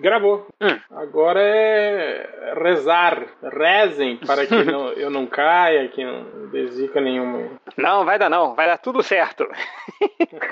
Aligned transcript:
Gravou. 0.00 0.46
Hum. 0.60 0.78
Agora 0.90 1.40
é 1.40 2.33
rezar. 2.54 3.26
Rezem 3.42 4.16
para 4.18 4.46
que 4.46 4.64
não, 4.64 4.88
eu 4.94 5.10
não 5.10 5.26
caia, 5.26 5.88
que 5.88 6.04
não 6.04 6.48
desica 6.50 7.00
nenhuma. 7.00 7.50
Não, 7.76 8.04
vai 8.04 8.18
dar 8.18 8.30
não. 8.30 8.54
Vai 8.54 8.66
dar 8.66 8.78
tudo 8.78 9.02
certo. 9.02 9.46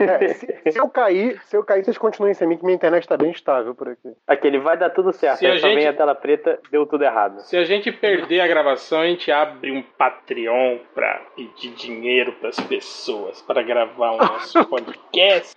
É, 0.01 0.29
se, 0.29 0.47
se, 0.71 0.79
eu 0.79 0.89
cair, 0.89 1.41
se 1.45 1.57
eu 1.57 1.63
cair, 1.63 1.85
vocês 1.85 1.99
continuem 1.99 2.35
sem 2.35 2.47
mim, 2.47 2.57
que 2.57 2.65
minha 2.65 2.75
internet 2.75 3.03
está 3.03 3.17
bem 3.17 3.31
estável 3.31 3.75
por 3.75 3.89
aqui. 3.89 4.13
Aquele 4.27 4.59
vai 4.59 4.77
dar 4.77 4.91
tudo 4.91 5.13
certo. 5.13 5.39
Se 5.39 5.47
a 5.47 5.57
gente... 5.57 5.75
vem 5.75 5.87
a 5.87 5.93
tela 5.93 6.15
preta, 6.15 6.59
deu 6.71 6.87
tudo 6.87 7.05
errado. 7.05 7.41
Se 7.41 7.57
a 7.57 7.65
gente 7.65 7.93
perder 7.93 8.41
a 8.41 8.47
gravação, 8.47 9.01
a 9.01 9.07
gente 9.07 9.31
abre 9.31 9.71
um 9.71 9.83
Patreon 9.83 10.79
para 10.95 11.21
pedir 11.37 11.75
dinheiro 11.75 12.33
para 12.33 12.49
as 12.49 12.61
pessoas 12.61 13.43
para 13.43 13.63
gravar 13.63 14.13
o 14.13 14.17
nosso 14.19 14.65
podcast. 14.67 15.57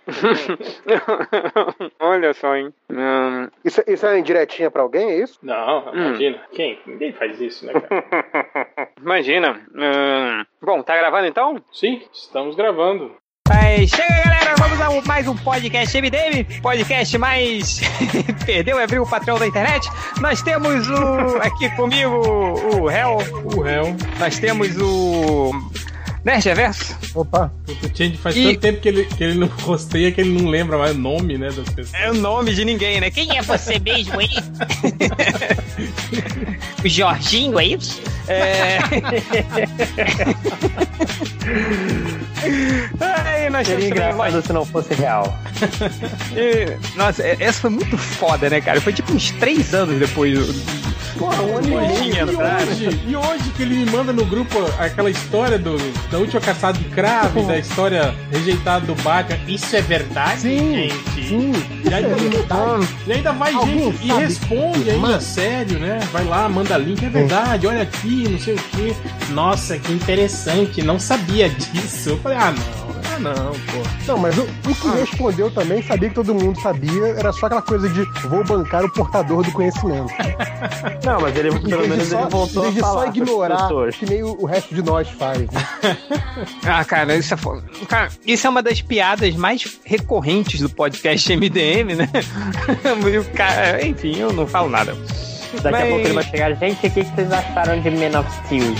Olha 1.98 2.32
só, 2.34 2.56
hein? 2.56 2.72
Hum, 2.90 3.48
isso, 3.64 3.82
isso 3.86 4.06
é 4.06 4.18
indiretinha 4.18 4.70
pra 4.70 4.82
alguém, 4.82 5.10
é 5.10 5.18
isso? 5.22 5.38
Não, 5.42 5.88
hum. 5.88 5.92
imagina. 5.94 6.35
Hum. 6.35 6.35
Quem? 6.52 6.78
Ninguém 6.86 7.12
faz 7.12 7.40
isso, 7.40 7.66
né, 7.66 7.72
cara? 7.72 8.90
imagina. 9.00 9.60
Hum. 9.74 10.44
Bom, 10.62 10.82
tá 10.82 10.96
gravando 10.96 11.26
então? 11.26 11.62
Sim, 11.72 12.02
estamos 12.12 12.56
gravando. 12.56 13.14
Aí, 13.48 13.86
chega 13.86 14.22
galera, 14.24 14.54
vamos 14.58 14.80
a 14.80 15.06
mais 15.06 15.28
um 15.28 15.36
podcast 15.36 15.96
MDM, 15.96 16.60
podcast 16.60 17.16
mais 17.16 17.80
perdeu, 18.44 18.76
abriu 18.76 19.02
o 19.02 19.08
patrão 19.08 19.38
da 19.38 19.46
internet. 19.46 19.88
Nós 20.20 20.42
temos 20.42 20.88
o 20.88 21.36
aqui 21.40 21.70
comigo 21.76 22.12
o 22.12 22.90
Hell, 22.90 23.18
o 23.54 23.66
Hell. 23.66 23.96
Nós 24.18 24.38
temos 24.40 24.76
o 24.78 25.52
Nerd 26.26 26.44
Reverso? 26.44 26.94
Opa, 27.14 27.52
o 27.68 27.96
Change 27.96 28.16
faz 28.16 28.36
e... 28.36 28.42
tanto 28.42 28.58
tempo 28.58 28.80
que 28.80 28.88
ele, 28.88 29.04
que 29.04 29.22
ele 29.22 29.38
não 29.38 29.46
rosteia 29.62 30.10
que 30.10 30.20
ele 30.20 30.36
não 30.36 30.50
lembra 30.50 30.76
mais 30.76 30.90
o 30.90 30.98
nome, 30.98 31.38
né, 31.38 31.46
das 31.46 31.68
pessoas. 31.68 31.94
É 31.94 32.10
o 32.10 32.14
nome 32.14 32.52
de 32.52 32.64
ninguém, 32.64 33.00
né? 33.00 33.12
Quem 33.12 33.38
é 33.38 33.42
você 33.42 33.78
mesmo 33.78 34.18
aí? 34.18 34.26
o 36.84 36.88
Jorginho, 36.88 37.60
é 37.60 37.66
isso? 37.66 38.02
É... 38.26 38.78
Ai, 42.98 43.48
nós 43.48 43.68
Seria 43.68 43.86
engraçado 43.86 44.42
se 44.42 44.52
não 44.52 44.66
fosse 44.66 44.94
real. 44.94 45.32
E, 46.34 46.76
nossa, 46.98 47.24
essa 47.24 47.60
foi 47.60 47.70
muito 47.70 47.96
foda, 47.96 48.50
né, 48.50 48.60
cara? 48.60 48.80
Foi 48.80 48.92
tipo 48.92 49.12
uns 49.12 49.30
três 49.30 49.72
anos 49.72 50.00
depois 50.00 50.36
Porra, 51.18 51.42
um 51.42 51.56
ano 51.56 51.66
e, 51.66 51.70
e, 51.70 51.74
hoje, 52.22 53.00
e 53.06 53.16
hoje 53.16 53.50
que 53.56 53.62
ele 53.62 53.76
me 53.76 53.86
manda 53.90 54.12
no 54.12 54.26
grupo 54.26 54.58
aquela 54.78 55.10
história 55.10 55.58
do, 55.58 55.76
da 56.16 56.20
última 56.20 56.40
caçada 56.40 56.78
de 56.78 56.84
cravo, 56.86 57.46
da 57.46 57.58
história 57.58 58.14
rejeitada 58.32 58.86
do 58.86 58.94
Batman. 59.02 59.38
Isso 59.46 59.76
é 59.76 59.82
verdade, 59.82 60.40
sim, 60.40 60.74
gente? 60.74 61.28
Sim. 61.28 61.52
E, 61.84 61.92
ainda, 61.92 62.08
é 62.08 63.06
e 63.06 63.12
ainda 63.12 63.32
vai 63.32 63.52
Alguém 63.52 63.92
gente 63.92 64.06
e 64.06 64.12
responde 64.12 64.90
ainda 64.90 65.08
Mas... 65.08 65.22
sério, 65.22 65.78
né? 65.78 66.00
Vai 66.12 66.24
lá, 66.24 66.48
manda 66.48 66.78
link, 66.78 67.04
é 67.04 67.10
verdade, 67.10 67.66
olha 67.66 67.82
aqui, 67.82 68.26
não 68.28 68.38
sei 68.38 68.54
o 68.54 68.58
que. 68.58 68.96
Nossa, 69.30 69.78
que 69.78 69.92
interessante, 69.92 70.82
não 70.82 70.98
sabia 70.98 71.50
disso. 71.50 72.10
Eu 72.10 72.18
falei, 72.18 72.38
ah, 72.38 72.52
não 72.52 72.95
não, 73.18 73.52
pô. 73.52 74.06
Não, 74.06 74.18
mas 74.18 74.36
o, 74.38 74.42
o 74.42 74.74
que 74.74 74.88
ah. 74.88 74.94
respondeu 74.94 75.50
também, 75.50 75.82
sabia 75.82 76.08
que 76.08 76.14
todo 76.14 76.34
mundo 76.34 76.60
sabia, 76.60 77.06
era 77.08 77.32
só 77.32 77.46
aquela 77.46 77.62
coisa 77.62 77.88
de 77.88 78.02
vou 78.28 78.44
bancar 78.44 78.84
o 78.84 78.92
portador 78.92 79.42
do 79.42 79.52
conhecimento. 79.52 80.12
não, 81.04 81.20
mas 81.20 81.36
ele 81.36 81.58
pelo 81.58 81.88
menos 81.88 82.08
só, 82.08 82.20
ele 82.20 82.30
voltou 82.30 82.68
a 82.68 82.72
falar. 82.72 82.92
só 82.92 83.06
ignorar 83.08 83.68
que 83.98 84.06
nem 84.06 84.22
o, 84.22 84.36
o, 84.40 84.46
resto 84.46 84.74
de 84.74 84.82
nós 84.82 85.08
faz. 85.08 85.40
Né? 85.40 85.66
ah, 86.66 86.84
cara, 86.84 87.16
isso 87.16 87.34
é, 87.34 87.36
cara, 87.86 88.08
isso 88.26 88.46
é 88.46 88.50
uma 88.50 88.62
das 88.62 88.80
piadas 88.80 89.34
mais 89.34 89.78
recorrentes 89.84 90.60
do 90.60 90.68
podcast 90.68 91.34
MDM, 91.34 91.94
né? 91.96 92.08
cara, 93.34 93.86
enfim, 93.86 94.16
eu 94.16 94.32
não 94.32 94.46
falo 94.46 94.68
nada. 94.68 94.96
Daqui 95.62 95.70
Mas... 95.70 95.82
a 95.82 95.86
pouco 95.86 96.06
ele 96.06 96.14
vai 96.14 96.24
chegar. 96.24 96.54
Gente, 96.56 96.86
o 96.86 96.90
que 96.90 97.04
vocês 97.04 97.32
acharam 97.32 97.80
de 97.80 97.90
Man 97.90 98.18
of 98.18 98.30
Steel? 98.44 98.74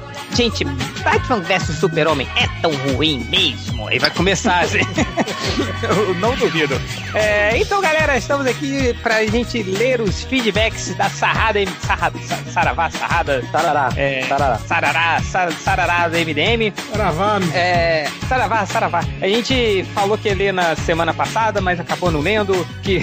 Gente, 0.34 0.64
Batman 0.64 1.40
vs 1.40 1.78
Super-Homem 1.78 2.28
é 2.36 2.46
tão 2.62 2.72
ruim 2.94 3.26
mesmo? 3.28 3.88
Aí 3.88 3.98
vai 3.98 4.10
começar 4.10 4.60
assim. 4.60 4.78
Eu 5.82 6.14
não 6.14 6.34
duvido. 6.36 6.80
É, 7.14 7.56
então, 7.56 7.80
galera, 7.80 8.16
estamos 8.16 8.46
aqui 8.46 8.94
pra 9.02 9.24
gente 9.26 9.62
ler 9.62 10.00
os 10.00 10.22
feedbacks 10.22 10.94
da 10.94 11.10
Sarrada, 11.10 11.58
Sarrada 11.80 12.18
Saravá, 12.52 12.90
Sarrada. 12.90 13.42
Sarará. 13.50 13.88
É, 13.96 14.24
sarará. 14.28 14.58
Sarará, 14.58 15.20
sar, 15.22 15.52
Sarará 15.52 16.08
do 16.08 16.16
MDM. 16.16 16.72
Saravá. 16.90 17.38
É, 17.52 18.08
Saravá, 18.28 18.66
Saravá. 18.66 19.04
A 19.20 19.26
gente 19.26 19.84
falou 19.94 20.16
que 20.16 20.28
ia 20.28 20.34
ler 20.34 20.52
na 20.52 20.76
semana 20.76 21.12
passada, 21.12 21.60
mas 21.60 21.80
acabou 21.80 22.10
não 22.10 22.20
lendo, 22.20 22.66
que 22.82 23.00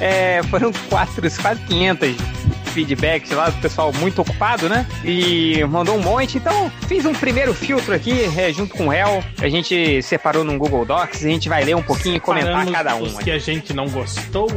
é, 0.00 0.42
foram 0.44 0.72
quatro 0.88 1.20
quase 1.40 1.60
500 1.62 2.16
feedbacks 2.70 3.30
lá 3.30 3.50
do 3.50 3.60
pessoal 3.60 3.92
muito 3.92 4.22
ocupado, 4.22 4.68
né? 4.68 4.86
E 5.04 5.62
mandou 5.64 5.96
um 5.96 6.02
monte. 6.02 6.38
Então, 6.38 6.70
fiz 6.86 7.04
um 7.04 7.12
primeiro 7.12 7.52
filtro 7.54 7.94
aqui, 7.94 8.24
é, 8.36 8.52
junto 8.52 8.74
com 8.74 8.88
o 8.88 8.92
Hel. 8.92 9.22
A 9.40 9.48
gente 9.48 10.02
separou 10.02 10.44
num 10.44 10.58
Google 10.58 10.84
Docs. 10.84 11.24
A 11.24 11.28
gente 11.28 11.48
vai 11.48 11.64
ler 11.64 11.76
um 11.76 11.82
pouquinho 11.82 12.16
e 12.16 12.20
comentar 12.20 12.66
cada 12.66 12.96
um. 12.96 13.02
Os 13.02 13.18
que 13.18 13.30
a 13.30 13.38
gente 13.38 13.72
não 13.72 13.88
gostou. 13.88 14.48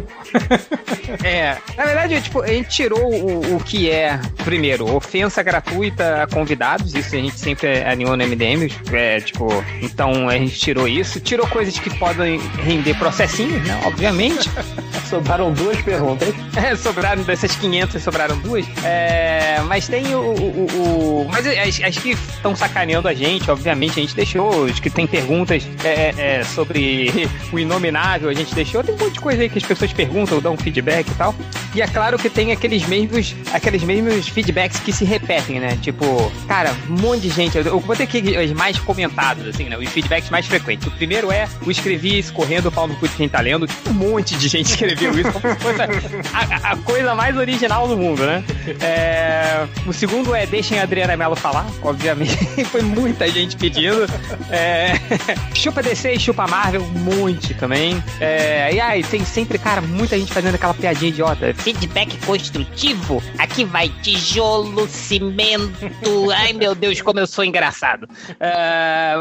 é, 1.23 1.57
na 1.75 1.85
verdade, 1.85 2.21
tipo, 2.21 2.41
a 2.41 2.47
gente 2.47 2.69
tirou 2.69 3.13
o, 3.13 3.55
o 3.55 3.59
que 3.63 3.89
é, 3.89 4.19
primeiro, 4.43 4.93
ofensa 4.95 5.41
gratuita 5.41 6.23
a 6.23 6.27
convidados. 6.27 6.93
Isso 6.93 7.15
a 7.15 7.19
gente 7.19 7.39
sempre 7.39 7.83
alinhou 7.83 8.15
no 8.15 8.23
MDM. 8.25 8.71
É, 8.91 9.19
tipo, 9.19 9.47
então 9.81 10.29
a 10.29 10.37
gente 10.37 10.57
tirou 10.57 10.87
isso. 10.87 11.19
Tirou 11.19 11.47
coisas 11.47 11.77
que 11.77 11.89
podem 11.97 12.39
render 12.63 12.93
processinhos, 12.95 13.65
né? 13.67 13.81
Obviamente. 13.85 14.49
Sobraram 15.09 15.51
duas 15.51 15.79
perguntas. 15.81 16.33
É, 16.55 16.75
sobraram 16.75 17.23
dessas 17.23 17.55
500 17.55 18.01
sobraram 18.03 18.37
duas. 18.39 18.65
É, 18.83 19.61
mas 19.67 19.87
tem 19.87 20.13
o. 20.15 20.19
o, 20.19 20.65
o 20.65 21.27
mas 21.31 21.47
as, 21.47 21.81
as 21.81 21.97
que 21.97 22.11
estão 22.11 22.55
sacaneando 22.55 23.07
a 23.07 23.13
gente, 23.13 23.49
obviamente, 23.49 23.99
a 23.99 24.01
gente 24.01 24.15
deixou. 24.15 24.65
Os 24.65 24.79
que 24.79 24.89
tem 24.89 25.07
perguntas 25.07 25.67
é, 25.83 26.13
é, 26.17 26.43
sobre 26.43 27.29
o 27.51 27.59
inominável, 27.59 28.29
a 28.29 28.33
gente 28.33 28.53
deixou. 28.53 28.83
Tem 28.83 28.93
um 28.93 28.97
monte 28.97 29.13
de 29.13 29.19
coisa 29.19 29.41
aí 29.41 29.49
que 29.49 29.57
as 29.57 29.63
pessoas 29.63 29.93
perguntam, 29.93 30.39
dão 30.39 30.57
feedback 30.57 31.07
e 31.09 31.15
tal. 31.15 31.35
E 31.75 31.81
é 31.81 31.87
claro 31.87 32.19
que 32.19 32.29
tem 32.29 32.51
aqueles 32.51 32.85
mesmos, 32.85 33.35
aqueles 33.51 33.83
mesmos 33.83 34.27
feedbacks 34.27 34.79
que 34.79 34.93
se 34.93 35.03
repetem, 35.05 35.59
né? 35.59 35.77
Tipo, 35.81 36.31
cara, 36.47 36.75
um 36.89 37.01
monte 37.01 37.21
de 37.21 37.29
gente. 37.29 37.57
Eu 37.57 37.79
vou 37.79 37.95
ter 37.95 38.03
aqui 38.03 38.37
os 38.37 38.51
mais 38.51 38.77
comentados, 38.77 39.47
assim, 39.47 39.69
né? 39.69 39.77
Os 39.77 39.89
feedbacks 39.89 40.29
mais 40.29 40.45
frequentes. 40.45 40.87
O 40.87 40.91
primeiro 40.91 41.31
é 41.31 41.47
o 41.65 41.71
escrevi 41.71 42.19
escorrendo 42.19 42.69
o 42.69 42.71
pau 42.71 42.87
no 42.87 42.95
cu 42.95 43.07
de 43.07 43.15
quem 43.15 43.27
tá 43.27 43.39
lendo. 43.39 43.67
Um 43.89 43.93
monte 43.93 44.35
de 44.35 44.47
gente 44.47 44.69
escreveu 44.71 45.17
isso 45.19 45.31
como 45.31 45.53
se 45.53 45.59
fosse 45.59 45.81
a, 45.81 46.71
a 46.71 46.77
coisa 46.77 47.15
mais 47.15 47.35
original 47.37 47.87
do 47.87 47.92
todo 47.93 47.97
mundo, 47.97 48.25
né? 48.25 48.43
É, 48.81 49.67
o 49.85 49.93
segundo 49.93 50.33
é 50.33 50.45
Deixem 50.47 50.79
a 50.79 50.83
Adriana 50.83 51.15
Mello 51.15 51.35
falar, 51.35 51.65
obviamente. 51.83 52.65
Foi 52.65 52.81
muita 52.81 53.27
gente 53.29 53.55
pedindo. 53.55 54.05
É, 54.49 54.93
chupa 55.53 55.83
DC 55.83 56.13
e 56.13 56.19
chupa 56.19 56.47
Marvel, 56.47 56.81
muito 56.81 57.53
também. 57.55 58.03
É, 58.19 58.73
e 58.73 58.79
aí, 58.79 59.03
tem 59.03 59.23
sempre, 59.23 59.59
cara, 59.59 59.79
muita 59.79 60.17
gente 60.17 60.33
fazendo 60.33 60.55
aquela 60.55 60.73
piadinha 60.73 61.09
idiota. 61.09 61.53
Feedback 61.53 62.17
construtivo? 62.25 63.21
Aqui 63.37 63.63
vai 63.63 63.89
tijolo, 64.01 64.87
cimento. 64.87 66.31
Ai, 66.35 66.53
meu 66.53 66.73
Deus, 66.73 66.99
como 67.01 67.19
eu 67.19 67.27
sou 67.27 67.43
engraçado. 67.43 68.07
É, 68.39 69.13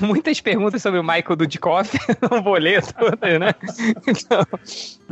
muitas 0.00 0.40
perguntas 0.40 0.82
sobre 0.82 1.00
o 1.00 1.02
Michael 1.02 1.36
Dudikoff. 1.36 1.98
Não 2.30 2.42
vou 2.42 2.54
ler 2.54 2.82
todas, 2.82 3.40
né? 3.40 3.54
Então, 4.06 4.46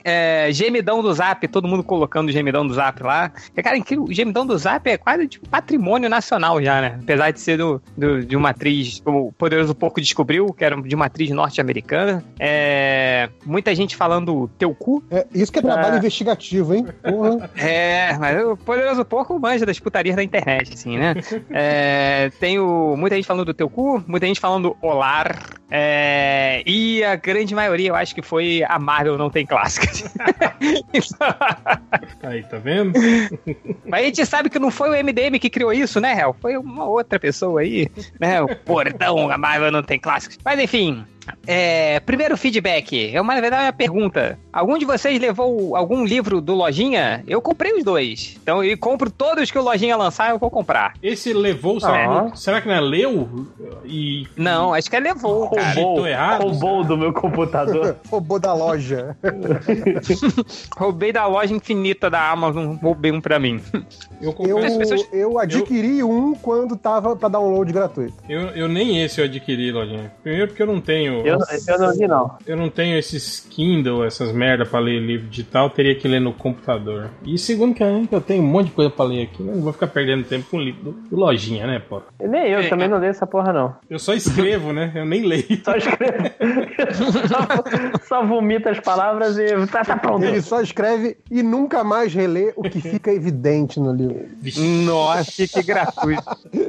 é, 0.05 0.49
gemidão 0.53 1.03
do 1.03 1.13
Zap, 1.13 1.47
todo 1.49 1.69
mundo 1.69 1.83
colocando 1.83 2.31
gemidão 2.31 2.67
do 2.67 2.75
Zap 2.75 2.90
Zap 2.91 3.03
lá. 3.03 3.33
É, 3.57 3.63
cara, 3.63 3.77
incrível. 3.77 4.05
O 4.05 4.13
gemidão 4.13 4.45
do 4.45 4.57
Zap 4.59 4.89
é 4.89 4.97
quase 4.97 5.29
tipo 5.29 5.49
patrimônio 5.49 6.09
nacional 6.09 6.63
já, 6.63 6.81
né? 6.81 6.99
Apesar 7.03 7.31
de 7.31 7.41
ser 7.41 7.57
do, 7.57 7.81
do 7.97 8.25
de 8.25 8.37
uma 8.37 8.51
atriz, 8.51 9.01
o 9.05 9.33
Poderoso 9.33 9.75
Pouco 9.75 10.01
descobriu, 10.01 10.53
que 10.53 10.65
era 10.65 10.81
de 10.81 10.95
uma 10.95 11.07
atriz 11.07 11.31
norte-americana. 11.31 12.25
É, 12.39 13.29
muita 13.45 13.75
gente 13.75 13.97
falando 13.97 14.51
teu 14.59 14.75
cu. 14.75 15.03
É, 15.11 15.27
isso 15.33 15.53
que 15.53 15.59
é 15.59 15.63
trabalho 15.63 15.95
é. 15.95 15.99
investigativo, 15.99 16.75
hein? 16.75 16.87
Porra. 17.03 17.51
É, 17.61 18.17
mas 18.19 18.43
o 18.45 18.57
Poderoso 18.57 19.05
Pouco 19.05 19.39
manja 19.39 19.67
das 19.67 19.79
putarias 19.79 20.17
da 20.17 20.23
internet, 20.23 20.75
assim, 20.75 20.99
né? 20.99 21.15
É, 21.51 22.31
tem 22.41 22.59
o, 22.59 22.97
muita 22.97 23.17
gente 23.17 23.27
falando 23.27 23.45
do 23.45 23.55
teu 23.55 23.69
cu, 23.69 24.03
muita 24.07 24.27
gente 24.27 24.41
falando 24.41 24.77
olar. 24.81 25.39
É, 25.71 26.63
e 26.67 27.05
a 27.05 27.15
grande 27.15 27.55
maioria, 27.55 27.91
eu 27.91 27.95
acho 27.95 28.15
que 28.15 28.23
foi 28.23 28.65
a 28.67 28.79
Marvel 28.79 29.17
não 29.17 29.31
tem 29.31 29.47
clássicas. 29.47 30.13
Aí, 32.23 32.43
tá 32.43 32.59
vendo? 32.59 32.80
Vendo? 32.85 33.39
Mas 33.87 34.03
a 34.03 34.05
gente 34.05 34.27
sabe 34.27 34.51
que 34.51 34.59
não 34.59 34.71
foi 34.71 34.91
o 34.91 35.05
MDM 35.05 35.39
que 35.39 35.51
criou 35.51 35.73
isso, 35.73 36.01
né, 36.01 36.19
Hel? 36.19 36.37
Foi 36.41 36.57
uma 36.57 36.85
outra 36.85 37.19
pessoa 37.19 37.61
aí, 37.61 37.89
né? 38.19 38.41
O 38.41 38.57
portão, 38.57 39.31
a 39.31 39.39
Marvel 39.39 39.71
não 39.71 39.83
tem 39.83 39.99
clássicos. 39.99 40.39
Mas 40.45 40.59
enfim, 40.59 41.05
É, 41.47 42.01
primeiro 42.01 42.37
feedback. 42.37 43.15
É 43.15 43.21
uma, 43.21 43.35
na 43.35 43.41
verdade, 43.41 43.63
é 43.63 43.67
uma 43.67 43.73
pergunta. 43.73 44.39
Algum 44.53 44.79
de 44.79 44.85
vocês 44.85 45.21
levou 45.21 45.77
algum 45.77 46.05
livro 46.05 46.41
do 46.41 46.55
Lojinha? 46.55 47.23
Eu 47.27 47.41
comprei 47.41 47.73
os 47.73 47.85
dois. 47.85 48.37
Então, 48.43 48.65
e 48.65 48.77
compro 48.77 49.11
todos 49.11 49.51
que 49.51 49.59
o 49.59 49.63
Lojinha 49.63 49.97
lançar, 49.97 50.31
eu 50.31 50.39
vou 50.39 50.51
comprar. 50.51 50.95
Esse 51.03 51.33
levou, 51.33 51.81
será, 51.81 52.01
que, 52.01 52.07
não, 52.07 52.37
será 52.37 52.61
que 52.61 52.69
não 52.69 52.75
é 52.75 52.81
leu? 52.81 53.47
E, 53.85 54.27
não, 54.37 54.75
acho 54.75 54.91
que 54.91 54.97
é 54.97 55.01
levou. 55.01 55.47
Roubou, 55.47 56.07
errado, 56.07 56.43
roubou 56.43 56.85
do 56.85 56.97
meu 56.97 57.13
computador. 57.13 57.97
roubou 58.11 58.39
da 58.39 58.53
loja. 58.53 59.17
Roubei 60.77 61.13
da 61.13 61.27
loja 61.27 61.55
infinita 61.55 62.11
da 62.11 62.31
Amazon, 62.31 62.77
roubei 62.77 63.13
um 63.13 63.21
pra 63.21 63.39
mim. 63.39 63.61
Eu, 64.21 64.35
eu, 64.41 64.79
pessoas... 64.79 65.07
eu 65.13 65.39
adquiri 65.39 66.01
eu... 66.01 66.11
um 66.11 66.35
quando 66.35 66.77
tava 66.77 67.17
pra 67.17 67.29
download 67.29 67.73
gratuito. 67.73 68.15
Eu, 68.29 68.49
eu 68.49 68.69
nem 68.69 69.03
esse 69.03 69.21
eu 69.21 69.25
adquiri, 69.25 69.71
Lojinha. 69.71 70.13
Primeiro 70.23 70.49
porque 70.49 70.63
eu 70.63 70.67
não 70.67 70.81
tenho. 70.81 71.20
Eu, 71.25 71.39
eu 71.69 71.79
não 71.79 71.93
vi, 71.93 72.07
não. 72.07 72.37
Eu 72.47 72.57
não 72.57 72.71
tenho 72.71 72.99
esses 72.99 73.41
Kindle, 73.41 74.05
essas 74.05 74.33
merda 74.33 74.65
pra 74.65 74.81
ler 74.81 75.01
livro 75.01 75.29
digital, 75.29 75.71
teria 75.71 75.95
que 75.95 76.07
ler 76.07 76.21
no 76.21 76.33
computador. 76.33 77.11
E 77.25 77.39
segundo 77.39 77.75
que 77.75 77.83
eu 78.15 78.21
tenho 78.21 78.43
um 78.43 78.47
monte 78.47 78.67
de 78.67 78.73
coisa 78.73 78.91
pra 78.91 79.05
ler 79.05 79.23
aqui, 79.23 79.43
não 79.43 79.61
vou 79.61 79.73
ficar 79.73 79.87
perdendo 79.87 80.25
tempo 80.25 80.47
com 80.51 80.61
livro 80.61 80.93
do, 80.93 81.17
Lojinha, 81.17 81.67
né, 81.67 81.79
pô? 81.79 82.03
Nem 82.21 82.49
eu, 82.49 82.61
é, 82.61 82.69
também 82.69 82.89
não 82.89 82.99
leio 82.99 83.11
essa 83.11 83.27
porra, 83.27 83.53
não. 83.53 83.77
Eu 83.89 83.99
só 83.99 84.15
escrevo, 84.15 84.73
né? 84.73 84.93
Eu 84.95 85.05
nem 85.05 85.23
leio. 85.23 85.41
Só 85.65 85.77
escrevo. 85.77 86.31
só, 87.29 87.99
só 88.09 88.27
vomita 88.27 88.71
as 88.71 88.81
palavras 88.81 89.37
e 89.39 89.67
tá, 89.67 89.85
tá 89.85 89.97
pronto. 89.97 90.25
Ele 90.25 90.41
só 90.41 90.61
escreve 90.61 91.19
e 91.31 91.43
nunca 91.43 91.85
mais 91.85 92.15
relê 92.15 92.53
o 92.57 92.63
que 92.63 92.81
fica 92.81 93.13
evidente 93.13 93.79
no 93.79 93.93
livro. 93.93 94.29
Nossa, 94.85 95.47
que 95.47 95.63
gratuito. 95.63 96.23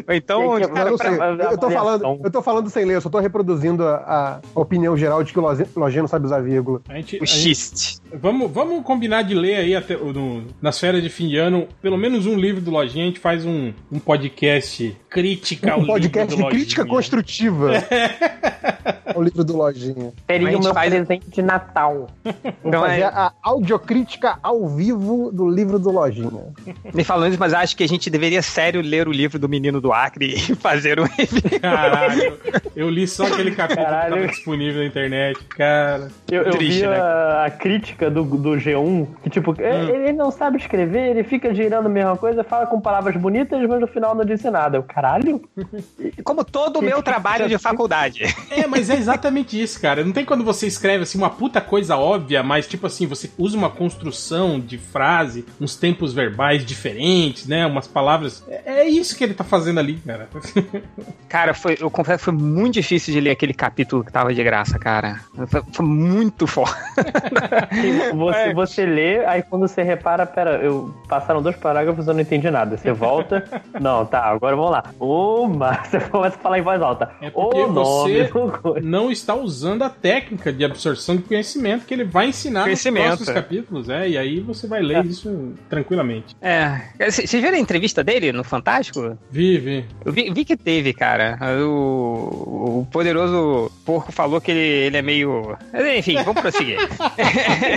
Então, 0.09 0.59
que, 0.59 0.67
cara, 0.67 0.97
pra, 0.97 1.51
eu, 1.51 1.57
tô 1.57 1.69
falando, 1.69 2.19
eu 2.23 2.31
tô 2.31 2.41
falando 2.41 2.69
sem 2.69 2.85
ler, 2.85 2.95
eu 2.95 3.01
só 3.01 3.09
tô 3.09 3.19
reproduzindo 3.19 3.87
a, 3.87 3.95
a 3.95 4.30
opinião 4.55 4.95
geral 4.95 5.23
de 5.23 5.33
que 5.33 5.39
o 5.39 5.41
Lojinha 5.41 6.01
não 6.03 6.07
sabe 6.07 6.25
usar 6.25 6.41
vírgula. 6.41 6.81
A 6.87 6.95
gente, 6.95 7.17
o 7.21 7.25
xiste. 7.25 8.00
Vamos, 8.13 8.51
vamos 8.51 8.83
combinar 8.83 9.21
de 9.23 9.33
ler 9.33 9.55
aí 9.55 9.75
até, 9.75 9.95
no, 9.95 10.43
nas 10.61 10.79
férias 10.79 11.01
de 11.01 11.09
fim 11.09 11.27
de 11.27 11.37
ano, 11.37 11.67
pelo 11.81 11.97
menos 11.97 12.25
um 12.25 12.35
livro 12.35 12.61
do 12.61 12.71
Lojinha, 12.71 13.05
a 13.05 13.07
gente 13.07 13.19
faz 13.19 13.45
um, 13.45 13.73
um 13.91 13.99
podcast 13.99 14.95
crítica 15.09 15.73
ao 15.73 15.81
um 15.81 15.85
podcast 15.85 16.35
de 16.35 16.47
crítica 16.47 16.85
construtiva 16.85 17.71
ao 19.13 19.21
livro 19.21 19.43
do 19.43 19.55
Lojinha. 19.55 20.13
Seria 20.25 20.57
o 20.57 20.61
meu 20.61 20.73
faz... 20.73 20.89
presente 20.89 21.29
de 21.29 21.41
Natal. 21.41 22.09
Então 22.63 22.85
é 22.85 23.03
a 23.03 23.33
audiocrítica 23.41 24.37
ao 24.41 24.67
vivo 24.67 25.31
do 25.31 25.49
livro 25.49 25.79
do 25.79 25.91
Lojinha. 25.91 26.53
Me 26.93 27.03
falando 27.03 27.31
isso, 27.31 27.39
mas 27.39 27.53
acho 27.53 27.75
que 27.75 27.83
a 27.83 27.87
gente 27.87 28.09
deveria 28.09 28.41
sério 28.41 28.81
ler 28.81 29.07
o 29.07 29.11
livro 29.11 29.37
do 29.39 29.49
Menino 29.49 29.81
do 29.81 29.91
Acre 29.91 30.35
e 30.49 30.55
fazer 30.55 30.99
um 30.99 31.03
review. 31.03 31.59
Caralho, 31.59 32.37
eu 32.75 32.89
li 32.89 33.07
só 33.07 33.25
aquele 33.25 33.51
capítulo 33.51 33.85
Caralho. 33.85 34.13
que 34.13 34.19
tava 34.19 34.31
disponível 34.31 34.81
na 34.81 34.87
internet, 34.87 35.43
cara. 35.45 36.09
Eu, 36.31 36.43
eu 36.43 36.51
Triste, 36.51 36.81
vi 36.81 36.87
né? 36.87 36.95
a, 36.95 37.45
a, 37.45 37.51
crítica 38.01 38.09
do, 38.09 38.23
do 38.23 38.51
G1, 38.51 39.07
que 39.21 39.29
tipo, 39.29 39.51
hum. 39.51 39.55
ele 39.59 40.13
não 40.13 40.31
sabe 40.31 40.57
escrever, 40.57 41.11
ele 41.11 41.23
fica 41.23 41.53
girando 41.53 41.85
a 41.85 41.89
mesma 41.89 42.17
coisa, 42.17 42.43
fala 42.43 42.65
com 42.65 42.81
palavras 42.81 43.15
bonitas, 43.15 43.61
mas 43.67 43.79
no 43.79 43.87
final 43.87 44.15
não 44.15 44.25
disse 44.25 44.49
nada. 44.49 44.77
Eu, 44.77 44.83
caralho? 44.83 45.41
Como 46.23 46.43
todo 46.43 46.77
o 46.77 46.81
meu 46.81 47.03
trabalho 47.03 47.47
de 47.47 47.57
faculdade. 47.57 48.23
É, 48.51 48.67
mas 48.67 48.89
é 48.89 48.95
exatamente 48.95 49.59
isso, 49.59 49.79
cara. 49.79 50.03
Não 50.03 50.11
tem 50.11 50.25
quando 50.25 50.43
você 50.43 50.67
escreve 50.67 51.03
assim 51.03 51.17
uma 51.17 51.29
puta 51.29 51.61
coisa 51.61 51.95
óbvia, 51.95 52.43
mas 52.43 52.67
tipo 52.67 52.85
assim, 52.85 53.07
você 53.07 53.29
usa 53.37 53.57
uma 53.57 53.69
construção 53.69 54.59
de 54.59 54.77
frase, 54.77 55.45
uns 55.59 55.75
tempos 55.75 56.13
verbais 56.13 56.65
diferentes, 56.65 57.47
né? 57.47 57.65
Umas 57.65 57.87
palavras. 57.87 58.43
É, 58.49 58.81
é 58.81 58.89
isso 58.89 59.15
que 59.15 59.23
ele 59.23 59.33
tá 59.33 59.43
fazendo 59.43 59.79
ali, 59.79 59.95
cara. 60.05 60.27
Cara, 61.29 61.53
foi, 61.53 61.77
eu 61.79 61.89
confesso 61.89 62.19
que 62.19 62.25
foi 62.25 62.33
muito 62.33 62.73
difícil 62.73 63.13
de 63.13 63.21
ler 63.21 63.31
aquele 63.31 63.53
capítulo 63.53 64.03
que 64.03 64.11
tava 64.11 64.33
de 64.33 64.43
graça, 64.43 64.77
cara. 64.77 65.21
Foi, 65.47 65.63
foi 65.71 65.85
muito 65.85 66.45
foda. 66.45 66.75
Você, 68.21 68.39
é. 68.39 68.53
você 68.53 68.85
lê, 68.85 69.25
aí 69.25 69.41
quando 69.41 69.67
você 69.67 69.81
repara, 69.83 70.25
pera, 70.25 70.57
eu 70.57 70.93
passaram 71.07 71.41
dois 71.41 71.55
parágrafos 71.55 72.07
eu 72.07 72.13
não 72.13 72.21
entendi 72.21 72.49
nada. 72.49 72.77
Você 72.77 72.91
volta. 72.91 73.43
não, 73.79 74.05
tá, 74.05 74.25
agora 74.25 74.55
vamos 74.55 74.71
lá. 74.71 74.83
Uma, 74.99 75.73
você 75.83 75.99
começa 75.99 76.35
a 76.35 76.39
falar 76.39 76.59
em 76.59 76.61
voz 76.61 76.81
alta. 76.81 77.11
É 77.21 77.29
porque 77.29 77.57
o 77.57 77.67
você 77.67 78.29
nome 78.33 78.81
não 78.81 79.11
está 79.11 79.33
usando 79.35 79.83
a 79.83 79.89
técnica 79.89 80.51
de 80.51 80.63
absorção 80.63 81.15
de 81.15 81.23
conhecimento 81.23 81.85
que 81.85 81.93
ele 81.93 82.03
vai 82.03 82.27
ensinar 82.27 82.67
nos 82.67 82.81
próximos 82.81 83.29
capítulos, 83.29 83.89
é, 83.89 84.09
e 84.09 84.17
aí 84.17 84.39
você 84.39 84.67
vai 84.67 84.81
ler 84.81 84.97
é. 84.97 85.07
isso 85.07 85.53
tranquilamente. 85.69 86.35
É. 86.41 86.81
Vocês 87.09 87.31
viram 87.31 87.55
a 87.55 87.59
entrevista 87.59 88.03
dele 88.03 88.31
no 88.31 88.43
Fantástico? 88.43 89.17
Vi, 89.29 89.57
vi. 89.57 89.85
Eu 90.05 90.11
vi, 90.11 90.31
vi 90.31 90.45
que 90.45 90.57
teve, 90.57 90.93
cara. 90.93 91.37
O, 91.63 92.79
o 92.81 92.87
poderoso 92.91 93.71
porco 93.85 94.11
falou 94.11 94.39
que 94.41 94.51
ele, 94.51 94.59
ele 94.59 94.97
é 94.97 95.01
meio. 95.01 95.57
Enfim, 95.97 96.15
vamos 96.23 96.41
prosseguir. 96.41 96.77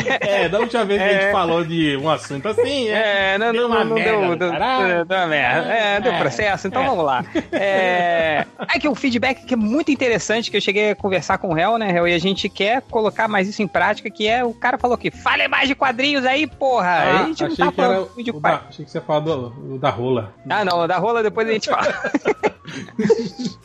É, 0.08 0.48
da 0.48 0.58
última 0.58 0.84
vez 0.84 1.00
que 1.00 1.08
a 1.08 1.12
gente 1.12 1.24
é. 1.24 1.32
falou 1.32 1.64
de 1.64 1.96
um 1.96 2.08
assunto 2.08 2.48
assim, 2.48 2.88
é, 2.88 3.34
é 3.34 3.38
não, 3.38 3.52
deu 3.52 3.68
não, 3.68 3.84
não 3.84 3.94
merda, 3.94 4.10
deu, 4.10 4.36
deu, 4.36 4.50
deu, 4.50 5.04
deu 5.04 5.26
merda. 5.28 5.72
É, 5.72 6.00
deu 6.00 6.12
é. 6.12 6.18
processo, 6.18 6.66
então 6.66 6.84
vamos 6.84 7.04
lá. 7.04 7.24
É, 7.52 8.46
é 8.74 8.78
que 8.78 8.88
o 8.88 8.94
feedback 8.94 9.44
que 9.44 9.54
é 9.54 9.56
muito 9.56 9.90
interessante, 9.90 10.50
que 10.50 10.56
eu 10.56 10.60
cheguei 10.60 10.90
a 10.90 10.94
conversar 10.94 11.38
com 11.38 11.48
o 11.48 11.54
réu, 11.54 11.78
né, 11.78 11.90
réu, 11.90 12.06
e 12.06 12.14
a 12.14 12.18
gente 12.18 12.48
quer 12.48 12.82
colocar 12.82 13.28
mais 13.28 13.48
isso 13.48 13.62
em 13.62 13.68
prática, 13.68 14.10
que 14.10 14.26
é 14.26 14.44
o 14.44 14.52
cara 14.52 14.78
falou 14.78 14.96
que 14.96 15.10
fale 15.10 15.46
mais 15.48 15.68
de 15.68 15.74
quadrinhos 15.74 16.24
aí, 16.24 16.46
porra. 16.46 16.88
Ah, 16.88 17.20
a 17.20 17.26
gente 17.26 17.42
não 17.42 17.56
tá 17.56 17.72
falando 17.72 18.10
de 18.16 18.30
o 18.30 18.40
da, 18.40 18.62
Achei 18.68 18.84
que 18.84 18.90
você 18.90 19.00
falou 19.00 19.50
do, 19.50 19.78
da 19.78 19.90
rola. 19.90 20.34
Ah, 20.48 20.64
não, 20.64 20.86
da 20.86 20.98
rola 20.98 21.22
depois 21.22 21.48
a 21.48 21.52
gente 21.52 21.68
fala. 21.68 21.94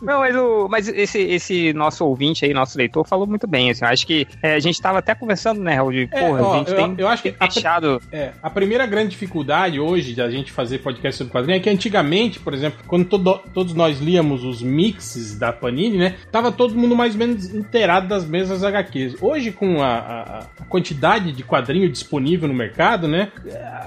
Não, 0.02 0.20
mas, 0.20 0.36
o, 0.36 0.68
mas 0.70 0.88
esse, 0.88 1.20
esse 1.20 1.74
nosso 1.74 2.06
ouvinte 2.06 2.46
aí, 2.46 2.54
nosso 2.54 2.78
leitor, 2.78 3.06
falou 3.06 3.28
muito 3.28 3.48
bem. 3.48 3.70
Assim, 3.70 3.86
acho 3.86 4.08
que 4.08 4.28
é, 4.42 4.56
a 4.56 4.60
gente 4.60 4.82
tava 4.82 5.00
até 5.00 5.14
conversando, 5.14 5.62
né, 5.62 5.76
Raul? 5.76 5.92
De, 5.92 6.10
é, 6.12 6.29
porra, 6.30 6.48
ó, 6.48 6.54
a 6.54 6.58
gente 6.58 6.72
eu, 6.72 6.76
tem 6.76 6.96
eu 6.98 7.08
acho 7.08 7.24
que 7.24 7.32
fechado. 7.32 8.02
A, 8.12 8.16
é, 8.16 8.32
a 8.42 8.50
primeira 8.50 8.86
grande 8.86 9.10
dificuldade 9.10 9.80
hoje 9.80 10.16
da 10.16 10.30
gente 10.30 10.52
fazer 10.52 10.80
podcast 10.80 11.18
sobre 11.18 11.32
quadrinhos 11.32 11.60
é 11.60 11.64
que 11.64 11.70
antigamente, 11.70 12.40
por 12.40 12.54
exemplo, 12.54 12.80
quando 12.88 13.06
todo, 13.06 13.40
todos 13.54 13.74
nós 13.74 14.00
líamos 14.00 14.44
os 14.44 14.62
mixes 14.62 15.38
da 15.38 15.52
Panini, 15.52 15.98
né, 15.98 16.16
tava 16.32 16.52
todo 16.52 16.76
mundo 16.76 16.96
mais 16.96 17.14
ou 17.14 17.20
menos 17.20 17.54
inteirado 17.54 18.08
das 18.08 18.26
mesmas 18.26 18.64
HQs. 18.64 19.16
Hoje, 19.22 19.52
com 19.52 19.82
a, 19.82 19.98
a, 19.98 20.40
a 20.60 20.66
quantidade 20.66 21.32
de 21.32 21.44
quadrinho 21.44 21.90
disponível 21.90 22.48
no 22.48 22.54
mercado, 22.54 23.08
né, 23.08 23.32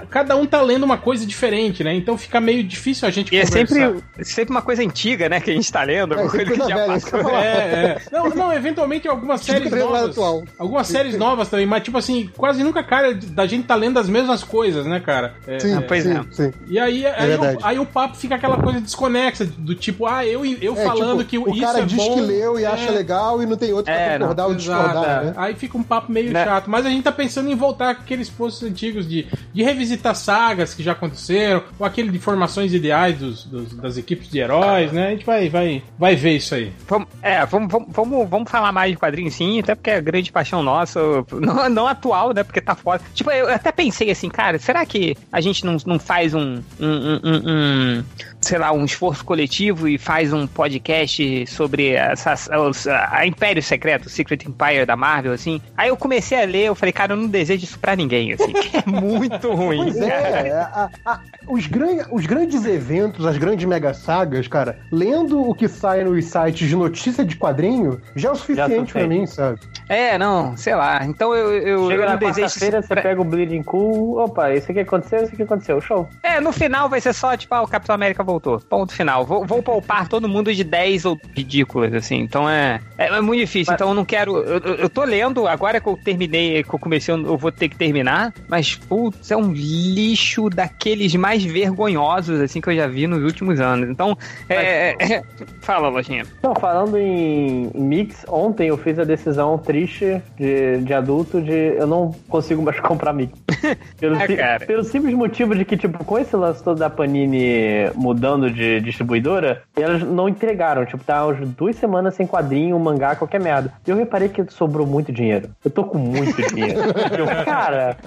cada 0.09 0.35
um 0.35 0.45
tá 0.45 0.61
lendo 0.61 0.83
uma 0.83 0.97
coisa 0.97 1.25
diferente, 1.25 1.83
né, 1.83 1.93
então 1.93 2.17
fica 2.17 2.39
meio 2.39 2.63
difícil 2.63 3.07
a 3.07 3.11
gente 3.11 3.27
e 3.33 3.41
conversar. 3.41 3.59
é 3.59 3.65
sempre, 3.67 4.03
sempre 4.23 4.51
uma 4.51 4.61
coisa 4.61 4.83
antiga, 4.83 5.29
né, 5.29 5.39
que 5.39 5.51
a 5.51 5.53
gente 5.53 5.71
tá 5.71 5.83
lendo, 5.83 6.13
é, 6.13 6.27
coisa 6.27 6.51
que 6.51 6.57
já 6.57 6.75
velha, 6.75 6.87
passou. 6.87 7.29
É, 7.29 7.53
é. 7.53 8.01
Não, 8.11 8.29
não, 8.29 8.53
eventualmente 8.53 9.07
algumas 9.07 9.41
séries 9.41 9.71
novas. 9.71 10.17
Algumas 10.57 10.87
séries 10.87 11.17
novas 11.17 11.49
também, 11.49 11.65
mas 11.65 11.83
tipo 11.83 11.97
assim, 11.97 12.29
quase 12.37 12.63
nunca 12.63 12.83
cara 12.83 13.13
da 13.13 13.45
gente 13.45 13.65
tá 13.65 13.75
lendo 13.75 13.99
as 13.99 14.09
mesmas 14.09 14.43
coisas, 14.43 14.85
né, 14.85 14.99
cara? 14.99 15.35
É, 15.47 15.59
sim, 15.59 15.77
é, 15.77 15.81
pois 15.81 16.03
sim, 16.03 16.17
é. 16.17 16.23
Sim. 16.31 16.53
E 16.67 16.79
aí, 16.79 17.05
é 17.05 17.15
aí, 17.17 17.35
o, 17.35 17.65
aí, 17.65 17.79
o, 17.79 17.85
papo 17.85 18.15
fica 18.15 18.35
aquela 18.35 18.57
coisa 18.57 18.79
desconexa, 18.81 19.45
do 19.45 19.75
tipo, 19.75 20.05
ah, 20.05 20.25
eu, 20.25 20.45
eu 20.45 20.73
é, 20.75 20.83
falando 20.83 21.23
tipo, 21.23 21.45
que 21.45 21.51
o 21.51 21.53
isso 21.53 21.61
cara 21.61 21.79
é 21.79 21.85
diz 21.85 21.97
bom, 21.97 22.15
que 22.15 22.21
leu 22.21 22.59
e 22.59 22.65
acha 22.65 22.91
legal 22.91 23.41
e 23.41 23.45
não 23.45 23.57
tem 23.57 23.71
outro 23.73 23.91
pra 23.91 24.17
concordar 24.17 24.47
ou 24.47 24.55
discordar, 24.55 25.25
né? 25.25 25.33
Aí 25.35 25.55
fica 25.55 25.77
um 25.77 25.83
papo 25.83 26.11
meio 26.11 26.31
né? 26.31 26.43
chato. 26.43 26.69
Mas 26.69 26.85
a 26.85 26.89
gente 26.89 27.03
tá 27.03 27.11
pensando 27.11 27.49
em 27.49 27.55
voltar 27.55 27.95
com 27.95 28.01
aqueles 28.01 28.29
posts 28.29 28.63
antigos 28.63 29.07
de, 29.07 29.27
de 29.53 29.63
revisitar 29.63 30.15
sagas 30.15 30.73
que 30.73 30.81
já 30.81 30.93
aconteceram, 30.93 31.63
ou 31.77 31.85
aquele 31.85 32.09
de 32.09 32.19
formações 32.19 32.73
ideais 32.73 33.17
dos, 33.17 33.43
dos 33.45 33.73
das 33.73 33.97
equipes 33.97 34.29
de 34.29 34.39
heróis, 34.39 34.91
né? 34.91 35.07
A 35.07 35.09
gente 35.11 35.25
vai, 35.25 35.49
vai, 35.49 35.83
vai 35.97 36.15
ver 36.15 36.37
isso 36.37 36.55
aí. 36.55 36.71
Vamos, 36.87 37.07
é, 37.21 37.45
vamos, 37.45 37.71
vamos, 37.71 37.87
vamos, 37.91 38.29
vamos 38.29 38.51
falar 38.51 38.71
mais 38.71 38.91
de 38.91 38.97
quadrinhos 38.97 39.33
sim, 39.33 39.59
até 39.59 39.75
porque 39.75 39.89
é 39.89 40.01
grande 40.01 40.31
paixão 40.31 40.63
nossa, 40.63 40.99
não, 41.31 41.69
não 41.69 41.87
atual, 41.87 42.12
né? 42.33 42.43
Porque 42.43 42.61
tá 42.61 42.75
foda. 42.75 43.03
Tipo, 43.13 43.31
eu 43.31 43.49
até 43.49 43.71
pensei 43.71 44.11
assim, 44.11 44.29
cara, 44.29 44.59
será 44.59 44.85
que 44.85 45.15
a 45.31 45.41
gente 45.41 45.65
não, 45.65 45.77
não 45.85 45.99
faz 45.99 46.33
um, 46.33 46.61
um, 46.79 47.19
um, 47.23 47.99
um 47.99 48.03
sei 48.43 48.59
lá, 48.59 48.71
um 48.71 48.85
esforço 48.85 49.23
coletivo 49.23 49.87
e 49.87 49.97
faz 49.97 50.33
um 50.33 50.45
podcast 50.45 51.47
sobre 51.47 51.91
essa, 51.91 52.33
a, 52.33 53.17
a 53.17 53.25
Império 53.25 53.63
Secreto, 53.63 54.09
Secret 54.09 54.39
Empire 54.45 54.85
da 54.85 54.95
Marvel, 54.95 55.33
assim. 55.33 55.61
Aí 55.77 55.89
eu 55.89 55.97
comecei 55.97 56.41
a 56.41 56.45
ler, 56.45 56.65
eu 56.65 56.75
falei, 56.75 56.91
cara, 56.91 57.13
eu 57.13 57.17
não 57.17 57.27
desejo 57.27 57.63
isso 57.63 57.79
pra 57.79 57.95
ninguém, 57.95 58.33
assim, 58.33 58.51
que 58.53 58.77
é 58.77 58.83
muito 58.85 59.51
ruim. 59.51 59.83
Pois 59.83 59.97
é, 59.97 60.51
a, 60.51 60.89
a, 61.05 61.19
os, 61.47 61.67
gran, 61.67 62.05
os 62.11 62.25
grandes 62.25 62.65
eventos, 62.65 63.25
as 63.25 63.37
grandes 63.37 63.65
mega 63.65 63.93
sagas, 63.93 64.47
cara, 64.47 64.79
lendo 64.91 65.41
o 65.41 65.55
que 65.55 65.67
sai 65.67 66.03
nos 66.03 66.25
sites 66.25 66.67
de 66.67 66.75
notícia 66.75 67.23
de 67.23 67.35
quadrinho, 67.35 68.01
já 68.15 68.29
é 68.29 68.31
o 68.31 68.35
suficiente 68.35 68.93
pra 68.93 69.07
mim, 69.07 69.25
sabe? 69.25 69.59
É, 69.87 70.17
não, 70.17 70.55
sei 70.57 70.75
lá. 70.75 71.05
Então 71.05 71.33
eu. 71.33 71.53
eu 71.53 71.87
Chega 71.89 72.03
eu 72.03 72.09
na 72.09 72.17
quarta-feira, 72.17 72.81
você 72.81 72.95
pega 72.95 73.21
o 73.21 73.23
Bleeding 73.23 73.63
Cool, 73.63 74.17
opa, 74.17 74.53
isso 74.53 74.69
aqui 74.71 74.81
aconteceu, 74.81 75.23
isso 75.23 75.33
aqui 75.33 75.43
aconteceu, 75.43 75.79
show. 75.81 76.07
É, 76.21 76.39
no 76.39 76.51
final 76.51 76.89
vai 76.89 76.99
ser 76.99 77.13
só, 77.13 77.35
tipo, 77.37 77.53
ah, 77.55 77.61
o 77.61 77.67
Capitão 77.67 77.95
América 77.95 78.23
voltou 78.23 78.32
voltou. 78.33 78.59
Ponto 78.59 78.93
final. 78.93 79.25
Vou, 79.25 79.45
vou 79.45 79.61
poupar 79.61 80.07
todo 80.07 80.27
mundo 80.27 80.53
de 80.53 80.63
10 80.63 81.05
ou 81.05 81.19
ridículas, 81.35 81.93
assim. 81.93 82.19
Então 82.19 82.49
é, 82.49 82.79
é, 82.97 83.07
é 83.07 83.21
muito 83.21 83.41
difícil. 83.41 83.71
Mas... 83.71 83.75
Então 83.75 83.89
eu 83.89 83.93
não 83.95 84.05
quero. 84.05 84.37
Eu, 84.37 84.59
eu 84.75 84.89
tô 84.89 85.03
lendo, 85.03 85.47
agora 85.47 85.79
que 85.79 85.87
eu 85.87 85.97
terminei, 85.97 86.63
que 86.63 86.73
eu 86.73 86.79
comecei, 86.79 87.13
eu 87.13 87.37
vou 87.37 87.51
ter 87.51 87.69
que 87.69 87.77
terminar. 87.77 88.33
Mas, 88.47 88.75
putz, 88.75 89.31
é 89.31 89.37
um 89.37 89.51
lixo 89.51 90.49
daqueles 90.49 91.13
mais 91.15 91.43
vergonhosos, 91.43 92.39
assim, 92.41 92.59
que 92.61 92.69
eu 92.69 92.75
já 92.75 92.87
vi 92.87 93.07
nos 93.07 93.23
últimos 93.23 93.59
anos. 93.59 93.89
Então, 93.89 94.17
é. 94.49 94.95
Mas... 94.99 95.11
é... 95.11 95.23
Fala, 95.61 95.89
Lojinha. 95.89 96.25
Não, 96.41 96.55
falando 96.55 96.97
em 96.97 97.71
mix, 97.73 98.25
ontem 98.27 98.67
eu 98.67 98.77
fiz 98.77 98.99
a 98.99 99.03
decisão 99.03 99.57
triste 99.57 100.21
de, 100.37 100.79
de 100.79 100.93
adulto 100.93 101.41
de 101.41 101.75
eu 101.75 101.87
não 101.87 102.11
consigo 102.27 102.61
mais 102.61 102.79
comprar 102.81 103.13
mix. 103.13 103.33
Pelo, 103.99 104.15
é, 104.15 104.59
pelo 104.59 104.83
simples 104.83 105.13
motivo 105.13 105.55
de 105.55 105.63
que, 105.63 105.77
tipo, 105.77 106.03
com 106.03 106.19
esse 106.19 106.35
lance 106.35 106.61
todo 106.61 106.77
da 106.77 106.89
Panini 106.89 107.89
mudando 107.95 108.22
de 108.51 108.81
distribuidora, 108.81 109.63
elas 109.75 110.01
não 110.01 110.29
entregaram. 110.29 110.85
Tipo, 110.85 111.03
tá 111.03 111.25
umas 111.25 111.47
duas 111.49 111.75
semanas 111.75 112.15
sem 112.15 112.25
quadrinho, 112.25 112.79
mangá, 112.79 113.15
qualquer 113.15 113.41
merda. 113.41 113.73
E 113.85 113.89
eu 113.89 113.97
reparei 113.97 114.29
que 114.29 114.45
sobrou 114.51 114.85
muito 114.85 115.11
dinheiro. 115.11 115.49
Eu 115.63 115.71
tô 115.71 115.83
com 115.83 115.97
muito 115.97 116.41
dinheiro. 116.53 116.79
eu, 117.17 117.45
cara, 117.45 117.97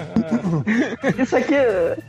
isso 1.18 1.36
aqui 1.36 1.54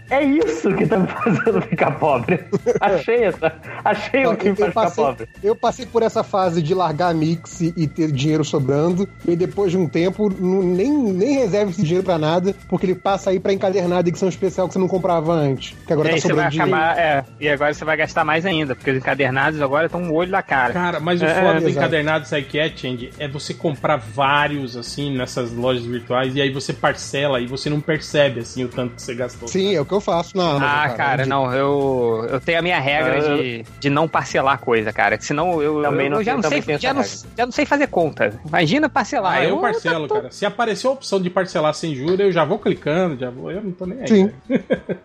é 0.09 0.23
isso 0.23 0.73
que 0.75 0.85
tá 0.85 0.99
me 0.99 1.07
fazendo 1.07 1.61
ficar 1.61 1.91
pobre. 1.99 2.39
Achei 2.79 3.25
essa. 3.25 3.53
Achei 3.83 4.25
o 4.25 4.35
que 4.35 4.49
me 4.49 4.55
faz 4.55 4.73
passei, 4.73 4.89
ficar 4.89 5.05
pobre. 5.05 5.29
Eu 5.43 5.55
passei 5.55 5.85
por 5.85 6.03
essa 6.03 6.23
fase 6.23 6.61
de 6.61 6.73
largar 6.73 7.13
mix 7.13 7.61
e 7.61 7.87
ter 7.87 8.11
dinheiro 8.11 8.43
sobrando. 8.43 9.07
E 9.27 9.35
depois 9.35 9.71
de 9.71 9.77
um 9.77 9.87
tempo, 9.87 10.29
nem, 10.39 10.91
nem 10.91 11.39
reserve 11.39 11.71
esse 11.71 11.83
dinheiro 11.83 12.03
pra 12.03 12.17
nada, 12.17 12.55
porque 12.69 12.85
ele 12.85 12.95
passa 12.95 13.29
aí 13.29 13.39
pra 13.39 13.53
encadernada 13.53 14.07
edição 14.07 14.29
especial 14.29 14.67
que 14.67 14.73
você 14.73 14.79
não 14.79 14.87
comprava 14.87 15.33
antes. 15.33 15.75
Que 15.85 15.93
agora 15.93 16.09
e 16.09 16.15
tá 16.15 16.21
sobrando 16.21 16.49
dinheiro. 16.49 16.75
Acabar, 16.75 16.97
é, 16.97 17.25
e 17.39 17.49
agora 17.49 17.73
você 17.73 17.85
vai 17.85 17.96
gastar 17.97 18.23
mais 18.23 18.45
ainda, 18.45 18.75
porque 18.75 18.91
os 18.91 18.97
encadernados 18.97 19.61
agora 19.61 19.87
estão 19.87 20.01
um 20.01 20.13
olho 20.13 20.31
da 20.31 20.41
cara. 20.41 20.73
Cara, 20.73 20.99
mas 20.99 21.21
o 21.21 21.25
é, 21.25 21.33
foda 21.33 21.57
é, 21.57 21.61
do 21.61 21.69
encadernado 21.69 22.25
Psycatch, 22.25 23.11
é 23.19 23.27
você 23.27 23.53
comprar 23.53 23.97
vários, 23.97 24.77
assim, 24.77 25.15
nessas 25.15 25.51
lojas 25.51 25.85
virtuais, 25.85 26.35
e 26.35 26.41
aí 26.41 26.51
você 26.51 26.73
parcela 26.73 27.41
e 27.41 27.47
você 27.47 27.69
não 27.69 27.81
percebe, 27.81 28.41
assim, 28.41 28.63
o 28.63 28.67
tanto 28.67 28.95
que 28.95 29.01
você 29.01 29.13
gastou. 29.13 29.47
Sim, 29.47 29.75
é 29.75 29.81
o 29.81 29.85
que 29.85 29.93
eu 29.93 30.01
faço 30.01 30.37
na 30.37 30.51
Amazon. 30.51 30.67
Ah, 30.67 30.89
cara, 30.89 30.95
cara 30.95 31.25
não, 31.25 31.53
eu, 31.53 32.27
eu 32.29 32.39
tenho 32.39 32.59
a 32.59 32.61
minha 32.61 32.79
regra 32.79 33.19
uh... 33.19 33.37
de, 33.37 33.65
de 33.79 33.89
não 33.89 34.07
parcelar 34.07 34.59
coisa, 34.59 34.93
cara. 34.93 35.17
Senão 35.19 35.61
eu, 35.61 35.81
também 35.81 36.05
eu, 36.05 36.11
não, 36.11 36.17
eu 36.19 36.23
já, 36.23 36.35
não 36.35 36.43
sei, 36.43 36.63
já, 36.79 36.93
não, 36.93 37.03
já 37.03 37.45
não 37.45 37.51
sei 37.51 37.65
fazer 37.65 37.87
conta. 37.87 38.39
Imagina 38.45 38.87
parcelar. 38.89 39.33
Ah, 39.33 39.43
eu, 39.43 39.49
eu 39.49 39.57
parcelo, 39.59 40.07
cara. 40.07 40.31
Se 40.31 40.45
aparecer 40.45 40.87
a 40.87 40.91
opção 40.91 41.21
de 41.21 41.29
parcelar 41.29 41.73
sem 41.73 41.95
juros, 41.95 42.19
eu 42.19 42.31
já 42.31 42.43
vou 42.43 42.59
clicando, 42.59 43.19
já 43.19 43.29
vou. 43.29 43.51
Eu 43.51 43.63
não 43.63 43.71
tô 43.71 43.85
nem 43.85 43.99
aí. 43.99 44.07
Sim. 44.07 44.31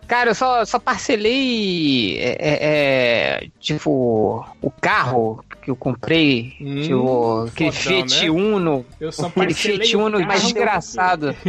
cara, 0.07 0.31
eu 0.31 0.35
só, 0.35 0.63
só 0.65 0.79
parcelei. 0.79 2.17
É, 2.19 2.37
é, 2.39 2.57
é, 2.85 3.47
tipo, 3.59 4.45
o 4.61 4.69
carro 4.69 5.43
que 5.61 5.71
eu 5.71 5.75
comprei, 5.75 6.53
hum, 6.59 6.81
tipo, 6.81 7.45
aquele 7.47 7.71
Fiat 7.71 8.25
né? 8.25 8.29
Uno, 8.29 8.85
eu 8.99 9.11
só 9.11 9.27
aquele 9.27 9.53
Fiat 9.53 9.95
Uno 9.95 10.25
desgraçado. 10.25 11.33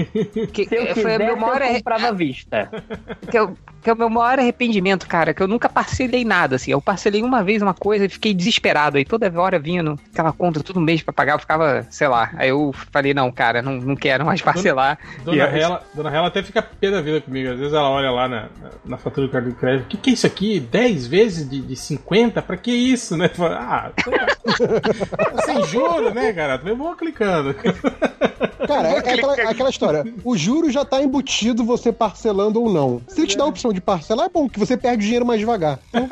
Que, 0.52 0.66
Se 0.66 0.76
eu 0.76 0.94
foi 0.94 1.14
a 1.14 1.18
minha 1.18 1.36
maior 1.36 1.62
eu 1.62 1.74
comprava 1.74 2.12
vista. 2.12 2.70
Que 3.30 3.38
eu, 3.38 3.56
que 3.82 3.90
é 3.90 3.92
o 3.92 3.96
meu 3.96 4.08
maior 4.08 4.38
arrependimento, 4.38 5.06
cara, 5.06 5.34
que 5.34 5.42
eu 5.42 5.48
nunca 5.48 5.68
parcelei 5.68 6.24
nada, 6.24 6.56
assim. 6.56 6.70
Eu 6.70 6.80
parcelei 6.80 7.22
uma 7.22 7.42
vez 7.42 7.60
uma 7.60 7.74
coisa 7.74 8.06
e 8.06 8.08
fiquei 8.08 8.32
desesperado. 8.32 8.96
Aí 8.96 9.04
toda 9.04 9.30
hora 9.40 9.58
vindo 9.58 9.98
aquela 10.12 10.32
conta 10.32 10.62
todo 10.62 10.80
mês 10.80 11.02
pra 11.02 11.12
pagar, 11.12 11.34
eu 11.34 11.38
ficava, 11.38 11.86
sei 11.90 12.08
lá. 12.08 12.30
Aí 12.36 12.48
eu 12.48 12.72
falei, 12.92 13.12
não, 13.12 13.30
cara, 13.32 13.60
não, 13.60 13.74
não 13.74 13.96
quero 13.96 14.24
mais 14.24 14.40
parcelar. 14.40 14.98
Dona, 15.24 15.46
dona, 15.46 15.58
Hela, 15.58 15.82
dona 15.94 16.14
Hela 16.14 16.28
até 16.28 16.42
fica 16.42 16.62
pé 16.62 16.90
da 16.90 17.00
vida 17.00 17.20
comigo. 17.20 17.50
Às 17.50 17.58
vezes 17.58 17.74
ela 17.74 17.90
olha 17.90 18.10
lá 18.10 18.28
na, 18.28 18.48
na 18.84 18.96
fatura 18.96 19.26
do 19.26 19.32
cartão 19.32 19.50
de 19.50 19.56
crédito. 19.56 19.84
O 19.84 19.88
que, 19.88 19.96
que 19.96 20.10
é 20.10 20.12
isso 20.12 20.26
aqui? 20.26 20.60
10 20.60 21.06
vezes 21.06 21.23
de, 21.30 21.60
de 21.60 21.76
50? 21.76 22.42
Pra 22.42 22.56
que 22.56 22.70
isso, 22.70 23.16
né? 23.16 23.28
Fala, 23.28 23.58
ah, 23.60 23.92
sem 25.44 25.62
juro, 25.64 26.12
né, 26.12 26.32
cara? 26.32 26.60
Eu 26.64 26.76
vou 26.76 26.94
clicando. 26.94 27.54
Cara, 28.66 28.88
é, 28.88 28.94
é 28.94 28.98
aquela, 28.98 29.34
aquela, 29.34 29.70
história. 29.70 30.04
O 30.24 30.36
juro 30.36 30.70
já 30.70 30.84
tá 30.84 31.02
embutido 31.02 31.64
você 31.64 31.92
parcelando 31.92 32.62
ou 32.62 32.72
não. 32.72 33.00
Se 33.08 33.20
ele 33.20 33.26
te 33.26 33.36
dá 33.36 33.44
a 33.44 33.48
opção 33.48 33.72
de 33.72 33.80
parcelar, 33.80 34.26
é 34.26 34.28
bom, 34.28 34.48
que 34.48 34.58
você 34.58 34.76
perde 34.76 35.04
dinheiro 35.04 35.26
mais 35.26 35.40
devagar. 35.40 35.78
Então... 35.88 36.08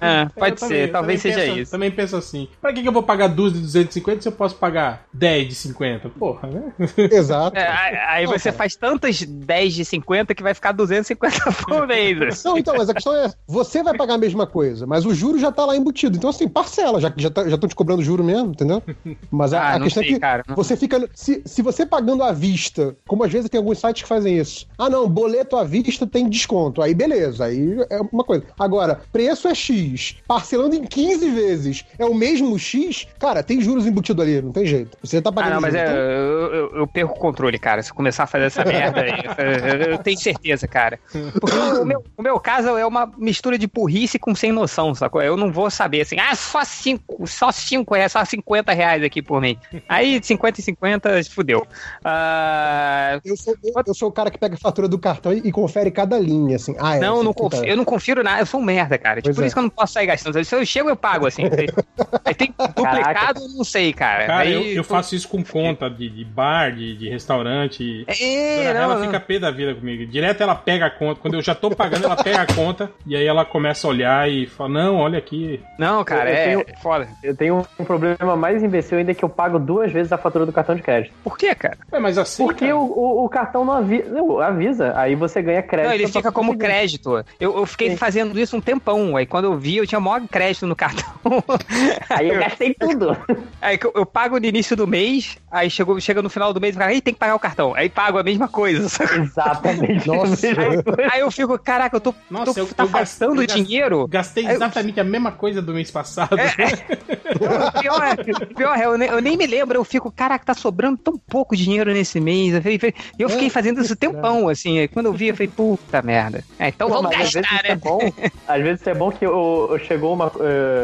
É, 0.00 0.26
pode 0.26 0.60
ser, 0.60 0.68
também, 0.68 0.88
talvez 0.88 1.22
seja 1.22 1.40
penso, 1.40 1.58
isso. 1.58 1.70
Também 1.70 1.90
penso 1.90 2.16
assim. 2.16 2.48
Pra 2.60 2.72
que, 2.72 2.82
que 2.82 2.88
eu 2.88 2.92
vou 2.92 3.02
pagar 3.02 3.28
duas 3.28 3.52
de 3.52 3.60
250 3.60 4.22
se 4.22 4.28
eu 4.28 4.32
posso 4.32 4.54
pagar 4.56 5.04
10 5.12 5.48
de 5.48 5.54
50? 5.54 6.08
Porra, 6.10 6.48
né? 6.48 6.72
Exato. 7.10 7.56
É, 7.56 8.06
aí 8.08 8.24
não, 8.24 8.32
você 8.32 8.50
cara. 8.50 8.56
faz 8.58 8.76
tantas 8.76 9.22
10 9.22 9.74
de 9.74 9.84
50 9.84 10.34
que 10.34 10.42
vai 10.42 10.54
ficar 10.54 10.72
250 10.72 11.52
por 11.66 11.86
mês. 11.88 12.44
Não, 12.44 12.58
então, 12.58 12.74
mas 12.76 12.88
a 12.88 12.94
questão 12.94 13.14
é, 13.14 13.30
você 13.46 13.82
vai 13.82 13.96
pagar 13.96 14.17
a 14.18 14.20
mesma 14.20 14.46
coisa, 14.46 14.86
mas 14.86 15.06
o 15.06 15.14
juro 15.14 15.38
já 15.38 15.50
tá 15.50 15.64
lá 15.64 15.76
embutido. 15.76 16.16
Então, 16.16 16.30
assim, 16.30 16.48
parcela, 16.48 17.00
já 17.00 17.10
que 17.10 17.22
já 17.22 17.28
estão 17.28 17.58
tá, 17.58 17.68
te 17.68 17.74
cobrando 17.74 18.02
juro 18.02 18.22
mesmo, 18.22 18.50
entendeu? 18.50 18.82
Mas 19.30 19.52
a, 19.52 19.60
ah, 19.62 19.74
a 19.76 19.80
questão 19.80 20.02
sei, 20.02 20.12
é 20.12 20.14
que 20.14 20.20
cara, 20.20 20.44
você 20.54 20.76
fica. 20.76 21.08
Se, 21.14 21.42
se 21.44 21.62
você 21.62 21.86
pagando 21.86 22.22
à 22.22 22.32
vista, 22.32 22.96
como 23.06 23.24
às 23.24 23.32
vezes 23.32 23.48
tem 23.48 23.58
alguns 23.58 23.78
sites 23.78 24.02
que 24.02 24.08
fazem 24.08 24.38
isso. 24.38 24.66
Ah, 24.76 24.90
não, 24.90 25.08
boleto 25.08 25.56
à 25.56 25.64
vista 25.64 26.06
tem 26.06 26.28
desconto. 26.28 26.82
Aí 26.82 26.94
beleza, 26.94 27.44
aí 27.44 27.76
é 27.90 28.00
uma 28.12 28.24
coisa. 28.24 28.44
Agora, 28.58 29.00
preço 29.12 29.48
é 29.48 29.54
X, 29.54 30.16
parcelando 30.26 30.74
em 30.74 30.84
15 30.84 31.30
vezes 31.30 31.84
é 31.98 32.04
o 32.04 32.14
mesmo 32.14 32.58
X, 32.58 33.06
cara, 33.18 33.42
tem 33.42 33.60
juros 33.60 33.86
embutido 33.86 34.22
ali, 34.22 34.40
não 34.40 34.52
tem 34.52 34.66
jeito. 34.66 34.96
Você 35.02 35.20
tá 35.20 35.30
pagando. 35.30 35.52
Ah, 35.52 35.54
não, 35.54 35.60
mas 35.60 35.72
juros, 35.72 35.88
é, 35.88 35.92
então... 35.92 36.02
eu, 36.02 36.54
eu, 36.54 36.76
eu, 36.76 36.86
perco 36.86 37.14
o 37.14 37.18
controle, 37.18 37.58
cara. 37.58 37.82
Se 37.82 37.92
começar 37.92 38.24
a 38.24 38.26
fazer 38.26 38.44
essa 38.44 38.64
merda 38.64 39.00
aí, 39.00 39.12
eu, 39.12 39.92
eu, 39.92 39.98
tenho 39.98 40.18
certeza, 40.18 40.66
cara. 40.66 40.98
Porque 41.40 41.56
o 41.56 41.84
meu, 41.84 42.04
o 42.16 42.22
meu 42.22 42.40
caso 42.40 42.76
é 42.76 42.86
uma 42.86 43.10
mistura 43.18 43.58
de 43.58 43.66
burrice 43.66 44.07
com 44.16 44.32
sem 44.32 44.52
noção, 44.52 44.94
sacou? 44.94 45.20
Eu 45.20 45.36
não 45.36 45.50
vou 45.50 45.68
saber 45.68 46.02
assim, 46.02 46.16
ah, 46.20 46.36
só 46.36 46.64
5, 46.64 47.26
só 47.26 47.50
5 47.50 47.96
é 47.96 48.08
só 48.08 48.24
50 48.24 48.72
reais 48.72 49.02
aqui 49.02 49.20
por 49.20 49.40
mês. 49.40 49.58
Aí 49.88 50.20
50 50.22 50.60
e 50.60 50.62
50, 50.62 51.24
fudeu. 51.24 51.66
Uh... 52.04 53.20
Eu, 53.24 53.36
sou, 53.36 53.54
eu, 53.64 53.72
eu, 53.84 53.94
sou 53.94 54.08
o 54.08 54.12
cara 54.12 54.30
que 54.30 54.38
pega 54.38 54.54
a 54.54 54.58
fatura 54.58 54.86
do 54.86 54.98
cartão 54.98 55.32
e, 55.32 55.38
e 55.38 55.50
confere 55.50 55.90
cada 55.90 56.16
linha, 56.18 56.54
assim. 56.54 56.76
Ah, 56.78 56.96
é, 56.96 57.00
não, 57.00 57.24
não 57.24 57.32
confio, 57.32 57.64
eu 57.64 57.76
não 57.76 57.84
confio 57.84 58.22
nada, 58.22 58.42
eu 58.42 58.46
sou 58.46 58.60
um 58.60 58.64
merda, 58.64 58.96
cara. 58.96 59.20
Tipo, 59.20 59.34
por 59.34 59.42
é. 59.42 59.46
isso 59.46 59.54
que 59.54 59.58
eu 59.58 59.64
não 59.64 59.70
posso 59.70 59.94
sair 59.94 60.06
gastando. 60.06 60.44
Se 60.44 60.54
eu 60.54 60.64
chego, 60.64 60.88
eu 60.88 60.96
pago, 60.96 61.26
assim. 61.26 61.42
Aí 62.24 62.34
tem 62.34 62.54
duplicado, 62.56 63.40
eu 63.40 63.48
não 63.48 63.64
sei, 63.64 63.92
cara. 63.92 64.26
Cara, 64.26 64.42
Aí, 64.42 64.52
eu, 64.52 64.62
eu 64.74 64.84
faço 64.84 65.14
isso 65.14 65.28
com 65.28 65.42
conta 65.42 65.88
de, 65.88 66.08
de 66.08 66.24
bar, 66.24 66.74
de, 66.74 66.96
de 66.96 67.08
restaurante. 67.08 68.04
É, 68.06 68.72
não, 68.74 68.82
ela 68.82 68.94
não. 68.96 69.06
fica 69.06 69.20
pé 69.20 69.38
da 69.38 69.50
vida 69.50 69.74
comigo. 69.74 70.06
Direto 70.06 70.42
ela 70.42 70.54
pega 70.54 70.86
a 70.86 70.90
conta. 70.90 71.20
Quando 71.20 71.34
eu 71.34 71.42
já 71.42 71.54
tô 71.54 71.70
pagando, 71.70 72.04
ela 72.04 72.16
pega 72.16 72.42
a 72.42 72.46
conta 72.46 72.90
e 73.06 73.16
aí 73.16 73.26
ela 73.26 73.44
começa 73.44 73.86
a 73.86 73.90
olhar 73.90 73.97
e 74.02 74.46
fala: 74.46 74.70
Não, 74.70 74.96
olha 74.96 75.18
aqui. 75.18 75.60
Não, 75.78 76.04
cara, 76.04 76.30
eu, 76.30 76.36
é 76.36 76.44
tenho, 76.44 76.76
foda. 76.82 77.08
Eu 77.22 77.36
tenho 77.36 77.66
um 77.78 77.84
problema 77.84 78.36
mais 78.36 78.62
imbecil 78.62 78.98
ainda 78.98 79.14
que 79.14 79.24
eu 79.24 79.28
pago 79.28 79.58
duas 79.58 79.92
vezes 79.92 80.12
a 80.12 80.18
fatura 80.18 80.46
do 80.46 80.52
cartão 80.52 80.74
de 80.74 80.82
crédito. 80.82 81.14
Por 81.22 81.36
quê, 81.36 81.54
cara? 81.54 81.78
É, 81.90 81.98
mas 81.98 82.18
assim. 82.18 82.44
Porque 82.44 82.72
o, 82.72 82.80
o, 82.80 83.24
o, 83.24 83.28
cartão 83.28 83.64
não 83.64 83.74
avisa, 83.74 84.10
não, 84.10 84.40
avisa. 84.40 84.92
Aí 84.96 85.14
você 85.14 85.42
ganha 85.42 85.62
crédito. 85.62 85.88
Não, 85.88 85.94
ele 85.94 86.08
fica 86.08 86.32
como 86.32 86.56
crédito. 86.56 87.24
Eu, 87.40 87.56
eu 87.56 87.66
fiquei 87.66 87.90
Sim. 87.90 87.96
fazendo 87.96 88.38
isso 88.38 88.56
um 88.56 88.60
tempão. 88.60 89.16
Aí 89.16 89.26
quando 89.26 89.46
eu 89.46 89.56
vi, 89.56 89.76
eu 89.76 89.86
tinha 89.86 90.00
maior 90.00 90.20
crédito 90.28 90.66
no 90.66 90.76
cartão. 90.76 91.12
aí 92.10 92.28
eu 92.28 92.38
gastei 92.38 92.74
tudo. 92.74 93.16
Aí 93.60 93.78
eu, 93.82 93.92
eu 93.94 94.06
pago 94.06 94.38
no 94.38 94.46
início 94.46 94.76
do 94.76 94.86
mês, 94.86 95.36
aí 95.50 95.68
chegou, 95.68 96.00
chega 96.00 96.22
no 96.22 96.30
final 96.30 96.52
do 96.52 96.60
mês 96.60 96.74
e 96.74 96.78
fala, 96.78 96.90
aí 96.90 97.00
tem 97.00 97.12
que 97.12 97.18
pagar 97.18 97.34
o 97.34 97.40
cartão. 97.40 97.74
Aí 97.74 97.88
pago 97.88 98.18
a 98.18 98.22
mesma 98.22 98.46
coisa. 98.46 98.86
Exatamente. 99.14 100.06
Nossa. 100.08 100.46
Aí, 100.46 101.08
aí, 101.12 101.20
eu 101.20 101.30
fico, 101.30 101.58
caraca, 101.58 101.96
eu 101.96 102.00
tô, 102.00 102.14
Nossa, 102.30 102.54
tô 102.54 102.60
eu, 102.60 102.66
tá 102.66 102.84
eu 102.84 102.88
gastando 102.88 103.34
gastei, 103.34 103.56
dinheiro. 103.88 104.06
Gastei 104.08 104.46
exatamente 104.46 104.98
eu... 104.98 105.04
a 105.04 105.06
mesma 105.06 105.32
coisa 105.32 105.62
do 105.62 105.72
mês 105.72 105.90
passado. 105.90 106.38
É, 106.38 106.44
é. 106.44 107.80
pior, 107.80 108.02
é, 108.02 108.54
pior 108.54 108.78
é, 108.78 108.84
eu 108.86 108.98
nem, 108.98 109.08
eu 109.08 109.20
nem 109.20 109.36
me 109.36 109.46
lembro, 109.46 109.78
eu 109.78 109.84
fico, 109.84 110.10
caraca, 110.10 110.44
tá 110.44 110.54
sobrando 110.54 110.98
tão 110.98 111.18
pouco 111.18 111.56
dinheiro 111.56 111.92
nesse 111.92 112.20
mês. 112.20 112.54
E 112.64 113.22
eu 113.22 113.28
fiquei 113.28 113.48
é, 113.48 113.50
fazendo 113.50 113.80
isso 113.80 113.96
tempão, 113.96 114.48
assim. 114.48 114.86
Quando 114.88 115.06
eu 115.06 115.12
vi, 115.12 115.28
eu 115.28 115.34
falei, 115.34 115.48
puta 115.48 116.02
merda. 116.02 116.44
É, 116.58 116.68
então 116.68 116.88
vamos 116.88 117.10
gastar, 117.10 117.40
às 117.40 117.52
né? 117.52 117.58
É 117.64 117.76
bom, 117.76 117.98
às 118.46 118.62
vezes 118.62 118.86
é 118.86 118.94
bom 118.94 119.10
que 119.10 119.24
eu, 119.24 119.68
eu 119.70 119.78
chegou 119.78 120.14
uma. 120.14 120.30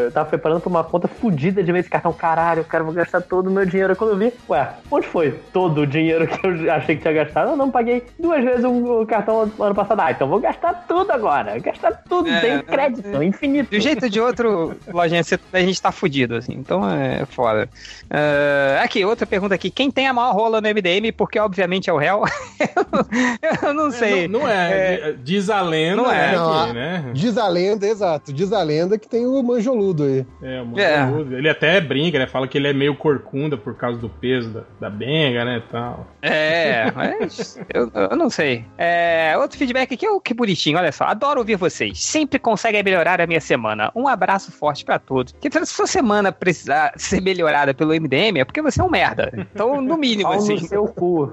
Eu 0.05 0.13
tava 0.13 0.29
preparando 0.29 0.61
pra 0.61 0.71
uma 0.71 0.85
conta 0.85 1.09
fodida 1.09 1.63
de 1.63 1.73
mês 1.73 1.89
cartão. 1.89 2.13
Caralho, 2.13 2.65
cara, 2.65 2.85
vou 2.85 2.93
gastar 2.93 3.21
todo 3.21 3.49
o 3.49 3.51
meu 3.51 3.67
dinheiro. 3.67 3.97
Quando 3.97 4.11
eu 4.11 4.17
vi, 4.17 4.33
ué, 4.49 4.71
onde 4.91 5.07
foi 5.07 5.33
todo 5.53 5.83
o 5.83 5.87
dinheiro 5.87 6.27
que 6.27 6.47
eu 6.47 6.73
achei 6.73 6.97
que 6.97 7.03
tinha 7.03 7.15
gastado? 7.15 7.51
Eu 7.51 7.57
não 7.57 7.71
paguei 7.71 8.05
duas 8.19 8.43
vezes 8.45 8.65
o 8.65 9.05
cartão 9.07 9.51
ano 9.59 9.75
passado. 9.75 10.01
Ah, 10.01 10.11
então 10.11 10.29
vou 10.29 10.41
gastar 10.41 10.85
tudo 10.87 11.11
agora. 11.11 11.59
Gastar 11.59 11.93
tudo, 12.09 12.29
é, 12.29 12.41
tem 12.41 12.63
crédito, 12.63 12.94
é, 13.03 13.25
infinito. 13.25 13.71
De 13.71 13.79
um 13.79 13.81
jeito 13.81 14.05
ou 14.05 14.11
de 14.11 14.21
outro, 14.21 14.77
lojinha, 14.93 15.23
a 15.53 15.61
gente 15.61 15.81
tá 15.81 15.91
fudido, 15.91 16.37
assim. 16.37 16.53
Então 16.53 16.89
é 16.89 17.25
foda. 17.27 17.69
Uh, 18.05 18.83
aqui, 18.83 19.05
outra 19.05 19.27
pergunta 19.27 19.55
aqui. 19.55 19.71
Quem 19.71 19.91
tem 19.91 20.07
a 20.07 20.13
maior 20.13 20.35
rola 20.35 20.61
no 20.61 20.69
MDM? 20.69 21.13
Porque, 21.17 21.39
obviamente, 21.39 21.89
é 21.89 21.93
o 21.93 21.97
réu. 21.97 22.23
eu 23.63 23.75
não 23.75 23.91
sei. 23.91 24.25
É, 24.25 24.29
não, 24.29 24.41
não, 24.41 24.49
é. 24.49 24.95
é. 24.95 25.15
Diz 25.23 25.51
a 25.51 25.63
lenda, 25.63 25.97
não 25.97 26.13
é. 26.13 26.37
Não, 26.37 26.63
aqui, 26.63 26.73
né? 26.73 27.11
Diz 27.15 27.39
a 27.39 27.49
lenda, 27.49 27.87
exato. 27.87 28.33
Diz 28.33 28.53
a 28.53 28.63
lenda 28.63 28.99
que 28.99 29.09
tem 29.09 29.27
o 29.27 29.43
manjoludo 29.43 30.05
aí. 30.05 30.27
É, 30.43 30.63
o 30.63 30.67
manjoludo. 30.67 31.35
É. 31.35 31.39
Ele 31.39 31.49
até 31.49 31.81
brinca, 31.81 32.19
né? 32.19 32.27
Fala 32.27 32.47
que 32.47 32.59
ele 32.59 32.69
é 32.69 32.73
meio 32.73 32.95
corcunda 32.97 33.57
por 33.57 33.75
causa 33.77 33.99
do 33.99 34.09
peso 34.09 34.51
da, 34.51 34.63
da 34.81 34.91
benga, 34.91 35.45
né? 35.45 35.63
Tal. 35.71 36.07
É, 36.23 36.91
mas 36.93 37.59
eu, 37.73 37.91
eu 38.11 38.17
não 38.17 38.31
sei. 38.31 38.65
É, 38.77 39.35
outro 39.39 39.59
feedback 39.59 39.95
aqui 39.95 40.07
é 40.07 40.11
o 40.11 40.21
que 40.21 40.35
bonitinho, 40.35 40.79
olha 40.79 40.93
só. 40.93 41.05
Adoro 41.05 41.41
ouvir 41.41 41.57
vocês. 41.57 42.03
Sempre 42.03 42.39
conseguem 42.39 42.81
melhorar 42.85 43.21
a 43.21 43.27
minha 43.27 43.41
semana. 43.41 43.91
Um 43.95 44.07
abraço 44.07 44.53
forte 44.53 44.85
para 44.85 44.99
todos. 44.99 45.35
Que 45.41 45.51
se 45.51 45.67
sua 45.67 45.87
semana 45.87 46.31
precisar 46.31 46.93
ser 46.97 47.21
melhorada 47.21 47.75
pelo 47.75 47.93
MDM, 47.93 48.39
é 48.39 48.45
porque 48.45 48.63
você 48.63 48.81
é 48.81 48.85
um 48.85 48.91
merda. 48.91 49.33
Então, 49.37 49.81
no 49.81 49.97
mínimo, 49.97 50.31
assim. 50.31 50.55
No 50.55 50.69
seu 50.69 50.87
cu. 50.87 51.33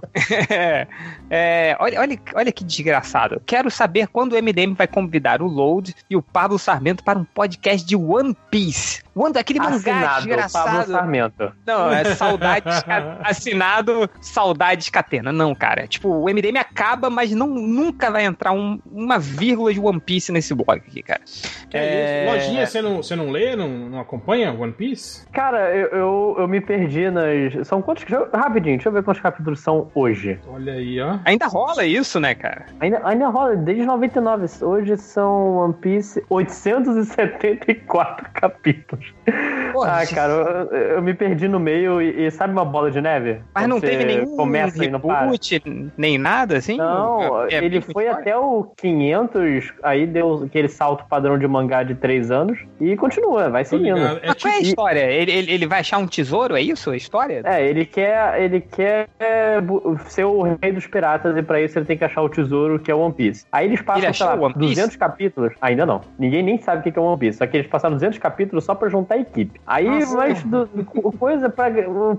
é, 0.49 0.87
é, 1.29 1.77
olha, 1.79 1.99
olha, 1.99 2.21
olha 2.35 2.51
que 2.51 2.63
desgraçado. 2.63 3.41
Quero 3.45 3.69
saber 3.69 4.07
quando 4.07 4.33
o 4.33 4.41
MDM 4.41 4.73
vai 4.73 4.87
convidar 4.87 5.41
o 5.41 5.47
Load 5.47 5.95
e 6.09 6.15
o 6.15 6.21
Pablo 6.21 6.57
Sarmento 6.57 7.03
para 7.03 7.19
um 7.19 7.25
podcast 7.25 7.85
de 7.85 7.95
One 7.95 8.35
Piece. 8.49 9.03
One, 9.15 9.37
aquele 9.37 9.59
mangá 9.59 10.17
desgraçado. 10.17 10.91
Não, 11.65 11.91
é 11.91 12.15
saudades 12.15 12.83
assinado 13.23 14.09
Saudades 14.21 14.89
Catena. 14.89 15.31
Não, 15.31 15.53
cara. 15.53 15.87
Tipo, 15.87 16.09
o 16.09 16.25
MDM 16.25 16.57
acaba, 16.57 17.09
mas 17.09 17.31
não, 17.31 17.47
nunca 17.47 18.09
vai 18.09 18.25
entrar 18.25 18.53
um, 18.53 18.79
uma 18.85 19.19
vírgula 19.19 19.73
de 19.73 19.79
One 19.79 19.99
Piece 19.99 20.31
nesse 20.31 20.53
blog 20.53 20.77
aqui, 20.77 21.03
cara. 21.03 21.21
Que 21.69 21.77
é... 21.77 22.25
Isso? 22.25 22.33
Lojinha, 22.33 22.65
você 22.65 22.81
não, 22.81 22.97
você 22.97 23.15
não 23.15 23.31
lê? 23.31 23.55
Não, 23.55 23.67
não 23.67 23.99
acompanha 23.99 24.53
One 24.53 24.71
Piece? 24.71 25.27
Cara, 25.31 25.75
eu, 25.75 25.87
eu, 25.89 26.35
eu 26.39 26.47
me 26.47 26.61
perdi 26.61 27.09
nas. 27.09 27.67
São 27.67 27.81
quantos. 27.81 28.05
Rapidinho, 28.33 28.77
deixa 28.77 28.89
eu 28.89 28.93
ver 28.93 29.03
quantos 29.03 29.21
capítulos 29.21 29.59
são 29.59 29.91
hoje. 29.93 30.39
Olha 30.47 30.73
aí, 30.73 30.99
ó. 31.01 31.19
Ainda 31.25 31.47
rola 31.47 31.85
isso, 31.85 32.19
né, 32.19 32.33
cara? 32.33 32.65
Ainda, 32.79 33.01
ainda 33.03 33.27
rola, 33.27 33.55
desde 33.55 33.85
99. 33.85 34.45
Hoje 34.61 34.97
são 34.97 35.57
One 35.57 35.73
Piece 35.73 36.23
874 36.29 38.29
capítulos. 38.33 39.00
Porra, 39.71 40.01
ah, 40.01 40.07
cara, 40.07 40.33
eu, 40.33 40.77
eu, 40.77 41.01
me 41.01 41.13
perdi 41.13 41.47
no 41.47 41.59
meio 41.59 42.01
e, 42.01 42.25
e, 42.25 42.31
sabe 42.31 42.53
uma 42.53 42.65
bola 42.65 42.91
de 42.91 42.99
neve? 43.01 43.39
Mas 43.53 43.67
não 43.67 43.79
teve 43.79 44.03
nenhum 44.03 44.35
começa 44.35 44.81
reboot, 44.81 45.63
nem 45.97 46.17
nada, 46.17 46.57
assim? 46.57 46.77
Não, 46.77 47.45
é, 47.45 47.55
é 47.55 47.63
ele 47.63 47.81
foi 47.81 48.05
história? 48.05 48.21
até 48.21 48.37
o 48.37 48.63
500, 48.75 49.73
aí 49.83 50.05
deu 50.05 50.43
aquele 50.45 50.67
salto 50.67 51.05
padrão 51.07 51.37
de 51.37 51.47
mangá 51.47 51.83
de 51.83 51.95
3 51.95 52.31
anos 52.31 52.59
e 52.79 52.95
continua, 52.97 53.49
vai 53.49 53.63
seguindo. 53.63 53.97
É 53.97 54.27
Mas 54.27 54.41
qual 54.41 54.53
é 54.53 54.57
a 54.57 54.59
tipo 54.59 54.69
história? 54.69 54.99
Ele, 54.99 55.31
ele, 55.31 55.51
ele, 55.51 55.67
vai 55.67 55.79
achar 55.79 55.97
um 55.97 56.07
tesouro, 56.07 56.55
é 56.55 56.61
isso 56.61 56.91
a 56.91 56.97
história? 56.97 57.41
É, 57.45 57.65
ele 57.65 57.85
quer, 57.85 58.41
ele 58.41 58.61
quer 58.61 59.07
ser 60.07 60.25
o 60.25 60.41
rei 60.41 60.71
dos 60.71 60.87
piratas 60.87 61.35
e 61.37 61.41
pra 61.41 61.61
isso 61.61 61.79
ele 61.79 61.85
tem 61.85 61.97
que 61.97 62.03
achar 62.03 62.21
o 62.21 62.29
tesouro 62.29 62.79
que 62.79 62.91
é 62.91 62.95
o 62.95 62.99
One 62.99 63.13
Piece. 63.13 63.45
Aí 63.51 63.67
eles 63.67 63.81
passam, 63.81 64.13
sei 64.13 64.25
lá, 64.25 64.35
200 64.35 64.95
capítulos, 64.95 65.53
ainda 65.61 65.85
não. 65.85 66.01
Ninguém 66.19 66.43
nem 66.43 66.57
sabe 66.57 66.87
o 66.87 66.91
que 66.91 66.97
é 66.97 67.01
o 67.01 67.05
One 67.05 67.17
Piece, 67.17 67.37
só 67.37 67.47
que 67.47 67.57
eles 67.57 67.67
passaram 67.67 67.95
200 67.95 68.19
capítulos 68.19 68.65
só 68.65 68.75
pra 68.75 68.89
juntar 68.91 69.15
a 69.15 69.19
equipe. 69.19 69.59
Aí 69.65 69.85
Nossa, 69.85 70.15
mais 70.15 70.43
do, 70.43 70.67
coisa 71.17 71.49
pra 71.49 71.71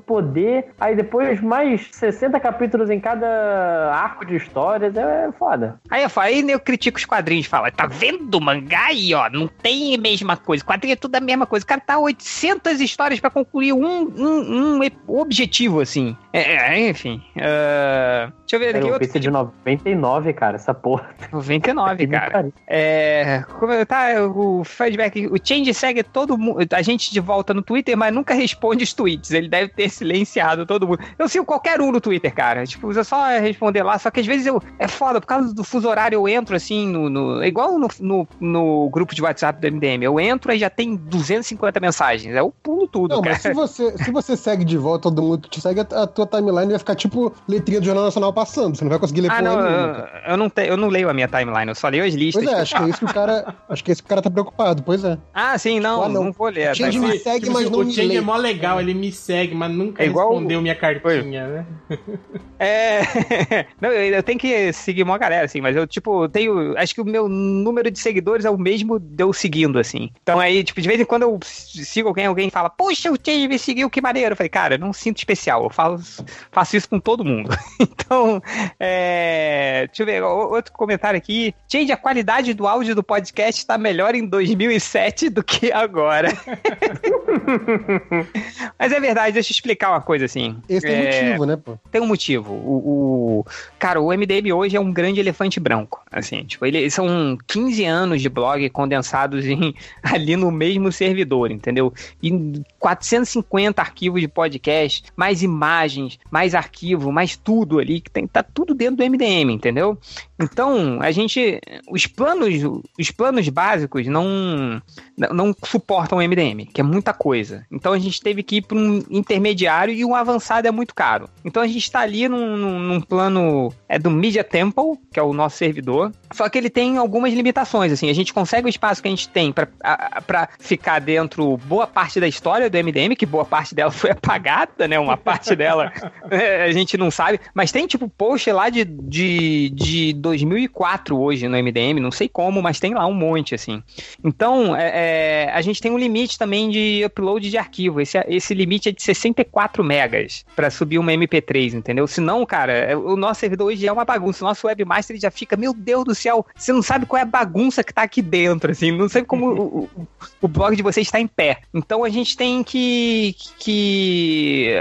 poder, 0.07 0.71
aí 0.81 0.97
depois 0.97 1.41
mais 1.41 1.88
60 1.93 2.38
capítulos 2.41 2.91
em 2.91 2.99
cada 2.99 3.93
arco 3.95 4.25
de 4.25 4.37
histórias, 4.37 4.97
é 4.97 5.31
foda. 5.38 5.81
Aí 5.91 6.02
eu 6.02 6.11
falo, 6.11 6.26
aí 6.29 6.50
eu 6.50 6.61
critico 6.61 6.99
os 6.99 7.05
quadrinhos, 7.05 7.47
fala, 7.47 7.71
tá 7.71 7.87
vendo 7.87 8.35
o 8.35 8.41
mangá 8.41 8.87
aí, 8.87 9.14
ó, 9.14 9.29
não 9.29 9.47
tem 9.47 9.95
a 9.95 9.99
mesma 9.99 10.37
coisa, 10.37 10.64
quadrinho 10.64 10.95
é 10.95 10.97
tudo 10.97 11.14
a 11.17 11.21
mesma 11.21 11.47
coisa. 11.47 11.64
O 11.64 11.69
cara 11.69 11.81
tá 11.81 11.99
800 11.99 12.81
histórias 12.81 13.21
pra 13.21 13.31
concluir 13.31 13.73
um, 13.73 14.02
um, 14.02 14.81
um 14.81 15.19
objetivo, 15.19 15.81
assim. 15.81 16.17
É, 16.33 16.75
é 16.75 16.88
enfim. 16.88 17.23
Uh, 17.37 18.33
deixa 18.41 18.55
eu 18.55 18.59
ver 18.59 18.76
aqui. 18.76 18.91
Outro... 18.91 19.21
de 19.21 19.31
99, 19.31 20.33
cara, 20.33 20.57
essa 20.57 20.73
porra. 20.73 21.11
99, 21.31 22.07
cara. 22.09 22.49
É, 22.67 23.45
como 23.59 23.87
tá 23.87 24.07
o 24.25 24.64
feedback, 24.64 25.26
o 25.26 25.37
Change 25.43 25.75
segue 25.75 26.02
todo 26.02 26.38
mundo, 26.38 26.62
a 26.73 26.83
gente 26.83 27.12
de 27.12 27.21
volta 27.21 27.54
no 27.54 27.62
Twitter, 27.62 27.97
mas 27.97 28.12
nunca 28.12 28.35
responde 28.35 28.85
os 28.85 28.92
tweets. 28.92 29.31
Ele 29.31 29.49
deve 29.49 29.69
ter 29.69 29.88
silenciado 29.88 30.66
todo 30.66 30.87
mundo. 30.87 31.00
Eu 31.19 31.28
sigo 31.28 31.45
qualquer 31.45 31.81
um 31.81 31.92
no 31.92 32.00
Twitter, 32.00 32.33
cara. 32.35 32.66
Tipo, 32.66 32.97
é 32.97 33.04
só 33.04 33.26
responder 33.38 33.83
lá. 33.83 33.99
Só 33.99 34.11
que 34.11 34.21
às 34.21 34.26
vezes 34.26 34.47
eu. 34.47 34.62
É 34.78 34.88
foda, 34.88 35.21
por 35.21 35.26
causa 35.26 35.54
do 35.54 35.64
fuso 35.64 35.88
horário, 35.88 36.16
eu 36.16 36.28
entro 36.28 36.57
assim 36.57 36.87
no. 36.87 37.09
no 37.09 37.45
igual 37.45 37.78
no, 37.78 37.88
no, 38.00 38.28
no, 38.40 38.90
grupo 38.90 39.14
de 39.14 39.23
WhatsApp 39.23 39.61
do 39.61 39.75
MDM. 39.75 40.02
Eu 40.02 40.19
entro 40.19 40.52
e 40.52 40.59
já 40.59 40.71
tem 40.71 40.97
250 40.97 41.81
mensagens. 41.81 42.35
Eu 42.35 42.52
pulo 42.62 42.87
tudo, 42.87 43.16
Não, 43.16 43.23
cara. 43.23 43.35
Mas 43.35 43.42
se 43.42 43.52
você, 43.52 43.99
se 43.99 44.11
você 44.11 44.37
segue 44.37 44.64
de 44.64 44.76
volta 44.76 45.02
todo 45.02 45.23
mundo 45.23 45.42
que 45.42 45.50
te 45.50 45.61
segue, 45.61 45.81
a 45.81 46.07
tua 46.07 46.26
timeline 46.26 46.71
vai 46.71 46.78
ficar 46.78 46.95
tipo 46.95 47.33
letrinha 47.49 47.81
do 47.81 47.87
Jornal 47.87 48.04
Nacional 48.04 48.33
passando. 48.33 48.76
Você 48.76 48.85
não 48.85 48.90
vai 48.90 48.99
conseguir 48.99 49.23
ler 49.23 49.31
ah, 49.31 49.42
não, 49.42 49.61
eu, 49.61 50.07
eu, 50.28 50.37
não 50.37 50.50
te, 50.50 50.66
eu 50.66 50.76
não 50.76 50.88
leio 50.88 51.09
a 51.09 51.14
minha 51.14 51.28
timeline, 51.28 51.69
eu 51.69 51.75
só 51.75 51.88
leio 51.88 52.04
as 52.04 52.14
listas. 52.14 52.45
Pois 52.45 52.57
é, 52.57 52.61
acho 52.61 52.76
que 52.76 52.83
é 52.83 52.88
isso 52.88 52.99
que 52.99 53.04
o 53.04 53.14
cara. 53.14 53.54
Acho 53.69 53.85
que 53.85 53.92
é 53.92 53.95
o 53.95 54.04
cara 54.04 54.23
tá 54.23 54.31
preocupado, 54.31 54.83
pois 54.83 55.04
é. 55.04 55.19
Ah, 55.35 55.57
sim, 55.59 55.81
não, 55.81 56.02
ah, 56.02 56.09
não. 56.09 56.25
não 56.25 56.33
vou 56.33 56.49
ler. 56.52 56.75
Change 56.76 56.99
me 56.99 57.18
segue, 57.18 57.40
tipo, 57.40 57.52
mas 57.52 57.71
não 57.71 57.80
O 57.80 57.90
Change 57.90 58.16
é 58.16 58.21
mó 58.21 58.37
legal, 58.37 58.80
ele 58.80 58.94
me 58.94 59.11
segue, 59.11 59.54
mas 59.54 59.71
nunca 59.71 60.02
é 60.02 60.06
igual... 60.06 60.30
respondeu 60.30 60.62
minha 60.62 60.75
cartinha, 60.75 61.47
né? 61.47 61.66
É. 62.62 63.00
não, 63.80 63.90
eu 63.90 64.23
tenho 64.23 64.38
que 64.38 64.73
seguir 64.73 65.02
uma 65.02 65.18
galera, 65.18 65.44
assim, 65.44 65.61
mas 65.61 65.75
eu, 65.75 65.85
tipo, 65.85 66.28
tenho. 66.28 66.78
Acho 66.78 66.94
que 66.94 67.00
o 67.00 67.04
meu 67.04 67.28
número 67.28 67.90
de 67.90 67.99
seguidores 67.99 68.44
é 68.44 68.50
o 68.50 68.56
mesmo 68.56 69.00
de 69.00 69.25
eu 69.25 69.32
seguindo, 69.32 69.80
assim. 69.80 70.11
Então 70.23 70.38
aí, 70.38 70.62
tipo, 70.62 70.80
de 70.80 70.87
vez 70.87 71.00
em 71.00 71.04
quando 71.04 71.23
eu 71.23 71.40
sigo 71.42 72.06
alguém, 72.06 72.26
alguém 72.26 72.50
fala, 72.50 72.71
poxa, 72.71 73.11
o 73.11 73.16
Change 73.16 73.49
me 73.49 73.59
seguiu, 73.59 73.90
que 73.90 74.00
maneiro. 74.00 74.32
Eu 74.32 74.37
falei, 74.37 74.49
cara, 74.49 74.78
não 74.78 74.92
sinto 74.92 75.18
especial, 75.18 75.64
eu 75.64 75.71
faço, 75.71 76.25
faço 76.52 76.76
isso 76.76 76.88
com 76.88 77.00
todo 77.00 77.25
mundo. 77.25 77.50
então, 77.80 78.40
é. 78.78 79.88
Deixa 79.88 80.02
eu 80.02 80.06
ver, 80.06 80.23
outro 80.23 80.73
comentário 80.73 81.18
aqui. 81.18 81.52
Change, 81.71 81.90
a 81.90 81.97
qualidade 81.97 82.54
do 82.54 82.68
áudio 82.68 82.94
do 82.94 83.03
podcast 83.03 83.61
está 83.61 83.77
melhor 83.77 84.14
em 84.14 84.24
2007 84.24 85.31
do 85.31 85.42
que 85.42 85.72
agora. 85.72 86.29
Mas 88.78 88.92
é 88.92 89.00
verdade, 89.00 89.33
deixa 89.33 89.50
eu 89.50 89.55
explicar 89.55 89.90
uma 89.90 90.00
coisa 90.00 90.24
assim. 90.24 90.57
Esse 90.68 90.87
tem 90.87 90.94
é... 90.94 91.22
motivo, 91.22 91.46
né, 91.46 91.57
pô? 91.57 91.78
Tem 91.90 92.00
um 92.00 92.07
motivo. 92.07 92.52
O, 92.52 93.40
o, 93.40 93.46
Cara, 93.78 94.00
o 94.00 94.12
MDM 94.12 94.52
hoje 94.52 94.76
é 94.76 94.81
um 94.81 94.92
grande 94.92 95.20
elefante 95.20 95.59
branco. 95.59 96.02
Assim, 96.11 96.44
tipo, 96.44 96.64
ele, 96.66 96.90
são 96.90 97.37
15 97.46 97.85
anos 97.85 98.22
de 98.22 98.28
blog 98.28 98.68
condensados 98.70 99.46
em, 99.46 99.74
ali 100.02 100.37
no 100.37 100.50
mesmo 100.50 100.92
servidor, 100.92 101.50
entendeu? 101.50 101.92
E 102.22 102.62
450 102.78 103.81
arquivos 103.81 104.20
de 104.20 104.28
podcast, 104.28 105.05
mais 105.16 105.42
imagens, 105.42 106.18
mais 106.31 106.55
arquivo, 106.55 107.11
mais 107.11 107.37
tudo 107.37 107.78
ali, 107.78 108.00
que 108.00 108.11
tem, 108.11 108.26
tá 108.26 108.42
tudo 108.42 108.74
dentro 108.74 108.96
do 108.96 109.05
MDM, 109.05 109.50
entendeu? 109.50 109.98
Então, 110.38 110.98
a 111.00 111.11
gente. 111.12 111.61
Os 111.88 112.07
planos, 112.07 112.55
os 112.98 113.11
planos 113.11 113.48
básicos 113.48 114.07
não, 114.07 114.83
não 115.16 115.55
suportam 115.64 116.18
o 116.18 116.22
MDM, 116.22 116.32
que 116.66 116.81
é 116.81 116.85
muita 116.85 117.12
coisa. 117.12 117.64
Então 117.71 117.92
a 117.92 117.99
gente 117.99 118.21
teve 118.21 118.42
que 118.42 118.57
ir 118.57 118.62
para 118.62 118.77
um 118.77 119.03
intermediário 119.11 119.95
e 119.95 120.05
um 120.05 120.14
avançado 120.14 120.66
é 120.66 120.71
muito 120.71 120.95
caro. 120.95 121.29
Então 121.45 121.62
a 121.62 121.66
gente 121.66 121.85
está 121.85 122.01
ali 122.01 122.29
num, 122.29 122.57
num, 122.57 123.01
plano 123.01 123.73
é 123.88 123.99
do 123.99 124.11
Media 124.11 124.45
Temple, 124.45 124.99
que 125.12 125.18
é 125.18 125.23
o 125.23 125.33
nosso 125.33 125.57
servidor. 125.57 126.12
Só 126.33 126.49
que 126.49 126.59
ele 126.59 126.71
tem 126.71 126.97
algumas 126.97 127.33
limitações. 127.33 127.92
Assim, 127.92 128.09
a 128.09 128.14
gente 128.14 128.33
consegue 128.33 128.66
o 128.66 128.68
espaço 128.68 129.03
que 129.03 129.09
a 129.09 129.11
gente 129.11 129.29
tem 129.29 129.53
para 129.53 130.49
ficar 130.59 130.99
dentro 131.01 131.57
boa 131.59 131.87
parte 131.87 132.21
da 132.21 132.29
história 132.29 132.68
do 132.68 132.79
MDM, 132.79 133.14
que 133.16 133.27
boa 133.27 133.45
parte 133.45 133.75
dela 133.75 133.90
foi 133.92 134.11
apagada, 134.11 134.87
né? 134.88 134.99
Uma 134.99 135.16
parte 135.16 135.55
dela 135.55 135.92
é, 136.31 136.64
a 136.64 136.73
gente 136.73 136.97
não 136.97 137.11
sabe. 137.11 137.40
Mas 137.55 137.73
tem 137.73 137.87
tipo 137.87 138.09
post 138.09 138.51
lá 138.51 138.68
de, 138.71 138.85
de, 138.85 139.71
de 139.71 140.12
2004 140.14 141.18
hoje 141.18 141.49
no 141.49 141.57
MDM, 141.57 142.01
não 142.01 142.11
sei 142.11 142.29
como, 142.29 142.62
mas 142.62 142.81
tem 142.81 142.95
lá 142.95 143.07
um 143.07 143.14
monte, 143.14 143.55
assim. 143.55 143.83
Então, 144.25 144.75
é, 144.77 145.47
é, 145.47 145.53
a 145.53 145.61
gente 145.61 145.81
tem 145.81 145.90
um 145.90 145.99
limite 145.99 146.38
também 146.38 146.71
de 146.71 147.03
upload 147.05 147.49
de 147.49 147.59
arquivo. 147.59 148.01
Esse, 148.01 148.18
esse 148.29 148.55
limite 148.55 148.88
é 148.88 148.92
de 148.92 149.03
64 149.03 149.83
megas 149.85 150.45
para 150.55 150.71
subir 150.71 150.99
uma 150.99 151.12
MP3, 151.12 151.75
entendeu? 151.75 152.07
Senão, 152.07 152.45
cara, 152.47 152.73
é, 152.73 152.97
o 152.97 153.16
nosso 153.16 153.40
servidor 153.40 153.68
hoje 153.68 153.87
é 153.87 153.92
uma 153.92 154.05
bagunça. 154.05 154.45
O 154.45 154.49
nosso 154.49 154.66
webmaster 154.66 155.18
já 155.18 155.31
fica, 155.31 155.57
meu 155.57 155.75
Deus 155.75 156.05
do 156.05 156.14
céu, 156.14 156.21
você 156.54 156.72
não 156.72 156.82
sabe 156.82 157.06
qual 157.06 157.18
é 157.18 157.22
a 157.22 157.26
bagunça 157.26 157.82
que 157.82 157.92
tá 157.92 158.02
aqui 158.02 158.22
dentro, 158.22 158.70
assim, 158.70 158.92
não 158.92 159.08
sei 159.08 159.24
como 159.24 159.46
o, 159.52 159.85
o, 159.85 160.08
o 160.42 160.48
blog 160.48 160.76
de 160.76 160.82
vocês 160.82 161.06
está 161.06 161.20
em 161.20 161.26
pé. 161.26 161.62
Então 161.72 162.04
a 162.04 162.08
gente 162.08 162.37
tem 162.37 162.62
que, 162.62 163.35
que 163.58 164.74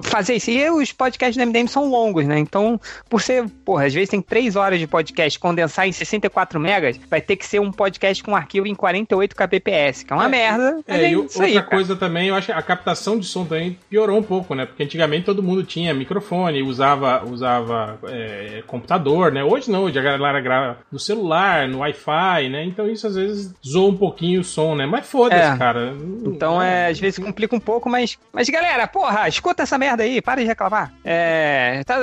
fazer 0.00 0.34
isso. 0.34 0.50
E 0.50 0.70
os 0.70 0.92
podcasts 0.92 1.36
do 1.36 1.46
MDM 1.46 1.66
são 1.68 1.88
longos, 1.88 2.26
né? 2.26 2.38
Então, 2.38 2.80
por 3.08 3.20
ser, 3.22 3.48
porra, 3.64 3.86
às 3.86 3.94
vezes 3.94 4.10
tem 4.10 4.20
3 4.20 4.56
horas 4.56 4.78
de 4.78 4.86
podcast, 4.86 5.38
condensar 5.38 5.86
em 5.86 5.92
64 5.92 6.58
megas, 6.60 6.98
vai 7.08 7.20
ter 7.20 7.36
que 7.36 7.46
ser 7.46 7.60
um 7.60 7.72
podcast 7.72 8.22
com 8.22 8.34
arquivo 8.34 8.66
em 8.66 8.74
48 8.74 9.34
kbps, 9.34 10.02
que 10.02 10.12
é 10.12 10.16
uma 10.16 10.26
é, 10.26 10.28
merda. 10.28 10.80
É, 10.86 11.04
é 11.04 11.10
e 11.10 11.16
outra 11.16 11.44
aí, 11.44 11.62
coisa 11.62 11.96
também, 11.96 12.28
eu 12.28 12.34
acho 12.34 12.46
que 12.46 12.52
a 12.52 12.62
captação 12.62 13.18
de 13.18 13.26
som 13.26 13.44
também 13.44 13.78
piorou 13.88 14.18
um 14.18 14.22
pouco, 14.22 14.54
né? 14.54 14.66
Porque 14.66 14.82
antigamente 14.82 15.24
todo 15.24 15.42
mundo 15.42 15.62
tinha 15.62 15.94
microfone, 15.94 16.62
usava, 16.62 17.24
usava 17.24 17.98
é, 18.08 18.62
computador, 18.66 19.32
né? 19.32 19.42
Hoje 19.42 19.70
não, 19.70 19.84
hoje 19.84 19.98
a 19.98 20.02
galera 20.02 20.40
grava 20.40 20.78
no 20.90 20.98
celular, 20.98 21.68
no 21.68 21.78
Wi-Fi, 21.78 22.48
né? 22.50 22.64
Então 22.64 22.88
isso 22.88 23.06
às 23.06 23.14
vezes 23.14 23.54
zoa 23.66 23.90
um 23.90 23.96
pouquinho 23.96 24.40
o 24.40 24.44
som, 24.44 24.74
né? 24.74 24.86
Mas 24.86 25.06
foda-se, 25.06 25.54
é. 25.54 25.56
cara. 25.56 25.94
Então, 26.24 26.60
é, 26.60 26.88
às 26.88 26.98
vezes 26.98 27.18
complica 27.18 27.54
um 27.54 27.60
pouco, 27.60 27.88
mas, 27.88 28.18
mas 28.32 28.48
galera, 28.48 28.86
porra, 28.86 29.28
escuta 29.28 29.62
essa 29.62 29.78
merda 29.78 29.85
aí, 29.88 30.20
para 30.20 30.40
de 30.40 30.46
reclamar. 30.46 30.92
É, 31.04 31.82
tá, 31.84 31.98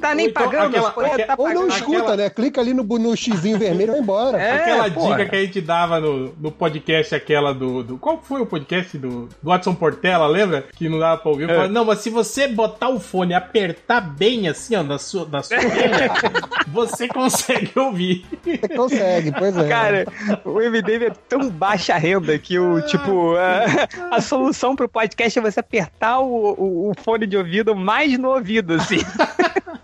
Tá 0.00 0.14
nem 0.14 0.26
então, 0.26 0.44
pagando, 0.44 0.76
aquela, 0.76 0.90
pô, 0.90 1.02
tá 1.02 1.34
Ou 1.38 1.48
não 1.54 1.68
escuta, 1.68 1.98
aquela... 1.98 2.16
né? 2.16 2.30
Clica 2.30 2.60
ali 2.60 2.74
no, 2.74 2.82
no 2.82 3.16
xizinho 3.16 3.58
vermelho 3.58 3.90
e 3.90 3.92
vai 3.92 4.00
embora. 4.00 4.38
É, 4.38 4.52
aquela 4.56 4.90
porra. 4.90 5.16
dica 5.16 5.30
que 5.30 5.36
a 5.36 5.40
gente 5.40 5.60
dava 5.60 6.00
no, 6.00 6.34
no 6.38 6.52
podcast, 6.52 7.14
aquela 7.14 7.54
do, 7.54 7.82
do. 7.82 7.98
Qual 7.98 8.20
foi 8.22 8.42
o 8.42 8.46
podcast 8.46 8.96
do, 8.98 9.26
do 9.26 9.50
Watson 9.50 9.74
Portela, 9.74 10.26
lembra? 10.26 10.66
Que 10.76 10.88
não 10.88 10.98
dava 10.98 11.20
pra 11.20 11.30
ouvir. 11.30 11.44
É. 11.44 11.54
Falava, 11.54 11.68
não, 11.68 11.84
mas 11.84 12.00
se 12.00 12.10
você 12.10 12.46
botar 12.46 12.90
o 12.90 13.00
fone 13.00 13.32
e 13.32 13.34
apertar 13.34 14.00
bem 14.00 14.48
assim, 14.48 14.76
ó, 14.76 14.82
na 14.82 14.98
sua, 14.98 15.26
na 15.26 15.42
sua 15.42 15.56
orelha, 15.56 16.12
você 16.68 17.08
consegue 17.08 17.72
ouvir. 17.76 18.26
Você 18.44 18.68
consegue, 18.68 19.32
pois 19.32 19.56
é. 19.56 19.68
Cara, 19.68 20.06
o 20.44 20.60
MDM 20.60 21.06
é 21.06 21.12
tão 21.28 21.48
baixa 21.48 21.96
renda 21.96 22.38
que 22.38 22.58
o, 22.58 22.82
tipo, 22.82 23.34
a, 23.36 24.16
a 24.16 24.20
solução 24.20 24.76
pro 24.76 24.88
podcast 24.88 25.38
é 25.38 25.42
você 25.42 25.60
apertar 25.60 26.20
o, 26.20 26.52
o, 26.52 26.90
o 26.90 26.92
fone 27.02 27.25
de 27.26 27.36
ouvido 27.36 27.74
mais 27.74 28.16
no 28.18 28.28
ouvido, 28.28 28.74
assim. 28.74 28.98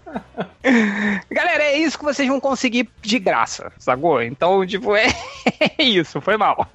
Galera, 1.31 1.65
é 1.65 1.79
isso 1.79 1.99
que 1.99 2.05
vocês 2.05 2.29
vão 2.29 2.41
conseguir 2.41 2.89
de 3.03 3.19
graça, 3.19 3.73
sacou? 3.79 4.23
Então, 4.23 4.65
tipo, 4.65 4.95
é, 4.95 5.09
é 5.79 5.83
isso, 5.83 6.21
foi 6.21 6.37
mal. 6.37 6.69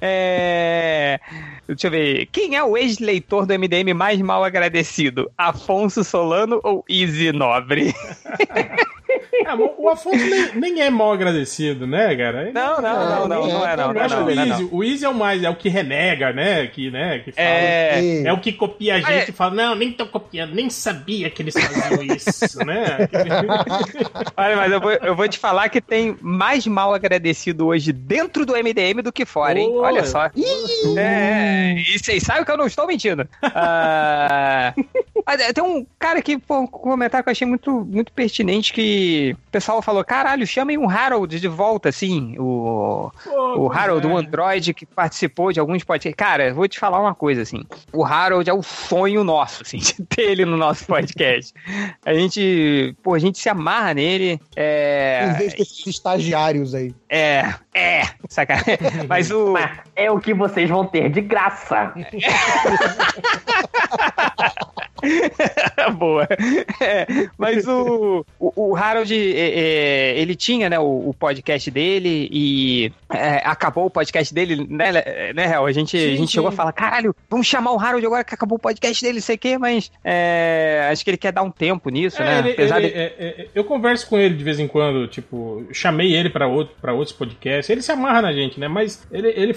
É... 0.00 1.18
Deixa 1.66 1.88
eu 1.88 1.90
ver. 1.90 2.26
Quem 2.26 2.56
é 2.56 2.62
o 2.62 2.76
ex-leitor 2.76 3.46
do 3.46 3.58
MDM 3.58 3.92
mais 3.94 4.20
mal 4.20 4.44
agradecido? 4.44 5.30
Afonso 5.36 6.04
Solano 6.04 6.60
ou 6.62 6.84
Easy 6.88 7.32
Nobre? 7.32 7.94
É, 9.44 9.54
o 9.54 9.88
Afonso 9.88 10.16
nem, 10.16 10.54
nem, 10.54 10.80
é 10.80 10.90
mal 10.90 11.12
agradecido, 11.12 11.86
né, 11.86 12.16
cara? 12.16 12.50
Não, 12.52 12.80
não, 12.80 12.82
não, 12.82 13.28
não, 13.28 13.46
não 13.46 13.66
é 13.66 13.76
não. 13.76 13.92
Eu 13.92 14.00
acho 14.00 14.16
que 14.16 14.22
o 14.22 14.30
Easy, 14.30 14.68
o 14.72 14.84
Easy 14.84 15.04
é 15.04 15.08
o 15.08 15.14
mais, 15.14 15.42
é 15.42 15.50
o 15.50 15.56
que 15.56 15.68
renega, 15.68 16.32
né? 16.32 16.66
Que, 16.66 16.90
né, 16.90 17.18
que 17.18 17.32
fala, 17.32 17.46
é... 17.46 18.22
é 18.24 18.32
o 18.32 18.40
que 18.40 18.52
copia 18.52 18.94
a 18.94 19.00
gente 19.00 19.30
e 19.30 19.32
fala, 19.32 19.54
não, 19.54 19.74
nem 19.74 19.92
tô 19.92 20.06
copiando, 20.06 20.54
nem 20.54 20.70
sabia 20.70 21.28
que 21.28 21.42
eles 21.42 21.54
faziam 21.54 22.02
isso, 22.16 22.58
né? 22.64 23.08
Olha, 24.36 24.56
mas 24.56 24.72
eu 24.72 24.80
vou, 24.80 24.92
eu 24.92 25.16
vou 25.16 25.28
te 25.28 25.38
falar 25.38 25.68
que 25.68 25.80
tem 25.80 26.16
mais 26.20 26.66
mal 26.66 26.94
agradecido 26.94 27.66
hoje 27.66 27.92
dentro 27.92 28.46
do 28.46 28.54
MDM 28.54 29.02
do 29.02 29.12
que 29.12 29.24
fora, 29.24 29.58
hein? 29.58 29.70
Olha 29.74 30.04
só. 30.04 30.30
É, 30.96 31.74
e 31.76 31.98
vocês 31.98 32.22
sabem 32.22 32.44
que 32.44 32.50
eu 32.50 32.56
não 32.56 32.66
estou 32.66 32.86
mentindo. 32.86 33.28
Uh, 33.42 34.84
tem 35.54 35.64
um 35.64 35.86
cara 35.98 36.18
aqui, 36.18 36.38
pô, 36.38 36.60
um 36.60 36.66
comentário 36.66 37.22
que 37.24 37.28
eu 37.28 37.32
achei 37.32 37.46
muito, 37.46 37.70
muito 37.84 38.12
pertinente 38.12 38.72
que 38.72 39.23
o 39.32 39.50
pessoal 39.50 39.82
falou: 39.82 40.04
caralho, 40.04 40.46
chamem 40.46 40.78
um 40.78 40.88
Harold 40.88 41.38
de 41.40 41.48
volta, 41.48 41.88
assim. 41.88 42.36
O, 42.38 43.10
oh, 43.26 43.60
o 43.62 43.72
Harold, 43.72 44.06
é. 44.06 44.10
o 44.10 44.16
Android, 44.16 44.74
que 44.74 44.86
participou 44.86 45.52
de 45.52 45.60
alguns 45.60 45.82
podcasts. 45.84 46.16
Cara, 46.16 46.52
vou 46.52 46.68
te 46.68 46.78
falar 46.78 47.00
uma 47.00 47.14
coisa, 47.14 47.42
assim. 47.42 47.64
O 47.92 48.04
Harold 48.04 48.48
é 48.48 48.52
o 48.52 48.62
sonho 48.62 49.24
nosso, 49.24 49.62
assim, 49.62 49.78
de 49.82 49.94
ter 50.04 50.30
ele 50.30 50.44
no 50.44 50.56
nosso 50.56 50.86
podcast. 50.86 51.52
a 52.04 52.14
gente, 52.14 52.94
pô, 53.02 53.14
a 53.14 53.18
gente 53.18 53.38
se 53.38 53.48
amarra 53.48 53.94
nele. 53.94 54.40
É... 54.56 55.30
Em 55.30 55.38
vez 55.38 55.54
desses 55.54 55.86
estagiários 55.86 56.74
aí. 56.74 56.94
É, 57.08 57.54
é, 57.74 58.02
saca? 58.28 58.56
Mas 59.08 59.30
o. 59.30 59.54
É 59.96 60.10
o 60.10 60.18
que 60.18 60.34
vocês 60.34 60.68
vão 60.68 60.84
ter 60.86 61.08
de 61.08 61.20
graça. 61.20 61.92
Boa. 65.96 66.26
É, 66.80 67.06
mas 67.36 67.66
o, 67.66 68.24
o, 68.38 68.70
o 68.70 68.76
Harold, 68.76 69.14
é, 69.14 70.14
é, 70.14 70.18
ele 70.18 70.34
tinha 70.34 70.68
né, 70.70 70.78
o, 70.78 71.10
o 71.10 71.14
podcast 71.14 71.70
dele 71.70 72.28
e 72.30 72.92
é, 73.12 73.42
acabou 73.44 73.86
o 73.86 73.90
podcast 73.90 74.32
dele, 74.32 74.66
né, 74.68 74.92
né 75.34 75.52
Hel? 75.52 75.66
A 75.66 75.72
gente, 75.72 75.98
sim, 75.98 76.12
a 76.12 76.16
gente 76.16 76.32
chegou 76.32 76.48
a 76.48 76.52
falar, 76.52 76.72
caralho, 76.72 77.14
vamos 77.28 77.46
chamar 77.46 77.72
o 77.72 77.80
Harold 77.80 78.04
agora 78.06 78.24
que 78.24 78.34
acabou 78.34 78.56
o 78.56 78.60
podcast 78.60 79.04
dele, 79.04 79.20
sei 79.20 79.36
o 79.36 79.38
quê, 79.38 79.58
mas 79.58 79.90
é, 80.02 80.88
acho 80.90 81.04
que 81.04 81.10
ele 81.10 81.18
quer 81.18 81.32
dar 81.32 81.42
um 81.42 81.50
tempo 81.50 81.90
nisso, 81.90 82.22
é, 82.22 82.24
né? 82.24 82.38
Ele, 82.38 82.50
Apesar 82.52 82.82
ele, 82.82 82.90
de... 82.90 83.50
eu 83.54 83.64
converso 83.64 84.08
com 84.08 84.18
ele 84.18 84.34
de 84.34 84.44
vez 84.44 84.58
em 84.58 84.66
quando, 84.66 85.06
tipo, 85.06 85.66
chamei 85.72 86.14
ele 86.14 86.30
para 86.30 86.46
outro, 86.46 86.74
pra 86.80 86.92
outros 86.92 87.16
podcasts, 87.16 87.68
ele 87.68 87.82
se 87.82 87.92
amarra 87.92 88.22
na 88.22 88.32
gente, 88.32 88.58
né? 88.58 88.68
Mas 88.68 89.06
ele, 89.10 89.28
ele 89.28 89.54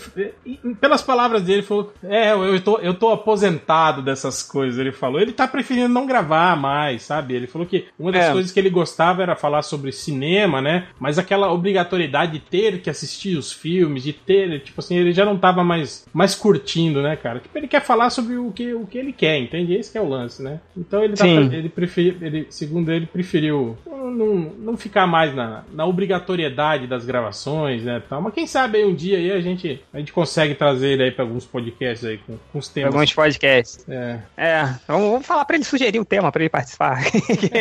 pelas 0.79 1.01
palavras 1.01 1.43
dele, 1.43 1.61
falou, 1.61 1.93
é, 2.03 2.31
eu 2.33 2.61
tô, 2.61 2.77
eu 2.79 2.93
tô 2.93 3.11
aposentado 3.11 4.01
dessas 4.01 4.43
coisas, 4.43 4.79
ele 4.79 4.91
falou. 4.91 5.19
Ele 5.19 5.31
tá 5.31 5.47
preferindo 5.47 5.89
não 5.89 6.05
gravar 6.05 6.55
mais, 6.55 7.03
sabe? 7.03 7.35
Ele 7.35 7.47
falou 7.47 7.67
que 7.67 7.85
uma 7.99 8.11
das 8.11 8.25
é. 8.25 8.31
coisas 8.31 8.51
que 8.51 8.59
ele 8.59 8.69
gostava 8.69 9.21
era 9.21 9.35
falar 9.35 9.61
sobre 9.61 9.91
cinema, 9.91 10.61
né? 10.61 10.87
Mas 10.99 11.17
aquela 11.17 11.51
obrigatoriedade 11.51 12.33
de 12.33 12.39
ter 12.39 12.81
que 12.81 12.89
assistir 12.89 13.37
os 13.37 13.51
filmes, 13.51 14.03
de 14.03 14.13
ter, 14.13 14.61
tipo 14.61 14.79
assim, 14.79 14.95
ele 14.95 15.11
já 15.11 15.25
não 15.25 15.37
tava 15.37 15.63
mais, 15.63 16.05
mais 16.13 16.35
curtindo, 16.35 17.01
né, 17.01 17.15
cara? 17.15 17.39
Tipo, 17.39 17.57
ele 17.57 17.67
quer 17.67 17.81
falar 17.81 18.09
sobre 18.09 18.37
o 18.37 18.51
que, 18.51 18.73
o 18.73 18.85
que 18.85 18.97
ele 18.97 19.13
quer, 19.13 19.37
entende? 19.39 19.73
Esse 19.73 19.97
é 19.97 20.01
o 20.01 20.07
lance, 20.07 20.41
né? 20.41 20.59
Então 20.75 21.03
ele, 21.03 21.15
tá, 21.15 21.27
ele 21.27 21.69
preferiu, 21.69 22.15
ele, 22.21 22.47
segundo 22.49 22.91
ele, 22.91 23.05
preferiu 23.05 23.77
não, 23.85 24.35
não 24.35 24.77
ficar 24.77 25.07
mais 25.07 25.33
na, 25.35 25.63
na 25.71 25.85
obrigatoriedade 25.85 26.87
das 26.87 27.05
gravações, 27.05 27.83
né? 27.83 28.01
Tal. 28.07 28.21
Mas 28.21 28.33
quem 28.33 28.47
sabe 28.47 28.77
aí 28.77 28.85
um 28.85 28.95
dia 28.95 29.17
aí 29.17 29.31
a 29.31 29.39
gente, 29.39 29.81
a 29.93 29.99
gente 29.99 30.11
consegue 30.17 30.55
trazer 30.55 30.93
ele 30.93 31.03
aí 31.03 31.11
pra 31.11 31.23
alguns 31.23 31.45
podcasts 31.45 32.03
aí 32.03 32.17
com, 32.17 32.39
com 32.51 32.57
os 32.57 32.67
temas. 32.67 32.91
Alguns 32.91 33.13
podcasts. 33.13 33.87
É. 33.87 34.19
É, 34.35 34.63
vamos, 34.87 35.11
vamos 35.11 35.27
falar 35.27 35.45
pra 35.45 35.55
ele 35.55 35.63
sugerir 35.63 35.99
um 35.99 36.03
tema 36.03 36.31
pra 36.31 36.41
ele 36.41 36.49
participar. 36.49 37.03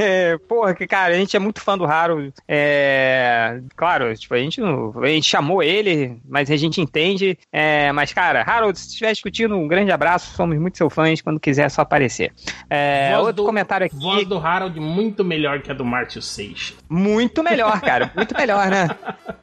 é, 0.00 0.38
porra, 0.48 0.74
que 0.74 0.86
cara, 0.86 1.12
a 1.12 1.18
gente 1.18 1.36
é 1.36 1.38
muito 1.38 1.60
fã 1.60 1.76
do 1.76 1.84
Raro. 1.84 2.32
É, 2.48 3.60
claro, 3.76 4.16
tipo, 4.16 4.32
a 4.32 4.38
gente, 4.38 4.62
não, 4.62 4.98
a 5.02 5.08
gente 5.08 5.28
chamou 5.28 5.62
ele, 5.62 6.18
mas 6.26 6.50
a 6.50 6.56
gente 6.56 6.80
entende. 6.80 7.38
É, 7.52 7.92
mas, 7.92 8.14
cara, 8.14 8.42
Harold, 8.46 8.78
se 8.78 8.88
estiver 8.88 9.12
discutindo, 9.12 9.54
um 9.54 9.68
grande 9.68 9.92
abraço, 9.92 10.34
somos 10.34 10.58
muito 10.58 10.78
seus 10.78 10.90
fãs. 10.90 11.20
Quando 11.20 11.38
quiser, 11.38 11.66
é 11.66 11.68
só 11.68 11.82
aparecer. 11.82 12.32
É, 12.70 13.14
outro 13.18 13.34
do, 13.34 13.44
comentário 13.44 13.84
aqui. 13.84 13.96
Voz 13.96 14.26
do 14.26 14.38
Harold 14.38 14.80
muito 14.80 15.22
melhor 15.22 15.60
que 15.60 15.70
a 15.70 15.74
do 15.74 15.84
Márcio 15.84 16.22
Seixas. 16.22 16.78
Muito 16.88 17.42
melhor, 17.42 17.78
cara. 17.82 18.10
Muito 18.16 18.34
melhor, 18.34 18.70
né? 18.70 18.88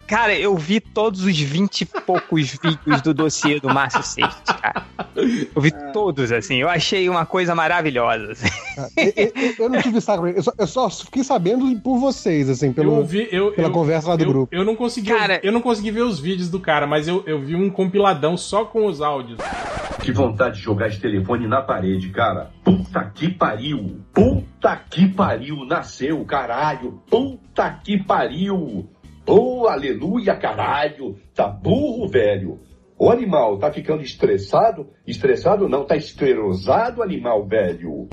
Cara, 0.08 0.34
eu 0.34 0.56
vi 0.56 0.80
todos 0.80 1.26
os 1.26 1.38
20 1.38 1.82
e 1.82 1.86
poucos 1.86 2.47
vídeos 2.52 3.02
do 3.02 3.14
dossiê 3.14 3.60
do 3.60 3.74
Márcio 3.74 4.04
Seixas, 4.04 4.42
cara. 4.62 4.86
Eu 5.16 5.62
vi 5.62 5.72
todos, 5.92 6.32
assim. 6.32 6.58
Eu 6.58 6.70
achei 6.70 7.10
uma 7.10 7.26
coisa 7.26 7.56
maravilhosa. 7.56 8.32
Assim. 8.32 8.48
Eu, 8.96 9.66
eu, 9.66 9.70
não 9.70 9.82
tive 9.82 10.00
saco, 10.00 10.28
eu 10.28 10.44
só, 10.44 10.52
eu 10.58 10.68
só 10.68 10.90
fiquei 10.90 11.24
sabendo 11.24 11.80
por 11.82 11.98
vocês, 11.98 12.50
assim, 12.50 12.72
pelo, 12.72 12.92
eu 12.92 12.98
ouvi, 12.98 13.28
eu, 13.32 13.52
pela 13.52 13.70
conversa 13.70 14.10
lá 14.10 14.16
do 14.16 14.26
grupo. 14.26 14.56
Eu 14.56 14.64
não 14.64 14.76
consegui, 14.76 15.10
cara, 15.10 15.40
eu 15.44 15.52
não 15.52 15.62
consegui 15.62 15.92
ver 15.92 16.02
os 16.02 16.20
vídeos 16.20 16.50
do 16.50 16.60
cara, 16.60 16.86
mas 16.86 17.08
eu, 17.08 17.24
eu 17.26 17.42
vi 17.42 17.56
um 17.56 17.70
compiladão 17.70 18.38
só 18.38 18.66
com 18.66 18.86
os 18.86 19.02
áudios. 19.02 19.40
Que 20.02 20.12
vontade 20.12 20.58
de 20.58 20.62
jogar 20.62 20.88
esse 20.88 21.00
telefone 21.00 21.48
na 21.48 21.62
parede, 21.62 22.10
cara. 22.10 22.52
Puta 22.64 23.04
que 23.14 23.30
pariu! 23.30 24.00
Puta 24.14 24.76
que 24.90 25.08
pariu! 25.08 25.66
Nasceu, 25.66 26.24
caralho! 26.24 27.02
Puta 27.10 27.70
que 27.84 27.98
pariu! 27.98 28.88
Oh, 29.28 29.68
aleluia, 29.68 30.36
caralho! 30.36 31.18
Tá 31.36 31.48
burro, 31.48 32.08
velho! 32.08 32.60
O 33.00 33.12
animal 33.12 33.58
tá 33.60 33.72
ficando 33.72 34.02
estressado? 34.02 34.88
Estressado 35.06 35.70
não, 35.70 35.86
tá 35.86 35.96
estrosado, 35.96 37.04
animal 37.04 37.46
velho. 37.46 38.08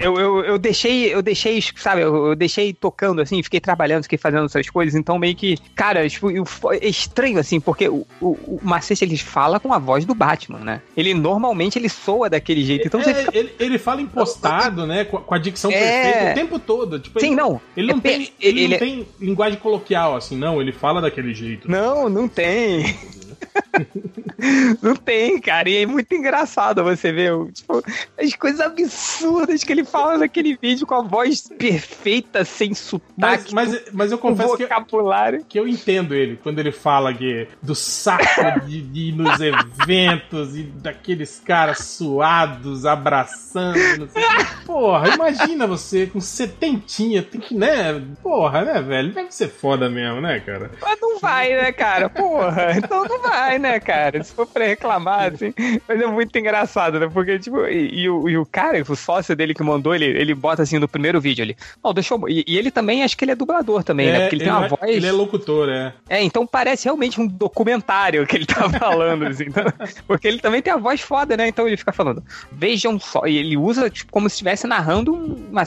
Eu, 0.00 0.18
eu, 0.18 0.44
eu 0.44 0.58
deixei, 0.58 1.14
eu 1.14 1.22
deixei, 1.22 1.62
sabe, 1.76 2.02
eu, 2.02 2.28
eu, 2.28 2.36
deixei 2.36 2.72
tocando 2.72 3.22
assim, 3.22 3.42
fiquei 3.42 3.60
trabalhando, 3.60 4.02
fiquei 4.02 4.18
fazendo 4.18 4.44
essas 4.44 4.68
coisas, 4.68 4.94
então 4.94 5.18
meio 5.18 5.34
que, 5.34 5.56
cara, 5.74 6.06
tipo, 6.08 6.28
é 6.72 6.86
estranho 6.86 7.38
assim, 7.38 7.60
porque 7.60 7.88
o, 7.88 8.06
o, 8.20 8.32
o 8.32 8.60
Macete 8.62 9.04
ele 9.04 9.16
fala 9.16 9.60
com 9.60 9.72
a 9.72 9.78
voz 9.78 10.04
do 10.04 10.14
Batman, 10.14 10.58
né? 10.58 10.82
Ele 10.96 11.14
normalmente 11.14 11.78
ele 11.78 11.88
soa 11.88 12.28
daquele 12.28 12.64
jeito. 12.64 12.88
Então 12.88 13.00
é, 13.00 13.04
você... 13.04 13.26
ele, 13.32 13.54
ele 13.58 13.78
fala 13.78 14.02
impostado, 14.02 14.86
né? 14.86 15.04
Com, 15.04 15.18
com 15.18 15.34
a 15.34 15.38
dicção 15.38 15.70
é... 15.70 15.78
perfeita 15.78 16.30
o 16.30 16.34
tempo 16.34 16.58
todo. 16.58 16.98
Tipo, 16.98 17.20
Sim, 17.20 17.28
ele, 17.28 17.36
não. 17.36 17.60
Ele 17.76 17.92
não, 17.92 17.98
é, 17.98 18.00
tem, 18.02 18.14
ele, 18.14 18.30
ele 18.40 18.68
não 18.68 18.78
tem 18.78 19.06
linguagem 19.20 19.58
coloquial, 19.58 20.16
assim, 20.16 20.36
não. 20.36 20.60
Ele 20.60 20.72
fala 20.72 21.00
daquele 21.00 21.32
jeito. 21.32 21.70
Não, 21.70 22.08
não 22.08 22.28
tem. 22.28 22.96
Não 24.82 24.94
tem, 24.94 25.40
cara. 25.40 25.68
E 25.68 25.82
é 25.82 25.86
muito 25.86 26.14
engraçado 26.14 26.82
você 26.82 27.12
ver 27.12 27.32
tipo, 27.52 27.82
as 28.18 28.34
coisas 28.34 28.60
absurdas 28.60 29.64
que 29.64 29.72
ele 29.72 29.84
fala 29.84 30.18
naquele 30.18 30.56
vídeo 30.56 30.86
com 30.86 30.94
a 30.94 31.02
voz 31.02 31.48
perfeita, 31.58 32.44
sem 32.44 32.74
sotaque. 32.74 33.54
Mas, 33.54 33.72
mas, 33.72 33.82
mas 33.92 34.12
eu 34.12 34.18
confesso 34.18 34.56
vocabulário. 34.56 35.40
Que, 35.40 35.44
que 35.50 35.58
eu 35.58 35.66
entendo 35.66 36.14
ele 36.14 36.38
quando 36.42 36.58
ele 36.58 36.72
fala 36.72 37.12
que, 37.12 37.48
do 37.62 37.74
saco 37.74 38.66
de, 38.66 38.82
de 38.82 39.00
ir 39.08 39.12
nos 39.12 39.38
eventos 39.40 40.56
e 40.56 40.62
daqueles 40.62 41.40
caras 41.44 41.78
suados 41.78 42.84
abraçando. 42.84 43.78
Não 43.98 44.08
sei 44.08 44.22
Porra, 44.64 45.14
imagina 45.14 45.66
você 45.66 46.06
com 46.06 46.20
setentinha, 46.20 47.22
tem 47.22 47.40
que, 47.40 47.54
né? 47.54 48.02
Porra, 48.22 48.64
né, 48.64 48.82
velho? 48.82 49.12
Deve 49.12 49.32
ser 49.32 49.48
foda 49.48 49.88
mesmo, 49.88 50.20
né, 50.20 50.40
cara? 50.40 50.70
Mas 50.80 51.00
não 51.00 51.18
vai, 51.18 51.50
né, 51.50 51.72
cara? 51.72 52.08
Porra, 52.08 52.72
então 52.76 53.04
não 53.04 53.22
vai, 53.22 53.25
né, 53.58 53.80
cara? 53.80 54.22
for 54.24 54.46
pra 54.46 54.66
reclamar, 54.66 55.32
assim. 55.32 55.52
Mas 55.86 56.00
é 56.00 56.06
muito 56.06 56.36
engraçado, 56.38 57.00
né? 57.00 57.08
Porque, 57.12 57.38
tipo, 57.38 57.66
e, 57.66 58.02
e, 58.02 58.10
o, 58.10 58.28
e 58.28 58.36
o 58.36 58.44
cara, 58.44 58.82
o 58.86 58.96
sócio 58.96 59.34
dele 59.34 59.54
que 59.54 59.62
mandou, 59.62 59.94
ele, 59.94 60.04
ele 60.04 60.34
bota 60.34 60.62
assim 60.62 60.78
no 60.78 60.88
primeiro 60.88 61.20
vídeo 61.20 61.42
ali. 61.42 61.56
Oh, 61.82 61.92
deixa 61.92 62.14
eu. 62.14 62.28
E, 62.28 62.44
e, 62.46 62.58
ele 62.58 62.70
também, 62.70 63.02
acho 63.02 63.16
que 63.16 63.24
ele 63.24 63.32
é 63.32 63.34
dublador 63.34 63.82
também, 63.82 64.06
né? 64.06 64.12
é, 64.12 64.18
né? 64.18 64.24
Porque 64.24 64.36
ele, 64.36 64.44
ele 64.44 64.50
tem 64.50 64.58
uma 64.58 64.66
é, 64.66 64.68
voz. 64.68 64.96
Ele 64.96 65.06
é 65.06 65.12
locutor, 65.12 65.68
é. 65.68 65.92
É, 66.08 66.22
então 66.22 66.46
parece 66.46 66.84
realmente 66.84 67.20
um 67.20 67.26
documentário 67.26 68.26
que 68.26 68.36
ele 68.36 68.46
tá 68.46 68.68
falando, 68.78 69.26
assim. 69.26 69.44
Então, 69.46 69.64
porque 70.06 70.28
ele 70.28 70.38
também 70.38 70.62
tem 70.62 70.72
a 70.72 70.76
voz 70.76 71.00
foda, 71.00 71.36
né? 71.36 71.48
Então 71.48 71.66
ele 71.66 71.76
fica 71.76 71.92
falando, 71.92 72.22
vejam 72.52 72.98
só. 72.98 73.26
E 73.26 73.36
ele 73.38 73.56
usa, 73.56 73.88
tipo, 73.88 74.12
como 74.12 74.28
se 74.28 74.34
estivesse 74.34 74.66
narrando 74.66 75.14
uma, 75.14 75.64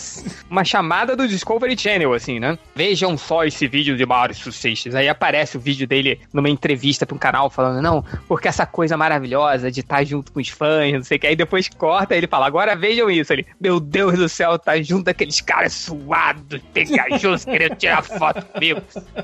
uma 0.49 0.63
chamada 0.63 1.15
do 1.15 1.27
Discovery 1.27 1.77
Channel, 1.77 2.13
assim, 2.13 2.39
né? 2.39 2.57
Vejam 2.75 3.17
só 3.17 3.43
esse 3.43 3.67
vídeo 3.67 3.97
de 3.97 4.05
maiores 4.05 4.37
sucessos. 4.37 4.95
Aí 4.95 5.09
aparece 5.09 5.57
o 5.57 5.59
vídeo 5.59 5.87
dele 5.87 6.19
numa 6.33 6.49
entrevista 6.49 7.05
pra 7.05 7.15
um 7.15 7.19
canal 7.19 7.48
falando, 7.49 7.81
não, 7.81 8.03
porque 8.27 8.47
essa 8.47 8.65
coisa 8.65 8.97
maravilhosa 8.97 9.71
de 9.71 9.81
estar 9.81 10.03
junto 10.03 10.31
com 10.31 10.39
os 10.39 10.49
fãs, 10.49 10.93
não 10.93 11.03
sei 11.03 11.17
o 11.17 11.19
que. 11.19 11.27
Aí 11.27 11.35
depois 11.35 11.67
corta 11.69 12.15
ele 12.15 12.27
fala, 12.27 12.47
agora 12.47 12.75
vejam 12.75 13.09
isso. 13.09 13.33
Ele, 13.33 13.45
meu 13.59 13.79
Deus 13.79 14.17
do 14.17 14.29
céu, 14.29 14.57
tá 14.57 14.81
junto 14.81 15.05
daqueles 15.05 15.41
caras 15.41 15.73
suados, 15.73 16.61
pegajosos, 16.73 17.45
querendo 17.45 17.75
tirar 17.75 18.03
foto 18.03 18.45
comigo. 18.45 18.81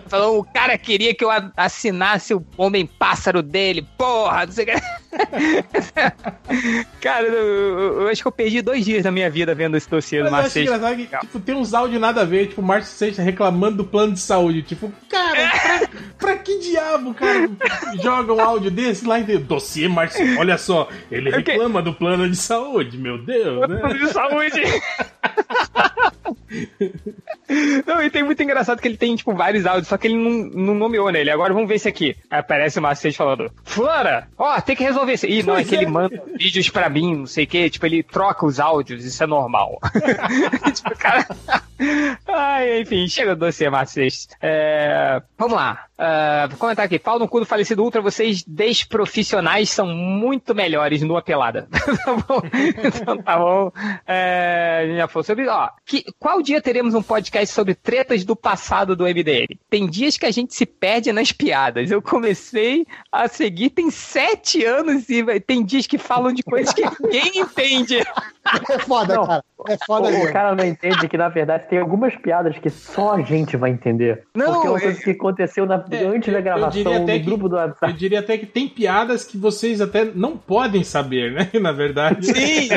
Falou, 0.07 0.39
o 0.39 0.43
cara 0.43 0.77
queria 0.77 1.13
que 1.13 1.23
eu 1.23 1.29
assinasse 1.55 2.33
o 2.33 2.45
Homem-Pássaro 2.57 3.41
dele, 3.41 3.87
porra, 3.97 4.45
não 4.45 4.51
sei 4.51 4.65
o 4.65 4.67
que. 4.67 5.04
cara, 7.01 7.27
eu, 7.27 8.01
eu, 8.01 8.07
acho 8.07 8.21
que 8.21 8.27
eu 8.27 8.31
perdi 8.31 8.61
dois 8.61 8.83
dias 8.83 9.03
da 9.03 9.11
minha 9.11 9.29
vida 9.29 9.55
vendo 9.55 9.77
esse 9.77 9.89
dossiê 9.89 10.23
do 10.23 10.31
Márcio 10.31 10.51
Seixas. 10.51 10.81
Que, 10.95 11.17
tipo, 11.19 11.39
tem 11.39 11.55
uns 11.55 11.73
áudios 11.73 11.99
nada 11.99 12.21
a 12.21 12.25
ver, 12.25 12.47
tipo, 12.47 12.61
o 12.61 12.63
Márcio 12.63 12.93
Seixas 12.93 13.23
reclamando 13.23 13.77
do 13.77 13.85
plano 13.85 14.13
de 14.13 14.19
saúde. 14.19 14.63
Tipo, 14.63 14.91
cara, 15.09 15.49
pra, 15.49 15.89
pra 16.17 16.37
que 16.37 16.59
diabo, 16.59 17.13
cara, 17.13 17.49
joga 18.01 18.33
um 18.33 18.41
áudio 18.41 18.71
desse 18.71 19.05
lá 19.05 19.19
em 19.19 19.25
dossiê 19.39 19.87
Márcio? 19.87 20.39
Olha 20.39 20.57
só, 20.57 20.89
ele 21.11 21.29
reclama 21.29 21.81
do 21.81 21.93
plano 21.93 22.29
de 22.29 22.35
saúde, 22.35 22.97
meu 22.97 23.17
Deus, 23.17 23.69
né? 23.69 23.77
Plano 23.77 23.99
de 23.99 24.07
saúde. 24.07 24.61
Não, 27.85 28.01
e 28.01 28.09
tem 28.09 28.23
muito 28.23 28.41
engraçado 28.41 28.81
que 28.81 28.87
ele 28.87 28.97
tem, 28.97 29.15
tipo, 29.15 29.33
vários 29.33 29.65
áudios, 29.65 29.87
só 29.87 29.97
que 29.97 30.07
ele 30.07 30.17
não, 30.17 30.49
não 30.63 30.75
nomeou 30.75 31.11
nele. 31.11 31.29
Agora 31.29 31.53
vamos 31.53 31.67
ver 31.67 31.75
esse 31.75 31.87
aqui. 31.87 32.15
Aí 32.29 32.39
aparece 32.39 32.79
o 32.79 32.81
Macete 32.81 33.17
falando: 33.17 33.51
Flora, 33.63 34.27
ó, 34.37 34.59
tem 34.61 34.75
que 34.75 34.83
resolver 34.83 35.13
isso. 35.13 35.25
Ih, 35.25 35.43
não, 35.43 35.55
é 35.55 35.63
que 35.63 35.75
ele 35.75 35.85
manda 35.85 36.21
vídeos 36.35 36.69
pra 36.69 36.89
mim, 36.89 37.15
não 37.15 37.25
sei 37.27 37.45
o 37.45 37.47
quê. 37.47 37.69
Tipo, 37.69 37.85
ele 37.85 38.03
troca 38.03 38.45
os 38.45 38.59
áudios, 38.59 39.05
isso 39.05 39.23
é 39.23 39.27
normal. 39.27 39.79
tipo, 40.73 40.97
cara. 40.97 41.27
Ai, 42.27 42.81
enfim, 42.81 43.07
chega 43.07 43.33
o 43.33 43.35
dossiê, 43.35 43.69
Macete. 43.69 44.27
É... 44.41 45.21
Vamos 45.37 45.55
lá. 45.55 45.85
Uh, 45.95 46.49
vou 46.49 46.57
comentar 46.57 46.85
aqui. 46.85 46.99
Pau 46.99 47.17
no 47.17 47.27
cu 47.27 47.39
do 47.39 47.45
falecido 47.45 47.81
Ultra, 47.81 48.01
vocês 48.01 48.43
desprofissionais 48.45 49.69
são 49.69 49.87
muito 49.87 50.53
melhores 50.53 51.01
no 51.01 51.21
pelada. 51.21 51.67
tá 51.71 52.13
bom? 52.27 52.41
Então 52.83 53.17
tá 53.17 53.37
bom. 53.37 53.71
É, 54.05 54.93
já 54.97 55.07
falou 55.07 55.23
sobre. 55.23 55.47
Ó, 55.47 55.69
que, 55.85 56.03
qual 56.19 56.41
dia 56.41 56.61
teremos 56.61 56.93
um 56.93 57.01
podcast 57.01 57.34
sobre 57.43 57.75
tretas 57.75 58.23
do 58.23 58.35
passado 58.35 58.95
do 58.95 59.03
MDM? 59.03 59.57
Tem 59.69 59.87
dias 59.87 60.17
que 60.17 60.25
a 60.25 60.31
gente 60.31 60.53
se 60.53 60.65
perde 60.65 61.11
nas 61.11 61.31
piadas. 61.31 61.91
Eu 61.91 62.01
comecei 62.01 62.85
a 63.11 63.27
seguir 63.27 63.71
tem 63.71 63.89
sete 63.89 64.63
anos 64.63 65.09
e 65.09 65.39
tem 65.39 65.63
dias 65.63 65.87
que 65.87 65.97
falam 65.97 66.31
de 66.31 66.43
coisas 66.43 66.73
que 66.73 66.83
ninguém 67.01 67.41
entende. 67.41 67.97
É 68.69 68.79
foda, 68.79 69.15
não, 69.15 69.27
cara. 69.27 69.43
É 69.67 69.77
foda 69.85 70.09
o, 70.09 70.23
o 70.23 70.31
cara 70.31 70.53
não 70.53 70.63
entende 70.63 71.07
que, 71.07 71.17
na 71.17 71.29
verdade, 71.29 71.67
tem 71.67 71.79
algumas 71.79 72.15
piadas 72.15 72.57
que 72.57 72.69
só 72.69 73.13
a 73.13 73.21
gente 73.21 73.57
vai 73.57 73.71
entender. 73.71 74.23
Não, 74.35 74.53
porque 74.53 74.67
é 74.67 74.69
uma 74.69 74.79
coisa 74.79 75.01
que 75.01 75.09
aconteceu 75.11 75.65
na 75.65 75.83
é, 75.89 76.05
antes 76.05 76.31
da 76.31 76.41
gravação 76.41 76.83
no 76.83 77.19
grupo 77.23 77.49
do 77.49 77.55
WhatsApp. 77.55 77.91
Eu 77.91 77.97
diria 77.97 78.19
até 78.19 78.37
que 78.37 78.45
tem 78.45 78.67
piadas 78.67 79.23
que 79.23 79.37
vocês 79.37 79.81
até 79.81 80.05
não 80.05 80.37
podem 80.37 80.83
saber, 80.83 81.31
né? 81.31 81.49
Na 81.59 81.71
verdade. 81.71 82.27
Sim! 82.27 82.69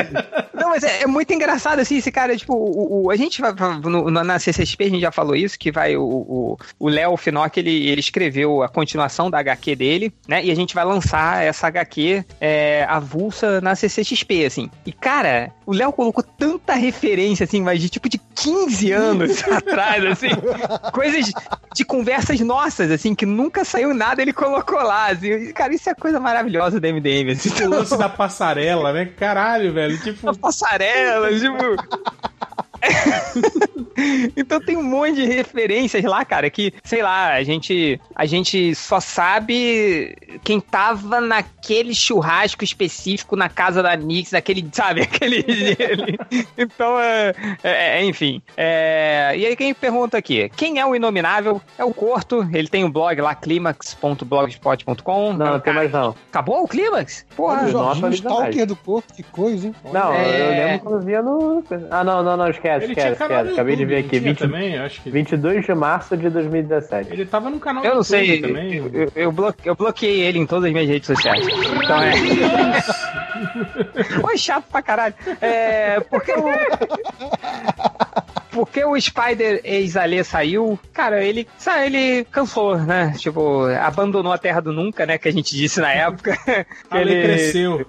não, 0.53 0.69
mas 0.69 0.83
é, 0.83 1.03
é, 1.03 1.07
muito 1.07 1.31
engraçado, 1.31 1.79
assim, 1.79 1.97
esse 1.97 2.11
cara, 2.11 2.35
tipo, 2.35 2.53
o, 2.53 3.05
o 3.05 3.11
a 3.11 3.15
gente 3.15 3.39
vai, 3.39 3.53
no, 3.83 4.09
na 4.09 4.39
CCXP 4.51 4.83
a 4.83 4.89
gente 4.89 5.01
já 5.01 5.11
falou 5.11 5.35
isso, 5.35 5.57
que 5.57 5.71
vai 5.71 5.95
o 5.97 6.57
Léo 6.81 7.17
Finock, 7.17 7.59
ele, 7.59 7.87
ele 7.87 7.99
escreveu 7.99 8.63
a 8.63 8.69
continuação 8.69 9.29
da 9.29 9.39
HQ 9.39 9.75
dele, 9.75 10.13
né? 10.27 10.43
E 10.43 10.51
a 10.51 10.55
gente 10.55 10.73
vai 10.73 10.85
lançar 10.85 11.43
essa 11.43 11.67
HQ 11.67 12.23
é, 12.39 12.85
avulsa 12.89 13.61
na 13.61 13.75
CCXP, 13.75 14.45
assim. 14.45 14.69
E, 14.85 14.91
cara, 14.91 15.51
o 15.65 15.73
Léo 15.73 15.91
colocou 15.91 16.23
tanta 16.23 16.73
referência, 16.73 17.43
assim, 17.43 17.61
mas 17.61 17.81
de 17.81 17.89
tipo 17.89 18.09
de 18.09 18.17
15 18.35 18.91
anos 18.91 19.43
atrás, 19.47 20.05
assim, 20.05 20.29
coisas 20.93 21.31
de 21.75 21.85
conversas 21.85 22.39
nossas, 22.39 22.91
assim, 22.91 23.13
que 23.13 23.25
nunca 23.25 23.63
saiu 23.63 23.93
nada, 23.93 24.21
ele 24.21 24.33
colocou 24.33 24.81
lá, 24.81 25.07
assim. 25.07 25.51
Cara, 25.53 25.73
isso 25.73 25.89
é 25.89 25.93
coisa 25.93 26.19
maravilhosa 26.19 26.79
do 26.79 26.87
MDM, 26.87 27.31
assim. 27.31 27.49
O 27.63 27.69
lance 27.69 27.97
da 27.97 28.09
passarela, 28.09 28.93
né? 28.93 29.05
Caralho, 29.05 29.73
velho. 29.73 29.97
Tipo. 29.99 30.29
A 30.29 30.35
passarela, 30.35 31.29
tipo. 31.29 31.57
então 34.35 34.59
tem 34.59 34.77
um 34.77 34.83
monte 34.83 35.15
de 35.15 35.25
referências 35.25 36.03
lá, 36.03 36.23
cara, 36.25 36.49
que, 36.49 36.73
sei 36.83 37.01
lá, 37.01 37.33
a 37.33 37.43
gente, 37.43 37.99
a 38.15 38.25
gente 38.25 38.73
só 38.75 38.99
sabe 38.99 40.15
quem 40.43 40.59
tava 40.59 41.21
naquele 41.21 41.93
churrasco 41.93 42.63
específico 42.63 43.35
na 43.35 43.49
casa 43.49 43.81
da 43.83 43.95
Nix, 43.95 44.31
naquele, 44.31 44.67
sabe, 44.71 45.01
aquele. 45.09 45.45
então, 46.57 46.99
é, 46.99 47.33
é, 47.63 47.99
é, 47.99 48.05
enfim. 48.05 48.41
É, 48.57 49.33
e 49.35 49.45
aí 49.45 49.55
quem 49.55 49.73
pergunta 49.73 50.17
aqui, 50.17 50.49
quem 50.55 50.79
é 50.79 50.85
o 50.85 50.95
Inominável? 50.95 51.61
É 51.77 51.83
o 51.83 51.93
Corto, 51.93 52.47
ele 52.53 52.67
tem 52.67 52.83
um 52.83 52.91
blog 52.91 53.21
lá, 53.21 53.35
climax.blogspot.com. 53.35 55.33
Não, 55.33 55.45
não 55.53 55.59
tem 55.59 55.73
mais 55.73 55.91
não. 55.91 56.15
Acabou 56.29 56.63
o 56.63 56.67
Climax? 56.67 57.25
Porra, 57.35 57.65
o 57.65 57.69
Jorginho 57.69 58.09
Stalker 58.13 58.65
do 58.65 58.75
Corto, 58.75 59.13
que 59.13 59.23
coisa, 59.23 59.67
hein? 59.67 59.75
Não, 59.91 60.13
é... 60.13 60.41
eu 60.41 60.49
lembro 60.49 60.79
quando 60.79 61.05
via 61.05 61.21
no... 61.21 61.63
Ah, 61.89 62.03
não, 62.03 62.23
não, 62.23 62.37
não, 62.37 62.49
esquece, 62.49 62.68
ele 62.75 62.93
esquece, 62.93 63.21
esquece. 63.21 63.51
Acabei 63.53 63.75
de 63.75 63.85
ver 63.85 63.97
aqui. 63.97 64.19
20, 64.19 64.37
também, 64.37 64.77
acho 64.77 65.01
que... 65.01 65.09
22 65.09 65.65
de 65.65 65.73
março 65.75 66.15
de 66.17 66.29
2017. 66.29 67.11
Ele 67.11 67.25
tava 67.25 67.49
no 67.49 67.59
canal 67.59 67.83
Eu 67.83 67.95
não 67.95 68.03
sei, 68.03 68.41
também. 68.41 68.75
Eu, 69.15 69.33
eu 69.65 69.75
bloqueei 69.75 70.21
ele 70.21 70.39
em 70.39 70.45
todas 70.45 70.65
as 70.65 70.71
minhas 70.71 70.87
redes 70.87 71.07
sociais. 71.07 71.45
Então 71.47 72.01
é... 72.01 72.13
Oi, 74.23 74.37
chato 74.37 74.65
pra 74.69 74.81
caralho. 74.81 75.15
É, 75.41 75.99
porque 76.01 76.31
o 76.33 76.45
porque 78.51 78.83
o 78.83 78.99
Spider 78.99 79.61
ex-Alê 79.63 80.23
saiu, 80.23 80.77
cara, 80.91 81.23
ele, 81.23 81.47
sabe, 81.57 81.85
ele 81.85 82.25
cansou, 82.25 82.77
né? 82.77 83.13
Tipo, 83.17 83.65
abandonou 83.81 84.31
a 84.33 84.37
Terra 84.37 84.59
do 84.59 84.73
Nunca, 84.73 85.05
né? 85.05 85.17
Que 85.17 85.29
a 85.29 85.31
gente 85.31 85.55
disse 85.55 85.79
na 85.79 85.91
época. 85.91 86.37
ele 86.93 87.21
cresceu, 87.21 87.85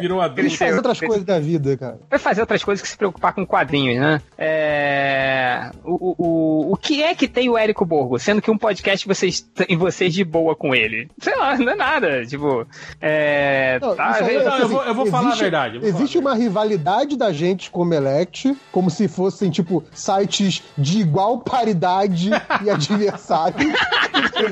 virou 0.00 0.20
adulto. 0.20 0.40
Ele 0.40 0.50
faz 0.50 0.74
outras 0.74 0.98
coisas 0.98 1.24
da 1.24 1.38
vida, 1.38 1.76
cara. 1.76 1.98
Vai 2.08 2.18
fazer 2.18 2.40
outras 2.40 2.64
coisas 2.64 2.82
que 2.82 2.88
se 2.88 2.96
preocupar 2.96 3.32
com 3.32 3.46
quadrinhos, 3.46 4.00
né? 4.00 4.20
É... 4.36 5.70
O, 5.84 6.14
o, 6.18 6.72
o 6.72 6.76
que 6.76 7.02
é 7.02 7.14
que 7.14 7.28
tem 7.28 7.48
o 7.48 7.56
Érico 7.56 7.84
Borgo? 7.84 8.18
Sendo 8.18 8.40
que 8.40 8.50
um 8.50 8.58
podcast 8.58 9.06
vocês 9.06 9.40
têm 9.40 9.76
vocês 9.76 10.12
de 10.12 10.24
boa 10.24 10.56
com 10.56 10.74
ele. 10.74 11.08
Sei 11.20 11.36
lá, 11.36 11.56
não 11.56 11.72
é 11.72 11.76
nada. 11.76 12.26
Tipo, 12.26 12.66
é... 13.00 13.78
Não, 13.80 13.94
tá, 13.94 14.18
é, 14.20 14.42
não, 14.42 14.58
eu, 14.58 14.68
vou, 14.68 14.87
eu 14.88 14.94
vou 14.94 15.04
existe, 15.04 15.20
falar 15.20 15.32
a 15.32 15.36
verdade. 15.36 15.80
Existe 15.82 16.18
uma 16.18 16.34
rivalidade 16.34 17.16
da 17.16 17.32
gente 17.32 17.70
com 17.70 17.82
o 17.82 17.84
Melect, 17.84 18.56
como 18.72 18.90
se 18.90 19.08
fossem, 19.08 19.50
tipo, 19.50 19.84
sites 19.92 20.62
de 20.76 21.00
igual 21.00 21.38
paridade 21.38 22.30
e 22.64 22.70
adversário. 22.70 23.68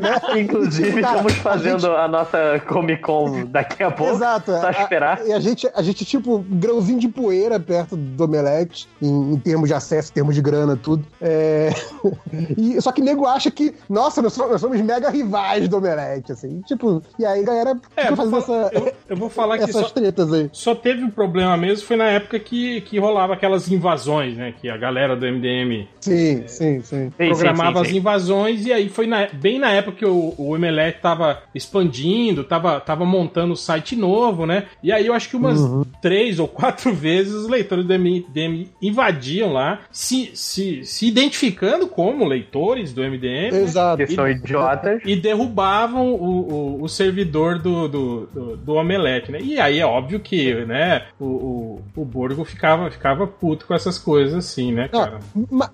né? 0.01 0.41
Inclusive, 0.41 1.01
Cara, 1.01 1.17
estamos 1.17 1.33
fazendo 1.35 1.87
a, 1.87 1.91
gente... 1.91 2.01
a, 2.01 2.09
nossa 2.09 2.63
Comic 2.67 3.03
Con 3.03 3.47
daqui 3.47 3.83
a 3.83 3.91
pouco. 3.91 4.15
Exato. 4.15 4.53
Só 4.53 4.71
esperar. 4.71 5.21
A, 5.21 5.25
e 5.25 5.33
a 5.33 5.41
gente, 5.41 5.69
a 5.75 5.83
gente, 5.83 6.05
tipo, 6.05 6.45
grãozinho 6.49 6.99
de 6.99 7.09
poeira 7.09 7.59
perto 7.59 7.97
do 7.97 8.25
Omelete, 8.25 8.89
em, 9.01 9.35
em 9.35 9.39
termos 9.39 9.69
de 9.69 9.75
acesso, 9.75 10.11
em 10.11 10.15
termos 10.15 10.35
de 10.35 10.43
grana, 10.43 10.77
tudo. 10.77 11.05
É... 11.21 11.71
e, 12.57 12.81
só 12.81 12.93
que 12.93 13.01
nego 13.01 13.27
acha 13.27 13.51
que, 13.51 13.75
nossa, 13.89 14.21
nós 14.23 14.33
somos, 14.33 14.53
nós 14.53 14.61
somos 14.61 14.81
mega 14.81 15.11
rivais 15.11 15.69
do 15.69 15.77
Omelete, 15.79 16.33
assim. 16.33 16.61
Tipo, 16.63 17.03
e 17.19 17.25
aí 17.25 17.41
a 17.41 17.45
galera 17.45 17.81
é, 17.97 18.15
fazendo 18.15 18.37
essa, 18.37 18.71
eu, 18.73 18.93
eu, 19.09 19.17
vou 19.17 19.29
falar 19.29 19.59
que 19.59 19.73
só, 19.73 19.83
tretas 19.85 20.26
aí. 20.33 20.51
Só 20.53 20.75
teve 20.75 21.03
um 21.03 21.11
problema 21.11 21.57
mesmo, 21.57 21.87
foi 21.87 21.97
na 21.97 22.07
época 22.07 22.39
que, 22.39 22.81
que 22.83 22.99
rolava 22.99 23.35
aquelas 23.35 23.71
invasões, 23.71 24.37
né? 24.37 24.55
Que 24.61 24.69
a 24.69 24.77
galera 24.77 25.17
do 25.17 25.27
MDM 25.27 25.87
sim, 26.01 26.43
é, 26.45 26.49
sim, 26.49 26.83
sim. 26.83 27.11
programava 27.17 27.79
sim, 27.79 27.85
sim, 27.85 27.91
sim. 27.91 27.91
as 27.91 27.97
invasões 27.97 28.67
e 28.67 28.73
aí 28.73 28.89
foi 28.89 29.07
na, 29.07 29.29
bem 29.33 29.59
na 29.59 29.71
época 29.71 29.99
que 29.99 30.07
o, 30.07 30.35
o 30.37 30.57
Emelec 30.57 31.01
tava 31.01 31.43
expandindo, 31.55 32.45
tava, 32.45 32.81
tava 32.81 33.05
montando 33.05 33.53
o 33.53 33.57
site 33.57 33.97
novo, 33.97 34.47
né? 34.47 34.65
E 34.83 34.93
aí 34.93 35.07
eu 35.07 35.15
acho 35.15 35.29
que 35.29 35.37
umas 35.37 35.61
uhum. 35.61 35.85
três 36.01 36.39
ou 36.39 36.49
quatro 36.49 36.93
vezes 36.95 37.33
os 37.33 37.49
leitores 37.49 37.85
do 37.85 37.99
MDM 37.99 38.69
invadiam 38.81 39.53
lá, 39.53 39.81
se, 39.91 40.31
se, 40.35 40.85
se 40.85 41.07
identificando 41.07 41.87
como 41.87 42.25
leitores 42.25 42.93
do 42.93 43.03
MDM. 43.03 43.53
Né? 43.53 43.63
Exato. 43.63 43.99
Né? 43.99 44.07
Que 44.07 44.15
são 44.15 44.29
idiotas. 44.29 45.01
E 45.05 45.17
derrubavam 45.17 46.13
o, 46.13 46.79
o, 46.79 46.83
o 46.83 46.89
servidor 46.89 47.59
do, 47.59 47.89
do, 47.89 48.27
do, 48.27 48.57
do, 48.57 48.75
Omelete, 48.75 49.33
né? 49.33 49.39
E 49.43 49.59
aí 49.59 49.79
é 49.79 49.87
óbvio 49.87 50.16
que, 50.21 50.65
né, 50.65 51.07
o, 51.19 51.25
o, 51.25 51.83
o 51.97 52.05
Borgo 52.05 52.45
ficava, 52.45 52.91
ficava 52.91 53.27
puto 53.27 53.67
com 53.67 53.75
essas 53.75 53.99
coisas 53.99 54.35
assim, 54.35 54.73
né, 54.73 54.89
cara? 54.89 55.21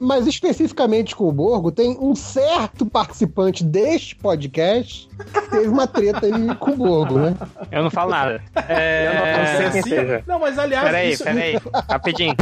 Mas 0.00 0.26
especificamente 0.26 1.14
com 1.14 1.28
o 1.28 1.32
Borgo, 1.32 1.70
tem 1.70 1.96
um 2.00 2.14
certo 2.14 2.86
participante 2.86 3.64
deste 3.64 4.16
podcast 4.16 5.08
que 5.32 5.50
teve 5.50 5.68
uma 5.68 5.86
treta 5.86 6.26
aí 6.26 6.54
com 6.56 6.72
o 6.72 6.76
Borgo, 6.76 7.18
né? 7.18 7.36
Eu 7.70 7.82
não 7.82 7.90
falo 7.90 8.10
nada. 8.10 8.42
É... 8.68 9.06
Eu 9.06 9.14
não, 9.14 9.20
não, 9.22 9.78
assim, 9.80 10.24
não, 10.26 10.38
mas 10.38 10.58
aliás. 10.58 10.84
Peraí, 10.84 11.12
isso... 11.12 11.24
peraí. 11.24 11.58
Rapidinho. 11.88 12.36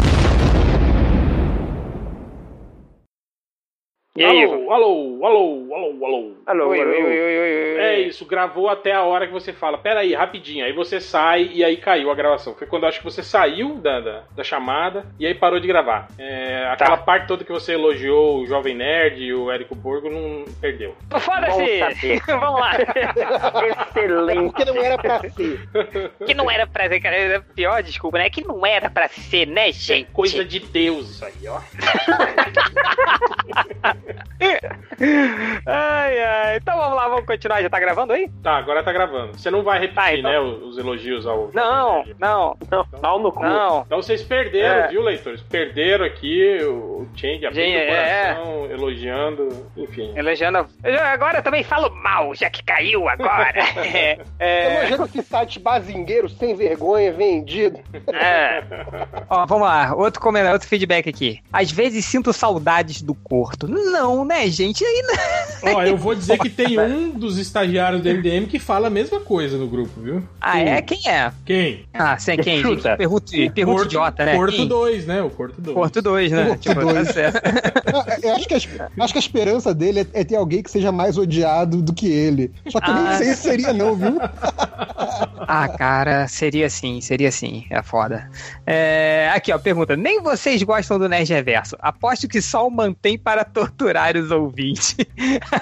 E 4.20 4.22
aí, 4.22 4.44
alô, 4.44 4.70
alô, 4.70 5.24
alô, 5.24 5.74
alô, 5.74 6.04
alô. 6.04 6.33
Alô, 6.44 6.68
oi, 6.68 6.80
alô. 6.83 6.90
Oi, 6.90 7.04
oi, 7.04 7.38
oi, 7.38 7.80
É 7.80 8.00
isso, 8.00 8.26
gravou 8.26 8.68
até 8.68 8.92
a 8.92 9.02
hora 9.02 9.26
que 9.26 9.33
você 9.33 9.50
fala, 9.50 9.78
peraí, 9.78 10.12
rapidinho. 10.12 10.62
Aí 10.62 10.74
você 10.74 11.00
sai 11.00 11.48
e 11.54 11.64
aí 11.64 11.78
caiu 11.78 12.11
a 12.11 12.14
gravação. 12.14 12.54
Foi 12.54 12.66
quando 12.66 12.83
eu 12.83 12.90
acho 12.90 12.98
que 12.98 13.04
você 13.06 13.22
saiu 13.22 13.76
da, 13.76 13.98
da, 13.98 14.22
da 14.37 14.44
chamada 14.44 15.06
e 15.18 15.26
aí 15.26 15.35
parou 15.35 15.59
de 15.59 15.66
gravar. 15.66 16.09
É, 16.18 16.68
aquela 16.70 16.98
tá. 16.98 17.02
parte 17.02 17.28
toda 17.28 17.44
que 17.44 17.50
você 17.50 17.72
elogiou 17.72 18.40
o 18.40 18.46
Jovem 18.46 18.74
Nerd 18.74 19.22
e 19.22 19.33
o 19.33 19.50
Érico 19.50 19.74
Borgo 19.74 20.11
não 20.11 20.44
perdeu. 20.61 20.94
Foda-se! 21.18 22.20
Vamos 22.26 22.52
lá! 22.61 22.72
Excelente! 23.96 24.54
Que 24.54 24.64
não 24.66 24.85
era 24.85 24.98
pra 24.98 25.20
ser. 25.20 25.61
Que 26.26 26.35
não 26.35 26.50
era 26.50 26.66
pra 26.66 26.88
ser, 26.90 27.00
cara. 27.00 27.16
É 27.16 27.40
pior, 27.40 27.83
desculpa, 27.83 28.18
né? 28.18 28.28
Que 28.28 28.46
não 28.46 28.66
era 28.66 28.90
pra 28.90 29.09
ser, 29.09 29.46
né, 29.46 29.72
gente? 29.72 30.11
É 30.11 30.12
coisa 30.12 30.44
de 30.44 30.61
Deus 30.61 31.09
isso 31.09 31.24
aí, 31.24 31.48
ó. 31.48 31.59
ai, 35.66 36.23
ai. 36.23 36.57
Então 36.57 36.77
vamos 36.77 36.96
lá, 36.96 37.09
vamos 37.09 37.27
continuar. 37.27 37.62
Já 37.62 37.70
tá 37.70 37.81
gravando 37.81 38.12
aí? 38.12 38.29
Tá, 38.42 38.57
agora 38.57 38.83
tá 38.83 38.92
gravando. 38.92 39.38
Você 39.38 39.51
não 39.51 39.62
vai 39.62 39.79
repetir, 39.81 39.94
tá, 39.94 40.14
então... 40.14 40.31
né, 40.31 40.40
os 40.40 40.79
elogios 40.79 41.27
ao. 41.27 41.51
Não, 41.53 42.05
não, 42.18 42.57
não. 42.70 42.87
Então, 42.92 43.18
no 43.18 43.33
cu. 43.33 43.42
Não. 43.42 43.83
Então 43.87 44.03
vocês 44.03 44.23
perderam, 44.23 44.85
é. 44.85 44.88
viu, 44.88 45.03
leitores? 45.03 45.42
Perderam 45.42 46.05
aqui 46.05 46.59
o 46.62 47.07
Change 47.14 47.46
o 47.46 47.51
coração, 47.51 48.66
é. 48.68 48.73
elogiando, 48.73 49.49
enfim. 49.77 50.12
Elogiando. 50.16 50.66
Eu 50.83 51.01
agora 51.01 51.42
também 51.42 51.62
falo 51.62 51.90
mal, 51.90 52.35
já 52.35 52.49
que 52.51 52.62
caiu 52.62 53.09
agora. 53.09 53.61
é, 53.85 54.18
é... 54.38 54.77
Elogiando 54.79 55.05
esse 55.05 55.23
site 55.23 55.59
bazingueiro, 55.59 56.29
sem 56.29 56.55
vergonha, 56.55 57.12
vendido. 57.12 57.81
É. 58.12 58.62
Ó, 59.29 59.46
vamos 59.46 59.66
lá. 59.66 59.94
Outro 59.94 60.20
comentário, 60.20 60.55
outro 60.55 60.68
feedback 60.68 61.09
aqui. 61.09 61.40
Às 61.53 61.70
vezes 61.70 62.05
sinto 62.05 62.33
saudades 62.33 63.03
do 63.03 63.14
Corto. 63.14 63.68
Não, 63.68 63.89
né, 64.24 64.48
gente? 64.48 64.85
Aí 64.85 65.03
não. 65.03 65.74
Ó, 65.74 65.83
eu 65.83 65.96
vou 65.96 66.14
dizer 66.14 66.38
que 66.38 66.48
tem 66.48 66.79
um 66.79 67.11
dos 67.11 67.38
estagiários 67.38 68.03
do 68.03 68.09
MDM 68.09 68.46
que 68.46 68.59
fala 68.59 68.87
a 68.87 68.90
mesma 68.90 69.20
coisa 69.20 69.59
no 69.59 69.66
grupo, 69.66 70.00
viu? 70.00 70.22
Ah, 70.40 70.59
é? 70.59 70.83
Quem 70.83 71.00
é? 71.07 71.33
Quem? 71.44 71.85
Ah, 71.92 72.18
sem 72.18 72.38
quem? 72.38 72.62
Chuta. 72.62 72.96
Pergunta, 72.96 73.33
pergunta 73.55 73.85
idiota, 73.85 74.24
né? 74.24 74.35
Porto 74.35 74.66
2, 74.66 75.07
né? 75.07 75.22
O 75.22 75.31
Porto 75.31 75.61
2. 75.61 75.74
Porto 75.74 76.03
2, 76.03 76.33
né? 76.33 76.44
Porto 76.46 76.61
tipo, 76.61 76.81
2. 76.81 77.07
Tá 77.07 77.12
certo. 77.12 77.40
eu 78.22 78.35
acho 78.35 78.48
que, 78.48 78.55
a, 78.55 78.57
acho 79.05 79.12
que 79.12 79.18
a 79.18 79.20
esperança 79.20 79.74
dele 79.74 80.00
é, 80.00 80.20
é, 80.20 80.24
ter 80.24 80.37
alguém 80.37 80.62
que 80.62 80.70
seja 80.70 80.90
mais 80.90 81.18
odiado 81.18 81.83
do 81.83 81.92
que 81.92 82.11
ele. 82.11 82.53
Só 82.68 82.81
que 82.81 82.90
ah. 82.90 82.94
eu 82.94 83.03
nem 83.03 83.16
sei 83.18 83.35
se 83.35 83.42
seria, 83.42 83.72
não, 83.72 83.94
viu? 83.94 84.18
ah, 85.46 85.68
cara, 85.68 86.26
seria 86.29 86.70
sim, 86.70 87.00
seria 87.00 87.31
sim. 87.31 87.64
É 87.70 87.83
foda. 87.83 88.31
É, 88.66 89.31
aqui, 89.35 89.53
ó, 89.53 89.59
pergunta. 89.59 89.96
Nem 89.96 90.22
vocês 90.22 90.62
gostam 90.62 90.98
do 90.98 91.09
Nerd 91.09 91.33
Reverso. 91.33 91.76
Aposto 91.81 92.29
que 92.29 92.40
só 92.40 92.66
o 92.66 92.70
mantém 92.70 93.18
para 93.18 93.44
torturar 93.81 94.16
os 94.16 94.31
ouvintes. 94.31 94.97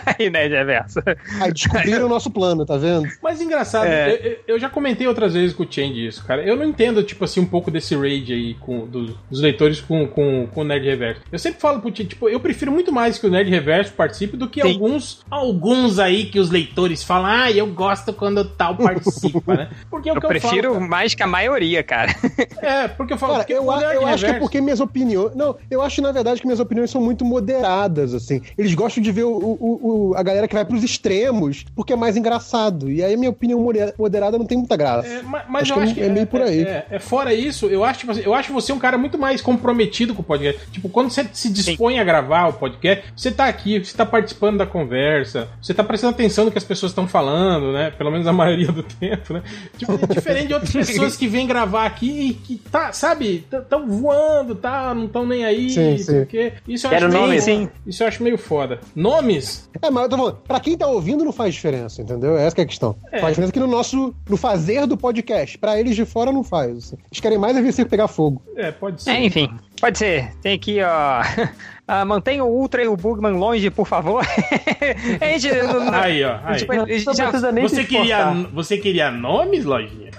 Aí, 0.05 0.29
Nerd 0.29 0.53
Reverso. 0.53 1.01
Aí 1.41 1.53
descobriram 1.53 2.07
o 2.07 2.09
nosso 2.09 2.31
plano, 2.31 2.67
tá 2.67 2.77
vendo? 2.77 3.09
Mas 3.23 3.41
engraçado, 3.41 3.87
é... 3.87 4.15
eu, 4.15 4.55
eu, 4.55 4.59
já 4.59 4.69
comentei 4.69 5.07
outras 5.07 5.35
vezes 5.35 5.55
com 5.55 5.63
o 5.63 5.67
Change 5.71 6.07
isso, 6.07 6.25
cara. 6.25 6.43
Eu 6.43 6.57
não 6.57 6.65
entendo, 6.65 7.03
tipo 7.03 7.25
assim, 7.25 7.41
um 7.41 7.47
pouco 7.47 7.71
desse 7.71 7.95
raid 7.95 8.33
aí 8.33 8.55
com, 8.55 8.87
do, 8.87 9.17
dos 9.31 9.41
leitores 9.41 9.81
com, 9.81 10.07
com, 10.09 10.49
com 10.53 10.61
o 10.61 10.65
Nerd 10.65 10.85
Reverso. 10.85 11.23
Eu 11.31 11.39
sempre 11.39 11.61
falo 11.61 11.81
pro 11.81 11.91
Change, 11.91 12.09
tipo, 12.09 12.29
eu 12.29 12.41
prefiro 12.41 12.73
muito 12.73 12.93
mais 12.93 13.19
que 13.19 13.27
o 13.27 13.31
Nerd 13.31 13.49
Reverso 13.49 13.93
participe 13.93 14.37
do 14.37 14.49
que 14.49 14.61
Sim. 14.61 14.73
alguns 14.73 15.25
alguns 15.31 15.99
aí 15.99 16.27
que 16.27 16.41
os 16.41 16.51
leitores 16.51 17.03
falam, 17.05 17.27
ah, 17.27 17.51
eu 17.51 17.67
gosto 17.67 18.13
quando 18.13 18.45
tal 18.45 18.77
participa, 18.77 19.55
né? 19.55 19.71
Porque 19.89 20.09
é 20.09 20.13
o 20.13 20.17
eu 20.17 20.21
que 20.21 20.27
eu 20.27 20.31
prefiro 20.31 20.75
falo, 20.75 20.89
mais 20.89 21.15
que 21.15 21.23
a 21.23 21.27
maioria, 21.27 21.83
cara. 21.83 22.15
É, 22.61 22.89
porque 22.89 23.13
eu 23.13 23.19
falo. 23.19 23.35
Cara, 23.35 23.53
eu, 23.53 23.63
eu 23.63 24.07
acho 24.07 24.25
que 24.25 24.31
é 24.31 24.39
porque 24.39 24.61
minhas 24.61 24.81
opiniões. 24.81 25.35
Não, 25.35 25.57
eu 25.71 25.81
acho 25.81 26.03
na 26.03 26.11
verdade 26.11 26.41
que 26.41 26.47
minhas 26.47 26.61
opiniões 26.61 26.91
são 26.91 27.01
muito 27.01 27.25
moderadas, 27.25 28.08
assim. 28.15 28.41
Eles 28.57 28.75
gostam 28.75 29.03
de 29.03 29.13
ver 29.13 29.25
o, 29.25 29.31
o, 29.31 30.11
o 30.11 30.15
a 30.17 30.23
galera 30.23 30.49
que 30.49 30.55
vai 30.55 30.65
pros 30.65 30.83
extremos, 30.83 31.65
porque 31.75 31.93
é 31.93 31.97
mais 31.97 32.17
engraçado. 32.17 32.91
E 32.91 33.03
aí 33.03 33.15
a 33.15 33.17
minha 33.17 33.31
opinião 33.31 33.65
moderada 33.99 34.39
não 34.39 34.47
tem 34.47 34.59
muita 34.59 34.77
graça. 34.77 35.09
É, 35.09 35.23
mas, 35.23 35.43
mas 35.49 35.63
acho 35.63 35.73
eu 35.73 35.83
acho 35.83 35.95
que 35.95 36.01
é, 36.01 36.09
meio 36.09 36.27
por 36.27 36.43
aí. 36.43 36.63
É, 36.63 36.87
é, 36.91 36.99
fora 36.99 37.33
isso, 37.33 37.67
eu 37.67 37.85
acho, 37.85 38.01
tipo 38.01 38.13
eu 38.19 38.35
acho 38.35 38.53
você 38.53 38.73
um 38.73 38.79
cara 38.79 38.99
muito 38.99 39.19
mais 39.19 39.41
comprometido 39.41 40.15
com 40.15 40.23
o 40.23 40.25
podcast. 40.25 40.71
Tipo, 40.71 40.89
quando 40.89 41.11
você 41.11 41.27
se 41.33 41.51
dispõe 41.51 41.95
Sim. 41.95 42.01
a 42.01 42.05
gravar 42.05 42.49
o 42.49 42.53
podcast, 42.55 43.05
você 43.17 43.31
tá 43.31 43.47
aqui, 43.47 43.79
você 43.79 43.97
tá 43.97 44.05
participando 44.05 44.59
da 44.59 44.67
conversa, 44.67 45.49
você 45.61 45.75
tá 45.75 45.85
prestando 45.85 46.15
atenção 46.15 46.45
no 46.45 46.51
que 46.51 46.59
as 46.59 46.65
pessoas 46.65 46.93
estão 46.93 47.07
falando, 47.07 47.73
né? 47.73 47.91
Pelo 47.91 48.11
menos 48.11 48.27
a 48.27 48.33
maioria 48.33 48.73
do 48.73 48.83
tempo, 49.01 49.35
né? 49.35 49.43
Tipo, 49.77 49.93
é 49.93 50.15
diferente 50.15 50.47
de 50.49 50.55
outras 50.55 50.73
pessoas 50.87 51.17
que 51.17 51.27
vêm 51.27 51.47
gravar 51.47 51.87
aqui 51.87 52.29
e 52.29 52.35
que 52.35 52.57
tá, 52.57 52.93
sabe, 52.93 53.47
estão 53.51 53.87
voando, 53.87 54.55
tá, 54.55 54.95
não 54.95 55.07
estão 55.07 55.27
nem 55.27 55.45
aí, 55.45 55.71
sim, 55.71 55.99
sim. 55.99 56.19
Porque 56.19 56.53
isso 56.67 56.87
eu 56.87 56.91
Quero 56.91 57.07
acho 57.07 57.17
nome, 57.17 57.31
meio, 57.31 57.43
sim. 57.43 57.69
Isso 57.87 57.98
eu 58.03 58.09
acho 58.09 58.23
meio 58.23 58.39
foda. 58.39 58.81
Nomes? 58.95 59.69
É, 59.81 59.91
mas 59.91 60.05
eu 60.05 60.09
tô 60.09 60.17
falando, 60.17 60.37
pra 60.47 60.61
quem 60.61 60.77
tá 60.77 60.87
ouvindo 60.87 61.25
não 61.25 61.33
faz 61.33 61.55
diferença, 61.55 62.03
entendeu? 62.03 62.37
Essa 62.37 62.61
é 62.61 62.63
a 62.63 62.67
questão. 62.67 62.97
É. 63.13 63.21
Faz 63.21 63.33
diferença 63.33 63.53
que 63.53 63.61
no 63.61 63.67
nosso, 63.67 64.15
no 64.29 64.37
fazer 64.37 64.87
do 64.87 64.97
podcast. 64.97 65.59
Pra 65.59 65.79
eles 65.79 65.97
de 65.97 66.05
fora 66.05 66.33
não 66.33 66.45
faz. 66.45 66.79
Assim. 66.79 66.97
Eles 67.11 67.21
querem 67.21 67.39
mais 67.39 67.57
é 67.57 67.63
ver 67.63 67.73
você 67.73 67.85
pegar 67.85 68.09
fogo. 68.09 68.43
É, 68.57 68.71
pode 68.71 69.03
ser. 69.03 69.11
É, 69.11 69.25
enfim, 69.25 69.49
pode 69.81 69.99
ser. 69.99 70.35
Tem 70.43 70.55
aqui, 70.55 70.79
ó. 70.83 71.23
Uh, 71.89 72.05
mantenha 72.05 72.45
o 72.45 72.49
Ultra 72.49 72.85
e 72.85 72.89
o 72.89 72.95
Bugman 72.95 73.33
longe, 73.33 73.71
por 73.71 73.87
favor. 73.87 74.23
a 75.21 75.39
gente, 75.39 75.51
não, 75.63 75.95
aí, 75.95 76.23
ó. 76.23 76.39
Aí. 76.45 76.59
Tipo, 76.59 76.75
não, 76.75 76.87
já, 77.15 77.29
precisa 77.29 77.51
nem 77.51 77.67
você, 77.67 77.83
queria, 77.83 78.31
você 78.53 78.77
queria 78.77 79.11
nomes, 79.11 79.65
Lojinha? 79.65 80.11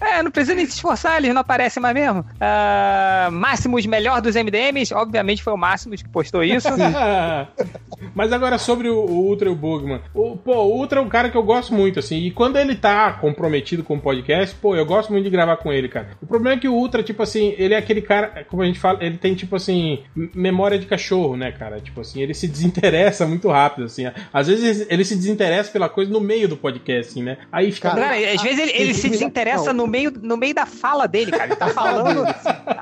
é, 0.00 0.22
não 0.22 0.30
precisa 0.30 0.54
nem 0.54 0.66
se 0.66 0.72
esforçar, 0.72 1.18
eles 1.18 1.32
não 1.32 1.40
aparecem 1.40 1.82
mais 1.82 1.94
mesmo. 1.94 2.20
Uh, 2.20 3.30
Máximos 3.30 3.86
melhor 3.86 4.20
dos 4.20 4.34
MDMs, 4.34 4.92
obviamente 4.94 5.42
foi 5.42 5.52
o 5.52 5.56
Máximos 5.56 6.02
que 6.02 6.08
postou 6.08 6.42
isso. 6.42 6.68
Mas 8.14 8.32
agora 8.32 8.58
sobre 8.58 8.88
o, 8.88 8.98
o 8.98 9.26
Ultra 9.28 9.48
e 9.48 9.52
o 9.52 9.56
Bugman. 9.56 10.00
O, 10.14 10.36
pô, 10.36 10.54
o 10.56 10.78
Ultra 10.78 11.00
é 11.00 11.02
um 11.02 11.08
cara 11.08 11.30
que 11.30 11.36
eu 11.36 11.42
gosto 11.42 11.74
muito, 11.74 11.98
assim, 11.98 12.18
e 12.18 12.30
quando 12.30 12.56
ele 12.56 12.74
tá 12.74 13.12
comprometido 13.12 13.82
com 13.82 13.96
o 13.96 14.00
podcast, 14.00 14.54
pô, 14.56 14.76
eu 14.76 14.86
gosto 14.86 15.12
muito 15.12 15.24
de 15.24 15.30
gravar 15.30 15.56
com 15.56 15.72
ele, 15.72 15.88
cara. 15.88 16.07
O 16.22 16.26
problema 16.26 16.56
é 16.56 16.60
que 16.60 16.68
o 16.68 16.74
Ultra, 16.74 17.02
tipo 17.02 17.22
assim, 17.22 17.54
ele 17.58 17.74
é 17.74 17.76
aquele 17.76 18.02
cara, 18.02 18.44
como 18.48 18.62
a 18.62 18.66
gente 18.66 18.78
fala, 18.78 19.02
ele 19.02 19.18
tem, 19.18 19.34
tipo 19.34 19.56
assim, 19.56 20.00
memória 20.34 20.78
de 20.78 20.86
cachorro, 20.86 21.36
né, 21.36 21.52
cara? 21.52 21.80
Tipo 21.80 22.00
assim, 22.00 22.22
ele 22.22 22.34
se 22.34 22.46
desinteressa 22.48 23.26
muito 23.26 23.48
rápido, 23.48 23.84
assim. 23.84 24.04
Às 24.32 24.46
vezes 24.46 24.86
ele 24.88 25.04
se 25.04 25.16
desinteressa 25.16 25.70
pela 25.70 25.88
coisa 25.88 26.10
no 26.10 26.20
meio 26.20 26.48
do 26.48 26.56
podcast, 26.56 27.12
assim, 27.12 27.22
né? 27.22 27.38
Aí 27.50 27.72
fica. 27.72 27.90
Cara, 27.90 28.10
às 28.10 28.42
vezes 28.42 28.58
ele, 28.58 28.72
ele 28.74 28.94
se 28.94 29.08
desinteressa 29.08 29.72
no 29.72 29.86
meio, 29.86 30.12
no 30.22 30.36
meio 30.36 30.54
da 30.54 30.66
fala 30.66 31.06
dele, 31.06 31.30
cara. 31.30 31.46
Ele 31.46 31.56
tá 31.56 31.68
falando. 31.72 32.24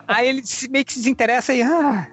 aí 0.06 0.28
ele 0.28 0.42
meio 0.70 0.84
que 0.84 0.92
se 0.92 0.98
desinteressa 0.98 1.54
e. 1.54 1.62
Ah. 1.62 2.08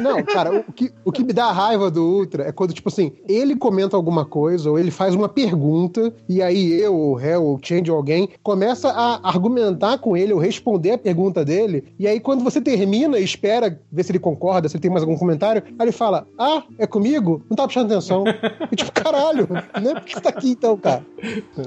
Não, 0.00 0.22
cara, 0.22 0.64
o 0.66 0.72
que, 0.72 0.92
o 1.04 1.12
que 1.12 1.24
me 1.24 1.32
dá 1.32 1.52
raiva 1.52 1.90
do 1.90 2.04
Ultra 2.04 2.44
é 2.44 2.52
quando, 2.52 2.72
tipo 2.72 2.88
assim, 2.88 3.12
ele 3.28 3.56
comenta 3.56 3.96
alguma 3.96 4.24
coisa 4.24 4.70
ou 4.70 4.78
ele 4.78 4.90
faz 4.90 5.14
uma 5.14 5.28
pergunta 5.28 6.12
e 6.28 6.42
aí 6.42 6.80
eu, 6.80 6.94
o 6.94 7.14
réu, 7.14 7.44
o 7.44 7.58
Change 7.62 7.90
ou 7.90 7.96
alguém 7.96 8.28
começa 8.42 8.90
a 8.90 9.28
argumentar 9.28 9.98
com 9.98 10.16
ele 10.16 10.32
ou 10.36 10.42
responder 10.42 10.92
a 10.92 10.98
pergunta 10.98 11.44
dele 11.44 11.84
e 11.98 12.06
aí 12.06 12.20
quando 12.20 12.44
você 12.44 12.60
termina 12.60 13.18
e 13.18 13.24
espera 13.24 13.80
ver 13.90 14.02
se 14.02 14.12
ele 14.12 14.18
concorda, 14.18 14.68
se 14.68 14.76
ele 14.76 14.82
tem 14.82 14.90
mais 14.90 15.02
algum 15.02 15.16
comentário, 15.16 15.62
aí 15.66 15.86
ele 15.86 15.92
fala, 15.92 16.26
ah, 16.38 16.62
é 16.78 16.86
comigo? 16.86 17.44
Não 17.48 17.56
tá 17.56 17.64
prestando 17.64 17.92
atenção. 17.92 18.24
E, 18.70 18.74
tipo, 18.74 18.90
caralho, 18.90 19.48
né? 19.80 19.94
Por 19.94 20.02
que 20.02 20.14
você 20.14 20.20
tá 20.20 20.30
aqui 20.30 20.50
então, 20.50 20.76
cara? 20.76 21.04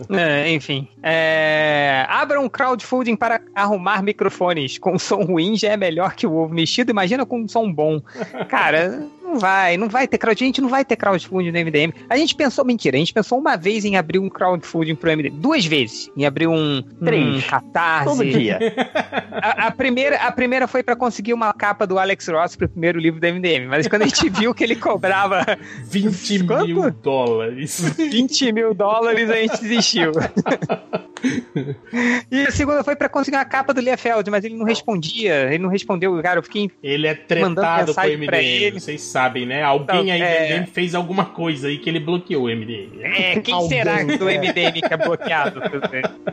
É, 0.10 0.52
enfim. 0.52 0.88
É... 1.02 2.06
Abra 2.10 2.42
um 2.42 2.50
crowdfunding 2.50 3.16
para 3.16 3.42
arrumar 3.56 4.02
microfones 4.02 4.78
com 4.78 5.00
som 5.00 5.24
ruim 5.24 5.56
já 5.56 5.70
é 5.70 5.78
melhor 5.78 6.16
que 6.16 6.28
o 6.28 6.36
ovo 6.36 6.54
mexido, 6.54 6.92
imagina 6.92 7.26
com 7.26 7.42
um 7.42 7.48
som 7.48 7.72
bom. 7.72 8.02
Cara, 8.50 9.08
não 9.30 9.40
vai, 9.40 9.78
não 9.78 9.88
vai 9.88 10.08
ter 10.08 10.18
crowd. 10.18 10.44
A 10.44 10.48
gente 10.48 10.62
não 10.62 10.70
vai 10.70 10.84
ter 10.84 10.96
crowdfunding 10.96 11.52
no 11.52 11.60
MDM. 11.60 11.94
A 12.10 12.18
gente 12.18 12.36
pensou, 12.36 12.66
mentira, 12.66 12.98
a 12.98 13.00
gente 13.00 13.14
pensou 13.14 13.38
uma 13.38 13.56
vez 13.56 13.86
em 13.86 13.96
abrir 13.96 14.20
um 14.20 14.30
crowdfunding 14.30 14.96
pro 14.96 15.12
MDM. 15.12 15.36
Duas 15.36 15.66
vezes. 15.66 16.10
Em 16.18 16.26
abrir 16.26 16.48
um, 16.48 16.82
Três. 17.04 17.44
um 17.46 17.48
catarse. 17.48 18.06
Todo 18.06 18.26
dia. 18.26 18.60
A, 19.42 19.68
a, 19.68 19.72
primeira, 19.72 20.18
a 20.18 20.32
primeira 20.32 20.68
foi 20.68 20.84
para 20.84 20.96
conseguir 20.98 21.34
uma 21.34 21.54
capa 21.54 21.88
do 21.88 21.98
Alex 21.98 22.28
Ross 22.28 22.58
pro 22.58 22.68
primeiro 22.68 23.00
livro 23.00 23.22
do 23.22 23.26
MDM. 23.26 23.68
Mas 23.70 23.88
quando 23.88 24.02
a 24.02 24.06
gente 24.06 24.28
viu 24.30 24.54
que 24.54 24.64
ele 24.64 24.76
cobrava 24.76 25.46
20 25.86 26.44
quanto? 26.46 26.68
mil 26.68 26.92
dólares. 26.92 27.96
20 27.98 28.52
mil 28.52 28.74
dólares, 28.74 29.30
a 29.30 29.36
gente 29.36 29.62
desistiu. 29.62 30.12
e 32.32 32.42
a 32.42 32.52
segunda 32.52 32.84
foi 32.84 32.96
pra 32.96 33.10
conseguir 33.10 33.38
uma 33.38 33.46
capa 33.46 33.74
do 33.74 33.82
Liefeld, 33.82 34.30
mas 34.30 34.44
ele 34.44 34.56
não 34.56 34.66
respondia. 34.66 35.48
Ele 35.48 35.60
não 35.60 35.70
respondeu, 35.70 36.22
cara. 36.22 36.40
Eu 36.40 36.44
fiquei. 36.44 36.72
Ele 36.82 37.08
é 37.08 37.14
tretado 37.14 37.94
com 37.94 38.02
o 38.02 38.18
MDM, 38.18 38.80
vocês 38.80 39.02
sabem, 39.02 39.46
né? 39.46 39.64
Alguém 39.64 40.02
então, 40.02 40.14
aí 40.14 40.22
é... 40.22 40.48
do 40.48 40.54
MDM 40.54 40.68
fez 40.68 40.96
alguma 40.96 41.26
coisa 41.26 41.68
aí 41.68 41.78
que 41.78 41.90
ele 41.90 42.00
bloqueou 42.00 42.46
o 42.46 42.50
MDM. 42.50 43.02
É, 43.02 43.40
quem 43.40 43.54
Alguém. 43.54 43.70
será 43.70 44.04
do 44.04 44.26
MDM 44.26 44.82
que 44.82 44.94
é 44.94 44.98
bloqueado? 44.98 45.62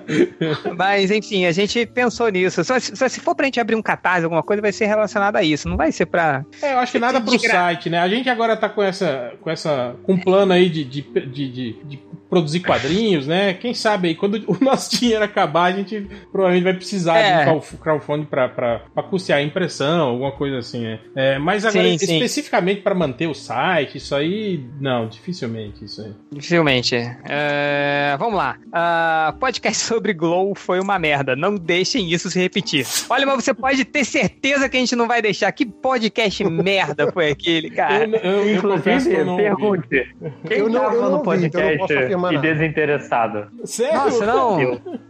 mas, 0.77 1.11
enfim, 1.11 1.47
a 1.47 1.53
gente 1.53 1.87
pensou 1.87 2.29
nisso. 2.29 2.65
Só, 2.65 2.79
só, 2.79 3.09
se 3.09 3.21
for 3.21 3.35
pra 3.35 3.47
gente 3.47 3.61
abrir 3.61 3.75
um 3.75 3.83
catarse, 3.83 4.25
alguma 4.25 4.43
coisa, 4.43 4.63
vai 4.63 4.73
ser 4.73 4.87
relacionado 4.87 5.37
a 5.37 5.43
isso. 5.43 5.69
Não 5.69 5.77
vai 5.77 5.93
ser 5.93 6.07
pra. 6.07 6.45
É, 6.63 6.75
eu 6.75 6.79
acho 6.79 6.93
que 6.93 6.99
nada 6.99 7.21
pro 7.21 7.39
site, 7.39 7.91
né? 7.91 7.99
A 7.99 8.09
gente 8.09 8.29
agora 8.29 8.57
tá 8.57 8.69
com 8.69 8.83
essa. 8.83 9.33
com 9.41 9.51
essa. 9.51 9.95
com 10.03 10.15
um 10.15 10.19
plano 10.19 10.53
aí 10.53 10.69
de, 10.69 10.85
de, 10.85 11.03
de, 11.03 11.49
de, 11.49 11.73
de 11.85 11.99
produzir 12.29 12.61
quadrinhos, 12.61 13.27
né? 13.27 13.55
Quem 13.55 13.75
sabe 13.75 14.09
aí, 14.09 14.15
quando 14.15 14.43
o 14.47 14.63
nosso 14.63 14.76
dinheiro 14.91 15.25
acabar, 15.25 15.65
a 15.65 15.73
gente 15.73 16.07
provavelmente 16.31 16.65
vai 16.65 16.75
precisar 16.75 17.19
é. 17.19 17.45
de 17.45 17.51
um 17.51 17.61
crowdfunding 17.61 18.25
para 18.27 18.81
custear 19.09 19.39
a 19.39 19.43
impressão, 19.43 20.09
alguma 20.09 20.33
coisa 20.33 20.59
assim, 20.59 20.83
né? 20.83 21.01
É, 21.15 21.39
mas 21.39 21.65
agora, 21.65 21.89
sim, 21.89 21.99
sim. 21.99 22.15
especificamente 22.15 22.83
para 22.83 22.95
manter 22.95 23.27
o 23.27 23.35
site, 23.35 23.99
isso 23.99 24.15
aí, 24.15 24.65
não, 24.81 25.09
dificilmente 25.09 25.85
isso 25.85 26.03
aí. 26.03 26.13
Dificilmente. 26.33 26.97
É, 27.29 28.17
vamos 28.19 28.35
lá. 28.35 28.57
Uh, 28.67 29.39
podcast 29.39 29.83
sobre 29.85 30.13
Glow 30.13 30.55
foi 30.55 30.81
uma 30.81 30.99
merda. 30.99 31.35
Não 31.37 31.55
deixem 31.55 32.11
isso 32.13 32.31
se 32.31 32.39
repetir. 32.39 32.87
Olha, 33.09 33.27
mas 33.27 33.45
você 33.45 33.55
pode 33.55 33.85
ter 33.85 34.05
certeza 34.05 34.69
que 34.69 34.77
a 34.77 34.81
gente 34.81 34.97
não 34.97 35.07
vai 35.07 35.23
deixar. 35.23 35.51
Que 35.53 35.65
podcast 35.65 36.43
merda 36.49 37.11
foi 37.13 37.31
aquele, 37.31 37.71
cara? 37.71 38.05
Eu, 38.05 38.15
eu, 38.15 38.49
eu 38.49 38.57
Inclusive, 38.57 39.15
eu 39.15 39.37
pergunte. 39.37 40.15
Quem 40.47 40.59
eu 40.59 40.69
não, 40.69 40.81
tava 40.81 40.95
eu 40.95 41.03
não 41.03 41.11
no 41.13 41.23
podcast? 41.23 41.95
Vi, 41.95 42.05
então 42.05 42.33
e 42.33 42.39
desinteressado. 42.39 43.49
Sério? 43.65 43.97
Nossa, 43.97 44.27
não. 44.27 44.66
mean, 44.67 45.01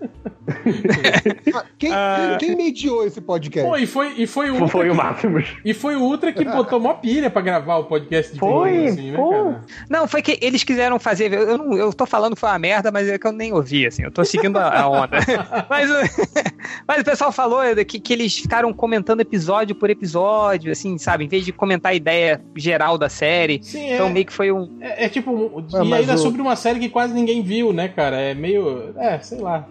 quem, 1.79 1.91
uh... 1.91 2.39
quem, 2.39 2.57
mediou 2.57 3.07
esse 3.07 3.21
podcast? 3.21 3.69
Pô, 3.69 3.77
e 3.77 3.87
foi, 3.87 4.15
e 4.17 4.27
foi 4.27 4.51
o 4.51 4.55
Ultra. 4.55 4.69
Foi 4.69 4.91
o 4.91 4.95
Máximo. 4.95 5.43
E 5.65 5.75
foi 5.75 5.97
o 5.97 6.03
Ultra 6.03 6.33
que 6.33 6.45
botou 6.45 6.81
mó 6.81 6.95
pilha 6.95 7.31
pra 7.31 7.43
gravar 7.43 7.77
o 7.77 7.85
podcast 7.85 8.33
de 8.33 8.39
Foi, 8.39 8.87
assim, 8.87 9.11
né, 9.13 9.19
cara? 9.19 9.65
Não, 9.89 10.09
foi 10.09 10.23
que 10.23 10.39
eles 10.41 10.65
quiseram 10.65 10.99
fazer. 10.99 11.33
Eu, 11.33 11.59
não, 11.59 11.77
eu 11.77 11.93
tô 11.93 12.07
falando 12.07 12.35
que 12.35 12.41
foi 12.41 12.49
uma 12.49 12.59
merda, 12.59 12.91
mas 12.91 13.09
é 13.09 13.19
que 13.19 13.27
eu 13.27 13.33
nem 13.33 13.53
ouvi, 13.53 13.87
assim. 13.87 14.03
Eu 14.03 14.11
tô 14.11 14.25
seguindo 14.25 14.57
a, 14.57 14.81
a 14.81 14.89
onda. 14.89 15.19
mas, 15.69 15.91
mas 16.87 17.01
o 17.01 17.05
pessoal 17.05 17.33
falou 17.33 17.61
que, 17.87 17.99
que 17.99 18.13
eles 18.13 18.37
ficaram 18.37 18.73
comentando 18.73 19.21
episódio 19.21 19.75
por 19.75 19.91
episódio, 19.91 20.73
assim, 20.73 20.99
sabe? 20.99 21.25
Em 21.25 21.29
vez 21.29 21.45
de 21.45 21.53
comentar 21.53 21.93
a 21.93 21.95
ideia 21.95 22.43
geral 22.57 22.99
da 22.99 23.09
série. 23.09 23.61
Sim, 23.63 23.93
então 23.93 24.07
é, 24.07 24.11
meio 24.11 24.27
que 24.27 24.33
foi 24.33 24.53
um. 24.53 24.79
É, 24.81 25.07
é 25.07 25.09
tipo. 25.09 25.65
Ah, 25.75 25.85
e 25.85 25.93
ainda 25.93 26.15
o... 26.15 26.19
sobre 26.19 26.41
uma 26.41 26.57
série 26.57 26.79
que 26.79 26.89
quase 26.89 27.15
ninguém 27.15 27.43
viu, 27.43 27.73
né, 27.73 27.89
cara? 27.89 28.21
É 28.21 28.35
meio. 28.35 28.95
É, 28.97 29.19
sei 29.21 29.39
lá. 29.39 29.67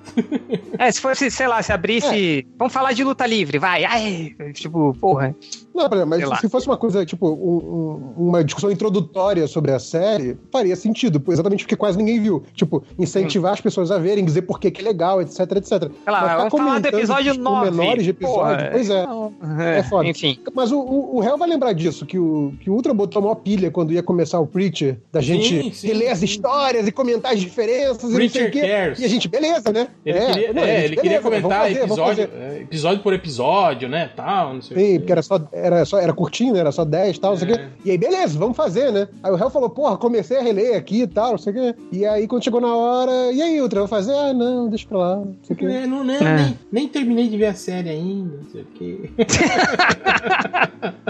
É, 0.86 0.92
se 0.92 1.02
fosse, 1.02 1.32
sei 1.32 1.48
lá, 1.48 1.62
se 1.62 1.74
abrisse. 1.74 2.40
É. 2.40 2.58
Vamos 2.58 2.74
falar 2.74 2.94
de 2.94 3.04
luta 3.04 3.26
livre, 3.26 3.58
vai. 3.58 3.84
Ai, 3.86 4.36
tipo, 4.54 4.96
porra. 5.00 5.36
Não, 5.76 6.06
mas 6.08 6.40
se 6.40 6.48
fosse 6.48 6.68
uma 6.68 6.78
coisa, 6.78 7.06
tipo, 7.06 7.28
um, 7.28 8.16
um, 8.18 8.28
uma 8.30 8.44
discussão 8.44 8.72
introdutória 8.72 9.46
sobre 9.46 9.72
a 9.72 9.80
série, 9.80 10.38
faria 10.50 10.76
sentido, 10.76 11.22
exatamente 11.28 11.66
porque 11.66 11.76
quase 11.76 11.98
ninguém 11.98 12.22
viu. 12.22 12.44
Tipo, 12.54 12.82
incentivar 12.98 13.52
hum. 13.52 13.54
as 13.56 13.62
pessoas 13.62 13.92
a 13.92 13.98
verem, 13.98 14.24
dizer 14.24 14.44
por 14.44 14.60
que 14.60 14.68
é 14.68 14.82
legal, 14.82 15.22
etc, 15.22 15.40
etc. 15.58 15.92
Claro, 16.06 16.50
vamos 16.50 16.52
falar 16.54 16.80
do 16.80 16.88
episódio 16.88 17.34
9. 17.38 17.72
menores 17.72 18.04
de 18.06 18.12
episódio, 18.12 18.58
porra, 18.58 18.70
pois 18.72 18.90
é. 18.90 19.06
Não, 19.06 19.34
é, 19.60 19.80
é 19.80 19.84
foda. 19.84 20.08
Enfim. 20.08 20.40
Mas 20.54 20.72
o, 20.72 20.80
o, 20.80 21.18
o 21.18 21.20
réu 21.20 21.38
vai 21.38 21.50
lembrar 21.50 21.74
disso, 21.74 22.06
que 22.06 22.18
o, 22.18 22.54
que 22.62 22.70
o 22.70 22.74
Ultra 22.74 22.94
botou 22.94 23.22
uma 23.22 23.36
pilha 23.36 23.70
quando 23.70 23.92
ia 23.92 24.02
começar 24.02 24.40
o 24.40 24.48
Preacher, 24.48 24.98
da 25.12 25.20
gente 25.20 25.64
sim, 25.64 25.72
sim, 25.74 25.88
reler 25.88 26.08
sim. 26.08 26.14
as 26.14 26.22
histórias 26.24 26.88
e 26.88 26.92
comentar 26.92 27.34
as 27.34 27.40
diferenças 27.42 28.14
Preacher 28.14 28.42
e 28.42 28.46
não 28.46 28.52
sei 28.54 28.62
cares. 28.62 29.00
E 29.00 29.06
a 29.06 29.08
gente, 29.08 29.28
beleza, 29.28 29.72
né? 29.72 29.88
Ele 30.06 30.18
é, 30.18 30.26
queria, 30.26 30.54
não, 30.54 30.62
é, 30.62 30.66
gente, 30.66 30.86
ele 30.86 30.96
beleza, 30.96 31.02
queria 31.02 31.22
comentar 31.22 31.62
fazer, 31.62 31.84
episódio, 31.84 32.30
é, 32.34 32.62
episódio 32.62 33.04
por 33.04 33.14
episódio, 33.14 33.90
né? 33.90 34.10
Tal, 34.16 34.54
não 34.54 34.62
sei 34.62 34.78
Sim, 34.78 35.00
porque 35.00 35.12
era 35.12 35.22
só, 35.22 35.40
era 35.66 35.86
só 35.86 36.00
era 36.00 36.14
curtinho, 36.14 36.54
né? 36.54 36.60
Era 36.60 36.72
só 36.72 36.86
10 36.86 37.16
e 37.16 37.20
tal, 37.20 37.32
não 37.32 37.38
sei 37.38 37.48
o 37.50 37.54
quê. 37.54 37.62
É. 37.62 37.68
E 37.86 37.92
aí, 37.92 37.98
beleza, 37.98 38.38
vamos 38.38 38.56
fazer, 38.56 38.92
né? 38.92 39.08
Aí 39.24 39.32
o 39.32 39.36
réu 39.36 39.50
falou, 39.50 39.70
porra, 39.70 39.98
comecei 39.98 40.38
a 40.38 40.42
reler 40.42 40.78
aqui 40.78 41.02
e 41.02 41.08
tal, 41.08 41.32
não 41.32 41.38
sei 41.38 41.54
o 41.54 41.56
quê. 41.56 41.76
E 41.92 42.06
aí, 42.06 42.28
quando 42.28 42.44
chegou 42.44 42.62
na 42.62 42.76
hora, 42.76 43.32
e 43.32 43.42
aí, 43.42 43.62
Ultra, 43.62 43.80
vou 43.80 43.88
fazer? 43.88 44.14
Ah, 44.14 44.34
não, 44.34 44.70
deixa 44.70 44.88
pra 44.88 44.98
lá, 44.98 45.16
não 45.18 45.36
sei 45.44 45.56
o 45.56 45.60
quê. 45.60 45.66
É, 45.66 45.88
não, 45.88 46.04
não, 46.04 46.14
é. 46.14 46.36
nem, 46.36 46.60
nem 46.72 46.88
terminei 46.88 47.28
de 47.28 47.38
ver 47.38 47.48
a 47.48 47.56
série 47.56 47.90
ainda, 47.90 48.38
não 48.38 48.50
sei 48.52 48.62
o 48.62 48.66
quê. 48.66 49.10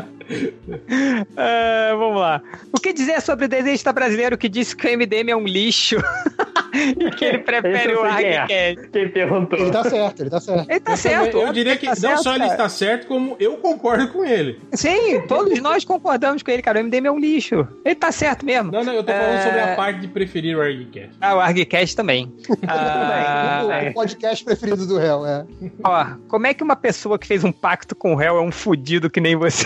uh, 0.30 1.98
vamos 1.98 2.20
lá. 2.20 2.42
O 2.72 2.80
que 2.80 2.94
dizer 2.94 3.22
sobre 3.22 3.46
o 3.46 3.48
desenhista 3.48 3.94
brasileiro 3.94 4.38
que 4.38 4.50
disse 4.50 4.76
que 4.76 4.88
o 4.88 4.98
MDM 4.98 5.30
é 5.30 5.36
um 5.36 5.46
lixo 5.46 5.98
e 6.74 7.12
que 7.12 7.26
ele 7.26 7.40
prefere 7.40 7.94
o 7.94 8.04
ArgCast? 8.04 8.54
É. 8.54 8.76
Quem 8.76 9.10
perguntou? 9.10 9.60
Ele 9.60 9.72
tá 9.72 9.84
certo, 9.84 10.22
ele 10.22 10.30
tá 10.30 10.40
certo. 10.40 10.70
Ele 10.70 10.80
tá 10.80 10.92
eu 10.92 10.98
certo. 10.98 11.32
Também, 11.32 11.48
eu 11.48 11.54
diria 11.54 11.78
que 11.78 11.86
tá 11.86 11.92
não 11.92 11.96
certo, 11.96 12.24
só 12.24 12.36
ele 12.36 12.46
está 12.46 12.70
certo, 12.70 13.08
como 13.08 13.36
eu 13.40 13.58
concordo 13.58 14.08
com 14.10 14.26
ele. 14.26 14.60
Sim, 14.74 15.22
todos 15.28 15.60
nós 15.62 15.86
concordamos 15.86 16.42
com 16.44 16.52
ele, 16.52 16.62
cara. 16.62 16.80
O 16.80 16.84
MDM 16.84 17.08
é 17.08 17.12
um 17.12 17.20
lixo. 17.20 17.68
Ele 17.84 17.96
tá 17.96 18.12
certo 18.12 18.46
mesmo. 18.46 18.72
Não, 18.72 18.84
não, 18.84 18.94
eu 18.94 19.04
tô 19.04 19.12
falando 19.12 19.44
sobre 19.44 19.60
a 19.60 19.68
é. 19.68 19.76
parte 19.76 20.00
de 20.02 20.08
preferir 20.08 20.58
o 20.58 20.62
ArgCast. 20.62 21.12
Ah, 21.22 21.36
o 21.36 21.40
ArgCast 21.40 21.96
também. 21.96 22.34
ah, 22.68 23.64
o, 23.86 23.90
o 23.90 23.94
podcast 23.94 24.44
preferido 24.44 24.86
do 24.86 24.98
réu, 24.98 25.26
é. 25.26 25.46
Ó, 25.84 26.06
como 26.28 26.48
é 26.48 26.54
que 26.54 26.64
uma 26.64 26.76
pessoa 26.76 27.18
que 27.18 27.28
fez 27.28 27.44
um 27.44 27.52
pacto 27.52 27.96
com 27.96 28.14
o 28.14 28.16
réu 28.16 28.38
é 28.38 28.42
um 28.42 28.52
fudido 28.52 29.10
que 29.10 29.22
nem 29.22 29.36
você? 29.36 29.66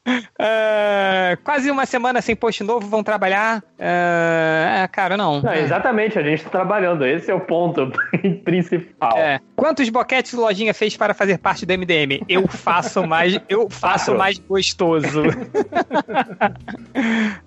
Uh, 0.07 1.37
quase 1.43 1.69
uma 1.69 1.85
semana 1.85 2.21
sem 2.21 2.35
post 2.35 2.63
novo, 2.63 2.87
vão 2.87 3.03
trabalhar. 3.03 3.59
Uh, 3.59 4.89
cara, 4.91 5.15
não. 5.15 5.41
não. 5.41 5.53
Exatamente, 5.53 6.17
a 6.17 6.23
gente 6.23 6.43
tá 6.43 6.49
trabalhando. 6.49 7.05
Esse 7.05 7.29
é 7.29 7.33
o 7.33 7.39
ponto 7.39 7.91
principal. 8.43 9.15
É. 9.15 9.39
Quantos 9.55 9.87
boquetes 9.89 10.33
o 10.33 10.41
Lojinha 10.41 10.73
fez 10.73 10.97
para 10.97 11.13
fazer 11.13 11.37
parte 11.37 11.67
do 11.67 11.73
MDM? 11.77 12.23
Eu 12.27 12.47
faço 12.47 13.05
mais, 13.05 13.39
eu 13.47 13.69
faço 13.69 14.15
mais 14.15 14.39
gostoso. 14.39 15.21
uh, 15.21 15.31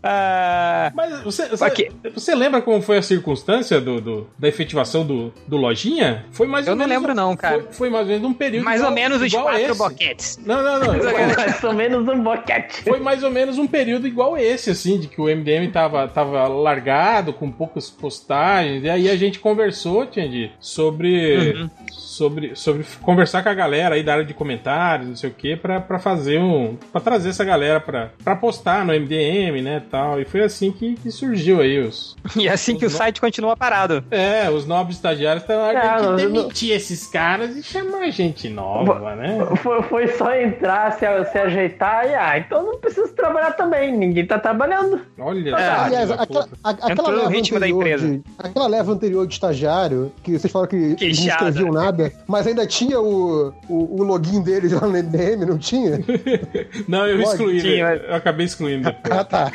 Mas 0.95 1.23
você, 1.25 1.49
você, 1.49 1.91
você, 2.15 2.35
lembra 2.37 2.63
como 2.63 2.81
foi 2.81 2.99
a 2.99 3.03
circunstância 3.03 3.81
do, 3.81 4.01
do, 4.01 4.31
da 4.39 4.47
efetivação 4.47 5.05
do, 5.05 5.33
do 5.49 5.57
Lojinha? 5.57 6.25
Foi 6.31 6.47
mais 6.47 6.69
eu 6.69 6.77
não 6.77 6.87
lembro, 6.87 7.15
não, 7.15 7.37
cara. 7.37 7.63
Foi, 7.63 7.73
foi, 7.73 7.91
mais 7.91 8.07
ou 8.07 8.13
menos 8.13 8.31
um 8.31 8.35
período. 8.35 8.65
Mais 8.65 8.81
igual, 8.81 8.93
ou 8.93 8.95
menos 8.95 9.21
os 9.21 9.33
quatro 9.33 9.61
esse. 9.61 9.79
boquetes. 9.79 10.39
Não, 10.45 10.63
não, 10.63 10.79
não. 10.79 10.95
mais 11.37 11.65
ou 11.65 11.73
menos 11.73 12.09
um 12.09 12.23
boquete. 12.23 12.44
Foi 12.83 13.01
mais 13.01 13.23
ou 13.23 13.31
menos 13.31 13.59
um 13.59 13.67
período 13.67 14.07
igual 14.07 14.37
esse, 14.37 14.71
assim, 14.71 14.99
de 14.99 15.09
que 15.09 15.21
o 15.21 15.25
MDM 15.25 15.71
tava, 15.73 16.07
tava 16.09 16.47
largado, 16.49 17.33
com 17.33 17.51
poucas 17.51 17.91
postagens, 17.91 18.85
e 18.85 18.91
aí 18.91 19.09
a 19.09 19.17
gente 19.17 19.39
conversou, 19.39 20.07
Tindy, 20.07 20.53
sobre. 20.61 21.37
Uhum 21.37 21.71
sobre, 22.15 22.55
sobre 22.55 22.85
conversar 23.03 23.43
com 23.43 23.49
a 23.49 23.55
galera 23.55 23.97
aí 23.97 24.03
da 24.03 24.12
área 24.12 24.25
de 24.25 24.33
comentários, 24.33 25.09
não 25.09 25.17
sei 25.17 25.31
o 25.31 25.33
que, 25.33 25.57
pra, 25.57 25.81
pra 25.81 25.99
fazer 25.99 26.39
um. 26.39 26.77
pra 26.93 27.01
trazer 27.01 27.31
essa 27.31 27.45
galera 27.45 27.81
pra, 27.81 28.11
pra 28.23 28.37
postar 28.37 28.85
no 28.85 28.93
MDM, 28.93 29.61
né, 29.62 29.83
tal. 29.91 30.21
E 30.21 30.25
foi 30.25 30.43
assim 30.43 30.71
que, 30.71 30.95
que 30.95 31.11
surgiu 31.11 31.61
aí 31.61 31.81
os. 31.81 32.15
E 32.37 32.49
é 32.49 32.53
assim 32.53 32.77
que 32.77 32.85
o 32.85 32.91
no... 32.91 32.95
site 32.95 33.21
continua 33.21 33.57
parado. 33.57 34.05
É, 34.11 34.51
os 34.51 34.67
novos 34.67 34.97
estagiários 34.97 35.43
estão 35.43 35.61
lá 35.61 35.73
é, 35.73 35.99
que 35.99 36.17
demitir 36.17 36.71
não... 36.71 36.77
esses 36.77 37.07
caras 37.07 37.57
e 37.57 37.62
chamar 37.62 38.11
gente 38.11 38.49
nova, 38.49 39.15
né? 39.15 39.39
Foi, 39.57 39.83
foi 39.83 40.09
só 40.09 40.35
entrar, 40.35 40.93
se, 40.93 41.07
se 41.31 41.39
ajeitar 41.39 42.07
e, 42.07 42.15
ah, 42.15 42.39
então 42.39 42.65
não 42.65 42.79
preciso 42.79 43.12
trabalhar 43.15 43.53
também, 43.53 43.97
ninguém 43.97 44.27
tá 44.27 44.39
trabalhando. 44.39 45.01
Olha, 45.19 45.51
é, 45.51 45.69
aliás, 45.69 46.11
aquela, 46.11 46.49
a, 46.62 46.71
aquela 46.71 47.11
leva 47.11 47.31
ritmo 47.31 47.61
da 47.61 47.69
empresa. 47.69 48.07
De, 48.07 48.23
aquela 48.39 48.67
leva 48.67 48.93
anterior 48.93 49.27
de 49.27 49.35
estagiário, 49.35 50.12
que 50.23 50.39
vocês 50.39 50.53
falaram 50.53 50.71
que, 50.71 50.95
que 50.97 51.05
não 51.05 51.12
escreviam 51.12 51.73
nada 51.73 52.04
mas 52.27 52.47
ainda 52.47 52.67
tinha 52.67 53.01
o, 53.01 53.53
o, 53.69 54.01
o 54.01 54.03
login 54.03 54.43
deles 54.43 54.73
lá 54.73 54.81
no 54.83 54.93
MDM, 54.93 55.45
não 55.47 55.59
tinha? 55.59 55.99
não, 56.89 57.07
eu 57.07 57.21
excluí, 57.21 57.61
tinha, 57.61 57.85
mas... 57.85 58.03
eu 58.05 58.15
acabei 58.15 58.47
excluindo. 58.47 58.89
ah, 58.89 59.25
tá. 59.25 59.53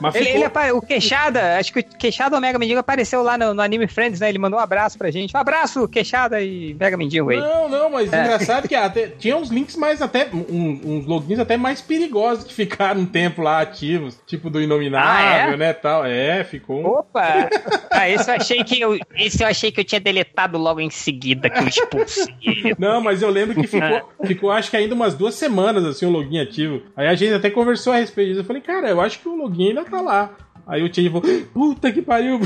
Mas 0.00 0.14
ele, 0.14 0.24
ficou... 0.26 0.62
ele, 0.62 0.72
o 0.72 0.82
Queixada, 0.82 1.58
acho 1.58 1.72
que 1.72 1.80
o 1.80 1.84
Queixada 1.84 2.40
Mega 2.40 2.58
Mendigo 2.58 2.80
apareceu 2.80 3.22
lá 3.22 3.38
no, 3.38 3.54
no, 3.54 3.62
Anime 3.62 3.86
Friends, 3.86 4.20
né? 4.20 4.28
Ele 4.28 4.38
mandou 4.38 4.58
um 4.58 4.62
abraço 4.62 4.98
pra 4.98 5.10
gente. 5.10 5.34
Um 5.34 5.40
abraço, 5.40 5.88
Queixada 5.88 6.40
e 6.40 6.74
Mega 6.74 6.96
Mendigo 6.96 7.30
aí. 7.30 7.38
Não, 7.38 7.68
não, 7.68 7.90
mas 7.90 8.12
é. 8.12 8.20
engraçado 8.20 8.68
que 8.68 8.74
até, 8.74 9.08
tinha 9.08 9.36
uns 9.36 9.50
links 9.50 9.76
mais 9.76 10.02
até, 10.02 10.28
um, 10.32 10.80
uns 10.84 11.06
logins 11.06 11.38
até 11.38 11.56
mais 11.56 11.80
perigosos 11.80 12.44
que 12.44 12.54
ficaram 12.54 13.00
um 13.00 13.06
tempo 13.06 13.42
lá 13.42 13.60
ativos, 13.60 14.18
tipo 14.26 14.50
do 14.50 14.60
Inominável, 14.60 15.50
ah, 15.50 15.52
é? 15.52 15.56
né, 15.56 15.72
tal. 15.72 16.04
É, 16.04 16.44
ficou. 16.44 16.84
Opa! 16.84 17.48
ah, 17.90 18.08
esse 18.08 18.30
eu 18.30 18.34
achei 18.34 18.64
que 18.64 18.80
eu, 18.80 18.98
esse 19.16 19.42
eu 19.42 19.48
achei 19.48 19.70
que 19.70 19.80
eu 19.80 19.84
tinha 19.84 20.00
deletado 20.00 20.58
logo 20.58 20.80
em 20.80 20.90
seguida, 20.90 21.48
que 21.48 21.58
eu 21.58 21.70
Não, 22.78 23.00
mas 23.00 23.22
eu 23.22 23.30
lembro 23.30 23.54
que 23.54 23.66
ficou, 23.66 24.10
ficou, 24.26 24.50
acho 24.50 24.70
que 24.70 24.76
ainda 24.76 24.94
umas 24.94 25.14
duas 25.14 25.34
semanas, 25.34 25.84
assim, 25.84 26.06
o 26.06 26.10
login 26.10 26.40
ativo. 26.40 26.82
Aí 26.96 27.06
a 27.06 27.14
gente 27.14 27.34
até 27.34 27.50
conversou 27.50 27.92
a 27.92 27.96
respeito 27.96 28.28
disso. 28.28 28.40
Eu 28.40 28.44
falei, 28.44 28.62
cara, 28.62 28.88
eu 28.88 29.00
acho 29.00 29.20
que 29.20 29.28
o 29.28 29.36
login 29.36 29.68
ainda 29.68 29.84
tá 29.84 30.00
lá. 30.00 30.30
Aí 30.66 30.82
o 30.82 30.86
Change 30.86 31.10
falou, 31.10 31.22
puta 31.52 31.92
que 31.92 32.00
pariu. 32.00 32.40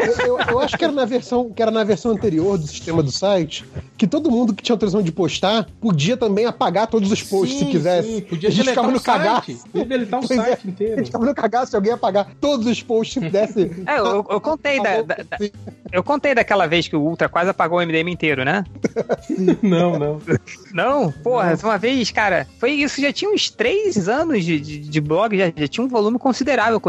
eu, 0.00 0.26
eu, 0.26 0.38
eu, 0.38 0.58
acho 0.60 0.76
que 0.78 0.84
era 0.84 0.92
na 0.92 1.04
versão 1.04 1.50
que 1.50 1.60
era 1.60 1.70
na 1.70 1.82
versão 1.82 2.12
anterior 2.12 2.56
do 2.56 2.66
sistema 2.66 3.02
do 3.02 3.10
site, 3.10 3.64
que 3.96 4.06
todo 4.06 4.30
mundo 4.30 4.54
que 4.54 4.62
tinha 4.62 4.74
autorização 4.74 5.02
de 5.02 5.10
postar 5.10 5.66
podia 5.80 6.16
também 6.16 6.46
apagar 6.46 6.86
todos 6.86 7.10
os 7.10 7.22
posts 7.22 7.58
sim, 7.58 7.66
se 7.66 7.70
quisesse. 7.70 8.08
Sim, 8.08 8.20
podia 8.22 8.50
deletar 8.50 8.88
o 8.88 8.98
site. 8.98 9.58
Podia 9.72 9.84
deletar 9.84 10.20
o 10.20 10.24
é, 10.24 10.26
site 10.26 10.68
inteiro. 10.68 10.92
A 10.94 10.96
gente 10.98 11.06
ficava 11.06 11.26
no 11.26 11.34
cagaço 11.34 11.70
se 11.70 11.76
alguém 11.76 11.92
apagar 11.92 12.28
todos 12.40 12.66
os 12.66 12.82
posts 12.82 13.22
se 13.22 13.30
desse. 13.30 13.70
É, 13.86 13.98
eu, 13.98 14.26
eu 14.30 14.40
contei 14.40 14.82
da, 14.82 15.02
da, 15.02 15.16
da, 15.16 15.38
eu 15.92 16.02
contei 16.02 16.34
daquela 16.34 16.66
vez 16.66 16.88
que 16.88 16.96
o 16.96 17.00
Ultra 17.00 17.28
quase 17.28 17.50
apagou 17.50 17.78
o 17.78 17.82
MDM 17.86 18.08
inteiro, 18.10 18.44
né? 18.44 18.64
não, 19.62 19.98
não. 19.98 20.20
Não? 20.72 21.12
Porra, 21.12 21.50
não. 21.50 21.70
uma 21.70 21.78
vez, 21.78 22.10
cara, 22.10 22.46
foi 22.58 22.72
isso, 22.72 23.00
já 23.00 23.12
tinha 23.12 23.30
uns 23.30 23.50
três 23.50 24.08
anos 24.08 24.44
de, 24.44 24.58
de, 24.58 24.78
de 24.80 25.00
blog, 25.00 25.36
já, 25.36 25.52
já, 25.54 25.68
tinha 25.68 25.84
um 25.84 25.88
volume 25.88 26.18
considerável, 26.18 26.80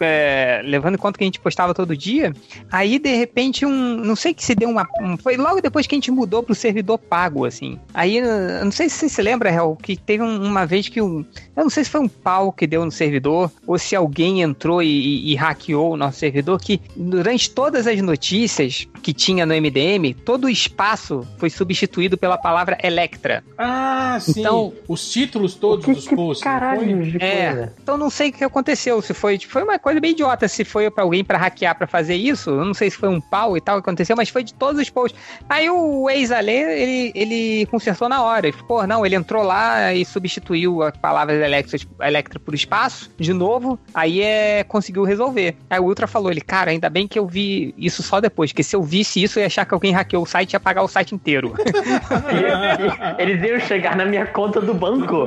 é, 0.00 0.62
levando 0.64 0.94
em 0.94 0.98
conta 0.98 1.18
que 1.18 1.24
a 1.24 1.26
gente 1.26 1.40
postava 1.40 1.74
todo 1.74 1.96
dia. 1.96 2.32
Aí, 2.70 2.98
de 2.98 3.14
repente, 3.14 3.64
um. 3.66 3.96
Não 3.96 4.16
sei 4.16 4.34
que 4.34 4.44
se 4.44 4.54
deu 4.54 4.68
uma. 4.68 4.86
Um, 5.00 5.16
foi 5.16 5.36
logo 5.36 5.60
depois 5.60 5.86
que 5.86 5.94
a 5.94 5.98
gente 5.98 6.10
mudou 6.10 6.42
pro 6.42 6.54
servidor 6.54 6.98
pago, 6.98 7.44
assim. 7.44 7.78
Aí, 7.94 8.18
eu 8.18 8.64
não 8.64 8.72
sei 8.72 8.88
se 8.88 8.96
você 8.96 9.08
se 9.08 9.22
lembra, 9.22 9.50
Real, 9.50 9.76
que 9.76 9.96
teve 9.96 10.22
um, 10.22 10.42
uma 10.42 10.66
vez 10.66 10.88
que 10.88 11.00
um. 11.00 11.24
Eu 11.56 11.64
não 11.64 11.70
sei 11.70 11.84
se 11.84 11.90
foi 11.90 12.00
um 12.00 12.08
pau 12.08 12.52
que 12.52 12.66
deu 12.66 12.84
no 12.84 12.90
servidor, 12.90 13.50
ou 13.66 13.78
se 13.78 13.94
alguém 13.94 14.42
entrou 14.42 14.82
e, 14.82 14.88
e, 14.88 15.32
e 15.32 15.36
hackeou 15.36 15.92
o 15.92 15.96
nosso 15.96 16.18
servidor, 16.18 16.60
que 16.60 16.80
durante 16.96 17.50
todas 17.50 17.86
as 17.86 18.00
notícias 18.00 18.86
que 19.02 19.12
tinha 19.12 19.44
no 19.46 19.54
MDM, 19.54 20.14
todo 20.24 20.44
o 20.44 20.48
espaço 20.50 21.26
foi 21.38 21.50
substituído 21.50 22.16
pela 22.16 22.38
palavra 22.38 22.78
Electra. 22.82 23.44
Ah, 23.58 24.18
sim. 24.20 24.40
Então, 24.40 24.72
os 24.88 25.10
títulos 25.10 25.54
todos 25.54 25.84
que, 25.84 25.92
dos 25.92 26.06
posts. 26.06 26.42
Caralho, 26.42 27.02
de 27.02 27.22
é. 27.22 27.70
Então 27.82 27.96
não 27.96 28.10
sei 28.10 28.30
o 28.30 28.32
que 28.32 28.44
aconteceu. 28.44 29.00
Se 29.02 29.14
foi, 29.20 29.38
foi 29.38 29.62
uma 29.62 29.78
coisa 29.78 30.00
bem 30.00 30.12
idiota. 30.12 30.48
Se 30.48 30.64
foi 30.64 30.90
para 30.90 31.04
alguém 31.04 31.22
para 31.22 31.36
hackear 31.36 31.76
para 31.76 31.86
fazer 31.86 32.14
isso, 32.14 32.50
eu 32.50 32.64
não 32.64 32.74
sei 32.74 32.90
se 32.90 32.96
foi 32.96 33.08
um 33.08 33.20
pau 33.20 33.56
e 33.56 33.60
tal 33.60 33.76
que 33.76 33.80
aconteceu, 33.80 34.16
mas 34.16 34.30
foi 34.30 34.42
de 34.42 34.54
todos 34.54 34.80
os 34.80 34.88
posts. 34.88 35.20
Aí 35.48 35.68
o 35.68 36.08
ex-Ale, 36.08 36.50
ele, 36.50 37.12
ele 37.14 37.66
consertou 37.66 38.08
na 38.08 38.22
hora. 38.22 38.48
Ele, 38.48 38.56
pô, 38.66 38.86
não, 38.86 39.04
ele 39.04 39.14
entrou 39.14 39.42
lá 39.42 39.92
e 39.92 40.04
substituiu 40.04 40.82
a 40.82 40.90
palavra 40.90 41.34
Electra, 41.34 41.78
Electra 42.00 42.40
por 42.40 42.54
espaço 42.54 43.10
de 43.18 43.32
novo. 43.32 43.78
Aí 43.92 44.22
é 44.22 44.64
conseguiu 44.64 45.04
resolver. 45.04 45.56
Aí 45.68 45.78
o 45.78 45.84
Ultra 45.84 46.06
falou, 46.06 46.30
ele, 46.30 46.40
cara, 46.40 46.70
ainda 46.70 46.88
bem 46.88 47.06
que 47.06 47.18
eu 47.18 47.26
vi 47.26 47.74
isso 47.76 48.02
só 48.02 48.20
depois, 48.20 48.52
que 48.52 48.62
se 48.62 48.74
eu 48.74 48.82
visse 48.82 49.22
isso, 49.22 49.38
eu 49.38 49.42
ia 49.42 49.46
achar 49.46 49.66
que 49.66 49.74
alguém 49.74 49.92
hackeou 49.92 50.22
o 50.22 50.26
site 50.26 50.52
e 50.52 50.54
ia 50.54 50.56
apagar 50.56 50.82
o 50.82 50.88
site 50.88 51.14
inteiro. 51.14 51.54
Eles 53.18 53.42
iam 53.42 53.60
chegar 53.60 53.96
na 53.96 54.06
minha 54.06 54.26
conta 54.26 54.60
do 54.60 54.72
banco. 54.72 55.26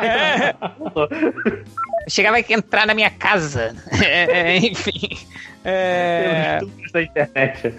É. 0.00 0.54
Chegava 2.08 2.36
a 2.36 2.40
entrar 2.40 2.86
na 2.86 2.94
minha 2.94 3.03
casa. 3.10 3.74
É, 4.02 4.52
é 4.54 4.56
enfim. 4.58 5.08
É... 5.64 6.60
da 6.92 7.02
internet. 7.02 7.74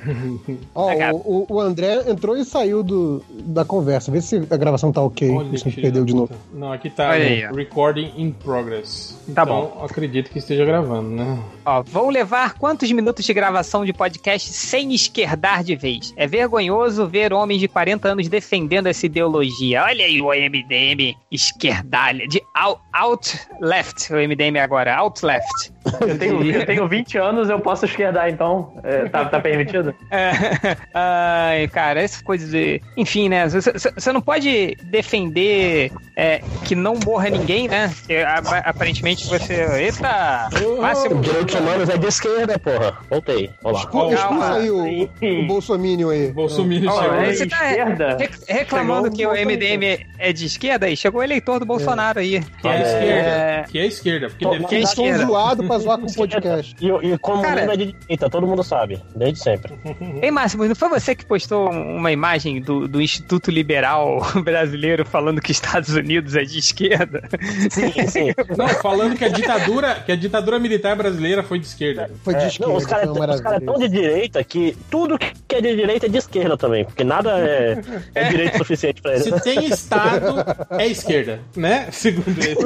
Ó, 0.73 0.91
o, 1.13 1.45
o, 1.49 1.59
André 1.59 2.09
entrou 2.09 2.35
e 2.35 2.43
saiu 2.43 2.81
do, 2.81 3.23
da 3.29 3.63
conversa. 3.63 4.11
Vê 4.11 4.21
se 4.21 4.37
a 4.49 4.57
gravação 4.57 4.91
tá 4.91 5.01
ok. 5.01 5.29
Olha, 5.29 5.49
se 5.57 5.67
a 5.67 5.69
gente 5.69 5.81
perdeu 5.81 6.03
de 6.03 6.15
novo. 6.15 6.33
Não, 6.51 6.73
aqui 6.73 6.89
tá 6.89 7.11
aí, 7.11 7.45
recording 7.45 8.11
in 8.17 8.31
progress. 8.31 9.15
Tá 9.33 9.43
então, 9.43 9.45
bom. 9.45 9.85
acredito 9.85 10.31
que 10.31 10.39
esteja 10.39 10.65
gravando, 10.65 11.09
né? 11.09 11.39
Ó, 11.63 11.83
vão 11.83 12.09
levar 12.09 12.55
quantos 12.55 12.91
minutos 12.91 13.23
de 13.23 13.33
gravação 13.33 13.85
de 13.85 13.93
podcast 13.93 14.51
sem 14.51 14.91
esquerdar 14.93 15.63
de 15.63 15.75
vez? 15.75 16.11
É 16.17 16.25
vergonhoso 16.25 17.07
ver 17.07 17.33
homens 17.33 17.59
de 17.59 17.67
40 17.67 18.07
anos 18.07 18.27
defendendo 18.27 18.87
essa 18.87 19.05
ideologia. 19.05 19.83
Olha 19.83 20.05
aí 20.05 20.21
o 20.21 20.29
MDM 20.29 21.15
esquerdalha, 21.31 22.27
de 22.27 22.41
out, 22.55 22.81
out 22.93 23.39
left, 23.61 24.11
o 24.11 24.15
MDM 24.15 24.57
agora, 24.57 24.95
out 24.95 25.23
left. 25.23 25.74
Eu 26.01 26.17
tenho, 26.17 26.43
eu 26.43 26.65
tenho 26.65 26.87
20 26.87 27.17
anos, 27.17 27.49
eu 27.49 27.59
posso 27.59 27.85
esquerdar, 27.85 28.29
então. 28.29 28.73
É, 28.83 29.07
tá, 29.07 29.25
tá 29.25 29.39
permitido? 29.39 29.93
É, 30.09 30.31
ai, 30.93 31.67
cara, 31.67 32.01
essas 32.01 32.21
coisas 32.21 32.49
de. 32.49 32.81
Enfim, 32.97 33.29
né? 33.29 33.47
Você 33.47 34.11
não 34.11 34.21
pode 34.21 34.75
defender 34.83 35.91
é, 36.15 36.41
que 36.63 36.75
não 36.75 36.95
morra 37.05 37.29
ninguém, 37.29 37.67
né? 37.67 37.93
Porque, 37.99 38.15
aparentemente 38.63 39.27
você. 39.27 39.65
Eita! 39.75 40.49
Máximo. 40.79 41.21
Direitos 41.21 41.55
humanos 41.55 41.89
é 41.89 41.97
de 41.97 42.07
esquerda, 42.07 42.57
porra. 42.57 42.97
Voltei. 43.09 43.51
Olá. 43.63 43.79
Expulsa 43.79 44.53
aí 44.55 44.71
o, 44.71 45.03
o 45.03 45.47
Bolsominion 45.47 46.09
aí. 46.09 46.31
Bolsominion 46.31 46.91
oh, 46.91 47.01
chegou. 47.01 47.25
Você 47.25 47.47
tá 47.47 47.69
esquerda? 47.69 48.17
reclamando 48.47 49.11
que 49.11 49.25
o 49.25 49.31
MDM 49.31 50.05
é 50.17 50.33
de 50.33 50.45
esquerda 50.45 50.87
aí? 50.87 50.97
Chegou 50.97 51.21
o 51.21 51.23
eleitor 51.23 51.59
do 51.59 51.65
Bolsonaro 51.65 52.19
aí. 52.19 52.41
Que 52.61 52.67
é, 52.67 52.81
esquerda. 52.81 53.71
Que 53.71 53.79
é 53.79 53.85
esquerda. 53.85 54.29
Porque 54.29 54.65
que 54.65 54.75
é 54.75 54.79
esquerda. 54.79 55.25
zoado 55.25 55.63
pra 55.63 55.74
zoar 55.79 55.97
com 55.97 56.07
o 56.07 56.13
podcast. 56.13 56.75
E, 56.79 56.87
e 56.87 57.17
como 57.17 57.41
Cara, 57.41 57.61
é 57.61 57.77
de 57.77 57.93
direita, 57.93 58.29
todo 58.29 58.47
mundo 58.47 58.63
sabe, 58.63 59.01
desde 59.15 59.39
sempre. 59.39 59.73
Ei, 60.21 60.31
Márcio, 60.31 60.63
não 60.67 60.75
foi 60.75 60.89
você 60.89 61.15
que 61.15 61.25
postou 61.25 61.69
uma 61.69 62.11
imagem 62.11 62.61
do, 62.61 62.87
do 62.87 63.01
Instituto 63.01 63.51
Liberal 63.51 64.21
Brasileiro 64.43 65.05
falando 65.05 65.41
que 65.41 65.51
Estados 65.51 65.89
Unidos 65.89 66.35
é 66.35 66.43
de 66.43 66.59
esquerda? 66.59 67.23
Sim, 67.69 68.07
sim. 68.07 68.33
Não, 68.57 68.67
falando 68.69 69.17
que 69.17 69.25
a 69.25 69.29
ditadura, 69.29 69.95
que 70.05 70.11
a 70.11 70.15
ditadura 70.15 70.59
militar 70.59 70.95
brasileira 70.95 71.43
foi 71.43 71.59
de 71.59 71.67
esquerda. 71.67 72.09
Foi 72.23 72.33
de 72.33 72.43
é, 72.43 72.47
esquerda. 72.47 72.71
Não, 72.71 72.77
os 72.77 72.85
caras 72.85 73.39
é 73.39 73.43
cara 73.43 73.61
tão 73.61 73.75
de 73.75 73.87
direita 73.87 74.43
que 74.43 74.77
tudo 74.89 75.17
que 75.17 75.55
é 75.55 75.61
de 75.61 75.75
direita 75.75 76.05
é 76.05 76.09
de 76.09 76.17
esquerda 76.17 76.57
também, 76.57 76.85
porque 76.85 77.03
nada 77.03 77.39
é, 77.39 77.81
é 78.13 78.29
direito 78.29 78.57
suficiente 78.57 79.01
pra 79.01 79.13
eles. 79.13 79.23
Se 79.23 79.41
tem 79.41 79.65
Estado, 79.65 80.45
é 80.71 80.87
esquerda, 80.87 81.39
né? 81.55 81.87
Segundo 81.91 82.37
eles. 82.41 82.57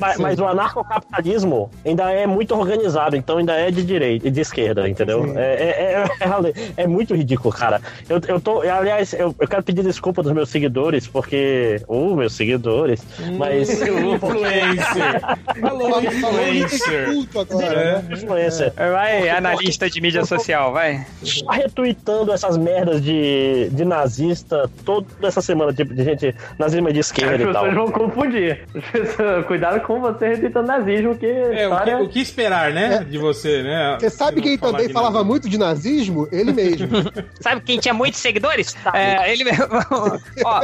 mas, 0.00 0.18
mas 0.18 0.38
o 0.38 0.46
anarcocapitalismo 0.46 1.70
ainda 1.84 2.10
é 2.12 2.25
muito 2.26 2.54
organizado, 2.54 3.16
então 3.16 3.38
ainda 3.38 3.54
é 3.54 3.70
de 3.70 3.82
direita, 3.82 4.30
de 4.30 4.40
esquerda, 4.40 4.88
entendeu? 4.88 5.32
É, 5.36 5.40
é, 5.40 6.04
é, 6.76 6.82
é, 6.82 6.86
muito 6.86 7.14
ridículo, 7.14 7.52
cara. 7.52 7.80
Eu, 8.08 8.20
eu 8.26 8.40
tô, 8.40 8.60
aliás, 8.60 9.12
eu, 9.12 9.34
eu 9.38 9.48
quero 9.48 9.62
pedir 9.62 9.82
desculpa 9.82 10.22
dos 10.22 10.32
meus 10.32 10.48
seguidores, 10.48 11.06
porque. 11.06 11.80
Uh, 11.88 12.16
meus 12.16 12.34
seguidores. 12.34 13.04
Mas. 13.36 13.70
influencer! 13.80 15.20
Falou, 15.60 16.02
influencer! 16.02 17.08
Agora, 17.36 18.04
influencer. 18.10 18.72
Vai, 18.76 19.28
analista 19.28 19.88
de 19.88 20.00
mídia 20.00 20.24
social, 20.24 20.72
vai. 20.72 21.06
Só 21.22 21.50
retweetando 21.50 22.32
essas 22.32 22.56
merdas 22.56 23.02
de, 23.02 23.68
de 23.70 23.84
nazista 23.84 24.70
toda 24.84 25.06
essa 25.22 25.40
semana, 25.40 25.72
tipo, 25.72 25.94
de 25.94 26.04
gente 26.04 26.34
nazismo 26.58 26.92
de 26.92 27.00
esquerda 27.00 27.42
e 27.42 27.52
tal. 27.52 27.64
As 27.64 27.70
pessoas 27.70 27.74
vão 27.74 27.90
confundir. 27.90 28.60
Cuidado 29.46 29.80
com 29.80 30.00
você 30.00 30.28
retweetando 30.28 30.68
nazismo, 30.68 31.16
que. 31.16 31.26
É, 31.26 31.68
o, 31.68 32.08
que, 32.08 32.15
o 32.15 32.15
que 32.16 32.22
esperar, 32.22 32.72
né? 32.72 33.04
De 33.04 33.18
você, 33.18 33.62
né? 33.62 33.98
Você 34.00 34.08
sabe 34.08 34.40
quem 34.40 34.56
também 34.56 34.88
falava 34.88 35.16
nazismo. 35.16 35.30
muito 35.30 35.48
de 35.50 35.58
nazismo? 35.58 36.28
Ele 36.32 36.50
mesmo. 36.50 36.88
sabe 37.40 37.60
quem 37.60 37.78
tinha 37.78 37.92
muitos 37.92 38.20
seguidores? 38.20 38.74
É, 38.94 39.30
ele 39.30 39.44
mesmo. 39.44 39.66
Ó, 40.42 40.60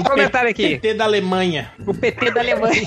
um 0.00 0.02
comentário 0.02 0.50
aqui. 0.50 0.66
O 0.66 0.68
PT 0.70 0.94
da 0.94 1.04
Alemanha. 1.04 1.72
O 1.86 1.94
PT 1.94 2.30
da 2.32 2.40
Alemanha. 2.40 2.74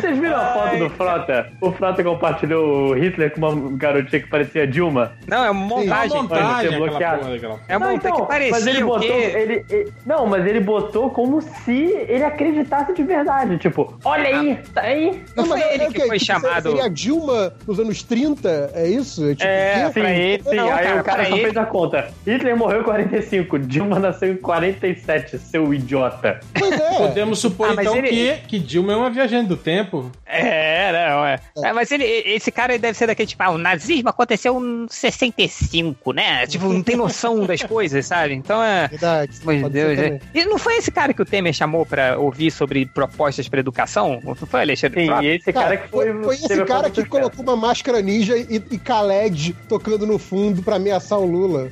Vocês 0.00 0.18
viram 0.18 0.36
a 0.36 0.52
foto 0.52 0.78
do 0.78 0.90
Frota? 0.90 1.52
O 1.62 1.72
Frota 1.72 2.04
compartilhou 2.04 2.90
o 2.90 2.94
Hitler 2.94 3.32
com 3.32 3.46
uma 3.46 3.78
garotinha 3.78 4.20
que 4.20 4.28
parecia 4.28 4.66
Dilma? 4.66 5.14
Não, 5.26 5.44
é 5.44 5.50
uma 5.50 5.66
montagem. 5.66 6.16
É 6.16 6.20
uma 6.20 6.22
montagem 6.24 6.78
bloqueado. 6.78 7.60
É 7.68 7.76
uma 7.76 7.90
montagem 7.90 7.96
então, 7.96 8.16
que 8.16 8.26
parecia 8.26 8.52
mas 8.52 8.66
ele 8.66 8.84
botou, 8.84 9.16
ele, 9.16 9.64
ele, 9.70 9.92
Não, 10.04 10.26
mas 10.26 10.46
ele 10.46 10.60
botou 10.60 11.08
como 11.08 11.40
se 11.40 12.04
ele 12.06 12.22
acreditasse 12.22 12.92
de 12.92 13.02
verdade. 13.02 13.56
Tipo, 13.56 13.98
olha 14.04 14.28
aí, 14.28 14.58
tá 14.74 14.82
aí. 14.82 15.22
Não, 15.34 15.46
foi 15.46 15.60
ele 15.62 15.86
que 15.86 16.01
foi 16.06 16.18
chamado... 16.18 16.70
Seria 16.70 16.84
a 16.84 16.88
Dilma 16.88 17.52
nos 17.66 17.78
anos 17.78 18.02
30, 18.02 18.72
é 18.74 18.88
isso? 18.88 19.30
É, 19.30 19.34
tipo, 19.34 19.46
é 19.46 19.92
sim, 19.92 20.00
ele, 20.00 20.42
sim. 20.42 20.56
Não, 20.56 20.72
aí 20.72 20.84
cara, 20.84 21.00
o 21.00 21.04
cara 21.04 21.24
só 21.24 21.34
ele... 21.34 21.42
fez 21.42 21.56
a 21.56 21.64
conta. 21.64 22.08
Hitler 22.26 22.56
morreu 22.56 22.80
em 22.80 22.84
45, 22.84 23.58
Dilma 23.58 23.98
nasceu 23.98 24.32
em 24.32 24.36
47, 24.36 25.38
seu 25.38 25.72
idiota. 25.72 26.40
Pois 26.54 26.72
é. 26.72 26.96
Podemos 26.96 27.38
supor, 27.38 27.70
ah, 27.70 27.80
então, 27.80 27.96
ele... 27.96 28.08
que, 28.08 28.46
que 28.48 28.58
Dilma 28.58 28.92
é 28.92 28.96
uma 28.96 29.10
viajante 29.10 29.48
do 29.48 29.56
tempo. 29.56 30.10
É, 30.26 30.92
não, 30.92 31.26
é. 31.26 31.38
é. 31.62 31.72
mas 31.72 31.90
ele, 31.90 32.04
esse 32.04 32.50
cara 32.50 32.78
deve 32.78 32.96
ser 32.96 33.06
daquele 33.06 33.26
tipo, 33.26 33.42
ah, 33.42 33.50
o 33.50 33.58
nazismo 33.58 34.08
aconteceu 34.08 34.58
em 34.58 34.86
65, 34.88 36.12
né? 36.12 36.46
Tipo, 36.46 36.72
não 36.72 36.82
tem 36.82 36.96
noção 36.96 37.44
das 37.44 37.62
coisas, 37.64 38.06
sabe? 38.06 38.34
Então 38.34 38.62
é. 38.62 38.88
Verdade. 38.88 39.32
Meu 39.44 39.68
Deus. 39.68 39.98
É. 39.98 40.20
E 40.34 40.44
não 40.44 40.58
foi 40.58 40.76
esse 40.76 40.90
cara 40.90 41.12
que 41.12 41.20
o 41.20 41.24
Temer 41.24 41.52
chamou 41.52 41.84
pra 41.84 42.18
ouvir 42.18 42.50
sobre 42.50 42.86
propostas 42.86 43.48
pra 43.48 43.60
educação? 43.60 44.20
Não 44.24 44.34
foi, 44.34 44.62
Alexandre? 44.62 45.06
Sim, 45.06 45.26
esse 45.26 45.52
cara, 45.52 45.66
cara, 45.66 45.76
que 45.76 45.81
foi. 45.90 46.22
Foi, 46.22 46.34
esse 46.34 46.64
cara 46.64 46.90
que 46.90 47.04
colocou 47.04 47.42
uma 47.42 47.56
máscara 47.56 48.00
ninja 48.00 48.36
e, 48.36 48.62
e 48.70 48.78
Khaled 48.78 49.56
tocando 49.68 50.06
no 50.06 50.18
fundo 50.18 50.62
pra 50.62 50.76
ameaçar 50.76 51.18
o 51.18 51.26
Lula. 51.26 51.70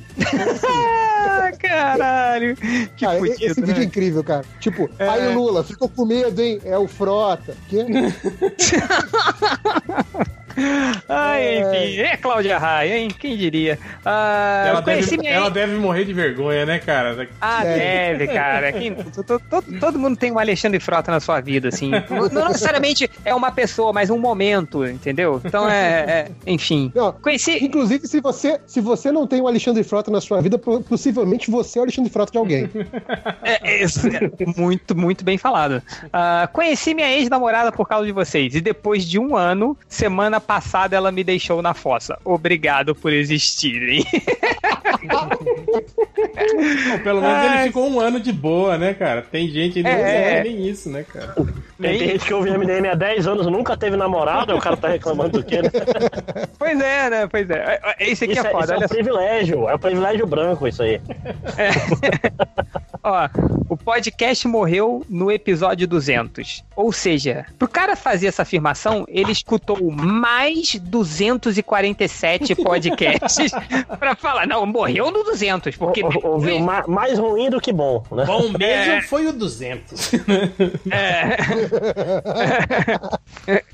Ah, 1.23 1.51
caralho! 1.59 2.55
Que 2.55 3.05
cara, 3.05 3.19
fudido, 3.19 3.45
esse 3.45 3.61
né? 3.61 3.67
vídeo 3.67 3.81
é 3.81 3.85
incrível, 3.85 4.23
cara. 4.23 4.43
Tipo, 4.59 4.89
é... 4.97 5.07
aí 5.07 5.35
Lula, 5.35 5.63
ficou 5.63 5.87
com 5.87 6.05
medo, 6.05 6.41
hein? 6.41 6.59
É 6.65 6.77
o 6.77 6.87
Frota. 6.87 7.55
Quê? 7.69 7.85
Ai, 11.07 11.59
enfim. 11.59 11.99
É, 11.99 12.17
Cláudia 12.17 12.57
Raia, 12.57 12.97
hein? 12.97 13.09
Quem 13.09 13.37
diria? 13.37 13.79
Ah, 14.05 14.65
ela, 14.67 14.81
deve, 14.81 15.17
minha... 15.17 15.31
ela 15.31 15.49
deve 15.49 15.75
morrer 15.77 16.05
de 16.05 16.13
vergonha, 16.13 16.65
né, 16.65 16.79
cara? 16.79 17.27
Ah, 17.39 17.65
é. 17.65 18.15
deve, 18.15 18.27
cara. 18.33 18.71
Quem, 18.71 18.93
todo, 19.25 19.41
todo, 19.49 19.79
todo, 19.79 19.99
mundo 19.99 20.17
tem 20.17 20.31
um 20.31 20.39
Alexandre 20.39 20.79
Frota 20.79 21.11
na 21.11 21.19
sua 21.19 21.39
vida, 21.41 21.69
assim. 21.69 21.91
Não, 22.09 22.27
não 22.29 22.47
necessariamente 22.47 23.09
é 23.23 23.33
uma 23.33 23.51
pessoa, 23.51 23.93
mas 23.93 24.09
um 24.09 24.19
momento, 24.19 24.85
entendeu? 24.85 25.41
Então 25.43 25.69
é. 25.69 26.01
é 26.01 26.31
enfim. 26.45 26.91
Não, 26.93 27.11
Conheci... 27.13 27.63
Inclusive, 27.63 28.07
se 28.07 28.19
você, 28.19 28.59
se 28.65 28.81
você 28.81 29.11
não 29.11 29.27
tem 29.27 29.41
o 29.41 29.47
Alexandre 29.47 29.83
Frota 29.83 30.11
na 30.11 30.19
sua 30.19 30.41
vida, 30.41 30.57
possivelmente 30.57 31.49
você 31.49 31.79
é 31.79 31.81
o 31.81 31.83
Alexandre 31.83 32.11
Frota 32.11 32.31
de 32.31 32.37
alguém. 32.37 32.69
é, 33.43 33.83
é, 33.83 33.83
é 33.83 34.59
muito, 34.59 34.95
muito 34.95 35.23
bem 35.23 35.37
falado. 35.37 35.81
Uh, 36.05 36.51
conheci 36.51 36.93
minha 36.93 37.09
ex-namorada 37.09 37.71
por 37.71 37.87
causa 37.87 38.05
de 38.05 38.11
vocês. 38.11 38.55
E 38.55 38.61
depois 38.61 39.05
de 39.05 39.19
um 39.19 39.35
ano, 39.35 39.77
semana 39.87 40.40
passada 40.41 40.95
ela 40.95 41.11
me 41.11 41.23
deixou 41.23 41.61
na 41.61 41.73
fossa. 41.73 42.17
Obrigado 42.25 42.95
por 42.95 43.13
existirem. 43.13 44.05
pelo 47.03 47.21
menos 47.21 47.45
ele 47.45 47.63
ficou 47.67 47.89
um 47.89 47.99
ano 47.99 48.19
de 48.19 48.31
boa, 48.31 48.77
né, 48.77 48.93
cara? 48.93 49.21
Tem 49.21 49.49
gente 49.49 49.73
que 49.75 49.83
não 49.83 49.89
é, 49.89 50.39
é 50.39 50.43
nem 50.43 50.67
isso, 50.67 50.89
né, 50.89 51.03
cara? 51.03 51.33
Tem, 51.33 51.97
tem 51.97 52.09
gente 52.09 52.25
que 52.25 52.33
ouve 52.33 52.49
MDM 52.51 52.87
há 52.91 52.95
10 52.95 53.27
anos 53.27 53.47
nunca 53.47 53.75
teve 53.77 53.95
namorado, 53.95 54.55
o 54.55 54.59
cara 54.59 54.77
tá 54.77 54.89
reclamando 54.89 55.39
do 55.39 55.43
quê, 55.43 55.61
né? 55.61 55.69
Pois 56.57 56.79
é, 56.79 57.09
né? 57.09 57.27
Pois 57.27 57.49
é. 57.49 57.79
Esse 57.99 58.25
aqui 58.25 58.33
isso 58.33 58.45
é, 58.45 58.49
é 58.49 58.51
foda. 58.51 58.73
Isso 58.75 58.83
é 58.83 58.85
um 58.85 58.89
privilégio, 58.89 59.69
é 59.69 59.75
um 59.75 59.79
privilégio 59.79 60.27
branco 60.27 60.67
isso 60.67 60.83
aí. 60.83 61.01
É. 61.57 61.71
Ó, 63.03 63.27
o 63.67 63.75
podcast 63.75 64.47
morreu 64.47 65.03
no 65.09 65.31
episódio 65.31 65.87
200. 65.87 66.63
Ou 66.75 66.91
seja, 66.91 67.45
pro 67.57 67.67
cara 67.67 67.95
fazer 67.95 68.27
essa 68.27 68.43
afirmação, 68.43 69.05
ele 69.07 69.31
escutou 69.31 69.77
mais 70.31 70.75
247 70.75 72.55
podcasts 72.55 73.51
pra 73.99 74.15
falar, 74.15 74.47
não, 74.47 74.65
morreu 74.65 75.11
no 75.11 75.25
200, 75.25 75.75
porque... 75.75 76.01
Ouviu 76.23 76.59
mais 76.87 77.19
ruim 77.19 77.49
do 77.49 77.59
que 77.59 77.73
bom, 77.73 78.01
né? 78.11 78.23
Bom 78.25 78.49
mesmo 78.57 78.93
é... 78.93 79.01
foi 79.01 79.27
o 79.27 79.33
200. 79.33 80.13
é... 80.89 81.37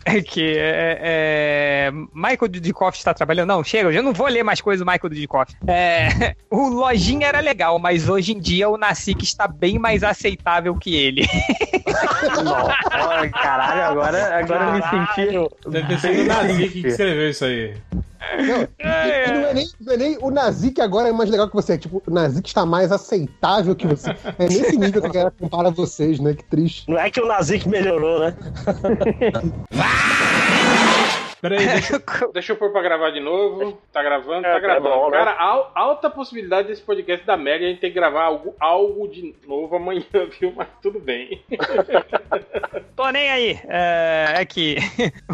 é 0.06 0.22
que 0.22 0.58
é, 0.58 1.00
é... 1.00 1.92
Michael 2.14 2.50
Dudikoff 2.50 2.98
está 2.98 3.14
trabalhando? 3.14 3.50
Não, 3.50 3.64
chega, 3.64 3.90
eu 3.90 3.94
já 3.94 4.02
não 4.02 4.14
vou 4.14 4.28
ler 4.28 4.42
mais 4.44 4.60
coisas 4.60 4.84
do 4.84 4.92
Michael 4.92 5.10
Dudikoff. 5.10 5.54
É... 5.68 6.36
O 6.50 6.70
Lojinha 6.70 7.28
era 7.28 7.40
legal, 7.40 7.78
mas 7.78 8.10
hoje 8.10 8.34
em 8.34 8.40
dia 8.40 8.68
o 8.68 8.78
Nacique 8.78 9.24
está 9.24 9.48
bem 9.48 9.78
mais 9.78 10.04
aceitável 10.04 10.74
que 10.76 10.96
ele. 10.96 11.28
Não, 12.44 13.30
caralho, 13.32 13.84
agora, 13.84 14.40
agora 14.40 14.66
eu 14.66 14.74
me 14.74 14.82
senti. 14.84 15.70
Deve 15.70 15.88
ter 15.88 16.00
sido 16.00 16.26
o 16.48 16.54
Nacique 16.54 16.82
que 16.82 16.88
escreveu 16.88 17.30
isso 17.30 17.46
aí. 17.46 17.76
Não, 18.46 18.68
é. 18.80 19.32
não, 19.32 19.48
é 19.48 19.54
nem, 19.54 19.70
não 19.80 19.94
é 19.94 19.98
nem 19.98 20.18
o 20.22 20.32
Nazi 20.32 20.72
que 20.72 20.82
agora 20.82 21.10
é 21.10 21.12
mais 21.12 21.30
legal 21.30 21.48
que 21.48 21.56
você. 21.56 21.78
Tipo, 21.78 22.02
o 22.06 22.12
Nazi 22.12 22.42
que 22.42 22.50
está 22.50 22.66
mais 22.66 22.92
aceitável 22.92 23.76
que 23.76 23.88
você. 23.88 24.10
É 24.38 24.48
nesse 24.48 24.78
nível 24.78 25.02
que 25.02 25.08
a 25.08 25.12
galera 25.12 25.32
compara 25.32 25.72
vocês, 25.72 26.20
né? 26.20 26.34
Que 26.34 26.44
triste. 26.44 26.90
Não 26.90 26.98
é 26.98 27.10
que 27.10 27.22
o 27.22 27.28
Nazi 27.28 27.60
que 27.60 27.70
melhorou, 27.70 28.20
né? 28.20 28.36
Peraí, 31.42 31.60
deixa, 31.68 32.02
deixa 32.34 32.54
eu 32.54 32.58
pôr 32.58 32.72
pra 32.72 32.82
gravar 32.82 33.12
de 33.12 33.20
novo. 33.20 33.80
Tá 33.92 34.02
gravando? 34.02 34.44
Tá 34.44 34.50
é, 34.50 34.54
tá 34.54 34.60
gravando. 34.60 34.88
É 34.88 34.92
bom, 34.92 35.10
né? 35.10 35.18
Cara, 35.18 35.36
al, 35.38 35.72
alta 35.76 36.10
possibilidade 36.10 36.68
desse 36.68 36.82
podcast 36.82 37.26
da 37.26 37.38
Mega 37.38 37.66
a 37.66 37.70
gente 37.70 37.80
ter 37.80 37.90
que 37.90 37.96
gravar 37.96 38.24
algo, 38.24 38.56
algo 38.60 39.08
de 39.08 39.36
novo 39.48 39.76
amanhã, 39.76 40.04
viu? 40.40 40.54
Mas 40.56 40.68
tudo 40.82 41.00
bem. 41.00 41.44
Tô 42.96 43.10
nem 43.10 43.30
aí. 43.30 43.60
É, 43.68 44.36
aqui, 44.40 44.78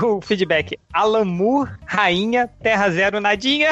o 0.01 0.22
feedback. 0.22 0.78
Alamur, 0.91 1.70
rainha, 1.86 2.49
terra 2.62 2.89
zero, 2.89 3.22
nadinha. 3.22 3.72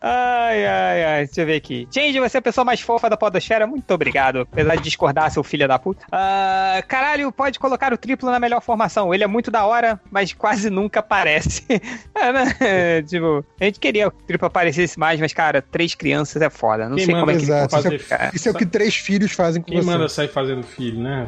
Ai, 0.00 0.66
ai, 0.66 1.04
ai. 1.04 1.24
Deixa 1.26 1.40
eu 1.40 1.46
ver 1.46 1.56
aqui. 1.56 1.88
Change, 1.92 2.20
você 2.20 2.36
é 2.36 2.40
a 2.40 2.42
pessoa 2.42 2.64
mais 2.64 2.80
fofa 2.80 3.08
da 3.08 3.16
podosfera. 3.16 3.66
Muito 3.66 3.92
obrigado. 3.92 4.40
Apesar 4.40 4.76
de 4.76 4.82
discordar, 4.82 5.30
seu 5.30 5.42
filho 5.42 5.66
da 5.66 5.78
puta. 5.78 6.04
Uh, 6.06 6.86
caralho, 6.86 7.32
pode 7.32 7.58
colocar 7.58 7.92
o 7.92 7.96
triplo 7.96 8.30
na 8.30 8.38
melhor 8.38 8.60
formação. 8.60 9.14
Ele 9.14 9.24
é 9.24 9.26
muito 9.26 9.50
da 9.50 9.64
hora, 9.66 10.00
mas 10.10 10.32
quase 10.32 10.70
nunca 10.70 11.00
aparece. 11.00 11.64
é, 12.14 12.32
né? 12.32 13.02
tipo, 13.02 13.44
a 13.60 13.64
gente 13.64 13.80
queria 13.80 14.10
que 14.10 14.16
o 14.16 14.26
triplo 14.26 14.46
aparecesse 14.46 14.98
mais, 14.98 15.20
mas, 15.20 15.32
cara, 15.32 15.62
três 15.62 15.94
crianças 15.94 16.42
é 16.42 16.50
foda. 16.50 16.88
Não 16.88 16.96
Quem 16.96 17.06
sei 17.06 17.14
como 17.14 17.30
é 17.30 17.36
que 17.36 17.42
exato. 17.42 17.70
Fazer... 17.70 17.94
Isso, 17.94 18.14
é, 18.14 18.30
isso 18.34 18.48
é 18.48 18.52
o 18.52 18.54
que 18.54 18.66
três 18.66 18.94
filhos 18.94 19.32
fazem 19.32 19.62
com 19.62 19.68
Quem 19.68 19.78
você. 19.78 19.88
Quem 19.88 19.98
manda 19.98 20.08
sair 20.08 20.28
fazendo 20.28 20.62
filho, 20.62 21.00
né? 21.00 21.26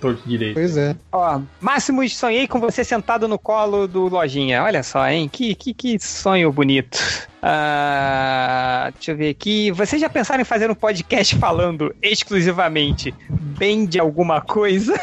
Torto 0.00 0.28
direito. 0.28 0.54
Pois 0.54 0.76
é. 0.76 0.96
Ó, 1.12 1.40
Máximos, 1.60 2.16
sonhei 2.16 2.48
com 2.48 2.58
você 2.58 2.82
sentado 2.82 3.28
no 3.28 3.38
colo 3.38 3.86
do 3.86 4.08
Lojinha. 4.08 4.62
Olha 4.62 4.82
só, 4.82 5.06
hein? 5.08 5.28
Que, 5.28 5.54
que, 5.54 5.74
que 5.74 5.98
sonho 5.98 6.52
bonito. 6.52 6.98
Uh, 7.42 8.92
deixa 8.92 9.12
eu 9.12 9.16
ver 9.16 9.30
aqui. 9.30 9.70
Vocês 9.70 10.00
já 10.00 10.08
pensaram 10.08 10.42
em 10.42 10.44
fazer 10.44 10.70
um 10.70 10.74
podcast 10.74 11.36
falando 11.36 11.94
exclusivamente 12.02 13.14
bem 13.28 13.86
de 13.86 13.98
alguma 13.98 14.40
coisa? 14.40 14.94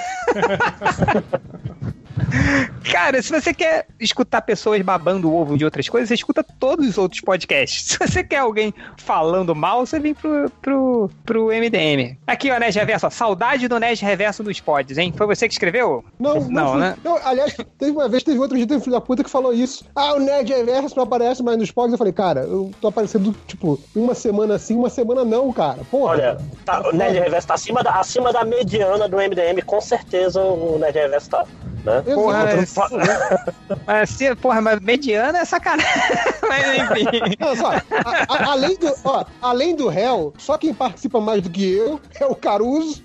Cara, 2.91 3.21
se 3.21 3.31
você 3.31 3.53
quer 3.53 3.85
escutar 3.99 4.41
pessoas 4.41 4.81
babando 4.81 5.29
o 5.29 5.35
ovo 5.35 5.57
de 5.57 5.65
outras 5.65 5.87
coisas, 5.89 6.07
você 6.07 6.15
escuta 6.15 6.43
todos 6.43 6.87
os 6.87 6.97
outros 6.97 7.21
podcasts. 7.21 7.97
Se 7.97 7.99
você 7.99 8.23
quer 8.23 8.37
alguém 8.37 8.73
falando 8.97 9.55
mal, 9.55 9.85
você 9.85 9.99
vem 9.99 10.13
pro, 10.13 10.49
pro, 10.61 11.09
pro 11.25 11.47
MDM. 11.47 12.17
Aqui, 12.25 12.51
ó, 12.51 12.59
Nerd 12.59 12.77
Reverso. 12.77 13.07
Ó, 13.07 13.09
saudade 13.09 13.67
do 13.67 13.79
Nerd 13.79 14.03
Reverso 14.03 14.43
dos 14.43 14.59
pods, 14.59 14.97
hein? 14.97 15.13
Foi 15.15 15.25
você 15.25 15.47
que 15.47 15.53
escreveu? 15.53 16.03
Não, 16.19 16.35
não, 16.35 16.49
não 16.49 16.77
né? 16.77 16.97
Não, 17.03 17.17
aliás, 17.25 17.55
teve 17.77 17.91
uma 17.91 18.07
vez, 18.07 18.23
teve 18.23 18.39
outro 18.39 18.55
dia, 18.55 18.67
teve 18.67 18.79
um 18.79 18.83
filho 18.83 18.95
da 18.95 19.01
puta 19.01 19.23
que 19.23 19.29
falou 19.29 19.53
isso. 19.53 19.85
Ah, 19.95 20.13
o 20.13 20.19
Nerd 20.19 20.51
Reverso 20.51 20.95
não 20.95 21.03
aparece 21.03 21.43
mais 21.43 21.57
nos 21.57 21.71
pods. 21.71 21.91
Eu 21.91 21.97
falei, 21.97 22.13
cara, 22.13 22.41
eu 22.41 22.71
tô 22.79 22.87
aparecendo, 22.87 23.35
tipo, 23.47 23.79
uma 23.95 24.13
semana 24.13 24.55
assim, 24.55 24.75
uma 24.75 24.89
semana 24.89 25.25
não, 25.25 25.51
cara. 25.51 25.79
Porra. 25.89 26.11
Olha, 26.13 26.37
tá, 26.65 26.87
o 26.87 26.91
Nerd 26.93 27.19
Reverso 27.19 27.47
tá 27.47 27.53
acima 27.55 27.83
da, 27.83 27.99
acima 27.99 28.31
da 28.31 28.43
mediana 28.43 29.07
do 29.07 29.17
MDM, 29.17 29.61
com 29.65 29.81
certeza 29.81 30.41
o 30.41 30.77
Nerd 30.79 30.97
Reverso 30.97 31.29
tá 31.29 31.45
né? 31.87 32.03
Porra, 32.13 32.45
mas, 33.85 34.09
se, 34.09 34.35
porra, 34.35 34.61
mas 34.61 34.79
mediana 34.79 35.39
é 35.39 35.45
sacanagem. 35.45 35.91
mas 36.47 36.77
enfim. 36.77 37.35
Não, 37.39 37.55
só, 37.55 37.71
a, 37.71 37.81
a, 38.29 38.51
além, 38.51 38.75
do, 38.77 38.93
ó, 39.03 39.25
além 39.41 39.75
do 39.75 39.87
réu, 39.87 40.33
só 40.37 40.57
quem 40.57 40.73
participa 40.73 41.19
mais 41.19 41.41
do 41.41 41.49
que 41.49 41.69
eu 41.69 41.99
é 42.19 42.25
o 42.25 42.35
Caruso, 42.35 43.03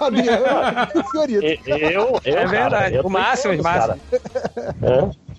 a 0.00 0.06
Adriana 0.06 0.90
e 0.94 0.98
o 0.98 1.04
Fiorito. 1.04 1.68
Eu, 1.68 1.80
eu, 1.90 2.20
é 2.24 2.46
verdade. 2.46 2.96
Cara, 2.96 3.06
o 3.06 3.10
máximo, 3.10 3.54
o 3.54 3.62
máximo. 3.62 4.00
É. 4.82 5.32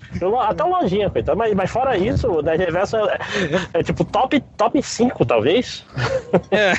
Até 0.47 0.63
uma 0.63 0.81
lojinha, 0.81 1.09
coitado. 1.09 1.37
Mas, 1.37 1.53
mas 1.53 1.71
fora 1.71 1.97
isso, 1.97 2.27
o 2.29 2.41
Nerd 2.41 2.63
Reverso 2.63 2.97
é, 2.97 3.17
é, 3.73 3.79
é, 3.79 3.83
tipo 3.83 4.05
top, 4.05 4.39
top 4.57 4.81
5, 4.81 5.25
talvez. 5.25 5.83
É. 6.51 6.73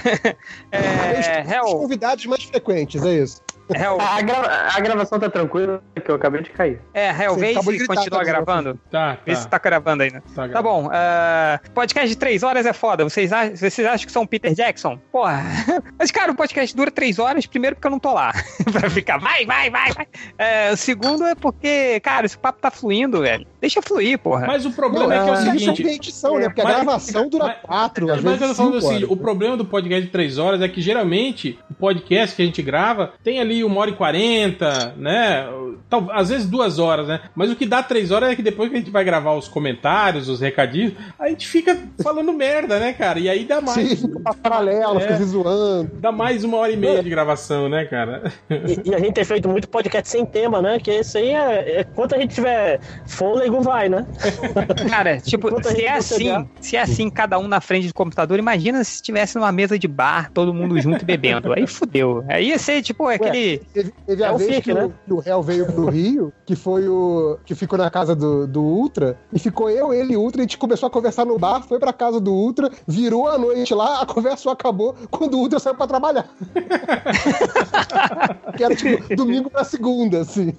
é, 0.70 1.62
Os 1.62 1.72
convidados 1.72 2.26
mais 2.26 2.44
frequentes, 2.44 3.04
é 3.04 3.14
isso. 3.14 3.42
Hell... 3.72 3.98
A, 4.00 4.20
gra... 4.20 4.68
a, 4.74 4.80
gravação 4.80 5.18
tá 5.18 5.30
tranquila, 5.30 5.82
que 5.94 6.10
eu 6.10 6.14
acabei 6.14 6.42
de 6.42 6.50
cair. 6.50 6.80
É, 6.92 7.10
Hellbase 7.10 7.86
continua 7.86 8.18
tá 8.18 8.24
gravando? 8.24 8.78
Tá, 8.90 9.16
tá. 9.16 9.22
Vê 9.24 9.34
se 9.34 9.48
tá 9.48 9.58
gravando 9.58 10.02
ainda. 10.02 10.22
Tá, 10.34 10.48
tá 10.48 10.62
bom. 10.62 10.86
Uh, 10.86 11.70
podcast 11.72 12.08
de 12.08 12.16
3 12.16 12.42
horas 12.42 12.66
é 12.66 12.72
foda. 12.72 13.04
Vocês, 13.04 13.32
acham, 13.32 13.56
vocês 13.56 13.86
acham 13.86 14.06
que 14.06 14.12
são 14.12 14.26
Peter 14.26 14.52
Jackson? 14.54 14.98
Porra. 15.10 15.42
Mas, 15.98 16.10
cara, 16.10 16.32
o 16.32 16.34
podcast 16.34 16.76
dura 16.76 16.90
3 16.90 17.18
horas, 17.18 17.46
primeiro 17.46 17.76
porque 17.76 17.86
eu 17.86 17.92
não 17.92 17.98
tô 17.98 18.12
lá. 18.12 18.32
pra 18.70 18.90
ficar, 18.90 19.18
vai, 19.18 19.46
vai, 19.46 19.70
vai, 19.70 19.92
vai. 19.92 20.06
Uh, 20.06 20.74
o 20.74 20.76
segundo 20.76 21.24
é 21.24 21.34
porque, 21.34 22.00
cara, 22.00 22.26
esse 22.26 22.36
papo 22.36 22.60
tá 22.60 22.70
fluindo, 22.70 23.22
velho. 23.22 23.46
Deixa 23.60 23.80
fluir, 23.80 24.18
porra. 24.18 24.46
Mas 24.46 24.66
o 24.66 24.72
problema 24.72 25.06
não, 25.06 25.12
é 25.14 25.24
que 25.24 25.30
é 25.30 25.32
o 25.32 25.36
seguinte... 25.36 25.88
É 25.88 25.94
edição, 25.94 26.38
né? 26.38 26.48
Porque 26.48 26.60
a 26.60 26.64
gravação 26.64 27.28
dura 27.28 27.58
4, 27.62 28.06
Mas, 28.08 28.22
mas 28.22 28.42
eu 28.42 28.48
tô 28.48 28.54
falando 28.54 28.78
assim, 28.78 29.04
o 29.04 29.16
problema 29.16 29.56
do 29.56 29.64
podcast 29.64 30.04
de 30.04 30.12
3 30.12 30.38
horas 30.38 30.60
é 30.60 30.68
que, 30.68 30.82
geralmente, 30.82 31.58
o 31.70 31.74
podcast 31.74 32.36
que 32.36 32.42
a 32.42 32.44
gente 32.44 32.60
grava 32.60 33.14
tem 33.22 33.40
ali 33.40 33.53
ali 33.54 33.64
uma 33.64 33.80
hora 33.80 33.90
e 33.90 33.94
quarenta, 33.94 34.94
né? 34.96 35.46
Tal, 35.88 36.08
às 36.10 36.28
vezes 36.28 36.48
duas 36.48 36.78
horas, 36.78 37.06
né? 37.06 37.20
Mas 37.34 37.50
o 37.50 37.56
que 37.56 37.66
dá 37.66 37.82
três 37.82 38.10
horas 38.10 38.30
é 38.30 38.36
que 38.36 38.42
depois 38.42 38.68
que 38.68 38.76
a 38.76 38.78
gente 38.78 38.90
vai 38.90 39.04
gravar 39.04 39.34
os 39.34 39.46
comentários, 39.46 40.28
os 40.28 40.40
recadinhos, 40.40 40.94
a 41.18 41.28
gente 41.28 41.46
fica 41.46 41.78
falando 42.02 42.32
merda, 42.34 42.78
né, 42.80 42.92
cara? 42.92 43.18
E 43.18 43.28
aí 43.28 43.44
dá 43.44 43.60
mais. 43.60 43.88
Sim, 43.88 44.08
fica 44.08 44.34
paralelo, 44.34 44.98
é, 44.98 45.12
fica 45.12 45.24
zoando. 45.24 45.90
Dá 45.94 46.10
mais 46.10 46.42
uma 46.42 46.56
hora 46.56 46.72
e 46.72 46.76
meia 46.76 47.02
de 47.02 47.10
gravação, 47.10 47.68
né, 47.68 47.84
cara? 47.84 48.32
E, 48.50 48.90
e, 48.90 48.94
a 48.94 48.98
gente 48.98 49.12
tem 49.12 49.24
feito 49.24 49.48
muito 49.48 49.68
podcast 49.68 50.08
sem 50.08 50.24
tema, 50.26 50.60
né? 50.60 50.78
Que 50.80 51.00
isso 51.00 51.16
aí 51.16 51.30
é. 51.30 51.80
é 51.80 51.84
quanto 51.84 52.14
a 52.14 52.18
gente 52.18 52.34
tiver 52.34 52.80
fôlego, 53.06 53.60
vai, 53.60 53.88
né? 53.88 54.06
Cara, 54.88 55.20
tipo, 55.20 55.48
se 55.62 55.84
é 55.84 55.92
assim, 55.92 56.48
se 56.60 56.76
é 56.76 56.80
assim, 56.80 57.10
cada 57.10 57.38
um 57.38 57.46
na 57.46 57.60
frente 57.60 57.88
do 57.88 57.94
computador, 57.94 58.38
imagina 58.38 58.82
se 58.82 58.96
estivesse 58.96 59.36
numa 59.36 59.52
mesa 59.52 59.78
de 59.78 59.86
bar, 59.86 60.30
todo 60.32 60.52
mundo 60.52 60.80
junto 60.80 61.04
bebendo. 61.04 61.52
Aí 61.52 61.66
fudeu. 61.66 62.24
Aí 62.28 62.48
ia 62.48 62.58
ser, 62.58 62.82
tipo, 62.82 63.06
aquele. 63.08 63.43
Teve, 63.72 63.92
teve 64.06 64.22
é 64.22 64.26
a 64.26 64.32
vez 64.32 64.62
que, 64.62 64.74
né? 64.74 64.84
o, 64.84 64.90
que 64.90 65.12
o 65.12 65.18
réu 65.18 65.42
veio 65.42 65.70
no, 65.72 65.90
Rio, 65.90 66.32
que 66.44 66.56
foi 66.56 66.88
o. 66.88 67.38
que 67.44 67.54
ficou 67.54 67.78
na 67.78 67.90
casa 67.90 68.14
do, 68.14 68.46
do 68.46 68.62
Ultra, 68.62 69.18
e 69.32 69.38
ficou 69.38 69.70
eu, 69.70 69.92
ele 69.92 70.14
e 70.14 70.16
o 70.16 70.20
Ultra, 70.20 70.42
a 70.42 70.44
gente 70.44 70.58
começou 70.58 70.86
a 70.86 70.90
conversar 70.90 71.24
no 71.24 71.38
bar, 71.38 71.62
foi 71.62 71.78
pra 71.78 71.92
casa 71.92 72.20
do 72.20 72.32
Ultra, 72.32 72.70
virou 72.86 73.28
a 73.28 73.38
noite 73.38 73.74
lá, 73.74 74.02
a 74.02 74.06
conversa 74.06 74.44
só 74.44 74.50
acabou 74.50 74.94
quando 75.10 75.34
o 75.34 75.38
Ultra 75.38 75.58
saiu 75.58 75.74
pra 75.74 75.86
trabalhar. 75.86 76.26
que 78.56 78.64
era 78.64 78.74
tipo 78.74 79.14
domingo 79.14 79.50
pra 79.50 79.64
segunda, 79.64 80.20
assim. 80.20 80.54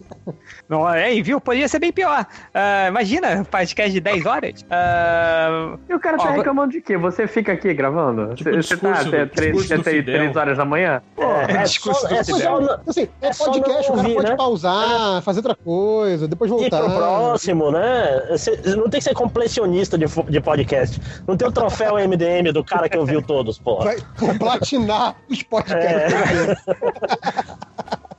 Não, 0.67 0.87
é, 0.87 1.21
viu? 1.21 1.39
Podia 1.39 1.67
ser 1.67 1.79
bem 1.79 1.91
pior. 1.91 2.25
Uh, 2.53 2.89
imagina, 2.89 3.45
podcast 3.45 3.91
de 3.91 3.99
10 3.99 4.25
horas. 4.25 4.61
Uh... 4.63 5.79
E 5.89 5.93
o 5.93 5.99
cara 5.99 6.17
tá 6.17 6.29
ó, 6.29 6.31
reclamando 6.31 6.71
de 6.71 6.81
quê? 6.81 6.97
Você 6.97 7.27
fica 7.27 7.53
aqui 7.53 7.73
gravando? 7.73 8.33
Tipo, 8.35 8.55
você 8.55 8.77
tá 8.77 9.01
até 9.01 9.25
3 9.25 10.35
horas 10.35 10.57
da 10.57 10.65
manhã? 10.65 11.01
Pô, 11.15 11.23
é, 11.23 11.51
é, 11.51 11.63
discurso 11.63 12.07
é, 12.07 12.23
só, 12.23 12.74
assim, 12.87 13.07
é, 13.21 13.33
podcast, 13.33 13.91
o 13.91 13.95
cara 13.95 14.09
pode 14.09 14.29
né? 14.29 14.35
pausar, 14.35 15.21
fazer 15.21 15.39
outra 15.39 15.55
coisa, 15.55 16.27
depois 16.27 16.49
voltar. 16.49 16.65
E 16.65 16.69
pro 16.69 16.95
próximo, 16.95 17.71
né? 17.71 18.27
Você 18.31 18.59
não 18.75 18.89
tem 18.89 18.99
que 18.99 19.03
ser 19.03 19.13
completionista 19.13 19.97
de, 19.97 20.05
de 20.05 20.41
podcast. 20.41 21.01
Não 21.27 21.35
tem 21.37 21.47
o 21.47 21.51
troféu 21.51 21.95
MDM 21.95 22.51
do 22.53 22.63
cara 22.63 22.89
que 22.89 22.97
ouviu 22.97 23.21
todos, 23.21 23.57
pô. 23.59 23.83
Vai 23.83 23.97
platinar 24.39 25.15
os 25.29 25.43
podcasts. 25.43 26.63
É. 26.67 27.65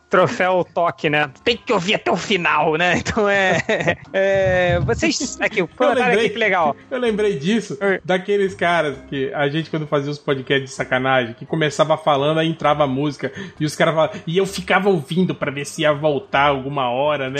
troféu 0.09 0.67
toque, 0.73 1.11
né? 1.11 1.31
Tem 1.45 1.57
que 1.57 1.73
ouvir 1.73 1.95
até 1.95 2.11
o 2.11 2.17
final, 2.17 2.77
né? 2.77 3.03
Então 3.07 3.29
é. 3.29 3.59
é 4.13 4.81
vocês. 4.81 5.39
Aqui, 5.41 5.63
o 5.63 5.69
aqui 5.69 6.31
que 6.31 6.39
legal. 6.39 6.75
Eu 6.91 6.99
lembrei 6.99 7.39
disso, 7.39 7.79
daqueles 8.05 8.53
caras 8.53 8.97
que 9.09 9.33
a 9.33 9.49
gente, 9.49 9.71
quando 9.71 9.87
fazia 9.87 10.11
os 10.11 10.19
podcasts 10.19 10.71
de 10.71 10.77
sacanagem, 10.77 11.35
que 11.35 11.47
começava 11.47 11.97
falando, 11.97 12.39
aí 12.39 12.49
entrava 12.49 12.85
a 12.85 12.87
música, 12.87 13.33
e 13.59 13.65
os 13.65 13.77
caras 13.77 13.95
falavam. 13.95 14.21
E 14.27 14.37
eu 14.37 14.45
ficava 14.45 14.89
ouvindo 14.89 15.35
pra 15.35 15.51
ver 15.51 15.65
se 15.67 15.83
ia 15.83 15.93
voltar 15.93 16.49
alguma 16.49 16.91
hora, 16.91 17.31
né? 17.31 17.39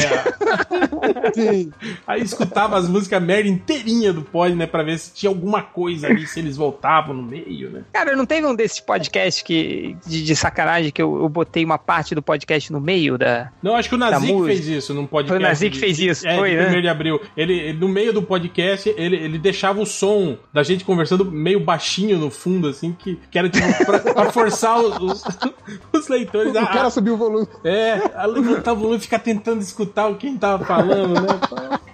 Sim. 1.35 1.73
Aí 2.07 2.23
escutava 2.23 2.77
as 2.77 2.89
músicas 2.89 3.21
merda 3.23 3.49
inteirinha 3.49 4.13
do 4.13 4.23
pod, 4.23 4.55
né? 4.55 4.67
Pra 4.67 4.83
ver 4.83 4.99
se 4.99 5.13
tinha 5.13 5.31
alguma 5.31 5.63
coisa 5.63 6.07
ali, 6.07 6.27
se 6.27 6.39
eles 6.39 6.57
voltavam 6.57 7.15
no 7.15 7.23
meio, 7.23 7.71
né? 7.71 7.85
Cara, 7.93 8.15
não 8.15 8.25
teve 8.25 8.47
um 8.47 8.55
desses 8.55 8.81
podcasts 8.81 9.43
que, 9.43 9.97
de, 10.07 10.23
de 10.23 10.37
sacanagem 10.37 10.93
que 10.93 11.03
eu, 11.03 11.23
eu 11.23 11.29
botei 11.29 11.65
uma 11.65 11.79
parte 11.79 12.15
do 12.15 12.23
podcast 12.23 12.56
podcast 12.57 12.73
no 12.73 12.81
meio 12.81 13.17
da. 13.19 13.51
Não, 13.63 13.77
acho 13.77 13.89
que 13.89 13.95
o 13.95 13.99
Nazik 13.99 14.45
fez 14.45 14.67
isso 14.67 14.95
num 14.95 15.07
podcast. 15.07 15.29
Foi 15.29 15.39
o 15.39 15.49
Nazik 15.49 15.71
que 15.71 15.79
fez 15.79 15.99
isso, 15.99 16.27
é, 16.27 16.37
foi, 16.37 16.51
de 16.51 16.57
né? 16.57 16.81
de 16.81 16.89
abril. 16.89 17.21
Ele, 17.37 17.53
ele, 17.53 17.79
no 17.79 17.89
meio 17.89 18.13
do 18.13 18.23
podcast, 18.23 18.93
ele, 18.97 19.17
ele 19.17 19.39
deixava 19.39 19.81
o 19.81 19.87
som 19.87 20.37
da 20.53 20.63
gente 20.63 20.85
conversando 20.85 21.25
meio 21.25 21.61
baixinho 21.61 22.19
no 22.19 22.31
fundo, 22.31 22.69
assim, 22.69 22.93
que, 22.93 23.19
que 23.31 23.39
era 23.39 23.49
tipo 23.49 23.67
pra, 23.85 23.99
pra 24.01 24.33
forçar 24.33 24.79
os, 24.79 24.99
os, 24.99 25.25
os 25.93 26.09
leitores 26.09 26.55
o 26.55 26.59
a. 26.59 26.63
O 26.63 26.69
cara 26.69 26.91
subiu 26.91 27.15
o 27.15 27.17
volume. 27.17 27.47
É, 27.65 28.01
a 28.15 28.27
levantar 28.27 28.73
o 28.73 28.77
volume 28.77 28.97
e 28.97 29.01
ficar 29.01 29.19
tentando 29.19 29.61
escutar 29.61 30.09
o 30.09 30.17
que 30.17 30.27
quem 30.27 30.37
tava 30.37 30.65
falando, 30.65 31.21
né? 31.21 31.79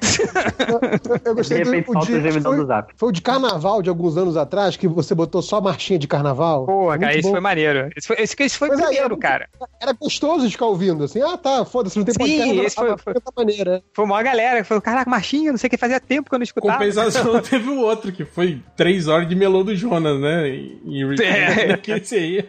Eu 1.25 1.35
gostei 1.35 1.59
de 1.59 1.65
repente, 1.65 1.87
do, 1.87 1.99
o 1.99 2.01
de, 2.01 2.41
foi, 2.41 2.57
do 2.57 2.67
zap. 2.67 2.93
foi 2.97 3.09
o 3.09 3.13
de 3.13 3.23
carnaval 3.23 3.83
de 3.83 3.89
alguns 3.89 4.17
anos 4.17 4.37
atrás, 4.37 4.77
que 4.77 4.89
você 4.89 5.15
botou 5.15 5.43
só 5.43 5.61
marchinha 5.61 5.99
de 5.99 6.07
carnaval. 6.07 6.67
Pô, 6.67 6.89
cara, 6.89 7.17
esse 7.17 7.31
foi 7.31 7.41
maneiro. 7.41 7.91
Esse 7.97 8.07
foi, 8.07 8.17
esse, 8.21 8.37
esse 8.39 8.59
foi 8.59 8.69
o 8.69 8.77
primeiro, 8.77 9.17
cara. 9.17 9.49
Era 9.81 9.93
gostoso 9.93 10.47
de 10.47 10.53
ficar 10.53 10.67
ouvindo, 10.67 11.05
assim, 11.05 11.21
ah, 11.23 11.37
tá, 11.37 11.65
foda-se, 11.65 11.99
não 11.99 12.05
tem 12.05 12.15
Sim, 12.15 12.19
podcast. 12.19 12.67
esse 12.67 12.77
foi, 12.77 12.89
foi, 12.99 13.15
foi 13.15 13.23
maneira. 13.37 13.83
Foi 13.93 14.05
uma 14.05 14.23
galera 14.23 14.63
que 14.63 14.65
falou, 14.65 14.83
caraca, 14.83 15.11
marchinha, 15.11 15.51
não 15.51 15.59
sei 15.59 15.69
o 15.69 15.71
que, 15.71 15.77
fazia 15.77 16.01
tempo 16.01 16.29
que 16.29 16.35
eu 16.35 16.39
não 16.39 16.45
escutava. 16.45 16.79
Compensação, 16.79 17.41
teve 17.43 17.69
o 17.69 17.81
outro, 17.81 18.13
que 18.13 18.25
foi 18.25 18.61
três 18.77 19.09
horas 19.09 19.29
de 19.29 19.35
melô 19.35 19.63
do 19.63 19.75
Jonas, 19.75 20.21
né, 20.21 20.49
e 20.49 21.03
é. 21.23 21.77
que 21.77 21.93
esse 21.93 22.17
aí. 22.17 22.49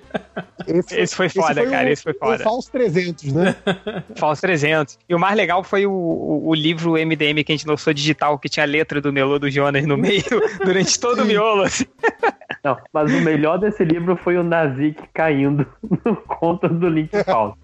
Esse, 0.68 1.00
esse 1.00 1.16
foi 1.16 1.30
foda, 1.30 1.52
esse 1.52 1.62
foi 1.62 1.70
cara, 1.70 1.90
o, 1.90 1.92
esse 1.92 2.04
foi 2.04 2.14
foda. 2.14 2.36
O 2.36 2.40
Falso 2.40 2.72
300, 2.72 3.34
né? 3.34 3.56
Falso 4.16 4.42
300. 4.42 5.00
E 5.08 5.16
o 5.16 5.20
mais 5.20 5.36
legal 5.36 5.64
foi 5.64 5.86
o, 5.86 5.92
o, 5.92 6.50
o 6.50 6.54
livro 6.54 6.94
MDM 6.94 7.44
que 7.44 7.53
a 7.54 7.58
gente 7.58 7.68
lançou 7.68 7.94
digital, 7.94 8.38
que 8.38 8.50
tinha 8.50 8.66
a 8.66 8.68
letra 8.68 9.00
do 9.00 9.14
melô 9.14 9.40
do 9.40 9.50
Jonas 9.50 9.86
no 9.86 9.98
meio, 9.98 10.24
durante 10.64 11.00
todo 11.00 11.22
o 11.22 11.26
miolo, 11.26 11.64
assim. 11.64 11.86
Não, 12.64 12.78
mas 12.94 13.14
o 13.14 13.20
melhor 13.20 13.58
desse 13.58 13.84
livro 13.84 14.16
foi 14.16 14.38
o 14.38 14.44
Nazik 14.44 15.04
caindo 15.14 15.68
no 16.06 16.16
conta 16.16 16.70
do 16.70 16.88
link 16.88 17.12
falso. 17.26 17.58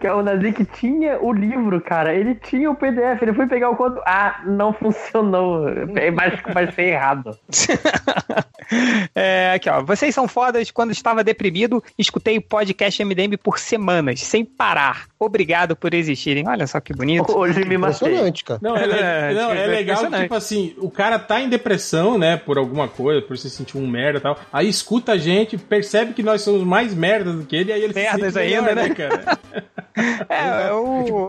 que 0.00 0.06
é 0.06 0.12
o 0.12 0.22
Nazik 0.22 0.66
tinha 0.66 1.18
o 1.22 1.32
livro, 1.32 1.80
cara. 1.80 2.14
Ele 2.14 2.34
tinha 2.34 2.70
o 2.70 2.74
PDF. 2.74 3.22
Ele 3.22 3.32
foi 3.32 3.46
pegar 3.46 3.70
o 3.70 3.76
conto. 3.76 4.02
Ah, 4.06 4.42
não 4.44 4.72
funcionou. 4.72 5.66
É 5.96 6.10
mais 6.10 6.38
vai 6.52 6.70
ser 6.70 6.82
errado. 6.82 7.38
é, 9.14 9.52
aqui, 9.54 9.70
ó. 9.70 9.82
Vocês 9.82 10.14
são 10.14 10.28
fodas. 10.28 10.70
Quando 10.70 10.90
estava 10.90 11.24
deprimido, 11.24 11.82
escutei 11.98 12.36
o 12.36 12.42
podcast 12.42 13.02
MDM 13.02 13.38
por 13.42 13.58
semanas, 13.58 14.20
sem 14.20 14.44
parar. 14.44 15.06
Obrigado 15.18 15.74
por 15.74 15.94
existirem. 15.94 16.46
Olha 16.46 16.66
só 16.66 16.78
que 16.78 16.92
bonito. 16.92 17.36
Hoje 17.36 17.64
me 17.64 17.78
matei. 17.78 18.32
cara. 18.44 18.60
Não, 18.62 18.76
é, 18.76 18.84
é, 19.30 19.34
não, 19.34 19.50
é 19.50 19.66
legal 19.66 20.10
que, 20.10 20.16
tipo 20.18 20.34
assim, 20.34 20.74
o 20.78 20.90
cara 20.90 21.18
tá 21.18 21.40
em 21.40 21.48
depressão, 21.48 22.18
né, 22.18 22.36
por 22.36 22.58
alguma 22.58 22.86
coisa, 22.86 23.22
por 23.22 23.36
se 23.38 23.48
sentir 23.48 23.78
um 23.78 23.86
merda 23.86 24.18
e 24.18 24.22
tal. 24.22 24.38
Aí 24.52 24.68
escuta 24.68 25.12
a 25.12 25.18
gente, 25.18 25.56
percebe 25.56 26.12
que 26.12 26.22
nós 26.22 26.42
somos 26.42 26.62
mais 26.64 26.94
merdas 26.94 27.34
do 27.34 27.46
que 27.46 27.56
ele, 27.56 27.72
aí 27.72 27.82
ele 27.82 27.94
Merdas 27.94 28.34
se 28.34 28.38
ainda, 28.38 28.62
melhor, 28.62 28.88
né, 28.88 28.94
cara? 28.94 29.38
é, 30.68 30.72
o... 30.72 31.26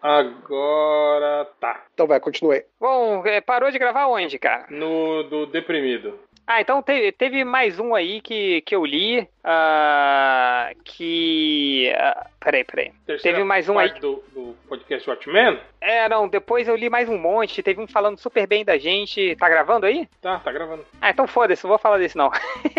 Agora 0.00 1.44
tá. 1.60 1.84
Então 1.92 2.06
vai, 2.06 2.20
continue. 2.20 2.64
Bom, 2.80 3.26
é, 3.26 3.40
parou 3.40 3.70
de 3.70 3.78
gravar 3.78 4.06
onde, 4.06 4.38
cara? 4.38 4.66
No 4.70 5.24
do 5.24 5.46
deprimido. 5.46 6.18
Ah, 6.50 6.62
então 6.62 6.82
teve, 6.82 7.12
teve 7.12 7.44
mais 7.44 7.78
um 7.78 7.94
aí 7.94 8.22
que, 8.22 8.62
que 8.62 8.74
eu 8.74 8.82
li, 8.82 9.20
uh, 9.20 10.82
que... 10.82 11.92
Uh, 11.94 12.37
peraí, 12.40 12.64
peraí. 12.64 12.92
Terceira 13.06 13.38
teve 13.38 13.46
mais 13.46 13.68
um 13.68 13.78
aí... 13.78 13.92
Do, 14.00 14.22
do 14.34 14.56
podcast 14.68 15.08
Watchmen? 15.08 15.60
É, 15.80 16.08
não, 16.08 16.28
depois 16.28 16.66
eu 16.66 16.76
li 16.76 16.90
mais 16.90 17.08
um 17.08 17.16
monte, 17.16 17.62
teve 17.62 17.80
um 17.80 17.86
falando 17.86 18.18
super 18.18 18.46
bem 18.46 18.64
da 18.64 18.76
gente. 18.76 19.36
Tá 19.36 19.48
gravando 19.48 19.86
aí? 19.86 20.08
Tá, 20.20 20.38
tá 20.38 20.50
gravando. 20.50 20.84
Ah, 21.00 21.10
então 21.10 21.26
foda-se, 21.26 21.64
não 21.64 21.68
vou 21.68 21.78
falar 21.78 21.98
desse 21.98 22.16
não. 22.16 22.30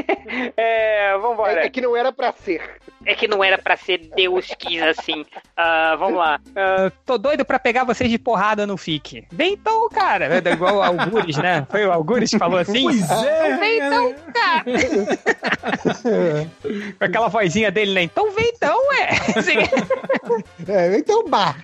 é, 0.58 1.18
vambora. 1.18 1.62
É, 1.62 1.66
é 1.66 1.70
que 1.70 1.82
não 1.82 1.96
era 1.96 2.12
pra 2.12 2.34
ser. 2.34 2.62
É 3.06 3.16
que 3.16 3.28
não 3.28 3.44
era 3.44 3.58
pra 3.58 3.78
ser, 3.78 4.10
Deus 4.16 4.54
quis 4.58 4.82
assim. 4.82 5.22
Uh, 5.22 5.98
vamos 5.98 6.18
lá. 6.18 6.40
Uh, 6.50 6.92
tô 7.06 7.18
doido 7.18 7.46
pra 7.46 7.58
pegar 7.58 7.86
vocês 7.86 8.10
de 8.10 8.20
porrada 8.20 8.68
no 8.68 8.76
FIC. 8.76 9.26
Bem 9.32 9.54
então, 9.54 9.88
cara. 9.90 10.26
É 10.26 10.52
igual 10.52 10.78
o 10.78 10.82
Algures, 10.82 11.38
né? 11.38 11.66
Foi 11.70 11.86
o 11.86 11.92
Algures 11.92 12.30
que 12.30 12.38
falou 12.38 12.60
assim? 12.60 12.84
Pois 12.84 13.10
é. 13.10 13.58
Vem 13.58 13.78
então, 13.78 14.16
cara. 14.34 14.66
Com 17.00 17.06
aquela 17.06 17.30
vozinha 17.30 17.72
dele, 17.72 17.94
né? 17.94 18.04
Então 18.04 18.32
vem 18.32 18.52
então, 18.54 18.78
ué. 18.90 19.10
Assim. 19.50 20.72
É, 20.72 20.98
então 20.98 21.28
bah. 21.28 21.56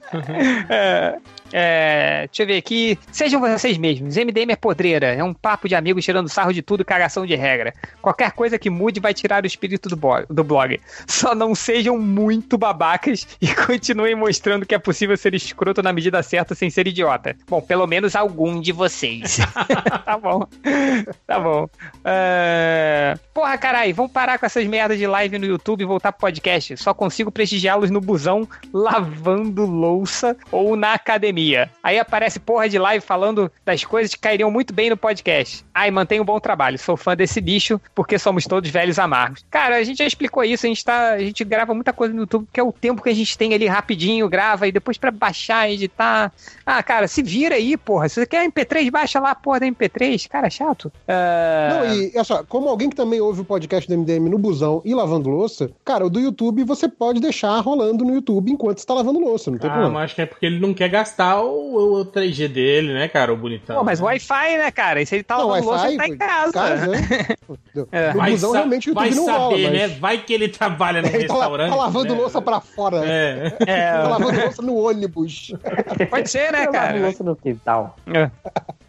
É. 0.70 1.18
É, 1.52 2.28
deixa 2.28 2.43
eu 2.43 2.48
ver 2.48 2.58
aqui. 2.58 2.98
Sejam 3.12 3.39
vocês 3.39 3.78
mesmos. 3.78 4.18
MDM 4.18 4.52
é 4.52 4.56
podreira. 4.56 5.08
É 5.14 5.24
um 5.24 5.34
papo 5.34 5.68
de 5.68 5.76
amigos 5.76 6.04
tirando 6.04 6.30
sarro 6.30 6.54
de 6.54 6.62
tudo, 6.62 6.84
cagação 6.84 7.26
de 7.26 7.36
regra. 7.36 7.74
Qualquer 8.02 8.32
coisa 8.32 8.58
que 8.58 8.70
mude 8.70 9.00
vai 9.00 9.14
tirar 9.14 9.43
o 9.43 9.48
espírito 9.48 9.89
do, 9.89 9.96
blog, 9.96 10.26
do 10.30 10.43
blog. 10.43 10.80
Só 11.08 11.36
não 11.36 11.54
sejam 11.54 11.98
muito 11.98 12.58
babacas 12.58 13.28
e 13.41 13.48
continuem 13.54 14.16
mostrando 14.16 14.66
que 14.66 14.76
é 14.76 14.80
possível 14.80 15.16
ser 15.16 15.34
escroto 15.34 15.82
na 15.84 15.93
medida 15.93 16.22
certa 16.24 16.56
sem 16.56 16.70
ser 16.70 16.88
idiota. 16.88 17.36
Bom, 17.48 17.62
pelo 17.62 17.86
menos 17.86 18.16
algum 18.16 18.60
de 18.60 18.72
vocês. 18.72 19.38
tá 20.06 20.18
bom. 20.18 20.48
Tá 21.28 21.39
bom. 21.39 21.66
Uh... 21.66 23.20
Porra, 23.34 23.58
carai, 23.58 23.93
vamos 23.93 24.12
parar 24.12 24.39
com 24.39 24.46
essas 24.46 24.66
merdas 24.66 24.98
de 24.98 25.06
live 25.06 25.38
no 25.38 25.46
YouTube 25.46 25.82
e 25.82 25.86
voltar 25.86 26.12
pro 26.12 26.22
podcast. 26.22 26.78
Só 26.78 26.93
consigo 26.93 27.32
prestigiá-los 27.32 27.91
no 27.91 28.00
busão, 28.00 28.48
lavando 28.74 29.66
louça 29.66 30.36
ou 30.52 30.76
na 30.76 30.93
academia 30.93 31.35
pandemia. 31.36 31.70
Aí 31.84 32.00
aparece 32.00 32.40
porra 32.40 32.70
de 32.70 32.80
live 32.80 33.06
falando 33.06 33.52
das 33.66 33.84
coisas 33.84 34.14
que 34.16 34.20
cairiam 34.20 34.50
muito 34.50 34.74
bem 34.74 34.90
no 34.90 34.98
podcast. 34.98 35.66
Ai, 35.74 35.92
mantenha 35.92 36.22
um 36.22 36.26
bom 36.26 36.40
trabalho. 36.40 36.80
Sou 36.80 36.96
fã 36.96 37.16
desse 37.16 37.42
bicho 37.42 37.80
porque 37.94 38.18
somos 38.18 38.46
todos 38.46 38.70
velhos 38.70 38.98
amargos. 38.98 39.46
Cara, 39.50 39.76
a 39.76 39.84
gente 39.84 39.98
já 39.98 40.06
explicou 40.06 40.44
isso. 40.44 40.66
A 40.66 40.70
gente, 40.70 40.86
tá, 40.86 41.12
a 41.12 41.20
gente 41.20 41.44
grava 41.44 41.74
muita 41.74 41.92
coisa 41.92 42.14
no 42.14 42.22
YouTube 42.22 42.48
que 42.52 42.60
é 42.60 42.64
o 42.64 42.72
tempo 42.72 43.02
que 43.02 43.10
a 43.10 43.14
gente 43.14 43.38
tem 43.38 43.54
ali 43.54 43.68
rapidinho, 43.68 44.30
grava 44.30 44.68
e 44.68 44.72
depois 44.72 44.98
para 44.98 45.12
baixar, 45.12 45.70
editar. 45.70 46.32
Ah, 46.66 46.82
cara, 46.82 47.08
se 47.08 47.22
vira 47.22 47.56
aí, 47.56 47.76
porra. 47.76 48.08
Se 48.08 48.16
você 48.16 48.26
quer 48.26 48.48
MP3, 48.48 48.90
baixa 48.90 49.20
lá 49.20 49.32
a 49.32 49.36
porra 49.36 49.60
da 49.60 49.66
MP3. 49.68 50.28
Cara, 50.30 50.50
chato. 50.50 50.86
Uh... 50.86 51.70
Não, 51.70 51.94
e 51.94 52.12
olha 52.16 52.24
só, 52.24 52.44
como 52.44 52.70
alguém 52.70 52.90
que 52.90 52.96
também 52.96 53.20
ouve 53.20 53.42
o 53.42 53.46
podcast 53.46 53.90
do 53.90 53.98
MDM 53.98 54.30
no 54.30 54.38
busão 54.38 54.82
e 54.86 54.94
lavando 54.94 55.30
louça, 55.30 55.70
cara, 55.84 56.06
o 56.06 56.10
do 56.10 56.20
YouTube 56.20 56.64
você 56.64 56.88
pode 56.88 57.20
deixar 57.20 57.60
rolando 57.60 58.06
no 58.06 58.14
YouTube 58.14 58.52
enquanto 58.52 58.80
você 58.80 58.86
tá 58.86 58.94
lavando 58.94 59.20
louça, 59.20 59.52
não 59.52 59.58
tem 59.58 59.70
ah, 59.70 59.74
problema. 59.74 59.94
mas 59.96 60.06
acho 60.06 60.16
que 60.16 60.22
é 60.22 60.26
porque 60.26 60.46
ele 60.46 60.60
não 60.60 60.74
quer 60.74 60.90
gastar 60.90 61.24
o, 61.34 62.01
o 62.01 62.05
3G 62.05 62.47
dele, 62.47 62.93
né, 62.93 63.07
cara? 63.07 63.34
O 63.34 63.38
bonitão. 63.38 63.78
Pô, 63.78 63.84
mas 63.84 63.99
Wi-Fi, 63.99 64.57
né, 64.57 64.69
cara? 64.69 65.01
E 65.01 65.05
se 65.05 65.15
ele 65.15 65.23
tá 65.23 65.38
não, 65.38 65.47
lavando 65.47 65.69
louça, 65.69 65.88
ele 65.88 65.97
tá 65.97 66.07
em 66.07 66.17
casa. 66.17 66.51
casa 66.51 66.88
né? 66.88 66.99
é. 67.91 68.13
No 68.13 68.21
busão, 68.23 68.51
realmente, 68.51 68.89
o 68.89 68.91
YouTube 68.91 69.09
vai 69.09 69.15
não 69.15 69.26
saber, 69.26 69.39
rola, 69.39 69.57
mas... 69.57 69.71
né? 69.71 69.88
Vai 69.88 70.17
que 70.19 70.34
ele 70.34 70.49
trabalha 70.49 71.01
no 71.01 71.07
ele 71.09 71.26
tá 71.26 71.34
restaurante. 71.34 71.69
Tá, 71.69 71.76
lavando 71.76 72.13
né? 72.13 72.19
louça 72.19 72.41
pra 72.41 72.59
fora. 72.61 73.01
É. 73.05 73.57
é. 73.65 73.91
Tá 73.93 74.07
lavando 74.07 74.39
louça 74.41 74.61
no 74.61 74.76
ônibus. 74.76 75.53
Pode 76.09 76.30
ser, 76.30 76.51
né, 76.51 76.67
cara? 76.67 76.99
louça 76.99 77.23
no 77.23 77.36
quintal. 77.36 77.95
É. 78.07 78.30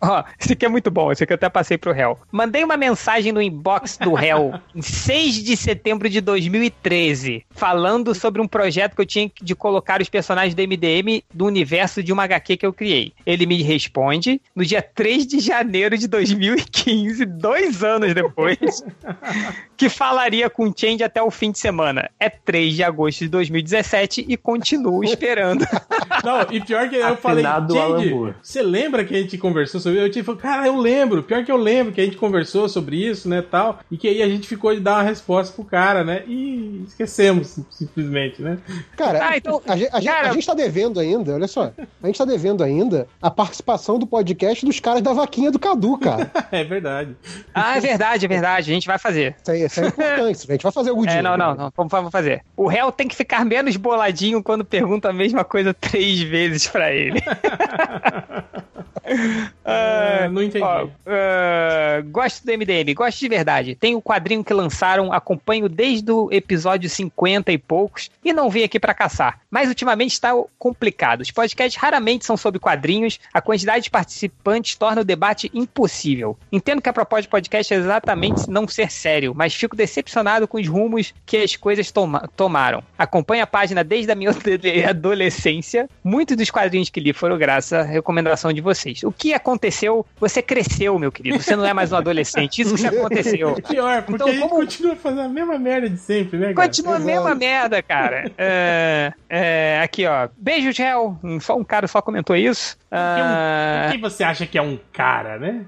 Ó, 0.07 0.25
esse 0.39 0.53
aqui 0.53 0.65
é 0.65 0.69
muito 0.69 0.91
bom, 0.91 1.11
esse 1.11 1.25
aqui 1.25 1.33
eu 1.33 1.37
até 1.37 1.49
passei 1.49 1.77
pro 1.77 1.93
réu. 1.93 2.19
Mandei 2.31 2.63
uma 2.63 2.77
mensagem 2.77 3.33
no 3.33 3.43
inbox 3.43 3.97
do 3.97 4.15
réu 4.15 4.55
em 4.75 4.81
6 4.83 5.43
de 5.43 5.57
setembro 5.57 6.09
de 6.09 6.21
2013, 6.21 7.45
falando 7.51 8.15
sobre 8.15 8.41
um 8.41 8.47
projeto 8.47 8.95
que 8.95 9.03
eu 9.03 9.07
tinha 9.07 9.31
de 9.43 9.55
colocar 9.55 10.01
os 10.01 10.09
personagens 10.09 10.55
do 10.55 10.63
MDM 10.63 11.23
do 11.33 11.47
universo 11.47 12.03
de 12.03 12.13
uma 12.13 12.25
HQ 12.25 12.57
que 12.57 12.67
eu 12.67 12.73
criei. 12.73 13.13
Ele 13.25 13.47
me 13.47 13.63
responde 13.63 14.41
no 14.55 14.65
dia 14.65 14.83
3 14.83 15.27
de 15.27 15.41
janeiro 15.41 15.99
de 15.99 16.07
2015, 16.07 17.25
dois 17.27 17.83
anos 17.83 18.15
depois, 18.15 18.85
que 19.77 19.89
falaria 19.89 20.49
com 20.49 20.69
o 20.69 20.75
Change 20.75 21.03
até 21.03 21.23
o 21.23 21.31
fim 21.31 21.51
de 21.51 21.59
semana. 21.59 22.11
É 22.19 22.29
3 22.31 22.75
de 22.75 22.83
agosto 22.83 23.21
de 23.21 23.29
2017 23.29 24.25
e 24.29 24.37
continuo 24.37 25.03
esperando. 25.05 25.67
Não, 26.25 26.43
e 26.51 26.61
pior 26.61 26.89
que 26.89 26.97
eu 26.97 27.17
falei, 27.17 27.45
Change, 27.45 28.35
você 28.43 28.63
lembra 28.63 29.05
que 29.05 29.15
a 29.15 29.19
gente 29.19 29.39
conversou 29.39 29.81
sobre 29.81 29.99
isso? 29.99 30.07
Eu 30.07 30.11
tipo, 30.11 30.37
cara, 30.37 30.67
eu 30.67 30.77
lembro. 30.77 31.23
Pior 31.23 31.45
que 31.45 31.53
eu 31.53 31.57
lembro 31.57 31.93
que 31.93 32.01
a 32.01 32.05
gente 32.05 32.17
conversou 32.17 32.69
sobre 32.69 32.97
isso, 32.97 33.29
né, 33.29 33.43
tal. 33.43 33.81
E 33.91 33.97
que 33.97 34.09
aí 34.09 34.23
a 34.23 34.29
gente 34.29 34.49
ficou 34.49 34.75
de 34.75 34.81
dar 34.81 34.97
uma 34.97 35.03
resposta 35.03 35.55
pro 35.55 35.65
cara, 35.65 36.05
né? 36.05 36.23
E 36.27 36.85
esquecemos, 36.87 37.59
simplesmente, 37.71 38.41
né? 38.41 38.59
Cara, 38.97 39.29
ah, 39.29 39.37
então, 39.37 39.61
a, 39.67 39.73
a, 39.73 40.03
cara... 40.03 40.31
a, 40.31 40.33
gente 40.33 40.47
tá 40.47 40.55
devendo 40.55 41.01
ainda, 41.01 41.35
olha 41.35 41.49
só. 41.49 41.73
A 42.03 42.07
gente 42.07 42.19
tá 42.19 42.25
devendo 42.25 42.63
ainda 42.63 43.07
a 43.21 43.31
participação 43.31 43.99
do 43.99 44.07
podcast 44.07 44.65
dos 44.65 44.81
caras 44.81 45.03
da 45.03 45.13
vaquinha 45.13 45.51
do 45.51 45.59
Cadu, 45.59 45.99
cara. 45.99 46.31
é 46.51 46.65
verdade. 46.65 47.17
Ah, 47.55 47.77
é 47.77 47.81
verdade, 47.81 48.25
é 48.25 48.29
verdade. 48.29 48.71
A 48.71 48.75
gente 48.75 48.87
vai 48.87 48.99
fazer. 48.99 49.37
Isso, 49.43 49.51
aí, 49.51 49.66
isso 49.67 49.81
é 49.81 49.89
importante. 49.89 50.47
A 50.49 50.53
gente 50.53 50.63
vai 50.63 50.73
fazer 50.73 50.91
algum 50.91 51.05
é, 51.05 51.09
dia. 51.09 51.23
Não, 51.23 51.37
não, 51.37 51.55
não. 51.55 51.73
Vamos, 51.77 51.91
vamos 51.91 52.11
fazer. 52.11 52.45
O 52.57 52.67
réu 52.67 52.91
tem 52.91 53.09
que 53.09 53.17
ficar 53.17 53.45
menos 53.45 53.77
boladinho 53.77 54.43
quando 54.43 54.65
pergunta 54.65 55.11
a 55.11 55.13
mesma 55.13 55.45
coisa 55.45 55.75
três 55.75 56.21
vezes 56.21 56.67
pra 56.67 56.93
ele. 56.93 57.21
Uh, 59.07 60.31
não 60.31 60.43
entendi. 60.43 60.65
Uh, 60.65 60.87
uh, 60.87 62.03
gosto 62.11 62.45
do 62.45 62.53
MDM, 62.53 62.93
gosto 62.95 63.21
de 63.21 63.29
verdade. 63.29 63.75
Tem 63.75 63.95
o 63.95 64.03
quadrinho 64.03 64.43
que 64.43 64.53
lançaram, 64.53 65.13
acompanho 65.13 65.69
desde 65.69 66.11
o 66.11 66.29
episódio 66.33 66.91
50 66.91 67.53
e 67.53 67.59
poucos 67.59 68.11
e 68.25 68.33
não 68.33 68.51
vim 68.51 68.63
aqui 68.63 68.81
para 68.81 68.95
caçar. 68.95 69.41
Mas 69.51 69.69
ultimamente 69.69 70.13
está 70.13 70.33
complicado. 70.59 71.21
Os 71.21 71.31
podcasts 71.31 71.81
raramente 71.81 72.25
são 72.25 72.37
sobre 72.37 72.59
quadrinhos, 72.59 73.21
a 73.33 73.41
quantidade 73.41 73.85
de 73.85 73.91
participantes 73.91 74.75
torna 74.75 75.03
o 75.03 75.05
debate 75.05 75.51
impossível. 75.55 76.37
Entendo 76.51 76.83
que 76.83 76.89
a 76.89 76.93
proposta 76.93 77.29
do 77.29 77.31
podcast 77.31 77.73
é 77.73 77.77
exatamente 77.77 78.51
não 78.51 78.67
ser 78.67 78.91
sério, 78.91 79.33
mas 79.35 79.55
fico 79.55 79.77
decepcionado 79.77 80.49
com 80.49 80.59
os 80.59 80.67
rumos 80.67 81.15
que 81.25 81.39
as 81.39 81.57
coisas 81.57 81.91
toma 81.91 82.29
tomaram. 82.37 82.83
Acompanho 82.99 83.43
a 83.43 83.47
página 83.47 83.85
desde 83.85 84.11
a 84.11 84.15
minha 84.15 84.31
adolescência. 84.89 85.89
Muitos 86.03 86.37
dos 86.37 86.51
quadrinhos 86.51 86.91
que 86.91 87.01
li 87.01 87.13
foram 87.13 87.39
graças 87.39 87.73
à 87.73 87.83
recomendação 87.83 88.53
de 88.53 88.61
vocês. 88.61 88.96
O 89.05 89.13
que 89.13 89.35
aconteceu? 89.35 90.07
Você 90.19 90.41
cresceu, 90.41 90.99
meu 90.99 91.11
querido. 91.11 91.43
Você 91.43 91.57
não 91.57 91.65
é 91.65 91.73
mais 91.73 91.93
um 91.93 91.97
adolescente. 91.97 92.63
Isso 92.63 92.77
que 92.77 92.87
aconteceu. 92.87 93.55
Pior, 93.69 94.03
porque 94.03 94.15
então, 94.15 94.29
a 94.29 94.33
gente 94.33 94.41
como... 94.43 94.55
continua 94.55 94.97
fazendo 94.97 95.23
a 95.23 95.29
mesma 95.29 95.59
merda 95.59 95.91
de 95.91 95.99
sempre, 95.99 96.39
né, 96.39 96.55
cara? 96.55 96.69
Continua 96.69 96.97
a 96.97 96.99
mesma 96.99 97.35
merda, 97.35 97.83
cara. 97.83 98.31
É, 98.39 99.13
é, 99.29 99.81
aqui, 99.83 100.07
ó. 100.07 100.29
Beijo, 100.37 100.71
Gel. 100.71 101.19
Só 101.41 101.57
um 101.57 101.65
cara 101.65 101.87
só 101.89 102.01
comentou 102.01 102.37
isso. 102.37 102.77
Por 102.89 102.97
que, 102.97 103.23
um, 103.23 103.83
por 103.83 103.93
que 103.93 103.99
você 103.99 104.25
acha 104.25 104.47
que 104.47 104.59
é 104.59 104.63
um 104.63 104.79
cara, 104.93 105.39
né? 105.39 105.65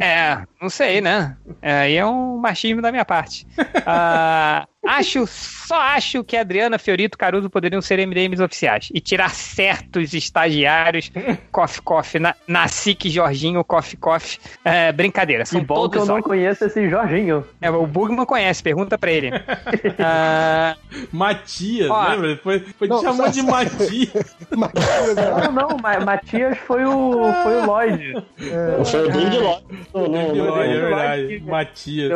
é, 0.00 0.38
não 0.60 0.70
sei, 0.70 1.00
né? 1.00 1.36
É, 1.60 1.72
aí 1.80 1.94
é, 1.96 1.98
é 1.98 2.06
um 2.06 2.38
machismo 2.38 2.80
da 2.80 2.90
minha 2.90 3.04
parte. 3.04 3.46
Uh, 3.58 4.66
Acho, 4.88 5.26
só 5.26 5.78
acho 5.78 6.24
que 6.24 6.34
Adriana 6.34 6.78
Fiorito 6.78 7.18
Caruso 7.18 7.50
poderiam 7.50 7.82
ser 7.82 7.98
MDMs 8.06 8.42
oficiais 8.42 8.88
e 8.94 9.00
tirar 9.00 9.34
certos 9.34 10.14
estagiários 10.14 11.12
Coffee 11.52 11.82
Coffee 11.82 12.18
na, 12.18 12.34
na 12.46 12.66
SIC 12.68 13.10
Jorginho 13.10 13.62
Coffee 13.62 13.98
Coffee. 13.98 14.38
É, 14.64 14.90
brincadeira, 14.90 15.44
são 15.44 15.60
que 15.60 15.66
bom 15.66 15.74
todos 15.74 16.04
que 16.04 16.10
eu 16.10 16.14
não 16.14 16.22
conheço 16.22 16.64
esse 16.64 16.88
Jorginho. 16.88 17.44
É, 17.60 17.70
o 17.70 17.86
Bugman 17.86 18.24
conhece, 18.24 18.62
pergunta 18.62 18.96
pra 18.96 19.10
ele. 19.10 19.28
uh... 19.28 20.98
Matias, 21.12 21.90
Ó, 21.90 22.08
lembra? 22.08 22.40
Foi, 22.42 22.60
foi 22.60 22.88
não, 22.88 23.02
chamou 23.02 23.28
de 23.28 23.42
Matias. 23.42 24.36
Matias 24.56 25.16
não, 25.52 25.68
não, 25.68 26.04
Matias 26.04 26.56
foi 26.66 26.86
o, 26.86 27.30
foi 27.42 27.60
o 27.60 27.66
Lloyd. 27.66 28.24
É, 28.40 28.84
foi 28.84 29.06
o 29.06 29.12
David 29.12 29.36
Lloyd. 29.36 30.38
Lloyd, 30.38 30.72
é 30.72 30.80
verdade. 30.80 31.42
Matias. 31.46 32.10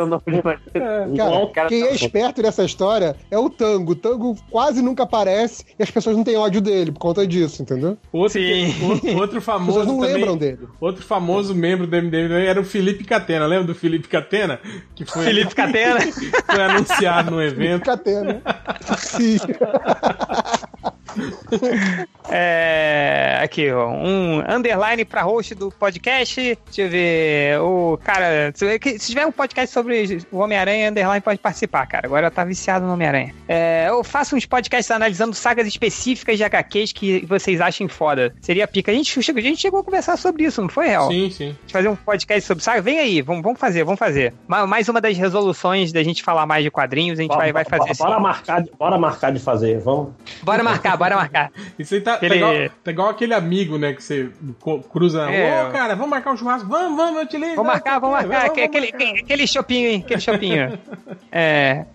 Cara, 1.53 1.69
quem 1.69 1.83
é 1.83 1.93
esperto 1.93 2.41
nessa 2.41 2.62
essa 2.63 2.65
história 2.65 3.15
é 3.29 3.37
o 3.37 3.49
Tango. 3.49 3.91
O 3.91 3.95
Tango 3.95 4.35
quase 4.49 4.81
nunca 4.81 5.03
aparece 5.03 5.65
e 5.77 5.83
as 5.83 5.91
pessoas 5.91 6.15
não 6.15 6.23
têm 6.23 6.37
ódio 6.37 6.61
dele 6.61 6.91
por 6.91 6.99
conta 6.99 7.27
disso, 7.27 7.61
entendeu? 7.61 7.97
Outro, 8.11 8.39
outro, 8.89 9.17
outro 9.17 9.41
famoso. 9.41 9.79
As 9.81 9.87
não 9.87 9.99
também, 9.99 10.13
lembram 10.15 10.37
dele. 10.37 10.59
Outro 10.79 11.03
famoso 11.03 11.53
membro 11.53 11.85
do 11.85 11.95
MDM 11.95 12.31
era 12.45 12.59
o 12.59 12.63
Felipe 12.63 13.03
Catena. 13.03 13.45
Lembra 13.45 13.67
do 13.67 13.75
Felipe 13.75 14.07
Catena? 14.07 14.59
Que 14.95 15.05
foi, 15.05 15.25
Felipe 15.25 15.53
Catena? 15.53 15.99
foi 16.45 16.63
anunciado 16.63 17.31
no 17.31 17.41
evento. 17.41 17.83
Felipe 17.83 17.85
Catena. 17.85 18.41
Sim. 18.97 19.37
é, 22.29 23.39
aqui, 23.43 23.71
ó, 23.71 23.89
um 23.89 24.43
underline 24.47 25.05
pra 25.05 25.21
host 25.21 25.55
do 25.55 25.71
podcast. 25.71 26.57
Deixa 26.65 26.81
eu 26.81 26.89
ver. 26.89 27.59
O 27.61 27.97
cara, 28.03 28.51
se 28.53 28.99
tiver 28.99 29.25
um 29.25 29.31
podcast 29.31 29.73
sobre 29.73 30.19
o 30.31 30.37
Homem-Aranha, 30.37 30.89
underline 30.89 31.21
pode 31.21 31.39
participar, 31.39 31.85
cara. 31.87 32.07
Agora 32.07 32.31
tá 32.31 32.43
viciado 32.43 32.85
no 32.85 32.93
Homem-Aranha. 32.93 33.33
É, 33.47 33.87
eu 33.89 34.03
faço 34.03 34.35
uns 34.35 34.45
podcasts 34.45 34.91
analisando 34.91 35.33
sagas 35.33 35.67
específicas 35.67 36.37
de 36.37 36.43
HQs 36.43 36.91
que 36.91 37.25
vocês 37.25 37.61
achem 37.61 37.87
foda. 37.87 38.33
Seria 38.41 38.67
pica. 38.67 38.91
A 38.91 38.95
gente, 38.95 39.21
chegou, 39.21 39.39
a 39.39 39.43
gente 39.43 39.61
chegou 39.61 39.79
a 39.79 39.83
conversar 39.83 40.17
sobre 40.17 40.43
isso, 40.45 40.61
não 40.61 40.69
foi, 40.69 40.87
Real? 40.87 41.09
Sim, 41.09 41.29
sim. 41.29 41.55
Fazer 41.67 41.89
um 41.89 41.95
podcast 41.95 42.47
sobre 42.47 42.63
saga. 42.63 42.81
Vem 42.81 42.99
aí, 42.99 43.21
vamos, 43.21 43.43
vamos 43.43 43.59
fazer, 43.59 43.83
vamos 43.83 43.99
fazer. 43.99 44.33
Mais 44.47 44.89
uma 44.89 44.99
das 44.99 45.17
resoluções 45.17 45.91
da 45.91 46.03
gente 46.03 46.23
falar 46.23 46.45
mais 46.45 46.63
de 46.63 46.71
quadrinhos, 46.71 47.19
a 47.19 47.21
gente 47.21 47.31
bora, 47.31 47.41
vai, 47.51 47.63
vai 47.63 47.65
fazer 47.65 47.97
bora, 47.97 48.09
bora 48.09 48.19
marcar, 48.19 48.63
bora 48.77 48.97
marcar 48.97 49.31
de 49.31 49.39
fazer, 49.39 49.79
vamos. 49.79 50.13
Bora 50.41 50.63
marcar, 50.63 50.72
bora 50.97 51.15
marcar. 51.15 51.51
Isso 51.77 51.95
aí 51.95 52.01
tá, 52.01 52.11
tá 52.11 52.17
aquele... 52.17 52.39
tá, 52.39 52.53
igual, 52.53 52.69
tá, 52.83 52.91
igual, 52.91 53.09
aquele 53.09 53.33
amigo, 53.33 53.77
né, 53.77 53.93
que 53.93 54.03
você 54.03 54.29
cruza. 54.91 55.29
É. 55.29 55.65
Ô, 55.65 55.71
cara, 55.71 55.95
vamos 55.95 56.09
marcar 56.09 56.33
um 56.33 56.37
churrasco? 56.37 56.67
Vamos, 56.67 56.97
vamos, 56.97 57.21
eu 57.21 57.27
te 57.27 57.37
ligo. 57.37 57.55
Vamos 57.55 57.73
marcar, 57.73 57.99
vamos 57.99 58.15
marcar. 58.17 58.47
Vamos, 58.47 58.63
aquele, 58.63 58.91
vamos 58.91 59.19
aquele 59.21 59.47
shopping, 59.47 59.85
hein? 59.85 60.03
Aquele 60.05 60.21
shopping. 60.21 60.53
é. 61.31 61.85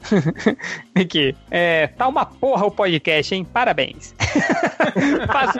Aqui. 0.94 1.34
É, 1.50 1.88
tá 1.88 2.08
uma 2.08 2.26
porra 2.26 2.66
o 2.66 2.70
podcast, 2.70 3.34
hein? 3.34 3.44
Parabéns. 3.44 4.14
Faço... 5.32 5.58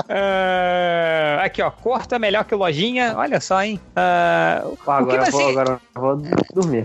Uh, 0.00 1.40
aqui, 1.40 1.62
ó. 1.62 1.70
Corto 1.70 2.14
é 2.14 2.18
melhor 2.18 2.44
que 2.44 2.54
lojinha. 2.54 3.14
Olha 3.16 3.40
só, 3.40 3.62
hein? 3.62 3.80
Uh, 3.90 4.76
agora, 4.86 5.24
você... 5.24 5.30
vou, 5.30 5.48
agora 5.50 5.80
vou 5.94 6.16
dormir. 6.52 6.84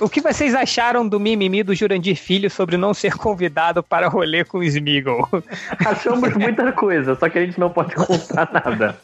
O 0.00 0.08
que 0.08 0.20
vocês 0.20 0.54
acharam 0.54 1.06
do 1.06 1.18
mimimi 1.18 1.62
do 1.62 1.74
Jurandir 1.74 2.16
Filho 2.16 2.50
sobre 2.50 2.76
não 2.76 2.94
ser 2.94 3.14
convidado 3.14 3.82
para 3.82 4.08
rolê 4.08 4.44
com 4.44 4.58
o 4.58 4.62
Smeagol? 4.62 5.28
Achamos 5.84 6.34
muita 6.34 6.72
coisa, 6.72 7.14
só 7.14 7.28
que 7.28 7.38
a 7.38 7.44
gente 7.44 7.58
não 7.58 7.70
pode 7.70 7.94
contar 7.94 8.48
nada. 8.52 8.96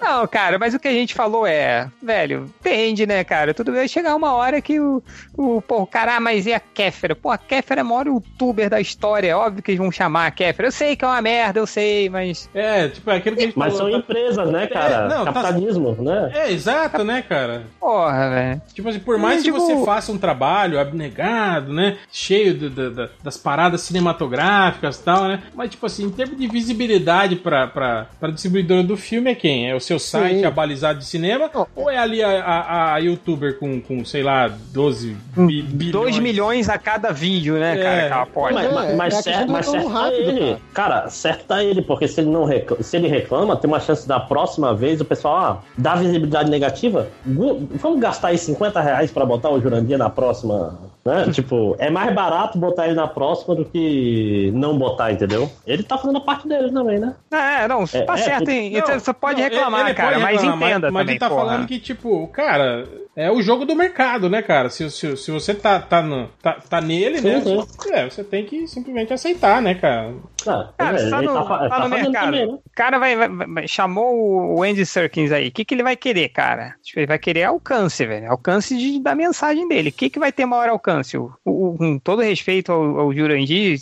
Não, 0.00 0.26
cara, 0.26 0.58
mas 0.58 0.74
o 0.74 0.78
que 0.78 0.88
a 0.88 0.92
gente 0.92 1.14
falou 1.14 1.46
é, 1.46 1.88
velho, 2.02 2.52
depende, 2.62 3.06
né, 3.06 3.24
cara? 3.24 3.54
Tudo 3.54 3.72
bem 3.72 3.88
chegar 3.88 4.14
uma 4.14 4.34
hora 4.34 4.60
que 4.60 4.78
o, 4.78 5.02
o 5.36 5.62
pô, 5.62 5.86
cara, 5.86 6.16
ah, 6.16 6.20
mas 6.20 6.46
e 6.46 6.52
a 6.52 6.60
Kéfera? 6.60 7.14
Pô, 7.14 7.30
a 7.30 7.38
Kéfera 7.38 7.80
é 7.80 7.84
o 7.84 7.86
maior 7.86 8.06
youtuber 8.06 8.68
da 8.68 8.80
história, 8.80 9.28
é 9.28 9.36
óbvio 9.36 9.62
que 9.62 9.70
eles 9.70 9.80
vão 9.80 9.90
chamar 9.90 10.26
a 10.26 10.30
Kéfera. 10.30 10.68
Eu 10.68 10.72
sei 10.72 10.96
que 10.96 11.04
é 11.04 11.08
uma 11.08 11.22
merda, 11.22 11.60
eu 11.60 11.66
sei, 11.66 12.08
mas... 12.08 12.48
É, 12.54 12.88
tipo, 12.88 13.01
é 13.10 13.16
aquilo 13.16 13.36
que 13.36 13.42
a 13.42 13.46
gente 13.46 13.58
Mas 13.58 13.76
falou, 13.76 13.90
são 13.90 14.00
tá... 14.00 14.06
empresas, 14.06 14.50
né, 14.50 14.66
cara? 14.66 14.94
É, 14.94 15.08
não, 15.08 15.24
tá 15.24 15.32
Capitalismo, 15.32 15.96
tá... 15.96 16.02
né? 16.02 16.30
É, 16.34 16.52
exato, 16.52 17.04
né, 17.04 17.22
cara? 17.22 17.62
Porra, 17.80 18.30
velho. 18.30 18.62
Tipo 18.72 18.88
assim, 18.88 18.98
por 18.98 19.18
mais 19.18 19.42
que 19.42 19.50
tipo... 19.50 19.58
você 19.58 19.84
faça 19.84 20.12
um 20.12 20.18
trabalho 20.18 20.78
abnegado, 20.78 21.72
né, 21.72 21.98
cheio 22.10 22.54
de, 22.54 22.68
de, 22.68 22.90
de, 22.90 23.08
das 23.22 23.36
paradas 23.36 23.82
cinematográficas 23.82 24.98
e 24.98 25.02
tal, 25.02 25.24
né, 25.24 25.42
mas, 25.54 25.70
tipo 25.70 25.86
assim, 25.86 26.04
em 26.04 26.10
termos 26.10 26.38
de 26.38 26.46
visibilidade 26.46 27.36
pra, 27.36 27.66
pra, 27.66 28.06
pra 28.18 28.30
distribuidora 28.30 28.82
do 28.82 28.96
filme 28.96 29.30
é 29.30 29.34
quem? 29.34 29.70
É 29.70 29.74
o 29.74 29.80
seu 29.80 29.98
site 29.98 30.40
Sim. 30.40 30.44
abalizado 30.44 30.98
de 30.98 31.04
cinema 31.04 31.50
oh. 31.54 31.66
ou 31.74 31.90
é 31.90 31.98
ali 31.98 32.22
a, 32.22 32.28
a, 32.28 32.94
a, 32.94 32.98
youtuber 32.98 33.58
com, 33.58 33.80
com, 33.80 34.04
sei 34.04 34.22
lá, 34.22 34.48
12 34.48 35.16
bi, 35.36 35.62
bilhões? 35.62 36.16
2 36.16 36.18
milhões 36.18 36.68
a 36.68 36.78
cada 36.78 37.12
vídeo, 37.12 37.58
né, 37.58 37.78
é. 37.78 38.08
cara. 38.08 38.28
Mas, 38.34 38.72
mas, 38.72 38.96
mas, 38.96 39.14
é, 39.14 39.22
certo, 39.22 39.52
mas 39.52 39.66
certo 39.66 39.88
rápido, 39.88 40.24
tá 40.24 40.32
ele. 40.32 40.56
Cara. 40.72 40.92
cara, 40.92 41.10
certo 41.10 41.44
tá 41.44 41.64
ele, 41.64 41.82
porque 41.82 42.08
se 42.08 42.20
ele 42.20 42.30
não 42.30 42.44
reclama, 42.44 42.82
se 42.92 42.98
ele 42.98 43.08
reclama, 43.08 43.56
tem 43.56 43.70
uma 43.70 43.80
chance 43.80 44.06
da 44.06 44.20
próxima 44.20 44.74
vez 44.74 45.00
o 45.00 45.04
pessoal, 45.06 45.34
ah, 45.34 45.58
dá 45.78 45.94
visibilidade 45.94 46.50
negativa, 46.50 47.08
vamos 47.24 47.98
gastar 47.98 48.28
aí 48.28 48.36
50 48.36 48.82
reais 48.82 49.10
pra 49.10 49.24
botar 49.24 49.48
o 49.48 49.58
Jurandir 49.58 49.96
na 49.96 50.10
próxima 50.10 50.78
né? 51.04 51.30
tipo, 51.32 51.74
é 51.78 51.90
mais 51.90 52.14
barato 52.14 52.58
botar 52.58 52.86
ele 52.86 52.94
na 52.94 53.08
próxima 53.08 53.54
do 53.54 53.64
que 53.64 54.50
não 54.54 54.78
botar, 54.78 55.12
entendeu? 55.12 55.50
Ele 55.66 55.82
tá 55.82 55.98
fazendo 55.98 56.18
a 56.18 56.20
parte 56.20 56.46
dele 56.46 56.70
também, 56.72 56.98
né? 56.98 57.14
É, 57.30 57.66
não, 57.66 57.84
é, 57.84 58.02
tá 58.02 58.14
é, 58.14 58.16
certo. 58.18 58.46
Não, 58.46 58.54
então 58.54 58.98
você 58.98 59.12
pode 59.12 59.40
não, 59.40 59.48
reclamar, 59.48 59.80
ele, 59.80 59.88
ele 59.90 59.96
cara, 59.96 60.20
pode 60.20 60.32
reclamar, 60.32 60.56
mas 60.56 60.66
entenda 60.66 60.90
mas, 60.90 60.92
mas 60.92 61.00
também, 61.02 61.12
ele 61.12 61.18
tá 61.18 61.28
porra. 61.28 61.44
falando 61.44 61.66
que, 61.66 61.80
tipo, 61.80 62.26
cara, 62.28 62.84
é 63.14 63.30
o 63.30 63.42
jogo 63.42 63.66
do 63.66 63.76
mercado, 63.76 64.30
né, 64.30 64.40
cara? 64.40 64.70
Se, 64.70 64.90
se, 64.90 65.16
se 65.16 65.30
você 65.30 65.54
tá, 65.54 65.78
tá, 65.80 66.02
no, 66.02 66.28
tá, 66.40 66.58
tá 66.68 66.80
nele, 66.80 67.18
sim, 67.18 67.28
né? 67.28 67.40
Sim. 67.42 67.92
É, 67.92 68.08
você 68.08 68.24
tem 68.24 68.44
que 68.44 68.66
simplesmente 68.66 69.12
aceitar, 69.12 69.60
né, 69.60 69.74
cara? 69.74 70.14
Ah, 70.46 70.70
cara, 70.78 71.00
é, 71.00 71.10
tá 71.10 71.20
no, 71.22 71.34
tá, 71.34 71.44
tá, 71.44 71.68
tá 71.68 71.78
no 71.80 71.88
mercado. 71.90 72.24
Também, 72.24 72.46
né? 72.46 72.52
O 72.52 72.70
cara 72.74 72.98
vai, 72.98 73.16
vai, 73.16 73.28
vai, 73.28 73.68
chamou 73.68 74.56
o 74.56 74.62
Andy 74.62 74.86
Serkins 74.86 75.30
aí. 75.30 75.48
O 75.48 75.52
que, 75.52 75.64
que 75.64 75.74
ele 75.74 75.82
vai 75.82 75.94
querer, 75.94 76.30
cara? 76.30 76.74
Tipo, 76.82 77.00
ele 77.00 77.06
vai 77.06 77.18
querer 77.18 77.44
alcance, 77.44 78.06
velho. 78.06 78.30
Alcance 78.30 78.76
de, 78.76 78.98
da 78.98 79.14
mensagem 79.14 79.68
dele. 79.68 79.90
O 79.90 79.92
que, 79.92 80.08
que 80.08 80.18
vai 80.18 80.32
ter 80.32 80.46
maior 80.46 80.70
alcance? 80.70 80.91
O, 81.00 81.32
o, 81.44 81.76
com 81.76 81.98
todo 81.98 82.22
respeito 82.22 82.72
ao, 82.72 83.00
ao 83.00 83.12
Jurandir, 83.12 83.78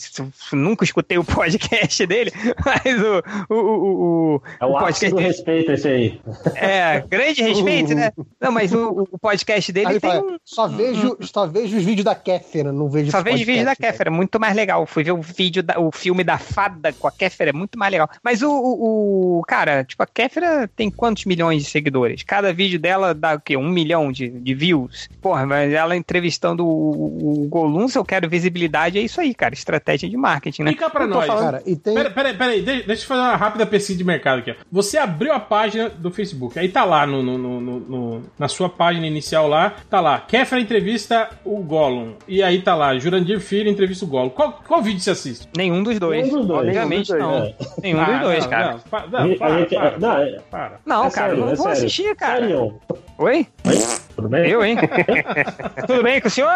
nunca 0.52 0.84
escutei 0.84 1.18
o 1.18 1.24
podcast 1.24 2.06
dele, 2.06 2.32
mas 2.64 3.02
o. 3.02 3.54
o, 3.54 3.54
o, 3.54 4.34
o 4.34 4.42
é 4.60 4.64
o, 4.64 4.72
podcast. 4.72 5.10
do 5.10 5.16
respeito 5.16 5.72
esse 5.72 5.88
aí. 5.88 6.20
É, 6.54 7.00
grande 7.08 7.42
respeito, 7.42 7.94
né? 7.94 8.12
Não, 8.40 8.52
mas 8.52 8.72
o, 8.72 9.06
o 9.10 9.18
podcast 9.18 9.72
dele 9.72 9.88
aí 9.88 10.00
tem 10.00 10.10
fala, 10.10 10.22
um. 10.22 10.36
Só 10.44 10.68
vejo, 10.68 11.16
só 11.20 11.46
vejo 11.46 11.76
os 11.76 11.84
vídeos 11.84 12.04
da 12.04 12.14
Kéfera, 12.14 12.72
não 12.72 12.88
vejo 12.88 13.10
Só 13.10 13.22
vejo 13.22 13.44
vídeos 13.44 13.64
da 13.64 13.76
Kéfera, 13.76 14.10
muito 14.10 14.38
mais 14.38 14.54
legal. 14.54 14.86
Fui 14.86 15.02
ver 15.02 15.12
o 15.12 15.20
vídeo, 15.20 15.62
da, 15.62 15.78
o 15.78 15.90
filme 15.90 16.24
da 16.24 16.38
fada 16.38 16.92
com 16.92 17.06
a 17.06 17.12
Kéfera, 17.12 17.50
é 17.50 17.52
muito 17.52 17.78
mais 17.78 17.90
legal. 17.90 18.08
Mas 18.22 18.42
o, 18.42 18.50
o, 18.50 19.38
o 19.38 19.42
cara, 19.42 19.84
tipo, 19.84 20.02
a 20.02 20.06
Kéfera 20.06 20.68
tem 20.76 20.90
quantos 20.90 21.24
milhões 21.24 21.64
de 21.64 21.70
seguidores? 21.70 22.22
Cada 22.22 22.52
vídeo 22.52 22.78
dela 22.78 23.14
dá 23.14 23.34
o 23.34 23.40
quê? 23.40 23.56
Um 23.56 23.68
milhão 23.68 24.12
de, 24.12 24.28
de 24.28 24.54
views? 24.54 25.08
Porra, 25.20 25.46
mas 25.46 25.72
ela 25.72 25.96
entrevistando 25.96 26.66
o, 26.66 26.99
o 27.06 27.48
Golum, 27.48 27.88
se 27.88 27.98
eu 27.98 28.04
quero 28.04 28.28
visibilidade, 28.28 28.98
é 28.98 29.02
isso 29.02 29.20
aí, 29.20 29.34
cara. 29.34 29.54
Estratégia 29.54 30.08
de 30.08 30.16
marketing, 30.16 30.62
né? 30.64 30.70
Fica 30.72 30.90
pra 30.90 31.06
nós, 31.06 31.26
falando... 31.26 31.44
cara. 31.44 31.62
E 31.66 31.76
tem... 31.76 31.94
Peraí, 31.94 32.12
peraí, 32.12 32.36
peraí, 32.36 32.62
deixa 32.62 33.04
eu 33.04 33.08
fazer 33.08 33.20
uma 33.20 33.36
rápida 33.36 33.66
pesquisa 33.66 33.98
de 33.98 34.04
mercado 34.04 34.40
aqui. 34.40 34.50
Ó. 34.50 34.54
Você 34.70 34.98
abriu 34.98 35.32
a 35.32 35.40
página 35.40 35.88
do 35.88 36.10
Facebook, 36.10 36.58
aí 36.58 36.68
tá 36.68 36.84
lá 36.84 37.06
no, 37.06 37.22
no, 37.22 37.38
no, 37.38 37.60
no 37.60 38.22
na 38.38 38.48
sua 38.48 38.68
página 38.68 39.06
inicial 39.06 39.48
lá, 39.48 39.74
tá 39.88 40.00
lá, 40.00 40.20
Kéfera 40.20 40.60
entrevista 40.60 41.30
o 41.44 41.58
Gollum. 41.58 42.14
E 42.28 42.42
aí 42.42 42.60
tá 42.60 42.74
lá, 42.74 42.96
Jurandir 42.98 43.40
Filho 43.40 43.70
entrevista 43.70 44.04
o 44.04 44.08
Gollum. 44.08 44.30
Qual, 44.30 44.60
qual 44.66 44.82
vídeo 44.82 45.00
você 45.00 45.10
assiste? 45.10 45.48
Nenhum 45.56 45.82
dos 45.82 45.98
dois. 45.98 46.26
Nenhum 46.26 46.38
dos 46.38 46.46
dois. 46.46 46.68
Obviamente 46.68 47.12
não. 47.12 47.44
É. 47.44 47.54
Nenhum 47.82 48.04
dos 48.04 48.20
dois, 48.20 48.46
cara. 48.46 48.72
Não, 48.72 48.78
para, 48.80 49.08
para, 49.08 50.40
para. 50.50 50.80
Não, 50.84 51.04
é 51.06 51.10
cara, 51.10 51.34
não 51.34 51.54
vou 51.54 51.68
assistir, 51.68 52.14
cara. 52.14 52.46
Oi? 53.18 53.46
Tudo 54.20 54.28
bem? 54.28 54.50
Eu, 54.50 54.62
hein? 54.62 54.76
Tudo 55.86 56.02
bem 56.02 56.20
com 56.20 56.28
o 56.28 56.30
senhor? 56.30 56.50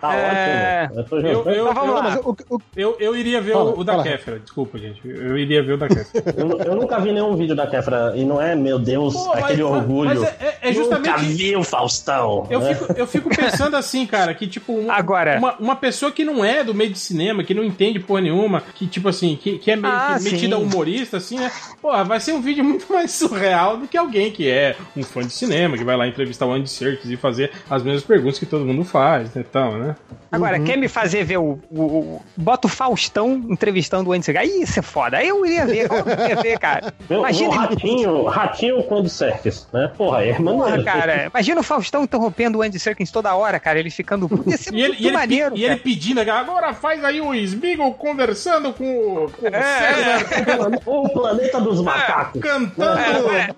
Tá 0.00 0.14
é... 0.14 0.90
ótimo. 0.92 1.18
Eu, 1.20 1.44
eu, 1.44 1.70
então, 1.70 1.74
vamos 1.74 1.94
lá. 1.94 2.16
Eu, 2.16 2.62
eu, 2.76 2.96
eu, 2.98 3.16
iria 3.16 3.40
ver 3.40 3.52
fala, 3.52 3.70
o, 3.70 3.78
o 3.78 3.84
da 3.84 4.02
Kéfera. 4.02 4.38
Desculpa, 4.40 4.78
gente. 4.78 5.00
Eu 5.04 5.38
iria 5.38 5.62
ver 5.62 5.74
o 5.74 5.76
da 5.76 5.86
Kéfera. 5.86 6.34
eu, 6.36 6.58
eu 6.60 6.74
nunca 6.74 6.98
vi 6.98 7.12
nenhum 7.12 7.36
vídeo 7.36 7.54
da 7.54 7.68
Kéfera. 7.68 8.12
E 8.16 8.24
não 8.24 8.42
é, 8.42 8.56
meu 8.56 8.80
Deus, 8.80 9.14
Pô, 9.14 9.32
aquele 9.32 9.62
mas, 9.62 9.72
orgulho. 9.72 10.20
Mas 10.20 10.34
é, 10.40 10.58
é, 10.62 10.72
justamente. 10.72 11.08
Nunca 11.08 11.18
vi 11.22 11.56
o 11.56 11.62
Faustão. 11.62 12.46
Eu, 12.50 12.60
né? 12.60 12.74
fico, 12.74 12.92
eu 12.94 13.06
fico 13.06 13.28
pensando 13.30 13.76
assim, 13.76 14.04
cara, 14.06 14.34
que 14.34 14.48
tipo. 14.48 14.72
Um, 14.72 14.90
Agora. 14.90 15.38
Uma, 15.38 15.54
uma 15.58 15.76
pessoa 15.76 16.10
que 16.10 16.24
não 16.24 16.44
é 16.44 16.64
do 16.64 16.74
meio 16.74 16.90
de 16.90 16.98
cinema, 16.98 17.44
que 17.44 17.54
não 17.54 17.62
entende 17.62 18.00
porra 18.00 18.22
nenhuma, 18.22 18.60
que 18.74 18.88
tipo 18.88 19.08
assim, 19.08 19.36
que, 19.36 19.58
que 19.58 19.70
é 19.70 19.76
meio 19.76 19.94
ah, 19.94 20.16
que 20.18 20.24
metida 20.24 20.58
humorista, 20.58 21.18
assim, 21.18 21.38
né? 21.38 21.50
Pô, 21.80 21.92
vai 22.04 22.18
ser 22.18 22.32
um 22.32 22.40
vídeo 22.40 22.64
muito 22.64 22.92
mais 22.92 23.12
surreal 23.12 23.76
do 23.76 23.86
que 23.86 23.96
alguém 23.96 24.32
que 24.32 24.48
é 24.48 24.76
um 24.96 25.02
fã 25.02 25.20
de 25.20 25.32
cinema, 25.32 25.76
que 25.76 25.84
vai 25.84 25.96
lá 25.96 26.07
entrevistar 26.08 26.46
o 26.46 26.52
Andy 26.52 26.68
Serkis 26.68 27.10
e 27.10 27.16
fazer 27.16 27.52
as 27.68 27.82
mesmas 27.82 28.04
perguntas 28.04 28.38
que 28.38 28.46
todo 28.46 28.64
mundo 28.64 28.84
faz, 28.84 29.34
né, 29.34 29.44
então, 29.48 29.78
né? 29.78 29.96
Agora, 30.30 30.58
uhum. 30.58 30.64
quer 30.64 30.76
me 30.76 30.88
fazer 30.88 31.24
ver 31.24 31.38
o, 31.38 31.58
o, 31.70 31.82
o, 31.82 32.22
Bota 32.36 32.66
o 32.66 32.70
Faustão 32.70 33.44
entrevistando 33.48 34.10
o 34.10 34.12
Andy 34.12 34.24
Serkis. 34.24 34.42
Aí 34.42 34.62
isso 34.62 34.78
é 34.78 34.82
foda. 34.82 35.18
Aí 35.18 35.28
eu 35.28 35.44
iria 35.44 35.66
ver, 35.66 35.88
eu 35.90 36.24
iria 36.24 36.36
ver, 36.36 36.58
cara. 36.58 36.92
Imagina. 37.08 37.48
O 37.48 37.52
ratinho, 37.52 38.24
ratinho 38.24 38.82
com 38.84 38.96
o 38.96 38.98
Andy 38.98 39.10
Serkis, 39.10 39.66
né? 39.72 39.90
Porra, 39.96 40.24
é 40.24 40.34
Porra, 40.34 40.82
cara. 40.82 41.26
Imagina 41.26 41.60
o 41.60 41.64
Faustão 41.64 42.04
interrompendo 42.04 42.58
o 42.58 42.62
Andy 42.62 42.78
Serkis 42.78 43.10
toda 43.10 43.34
hora, 43.34 43.58
cara. 43.58 43.78
Ele 43.78 43.90
ficando. 43.90 44.28
Ia 44.46 44.56
ser 44.56 44.74
e 44.74 44.82
ele, 44.82 44.96
e 44.98 45.10
maneiro. 45.10 45.54
Ele, 45.54 45.62
e 45.62 45.64
ele 45.64 45.76
pedindo, 45.76 46.20
agora 46.20 46.72
faz 46.74 47.02
aí 47.04 47.20
o 47.20 47.34
Smeagol 47.34 47.94
conversando 47.94 48.72
com, 48.72 49.28
com 49.28 49.46
é, 49.46 49.62
César. 49.62 50.28
É. 50.32 50.80
O 50.84 51.08
planeta 51.08 51.60
dos 51.60 51.80
macacos. 51.80 52.40
É, 52.40 52.46
cantando. 52.46 52.98
É, 53.30 53.50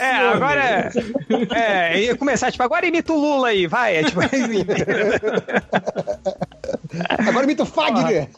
é. 0.00 0.04
é 0.04 0.16
agora. 0.28 0.90
É, 1.58 2.00
ia 2.00 2.16
começar, 2.16 2.50
tipo, 2.50 2.62
agora 2.62 2.86
imita 2.86 3.12
o 3.12 3.18
Lula 3.20 3.48
aí, 3.48 3.66
vai. 3.66 3.96
É, 3.96 4.04
tipo, 4.04 4.20
Agora 7.26 7.44
imita 7.44 7.62
o 7.62 7.66
Fagner. 7.66 8.28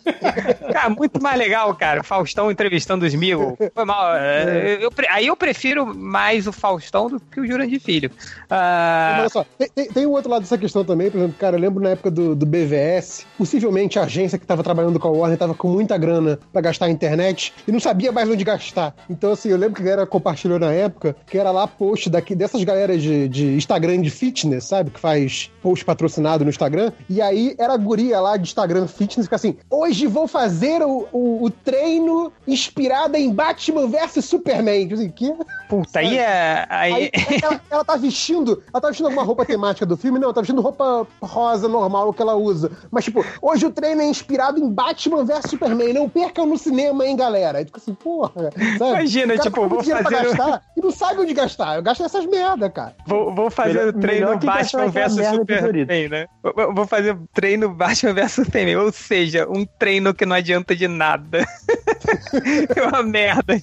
Cara, 0.73 0.91
muito 0.91 1.23
mais 1.23 1.39
legal, 1.39 1.75
cara. 1.75 2.03
Faustão 2.03 2.51
entrevistando 2.51 3.05
os 3.05 3.13
Smigol. 3.13 3.57
Foi 3.75 3.85
mal. 3.85 4.15
É, 4.17 4.79
eu, 4.81 4.91
aí 5.11 5.27
eu 5.27 5.37
prefiro 5.37 5.95
mais 5.95 6.47
o 6.47 6.53
Faustão 6.53 7.09
do 7.09 7.21
que 7.21 7.41
o 7.41 7.47
Jurandir 7.47 7.81
Filho. 7.81 8.11
Uh... 8.51 9.21
Olha 9.21 9.29
só, 9.29 9.45
tem, 9.75 9.89
tem, 9.89 10.07
um 10.07 10.11
outro 10.11 10.31
lado 10.31 10.43
dessa 10.43 10.59
questão 10.59 10.85
também, 10.85 11.11
por 11.11 11.19
exemplo, 11.19 11.37
cara, 11.39 11.57
eu 11.57 11.61
lembro 11.61 11.83
na 11.83 11.91
época 11.91 12.11
do, 12.11 12.35
do 12.35 12.47
BVS, 12.47 13.27
possivelmente 13.37 13.99
a 13.99 14.05
agência 14.05 14.39
que 14.39 14.45
estava 14.45 14.63
trabalhando 14.63 14.99
com 14.99 15.09
a 15.09 15.11
Warner 15.11 15.35
estava 15.35 15.55
com 15.55 15.69
muita 15.69 15.97
grana 15.99 16.39
para 16.53 16.61
gastar 16.63 16.87
na 16.87 16.93
internet 16.93 17.53
e 17.67 17.73
não 17.73 17.81
sabia 17.81 18.13
mais 18.13 18.29
onde 18.29 18.45
gastar. 18.45 18.95
Então, 19.09 19.33
assim, 19.33 19.51
eu 19.51 19.57
lembro 19.57 19.77
que 19.77 19.83
a 19.83 19.85
galera 19.85 20.07
compartilhou 20.07 20.59
na 20.59 20.73
época 20.73 21.17
que 21.27 21.39
era 21.39 21.51
lá 21.51 21.67
post 21.67 22.09
daqui, 22.09 22.35
dessas 22.35 22.63
galera 22.65 22.97
de, 22.97 23.29
de 23.29 23.47
Instagram 23.55 24.01
de 24.01 24.11
fitness, 24.11 24.65
sabe? 24.65 24.91
Que 24.91 25.01
faz 25.01 25.51
post 25.63 25.85
patrocinado 25.85 26.45
no 26.45 26.51
Instagram. 26.51 26.93
E 27.09 27.21
aí 27.21 27.55
era 27.59 27.75
a 27.75 27.77
guria 27.77 28.21
lá 28.21 28.37
de 28.37 28.50
Instagram 28.51 28.87
fitness 28.87 29.29
que 29.29 29.35
assim, 29.35 29.57
hoje 29.71 30.07
vou 30.07 30.27
fazer 30.27 30.83
o, 30.83 31.09
o, 31.13 31.45
o 31.45 31.51
treino 31.51 32.33
inspirado 32.47 33.17
em 33.17 33.33
Batman 33.33 33.87
vs 33.87 34.25
Superman. 34.25 34.83
Tipo 34.83 34.95
assim, 34.95 35.11
que? 35.11 35.35
Puta, 35.69 36.01
aí 36.01 36.19
é. 36.19 36.67
Aí... 36.69 36.93
aí 36.93 37.11
ela, 37.43 37.61
ela 37.71 37.85
tá 37.85 37.97
vestindo. 37.97 38.63
Ela 38.73 38.81
tá 38.81 38.89
vestindo 38.89 39.07
alguma 39.07 39.25
roupa 39.25 39.45
temática 39.45 39.87
do 39.87 39.97
filme? 39.97 40.19
Não, 40.19 40.27
ela 40.27 40.35
tá 40.35 40.41
vestindo 40.41 40.61
roupa 40.61 41.07
rosa 41.23 41.69
normal 41.69 42.13
que 42.13 42.23
ela 42.23 42.35
usa. 42.35 42.71
Mas, 42.91 43.05
tipo, 43.05 43.25
hoje 43.41 43.67
o 43.67 43.71
treino 43.71 44.03
é 44.03 44.07
inspirado 44.07 44.59
em 44.59 44.69
Batman 44.69 45.25
vs 45.25 45.51
Superman. 45.51 45.93
Não 45.93 46.09
percam 46.09 46.47
no 46.47 46.59
cinema, 46.59 47.07
hein, 47.07 47.17
galera? 47.17 47.59
Aí, 47.59 47.65
tipo 47.65 47.79
assim, 47.79 47.95
porra. 47.95 48.51
Sabe? 48.79 48.91
Imagina, 48.91 49.37
tá 49.37 49.43
tipo, 49.43 49.69
vou 49.69 49.83
fazer. 49.83 50.03
Pra 50.03 50.23
gastar, 50.23 50.63
e 50.77 50.81
não 50.81 50.91
sabe 50.91 51.21
onde 51.21 51.35
gastar. 51.35 51.77
Eu 51.77 51.83
gasto 51.83 52.03
nessas 52.03 52.27
merda, 52.27 52.71
cara. 52.71 52.95
Vou, 53.07 53.35
vou 53.35 53.51
fazer 53.51 53.75
melhor, 53.75 53.95
o 53.95 54.01
treino 54.01 54.39
Batman 54.39 54.89
vs 54.89 55.13
Superman, 55.35 56.09
né? 56.09 56.27
Vou 56.75 56.87
fazer 56.87 57.15
o 57.15 57.29
treino 57.33 57.69
Batman 57.69 58.15
vs 58.15 58.30
Superman. 58.31 58.77
Ou 58.77 58.93
seja, 58.93 59.47
um 59.49 59.65
treino 59.65 60.15
que 60.15 60.25
não 60.25 60.37
adianta 60.37 60.75
de 60.75 60.89
nada. 60.89 61.47
é 62.77 62.83
uma 62.83 63.03
merda. 63.03 63.55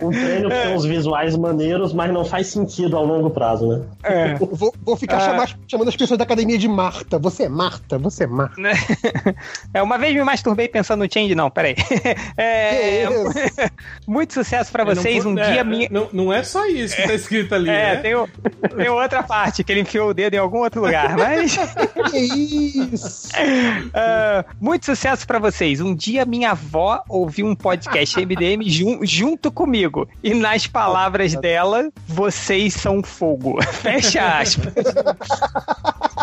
Um 0.00 0.10
treino 0.10 0.48
que 0.48 0.62
tem 0.62 0.74
uns 0.74 0.84
visuais 0.84 1.36
maneiros, 1.36 1.92
mas 1.92 2.12
não 2.12 2.24
faz 2.24 2.48
sentido 2.48 2.96
ao 2.96 3.04
longo 3.04 3.30
prazo, 3.30 3.68
né? 3.68 3.82
É. 4.02 4.34
Vou, 4.34 4.74
vou 4.82 4.96
ficar 4.96 5.18
ah. 5.18 5.20
chamar, 5.20 5.58
chamando 5.68 5.88
as 5.88 5.96
pessoas 5.96 6.18
da 6.18 6.24
academia 6.24 6.58
de 6.58 6.68
Marta. 6.68 7.18
Você 7.18 7.44
é 7.44 7.48
Marta, 7.48 7.98
você 7.98 8.24
é 8.24 8.26
Marta. 8.26 8.60
Né? 8.60 8.72
É, 9.74 9.82
uma 9.82 9.98
vez 9.98 10.14
me 10.14 10.22
masturbei 10.24 10.68
pensando 10.68 11.04
no 11.04 11.12
Change, 11.12 11.34
não, 11.34 11.50
peraí. 11.50 11.76
É, 12.36 13.06
muito 14.06 14.34
sucesso 14.34 14.70
pra 14.70 14.84
vocês. 14.84 15.24
Não, 15.24 15.32
um 15.32 15.38
é, 15.38 15.52
dia 15.52 15.64
minha. 15.64 15.88
Não, 15.90 16.08
não 16.12 16.32
é 16.32 16.42
só 16.42 16.66
isso 16.66 16.94
que 16.94 17.02
tá 17.02 17.14
escrito 17.14 17.54
ali. 17.54 17.68
É, 17.68 17.94
né? 17.94 17.96
tem, 17.96 18.14
o, 18.14 18.28
tem 18.76 18.88
outra 18.88 19.22
parte 19.22 19.64
que 19.64 19.72
ele 19.72 19.80
enfiou 19.80 20.10
o 20.10 20.14
dedo 20.14 20.34
em 20.34 20.38
algum 20.38 20.58
outro 20.58 20.82
lugar, 20.82 21.16
mas. 21.16 21.56
que 22.10 22.18
isso! 22.18 23.28
Uh, 24.06 24.44
muito 24.60 24.86
sucesso 24.86 25.26
pra 25.26 25.38
vocês. 25.38 25.80
Um 25.80 25.94
dia 25.94 26.24
minha 26.24 26.52
avó 26.52 27.02
ouviu 27.08 27.46
um 27.46 27.54
podcast 27.54 28.18
MDM 28.24 28.62
jun, 28.64 29.00
junto 29.02 29.50
comigo. 29.50 30.08
E 30.22 30.34
nas 30.34 30.66
palavras 30.66 31.34
dela, 31.34 31.90
vocês 32.06 32.74
são 32.74 33.02
fogo. 33.02 33.62
Fecha 33.72 34.38
aspas. 34.38 34.74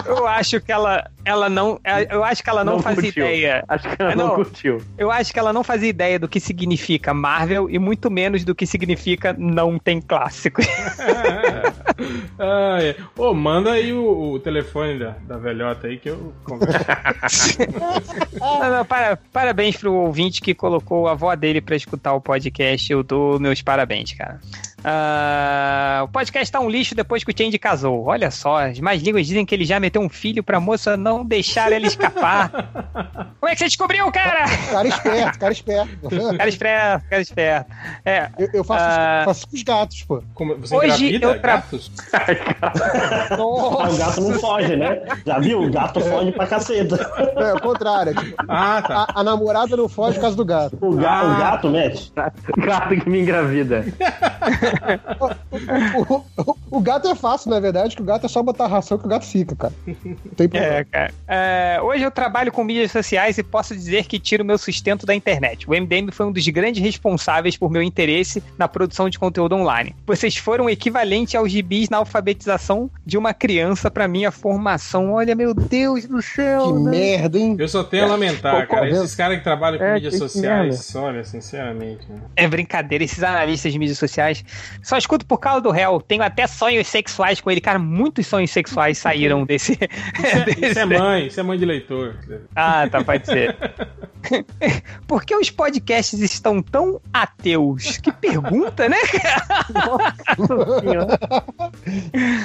Eu 0.05 0.27
acho 0.27 0.59
que 0.59 0.71
ela, 0.71 1.09
ela 1.23 1.49
não. 1.49 1.79
Eu 2.09 2.23
acho 2.23 2.43
que 2.43 2.49
ela 2.49 2.63
não, 2.63 2.73
não 2.73 2.81
fazia 2.81 3.03
curtiu. 3.03 3.25
ideia. 3.25 3.63
Acho 3.67 3.89
que 3.89 4.01
ela 4.01 4.15
não, 4.15 4.27
não, 4.27 4.36
curtiu. 4.36 4.81
Eu 4.97 5.11
acho 5.11 5.31
que 5.31 5.39
ela 5.39 5.53
não 5.53 5.63
fazia 5.63 5.89
ideia 5.89 6.19
do 6.19 6.27
que 6.27 6.39
significa 6.39 7.13
Marvel 7.13 7.69
e 7.69 7.79
muito 7.79 8.11
menos 8.11 8.43
do 8.43 8.53
que 8.53 8.65
significa 8.65 9.34
não 9.38 9.77
tem 9.79 10.01
clássico. 10.01 10.61
ah, 12.39 12.77
é. 12.81 12.95
Ô, 13.17 13.34
manda 13.34 13.71
aí 13.71 13.93
o, 13.93 14.34
o, 14.34 14.39
telefone 14.39 14.99
da, 14.99 15.15
da 15.27 15.38
velhota 15.38 15.88
aí 15.88 15.97
que 15.97 16.09
eu 16.09 16.34
converso. 16.43 17.57
não, 18.39 18.78
não, 18.78 18.86
para, 18.86 19.17
parabéns 19.32 19.76
pro 19.78 19.93
ouvinte 19.93 20.41
que 20.41 20.53
colocou 20.53 21.07
a 21.07 21.11
avó 21.11 21.34
dele 21.36 21.61
pra 21.61 21.76
escutar 21.76 22.13
o 22.13 22.21
podcast. 22.21 22.91
Eu 22.91 23.03
dou 23.03 23.39
meus 23.39 23.61
parabéns, 23.61 24.13
cara. 24.13 24.39
Uh, 24.84 26.03
o 26.03 26.07
podcast 26.09 26.51
tá 26.51 26.59
um 26.59 26.69
lixo 26.69 26.93
depois 26.93 27.24
que 27.24 27.32
o 27.32 27.38
Change 27.38 27.57
casou. 27.57 28.03
Olha 28.05 28.30
só, 28.30 28.65
as 28.65 28.82
mais 28.82 29.01
línguas 29.01 29.26
dizem 29.26 29.45
que 29.45 29.55
ele 29.55 29.63
já 29.63 29.80
meteu 29.80 30.01
um 30.01 30.09
filho 30.09 30.43
pra 30.43 30.59
moça 30.59 30.97
não 30.97 31.24
deixar 31.24 31.71
ela 31.71 31.88
escapar. 31.88 32.51
Como 33.39 33.49
é 33.49 33.53
que 33.53 33.59
você 33.59 33.65
descobriu, 33.65 34.11
cara? 34.11 34.45
Cara 34.71 34.88
esperto, 34.88 35.39
cara 35.39 35.53
esperto. 35.53 36.09
Cara 36.38 36.49
esperto, 36.49 37.05
cara 37.09 37.21
esperto. 37.21 37.71
É, 38.03 38.30
eu, 38.38 38.49
eu 38.55 38.63
faço, 38.63 38.86
uh, 38.86 39.26
faço 39.26 39.47
com 39.47 39.55
os 39.55 39.63
gatos, 39.63 40.03
pô. 40.03 40.24
Como, 40.34 40.57
você 40.57 40.76
Hoje 40.76 41.15
eu 41.15 41.39
tra... 41.39 41.55
gatos? 41.57 41.91
o 43.39 43.97
gato 43.97 44.21
não 44.21 44.39
foge, 44.39 44.76
né? 44.76 45.01
Já 45.26 45.39
viu? 45.39 45.61
O 45.61 45.71
gato 45.71 46.01
foge 46.01 46.32
pra 46.34 46.45
caceta. 46.45 46.95
É, 47.38 47.59
é 47.64 47.68
o 47.68 47.72
contrário. 47.72 48.16
Tipo, 48.16 48.36
ah, 48.47 48.82
tá. 48.82 49.07
A, 49.09 49.20
a, 49.22 49.24
namorada 49.24 49.76
não 49.78 49.88
foge 49.88 50.16
por 50.16 50.22
causa 50.22 50.38
do 50.38 50.45
gato. 50.45 50.78
O, 50.82 50.95
ga 50.95 51.20
ah. 51.20 51.24
o 51.24 51.38
gato, 51.38 51.70
Matt? 51.70 52.09
Gato 52.57 52.95
que 52.95 53.09
me 53.09 53.22
engravida. 53.22 53.86
o, 55.20 56.16
o, 56.41 56.57
O 56.74 56.80
gato 56.80 57.07
é 57.07 57.14
fácil, 57.14 57.51
na 57.51 57.59
verdade, 57.59 57.95
que 57.95 58.01
o 58.01 58.05
gato 58.05 58.26
é 58.26 58.28
só 58.28 58.41
botar 58.41 58.66
ração 58.66 58.97
que 58.97 59.05
o 59.05 59.07
gato 59.07 59.28
fica, 59.28 59.55
cara. 59.55 59.74
tem 60.36 60.49
problema. 60.49 60.66
É, 60.66 60.84
cara. 60.84 61.14
É, 61.28 61.80
hoje 61.84 62.03
eu 62.03 62.09
trabalho 62.09 62.51
com 62.51 62.64
mídias 62.64 62.91
sociais 62.91 63.38
e 63.38 63.43
posso 63.43 63.76
dizer 63.76 64.07
que 64.07 64.18
tiro 64.18 64.43
meu 64.43 64.57
sustento 64.57 65.05
da 65.05 65.14
internet. 65.14 65.70
O 65.70 65.72
MDM 65.72 66.11
foi 66.11 66.26
um 66.26 66.32
dos 66.32 66.47
grandes 66.47 66.82
responsáveis 66.82 67.55
por 67.55 67.70
meu 67.70 67.84
interesse 67.84 68.41
na 68.57 68.68
produção 68.68 69.07
de 69.07 69.20
conteúdo 69.20 69.53
online. 69.53 69.95
Vocês 70.07 70.36
foram 70.36 70.68
equivalente 70.68 71.38
aos 71.38 71.51
gibis 71.51 71.89
na 71.89 71.97
alfabetização 71.97 72.89
de 73.05 73.20
uma 73.20 73.36
criança 73.36 73.91
para 73.91 74.07
minha 74.07 74.32
formação. 74.32 75.14
Olha, 75.14 75.36
meu 75.36 75.53
Deus 75.53 76.05
do 76.05 76.24
céu. 76.24 76.74
Que 76.74 76.80
né? 76.80 76.89
merda, 76.89 77.38
hein? 77.38 77.52
Eu 77.57 77.67
só 77.67 77.83
tenho 77.83 78.05
a 78.05 78.07
lamentar, 78.07 78.67
cara. 78.67 78.89
Esses 78.89 79.15
caras 79.15 79.37
que 79.37 79.43
trabalham 79.43 79.77
com 79.77 79.85
é, 79.85 79.93
mídias 79.95 80.17
sociais, 80.17 80.95
olha, 80.95 81.23
sinceramente. 81.23 82.05
Né? 82.09 82.21
É 82.35 82.47
brincadeira, 82.47 83.03
esses 83.03 83.23
analistas 83.23 83.71
de 83.71 83.79
mídias 83.79 83.97
sociais. 83.97 84.43
Só 84.81 84.97
escuto 84.97 85.25
por 85.25 85.37
causa 85.37 85.61
do 85.61 85.71
réu. 85.71 86.01
Tenho 86.01 86.23
até 86.23 86.47
sonhos 86.47 86.87
sexuais 86.87 87.39
com 87.41 87.51
ele. 87.51 87.61
Cara, 87.61 87.79
muitos 87.79 88.27
sonhos 88.27 88.51
sexuais 88.51 88.97
saíram 88.97 89.43
desse. 89.45 89.73
Isso 89.73 89.81
é, 90.37 90.45
desse... 90.45 90.65
Isso 90.73 90.79
é 90.79 90.85
mãe, 90.85 91.27
isso 91.27 91.39
é 91.39 91.43
mãe 91.43 91.57
de 91.57 91.65
leitor. 91.65 92.15
Ah, 92.55 92.87
tá, 92.89 93.03
pode 93.03 93.25
ser. 93.25 93.55
Por 95.07 95.25
que 95.25 95.35
os 95.35 95.49
podcasts 95.49 96.19
estão 96.19 96.61
tão 96.61 96.99
ateus? 97.13 97.97
Que 97.97 98.11
pergunta, 98.11 98.87
né, 98.87 98.97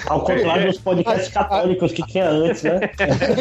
Ao 0.07 0.21
contrário 0.21 0.67
dos 0.67 0.79
podcasts 0.79 1.29
católicos 1.29 1.93
que 1.93 2.05
tinha 2.07 2.29
antes, 2.29 2.63
né? 2.63 2.81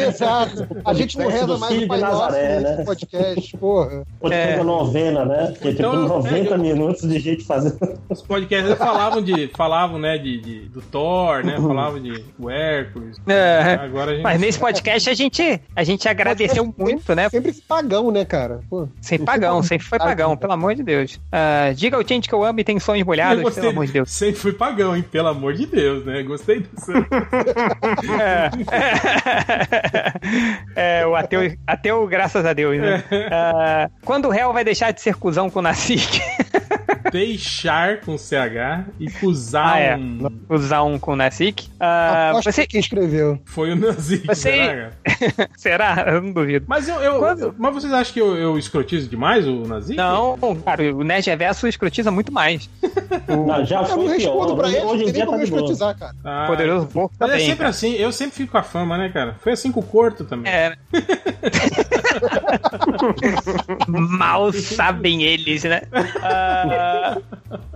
Exato. 0.06 0.66
A 0.84 0.94
gente 0.94 1.18
não 1.18 1.28
reza 1.28 1.57
mais 1.58 1.82
o 1.82 1.86
Pai 1.86 2.00
Nazaré, 2.00 2.60
Nosso 2.60 2.76
né? 2.76 2.84
podcast, 2.84 3.56
porra. 3.56 4.06
Podcast 4.20 4.52
é. 4.52 4.56
da 4.56 4.64
novena, 4.64 5.24
né? 5.24 5.54
Que 5.60 5.68
é 5.68 5.74
tipo 5.74 5.92
90 5.92 6.54
é... 6.54 6.58
minutos 6.58 7.08
de 7.08 7.18
gente 7.18 7.44
fazendo. 7.44 7.78
Os 8.08 8.22
podcasts 8.22 8.76
falavam 8.76 9.22
de. 9.22 9.48
falavam, 9.48 9.98
né, 9.98 10.18
de, 10.18 10.40
de 10.40 10.60
do 10.68 10.80
Thor, 10.80 11.44
né? 11.44 11.56
Falavam 11.56 12.00
de 12.00 12.24
o 12.38 12.50
Hércules. 12.50 13.16
É. 13.26 13.78
Agora 13.80 14.12
gente... 14.12 14.22
Mas 14.22 14.40
nesse 14.40 14.58
podcast 14.58 15.10
a 15.10 15.14
gente, 15.14 15.60
a 15.74 15.84
gente 15.84 16.08
agradeceu 16.08 16.74
muito, 16.76 17.14
né? 17.14 17.28
Sempre 17.28 17.52
pagão, 17.66 18.10
né, 18.10 18.24
cara? 18.24 18.60
Pô, 18.68 18.88
sem 19.00 19.18
pagão, 19.18 19.62
sempre 19.62 19.86
foi 19.86 19.98
pagão, 19.98 20.36
pelo 20.36 20.52
amor 20.52 20.74
de 20.74 20.82
Deus. 20.82 21.16
Uh, 21.16 21.74
diga 21.74 21.96
ao 21.96 22.06
gente 22.06 22.28
que 22.28 22.34
eu 22.34 22.44
amo 22.44 22.60
e 22.60 22.64
tem 22.64 22.78
sonhos 22.78 23.06
molhados, 23.06 23.42
gostei, 23.42 23.62
pelo 23.62 23.72
amor 23.72 23.86
de 23.86 23.92
Deus. 23.92 24.10
Sempre 24.10 24.40
fui 24.40 24.52
pagão, 24.52 24.96
hein? 24.96 25.04
Pelo 25.10 25.28
amor 25.28 25.54
de 25.54 25.66
Deus, 25.66 26.04
né? 26.04 26.22
Gostei 26.22 26.60
disso. 26.60 26.92
é, 28.18 28.50
é, 31.02 31.06
o 31.06 31.14
ateu, 31.14 31.47
ateu, 31.66 32.06
graças 32.06 32.44
a 32.44 32.52
Deus, 32.52 32.78
né? 32.78 33.04
Uh, 33.10 33.90
quando 34.04 34.26
o 34.26 34.30
réu 34.30 34.52
vai 34.52 34.64
deixar 34.64 34.92
de 34.92 35.00
ser 35.00 35.14
cuzão 35.16 35.48
com 35.50 35.58
o 35.58 35.62
Nacique? 35.62 36.20
deixar 37.10 38.00
com 38.00 38.16
CH 38.16 38.86
e 38.98 39.08
usar 39.22 39.74
ah, 39.74 39.78
é. 39.78 39.96
um. 39.96 40.28
Usar 40.48 40.82
um 40.82 40.98
com 40.98 41.16
Nasik. 41.16 41.68
Uh, 41.74 42.42
você 42.42 42.66
que 42.66 42.78
escreveu. 42.78 43.40
Foi 43.44 43.72
o 43.72 43.76
Nasik, 43.76 44.26
você... 44.26 44.52
será? 44.52 44.90
será? 45.56 46.04
Eu 46.08 46.22
não 46.22 46.32
duvido. 46.32 46.66
Mas 46.68 46.88
eu, 46.88 47.00
eu 47.00 47.18
Quando... 47.18 47.54
mas 47.58 47.74
vocês 47.74 47.92
acham 47.92 48.12
que 48.12 48.20
eu, 48.20 48.36
eu 48.36 48.58
escrotizo 48.58 49.08
demais 49.08 49.46
o 49.46 49.66
Nasik? 49.66 49.96
Não, 49.96 50.38
cara, 50.64 50.94
o 50.94 51.04
Nerd 51.04 51.28
Reverso 51.28 51.66
escrotiza 51.66 52.10
muito 52.10 52.32
mais. 52.32 52.68
Não, 53.28 53.64
já 53.64 53.84
foi 53.84 54.04
eu 54.04 54.08
respondo 54.08 54.56
pra 54.56 54.68
ele, 54.68 54.80
hoje 54.80 55.04
em 55.04 55.12
dia 55.12 55.26
tá 55.26 55.42
escrotizar, 55.42 55.98
cara. 55.98 56.14
Ah, 56.24 56.44
Poderoso 56.46 56.86
pouco 56.86 57.14
Mas 57.18 57.30
é 57.30 57.38
sempre 57.38 57.56
cara. 57.56 57.68
assim, 57.70 57.94
eu 57.94 58.12
sempre 58.12 58.36
fico 58.36 58.52
com 58.52 58.58
a 58.58 58.62
fama, 58.62 58.96
né, 58.96 59.08
cara? 59.08 59.36
Foi 59.40 59.52
assim 59.52 59.70
com 59.70 59.80
o 59.80 59.82
Corto 59.82 60.24
também. 60.24 60.50
É. 60.50 60.76
Mal 63.86 64.52
sabem 64.52 65.22
eles, 65.22 65.64
né? 65.64 65.82
Uh, 65.92 67.22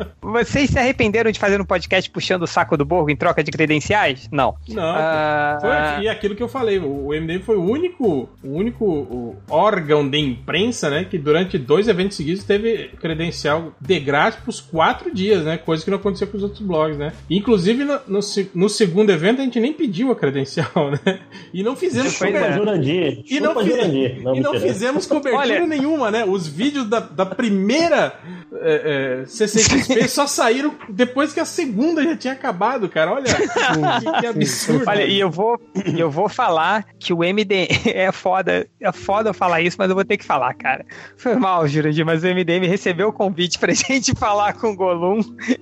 vocês 0.33 0.71
se 0.71 0.79
arrependeram 0.79 1.31
de 1.31 1.39
fazer 1.39 1.61
um 1.61 1.65
podcast 1.65 2.11
puxando 2.11 2.43
o 2.43 2.47
saco 2.47 2.77
do 2.77 2.85
Borgo 2.85 3.11
em 3.11 3.17
troca 3.17 3.43
de 3.43 3.51
credenciais? 3.51 4.29
Não. 4.31 4.55
Não. 4.69 4.95
Uh, 4.95 5.61
foi, 5.61 6.05
e 6.05 6.09
aquilo 6.09 6.35
que 6.35 6.43
eu 6.43 6.49
falei, 6.49 6.79
o 6.79 7.09
MDM 7.09 7.41
foi 7.41 7.57
o 7.57 7.63
único, 7.63 8.29
o 8.43 8.57
único 8.57 9.37
órgão 9.49 10.09
de 10.09 10.19
imprensa, 10.19 10.91
né, 10.91 11.05
que 11.05 11.19
durante 11.19 11.59
dois 11.59 11.89
eventos 11.89 12.17
seguidos 12.17 12.45
teve 12.45 12.91
credencial 13.01 13.73
de 13.81 14.01
graça 14.01 14.39
pros 14.43 14.61
quatro 14.61 15.13
dias, 15.15 15.45
né? 15.45 15.57
Coisa 15.57 15.85
que 15.85 15.91
não 15.91 15.99
aconteceu 15.99 16.27
com 16.27 16.37
os 16.37 16.43
outros 16.43 16.61
blogs, 16.61 16.97
né? 16.97 17.13
Inclusive, 17.29 17.85
no, 17.85 18.01
no, 18.07 18.21
no 18.55 18.69
segundo 18.69 19.11
evento, 19.11 19.41
a 19.41 19.45
gente 19.45 19.61
nem 19.61 19.73
pediu 19.73 20.11
a 20.11 20.17
credencial, 20.17 20.91
né? 21.05 21.21
E 21.53 21.63
não 21.63 21.77
fizemos 21.77 22.17
cobertura. 22.17 22.77
E 22.77 23.41
não, 23.41 23.55
não, 23.55 24.37
e 24.37 24.41
não 24.41 24.61
fizemos 24.61 25.07
cobertura 25.07 25.39
Olha... 25.39 25.67
nenhuma, 25.67 26.11
né? 26.11 26.25
Os 26.25 26.47
vídeos 26.47 26.89
da, 26.89 27.01
da 27.01 27.27
primeira 27.27 28.15
é, 28.61 29.23
é, 29.23 29.27
CCXP 29.27 30.07
só 30.09 30.27
saíram 30.27 30.75
depois 30.89 31.33
que 31.33 31.41
a 31.41 31.45
segunda 31.45 32.03
já 32.03 32.17
tinha 32.17 32.33
acabado, 32.33 32.89
cara. 32.89 33.13
Olha 33.13 33.25
que, 33.35 34.21
que 34.21 34.27
absurdo. 34.27 34.85
Olha, 34.87 35.05
e 35.05 35.19
eu 35.19 35.31
vou, 35.31 35.61
eu 35.97 36.11
vou 36.11 36.29
falar 36.29 36.87
que 36.99 37.13
o 37.13 37.19
MDM 37.19 37.69
é 37.87 38.13
foda. 38.13 38.67
É 38.81 38.93
foda 38.93 39.33
falar 39.33 39.61
isso, 39.61 39.77
mas 39.79 39.89
eu 39.89 39.95
vou 39.95 40.05
ter 40.05 40.17
que 40.17 40.25
falar, 40.25 40.53
cara. 40.55 40.85
Foi 41.17 41.35
mal, 41.37 41.67
Jurandir, 41.67 42.05
mas 42.05 42.23
o 42.23 42.27
MDM 42.27 42.67
recebeu 42.67 43.09
o 43.09 43.13
convite 43.13 43.59
pra 43.59 43.73
gente 43.73 44.15
falar 44.15 44.55
com 44.55 44.69
o 44.69 44.77
Golum 44.77 45.21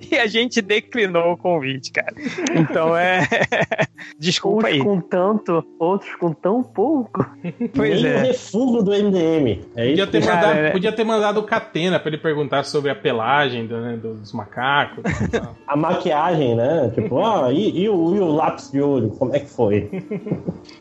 e 0.09 0.17
a 0.17 0.27
gente 0.27 0.61
declinou 0.61 1.33
o 1.33 1.37
convite, 1.37 1.91
cara. 1.91 2.13
Então 2.53 2.95
é. 2.95 3.27
Desculpa 4.17 4.67
Uns 4.67 4.71
aí. 4.71 4.79
com 4.79 4.99
tanto, 4.99 5.63
outros 5.79 6.13
com 6.15 6.33
tão 6.33 6.63
pouco. 6.63 7.25
Pois 7.75 8.01
Nem 8.01 8.11
é. 8.11 8.17
o 8.17 8.19
refúgio 8.25 8.83
do 8.83 8.91
MDM. 8.91 9.61
É 9.75 9.89
podia, 9.89 10.07
ter 10.07 10.25
cara, 10.25 10.35
mandado, 10.35 10.57
é... 10.57 10.71
podia 10.71 10.91
ter 10.91 11.03
mandado 11.03 11.39
o 11.39 11.43
Catena 11.43 11.99
pra 11.99 12.09
ele 12.09 12.17
perguntar 12.17 12.63
sobre 12.63 12.80
a 12.89 12.95
pelagem 12.95 13.67
do, 13.67 13.77
né, 13.79 13.97
dos 13.97 14.33
macacos. 14.33 15.03
a 15.67 15.75
maquiagem, 15.75 16.55
né? 16.55 16.91
Tipo, 16.93 17.23
ah, 17.23 17.51
e, 17.51 17.81
e, 17.81 17.89
o, 17.89 18.15
e, 18.15 18.19
o, 18.19 18.31
lápis 18.31 18.71
de 18.71 18.81
olho, 18.81 19.09
como 19.11 19.35
é 19.35 19.39
que 19.39 19.49
foi? 19.49 19.89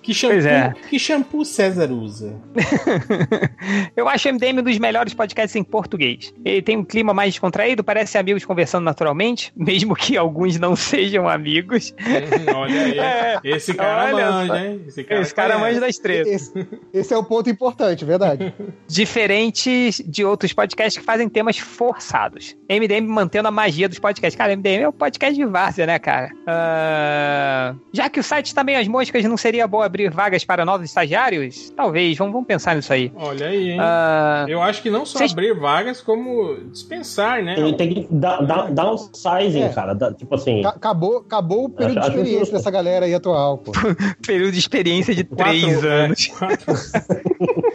que 0.03 0.15
shampoo, 0.15 0.47
é. 0.47 0.75
que 0.89 0.99
shampoo 0.99 1.45
César 1.45 1.91
usa? 1.91 2.35
Eu 3.97 4.09
acho 4.09 4.29
o 4.29 4.33
MDM 4.33 4.61
um 4.61 4.63
dos 4.63 4.79
melhores 4.79 5.15
podcasts 5.15 5.57
em 5.57 5.63
português. 5.63 6.33
Ele 6.45 6.63
tem 6.63 6.77
um 6.77 6.85
clima 6.85 7.13
mais 7.13 7.33
descontraído, 7.35 7.83
parece 7.83 8.19
amigos 8.19 8.45
conversando 8.45 8.85
naturalmente, 8.85 9.53
mesmo 9.57 9.95
que 9.95 10.17
alguns 10.17 10.59
não 10.59 10.77
sejam 10.77 11.29
amigos. 11.29 11.95
Hum, 12.01 12.55
olha 12.55 12.83
aí, 12.83 12.99
é, 12.99 13.41
esse 13.45 13.75
cara 13.75 14.15
olha, 14.15 14.31
manja, 14.31 14.67
hein? 14.67 14.85
Esse 14.87 15.05
cara, 15.05 15.21
esse 15.21 15.35
cara 15.35 15.59
manja 15.59 15.81
da 15.81 15.89
estrela. 15.89 16.29
Esse, 16.29 16.69
esse 16.93 17.15
é 17.15 17.17
o 17.17 17.25
ponto 17.25 17.49
importante, 17.51 18.05
verdade. 18.05 18.55
Diferentes 18.89 20.03
de 20.07 20.25
outros 20.25 20.53
podcasts 20.53 20.99
que 20.99 21.05
fazem 21.05 21.29
temas 21.29 21.59
forçados. 21.93 22.57
MDM 22.69 23.07
mantendo 23.09 23.49
a 23.49 23.51
magia 23.51 23.89
dos 23.89 23.99
podcasts. 23.99 24.37
Cara, 24.37 24.57
MDM 24.57 24.83
é 24.83 24.89
o 24.89 24.93
podcast 24.93 25.35
de 25.35 25.45
várzea, 25.45 25.87
né, 25.87 25.99
cara? 25.99 26.31
Uh... 26.43 27.81
Já 27.93 28.09
que 28.09 28.21
o 28.21 28.23
site 28.23 28.55
meio 28.65 28.79
às 28.79 28.87
moscas, 28.87 29.25
não 29.25 29.37
seria 29.37 29.67
bom 29.67 29.83
abrir 29.83 30.11
vagas 30.11 30.45
para 30.45 30.65
novos 30.65 30.87
estagiários? 30.87 31.71
Talvez, 31.71 32.17
vamos, 32.17 32.33
vamos 32.33 32.47
pensar 32.47 32.77
nisso 32.77 32.93
aí. 32.93 33.13
Olha 33.17 33.49
aí, 33.49 33.71
hein? 33.73 33.81
Uh... 33.81 34.49
Eu 34.49 34.63
acho 34.63 34.83
que 34.83 34.91
não 34.91 35.05
só 35.05 35.19
Cês... 35.19 35.33
abrir 35.33 35.59
vagas, 35.59 36.01
como 36.01 36.57
dispensar, 36.71 37.43
né? 37.43 37.59
Ele 37.59 37.75
tem 37.75 37.93
que 37.93 38.09
dar, 38.11 38.93
um 38.93 38.97
sizing, 38.97 39.63
é. 39.63 39.69
cara. 39.71 39.97
tipo 40.15 40.35
assim. 40.35 40.65
Acabou, 40.65 41.19
acabou 41.19 41.65
o 41.65 41.69
período 41.69 41.99
acho, 41.99 42.11
de 42.11 42.17
experiência 42.19 42.53
dessa 42.53 42.71
galera 42.71 43.07
aí 43.07 43.15
atual, 43.15 43.59
pô. 43.59 43.73
período 44.25 44.53
de 44.53 44.59
experiência 44.59 45.15
de 45.15 45.25
três 45.25 45.83
é, 45.85 46.05
anos. 46.05 46.27
quatro. 46.29 46.75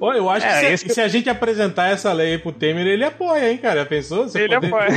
Olha, 0.00 0.18
eu 0.18 0.30
acho 0.30 0.46
é, 0.46 0.70
que, 0.70 0.76
se, 0.76 0.84
que... 0.86 0.94
se, 0.94 1.00
a 1.00 1.08
gente 1.08 1.28
apresentar 1.28 1.88
essa 1.88 2.12
lei 2.12 2.32
aí 2.32 2.38
pro 2.38 2.52
Temer, 2.52 2.86
ele 2.86 3.04
apoia, 3.04 3.50
hein, 3.50 3.58
cara? 3.58 3.80
Já 3.80 3.86
pensou? 3.86 4.28
Você 4.28 4.42
ele 4.42 4.54
poder... 4.54 4.66
apoia. 4.66 4.90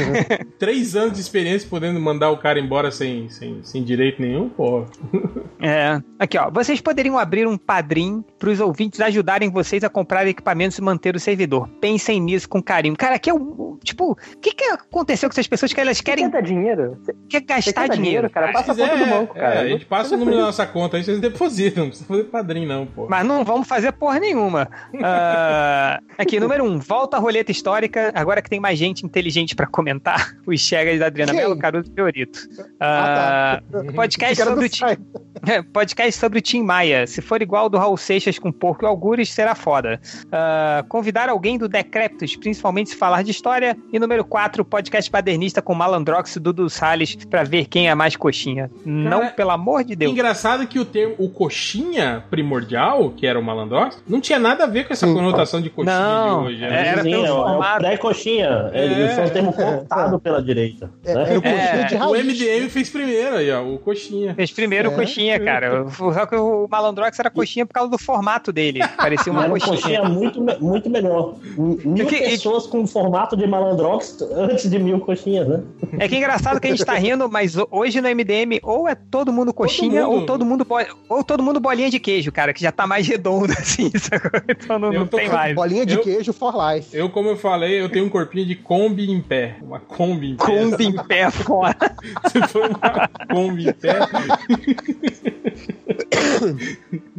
Três 0.58 0.96
anos 0.96 1.14
de 1.14 1.22
experiência 1.22 1.68
podendo 1.70 2.00
mandar 2.00 2.30
o 2.30 2.38
cara 2.38 2.60
embora 2.60 2.92
sem, 2.92 3.30
sem, 3.30 3.62
sem 3.64 3.84
direito 3.84 4.22
nenhum, 4.22 4.50
pô. 4.50 4.86
É. 5.66 6.02
Aqui, 6.20 6.38
ó. 6.38 6.52
Vocês 6.52 6.82
poderiam 6.82 7.18
abrir 7.18 7.48
um 7.48 7.58
padrim 7.58 8.22
pros 8.38 8.60
ouvintes 8.60 9.00
ajudarem 9.00 9.50
vocês 9.50 9.82
a 9.82 9.90
comprar 9.90 10.28
equipamentos 10.28 10.78
e 10.78 10.82
manter 10.82 11.16
o 11.16 11.20
servidor. 11.20 11.70
Pensem 11.80 12.20
nisso 12.20 12.50
com 12.50 12.62
carinho. 12.62 12.98
Cara, 12.98 13.16
aqui 13.16 13.30
é 13.30 13.34
o. 13.34 13.80
Tipo, 13.82 14.12
o 14.12 14.16
que, 14.42 14.54
que 14.54 14.66
aconteceu 14.66 15.30
com 15.30 15.34
essas 15.34 15.48
pessoas 15.48 15.72
que 15.72 15.80
elas 15.80 16.02
querem. 16.02 16.26
Você 16.26 16.32
quer 16.32 16.44
dinheiro? 16.44 16.98
Quer 17.30 17.42
gastar 17.42 17.88
quer 17.88 17.96
dinheiro? 17.96 18.30
cara? 18.30 18.52
Passa 18.52 18.74
a 18.74 18.76
conta 18.76 18.98
do 18.98 19.06
banco, 19.06 19.34
cara. 19.36 19.56
É, 19.56 19.60
a 19.60 19.68
gente 19.68 19.86
passa 19.86 20.16
o 20.16 20.18
número 20.18 20.38
da 20.38 20.44
nossa 20.44 20.66
conta 20.66 20.98
aí, 20.98 21.04
vocês 21.04 21.22
depositam. 21.22 21.84
Não 21.84 21.90
precisa 21.90 22.08
fazer 22.08 22.24
padrinho, 22.26 22.68
não, 22.68 22.86
pô. 22.86 23.08
Mas 23.10 23.26
não 23.26 23.46
vamos 23.46 23.68
fazer 23.68 23.92
porra 23.94 24.20
nenhuma. 24.20 24.53
Uh, 24.62 26.04
aqui, 26.18 26.40
número 26.40 26.64
um, 26.64 26.80
volta 26.80 27.18
a 27.18 27.20
roleta 27.20 27.52
histórica. 27.52 28.12
Agora 28.16 28.42
que 28.42 28.50
tem 28.50 28.60
mais 28.60 28.78
gente 28.78 29.06
inteligente 29.06 29.56
pra 29.56 29.68
comentar, 29.68 30.36
os 30.46 30.60
chegas 30.62 31.00
da 31.00 31.08
Adriana 31.08 31.34
Melo, 31.34 31.58
Caruso 31.58 31.90
e 31.92 31.94
Fiorito. 31.94 32.40
Uh, 32.60 32.66
ah, 32.80 33.62
tá. 33.72 33.94
Podcast 33.94 34.44
sobre 34.44 34.66
o 34.66 34.70
time. 34.70 34.98
podcast 35.74 36.20
sobre 36.20 36.40
o 36.40 36.42
Tim 36.42 36.64
Maia. 36.64 37.06
Se 37.08 37.22
for 37.22 37.42
igual 37.42 37.64
ao 37.64 37.70
do 37.70 37.78
Raul 37.78 37.98
Seixas 37.98 38.40
com 38.40 38.52
Porco 38.52 38.86
e 38.86 38.88
Algures, 38.88 39.30
será 39.30 39.56
foda. 39.56 40.00
Uh, 40.26 40.88
convidar 40.88 41.30
alguém 41.30 41.58
do 41.58 41.68
Decreptus, 41.68 42.36
principalmente 42.36 42.92
se 42.92 42.96
falar 42.96 43.24
de 43.24 43.32
história. 43.32 43.78
E 43.92 44.00
número 44.00 44.24
4, 44.24 44.64
podcast 44.64 45.12
badernista 45.12 45.62
com 45.62 45.74
Malandrox 45.74 46.36
e 46.36 46.40
Dudu 46.40 46.70
Salles, 46.70 47.16
pra 47.16 47.44
ver 47.44 47.66
quem 47.66 47.90
é 47.90 47.96
mais 47.96 48.16
coxinha. 48.16 48.70
Cara, 48.70 48.80
não, 48.86 49.30
pelo 49.30 49.52
amor 49.52 49.84
de 49.84 49.96
Deus. 49.96 50.12
Engraçado 50.12 50.68
que 50.68 50.80
o 50.80 50.86
termo, 50.86 51.16
o 51.18 51.30
coxinha 51.30 52.24
primordial, 52.30 53.12
que 53.12 53.26
era 53.26 53.40
o 53.40 53.44
Malandrox, 53.44 54.02
não 54.08 54.22
tinha 54.22 54.33
nada 54.40 54.64
a 54.64 54.68
ver 54.68 54.86
com 54.86 54.94
essa 54.94 55.08
conotação 55.08 55.62
de 55.62 55.70
coxinha 55.70 55.96
não, 55.96 56.42
de 56.42 56.48
hoje. 56.50 56.62
Né? 56.62 56.88
Era 56.88 57.04
Sim, 57.04 57.12
pelo 57.12 57.64
é, 57.64 57.78
pré-coxinha. 57.78 58.70
É, 58.74 58.86
Ele 58.86 59.10
foi 59.10 59.24
um 59.26 59.30
termo 59.30 59.54
cortado 59.54 60.20
pela 60.20 60.42
direita. 60.42 60.92
É, 61.04 61.14
né? 61.14 61.26
é, 61.34 62.04
o, 62.04 62.10
o 62.10 62.16
MDM 62.16 62.70
fez 62.70 62.90
primeiro 62.90 63.36
aí, 63.38 63.52
ó, 63.52 63.64
o 63.64 63.78
coxinha. 63.78 64.34
Fez 64.36 64.52
primeiro 64.52 64.90
o 64.90 64.94
é. 64.94 64.96
coxinha, 64.96 65.40
cara. 65.40 65.86
Só 65.90 66.26
que 66.26 66.36
o 66.36 66.68
Malandrox 66.70 67.18
era 67.20 67.30
coxinha 67.30 67.66
por 67.66 67.74
causa 67.74 67.90
do 67.90 67.98
formato 67.98 68.52
dele. 68.52 68.80
Parecia 68.98 69.32
uma 69.32 69.50
coxinha. 69.50 69.76
coxinha 69.76 70.04
muito, 70.04 70.42
muito 70.62 70.90
melhor. 70.90 71.36
Mil 71.58 72.06
que, 72.06 72.18
pessoas 72.18 72.68
com 72.68 72.84
o 72.84 72.88
formato 72.88 73.36
de 73.36 73.46
Malandrox 73.48 74.22
antes 74.36 74.70
de 74.70 74.80
mil 74.80 75.00
coxinhas, 75.00 75.48
né? 75.48 75.62
É 76.00 76.08
que 76.08 76.16
é 76.16 76.18
engraçado 76.18 76.60
que 76.60 76.68
a 76.68 76.70
gente 76.70 76.86
tá 76.86 76.94
rindo, 76.94 77.30
mas 77.30 77.56
hoje 77.72 78.02
no 78.02 78.10
MDM 78.10 78.60
ou 78.62 78.88
é 78.88 78.96
todo 78.96 79.32
mundo 79.32 79.54
coxinha 79.54 80.02
todo 80.02 80.12
mundo. 80.12 80.20
ou 80.20 80.26
todo 80.26 80.46
mundo 80.46 80.68
ou 81.10 81.24
todo 81.24 81.44
mundo 81.44 81.60
bolinha 81.60 81.90
de 81.90 82.00
queijo, 82.00 82.32
cara, 82.32 82.54
que 82.54 82.62
já 82.62 82.72
tá 82.72 82.88
mais 82.88 83.08
redondo 83.08 83.54
assim, 83.58 83.92
então 84.48 84.80
não, 84.80 84.92
não 84.92 85.08
tem 85.08 85.30
mais. 85.30 85.56
Bolinha 85.56 85.86
de 85.86 85.96
eu, 85.96 86.02
queijo 86.02 86.34
for 86.34 86.54
life. 86.56 86.96
Eu, 86.96 87.10
como 87.10 87.30
eu 87.30 87.38
falei, 87.38 87.82
eu 87.82 87.90
tenho 87.90 88.06
um 88.06 88.10
corpinho 88.10 88.46
de 88.46 88.56
Kombi 88.56 89.10
em 89.10 89.22
pé. 89.22 89.58
Uma 89.62 89.80
Kombi 89.80 90.32
em 90.32 90.36
pé. 90.36 90.46
Kombi 90.46 90.86
em 90.86 91.04
pé 91.04 91.32
fora. 91.32 91.76
Se 92.32 92.42
for 92.48 92.70
uma 92.70 93.10
Kombi 93.30 93.70
em 93.70 93.74
pé. 93.74 94.00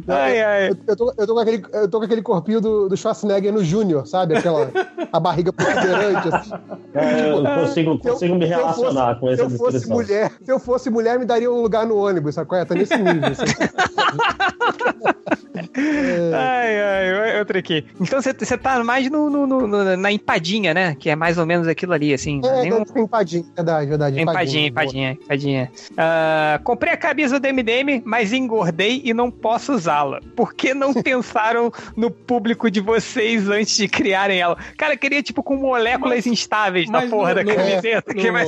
ai, 0.07 0.41
ai. 0.41 0.69
Eu, 0.69 0.77
eu, 0.87 0.95
tô, 0.95 1.13
eu, 1.17 1.27
tô 1.27 1.33
com 1.33 1.39
aquele, 1.39 1.63
eu 1.73 1.89
tô 1.89 1.97
com 1.99 2.05
aquele 2.05 2.21
corpinho 2.21 2.61
do, 2.61 2.87
do 2.89 2.97
Schwarzenegger 2.97 3.53
no 3.53 3.63
Júnior, 3.63 4.05
sabe? 4.07 4.37
Aquela 4.37 4.71
a 5.11 5.19
barriga 5.19 5.51
protuberante, 5.53 6.27
assim. 6.27 6.51
É, 6.93 7.15
tipo, 7.15 7.27
eu 7.27 7.43
consigo, 7.43 7.97
consigo 7.99 8.33
eu, 8.33 8.39
me 8.39 8.45
relacionar 8.45 9.07
fosse, 9.07 9.19
com 9.19 9.29
essa 9.29 9.49
se 9.49 9.53
eu 9.53 9.57
fosse 9.57 9.89
mulher 9.89 10.31
Se 10.41 10.51
eu 10.51 10.59
fosse 10.59 10.89
mulher, 10.89 11.19
me 11.19 11.25
daria 11.25 11.51
um 11.51 11.61
lugar 11.61 11.85
no 11.85 11.97
ônibus, 11.97 12.35
sabe? 12.35 12.55
É? 12.55 12.65
Tá 12.65 12.75
nesse 12.75 12.97
nível. 12.97 13.31
Assim. 13.31 13.45
é... 15.75 16.31
Ai, 16.33 16.81
ai, 16.81 16.94
outra 17.39 17.59
aqui. 17.59 17.85
Então 17.99 18.21
você 18.21 18.57
tá 18.57 18.83
mais 18.83 19.09
no, 19.09 19.29
no, 19.29 19.45
no, 19.45 19.97
na 19.97 20.11
empadinha, 20.11 20.73
né? 20.73 20.95
Que 20.95 21.09
é 21.09 21.15
mais 21.15 21.37
ou 21.37 21.45
menos 21.45 21.67
aquilo 21.67 21.93
ali, 21.93 22.13
assim. 22.13 22.41
É, 22.43 22.61
nem 22.61 22.73
um... 22.73 22.83
empadinha, 22.95 23.45
verdade, 23.55 23.87
verdade. 23.87 24.19
Empadinha, 24.19 24.67
empadinha, 24.67 25.11
empadinha. 25.11 25.69
empadinha. 25.69 25.71
Uh, 25.91 26.63
comprei 26.63 26.93
a 26.93 26.97
camisa 26.97 27.39
do 27.39 27.47
MDM, 27.47 28.01
mas 28.05 28.33
engordei 28.33 29.01
e 29.03 29.13
não 29.13 29.29
posso 29.31 29.73
usá-la. 29.73 30.19
Por 30.35 30.53
que 30.53 30.73
não 30.73 30.93
pensaram 31.01 31.71
no 31.95 32.09
público 32.09 32.69
de 32.69 32.79
vocês 32.79 33.49
antes 33.49 33.75
de 33.75 33.87
criarem 33.87 34.39
ela? 34.39 34.57
Cara, 34.77 34.95
queria 34.97 35.21
tipo 35.21 35.43
com 35.43 35.55
moléculas 35.55 36.17
mas, 36.17 36.27
instáveis 36.27 36.89
na 36.89 37.03
porra 37.07 37.29
no, 37.29 37.35
da 37.35 37.43
no, 37.43 37.55
camiseta. 37.55 38.13
No, 38.13 38.31
vai... 38.31 38.45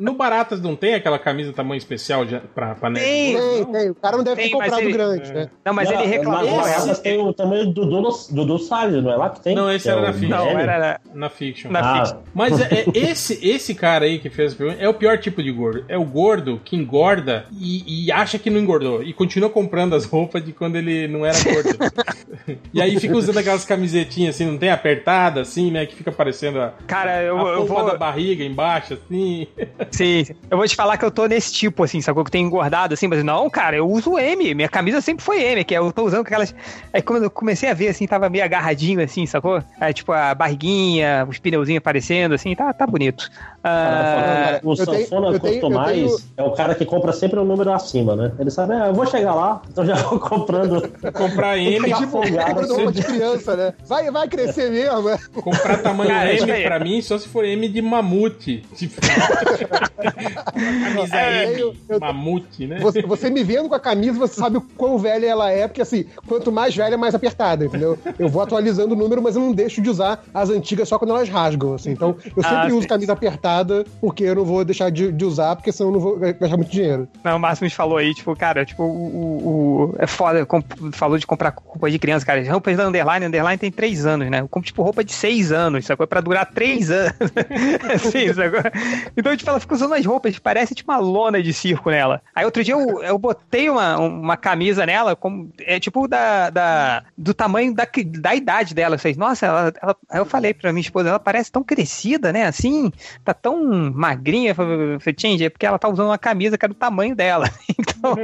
no, 0.00 0.14
Baratas 0.14 0.60
não 0.60 0.74
tem 0.74 0.94
aquela 0.94 1.18
camisa 1.18 1.52
tamanho 1.52 1.78
especial 1.78 2.24
de, 2.24 2.38
pra, 2.54 2.74
pra 2.74 2.90
neve? 2.90 3.04
Tem, 3.04 3.36
tem, 3.36 3.64
tem. 3.72 3.90
O 3.90 3.94
cara 3.94 4.16
não 4.16 4.24
deve 4.24 4.36
tem, 4.36 4.50
ter 4.50 4.56
comprado 4.56 4.80
ele... 4.80 4.92
grande, 4.92 5.32
né? 5.32 5.50
Não, 5.64 5.74
mas 5.74 5.90
não, 5.90 6.00
ele 6.00 6.10
reclamou. 6.10 6.56
Mas 6.56 6.86
esse... 6.86 7.02
tem 7.02 7.18
o 7.20 7.32
tamanho 7.32 7.66
do 7.72 7.85
Dudu, 7.88 8.08
Dudu 8.30 8.58
Salles, 8.58 9.02
não 9.02 9.12
é 9.12 9.16
lá 9.16 9.30
que 9.30 9.40
tem? 9.40 9.54
Não, 9.54 9.70
esse 9.70 9.88
era 9.88 10.00
é 10.00 10.06
na 10.06 10.12
Fiction. 10.12 10.28
Não, 10.28 10.58
era 10.58 11.00
na 11.14 11.30
Fiction. 11.30 11.70
Na 11.70 11.80
ah. 11.80 11.98
Fiction. 11.98 12.22
Mas 12.34 12.60
é, 12.60 12.80
é, 12.80 12.84
esse, 12.94 13.46
esse 13.46 13.74
cara 13.74 14.04
aí 14.04 14.18
que 14.18 14.30
fez 14.30 14.56
é 14.78 14.88
o 14.88 14.94
pior 14.94 15.18
tipo 15.18 15.42
de 15.42 15.50
gordo. 15.50 15.84
É 15.88 15.96
o 15.96 16.04
gordo 16.04 16.60
que 16.64 16.76
engorda 16.76 17.46
e, 17.52 18.06
e 18.06 18.12
acha 18.12 18.38
que 18.38 18.50
não 18.50 18.60
engordou. 18.60 19.02
E 19.02 19.12
continua 19.12 19.50
comprando 19.50 19.94
as 19.94 20.04
roupas 20.04 20.44
de 20.44 20.52
quando 20.52 20.76
ele 20.76 21.08
não 21.08 21.24
era 21.24 21.38
gordo. 21.42 21.76
e 22.72 22.80
aí 22.80 22.98
fica 22.98 23.16
usando 23.16 23.38
aquelas 23.38 23.64
camisetinhas 23.64 24.34
assim, 24.34 24.46
não 24.46 24.58
tem 24.58 24.70
apertada, 24.70 25.40
assim, 25.40 25.70
né? 25.70 25.86
Que 25.86 25.94
fica 25.94 26.12
parecendo 26.12 26.60
a, 26.60 26.72
Cara, 26.86 27.22
eu, 27.22 27.46
a 27.46 27.52
eu 27.52 27.66
vou... 27.66 27.84
da 27.84 27.96
barriga 27.96 28.44
embaixo, 28.44 28.94
assim. 28.94 29.46
Sim, 29.90 30.26
eu 30.50 30.56
vou 30.56 30.66
te 30.66 30.76
falar 30.76 30.96
que 30.96 31.04
eu 31.04 31.10
tô 31.10 31.26
nesse 31.26 31.52
tipo, 31.52 31.84
assim, 31.84 32.00
sacou? 32.00 32.24
Que 32.24 32.30
tem 32.30 32.44
engordado, 32.44 32.94
assim, 32.94 33.06
mas 33.06 33.22
não, 33.24 33.48
cara, 33.50 33.76
eu 33.76 33.88
uso 33.88 34.18
M. 34.18 34.54
Minha 34.54 34.68
camisa 34.68 35.00
sempre 35.00 35.24
foi 35.24 35.42
M, 35.42 35.64
que 35.64 35.74
eu 35.74 35.92
tô 35.92 36.04
usando 36.04 36.22
aquelas. 36.22 36.54
Aí 36.92 37.02
quando 37.02 37.24
eu 37.24 37.30
comecei 37.30 37.68
a 37.68 37.74
ver, 37.74 37.88
assim, 37.88 38.06
tava 38.06 38.28
meio 38.28 38.44
agarradinho, 38.44 39.02
assim, 39.02 39.26
sacou? 39.26 39.62
Aí, 39.80 39.92
tipo, 39.92 40.12
a 40.12 40.34
barriguinha, 40.34 41.26
os 41.28 41.38
pneuzinhos 41.38 41.78
aparecendo, 41.78 42.34
assim, 42.34 42.54
tá, 42.54 42.72
tá 42.72 42.86
bonito. 42.86 43.30
Ah, 43.68 44.60
o 44.62 44.76
sanfona 44.76 45.40
Custo 45.40 45.68
Mais 45.68 45.96
tenho... 45.96 46.18
é 46.36 46.42
o 46.44 46.52
cara 46.52 46.72
que 46.72 46.84
compra 46.84 47.12
sempre 47.12 47.40
um 47.40 47.44
número 47.44 47.72
acima, 47.72 48.14
né? 48.14 48.30
Ele 48.38 48.48
sabe, 48.48 48.74
ah, 48.74 48.86
eu 48.86 48.94
vou 48.94 49.04
chegar 49.06 49.34
lá, 49.34 49.60
então 49.68 49.84
já 49.84 49.96
vou 49.96 50.20
comprando. 50.20 50.88
Comprar 51.12 51.58
M 51.58 51.90
é 51.90 51.96
tipo 51.96 52.18
um 52.18 52.92
de 52.92 53.02
criança, 53.02 53.56
né? 53.56 53.74
Vai, 53.86 54.08
vai 54.10 54.28
crescer 54.28 54.70
mesmo, 54.70 55.02
né? 55.02 55.18
Comprar 55.34 55.82
tamanho 55.82 56.10
cara, 56.10 56.32
M 56.32 56.62
pra 56.62 56.78
mim 56.78 57.02
só 57.02 57.18
se 57.18 57.26
for 57.26 57.44
M 57.44 57.68
de 57.68 57.82
mamute. 57.82 58.62
Tipo... 58.76 59.00
camisa 61.02 61.16
é, 61.16 61.52
M, 61.52 61.60
eu, 61.60 61.74
eu, 61.88 62.00
mamute, 62.00 62.66
né? 62.68 62.78
Você, 62.78 63.02
você, 63.02 63.30
me 63.30 63.42
vendo 63.42 63.68
com 63.68 63.74
a 63.74 63.80
camisa, 63.80 64.16
você 64.16 64.34
sabe 64.34 64.58
o 64.58 64.60
quão 64.60 64.96
velha 64.96 65.26
ela 65.26 65.50
é, 65.50 65.66
porque 65.66 65.82
assim, 65.82 66.04
quanto 66.28 66.52
mais 66.52 66.76
velha, 66.76 66.96
mais 66.96 67.16
apertada, 67.16 67.64
entendeu? 67.64 67.98
Eu 68.16 68.28
vou 68.28 68.42
atualizando 68.42 68.94
o 68.94 68.98
número, 68.98 69.20
mas 69.20 69.34
eu 69.34 69.42
não 69.42 69.52
deixo 69.52 69.82
de 69.82 69.90
usar 69.90 70.24
as 70.32 70.50
antigas 70.50 70.88
só 70.88 70.98
quando 70.98 71.10
elas 71.10 71.28
rasgam, 71.28 71.74
assim. 71.74 71.90
Então, 71.90 72.16
eu 72.24 72.42
sempre 72.42 72.70
ah, 72.70 72.74
uso 72.74 72.86
camisa 72.86 73.12
apertada 73.12 73.55
porque 74.00 74.24
eu 74.24 74.34
não 74.34 74.44
vou 74.44 74.64
deixar 74.64 74.90
de, 74.90 75.12
de, 75.12 75.24
usar, 75.24 75.56
porque 75.56 75.72
senão 75.72 75.90
eu 75.90 75.94
não 75.94 76.00
vou 76.00 76.18
gastar 76.18 76.56
muito 76.56 76.70
dinheiro. 76.70 77.08
Não, 77.22 77.36
o 77.36 77.40
Máximo 77.40 77.70
falou 77.70 77.98
aí, 77.98 78.14
tipo, 78.14 78.34
cara, 78.36 78.64
tipo, 78.64 78.82
o. 78.82 79.92
o 79.92 79.94
é 79.98 80.06
foda, 80.06 80.46
falou 80.92 81.18
de 81.18 81.26
comprar 81.26 81.54
roupa 81.54 81.90
de 81.90 81.98
criança, 81.98 82.24
cara. 82.24 82.42
Roupas 82.50 82.76
da 82.76 82.86
Underline, 82.86 83.26
Underline 83.26 83.58
tem 83.58 83.70
três 83.70 84.06
anos, 84.06 84.30
né? 84.30 84.40
Eu 84.40 84.48
compro, 84.48 84.66
tipo, 84.66 84.82
roupa 84.82 85.04
de 85.04 85.12
seis 85.12 85.52
anos, 85.52 85.84
sacou? 85.84 86.06
Pra 86.06 86.20
durar 86.20 86.46
três 86.46 86.90
anos. 86.90 87.14
assim, 87.94 88.32
sacou? 88.32 88.60
Então, 89.16 89.36
tipo, 89.36 89.50
ela 89.50 89.60
fica 89.60 89.74
usando 89.74 89.94
as 89.94 90.04
roupas, 90.04 90.38
parece 90.38 90.74
tipo 90.74 90.90
uma 90.90 90.98
lona 90.98 91.42
de 91.42 91.52
circo 91.52 91.90
nela. 91.90 92.22
Aí 92.34 92.44
outro 92.44 92.62
dia 92.62 92.74
eu, 92.74 93.02
eu 93.02 93.18
botei 93.18 93.68
uma, 93.70 93.98
uma 93.98 94.36
camisa 94.36 94.86
nela, 94.86 95.16
como, 95.16 95.50
é 95.60 95.78
tipo 95.78 96.06
da, 96.08 96.50
da, 96.50 97.04
do 97.16 97.34
tamanho 97.34 97.74
da, 97.74 97.86
da 98.20 98.34
idade 98.34 98.74
dela. 98.74 98.98
Vocês, 98.98 99.16
nossa, 99.16 99.46
ela, 99.46 99.72
ela, 99.82 99.96
aí 100.10 100.20
eu 100.20 100.24
falei 100.24 100.54
pra 100.54 100.72
minha 100.72 100.80
esposa, 100.80 101.08
ela 101.08 101.18
parece 101.18 101.50
tão 101.50 101.62
crescida, 101.62 102.32
né? 102.32 102.46
Assim, 102.46 102.92
tá 103.24 103.34
tão 103.46 103.92
magrinha. 103.94 104.54
Change, 105.16 105.44
é 105.44 105.48
porque 105.48 105.64
ela 105.64 105.78
tá 105.78 105.88
usando 105.88 106.08
uma 106.08 106.18
camisa 106.18 106.58
que 106.58 106.64
é 106.64 106.68
do 106.68 106.74
tamanho 106.74 107.14
dela. 107.14 107.48
Então, 107.78 108.14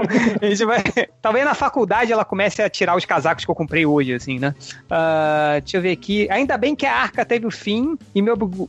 a 0.41 0.47
gente 0.47 0.65
vai. 0.65 0.83
Talvez 1.21 1.45
na 1.45 1.55
faculdade 1.55 2.13
ela 2.13 2.25
comece 2.25 2.61
a 2.63 2.69
tirar 2.69 2.97
os 2.97 3.05
casacos 3.05 3.45
que 3.45 3.51
eu 3.51 3.55
comprei 3.55 3.87
hoje, 3.87 4.13
assim, 4.13 4.39
né? 4.39 4.55
Uh, 4.85 5.61
deixa 5.61 5.77
eu 5.77 5.83
ver 5.83 5.93
aqui. 5.93 6.29
Ainda 6.31 6.59
bem 6.59 6.77
que 6.77 6.85
a 6.85 6.95
arca 6.95 7.25
teve 7.25 7.47
o 7.47 7.51
fim 7.51 7.97
e 8.15 8.21
me, 8.21 8.31
obrigou, 8.31 8.69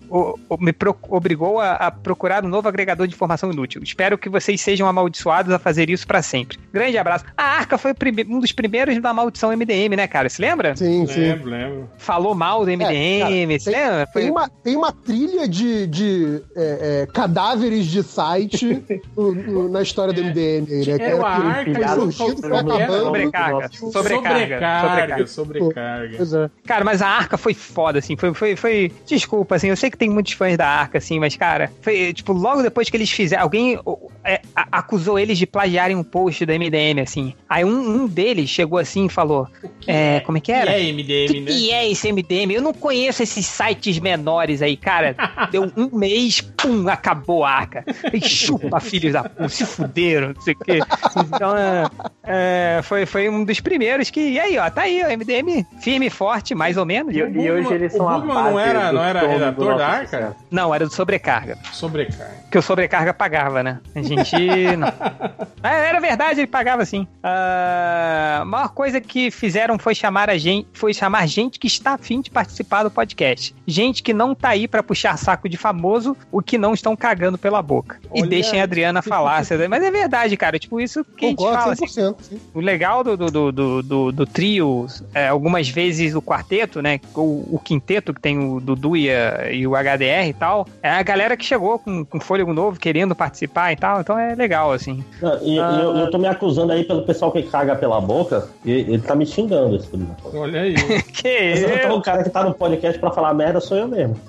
me 0.59 0.73
obrigou 1.09 1.59
a, 1.59 1.73
a, 1.73 1.91
procurar 1.91 2.43
um 2.43 2.47
novo 2.47 2.67
agregador 2.67 3.07
de 3.07 3.13
informação 3.13 3.51
inútil. 3.51 3.81
Espero 3.83 4.17
que 4.17 4.29
vocês 4.29 4.61
sejam 4.61 4.87
amaldiçoados 4.87 5.51
a 5.51 5.59
fazer 5.59 5.89
isso 5.89 6.07
para 6.07 6.21
sempre. 6.21 6.57
Grande 6.71 6.97
abraço. 6.97 7.25
A 7.37 7.43
arca 7.43 7.77
foi 7.77 7.93
um 8.27 8.39
dos 8.39 8.51
primeiros 8.51 8.99
da 9.01 9.13
maldição 9.13 9.51
MDM, 9.55 9.95
né, 9.95 10.07
cara? 10.07 10.29
Se 10.29 10.41
lembra? 10.41 10.75
Sim, 10.75 11.05
sim. 11.05 11.19
Lembro, 11.19 11.49
lembro. 11.49 11.89
Falou 11.97 12.33
mal 12.33 12.65
do 12.65 12.71
MDM, 12.71 12.93
é, 12.93 13.19
cara, 13.19 13.59
se 13.59 13.69
lembra? 13.69 14.09
Foi... 14.11 14.21
Tem, 14.21 14.31
uma, 14.31 14.49
tem 14.49 14.75
uma 14.75 14.91
trilha 14.91 15.47
de, 15.47 15.87
de 15.87 16.32
é, 16.55 17.01
é, 17.01 17.07
cadáveres 17.07 17.85
de 17.85 18.03
site 18.03 18.83
no, 19.15 19.33
no, 19.33 19.69
na 19.69 19.81
história 19.81 20.13
do 20.13 20.21
MDM. 20.21 20.67
Né? 20.67 20.81
É, 20.81 20.83
que 20.83 20.91
era, 20.91 21.25
arca, 21.25 21.95
surgindo, 21.95 22.41
foi 22.41 22.57
acabando. 22.57 23.03
Sobrecarga. 23.03 23.69
Sobrecarga. 23.71 25.27
Sobrecarga. 25.27 25.27
Sobrecarga. 25.27 26.51
Cara, 26.65 26.85
mas 26.85 27.01
a 27.01 27.07
arca 27.07 27.37
foi 27.37 27.53
foda, 27.53 27.99
assim. 27.99 28.15
Foi, 28.15 28.33
foi, 28.33 28.55
foi. 28.55 28.91
Desculpa, 29.05 29.55
assim. 29.55 29.67
Eu 29.67 29.77
sei 29.77 29.89
que 29.89 29.97
tem 29.97 30.09
muitos 30.09 30.33
fãs 30.33 30.57
da 30.57 30.67
arca, 30.67 30.97
assim, 30.97 31.19
mas, 31.19 31.35
cara, 31.35 31.71
foi, 31.81 32.13
tipo, 32.13 32.33
logo 32.33 32.61
depois 32.61 32.89
que 32.89 32.97
eles 32.97 33.09
fizeram. 33.09 33.43
Alguém 33.43 33.79
é, 34.23 34.41
acusou 34.71 35.19
eles 35.19 35.37
de 35.37 35.45
plagiarem 35.45 35.95
um 35.95 36.03
post 36.03 36.45
do 36.45 36.53
MDM, 36.53 37.01
assim. 37.01 37.33
Aí 37.49 37.65
um, 37.65 38.03
um 38.03 38.07
deles 38.07 38.49
chegou 38.49 38.79
assim 38.79 39.05
e 39.05 39.09
falou: 39.09 39.47
é, 39.85 40.21
Como 40.21 40.37
é 40.37 40.41
que 40.41 40.51
era? 40.51 40.71
Que 40.73 40.89
é 40.89 40.93
MDM, 40.93 41.27
que 41.27 41.39
né? 41.41 41.51
que 41.51 41.71
é 41.71 41.89
esse 41.89 42.11
MDM? 42.11 42.53
Eu 42.53 42.61
não 42.61 42.73
conheço 42.73 43.21
esses 43.21 43.45
sites 43.45 43.99
menores 43.99 44.61
aí, 44.61 44.77
cara. 44.77 45.15
Deu 45.51 45.71
um 45.75 45.95
mês, 45.97 46.41
pum, 46.41 46.87
acabou 46.87 47.43
a 47.43 47.51
arca. 47.51 47.83
E 48.13 48.21
chupa, 48.27 48.79
filhos 48.79 49.13
da 49.13 49.23
puta, 49.23 49.49
se 49.49 49.65
fuderam, 49.65 50.33
não 50.33 50.41
sei 50.41 50.53
o 50.53 50.57
quê. 50.57 50.79
Então, 51.17 51.55
é, 51.57 51.83
é, 52.23 52.81
foi, 52.83 53.05
foi 53.05 53.29
um 53.29 53.43
dos 53.43 53.59
primeiros 53.59 54.09
que. 54.09 54.21
E 54.21 54.39
aí, 54.39 54.57
ó, 54.57 54.69
tá 54.69 54.83
aí, 54.83 55.03
o 55.03 55.17
MDM 55.17 55.65
firme 55.81 56.07
e 56.07 56.09
forte, 56.09 56.55
mais 56.55 56.77
ou 56.77 56.85
menos. 56.85 57.13
E, 57.13 57.19
e 57.19 57.51
hoje 57.51 57.73
eles 57.73 57.91
são 57.93 58.05
o 58.05 58.21
Bugman 58.21 58.33
não 58.33 58.59
era, 58.59 58.91
não 58.91 59.03
era 59.03 59.27
redator 59.27 59.77
da 59.77 59.87
arca? 59.87 60.35
Não, 60.49 60.73
era 60.73 60.85
do 60.85 60.93
sobrecarga. 60.93 61.57
Sobrecarga. 61.71 62.33
Que 62.49 62.57
o 62.57 62.61
sobrecarga 62.61 63.13
pagava, 63.13 63.63
né? 63.63 63.79
A 63.95 64.01
gente 64.01 64.12
É, 65.63 65.87
era 65.87 65.99
verdade, 66.01 66.41
ele 66.41 66.47
pagava 66.47 66.83
sim. 66.83 67.07
Uh, 67.23 68.41
a 68.41 68.45
maior 68.45 68.67
coisa 68.73 68.99
que 68.99 69.31
fizeram 69.31 69.79
foi 69.79 69.95
chamar 69.95 70.29
a 70.29 70.37
gente, 70.37 70.67
foi 70.73 70.93
chamar 70.93 71.25
gente 71.25 71.57
que 71.57 71.67
está 71.67 71.93
afim 71.93 72.19
de 72.19 72.29
participar 72.29 72.83
do 72.83 72.91
podcast. 72.91 73.55
Gente 73.65 74.03
que 74.03 74.13
não 74.13 74.35
tá 74.35 74.49
aí 74.49 74.67
para 74.67 74.83
puxar 74.83 75.17
saco 75.17 75.47
de 75.47 75.55
famoso, 75.55 76.17
o 76.29 76.41
que 76.41 76.57
não 76.57 76.73
estão 76.73 76.97
cagando 76.97 77.37
pela 77.37 77.61
boca. 77.61 77.97
Olha... 78.11 78.25
E 78.25 78.27
deixem 78.27 78.59
a 78.59 78.63
Adriana 78.63 79.01
falar. 79.01 79.41
Mas 79.69 79.83
é 79.83 79.91
verdade, 79.91 80.35
cara. 80.35 80.59
Tipo, 80.59 80.81
isso 80.81 81.05
que 81.05 81.29
Concordo, 81.29 81.71
a 81.71 81.75
gente 81.75 81.93
fala. 81.93 82.15
Assim, 82.19 82.41
o 82.53 82.59
legal 82.59 83.01
do, 83.01 83.15
do, 83.15 83.51
do, 83.51 83.81
do, 83.81 84.11
do 84.11 84.25
trio, 84.25 84.87
é, 85.13 85.29
algumas 85.29 85.69
vezes 85.69 86.13
o 86.13 86.21
quarteto, 86.21 86.81
né? 86.81 86.99
O, 87.15 87.55
o 87.55 87.61
quinteto, 87.63 88.13
que 88.13 88.19
tem 88.19 88.37
o 88.37 88.59
Dudu 88.59 88.97
e, 88.97 89.09
a, 89.09 89.49
e, 89.49 89.65
o 89.65 89.71
HDR 89.71 90.27
e 90.27 90.33
tal, 90.33 90.67
é 90.81 90.89
a 90.89 91.01
galera 91.03 91.37
que 91.37 91.45
chegou 91.45 91.79
com, 91.79 92.03
com 92.03 92.19
fôlego 92.19 92.53
novo, 92.53 92.77
querendo 92.77 93.15
participar 93.15 93.71
e 93.71 93.77
tal. 93.77 94.02
Então 94.03 94.19
é 94.19 94.35
legal, 94.35 94.73
assim. 94.73 95.01
Não, 95.21 95.41
e, 95.41 95.57
ah, 95.57 95.79
eu, 95.81 95.95
eu 95.95 96.11
tô 96.11 96.17
me 96.17 96.27
acusando 96.27 96.73
aí 96.73 96.83
pelo 96.83 97.03
pessoal 97.03 97.31
que 97.31 97.41
caga 97.43 97.73
pela 97.73 98.01
boca, 98.01 98.49
e 98.65 98.71
ele 98.71 98.99
tá 98.99 99.15
me 99.15 99.25
xingando 99.25 99.77
esse 99.77 99.89
Olha 100.33 100.61
aí. 100.61 100.75
que 101.13 101.27
eu? 101.27 101.95
O 101.95 102.01
cara 102.01 102.21
que 102.21 102.29
tá 102.29 102.43
no 102.43 102.53
podcast 102.53 102.99
pra 102.99 103.11
falar 103.11 103.33
merda 103.33 103.61
sou 103.61 103.77
eu 103.77 103.87
mesmo. 103.87 104.19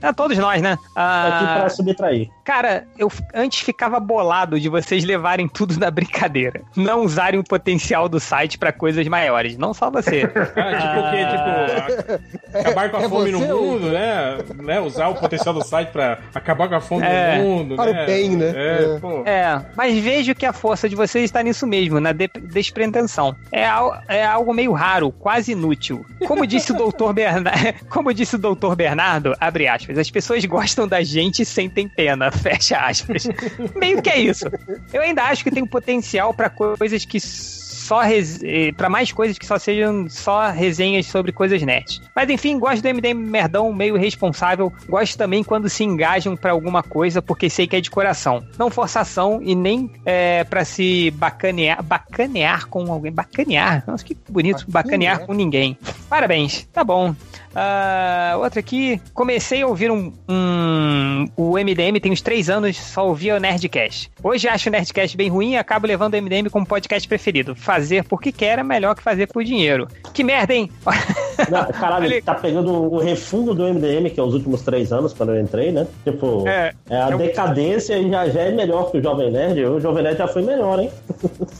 É 0.00 0.12
todos 0.12 0.38
nós, 0.38 0.62
né? 0.62 0.78
Ah, 0.94 1.26
aqui 1.28 1.60
pra 1.60 1.68
subtrair. 1.68 2.30
Cara, 2.44 2.86
eu 2.98 3.10
antes 3.32 3.60
ficava 3.60 4.00
bolado 4.00 4.58
de 4.58 4.68
vocês 4.68 5.04
levarem 5.04 5.48
tudo 5.48 5.78
na 5.78 5.90
brincadeira. 5.90 6.62
Não 6.76 7.02
usarem 7.02 7.38
o 7.38 7.44
potencial 7.44 8.08
do 8.08 8.18
site 8.18 8.58
para 8.58 8.72
coisas 8.72 9.06
maiores. 9.06 9.56
Não 9.56 9.72
só 9.72 9.90
você. 9.90 10.22
Ah, 10.54 10.76
tipo 10.76 11.00
o 11.00 11.10
quê? 11.10 12.18
Tipo, 12.18 12.58
acabar 12.58 12.90
com 12.90 12.96
a 12.98 13.02
é 13.02 13.08
fome 13.08 13.30
no 13.32 13.40
mundo, 13.40 13.90
né? 13.90 14.38
né? 14.56 14.80
Usar 14.80 15.08
o 15.08 15.14
potencial 15.14 15.54
do 15.54 15.64
site 15.64 15.90
para 15.90 16.18
acabar 16.34 16.68
com 16.68 16.74
a 16.74 16.80
fome 16.80 17.04
é, 17.04 17.38
no 17.38 17.44
mundo. 17.44 17.76
Para 17.76 17.92
né? 17.92 18.02
o 18.02 18.06
bem, 18.06 18.36
né? 18.36 18.52
É, 18.54 19.00
é. 19.24 19.30
é, 19.30 19.62
mas 19.76 19.98
vejo 19.98 20.34
que 20.34 20.44
a 20.44 20.52
força 20.52 20.88
de 20.88 20.94
vocês 20.94 21.24
está 21.24 21.42
nisso 21.42 21.66
mesmo, 21.66 22.00
na 22.00 22.12
de 22.12 22.28
despretensão. 22.28 23.34
É, 23.50 23.64
é 24.08 24.24
algo 24.24 24.52
meio 24.52 24.72
raro, 24.72 25.10
quase 25.10 25.52
inútil. 25.52 26.04
Como 26.26 26.46
disse 26.46 26.72
o 26.72 26.76
doutor 26.76 27.12
Bernardo, 27.12 27.50
como 27.88 28.12
disse 28.12 28.36
o 28.36 28.38
doutor 28.38 28.76
Bernardo, 28.76 29.34
abre 29.40 29.68
aspas, 29.68 29.98
as 29.98 30.10
pessoas 30.10 30.44
gostam 30.44 30.86
da 30.86 31.02
gente 31.02 31.42
e 31.42 31.44
sentem 31.44 31.88
pena, 31.88 32.31
fecha 32.32 32.78
aspas. 32.78 33.28
Meio 33.76 34.02
que 34.02 34.10
é 34.10 34.18
isso. 34.18 34.46
Eu 34.92 35.02
ainda 35.02 35.22
acho 35.24 35.44
que 35.44 35.50
tem 35.50 35.62
um 35.62 35.66
potencial 35.66 36.34
para 36.34 36.50
coisas 36.50 37.04
que 37.04 37.20
só 37.82 38.02
eh, 38.04 38.72
para 38.76 38.88
mais 38.88 39.12
coisas 39.12 39.36
que 39.36 39.44
só 39.44 39.58
sejam 39.58 40.08
só 40.08 40.50
resenhas 40.50 41.06
sobre 41.06 41.32
coisas 41.32 41.60
net. 41.62 42.00
Mas 42.14 42.30
enfim, 42.30 42.58
gosto 42.58 42.82
do 42.82 42.88
MDM 42.88 43.14
merdão 43.14 43.72
meio 43.72 43.96
responsável. 43.96 44.72
Gosto 44.88 45.18
também 45.18 45.42
quando 45.42 45.68
se 45.68 45.84
engajam 45.84 46.36
para 46.36 46.52
alguma 46.52 46.82
coisa 46.82 47.20
porque 47.20 47.50
sei 47.50 47.66
que 47.66 47.76
é 47.76 47.80
de 47.80 47.90
coração. 47.90 48.44
Não 48.58 48.70
forçação 48.70 49.40
e 49.42 49.54
nem 49.54 49.90
é, 50.06 50.44
para 50.44 50.64
se 50.64 51.10
bacanear, 51.12 51.82
bacanear 51.82 52.68
com 52.68 52.90
alguém. 52.90 53.12
Bacanear? 53.12 53.84
Nossa, 53.86 54.04
que 54.04 54.16
bonito. 54.28 54.64
Bacanear, 54.68 55.16
bacanear 55.16 55.26
com 55.26 55.34
ninguém. 55.34 55.76
Parabéns. 56.08 56.66
Tá 56.72 56.84
bom. 56.84 57.14
Uh, 57.52 58.38
outra 58.38 58.60
aqui, 58.60 59.00
comecei 59.12 59.62
a 59.62 59.66
ouvir 59.66 59.90
um, 59.90 60.12
um, 60.28 61.26
o 61.36 61.52
MDM 61.52 62.00
tem 62.00 62.10
uns 62.10 62.22
três 62.22 62.48
anos, 62.48 62.76
só 62.76 63.06
ouvia 63.06 63.36
o 63.36 63.38
Nerdcast. 63.38 64.10
Hoje 64.22 64.48
acho 64.48 64.68
o 64.68 64.72
Nerdcast 64.72 65.16
bem 65.16 65.28
ruim 65.28 65.52
e 65.52 65.56
acabo 65.56 65.86
levando 65.86 66.14
o 66.14 66.22
MDM 66.22 66.48
como 66.50 66.66
podcast 66.66 67.06
preferido. 67.06 67.54
Fazer 67.54 68.04
porque 68.04 68.32
quer 68.32 68.58
é 68.58 68.62
melhor 68.62 68.94
que 68.94 69.02
fazer 69.02 69.26
por 69.26 69.44
dinheiro. 69.44 69.86
Que 70.14 70.24
merda, 70.24 70.54
hein? 70.54 70.70
Não, 71.50 71.66
caralho, 71.66 72.06
ele 72.06 72.22
tá 72.22 72.34
pegando 72.34 72.72
o 72.72 72.98
refundo 72.98 73.54
do 73.54 73.64
MDM, 73.64 74.10
que 74.10 74.20
é 74.20 74.22
os 74.22 74.34
últimos 74.34 74.62
três 74.62 74.92
anos, 74.92 75.12
quando 75.12 75.34
eu 75.34 75.40
entrei, 75.40 75.72
né? 75.72 75.86
Tipo, 76.04 76.46
é, 76.46 76.72
é 76.88 76.96
a 76.96 77.08
é 77.08 77.16
decadência 77.16 77.98
e 77.98 78.10
já, 78.10 78.28
já 78.28 78.40
é 78.42 78.52
melhor 78.52 78.90
que 78.90 78.98
o 78.98 79.02
Jovem 79.02 79.30
Nerd. 79.30 79.64
O 79.64 79.80
Jovem 79.80 80.02
Nerd 80.02 80.18
já 80.18 80.28
foi 80.28 80.42
melhor, 80.42 80.78
hein? 80.78 80.90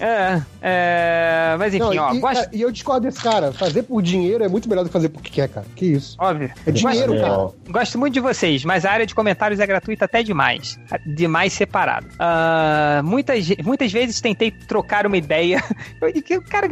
É, 0.00 0.42
é 0.60 1.56
mas 1.58 1.74
enfim, 1.74 1.94
Não, 1.94 2.04
ó. 2.04 2.14
E, 2.14 2.18
gosto... 2.20 2.48
e 2.52 2.62
eu 2.62 2.70
discordo 2.70 3.06
desse 3.06 3.22
cara. 3.22 3.52
Fazer 3.52 3.82
por 3.82 4.02
dinheiro 4.02 4.44
é 4.44 4.48
muito 4.48 4.68
melhor 4.68 4.82
do 4.82 4.88
que 4.88 4.92
fazer 4.92 5.08
porque 5.08 5.30
quer, 5.30 5.48
cara. 5.48 5.66
Que 5.82 5.94
isso. 5.94 6.16
Óbvio. 6.20 6.48
É 6.64 6.70
dinheiro, 6.70 7.12
gosto, 7.12 7.26
cara. 7.26 7.50
Gosto 7.68 7.98
muito 7.98 8.14
de 8.14 8.20
vocês, 8.20 8.64
mas 8.64 8.84
a 8.84 8.92
área 8.92 9.04
de 9.04 9.12
comentários 9.16 9.58
é 9.58 9.66
gratuita 9.66 10.04
até 10.04 10.22
demais. 10.22 10.78
Demais 11.04 11.52
separado. 11.52 12.06
Uh, 12.06 13.02
muitas, 13.02 13.48
muitas 13.64 13.90
vezes 13.90 14.20
tentei 14.20 14.52
trocar 14.52 15.08
uma 15.08 15.16
ideia. 15.16 15.60
o 16.00 16.42
cara 16.42 16.68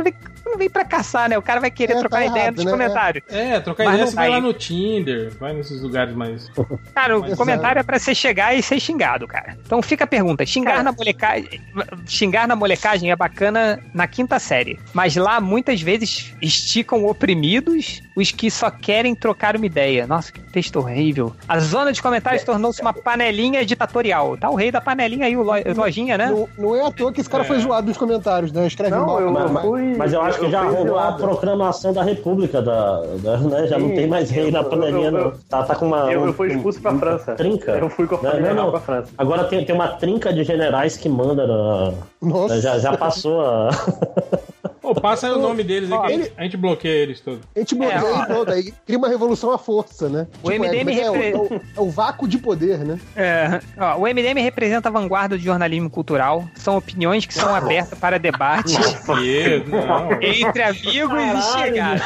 não 0.46 0.56
vem 0.56 0.70
pra 0.70 0.84
caçar, 0.84 1.28
né? 1.28 1.36
O 1.36 1.42
cara 1.42 1.58
vai 1.58 1.72
querer 1.72 1.94
é, 1.94 1.98
trocar 1.98 2.20
tá 2.20 2.26
ideia 2.26 2.42
errado, 2.44 2.56
nos 2.56 2.64
né? 2.64 2.70
comentários. 2.70 3.24
É, 3.28 3.58
trocar 3.58 3.84
mas 3.84 3.94
ideia 3.94 4.06
você 4.06 4.14
vai 4.14 4.28
lá 4.28 4.40
no 4.40 4.52
Tinder, 4.52 5.32
vai 5.40 5.54
nesses 5.54 5.82
lugares 5.82 6.14
mais. 6.14 6.48
Cara, 6.94 7.18
o 7.18 7.36
comentário 7.36 7.78
é. 7.78 7.80
é 7.80 7.82
pra 7.82 7.98
você 7.98 8.14
chegar 8.14 8.54
e 8.54 8.62
ser 8.62 8.78
xingado, 8.78 9.26
cara. 9.26 9.56
Então 9.66 9.82
fica 9.82 10.04
a 10.04 10.06
pergunta: 10.06 10.46
xingar 10.46 10.72
cara. 10.72 10.82
na 10.84 10.92
molecagem. 10.92 11.60
Xingar 12.06 12.46
na 12.46 12.54
molecagem 12.54 13.10
é 13.10 13.16
bacana 13.16 13.80
na 13.92 14.06
quinta 14.06 14.38
série. 14.38 14.78
Mas 14.94 15.16
lá 15.16 15.40
muitas 15.40 15.82
vezes 15.82 16.32
esticam 16.40 17.04
oprimidos 17.06 18.02
os 18.16 18.30
que 18.30 18.50
só 18.50 18.70
querem 18.70 18.99
trocar 19.14 19.56
uma 19.56 19.66
ideia. 19.66 20.06
Nossa, 20.06 20.32
que 20.32 20.40
texto 20.40 20.76
horrível. 20.76 21.32
A 21.48 21.58
zona 21.58 21.92
de 21.92 22.02
comentários 22.02 22.44
tornou-se 22.44 22.80
uma 22.80 22.92
panelinha 22.92 23.64
ditatorial. 23.64 24.36
Tá 24.36 24.50
o 24.50 24.54
rei 24.54 24.70
da 24.70 24.80
panelinha 24.80 25.26
aí, 25.26 25.36
o 25.36 25.42
Lojinha, 25.42 26.18
né? 26.18 26.30
Não, 26.30 26.48
não 26.58 26.76
é 26.76 26.86
à 26.86 26.90
toa 26.90 27.12
que 27.12 27.20
esse 27.20 27.30
cara 27.30 27.44
é. 27.44 27.46
foi 27.46 27.58
zoado 27.60 27.86
nos 27.88 27.96
comentários, 27.96 28.52
né? 28.52 28.66
Escreve 28.66 28.94
não, 28.94 29.06
mal. 29.06 29.20
Eu, 29.20 29.32
mas, 29.32 29.62
fui, 29.62 29.96
mas 29.96 30.12
eu 30.12 30.20
acho 30.22 30.40
que 30.40 30.50
já 30.50 30.62
rolou 30.62 30.98
a 30.98 31.12
proclamação 31.12 31.92
da 31.92 32.02
República, 32.02 32.60
da, 32.60 33.00
da 33.22 33.36
né? 33.38 33.66
já 33.66 33.76
Sim, 33.76 33.88
não 33.88 33.94
tem 33.94 34.06
mais 34.06 34.30
rei 34.30 34.50
na 34.50 34.64
panelinha, 34.64 35.06
eu, 35.06 35.12
não. 35.12 35.32
Tá, 35.48 35.62
tá 35.62 35.74
com 35.74 35.86
uma. 35.86 36.12
Eu, 36.12 36.26
eu 36.26 36.32
fui 36.32 36.48
expulso 36.48 36.80
pra 36.80 36.94
França. 36.94 37.34
Trinca. 37.34 37.72
Eu 37.72 37.88
fui 37.88 38.06
com 38.06 38.16
a, 38.16 38.34
não, 38.34 38.40
não, 38.40 38.54
não. 38.54 38.70
pra 38.70 38.80
França. 38.80 39.10
Agora 39.16 39.44
tem, 39.44 39.64
tem 39.64 39.74
uma 39.74 39.88
trinca 39.88 40.32
de 40.32 40.44
generais 40.44 40.96
que 40.96 41.08
manda 41.08 41.46
na. 41.46 41.92
Nossa. 42.20 42.60
Já, 42.60 42.78
já 42.78 42.96
passou 42.96 43.40
a. 43.40 43.70
Pô, 44.94 45.00
passa 45.00 45.28
aí 45.28 45.32
o 45.32 45.38
nome 45.38 45.62
deles 45.62 45.90
aí, 45.92 46.14
ele... 46.14 46.32
a 46.36 46.42
gente 46.42 46.56
bloqueia 46.56 47.02
eles 47.02 47.20
todos. 47.20 47.42
A 47.54 47.60
gente 47.60 47.76
bloqueia 47.76 47.98
é, 47.98 48.26
pronto, 48.26 48.50
aí 48.50 48.74
cria 48.84 48.98
uma 48.98 49.08
revolução 49.08 49.52
à 49.52 49.58
força, 49.58 50.08
né? 50.08 50.26
O 50.42 50.50
tipo, 50.50 50.64
MDM 50.64 50.90
é, 50.90 50.94
repre... 50.94 51.30
é, 51.30 51.36
o, 51.36 51.46
é, 51.54 51.60
o, 51.80 51.88
vácuo 51.88 52.26
de 52.26 52.38
poder, 52.38 52.78
né? 52.80 52.98
É, 53.14 53.60
ó, 53.78 53.98
o 53.98 54.00
MDM 54.02 54.40
representa 54.42 54.88
a 54.88 54.92
vanguarda 54.92 55.36
do 55.36 55.42
jornalismo 55.42 55.88
cultural. 55.88 56.44
São 56.56 56.76
opiniões 56.76 57.24
que 57.24 57.32
são 57.32 57.54
abertas 57.54 57.96
para 57.96 58.18
debate 58.18 58.74
entre 60.20 60.62
amigos 60.62 61.08
Caralho. 61.08 61.38
e 61.38 61.42
chegados. 61.42 62.02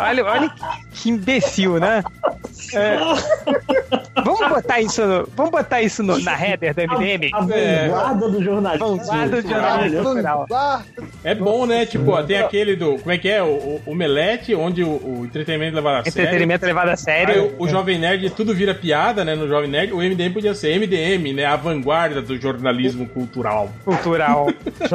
olha, 0.00 0.24
olha 0.24 0.54
que 0.92 1.10
imbecil, 1.10 1.80
né? 1.80 2.04
É. 2.74 2.96
Vamos 4.24 4.48
botar 4.48 4.80
isso, 4.80 5.04
no, 5.04 5.28
vamos 5.34 5.50
botar 5.50 5.82
isso 5.82 6.02
no, 6.02 6.18
na 6.18 6.32
header 6.32 6.74
do 6.74 6.82
MDM? 6.82 7.30
A, 7.32 7.38
a 7.38 7.40
vanguarda 7.40 8.26
é. 8.26 8.30
do 8.30 8.44
jornalismo. 8.44 8.96
Vanguarda 8.96 9.42
do 9.42 9.48
jornalismo 9.48 10.02
cultural. 10.04 10.46
É 11.24 11.34
bom, 11.34 11.66
né? 11.66 11.87
Tipo, 11.88 12.22
tem 12.24 12.38
aquele 12.38 12.76
do. 12.76 12.98
Como 12.98 13.10
é 13.10 13.18
que 13.18 13.28
é? 13.28 13.42
O, 13.42 13.46
o 13.46 13.82
Omelete, 13.86 14.54
onde 14.54 14.82
o, 14.82 14.88
o 14.88 15.24
entretenimento 15.24 15.72
é 15.72 15.76
levado 15.76 15.94
a 15.96 16.04
sério. 16.04 16.20
Entretenimento 16.20 16.64
é 16.64 16.68
levado 16.68 16.88
a 16.88 16.96
sério. 16.96 17.34
Aí, 17.34 17.40
o, 17.40 17.62
o 17.62 17.68
Jovem 17.68 17.98
Nerd, 17.98 18.30
tudo 18.30 18.54
vira 18.54 18.74
piada, 18.74 19.24
né? 19.24 19.34
No 19.34 19.48
Jovem 19.48 19.70
Nerd. 19.70 19.92
O 19.92 19.98
MDM 19.98 20.32
podia 20.32 20.54
ser 20.54 20.78
MDM, 20.78 21.32
né? 21.34 21.44
A 21.44 21.56
vanguarda 21.56 22.20
do 22.22 22.40
jornalismo 22.40 23.06
cultural. 23.06 23.70
Cultural. 23.84 24.48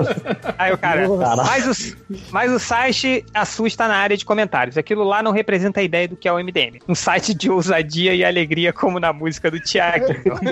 Aí 0.57 0.74
o 0.74 0.78
cara. 0.78 1.07
Mas 1.45 1.68
o, 1.68 1.98
mas 2.32 2.52
o 2.52 2.60
site 2.60 3.26
assusta 3.34 3.88
na 3.88 3.95
área 3.95 4.18
de 4.18 4.26
comentários. 4.26 4.78
Aquilo 4.78 5.03
lá 5.03 5.22
não 5.22 5.32
representa 5.32 5.80
a 5.80 5.84
ideia 5.84 6.07
do 6.07 6.15
que 6.15 6.28
é 6.28 6.34
o 6.34 6.38
MDM. 6.38 6.80
Um 6.88 6.95
site 6.95 7.34
de 7.34 7.49
ousadia 7.49 8.14
e 8.14 8.24
alegria, 8.24 8.74
como 8.74 8.99
na 8.99 9.14
música 9.14 9.49
do 9.49 9.60
Thiago. 9.60 10.06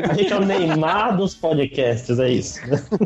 a 0.09 0.13
gente 0.15 0.31
é 0.31 0.35
o 0.35 0.45
Neymar 0.45 1.15
dos 1.15 1.35
podcasts, 1.35 2.19
é 2.19 2.29
isso. 2.29 2.61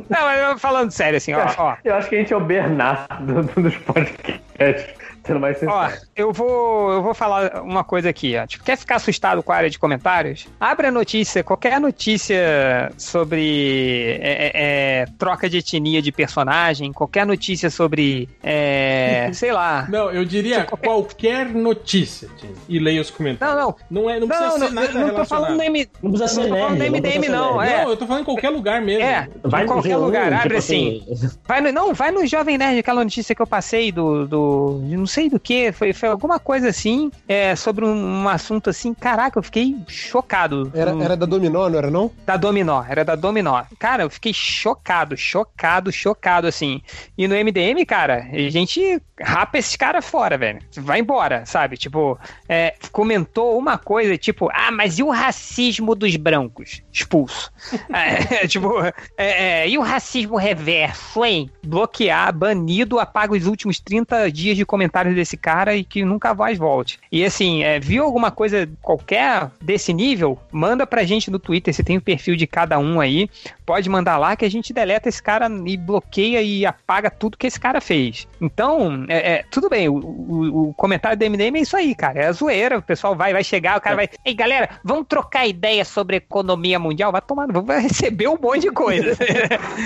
Não, 0.10 0.22
mas 0.22 0.62
falando 0.62 0.92
sério, 0.92 1.18
assim, 1.18 1.34
ó, 1.34 1.46
ó. 1.58 1.76
Eu 1.84 1.96
acho 1.96 2.10
que 2.10 2.16
a 2.16 2.20
gente 2.20 2.34
é 2.34 2.38
o 2.38 2.42
Bernardo 2.42 3.25
dos 3.26 3.78
podcasts. 3.86 5.05
Sendo 5.26 5.40
mais 5.40 5.58
Ó, 5.64 5.90
eu 6.16 6.32
vou, 6.32 6.92
eu 6.92 7.02
vou 7.02 7.14
falar 7.16 7.64
uma 7.64 7.84
coisa 7.84 8.10
aqui, 8.10 8.38
ó. 8.38 8.46
Tipo, 8.46 8.64
quer 8.64 8.78
ficar 8.78 8.98
assustado 8.98 9.42
com 9.42 9.52
a 9.52 9.56
área 9.56 9.70
de 9.72 9.80
comentários? 9.80 10.48
Abre 10.60 10.88
a 10.88 10.92
notícia, 10.92 11.44
qualquer 11.44 11.80
notícia 11.82 12.92
sobre 12.96 14.20
é, 14.22 14.46
é, 14.46 14.52
é 14.54 15.06
troca 15.18 15.50
de 15.50 15.58
etnia 15.58 16.00
de 16.00 16.12
personagem, 16.12 16.94
qualquer 16.94 17.26
notícia 17.26 17.72
sobre, 17.72 18.30
é, 18.44 19.30
sei 19.34 19.52
lá. 19.52 19.88
Não, 19.90 20.12
eu 20.12 20.24
diria 20.24 20.64
qualquer... 20.64 20.88
qualquer, 20.88 21.46
notícia, 21.50 22.30
e 22.70 22.78
leia 22.78 23.02
os 23.02 23.10
comentários. 23.10 23.58
Não, 23.58 23.76
não. 23.90 24.04
Não, 24.04 24.10
é, 24.10 24.20
não 24.20 24.28
precisa 24.28 24.58
não, 24.60 24.68
ser 24.68 24.74
nada 24.74 24.94
não, 24.94 25.08
não 25.08 25.16
tô 25.16 25.26
falando 25.26 25.62
M... 25.62 25.90
Não 26.04 26.12
precisa 26.12 26.42
ser 26.42 26.48
não 26.48 26.60
falando 26.60 26.78
MDM, 26.78 27.30
não. 27.30 27.62
É. 27.62 27.84
Não, 27.84 27.90
eu 27.90 27.98
tô 27.98 28.06
falando 28.06 28.22
em 28.22 28.26
qualquer 28.26 28.50
lugar 28.50 28.80
mesmo. 28.80 29.04
É, 29.04 29.28
vai 29.44 29.64
em 29.64 29.68
qualquer 29.68 29.98
lugar. 29.98 30.28
Abre 30.32 30.42
tipo 30.44 30.58
assim. 30.58 31.04
assim. 31.12 31.30
Vai 31.48 31.62
no, 31.62 31.72
não, 31.72 31.94
vai 31.96 32.12
no 32.12 32.28
Jovem 32.28 32.60
Nerd, 32.60 32.78
aquela 32.78 33.04
notícia 33.04 33.34
que 33.34 33.42
eu 33.42 33.48
passei 33.48 33.92
do, 33.92 34.28
do 34.28 34.82
não 34.84 35.08
sei 35.08 35.15
do 35.30 35.40
que, 35.40 35.72
foi, 35.72 35.94
foi 35.94 36.10
alguma 36.10 36.40
coisa 36.40 36.70
assim, 36.70 37.10
é, 37.28 37.56
sobre 37.56 37.86
um, 37.86 38.24
um, 38.24 38.30
assunto 38.30 38.70
assim, 38.70 38.94
caraca, 38.94 39.40
eu 39.40 39.44
fiquei 39.44 39.76
chocado. 39.88 40.70
Era, 40.74 40.92
era 41.04 41.16
da 41.16 41.26
Dominó, 41.26 41.70
não 41.70 41.78
era 41.78 41.90
não? 41.90 42.12
Da 42.26 42.36
Dominó, 42.36 42.84
era 42.88 43.06
da 43.06 43.16
Dominó. 43.16 43.64
Cara, 43.80 44.04
eu 44.04 44.10
fiquei 44.10 44.34
chocado, 44.34 45.16
chocado, 45.16 45.92
chocado, 45.92 46.48
assim. 46.48 46.82
E 47.18 47.28
no 47.28 47.36
MDM, 47.36 47.86
cara, 47.86 48.28
a 48.32 48.50
gente 48.50 49.02
rapa 49.22 49.58
esses 49.58 49.76
caras 49.76 50.06
fora, 50.06 50.38
velho. 50.38 50.60
Vai 50.78 51.00
embora, 51.00 51.46
sabe? 51.46 51.78
Tipo, 51.78 52.20
é, 52.48 52.76
comentou 52.92 53.58
uma 53.58 53.78
coisa, 53.78 54.18
tipo, 54.18 54.50
ah, 54.54 54.72
mas 54.72 55.00
e 55.00 55.04
o 55.04 55.10
racismo 55.10 55.96
dos 55.96 56.16
brancos? 56.16 56.82
Expulso. 56.92 57.52
é, 57.94 58.48
tipo, 58.48 58.82
é, 58.82 58.94
é, 59.18 59.70
e 59.70 59.78
o 59.78 59.82
racismo 59.82 60.38
reverso, 60.38 61.24
hein? 61.24 61.50
Bloquear, 61.64 62.34
banido, 62.34 63.00
apaga 63.00 63.34
os 63.34 63.46
últimos 63.48 63.80
30 63.80 64.32
dias 64.32 64.58
de 64.58 64.66
comentários 64.66 65.16
desse 65.16 65.38
cara 65.38 65.76
e 65.76 65.84
que 65.84 66.04
nunca 66.04 66.34
mais 66.34 66.58
volte. 66.58 67.00
E 67.12 67.24
assim, 67.24 67.64
é, 67.64 67.80
viu 67.80 68.04
alguma 68.04 68.32
coisa 68.32 68.70
qualquer 68.82 69.50
desse 69.62 69.94
nível? 69.94 70.38
Manda 70.52 70.86
pra 70.86 71.04
gente 71.04 71.32
no 71.32 71.40
Twitter, 71.40 71.74
se 71.74 71.84
tem 71.84 71.98
o 71.98 72.02
perfil 72.02 72.36
de 72.36 72.48
cada 72.48 72.78
um 72.80 73.00
aí. 73.00 73.30
Pode 73.66 73.90
mandar 73.90 74.18
lá 74.18 74.36
que 74.36 74.46
a 74.46 74.50
gente 74.50 74.74
deleta 74.74 75.10
esse 75.10 75.22
cara 75.22 75.48
e 75.66 75.78
bloqueia 75.78 76.42
e 76.42 76.66
apaga 76.66 77.10
tudo 77.10 77.38
que 77.38 77.48
esse 77.48 77.60
cara 77.60 77.80
fez. 77.82 78.28
Então, 78.40 79.06
é, 79.08 79.34
é, 79.34 79.46
tudo 79.50 79.70
bem, 79.70 79.88
o, 79.88 79.96
o, 79.96 80.70
o, 80.70 80.74
comentário 80.74 81.18
do 81.18 81.26
MDM 81.26 81.58
é 81.58 81.62
isso 81.62 81.76
aí, 81.76 81.96
cara. 81.96 82.20
É 82.20 82.28
a 82.28 82.32
zoeira. 82.32 82.78
O 82.78 82.82
pessoal 82.82 83.16
vai, 83.16 83.34
vai 83.34 83.44
chegar, 83.44 83.78
o 83.78 83.82
cara 83.82 83.96
vai. 83.96 84.10
Ei, 84.24 84.34
galera, 84.34 84.70
vamos 84.84 85.06
trocar 85.08 85.48
ideia 85.48 85.86
sobre 85.86 86.18
economia 86.18 86.78
mundial? 86.78 87.12
Vai 87.12 87.22
tomar, 87.22 87.48
vai 87.52 87.82
receber 87.82 88.28
um 88.28 88.38
monte 88.38 88.62
de 88.62 88.72
coisa. 88.72 89.18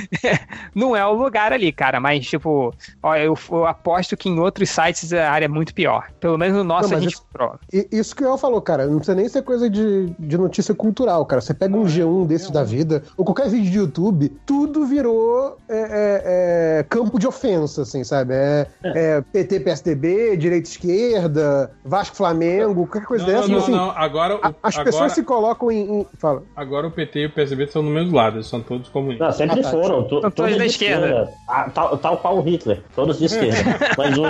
Não 0.73 0.95
é 0.95 1.05
o 1.05 1.13
lugar 1.13 1.53
ali, 1.53 1.71
cara. 1.71 1.99
Mas, 1.99 2.25
tipo, 2.25 2.73
ó, 3.01 3.15
eu, 3.15 3.37
eu, 3.51 3.65
aposto 3.65 4.17
que 4.17 4.29
em 4.29 4.39
outros 4.39 4.69
sites 4.69 5.13
a 5.13 5.31
área 5.31 5.45
é 5.45 5.49
muito 5.49 5.73
pior. 5.73 6.09
Pelo 6.19 6.37
menos 6.37 6.57
no 6.57 6.63
nosso 6.63 6.89
não, 6.89 6.97
a 6.97 7.01
gente 7.01 7.13
isso, 7.13 7.25
prova. 7.31 7.59
Isso 7.91 8.15
que 8.15 8.23
o 8.23 8.27
El 8.27 8.37
falou, 8.37 8.61
cara. 8.61 8.85
Não 8.87 8.97
precisa 8.97 9.15
nem 9.15 9.27
ser 9.29 9.43
coisa 9.43 9.69
de, 9.69 10.09
de 10.17 10.37
notícia 10.37 10.73
cultural, 10.73 11.25
cara. 11.25 11.41
Você 11.41 11.53
pega 11.53 11.75
um 11.75 11.85
G1 11.85 12.27
desse 12.27 12.51
da 12.51 12.63
vida, 12.63 13.03
ou 13.17 13.25
qualquer 13.25 13.49
vídeo 13.49 13.71
de 13.71 13.77
YouTube, 13.77 14.29
tudo 14.45 14.85
virou 14.85 15.57
é, 15.67 15.77
é, 15.77 16.79
é 16.79 16.85
campo 16.89 17.19
de 17.19 17.27
ofensa, 17.27 17.83
assim, 17.83 18.03
sabe? 18.03 18.33
É, 18.33 18.48
é 18.83 19.21
PT, 19.31 19.59
PSDB, 19.61 20.37
direita 20.37 20.69
esquerda, 20.69 21.71
Vasco 21.83 22.15
Flamengo, 22.15 22.87
qualquer 22.87 23.07
coisa 23.07 23.25
não, 23.25 23.33
dessa. 23.33 23.47
Não, 23.47 23.57
assim, 23.57 23.71
não, 23.71 23.91
agora. 23.91 24.35
O, 24.35 24.39
as 24.63 24.75
agora, 24.75 24.85
pessoas 24.85 25.11
se 25.13 25.23
colocam 25.23 25.71
em, 25.71 26.01
em, 26.01 26.07
Fala. 26.17 26.43
Agora 26.55 26.87
o 26.87 26.91
PT 26.91 27.19
e 27.19 27.25
o 27.27 27.31
PSDB 27.31 27.63
estão 27.65 27.81
no 27.81 27.91
mesmo 27.91 28.15
lado, 28.15 28.37
eles 28.37 28.47
são 28.47 28.61
todos 28.61 28.89
comunistas. 28.89 29.27
Não, 29.27 29.33
sempre 29.33 29.59
ah, 29.59 29.63
tá, 29.63 29.71
foram. 29.71 30.03
To, 30.03 30.21
todos, 30.21 30.33
todos 30.33 30.57
da 30.57 30.65
esquerda. 30.65 31.05
esquerda. 31.05 31.33
Ah, 31.47 31.69
tal, 31.73 31.97
tal 31.97 32.17
qual 32.17 32.37
o 32.37 32.41
Hitler, 32.41 32.81
todos 32.95 33.19
de 33.19 33.25
esquerda. 33.25 33.77
Mas 33.97 34.17
o. 34.17 34.23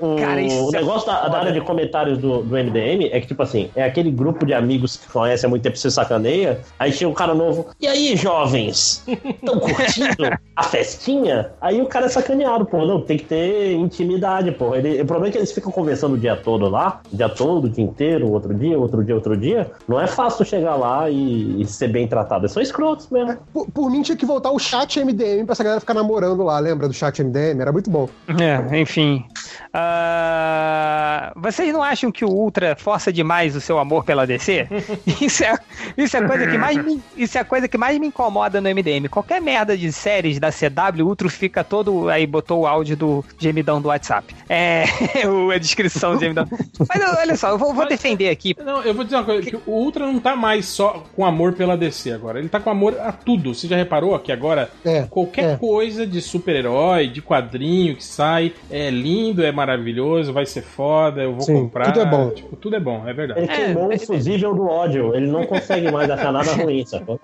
O, 0.00 0.16
Cara, 0.16 0.40
o 0.40 0.68
é 0.68 0.78
negócio 0.78 1.10
é 1.10 1.12
da, 1.12 1.28
da, 1.28 1.38
área 1.38 1.52
de 1.52 1.60
comentários 1.60 2.18
do, 2.18 2.42
do 2.42 2.56
MDM 2.56 3.08
é 3.10 3.20
que, 3.20 3.26
tipo 3.26 3.42
assim, 3.42 3.70
é 3.74 3.82
aquele 3.82 4.10
grupo 4.10 4.46
de 4.46 4.54
amigos 4.54 4.96
que 4.96 5.10
conhece 5.10 5.44
há 5.44 5.48
muito 5.48 5.62
tempo 5.62 5.76
se 5.76 5.90
sacaneia. 5.90 6.60
Aí 6.78 6.92
chega 6.92 7.10
um 7.10 7.14
cara 7.14 7.34
novo. 7.34 7.66
E 7.80 7.86
aí, 7.86 8.16
jovens? 8.16 9.04
Estão 9.06 9.58
curtindo 9.58 10.38
a 10.54 10.62
festinha? 10.62 11.52
Aí 11.60 11.80
o 11.80 11.86
cara 11.86 12.06
é 12.06 12.08
sacaneado, 12.08 12.64
pô. 12.70 12.86
Não, 12.86 13.00
tem 13.00 13.16
que 13.16 13.24
ter 13.24 13.72
intimidade, 13.72 14.52
pô. 14.52 14.74
Ele, 14.74 15.00
o 15.00 15.06
problema 15.06 15.28
é 15.28 15.32
que 15.32 15.38
eles 15.38 15.52
ficam 15.52 15.72
conversando 15.72 16.14
o 16.14 16.18
dia 16.18 16.36
todo 16.36 16.68
lá, 16.68 17.00
o 17.12 17.16
dia 17.16 17.28
todo, 17.28 17.64
o 17.64 17.68
dia 17.68 17.84
inteiro, 17.84 18.30
outro 18.30 18.54
dia, 18.54 18.78
outro 18.78 19.04
dia, 19.04 19.14
outro 19.14 19.36
dia. 19.36 19.70
Não 19.86 20.00
é 20.00 20.06
fácil 20.06 20.44
chegar 20.44 20.76
lá 20.76 21.08
e, 21.10 21.60
e 21.60 21.66
ser 21.66 21.88
bem 21.88 22.06
tratado. 22.06 22.42
Eles 22.42 22.52
são 22.52 22.62
escrotos 22.62 23.08
mesmo. 23.10 23.32
É, 23.32 23.38
por, 23.52 23.70
por, 23.70 23.90
mim, 23.90 24.02
tinha 24.02 24.16
que 24.16 24.26
voltar 24.26 24.50
o 24.50 24.58
chat 24.58 25.02
MDM 25.02 25.44
pra 25.44 25.52
essa 25.52 25.64
galera 25.64 25.80
ficar 25.80 25.94
namorando 25.94 26.42
lá, 26.42 26.58
lembra 26.58 26.88
do 26.88 26.94
chat 26.94 27.22
MDM? 27.22 27.60
Era 27.60 27.72
muito 27.72 27.90
bom. 27.90 28.08
É, 28.40 28.78
enfim. 28.78 29.24
Uh, 29.68 31.40
vocês 31.40 31.72
não 31.72 31.82
acham 31.82 32.10
que 32.10 32.24
o 32.24 32.28
Ultra 32.28 32.76
força 32.76 33.12
demais 33.12 33.56
o 33.56 33.60
seu 33.60 33.78
amor 33.78 34.04
pela 34.04 34.26
DC? 34.26 34.68
isso, 35.20 35.44
é, 35.44 35.58
isso, 35.96 36.16
é 36.16 36.26
coisa 36.26 36.46
que 36.46 36.58
mais 36.58 36.76
me, 36.84 37.02
isso 37.16 37.38
é 37.38 37.40
a 37.40 37.44
coisa 37.44 37.68
que 37.68 37.78
mais 37.78 37.98
me 37.98 38.06
incomoda 38.06 38.60
no 38.60 38.68
MDM. 38.68 39.08
Qualquer 39.10 39.40
merda 39.40 39.76
de 39.76 39.92
séries 39.92 40.38
da 40.38 40.50
CW, 40.50 41.04
o 41.04 41.08
Ultra 41.08 41.28
fica 41.28 41.64
todo. 41.64 42.08
Aí 42.08 42.26
botou 42.26 42.57
o 42.60 42.66
áudio 42.66 42.96
do 42.96 43.24
gemidão 43.38 43.80
do 43.80 43.88
WhatsApp. 43.88 44.34
É. 44.48 44.84
a 45.54 45.58
descrição 45.58 46.14
do 46.14 46.20
gemidão. 46.20 46.46
Mas 46.88 47.18
olha 47.18 47.36
só, 47.36 47.50
eu 47.50 47.58
vou, 47.58 47.74
vou 47.74 47.86
defender 47.86 48.28
aqui. 48.28 48.56
Não, 48.64 48.82
eu 48.82 48.94
vou 48.94 49.04
dizer 49.04 49.16
uma 49.16 49.24
coisa: 49.24 49.48
que 49.48 49.56
o 49.56 49.62
Ultra 49.66 50.06
não 50.06 50.18
tá 50.18 50.36
mais 50.36 50.66
só 50.66 51.04
com 51.14 51.24
amor 51.24 51.52
pela 51.54 51.76
DC 51.76 52.12
agora. 52.12 52.38
Ele 52.38 52.48
tá 52.48 52.60
com 52.60 52.70
amor 52.70 52.98
a 53.00 53.12
tudo. 53.12 53.54
Você 53.54 53.66
já 53.66 53.76
reparou 53.76 54.18
que 54.18 54.32
agora 54.32 54.70
é, 54.84 55.02
qualquer 55.02 55.54
é. 55.54 55.56
coisa 55.56 56.06
de 56.06 56.20
super-herói, 56.20 57.08
de 57.08 57.22
quadrinho 57.22 57.96
que 57.96 58.04
sai, 58.04 58.52
é 58.70 58.90
lindo, 58.90 59.44
é 59.44 59.52
maravilhoso, 59.52 60.32
vai 60.32 60.46
ser 60.46 60.62
foda, 60.62 61.22
eu 61.22 61.32
vou 61.32 61.42
Sim, 61.42 61.54
comprar. 61.54 61.92
Tudo 61.92 62.00
é 62.00 62.06
bom. 62.06 62.30
Tipo, 62.30 62.56
tudo 62.56 62.76
é 62.76 62.80
bom, 62.80 63.06
é 63.06 63.12
verdade. 63.12 63.40
Ele 63.40 63.48
queimou 63.48 63.92
é, 63.92 63.96
o 63.96 64.00
fusível 64.00 64.54
do 64.54 64.66
ódio, 64.66 65.14
ele 65.14 65.26
não 65.26 65.44
consegue 65.44 65.90
mais 65.90 66.10
achar 66.10 66.32
nada 66.32 66.52
ruim, 66.52 66.84
sacou? 66.84 67.20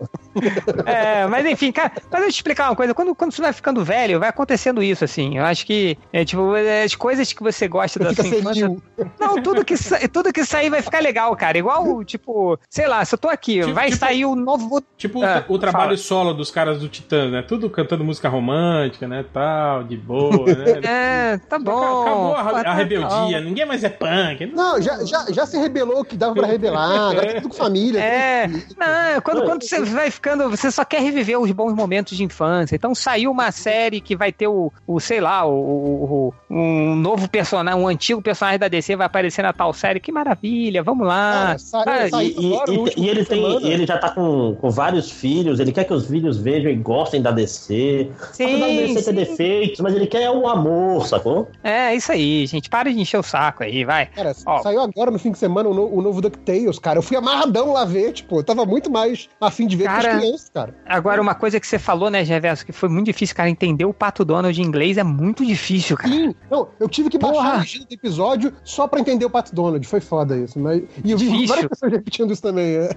É, 0.87 1.27
mas 1.27 1.47
enfim, 1.47 1.73
cara, 1.73 1.93
pra 2.11 2.21
eu 2.21 2.29
te 2.29 2.35
explicar 2.35 2.69
uma 2.69 2.77
coisa, 2.77 2.95
quando, 2.95 3.15
quando 3.15 3.33
você 3.33 3.43
vai 3.43 3.53
ficando 3.53 3.85
velho, 3.85 4.19
vai 4.19 4.29
acontecendo 4.29 4.83
isso, 4.83 5.05
assim. 5.05 5.24
Eu 5.33 5.45
acho 5.45 5.67
que, 5.67 5.97
é, 6.13 6.25
tipo, 6.25 6.55
é, 6.55 6.83
as 6.83 6.95
coisas 6.95 7.33
que 7.33 7.43
você 7.43 7.67
gosta 7.69 7.99
da 7.99 8.15
sua 8.15 8.27
infância. 8.27 8.77
Não, 9.19 9.43
tudo 9.43 9.65
que, 9.65 9.75
tudo 10.09 10.33
que 10.33 10.45
sair 10.45 10.71
vai 10.71 10.83
ficar 10.83 11.01
legal, 11.01 11.35
cara. 11.37 11.59
Igual, 11.59 12.05
tipo, 12.05 12.59
sei 12.69 12.87
lá, 12.87 13.05
se 13.05 13.15
eu 13.15 13.19
tô 13.19 13.29
aqui, 13.29 13.61
tipo, 13.61 13.73
vai 13.73 13.87
tipo, 13.87 13.99
sair 13.99 14.25
o 14.25 14.35
novo. 14.35 14.83
Tipo 14.97 15.23
ah, 15.23 15.45
o, 15.49 15.55
o 15.55 15.59
trabalho 15.59 15.91
fala. 15.91 15.97
solo 15.97 16.35
dos 16.35 16.51
caras 16.51 16.81
do 16.81 16.89
Titã, 16.89 17.31
né? 17.31 17.43
Tudo 17.43 17.71
cantando 17.71 18.05
música 18.05 18.29
romântica, 18.29 19.09
né? 19.09 19.25
Tal, 19.33 19.85
de 19.85 19.97
boa, 19.97 20.47
né? 20.47 20.65
É, 20.85 21.39
tá 21.39 21.59
bom. 21.59 22.33
Acabou 22.33 22.57
a, 22.57 22.61
a 22.61 22.75
rebeldia, 22.75 23.41
ninguém 23.41 23.65
mais 23.65 23.83
é 23.85 23.89
punk. 23.89 24.47
Não, 24.47 24.81
já, 24.81 25.05
já, 25.05 25.27
já 25.31 25.47
se 25.47 25.57
rebelou 25.57 26.01
o 26.01 26.05
que 26.05 26.17
dava 26.17 26.35
pra 26.35 26.47
rebelar, 26.47 27.11
agora 27.11 27.27
tá 27.27 27.41
tudo 27.41 27.49
com 27.49 27.55
família. 27.55 28.01
É, 28.01 28.47
não, 28.47 29.21
quando, 29.23 29.45
quando 29.45 29.63
você 29.63 29.81
vai 29.81 30.11
ficando, 30.11 30.51
você 30.51 30.71
só 30.71 30.85
quer 30.85 31.01
reviver 31.01 31.39
os 31.39 31.51
bons 31.53 31.73
momentos 31.73 32.17
de 32.17 32.25
infância. 32.25 32.75
Então 32.75 32.95
saiu 32.95 33.31
uma 33.31 33.51
série 33.51 34.01
que 34.01 34.17
vai 34.17 34.33
ter 34.33 34.49
o, 34.49 34.73
o 34.87 35.01
sei 35.15 35.21
lá, 35.21 35.47
o, 35.47 35.53
o, 35.55 36.35
um 36.51 36.97
novo 36.97 37.29
personagem, 37.29 37.81
um 37.81 37.87
antigo 37.87 38.21
personagem 38.21 38.59
da 38.59 38.67
DC 38.67 38.97
vai 38.97 39.07
aparecer 39.07 39.43
na 39.43 39.53
tal 39.53 39.73
série. 39.73 40.01
Que 40.01 40.11
maravilha, 40.11 40.83
vamos 40.83 41.07
lá. 41.07 41.57
Cara, 41.85 42.09
ah, 42.13 42.25
e, 42.25 42.35
e, 42.37 43.05
e, 43.05 43.09
ele 43.09 43.25
tem, 43.25 43.65
ele 43.65 43.87
já 43.87 43.97
tá 43.97 44.11
com, 44.11 44.57
com 44.61 44.71
vários 44.71 45.11
filhos, 45.11 45.61
ele 45.61 45.71
quer 45.71 45.85
que 45.85 45.95
os 45.95 46.07
filhos 46.07 46.37
vejam 46.37 46.69
e 46.71 46.75
gostem 46.75 47.23
da 47.23 47.31
DC. 47.31 48.11
Sim, 48.33 48.59
da 48.59 48.67
DC 48.67 49.05
ter 49.05 49.13
defeitos, 49.13 49.81
mas 49.81 49.95
ele 49.95 50.09
quer 50.09 50.29
o 50.31 50.49
amor, 50.49 51.07
sacou? 51.07 51.49
É, 51.63 51.95
isso 51.95 52.11
aí, 52.11 52.45
gente. 52.47 52.69
Para 52.69 52.93
de 52.93 53.01
encher 53.01 53.19
o 53.19 53.23
saco 53.23 53.63
aí, 53.63 53.85
vai. 53.85 54.07
Cara, 54.07 54.35
Ó, 54.47 54.63
saiu 54.63 54.81
agora 54.81 55.13
no 55.13 55.19
fim 55.19 55.31
de 55.31 55.39
semana 55.39 55.69
o, 55.69 55.75
no, 55.75 55.95
o 55.95 56.03
novo 56.03 56.21
DuckTales, 56.21 56.81
cara. 56.81 56.99
Eu 56.99 57.03
fui 57.03 57.17
amarradão 57.17 57.73
lá 57.73 57.85
ver, 57.85 58.13
tipo, 58.13 58.41
eu 58.41 58.45
tava 58.45 58.67
muito 58.67 58.91
mais 58.91 59.29
afim 59.41 59.69
de 59.69 59.77
ver 59.77 59.85
cara, 59.85 60.01
que 60.01 60.09
as 60.09 60.19
crianças, 60.19 60.51
cara. 60.53 60.75
Agora, 60.85 61.23
uma 61.23 61.37
coisa 61.37 61.61
que 61.61 61.67
você 61.69 61.79
falou, 61.79 62.11
né, 62.11 62.25
Geverso, 62.25 62.67
que 62.67 62.73
foi 62.73 62.89
muito 62.89 63.07
difícil, 63.07 63.37
cara, 63.37 63.49
entender 63.49 63.85
o 63.85 63.95
Pato 63.95 64.25
Donald 64.25 64.61
em 64.61 64.65
inglês 64.65 64.99
é 64.99 65.04
muito 65.05 65.45
difícil, 65.45 65.97
cara. 65.97 66.13
Sim, 66.13 66.35
não, 66.51 66.69
eu 66.81 66.89
tive 66.89 67.09
que 67.09 67.19
Porra. 67.19 67.35
baixar 67.35 67.55
a 67.55 67.59
legenda 67.59 67.87
do 67.87 67.93
episódio 67.95 68.53
só 68.65 68.89
pra 68.89 69.01
entender 69.01 69.25
o 69.25 69.31
Pato 69.31 69.55
Donald. 69.55 69.87
Foi 69.87 70.01
foda 70.01 70.37
isso. 70.37 70.59
Mas... 70.59 70.83
E 71.05 71.11
eu 71.13 71.19
vi 71.19 71.47
várias 71.47 71.67
pessoas 71.67 71.93
repetindo 71.93 72.33
isso 72.33 72.43
também. 72.43 72.77
É. 72.77 72.91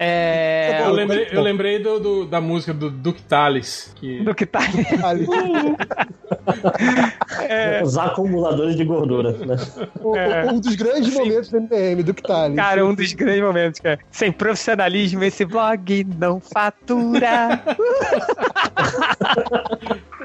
É... 0.00 0.82
Eu 0.84 0.92
lembrei, 0.92 1.28
eu 1.32 1.42
lembrei 1.42 1.78
do, 1.80 1.98
do, 1.98 2.24
da 2.24 2.40
música 2.40 2.72
do 2.72 2.88
Duke 2.88 3.20
Tales. 3.22 3.92
Que... 3.96 4.22
Duke 4.22 4.46
Tales. 4.46 4.86
é... 7.48 7.82
Os 7.82 7.98
acumuladores 7.98 8.76
de 8.76 8.84
gordura. 8.84 9.32
Né? 9.32 9.56
É. 10.14 10.52
Um 10.52 10.60
dos 10.60 10.76
grandes 10.76 11.12
Sim. 11.12 11.18
momentos 11.18 11.50
do 11.50 11.56
MPM, 11.56 12.02
Duke 12.04 12.22
Tales. 12.22 12.56
Cara, 12.56 12.86
um 12.86 12.94
dos 12.94 13.12
grandes 13.12 13.42
momentos, 13.42 13.80
cara. 13.80 13.98
Sem 14.10 14.30
profissionalismo, 14.30 15.24
esse 15.24 15.44
blog 15.44 16.06
não 16.16 16.38
fatura. 16.38 17.60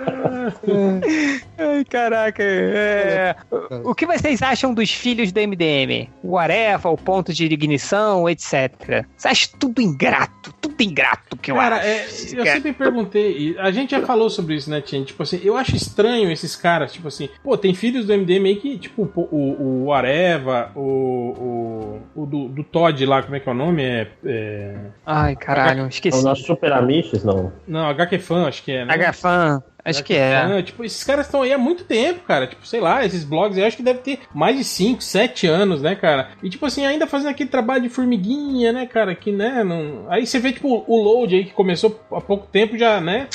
Ai, 1.57 1.85
caraca. 1.85 2.43
É... 2.43 3.35
O 3.83 3.93
que 3.93 4.05
vocês 4.05 4.41
acham 4.41 4.73
dos 4.73 4.91
filhos 4.91 5.31
do 5.31 5.39
MDM? 5.39 6.09
O 6.23 6.37
Areva, 6.37 6.89
o 6.89 6.97
ponto 6.97 7.33
de 7.33 7.45
ignição, 7.45 8.27
etc. 8.29 9.05
Você 9.15 9.27
acha 9.27 9.49
tudo 9.59 9.81
ingrato? 9.81 10.53
Tudo 10.59 10.81
ingrato 10.81 11.37
que 11.37 11.51
eu 11.51 11.55
Cara, 11.55 11.77
acho. 11.77 11.85
É, 11.85 12.39
eu 12.39 12.45
sempre 12.45 12.73
perguntei, 12.73 13.55
a 13.59 13.71
gente 13.71 13.91
já 13.91 14.01
falou 14.01 14.29
sobre 14.29 14.55
isso, 14.55 14.69
né, 14.69 14.81
Tien? 14.81 15.03
Tipo 15.03 15.23
assim, 15.23 15.39
eu 15.43 15.55
acho 15.55 15.75
estranho 15.75 16.31
esses 16.31 16.55
caras, 16.55 16.91
tipo 16.93 17.07
assim, 17.07 17.29
pô, 17.43 17.57
tem 17.57 17.73
filhos 17.73 18.05
do 18.05 18.17
MDM 18.17 18.45
aí 18.47 18.55
que, 18.55 18.77
tipo, 18.77 19.09
o, 19.15 19.85
o 19.85 19.93
Areva, 19.93 20.71
o, 20.75 22.01
o, 22.15 22.21
o 22.23 22.25
do, 22.25 22.47
do, 22.47 22.63
Todd 22.63 23.05
lá, 23.05 23.21
como 23.21 23.35
é 23.35 23.39
que 23.39 23.47
é 23.47 23.51
o 23.51 23.55
nome? 23.55 23.83
É. 23.83 24.07
é... 24.25 24.75
Ai, 25.05 25.35
caralho, 25.35 25.81
H... 25.81 25.89
esqueci. 25.89 26.19
O 26.19 26.23
nosso 26.23 26.43
Super 26.43 26.73
Amiches, 26.73 27.23
não. 27.23 27.51
Não, 27.67 27.87
HQ 27.87 28.19
Fan, 28.19 28.47
acho 28.47 28.63
que 28.63 28.71
é, 28.71 28.85
né? 28.85 28.93
HQ 28.93 29.17
Fan. 29.17 29.63
Acho 29.85 30.03
que 30.03 30.13
é. 30.13 30.61
tipo, 30.61 30.83
esses 30.83 31.03
caras 31.03 31.25
estão 31.25 31.41
aí 31.41 31.51
há 31.51 31.57
muito 31.57 31.83
tempo, 31.83 32.21
cara. 32.21 32.47
Tipo, 32.47 32.65
sei 32.65 32.79
lá, 32.79 33.05
esses 33.05 33.23
blogs 33.23 33.57
eu 33.57 33.65
acho 33.65 33.77
que 33.77 33.83
deve 33.83 33.99
ter 33.99 34.19
mais 34.33 34.57
de 34.57 34.63
5, 34.63 35.03
7 35.03 35.47
anos, 35.47 35.81
né, 35.81 35.95
cara? 35.95 36.29
E 36.41 36.49
tipo 36.49 36.65
assim, 36.65 36.85
ainda 36.85 37.05
fazendo 37.05 37.29
aquele 37.29 37.49
trabalho 37.49 37.83
de 37.83 37.89
formiguinha, 37.89 38.71
né, 38.71 38.85
cara? 38.85 39.13
Que, 39.13 39.31
né, 39.31 39.63
não... 39.63 40.05
Aí 40.09 40.25
você 40.25 40.39
vê, 40.39 40.53
tipo, 40.53 40.83
o 40.87 41.01
load 41.01 41.35
aí 41.35 41.45
que 41.45 41.51
começou 41.51 41.99
há 42.11 42.21
pouco 42.21 42.47
tempo 42.47 42.77
já, 42.77 43.01
né? 43.01 43.27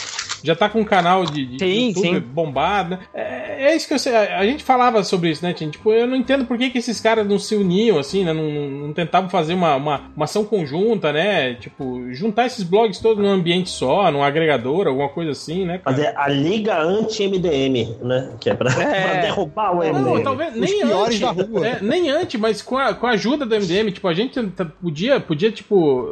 Já 0.42 0.54
tá 0.54 0.68
com 0.68 0.80
um 0.80 0.84
canal 0.84 1.24
de, 1.24 1.44
de 1.44 1.58
sim, 1.58 1.88
YouTube 1.88 2.14
sim. 2.14 2.20
bombado, 2.20 2.90
né? 2.90 2.98
É, 3.14 3.70
é, 3.70 3.76
isso 3.76 3.88
que 3.88 3.94
eu 3.94 3.98
sei. 3.98 4.14
A, 4.14 4.38
a, 4.38 4.46
gente 4.46 4.62
falava 4.62 5.02
sobre 5.02 5.30
isso, 5.30 5.44
né, 5.44 5.54
gente? 5.56 5.72
Tipo, 5.72 5.92
eu 5.92 6.06
não 6.06 6.16
entendo 6.16 6.44
por 6.44 6.56
que, 6.56 6.70
que 6.70 6.78
esses 6.78 7.00
caras 7.00 7.26
não 7.26 7.38
se 7.38 7.54
uniam, 7.54 7.98
assim, 7.98 8.24
né? 8.24 8.32
Não, 8.32 8.50
não, 8.50 8.92
tentavam 8.92 9.28
fazer 9.28 9.54
uma, 9.54 9.76
uma, 9.76 10.10
uma, 10.14 10.24
ação 10.24 10.44
conjunta, 10.44 11.12
né? 11.12 11.54
Tipo, 11.54 12.12
juntar 12.12 12.46
esses 12.46 12.62
blogs 12.62 12.98
todos 12.98 13.22
num 13.22 13.30
ambiente 13.30 13.70
só, 13.70 14.10
num 14.10 14.22
agregador, 14.22 14.86
alguma 14.86 15.08
coisa 15.08 15.32
assim, 15.32 15.64
né? 15.64 15.78
Cara? 15.78 15.96
Fazer 15.96 16.12
a 16.16 16.28
Liga 16.28 16.80
Anti-MDM, 16.80 17.96
né? 18.02 18.32
Que 18.40 18.50
é 18.50 18.54
pra, 18.54 18.70
é... 18.72 19.08
pra 19.08 19.20
derrubar 19.20 19.72
o 19.72 19.78
MDM. 19.78 20.04
Não, 20.04 20.22
talvez 20.22 20.54
nem 20.54 20.82
anti, 20.82 21.20
da 21.20 21.30
rua. 21.30 21.66
É, 21.66 21.78
nem 21.82 22.10
anti, 22.10 22.38
mas 22.38 22.62
com 22.62 22.76
a, 22.76 22.94
com 22.94 23.06
a 23.06 23.10
ajuda 23.10 23.44
do 23.44 23.54
MDM, 23.54 23.90
tipo, 23.90 24.08
a 24.08 24.14
gente 24.14 24.40
podia, 24.80 25.20
podia 25.20 25.50
tipo, 25.50 26.08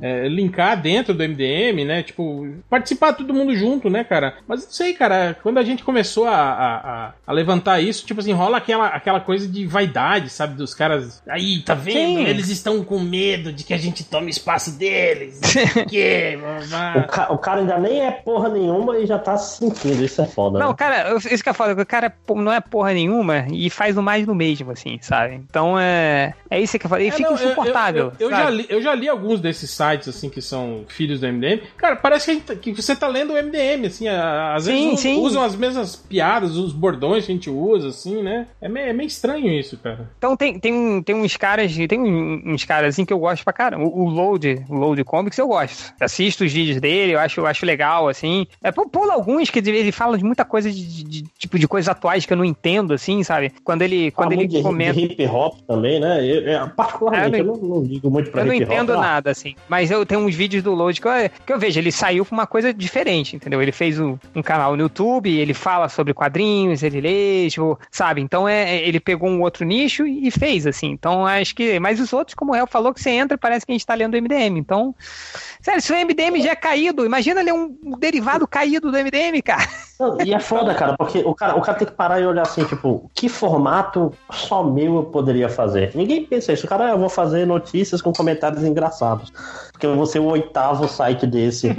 é, 0.00 0.24
é, 0.24 0.28
linkar 0.28 0.80
dentro 0.80 1.14
do 1.14 1.22
MDM, 1.22 1.84
né? 1.84 2.02
Tipo, 2.02 2.48
participar 2.68 3.12
todo 3.12 3.34
mundo 3.34 3.54
junto, 3.54 3.61
né, 3.90 4.04
cara? 4.04 4.36
Mas 4.46 4.64
não 4.64 4.70
sei, 4.70 4.94
cara, 4.94 5.36
quando 5.42 5.58
a 5.58 5.62
gente 5.62 5.84
começou 5.84 6.26
a, 6.26 6.36
a, 6.36 7.12
a 7.26 7.32
levantar 7.32 7.80
isso, 7.80 8.04
tipo 8.04 8.20
assim, 8.20 8.32
rola 8.32 8.58
aquela, 8.58 8.86
aquela 8.88 9.20
coisa 9.20 9.48
de 9.48 9.66
vaidade, 9.66 10.30
sabe? 10.30 10.54
Dos 10.54 10.74
caras. 10.74 11.22
Aí, 11.28 11.60
tá 11.62 11.74
vendo? 11.74 12.18
Sim. 12.18 12.24
Eles 12.24 12.48
estão 12.48 12.82
com 12.84 12.98
medo 12.98 13.52
de 13.52 13.64
que 13.64 13.74
a 13.74 13.78
gente 13.78 14.04
tome 14.04 14.30
espaço 14.30 14.78
deles. 14.78 15.40
que, 15.88 16.38
o, 16.96 17.06
ca 17.08 17.32
o 17.32 17.38
cara 17.38 17.60
ainda 17.60 17.78
nem 17.78 18.00
é 18.00 18.10
porra 18.10 18.48
nenhuma 18.48 18.98
e 18.98 19.06
já 19.06 19.18
tá 19.18 19.36
se 19.36 19.58
sentindo, 19.58 20.02
isso 20.02 20.20
é 20.20 20.26
foda. 20.26 20.58
Não, 20.58 20.70
né? 20.70 20.74
cara, 20.76 21.16
isso 21.16 21.42
que 21.42 21.48
é 21.48 21.52
foda, 21.52 21.80
o 21.80 21.86
cara 21.86 22.12
não 22.36 22.52
é 22.52 22.60
porra 22.60 22.92
nenhuma 22.92 23.46
e 23.50 23.70
faz 23.70 23.96
o 23.96 24.02
mais 24.02 24.26
do 24.26 24.34
mesmo, 24.34 24.70
assim, 24.70 24.98
sabe? 25.00 25.34
Então 25.34 25.78
é. 25.78 26.34
É 26.50 26.60
isso 26.60 26.78
que 26.78 26.86
eu 26.86 26.90
falei. 26.90 27.06
E 27.06 27.08
é, 27.08 27.12
fica 27.12 27.30
não, 27.30 27.36
insuportável. 27.36 28.12
Eu, 28.18 28.28
eu, 28.28 28.30
eu, 28.30 28.36
já 28.36 28.50
li, 28.50 28.66
eu 28.68 28.82
já 28.82 28.94
li 28.94 29.08
alguns 29.08 29.40
desses 29.40 29.70
sites, 29.70 30.08
assim, 30.08 30.28
que 30.28 30.40
são 30.40 30.84
filhos 30.88 31.20
do 31.20 31.26
MDM. 31.26 31.62
Cara, 31.76 31.96
parece 31.96 32.26
que, 32.26 32.32
gente, 32.34 32.44
tá, 32.44 32.54
que 32.54 32.72
você 32.72 32.94
tá 32.94 33.06
lendo 33.08 33.32
o 33.32 33.36
MDM, 33.36 33.51
assim. 33.86 34.08
Às 34.08 34.64
sim, 34.64 34.90
vezes 34.90 35.00
sim. 35.00 35.16
usam 35.16 35.42
as 35.42 35.54
mesmas 35.56 35.96
piadas, 35.96 36.56
os 36.56 36.72
bordões 36.72 37.26
que 37.26 37.32
a 37.32 37.34
gente 37.34 37.50
usa, 37.50 37.88
assim, 37.88 38.22
né? 38.22 38.46
É 38.60 38.68
meio, 38.68 38.86
é 38.88 38.92
meio 38.92 39.06
estranho 39.06 39.48
isso, 39.48 39.76
cara. 39.78 40.10
Então 40.18 40.36
tem, 40.36 40.58
tem, 40.58 41.02
tem 41.02 41.14
uns 41.14 41.36
caras, 41.36 41.74
tem 41.74 42.00
uns 42.00 42.64
caras, 42.64 42.94
assim, 42.94 43.04
que 43.04 43.12
eu 43.12 43.18
gosto 43.18 43.44
pra 43.44 43.52
caramba. 43.52 43.84
O, 43.84 44.04
o 44.04 44.08
Load, 44.08 44.64
o 44.68 44.74
Load 44.74 45.04
Comics 45.04 45.38
eu 45.38 45.48
gosto. 45.48 45.92
Assisto 46.00 46.44
os 46.44 46.52
vídeos 46.52 46.80
dele, 46.80 47.14
eu 47.14 47.18
acho, 47.18 47.40
eu 47.40 47.46
acho 47.46 47.66
legal, 47.66 48.08
assim. 48.08 48.46
É, 48.62 48.70
pula 48.70 49.14
alguns 49.14 49.50
que 49.50 49.58
ele 49.58 49.92
fala 49.92 50.18
de 50.18 50.24
muita 50.24 50.44
coisa 50.44 50.70
de, 50.70 50.86
de, 50.86 51.04
de, 51.04 51.22
tipo 51.38 51.58
de 51.58 51.68
coisas 51.68 51.88
atuais 51.88 52.26
que 52.26 52.32
eu 52.32 52.36
não 52.36 52.44
entendo, 52.44 52.94
assim, 52.94 53.22
sabe? 53.22 53.52
Quando 53.64 53.82
ele, 53.82 54.10
quando 54.10 54.32
ele 54.32 54.62
comenta. 54.62 54.94
De 54.94 55.04
hip 55.04 55.26
hop 55.26 55.60
também, 55.66 56.00
né? 56.00 56.24
Eu, 56.24 56.42
eu, 56.42 56.68
particularmente, 56.70 57.36
é, 57.36 57.40
eu, 57.40 57.44
não, 57.44 57.54
eu, 57.54 57.60
não, 57.60 57.68
não, 57.68 57.82
ligo 57.82 58.10
muito 58.10 58.30
pra 58.30 58.42
hip 58.42 58.50
hop. 58.50 58.54
Eu 58.54 58.58
não 58.58 58.74
entendo 58.76 58.96
nada, 58.96 59.30
assim. 59.30 59.54
Mas 59.68 59.90
eu 59.90 60.04
tenho 60.04 60.20
uns 60.20 60.34
vídeos 60.34 60.62
do 60.62 60.74
Load 60.74 61.00
que 61.00 61.06
eu, 61.06 61.12
que 61.46 61.52
eu 61.52 61.58
vejo, 61.58 61.78
ele 61.78 61.92
saiu 61.92 62.24
pra 62.24 62.34
uma 62.34 62.46
coisa 62.46 62.72
diferente, 62.72 63.36
entendeu? 63.42 63.60
Ele 63.60 63.72
fez 63.72 63.98
um, 63.98 64.16
um 64.34 64.42
canal 64.42 64.76
no 64.76 64.82
YouTube, 64.84 65.28
ele 65.28 65.52
fala 65.52 65.88
sobre 65.88 66.14
quadrinhos, 66.14 66.82
ele 66.82 67.00
lê, 67.00 67.50
tipo, 67.50 67.78
sabe? 67.90 68.20
Então 68.20 68.48
é, 68.48 68.76
é, 68.76 68.88
ele 68.88 69.00
pegou 69.00 69.28
um 69.28 69.42
outro 69.42 69.64
nicho 69.64 70.06
e 70.06 70.30
fez, 70.30 70.66
assim. 70.66 70.90
Então 70.90 71.26
acho 71.26 71.54
que. 71.54 71.78
Mas 71.80 72.00
os 72.00 72.12
outros, 72.12 72.34
como 72.34 72.52
o 72.52 72.54
Hel 72.54 72.66
falou, 72.66 72.94
que 72.94 73.02
você 73.02 73.10
entra 73.10 73.36
parece 73.36 73.66
que 73.66 73.72
a 73.72 73.74
gente 73.74 73.86
tá 73.86 73.94
lendo 73.94 74.16
MDM. 74.16 74.58
Então. 74.58 74.94
Sério, 75.62 75.80
se 75.80 75.92
o 75.92 75.96
MDM 75.96 76.42
já 76.42 76.50
é 76.50 76.56
caído, 76.56 77.06
imagina 77.06 77.40
ler 77.40 77.52
um, 77.52 77.76
um 77.84 77.96
derivado 77.96 78.48
caído 78.48 78.90
do 78.90 78.98
MDM, 78.98 79.40
cara. 79.44 79.68
Não, 80.02 80.20
e 80.20 80.34
é 80.34 80.40
foda, 80.40 80.74
cara, 80.74 80.96
porque 80.96 81.18
o 81.18 81.32
cara, 81.32 81.56
o 81.56 81.60
cara 81.60 81.78
tem 81.78 81.86
que 81.86 81.94
parar 81.94 82.20
e 82.20 82.26
olhar 82.26 82.42
assim, 82.42 82.64
tipo, 82.64 83.08
que 83.14 83.28
formato 83.28 84.12
só 84.32 84.64
meu 84.64 84.96
eu 84.96 85.04
poderia 85.04 85.48
fazer? 85.48 85.92
Ninguém 85.94 86.24
pensa 86.24 86.52
isso. 86.52 86.66
O 86.66 86.68
cara, 86.68 86.86
ah, 86.86 86.90
eu 86.90 86.98
vou 86.98 87.08
fazer 87.08 87.46
notícias 87.46 88.02
com 88.02 88.12
comentários 88.12 88.64
engraçados. 88.64 89.32
Porque 89.70 89.86
eu 89.86 89.94
vou 89.94 90.06
ser 90.06 90.18
o 90.18 90.24
oitavo 90.24 90.88
site 90.88 91.24
desse. 91.26 91.68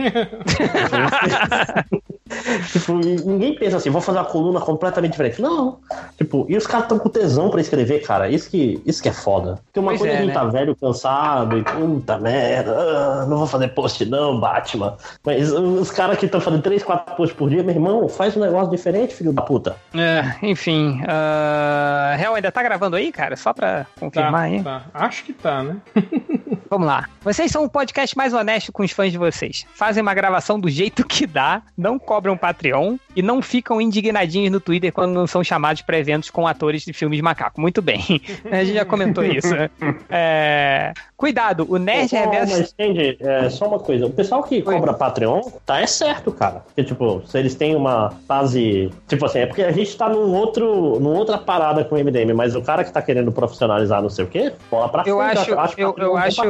tipo, 2.72 2.94
ninguém 2.94 3.56
pensa 3.56 3.78
assim, 3.78 3.90
vou 3.90 4.02
fazer 4.02 4.20
uma 4.20 4.26
coluna 4.26 4.62
completamente 4.62 5.12
diferente. 5.12 5.42
Não. 5.42 5.80
Tipo, 6.18 6.46
e 6.48 6.56
os 6.56 6.66
caras 6.66 6.86
estão 6.86 7.00
com 7.00 7.10
tesão 7.10 7.50
pra 7.50 7.60
escrever, 7.60 8.02
cara. 8.02 8.30
Isso 8.30 8.50
que, 8.50 8.82
isso 8.86 9.02
que 9.02 9.10
é 9.10 9.14
foda. 9.14 9.60
Porque 9.66 9.80
uma 9.80 9.92
pois 9.92 10.00
coisa 10.00 10.14
é, 10.14 10.18
a 10.18 10.22
gente 10.22 10.30
né? 10.30 10.34
tá 10.34 10.46
velho, 10.46 10.76
cansado, 10.76 11.58
e 11.58 11.64
puta 11.64 12.18
merda, 12.18 12.72
ah, 12.74 13.26
não 13.26 13.38
vou 13.38 13.48
fazer 13.48 13.70
post 13.74 14.06
não, 14.06 14.40
Batman. 14.40 14.98
Mas 15.26 15.52
os 15.52 15.92
caras 15.92 16.18
que 16.18 16.26
estão 16.26 16.40
fazendo 16.42 16.62
3, 16.62 16.84
4 16.84 17.16
posts 17.16 17.38
por 17.38 17.50
dia, 17.50 17.64
meu 17.64 17.74
irmão, 17.74 18.08
faz 18.08 18.36
um 18.38 18.42
negócio 18.42 18.72
diferente, 18.72 19.14
filho 19.14 19.34
da 19.34 19.42
puta. 19.42 19.76
É, 19.94 20.36
enfim. 20.42 21.02
Uh... 21.02 22.18
Real 22.18 22.36
ainda 22.36 22.52
tá 22.52 22.62
gravando 22.62 22.96
aí, 22.96 23.12
cara? 23.12 23.36
Só 23.36 23.54
pra 23.54 23.86
confirmar 24.00 24.32
tá, 24.32 24.40
aí. 24.40 24.64
Tá. 24.64 24.84
Acho 24.94 25.24
que 25.24 25.34
tá, 25.34 25.64
né? 25.64 25.78
Vamos 26.74 26.88
lá. 26.88 27.08
Vocês 27.22 27.52
são 27.52 27.64
o 27.64 27.70
podcast 27.70 28.18
mais 28.18 28.34
honesto 28.34 28.72
com 28.72 28.82
os 28.82 28.92
fãs 28.92 29.12
de 29.12 29.18
vocês. 29.20 29.64
Fazem 29.76 30.02
uma 30.02 30.16
gravação 30.16 30.60
do 30.60 30.68
jeito 30.68 31.06
que 31.08 31.28
dá, 31.28 31.62
não 31.78 32.00
cobram 32.00 32.36
Patreon 32.36 32.98
e 33.16 33.22
não 33.22 33.44
ficam 33.44 33.80
indignadinhos 33.80 34.52
no 34.52 34.60
Twitter 34.60 34.92
quando 34.92 35.14
não 35.14 35.28
são 35.28 35.44
chamados 35.44 35.84
para 35.84 36.00
eventos 36.00 36.32
com 36.32 36.48
atores 36.48 36.84
de 36.84 36.92
filmes 36.92 37.18
de 37.18 37.22
macaco. 37.22 37.62
Muito 37.62 37.80
bem. 37.80 38.20
A 38.52 38.64
gente 38.64 38.74
já 38.74 38.86
comentou 38.86 39.24
isso. 39.24 39.54
É... 40.10 40.94
Cuidado, 41.24 41.66
o 41.70 41.78
Nerd 41.78 42.14
Reverso. 42.14 42.58
Mas, 42.58 42.74
entende, 42.74 43.18
é, 43.22 43.50
só 43.50 43.68
uma 43.68 43.80
coisa. 43.80 44.06
O 44.06 44.10
pessoal 44.10 44.44
que 44.44 44.62
cobra 44.62 44.94
Patreon, 44.94 45.42
tá 45.66 45.80
é 45.80 45.88
certo, 45.88 46.34
cara. 46.34 46.60
Porque, 46.60 46.84
tipo, 46.84 47.22
se 47.26 47.38
eles 47.38 47.56
têm 47.56 47.76
uma 47.76 48.12
fase. 48.28 48.92
Tipo 49.08 49.26
assim, 49.26 49.40
é 49.40 49.46
porque 49.46 49.64
a 49.64 49.72
gente 49.72 49.96
tá 49.96 50.10
num 50.10 50.34
outro, 50.34 51.00
numa 51.00 51.18
outra 51.18 51.38
parada 51.38 51.86
com 51.86 51.96
o 51.96 51.98
MDM, 51.98 52.34
mas 52.34 52.56
o 52.56 52.62
cara 52.62 52.84
que 52.84 52.92
tá 52.92 53.02
querendo 53.02 53.32
profissionalizar 53.32 54.02
não 54.02 54.10
sei 54.10 54.26
o 54.26 54.28
quê, 54.28 54.52
bola 54.70 54.90
pra 54.90 55.04
eu 55.06 55.18
frente. 55.18 55.38
Acho, 55.38 55.52
eu 55.52 55.60
acho, 55.60 55.80
eu, 55.80 55.96
eu 55.98 56.18
acho, 56.18 56.42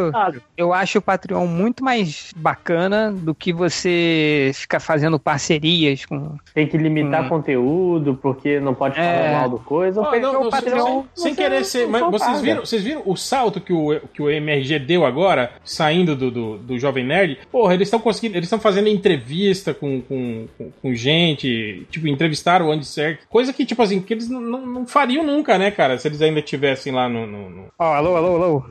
eu 0.57 0.73
acho 0.73 0.99
o 0.99 1.01
Patreon 1.01 1.47
muito 1.47 1.83
mais 1.83 2.31
bacana 2.35 3.11
do 3.11 3.33
que 3.33 3.51
você 3.51 4.51
ficar 4.53 4.79
fazendo 4.79 5.19
parcerias 5.19 6.05
com. 6.05 6.37
Tem 6.53 6.67
que 6.67 6.77
limitar 6.77 7.23
com... 7.23 7.29
conteúdo, 7.37 8.17
porque 8.21 8.59
não 8.59 8.73
pode 8.73 8.95
falar 8.95 9.07
é... 9.07 9.31
mal 9.33 9.49
do 9.49 9.59
coisa. 9.59 10.01
Oh, 10.01 10.19
não, 10.19 10.47
o 10.47 10.49
Patreon. 10.49 11.03
Sem, 11.15 11.33
sem 11.33 11.35
querer 11.35 11.65
ser. 11.65 11.87
Mas 11.87 12.01
vocês 12.03 12.41
viram, 12.41 12.65
vocês 12.65 12.83
viram 12.83 13.01
o 13.05 13.15
salto 13.15 13.59
que 13.59 13.73
o, 13.73 13.99
que 14.13 14.21
o 14.21 14.29
MRG 14.29 14.79
deu 14.79 15.05
agora, 15.05 15.51
saindo 15.63 16.15
do, 16.15 16.31
do, 16.31 16.57
do 16.57 16.79
Jovem 16.79 17.05
Nerd? 17.05 17.39
Porra, 17.51 17.73
eles 17.73 17.87
estão 17.87 17.99
conseguindo. 17.99 18.37
Eles 18.37 18.47
estão 18.47 18.59
fazendo 18.59 18.87
entrevista 18.87 19.73
com, 19.73 20.01
com, 20.01 20.47
com, 20.57 20.71
com, 20.81 20.93
gente. 20.93 21.85
Tipo, 21.89 22.07
entrevistaram 22.07 22.67
o 22.67 22.71
Andy 22.71 22.85
Serkis. 22.85 23.25
Coisa 23.29 23.53
que, 23.53 23.65
tipo 23.65 23.81
assim, 23.81 24.01
que 24.01 24.13
eles 24.13 24.29
não, 24.29 24.41
não 24.41 24.85
fariam 24.85 25.23
nunca, 25.23 25.57
né, 25.57 25.71
cara? 25.71 25.97
Se 25.97 26.07
eles 26.07 26.21
ainda 26.21 26.39
estivessem 26.39 26.93
lá 26.93 27.09
no. 27.09 27.25
no, 27.25 27.49
no... 27.49 27.63
Oh, 27.79 27.83
alô, 27.83 28.15
alô, 28.15 28.35
alô. 28.35 28.63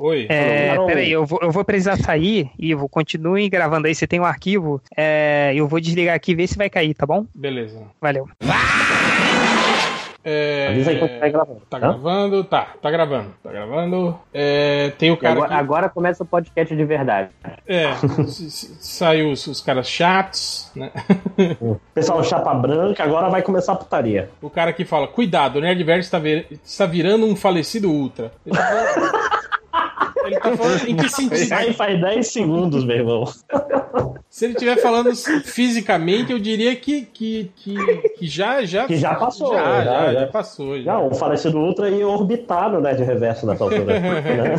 Oi. 0.00 0.26
É, 0.28 0.70
alô. 0.70 0.87
Peraí, 0.88 1.12
eu 1.12 1.26
vou, 1.26 1.38
eu 1.42 1.50
vou 1.50 1.64
precisar 1.64 1.96
sair, 1.96 2.50
Ivo. 2.58 2.88
Continue 2.88 3.48
gravando 3.48 3.86
aí. 3.86 3.94
Você 3.94 4.06
tem 4.06 4.20
um 4.20 4.24
arquivo. 4.24 4.80
É, 4.96 5.52
eu 5.54 5.68
vou 5.68 5.80
desligar 5.80 6.14
aqui 6.14 6.32
e 6.32 6.34
ver 6.34 6.46
se 6.46 6.56
vai 6.56 6.70
cair, 6.70 6.94
tá 6.94 7.06
bom? 7.06 7.26
Beleza. 7.34 7.82
Valeu. 8.00 8.28
É... 10.24 10.68
Avisa 10.68 10.90
aí 10.90 10.98
quando 10.98 11.18
tá 11.18 11.28
gravando. 11.28 11.62
Tá 11.70 11.76
Hã? 11.76 11.80
gravando? 11.80 12.44
Tá, 12.44 12.68
tá 12.82 12.90
gravando. 12.90 13.34
Tá 13.42 13.50
gravando. 13.50 14.18
É... 14.34 14.92
Tem 14.98 15.10
o 15.10 15.16
cara. 15.16 15.32
Agora, 15.32 15.48
que... 15.48 15.54
agora, 15.54 15.88
começa 15.88 16.22
o 16.22 16.26
podcast 16.26 16.76
de 16.76 16.84
verdade. 16.84 17.30
É, 17.66 17.94
saiu 18.80 19.30
os, 19.30 19.46
os, 19.46 19.60
caras 19.62 19.88
chatos, 19.88 20.70
né? 20.76 20.90
Pessoal, 21.94 22.22
chapa 22.24 22.52
branca, 22.52 23.02
agora 23.04 23.30
vai 23.30 23.40
começar 23.40 23.72
a 23.72 23.76
putaria. 23.76 24.28
O 24.42 24.50
cara 24.50 24.72
que 24.72 24.84
fala: 24.84 25.08
Cuidado, 25.08 25.56
o 25.56 25.60
Nerdverse 25.62 26.08
está, 26.08 26.18
vir... 26.18 26.46
está 26.62 26.84
virando 26.84 27.24
um 27.24 27.34
falecido 27.34 27.90
Ultra. 27.90 28.32
Ele 30.24 30.38
tá 30.38 30.56
falando 30.56 30.88
em 30.88 30.96
que 30.96 31.08
sentido? 31.08 31.52
Aí 31.52 31.72
faz 31.72 32.00
10 32.00 32.26
segundos, 32.26 32.84
meu 32.84 32.96
irmão. 32.96 33.24
Se 34.28 34.44
ele 34.44 34.52
estiver 34.52 34.76
falando 34.76 35.10
fisicamente, 35.44 36.32
eu 36.32 36.38
diria 36.38 36.76
que, 36.76 37.02
que, 37.02 37.50
que, 37.56 37.76
que 38.18 38.26
já, 38.26 38.64
já. 38.64 38.86
Que 38.86 38.96
já 38.96 39.14
passou. 39.14 39.52
Já, 39.52 39.84
já, 39.84 39.84
já, 39.84 40.20
já 40.20 40.26
passou. 40.26 40.82
Já. 40.82 40.94
Não, 40.94 41.08
o 41.08 41.14
falecido 41.14 41.58
Ultra 41.58 41.88
ia 41.88 42.06
orbitar 42.06 42.70
no 42.70 42.80
Nerd 42.80 43.02
Reverso 43.02 43.46
nessa 43.46 43.64
altura. 43.64 43.84
né? 44.00 44.56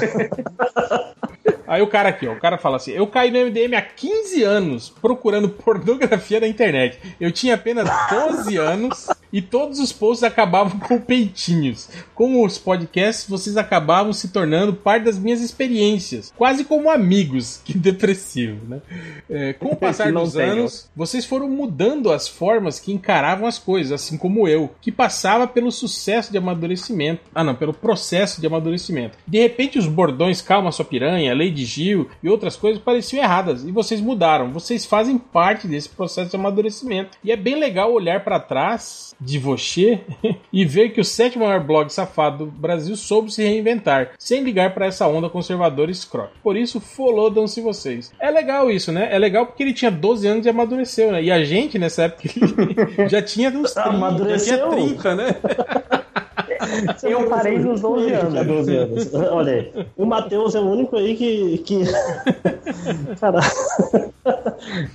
Aí 1.70 1.84
o 1.84 1.88
cara 1.88 2.10
aqui, 2.10 2.28
ó, 2.28 2.34
o 2.34 2.40
cara 2.40 2.58
fala 2.58 2.78
assim: 2.78 2.92
Eu 2.92 3.06
caí 3.06 3.30
no 3.30 3.46
MDM 3.46 3.76
há 3.76 3.82
15 3.82 4.42
anos 4.42 4.90
procurando 4.90 5.48
pornografia 5.64 6.40
na 6.40 6.48
internet. 6.48 6.98
Eu 7.22 7.32
tinha 7.32 7.54
apenas 7.54 7.88
12 8.10 8.58
anos 8.58 9.08
e 9.32 9.40
todos 9.40 9.80
os 9.80 9.94
posts 9.94 10.24
acabavam 10.24 10.80
com 10.80 11.00
peitinhos. 11.00 11.88
Com 12.16 12.44
os 12.44 12.58
podcasts, 12.58 13.30
vocês 13.30 13.56
acabavam 13.56 14.12
se 14.12 14.30
tornando 14.30 14.74
parte 14.74 15.04
das 15.04 15.20
minhas 15.20 15.42
experiências, 15.42 16.34
quase 16.36 16.66
como 16.66 16.90
amigos. 16.90 17.62
Que 17.70 17.78
depressivo, 17.78 18.68
né? 18.68 18.82
É, 19.30 19.54
com 19.54 19.68
o 19.68 19.76
passar 19.78 20.12
dos 20.12 20.36
anos, 20.36 20.90
vocês 20.96 21.24
foram 21.24 21.48
mudando 21.48 22.12
as 22.12 22.28
formas 22.28 22.80
que 22.80 22.92
encaravam 22.92 23.48
as 23.48 23.60
coisas, 23.60 23.92
assim 23.92 24.18
como 24.18 24.48
eu, 24.48 24.74
que 24.82 24.92
passava 24.92 25.46
pelo 25.46 25.72
sucesso 25.72 26.32
de 26.32 26.38
amadurecimento. 26.40 27.22
Ah, 27.36 27.44
não, 27.44 27.54
pelo 27.54 27.74
processo 27.74 28.42
de 28.42 28.48
amadurecimento. 28.48 29.18
De 29.28 29.38
repente, 29.40 29.78
os 29.78 29.86
bordões 29.86 30.42
Calma 30.42 30.72
Sua 30.72 30.84
Piranha, 30.84 31.34
Lei 31.36 31.52
de 31.60 31.66
Gil 31.66 32.10
e 32.24 32.30
outras 32.30 32.56
coisas 32.56 32.82
pareciam 32.82 33.24
erradas 33.24 33.64
e 33.64 33.72
vocês 33.72 34.00
mudaram. 34.00 34.52
Vocês 34.52 34.86
fazem 34.86 35.18
parte 35.18 35.68
desse 35.68 35.90
processo 35.90 36.30
de 36.30 36.36
amadurecimento. 36.36 37.18
E 37.24 37.32
é 37.32 37.36
bem 37.36 37.60
legal 37.60 37.92
olhar 37.92 38.24
para 38.24 38.40
trás 38.40 39.14
de 39.20 39.38
você 39.38 40.02
e 40.52 40.66
ver 40.66 40.90
que 40.90 41.02
o 41.02 41.06
sétimo 41.06 41.46
maior 41.46 41.64
blog 41.64 41.90
safado 41.90 42.46
do 42.46 42.52
Brasil 42.52 42.96
soube 42.96 43.32
se 43.32 43.44
reinventar, 43.44 44.12
sem 44.18 44.44
ligar 44.44 44.74
para 44.74 44.86
essa 44.86 45.08
onda 45.08 45.30
conservadora 45.30 45.92
escrota. 45.92 46.32
Por 46.42 46.56
isso, 46.56 46.80
folodam-se 46.80 47.60
vocês. 47.62 48.12
É 48.20 48.32
legal 48.32 48.72
isso, 48.72 48.92
né? 48.92 49.10
É 49.12 49.20
legal 49.20 49.46
porque 49.46 49.64
ele 49.64 49.74
tinha 49.74 49.92
12 49.92 50.28
anos 50.28 50.46
e 50.46 50.50
amadureceu, 50.50 51.12
né? 51.12 51.24
E 51.24 51.32
a 51.32 51.44
gente, 51.44 51.78
nessa 51.78 52.04
época, 52.04 52.30
já 53.10 53.22
tinha 53.22 53.50
uns 53.50 53.74
30, 53.74 54.38
já 54.38 54.46
tinha 54.46 54.68
30, 54.68 55.16
né? 55.16 55.36
Eu 57.04 57.28
parei 57.28 57.60
nos 57.60 57.82
12 57.82 58.14
anos. 58.14 58.46
12 58.48 58.76
anos. 58.76 59.14
Olha 59.14 59.54
aí. 59.54 59.86
O 59.98 60.06
Matheus 60.06 60.56
é 60.56 60.60
o 60.60 60.70
único 60.70 60.96
aí 60.96 61.16
que. 61.16 61.58
que... 61.60 61.84
Caralho. 63.20 64.14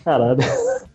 Caralho. 0.04 0.38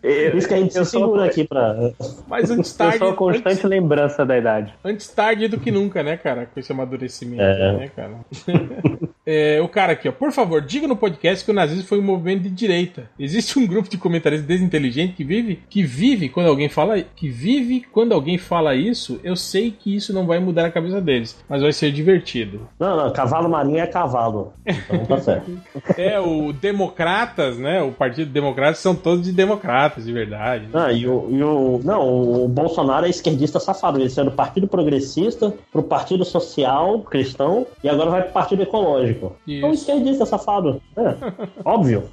Isso 0.02 0.48
que 0.48 0.54
a 0.54 0.58
gente 0.58 0.72
se 0.72 0.84
segura 0.84 1.24
aqui 1.24 1.44
pra. 1.44 1.92
Mas 2.26 2.50
antes 2.50 2.72
tarde. 2.72 2.96
Eu 2.96 2.98
sou 3.00 3.08
a 3.10 3.16
constante 3.16 3.48
antes... 3.48 3.64
lembrança 3.64 4.24
da 4.24 4.38
idade. 4.38 4.74
Antes 4.84 5.08
tarde 5.08 5.48
do 5.48 5.58
que 5.58 5.70
nunca, 5.70 6.02
né, 6.02 6.16
cara? 6.16 6.46
Com 6.46 6.58
esse 6.58 6.72
amadurecimento, 6.72 7.42
é. 7.42 7.72
né, 7.72 7.90
cara? 7.94 8.14
é, 9.30 9.60
o 9.62 9.68
cara 9.68 9.92
aqui, 9.92 10.08
ó. 10.08 10.12
Por 10.12 10.32
favor, 10.32 10.60
diga 10.60 10.88
no 10.88 10.96
podcast 10.96 11.44
que 11.44 11.52
o 11.52 11.54
nazismo 11.54 11.84
foi 11.84 12.00
um 12.00 12.02
movimento 12.02 12.42
de 12.42 12.50
direita. 12.50 13.08
Existe 13.16 13.56
um 13.60 13.66
grupo 13.66 13.88
de 13.88 13.96
comentaristas 13.96 14.44
desinteligentes 14.44 15.16
que 15.16 15.22
vive, 15.22 15.62
que 15.70 15.84
vive 15.84 16.28
quando 16.28 16.48
alguém 16.48 16.68
fala, 16.68 17.00
que 17.00 17.28
vive 17.28 17.86
quando 17.92 18.12
alguém 18.12 18.36
fala 18.36 18.74
isso. 18.74 19.20
Eu 19.22 19.36
sei 19.36 19.70
que 19.70 19.94
isso 19.94 20.12
não 20.12 20.26
vai 20.26 20.40
mudar 20.40 20.66
a 20.66 20.70
cabeça 20.70 21.00
deles, 21.00 21.40
mas 21.48 21.62
vai 21.62 21.72
ser 21.72 21.92
divertido. 21.92 22.68
Não, 22.76 22.96
não, 22.96 23.12
cavalo 23.12 23.48
marinho 23.48 23.78
é 23.78 23.86
cavalo. 23.86 24.52
Então 24.66 25.06
tá 25.06 25.18
certo. 25.20 25.48
é, 25.96 26.18
o 26.18 26.52
Democratas, 26.52 27.56
né? 27.56 27.80
O 27.80 27.92
Partido 27.92 28.32
Democrata 28.32 28.74
são 28.74 28.96
todos 28.96 29.24
de 29.24 29.32
democratas, 29.32 30.06
de 30.06 30.12
verdade. 30.12 30.68
Ah, 30.74 30.92
e 30.92 31.06
o, 31.06 31.28
e 31.30 31.40
o. 31.40 31.80
Não, 31.84 32.44
o 32.44 32.48
Bolsonaro 32.48 33.06
é 33.06 33.10
esquerdista 33.10 33.60
safado. 33.60 34.00
Ele 34.00 34.10
saiu 34.10 34.24
do 34.24 34.32
Partido 34.32 34.66
Progressista 34.66 35.54
pro 35.70 35.84
Partido 35.84 36.24
Social 36.24 37.00
Cristão 37.02 37.64
e 37.84 37.88
agora 37.88 38.10
vai 38.10 38.22
pro 38.22 38.32
Partido 38.32 38.62
Ecológico. 38.62 39.19
Isso. 39.46 39.66
É 39.66 39.68
um 39.68 39.72
esquerdista 39.72 40.26
safado. 40.26 40.80
É, 40.96 41.16
óbvio. 41.64 42.04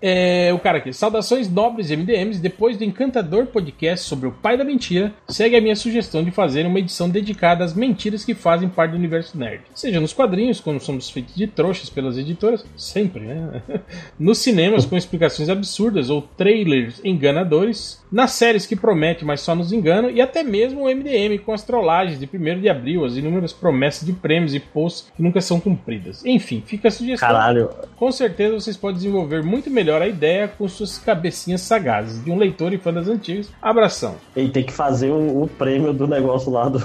É, 0.00 0.52
o 0.52 0.58
cara 0.58 0.78
aqui, 0.78 0.92
saudações 0.92 1.50
nobres 1.50 1.90
MDMs. 1.90 2.40
Depois 2.40 2.76
do 2.76 2.84
encantador 2.84 3.46
podcast 3.46 4.06
sobre 4.06 4.28
o 4.28 4.32
pai 4.32 4.56
da 4.56 4.64
mentira, 4.64 5.12
segue 5.28 5.56
a 5.56 5.60
minha 5.60 5.76
sugestão 5.76 6.22
de 6.22 6.30
fazer 6.30 6.66
uma 6.66 6.78
edição 6.78 7.08
dedicada 7.08 7.64
às 7.64 7.74
mentiras 7.74 8.24
que 8.24 8.34
fazem 8.34 8.68
parte 8.68 8.92
do 8.92 8.96
universo 8.96 9.38
nerd. 9.38 9.62
Seja 9.74 10.00
nos 10.00 10.12
quadrinhos, 10.12 10.60
quando 10.60 10.80
somos 10.80 11.08
feitos 11.08 11.34
de 11.34 11.46
trouxas 11.46 11.88
pelas 11.88 12.18
editoras, 12.18 12.64
sempre, 12.76 13.20
né? 13.20 13.62
Nos 14.18 14.38
cinemas, 14.38 14.84
com 14.84 14.96
explicações 14.96 15.48
absurdas 15.48 16.10
ou 16.10 16.22
trailers 16.22 17.00
enganadores, 17.04 18.02
nas 18.10 18.32
séries 18.32 18.66
que 18.66 18.76
promete, 18.76 19.24
mas 19.24 19.40
só 19.40 19.54
nos 19.54 19.72
enganam, 19.72 20.10
e 20.10 20.20
até 20.20 20.42
mesmo 20.42 20.82
o 20.82 20.94
MDM 20.94 21.38
com 21.44 21.52
as 21.52 21.62
trollagens 21.62 22.18
de 22.18 22.28
1 22.32 22.60
de 22.60 22.68
abril, 22.68 23.04
as 23.04 23.16
inúmeras 23.16 23.52
promessas 23.52 24.06
de 24.06 24.12
prêmios 24.12 24.54
e 24.54 24.60
posts 24.60 25.10
que 25.14 25.22
nunca 25.22 25.40
são 25.40 25.60
cumpridas. 25.60 26.24
Enfim, 26.24 26.62
fica 26.64 26.88
a 26.88 26.90
sugestão. 26.90 27.28
Caralho. 27.28 27.70
Com 27.96 28.10
certeza 28.12 28.54
vocês 28.54 28.76
podem 28.76 28.96
desenvolver 28.96 29.42
muito 29.42 29.70
melhor 29.70 29.85
a 29.90 30.06
ideia 30.08 30.48
com 30.48 30.68
suas 30.68 30.98
cabecinhas 30.98 31.60
sagazes 31.60 32.22
de 32.24 32.30
um 32.30 32.38
leitor 32.38 32.72
e 32.72 32.78
fã 32.78 32.92
das 32.92 33.08
antigas. 33.08 33.52
Abração. 33.60 34.16
E 34.34 34.48
tem 34.48 34.64
que 34.64 34.72
fazer 34.72 35.10
o, 35.10 35.42
o 35.42 35.48
prêmio 35.48 35.92
do 35.92 36.06
negócio 36.06 36.50
lá 36.50 36.68
do, 36.68 36.78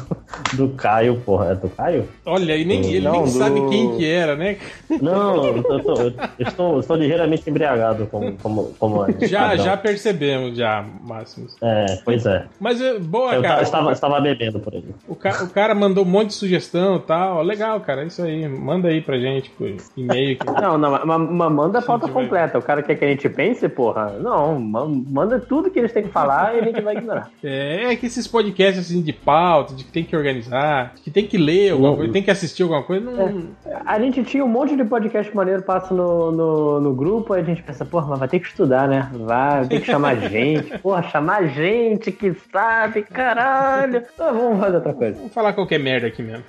do 0.54 0.70
Caio, 0.70 1.22
porra. 1.26 1.52
É 1.52 1.56
do 1.56 1.70
Caio? 1.70 2.08
Olha, 2.26 2.56
e 2.56 2.66
nem, 2.66 2.86
ele 2.86 3.02
Não, 3.02 3.14
nem 3.14 3.24
do... 3.24 3.30
sabe 3.30 3.70
quem 3.70 3.98
que 3.98 4.06
era, 4.06 4.36
né? 4.36 4.58
Não, 5.02 5.46
eu, 5.46 5.64
tô, 5.64 5.96
eu, 6.02 6.14
estou, 6.40 6.80
estou 6.80 6.96
ligeiramente 6.96 7.50
embriagado 7.50 8.08
como, 8.08 8.34
como, 8.38 8.64
como 8.78 9.06
é. 9.06 9.28
Já, 9.28 9.56
já 9.56 9.78
percebemos, 9.78 10.58
já 10.58 10.86
máximos. 11.02 11.56
É, 11.62 12.00
pois 12.04 12.26
é. 12.26 12.46
Mas 12.60 12.82
é, 12.82 13.00
boa, 13.00 13.36
eu 13.36 13.42
cara. 13.42 13.62
Eu 13.62 13.64
estava, 13.64 13.92
estava 13.92 14.20
bebendo 14.20 14.60
por 14.60 14.74
aí. 14.74 14.84
O, 15.08 15.16
ca, 15.16 15.44
o 15.44 15.50
cara 15.50 15.74
mandou 15.74 16.04
um 16.04 16.08
monte 16.08 16.30
de 16.30 16.34
sugestão 16.36 16.98
e 16.98 17.00
tal. 17.00 17.42
Legal, 17.42 17.80
cara, 17.82 18.04
é 18.04 18.08
isso 18.08 18.22
aí. 18.22 18.48
Manda 18.48 18.88
aí 18.88 19.02
pra 19.02 19.18
gente 19.18 19.50
por 19.52 19.70
e-mail. 19.96 20.38
Que... 20.38 20.46
Não, 20.46 20.78
não, 20.78 20.92
mas 21.06 21.52
manda 21.52 21.80
a 21.80 21.82
pauta 21.82 22.08
completa. 22.08 22.58
O 22.58 22.62
cara 22.62 22.82
quer 22.84 22.91
que 22.96 23.06
a 23.06 23.08
gente 23.08 23.28
pense, 23.30 23.68
porra. 23.70 24.18
Não, 24.20 24.60
manda 24.60 25.40
tudo 25.40 25.70
que 25.70 25.80
eles 25.80 25.94
têm 25.94 26.04
que 26.04 26.10
falar 26.10 26.56
e 26.56 26.60
a 26.60 26.64
gente 26.64 26.82
vai 26.82 26.96
ignorar. 26.96 27.32
É, 27.44 27.92
é 27.92 27.96
que 27.96 28.06
esses 28.06 28.28
podcasts 28.28 28.86
assim 28.86 29.02
de 29.02 29.12
pauta, 29.12 29.74
de 29.74 29.84
que 29.84 29.92
tem 29.92 30.04
que 30.04 30.16
organizar, 30.16 30.94
de 30.96 31.02
que 31.02 31.12
tem 31.12 31.26
que 31.26 31.38
ler 31.38 31.72
alguma 31.72 31.90
não, 31.90 31.98
coisa, 31.98 32.14
tem 32.14 32.24
que 32.24 32.32
assistir 32.32 32.64
alguma 32.64 32.84
coisa. 32.84 33.10
Não... 33.10 33.50
É. 33.66 33.78
A 33.86 34.00
gente 34.00 34.24
tinha 34.24 34.46
um 34.46 34.48
monte 34.48 34.76
de 34.76 34.84
podcast 34.84 35.36
maneiro 35.36 35.64
passa 35.64 35.94
no, 35.94 36.32
no, 36.32 36.82
no 36.82 36.94
grupo, 36.94 37.34
aí 37.34 37.42
a 37.42 37.46
gente 37.46 37.64
pensa, 37.64 37.84
porra, 37.84 38.08
mas 38.08 38.20
vai 38.20 38.28
ter 38.28 38.40
que 38.40 38.48
estudar, 38.48 38.88
né? 38.88 39.10
Vai, 39.14 39.68
tem 39.68 39.80
que 39.80 39.86
chamar 39.86 40.16
gente. 40.30 40.78
Porra, 40.80 41.04
chamar 41.04 41.48
gente 41.48 42.12
que 42.12 42.34
sabe, 42.52 43.04
caralho. 43.04 44.04
Então, 44.14 44.34
vamos 44.34 44.60
fazer 44.60 44.76
outra 44.76 44.94
coisa. 44.94 45.18
Vamos 45.18 45.34
falar 45.34 45.54
qualquer 45.54 45.80
merda 45.80 46.08
aqui 46.08 46.22
mesmo. 46.22 46.44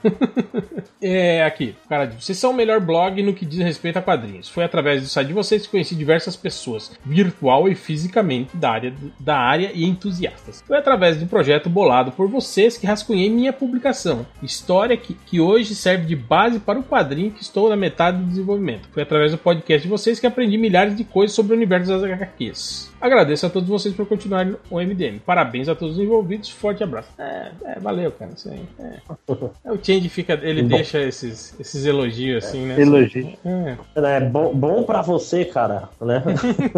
é, 1.00 1.44
aqui, 1.44 1.74
cara, 1.88 2.10
vocês 2.18 2.38
são 2.38 2.50
o 2.50 2.54
melhor 2.54 2.80
blog 2.80 3.22
no 3.22 3.32
que 3.32 3.46
diz 3.46 3.60
respeito 3.60 3.98
a 3.98 4.02
quadrinhos. 4.02 4.48
Foi 4.48 4.64
através 4.64 5.02
do 5.02 5.08
site 5.08 5.28
de 5.28 5.34
vocês 5.34 5.62
que 5.62 5.70
conheci 5.70 5.94
diversas 5.94 6.31
pessoas, 6.36 6.92
virtual 7.04 7.68
e 7.68 7.74
fisicamente, 7.74 8.56
da 8.56 8.70
área, 8.70 8.94
da 9.18 9.36
área 9.36 9.70
e 9.74 9.84
entusiastas. 9.84 10.62
Foi 10.66 10.76
através 10.76 11.16
do 11.18 11.26
projeto 11.26 11.68
bolado 11.68 12.12
por 12.12 12.28
vocês 12.28 12.76
que 12.76 12.86
rascunhei 12.86 13.30
minha 13.30 13.52
publicação, 13.52 14.26
história 14.42 14.96
que, 14.96 15.14
que 15.14 15.40
hoje 15.40 15.74
serve 15.74 16.06
de 16.06 16.16
base 16.16 16.58
para 16.58 16.78
o 16.78 16.84
quadrinho 16.84 17.30
que 17.30 17.42
estou 17.42 17.68
na 17.68 17.76
metade 17.76 18.18
do 18.18 18.24
desenvolvimento. 18.24 18.88
Foi 18.92 19.02
através 19.02 19.32
do 19.32 19.38
podcast 19.38 19.82
de 19.82 19.90
vocês 19.90 20.20
que 20.20 20.26
aprendi 20.26 20.56
milhares 20.58 20.96
de 20.96 21.04
coisas 21.04 21.34
sobre 21.34 21.52
o 21.52 21.56
universo 21.56 21.90
das 21.90 22.02
HQs. 22.02 22.92
Agradeço 23.02 23.44
a 23.46 23.50
todos 23.50 23.68
vocês 23.68 23.92
por 23.92 24.06
continuarem 24.06 24.54
o 24.70 24.80
MDM. 24.80 25.18
Parabéns 25.26 25.68
a 25.68 25.74
todos 25.74 25.96
os 25.96 26.02
envolvidos. 26.02 26.48
Forte 26.50 26.84
abraço. 26.84 27.08
É, 27.18 27.50
é 27.64 27.80
valeu, 27.80 28.12
cara. 28.12 28.30
Isso 28.36 28.48
aí. 28.48 28.62
É. 28.78 28.92
é 29.68 29.72
o 29.72 29.84
Change 29.84 30.08
fica, 30.08 30.38
ele 30.40 30.62
bom. 30.62 30.76
deixa 30.76 31.00
esses, 31.00 31.58
esses 31.58 31.84
elogios 31.84 32.44
assim, 32.44 32.64
né? 32.64 32.80
Elogio. 32.80 33.36
É, 33.44 33.76
é 33.96 34.20
bom, 34.20 34.54
bom 34.54 34.84
pra 34.84 35.02
você, 35.02 35.44
cara, 35.44 35.88
né? 36.00 36.21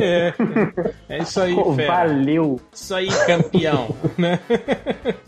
É, 0.00 0.32
é 1.08 1.18
isso 1.18 1.40
aí, 1.40 1.54
oh, 1.54 1.74
fera. 1.74 1.92
Valeu. 1.92 2.60
Isso 2.72 2.94
aí, 2.94 3.08
campeão, 3.26 3.94
né? 4.16 4.40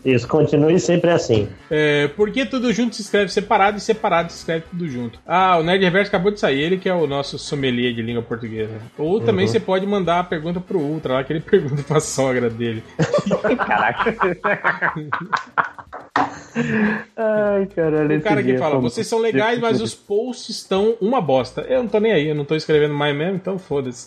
Isso, 0.03 0.27
continue 0.27 0.79
sempre 0.79 1.11
assim. 1.11 1.47
É, 1.69 2.07
porque 2.09 2.45
tudo 2.45 2.71
junto 2.73 2.95
se 2.95 3.01
escreve 3.01 3.31
separado 3.31 3.77
e 3.77 3.81
separado 3.81 4.31
se 4.31 4.39
escreve 4.39 4.65
tudo 4.69 4.87
junto. 4.87 5.19
Ah, 5.25 5.57
o 5.57 5.63
Nerd 5.63 5.83
Reverso 5.83 6.09
acabou 6.09 6.31
de 6.31 6.39
sair, 6.39 6.59
ele 6.59 6.77
que 6.77 6.89
é 6.89 6.93
o 6.93 7.07
nosso 7.07 7.37
sommelier 7.37 7.93
de 7.93 8.01
língua 8.01 8.21
portuguesa. 8.21 8.73
Ou 8.97 9.19
também 9.19 9.45
uhum. 9.45 9.51
você 9.51 9.59
pode 9.59 9.85
mandar 9.85 10.19
a 10.19 10.23
pergunta 10.23 10.59
pro 10.59 10.79
Ultra 10.79 11.15
lá, 11.15 11.23
que 11.23 11.33
ele 11.33 11.41
pergunta 11.47 11.83
pra 11.83 11.99
sogra 11.99 12.49
dele. 12.49 12.83
Caraca. 13.57 14.15
Ai, 17.15 17.65
caralho. 17.67 18.17
O 18.17 18.21
cara 18.21 18.43
que 18.43 18.57
fala, 18.57 18.79
vocês 18.79 19.05
são 19.07 19.19
legais, 19.19 19.59
mas 19.59 19.81
os 19.81 19.93
posts 19.93 20.57
estão 20.57 20.95
uma 20.99 21.21
bosta. 21.21 21.61
Eu 21.61 21.83
não 21.83 21.89
tô 21.89 21.99
nem 21.99 22.11
aí, 22.11 22.27
eu 22.27 22.35
não 22.35 22.45
tô 22.45 22.55
escrevendo 22.55 22.93
mais 22.93 23.15
mesmo, 23.15 23.35
então 23.35 23.59
foda-se. 23.59 24.06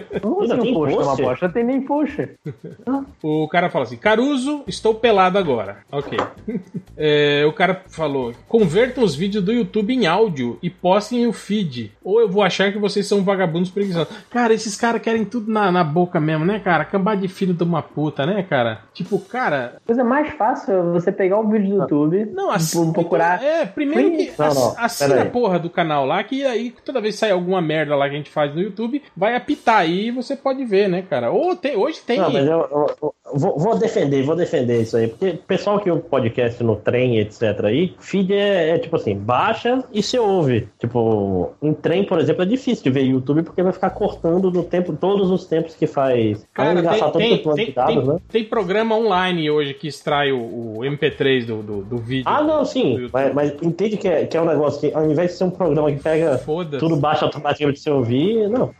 Não, 0.23 0.41
não 0.41 0.59
tem 0.59 0.73
post, 0.73 0.97
uma 0.97 1.15
bosta, 1.15 1.49
tem 1.49 1.63
nem 1.63 1.81
post. 1.81 2.29
o 3.21 3.47
cara 3.47 3.69
fala 3.69 3.83
assim, 3.83 3.97
Caruso, 3.97 4.63
estou 4.67 4.95
pelado 4.95 5.37
agora. 5.37 5.77
Ok. 5.91 6.17
É, 7.03 7.43
o 7.47 7.53
cara 7.53 7.81
falou, 7.87 8.31
convertam 8.47 9.03
os 9.03 9.15
vídeos 9.15 9.43
do 9.43 9.51
YouTube 9.51 9.91
em 9.91 10.05
áudio 10.05 10.59
e 10.61 10.69
postem 10.69 11.25
o 11.25 11.33
feed, 11.33 11.91
ou 12.03 12.19
eu 12.19 12.29
vou 12.29 12.43
achar 12.43 12.71
que 12.71 12.77
vocês 12.77 13.07
são 13.07 13.23
vagabundos 13.23 13.71
preguiçosos. 13.71 14.13
Cara, 14.29 14.53
esses 14.53 14.75
caras 14.75 15.01
querem 15.01 15.25
tudo 15.25 15.51
na, 15.51 15.71
na 15.71 15.83
boca 15.83 16.19
mesmo, 16.19 16.45
né, 16.45 16.59
cara? 16.59 16.83
Acabar 16.83 17.17
de 17.17 17.27
filho 17.27 17.55
de 17.55 17.63
uma 17.63 17.81
puta, 17.81 18.25
né, 18.25 18.43
cara? 18.43 18.81
Tipo, 18.93 19.17
cara... 19.17 19.77
Coisa 19.83 20.03
mais 20.03 20.31
fácil 20.33 20.73
é 20.75 20.81
você 20.91 21.11
pegar 21.11 21.39
um 21.39 21.49
vídeo 21.49 21.69
do 21.69 21.81
YouTube, 21.81 22.29
não, 22.33 22.51
assim, 22.51 22.91
procurar... 22.93 23.41
É, 23.41 23.65
primeiro 23.65 24.17
que 24.17 24.33
não, 24.37 24.53
não, 24.53 24.75
assina 24.77 25.23
a 25.23 25.25
porra 25.25 25.57
do 25.57 25.69
canal 25.71 26.05
lá, 26.05 26.23
que 26.23 26.45
aí 26.45 26.71
toda 26.85 27.01
vez 27.01 27.15
que 27.15 27.21
sai 27.21 27.31
alguma 27.31 27.61
merda 27.61 27.95
lá 27.95 28.07
que 28.07 28.15
a 28.15 28.17
gente 28.17 28.29
faz 28.29 28.53
no 28.53 28.61
YouTube, 28.61 29.01
vai 29.17 29.35
apitar 29.35 29.77
aí 29.77 30.00
e 30.07 30.11
você 30.11 30.35
pode 30.35 30.63
ver, 30.65 30.89
né, 30.89 31.01
cara? 31.01 31.31
Ou 31.31 31.55
tem, 31.55 31.75
hoje 31.75 32.01
tem... 32.01 32.19
Não, 32.19 32.31
mas 32.31 32.45
eu, 32.45 32.95
eu 33.01 33.15
vou, 33.33 33.57
vou, 33.57 33.77
defender, 33.77 34.23
vou 34.23 34.35
defender 34.35 34.81
isso 34.81 34.97
aí, 34.97 35.07
porque 35.07 35.29
o 35.29 35.37
pessoal 35.37 35.79
que 35.79 35.89
o 35.89 35.99
podcast 35.99 36.63
no 36.63 36.75
trem, 36.75 37.19
etc 37.19 37.41
aí, 37.65 37.93
feed 37.99 38.33
é, 38.33 38.69
é, 38.71 38.77
tipo 38.79 38.95
assim, 38.95 39.15
baixa 39.15 39.83
e 39.91 40.01
você 40.01 40.19
ouve. 40.19 40.67
Tipo, 40.79 41.53
em 41.61 41.73
trem, 41.73 42.03
por 42.03 42.19
exemplo, 42.19 42.43
é 42.43 42.45
difícil 42.45 42.83
de 42.83 42.89
ver 42.89 43.03
YouTube 43.03 43.43
porque 43.43 43.61
vai 43.63 43.73
ficar 43.73 43.89
cortando 43.91 44.51
no 44.51 44.63
tempo, 44.63 44.93
todos 44.93 45.29
os 45.29 45.45
tempos 45.45 45.75
que 45.75 45.87
faz. 45.87 46.45
Cara, 46.53 46.81
tem, 47.11 47.37
tem, 47.37 47.55
tem, 47.55 47.71
dados, 47.73 48.07
né? 48.07 48.17
tem, 48.29 48.43
programa 48.43 48.95
online 48.95 49.49
hoje 49.49 49.73
que 49.73 49.87
extrai 49.87 50.31
o, 50.31 50.39
o 50.39 50.79
MP3 50.79 51.45
do, 51.45 51.61
do, 51.61 51.81
do, 51.83 51.97
vídeo. 51.97 52.25
Ah, 52.27 52.43
não, 52.43 52.65
sim. 52.65 53.09
Mas, 53.11 53.33
mas, 53.33 53.53
entende 53.61 53.97
que 53.97 54.07
é, 54.07 54.25
que 54.25 54.37
é 54.37 54.41
um 54.41 54.45
negócio 54.45 54.79
que, 54.79 54.95
ao 54.95 55.09
invés 55.09 55.31
de 55.31 55.37
ser 55.37 55.43
um 55.45 55.51
programa 55.51 55.91
que 55.91 56.01
pega 56.01 56.39
tudo 56.79 56.95
baixa 56.95 57.25
automaticamente 57.25 57.77
de 57.77 57.83
você 57.83 57.89
ouvir, 57.89 58.49
não. 58.49 58.71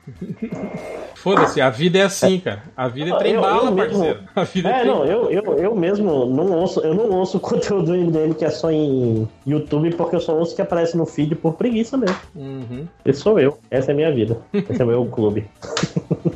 Foda-se, 1.15 1.61
a 1.61 1.69
vida 1.69 1.99
é 1.99 2.03
assim, 2.03 2.39
cara. 2.39 2.63
A 2.75 2.87
vida 2.87 3.11
é 3.11 3.17
trem 3.17 3.39
bala, 3.39 3.71
parceiro. 3.75 4.19
A 4.41 4.43
vida 4.43 4.69
é, 4.69 4.81
é 4.81 4.85
não, 4.85 5.05
eu, 5.05 5.30
eu, 5.30 5.43
eu 5.57 5.76
mesmo 5.76 6.26
não 6.26 6.51
ouço, 6.51 6.80
eu 6.81 6.93
não 6.93 7.09
ouço 7.11 7.38
o 7.38 7.39
conteúdo 7.39 7.91
do 7.91 7.97
MDM 7.97 8.34
que 8.34 8.45
é 8.45 8.49
só 8.49 8.72
em 8.72 9.27
YouTube, 9.45 9.93
porque 9.95 10.15
eu 10.15 10.19
só 10.19 10.35
ouço 10.35 10.55
que 10.55 10.61
aparece 10.61 10.97
no 10.97 11.05
feed 11.05 11.35
por 11.35 11.53
preguiça 11.53 11.97
mesmo. 11.97 12.18
Uhum. 12.35 12.88
Esse 13.05 13.22
sou 13.22 13.39
eu. 13.39 13.57
Essa 13.69 13.91
é 13.91 13.93
a 13.93 13.95
minha 13.95 14.11
vida. 14.11 14.38
Esse 14.53 14.81
é 14.81 14.85
o 14.85 14.88
meu 14.88 15.05
clube. 15.11 15.45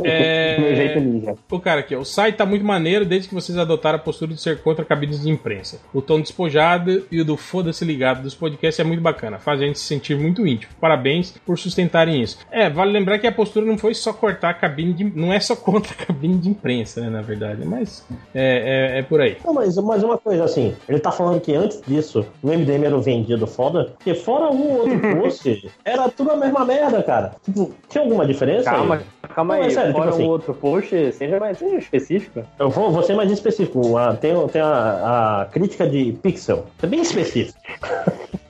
É... 0.04 0.58
Meu 0.66 0.76
jeito 0.76 1.00
ninja. 1.00 1.36
O 1.50 1.60
cara 1.60 1.82
aqui, 1.82 1.96
o 1.96 2.06
site 2.06 2.36
tá 2.36 2.46
muito 2.46 2.66
maneiro 2.66 3.06
desde 3.06 3.28
que 3.28 3.34
vocês 3.34 3.58
adotaram 3.58 3.98
a 3.98 4.02
postura 4.02 4.34
de 4.34 4.42
ser 4.42 4.62
contra 4.62 4.86
cabines 4.86 5.22
de 5.22 5.30
imprensa. 5.30 5.80
O 5.94 6.02
tom 6.02 6.20
despojado 6.20 7.06
e 7.12 7.22
o 7.22 7.26
do 7.26 7.38
foda-se 7.38 7.84
ligado 7.86 8.24
dos 8.24 8.36
podcasts 8.36 8.80
é 8.80 8.84
muito 8.84 9.02
bacana. 9.02 9.40
Faz 9.40 9.62
a 9.62 9.66
gente 9.66 9.80
se 9.80 9.86
sentir 9.86 10.18
muito 10.18 10.46
íntimo. 10.46 10.74
Parabéns 10.80 11.34
por 11.46 11.58
sustentarem 11.58 12.22
isso. 12.22 12.40
É, 12.52 12.70
vale 12.70 12.92
lembrar 12.92 13.20
que 13.20 13.28
a 13.28 13.32
postura 13.32 13.66
não 13.66 13.78
foi 13.78 13.94
só 13.94 14.14
cortar 14.14 14.50
a 14.50 14.54
cabine 14.54 14.94
de. 14.94 15.04
Não 15.04 15.32
é 15.32 15.40
só 15.40 15.56
contra 15.56 15.94
a 15.94 16.06
cabine 16.06 16.38
de 16.38 16.50
imprensa, 16.50 17.02
né, 17.02 17.10
na 17.10 17.22
verdade. 17.22 17.66
Mas 17.66 17.95
é, 18.34 18.96
é, 18.96 19.00
é 19.00 19.04
por 19.04 19.22
aí. 19.22 19.38
Não, 19.44 19.54
mas, 19.54 19.78
mas 19.78 20.04
uma 20.04 20.18
coisa 20.18 20.44
assim, 20.44 20.76
ele 20.88 21.00
tá 21.00 21.12
falando 21.12 21.42
que 21.42 21.54
antes 21.54 21.82
disso 21.86 22.26
o 22.42 22.48
MDM 22.48 22.86
era 22.86 22.96
o 22.96 23.02
vendido 23.02 23.46
foda, 23.48 23.94
porque 23.98 24.14
fora 24.14 24.52
um 24.52 24.78
outro 24.78 25.00
post, 25.22 25.72
era 25.84 26.10
tudo 26.10 26.32
a 26.32 26.36
mesma 26.36 26.66
merda, 26.66 27.02
cara. 27.04 27.36
Tipo, 27.44 27.72
tinha 27.90 28.04
alguma 28.04 28.26
diferença? 28.26 28.70
Calma, 28.70 28.96
aí? 28.96 29.30
calma 29.34 29.56
aí. 29.56 29.72
sério, 29.72 29.92
fora 29.92 30.06
tipo 30.06 30.16
assim, 30.16 30.26
um 30.26 30.30
outro 30.30 30.54
post, 30.54 31.12
seja 31.14 31.40
mais 31.40 31.58
seja 31.58 31.78
específico. 31.78 32.44
Eu 32.60 32.70
vou, 32.70 32.92
vou 32.92 33.04
ser 33.04 33.16
mais 33.16 33.32
específico. 33.32 33.98
Ah, 33.98 34.16
tem, 34.16 34.34
tem 34.48 34.62
a, 34.62 35.42
a 35.42 35.46
crítica 35.46 35.88
de 35.88 36.14
Pixel. 36.22 36.66
É 36.82 36.88
bem 36.88 37.02
específico. 37.02 37.60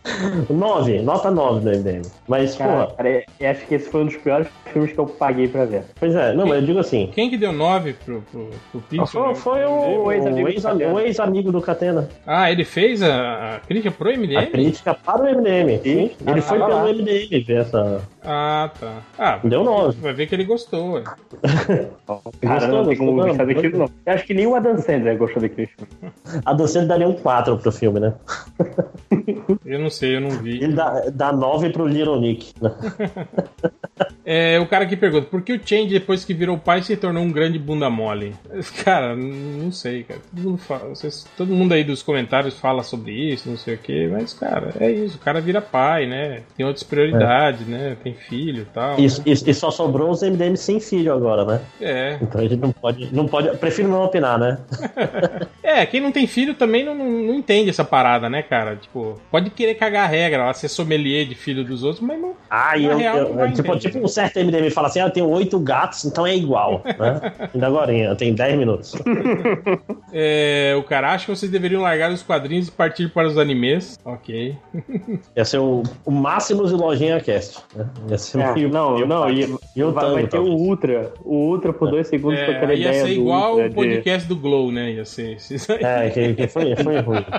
9, 0.49 1.02
nota 1.02 1.32
9 1.32 1.60
do 1.60 1.77
MDM. 1.77 2.02
Mas, 2.27 2.56
cara, 2.56 2.86
porra. 2.86 2.95
Cara, 2.95 3.23
eu 3.40 3.49
acho 3.49 3.65
que 3.65 3.76
esse 3.76 3.90
foi 3.90 4.02
um 4.02 4.06
dos 4.06 4.18
piores 4.18 4.48
filmes 4.72 4.91
que 4.91 4.99
eu 4.99 5.06
paguei 5.06 5.48
pra 5.48 5.65
ver. 5.65 5.84
Pois 5.99 6.15
é, 6.15 6.34
não, 6.34 6.45
mas 6.45 6.60
eu 6.60 6.65
digo 6.65 6.80
assim. 6.80 7.10
Quem 7.14 7.30
que 7.30 7.38
deu 7.38 7.52
9 7.52 7.94
pro, 7.94 8.22
pro, 8.32 8.49
pro 8.72 8.82
Pixel? 8.82 9.36
Foi, 9.36 9.36
foi 9.36 9.65
o, 9.65 10.03
o 10.03 10.11
ex-amigo 10.11 10.48
ex 10.99 11.19
ex 11.19 11.45
do 11.52 11.61
Catena. 11.61 12.10
Ah, 12.26 12.52
ele 12.52 12.64
fez 12.64 13.02
a, 13.02 13.56
a, 13.56 13.60
crítica 13.60 13.91
pro 13.91 14.10
MDM? 14.10 14.38
A 14.38 14.45
crítica 14.45 14.94
para 14.94 15.23
o 15.23 15.26
MDM. 15.26 15.80
Sim. 15.82 16.11
Ah, 16.26 16.32
ele 16.32 16.41
foi 16.41 16.60
pelo 16.60 16.69
lá. 16.69 16.94
MDM 16.94 17.44
ver 17.45 17.57
essa. 17.61 18.02
Ah, 18.26 18.72
tá. 18.80 19.02
Ah, 19.18 19.39
deu 19.43 19.64
9. 19.64 19.99
Vai 20.02 20.14
ver 20.14 20.27
que 20.27 20.35
ele 20.35 20.45
gostou, 20.45 20.93
ué. 20.93 21.03
Cara, 22.41 22.68
não 22.68 22.85
tem 22.85 22.97
como 22.97 23.14
gostar 23.14 23.45
daquilo, 23.45 23.77
não. 23.77 23.89
Eu 24.06 24.14
acho 24.14 24.26
que 24.26 24.34
nem 24.34 24.47
o 24.47 24.56
Adam 24.56 24.77
Sandler 24.77 25.18
gostou 25.18 25.41
daquele 25.41 25.68
filme. 25.68 26.14
Adam 26.43 26.68
Sandler 26.68 26.88
daria 26.88 27.07
um 27.07 27.14
4 27.14 27.57
pro 27.57 27.72
filme, 27.72 27.99
né? 27.99 28.14
eu 29.65 29.80
não 29.80 29.89
sei, 29.89 30.15
eu 30.15 30.22
não 30.22 30.31
vi. 30.31 30.64
Ele 30.64 30.73
dá, 30.73 31.10
dá 31.14 31.31
9 31.31 31.69
pro 31.69 31.88
Little 31.88 32.19
Nick. 32.19 32.53
É, 34.26 34.60
o 34.60 34.68
cara 34.68 34.88
que 34.88 34.97
pergunta, 34.97 35.27
por 35.27 35.43
que 35.43 35.53
o 35.53 35.61
Change, 35.64 35.88
depois 35.88 36.26
que 36.26 36.34
virou 36.34 36.57
pai, 36.57 36.81
se 36.81 36.97
tornou 36.97 37.23
um 37.23 37.31
grande 37.31 37.60
bunda 37.60 37.91
mole? 37.91 38.34
Cara, 38.84 39.15
não 39.15 39.72
sei, 39.72 40.03
cara. 40.03 40.19
Todo 40.34 40.43
mundo, 40.43 40.57
fala, 40.57 40.89
vocês, 40.89 41.27
todo 41.38 41.53
mundo 41.53 41.73
aí 41.73 41.84
dos 41.84 42.02
comentários 42.02 42.57
fala 42.60 42.81
sobre 42.81 43.11
isso, 43.14 43.47
não 43.47 43.56
sei 43.56 43.76
o 43.76 43.77
que, 43.77 44.07
mas, 44.07 44.34
cara, 44.34 44.73
é 44.80 44.91
isso. 44.91 45.18
O 45.18 45.19
cara 45.19 45.39
vira 45.39 45.61
pai, 45.61 46.07
né? 46.07 46.41
Tem 46.57 46.65
outras 46.65 46.84
prioridades, 46.84 47.68
é. 47.68 47.72
né? 47.72 47.97
Tem 48.03 48.14
filho 48.15 48.63
e 48.63 48.65
tal. 48.65 48.99
Isso, 48.99 49.19
né? 49.19 49.25
e, 49.27 49.31
e, 49.31 49.53
só 49.53 49.69
sobrou 49.69 50.09
os 50.09 50.21
MDM 50.21 50.55
sem 50.55 50.79
filho 50.79 51.13
agora, 51.13 51.45
né? 51.45 51.61
É. 51.79 52.17
Então 52.21 52.41
a 52.41 52.43
gente 52.43 52.57
não 52.57 52.71
pode. 52.71 53.13
Não 53.13 53.27
pode 53.27 53.55
prefiro 53.57 53.87
não 53.87 54.03
opinar, 54.03 54.39
né? 54.39 54.57
é, 55.63 55.85
quem 55.85 56.01
não 56.01 56.11
tem 56.11 56.27
filho 56.27 56.53
também 56.53 56.83
não, 56.83 56.95
não, 56.95 57.05
não, 57.05 57.33
entende 57.33 57.69
essa 57.69 57.83
parada, 57.83 58.29
né, 58.29 58.41
cara? 58.41 58.75
Tipo, 58.75 59.19
pode 59.29 59.49
querer 59.49 59.75
cagar 59.75 60.05
a 60.05 60.07
regra, 60.07 60.45
lá, 60.45 60.53
ser 60.53 60.67
sommelier 60.67 61.25
de 61.25 61.35
filho 61.35 61.63
dos 61.63 61.83
outros, 61.83 62.01
mas 62.01 62.19
não. 62.19 62.33
Ah, 62.49 62.77
eu, 62.77 62.97
real, 62.97 63.17
eu, 63.17 63.35
não 63.35 63.51
tipo, 63.51 63.77
tipo 63.77 63.99
um 63.99 64.07
certo 64.07 64.39
MDM 64.39 64.69
fala 64.69 64.87
assim: 64.87 64.99
ah, 64.99 65.05
eu 65.05 65.11
tenho 65.11 65.29
oito 65.29 65.59
gatos, 65.59 66.05
então 66.05 66.25
é 66.25 66.35
igual. 66.35 66.81
Né? 66.85 67.33
Ainda 67.53 67.67
agora, 67.67 67.93
eu 67.93 68.15
tenho 68.15 68.35
dez 68.35 68.57
minutos. 68.57 68.95
é, 70.13 70.75
o 70.77 70.83
cara 70.83 71.13
acha 71.13 71.25
que 71.25 71.35
vocês 71.35 71.51
deveriam 71.51 71.81
largar 71.81 72.11
os 72.11 72.23
quadrinhos 72.23 72.67
e 72.67 72.71
partir 72.71 73.09
para 73.09 73.27
os 73.27 73.37
animes. 73.37 73.99
Ok. 74.03 74.55
Ia 75.35 75.45
ser 75.45 75.59
o, 75.59 75.83
o 76.05 76.11
Máximos 76.11 76.71
e 76.71 76.75
Lojinha 76.75 77.19
Cast. 77.19 77.59
Né? 77.75 77.85
Ia 78.10 78.18
ser 78.18 78.40
é, 78.40 78.53
meio, 78.53 78.69
não, 78.69 78.95
meio 78.95 79.07
não, 79.07 79.30
ia, 79.30 79.48
vai, 79.91 80.27
ter 80.27 80.38
o 80.38 80.45
Ultra. 80.45 81.14
O 81.23 81.49
Ultra 81.49 81.73
por 81.73 81.90
dois 81.90 82.07
segundos 82.07 82.40
é, 82.40 82.45
com 82.45 82.52
aquela 82.52 82.73
ia 82.73 82.88
ideia. 82.88 82.99
Ia 82.99 83.06
ser 83.06 83.14
igual 83.14 83.60
o 83.60 83.73
podcast 83.73 84.27
de... 84.27 84.34
do 84.34 84.40
Glow, 84.40 84.72
né? 84.72 84.91
Ia 84.91 85.06
ser. 85.06 85.38
É, 85.80 86.10
que, 86.10 86.34
que 86.34 86.48
foi, 86.48 86.76
foi 86.76 86.99
ruim. 86.99 87.26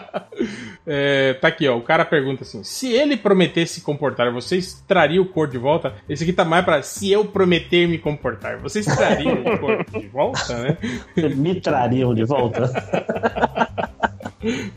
É, 0.89 1.35
tá 1.35 1.49
aqui, 1.49 1.67
ó. 1.67 1.77
O 1.77 1.81
cara 1.81 2.05
pergunta 2.05 2.43
assim: 2.45 2.63
se 2.63 2.93
ele 2.93 3.17
prometesse 3.17 3.75
se 3.75 3.81
comportar, 3.81 4.31
vocês 4.31 4.85
trariam 4.87 5.25
o 5.25 5.27
cor 5.27 5.49
de 5.49 5.59
volta? 5.59 5.95
Esse 6.09 6.23
aqui 6.23 6.33
tá 6.33 6.45
mais 6.45 6.65
pra 6.65 6.81
se 6.83 7.11
eu 7.11 7.25
prometer 7.25 7.89
me 7.89 7.99
comportar. 7.99 8.59
Vocês 8.59 8.87
trariam 8.87 9.35
o 9.35 9.59
cor 9.59 9.85
de 9.85 10.07
volta, 10.07 10.55
né? 10.59 10.79
me 11.35 11.61
trariam 11.61 12.15
de 12.15 12.25
volta. 12.25 12.71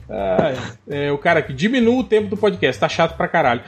Ah, 0.10 0.54
é, 0.90 1.12
o 1.12 1.18
cara 1.18 1.44
que 1.44 1.54
diminua 1.54 2.00
o 2.00 2.04
tempo 2.04 2.28
do 2.28 2.38
podcast, 2.38 2.80
tá 2.80 2.90
chato 2.90 3.16
pra 3.16 3.28
caralho. 3.28 3.62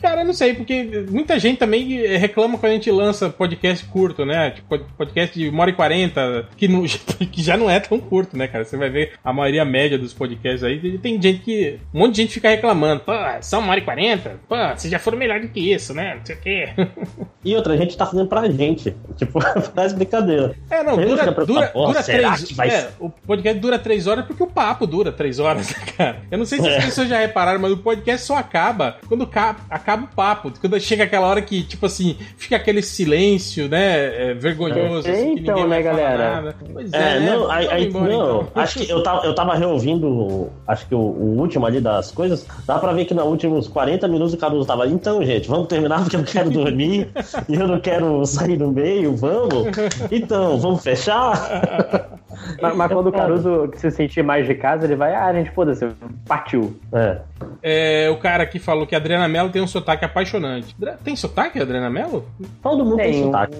Cara, 0.00 0.22
eu 0.22 0.26
não 0.26 0.32
sei, 0.32 0.54
porque 0.54 1.04
muita 1.10 1.38
gente 1.38 1.58
também 1.58 2.06
reclama 2.16 2.58
quando 2.58 2.72
a 2.72 2.74
gente 2.74 2.90
lança 2.90 3.28
podcast 3.28 3.84
curto, 3.86 4.24
né? 4.24 4.50
Tipo, 4.50 4.78
podcast 4.96 5.38
de 5.38 5.48
1 5.48 5.58
hora 5.58 5.70
e 5.70 5.74
40, 5.74 6.48
que, 6.56 6.68
não, 6.68 6.84
que 7.30 7.42
já 7.42 7.56
não 7.56 7.68
é 7.68 7.78
tão 7.80 7.98
curto, 7.98 8.36
né, 8.36 8.46
cara? 8.48 8.64
Você 8.64 8.76
vai 8.76 8.88
ver 8.88 9.12
a 9.22 9.32
maioria 9.32 9.64
média 9.64 9.98
dos 9.98 10.12
podcasts 10.12 10.64
aí, 10.64 10.98
tem 10.98 11.20
gente 11.20 11.40
que. 11.40 11.78
Um 11.92 12.00
monte 12.00 12.16
de 12.16 12.22
gente 12.22 12.34
fica 12.34 12.48
reclamando, 12.48 13.02
pô, 13.02 13.12
são 13.40 13.60
1 13.60 13.68
hora 13.68 13.80
e 13.80 13.84
40? 13.84 14.40
Pô, 14.48 14.56
vocês 14.74 14.90
já 14.90 14.98
foram 14.98 15.18
melhor 15.18 15.40
do 15.40 15.48
que 15.48 15.72
isso, 15.72 15.94
né? 15.94 16.16
Não 16.16 16.24
sei 16.24 16.36
o 16.36 16.40
quê. 16.40 16.68
E 17.42 17.56
outra, 17.56 17.72
a 17.72 17.76
gente 17.76 17.96
tá 17.96 18.04
fazendo 18.04 18.28
pra 18.28 18.50
gente. 18.50 18.94
Tipo, 19.16 19.40
faz 19.74 19.92
brincadeira. 19.92 20.54
É, 20.70 20.82
não, 20.82 20.96
dura, 20.96 21.30
dura, 21.32 21.72
dura 21.74 22.02
três. 22.02 22.52
Vai... 22.52 22.68
É, 22.68 22.90
o 22.98 23.08
podcast 23.10 23.60
dura 23.60 23.78
três 23.78 24.06
horas 24.06 24.26
porque 24.26 24.42
o 24.42 24.46
papo 24.46 24.86
dura 24.86 25.10
três 25.10 25.38
horas, 25.38 25.70
né, 25.70 25.82
cara? 25.96 26.22
Eu 26.30 26.38
não 26.38 26.44
sei 26.44 26.60
se 26.60 26.68
as 26.68 26.74
é. 26.74 26.80
pessoas 26.86 27.08
já 27.08 27.18
repararam, 27.18 27.60
mas 27.60 27.72
o 27.72 27.78
podcast 27.78 28.26
só 28.26 28.36
acaba 28.36 28.98
quando 29.08 29.28
acaba 29.32 29.89
acaba 29.90 30.04
o 30.04 30.08
papo. 30.08 30.52
Quando 30.60 30.78
chega 30.80 31.04
aquela 31.04 31.26
hora 31.26 31.42
que, 31.42 31.62
tipo 31.62 31.86
assim, 31.86 32.16
fica 32.36 32.56
aquele 32.56 32.82
silêncio, 32.82 33.68
né? 33.68 34.30
É, 34.30 34.34
vergonhoso. 34.34 35.08
É, 35.08 35.12
assim, 35.12 35.32
então, 35.32 35.66
né, 35.66 35.82
galera? 35.82 36.34
Nada. 36.34 36.56
Pois 36.72 36.92
é, 36.92 37.16
é 37.16 37.20
não, 37.20 37.50
aí, 37.50 37.68
aí, 37.68 37.86
embora, 37.86 38.12
não 38.12 38.40
então. 38.42 38.62
acho 38.62 38.78
que 38.78 38.90
eu 38.90 39.02
tava, 39.02 39.26
eu 39.26 39.34
tava 39.34 39.54
reouvindo, 39.54 40.50
acho 40.66 40.86
que 40.86 40.94
o, 40.94 40.98
o, 40.98 41.38
último 41.38 41.66
ali 41.66 41.80
das 41.80 42.10
coisas, 42.10 42.46
dá 42.66 42.78
pra 42.78 42.92
ver 42.92 43.04
que 43.04 43.14
nos 43.14 43.24
últimos 43.24 43.68
40 43.68 44.06
minutos 44.08 44.34
o 44.34 44.36
Caruso 44.36 44.66
tava, 44.66 44.86
então, 44.86 45.22
gente, 45.24 45.48
vamos 45.48 45.66
terminar 45.66 46.00
porque 46.00 46.16
eu 46.16 46.24
quero 46.24 46.50
dormir 46.50 47.08
e 47.48 47.54
eu 47.54 47.66
não 47.66 47.80
quero 47.80 48.24
sair 48.26 48.56
no 48.56 48.70
meio, 48.70 49.16
vamos? 49.16 49.76
Então, 50.10 50.58
vamos 50.58 50.82
fechar? 50.82 52.10
Mas, 52.60 52.76
mas 52.76 52.92
quando 52.92 53.08
o 53.08 53.12
Caruso 53.12 53.70
se 53.74 53.90
sentir 53.90 54.22
mais 54.22 54.46
de 54.46 54.54
casa, 54.54 54.84
ele 54.84 54.96
vai, 54.96 55.14
ah, 55.14 55.26
a 55.26 55.32
gente, 55.32 55.50
foda-se, 55.50 55.86
partiu. 56.26 56.76
É. 56.92 57.18
é. 57.62 58.10
O 58.10 58.18
cara 58.18 58.46
que 58.46 58.58
falou 58.58 58.86
que 58.86 58.94
a 58.94 58.98
Adriana 58.98 59.28
Mello 59.28 59.50
tem 59.50 59.62
um 59.62 59.66
sotaque 59.66 60.04
apaixonante. 60.04 60.76
Tem 61.04 61.16
sotaque, 61.16 61.60
Adriana 61.60 61.90
Mello? 61.90 62.24
Todo 62.62 62.84
mundo 62.84 62.96
tem, 62.96 63.12
tem 63.12 63.24
sotaque. 63.24 63.56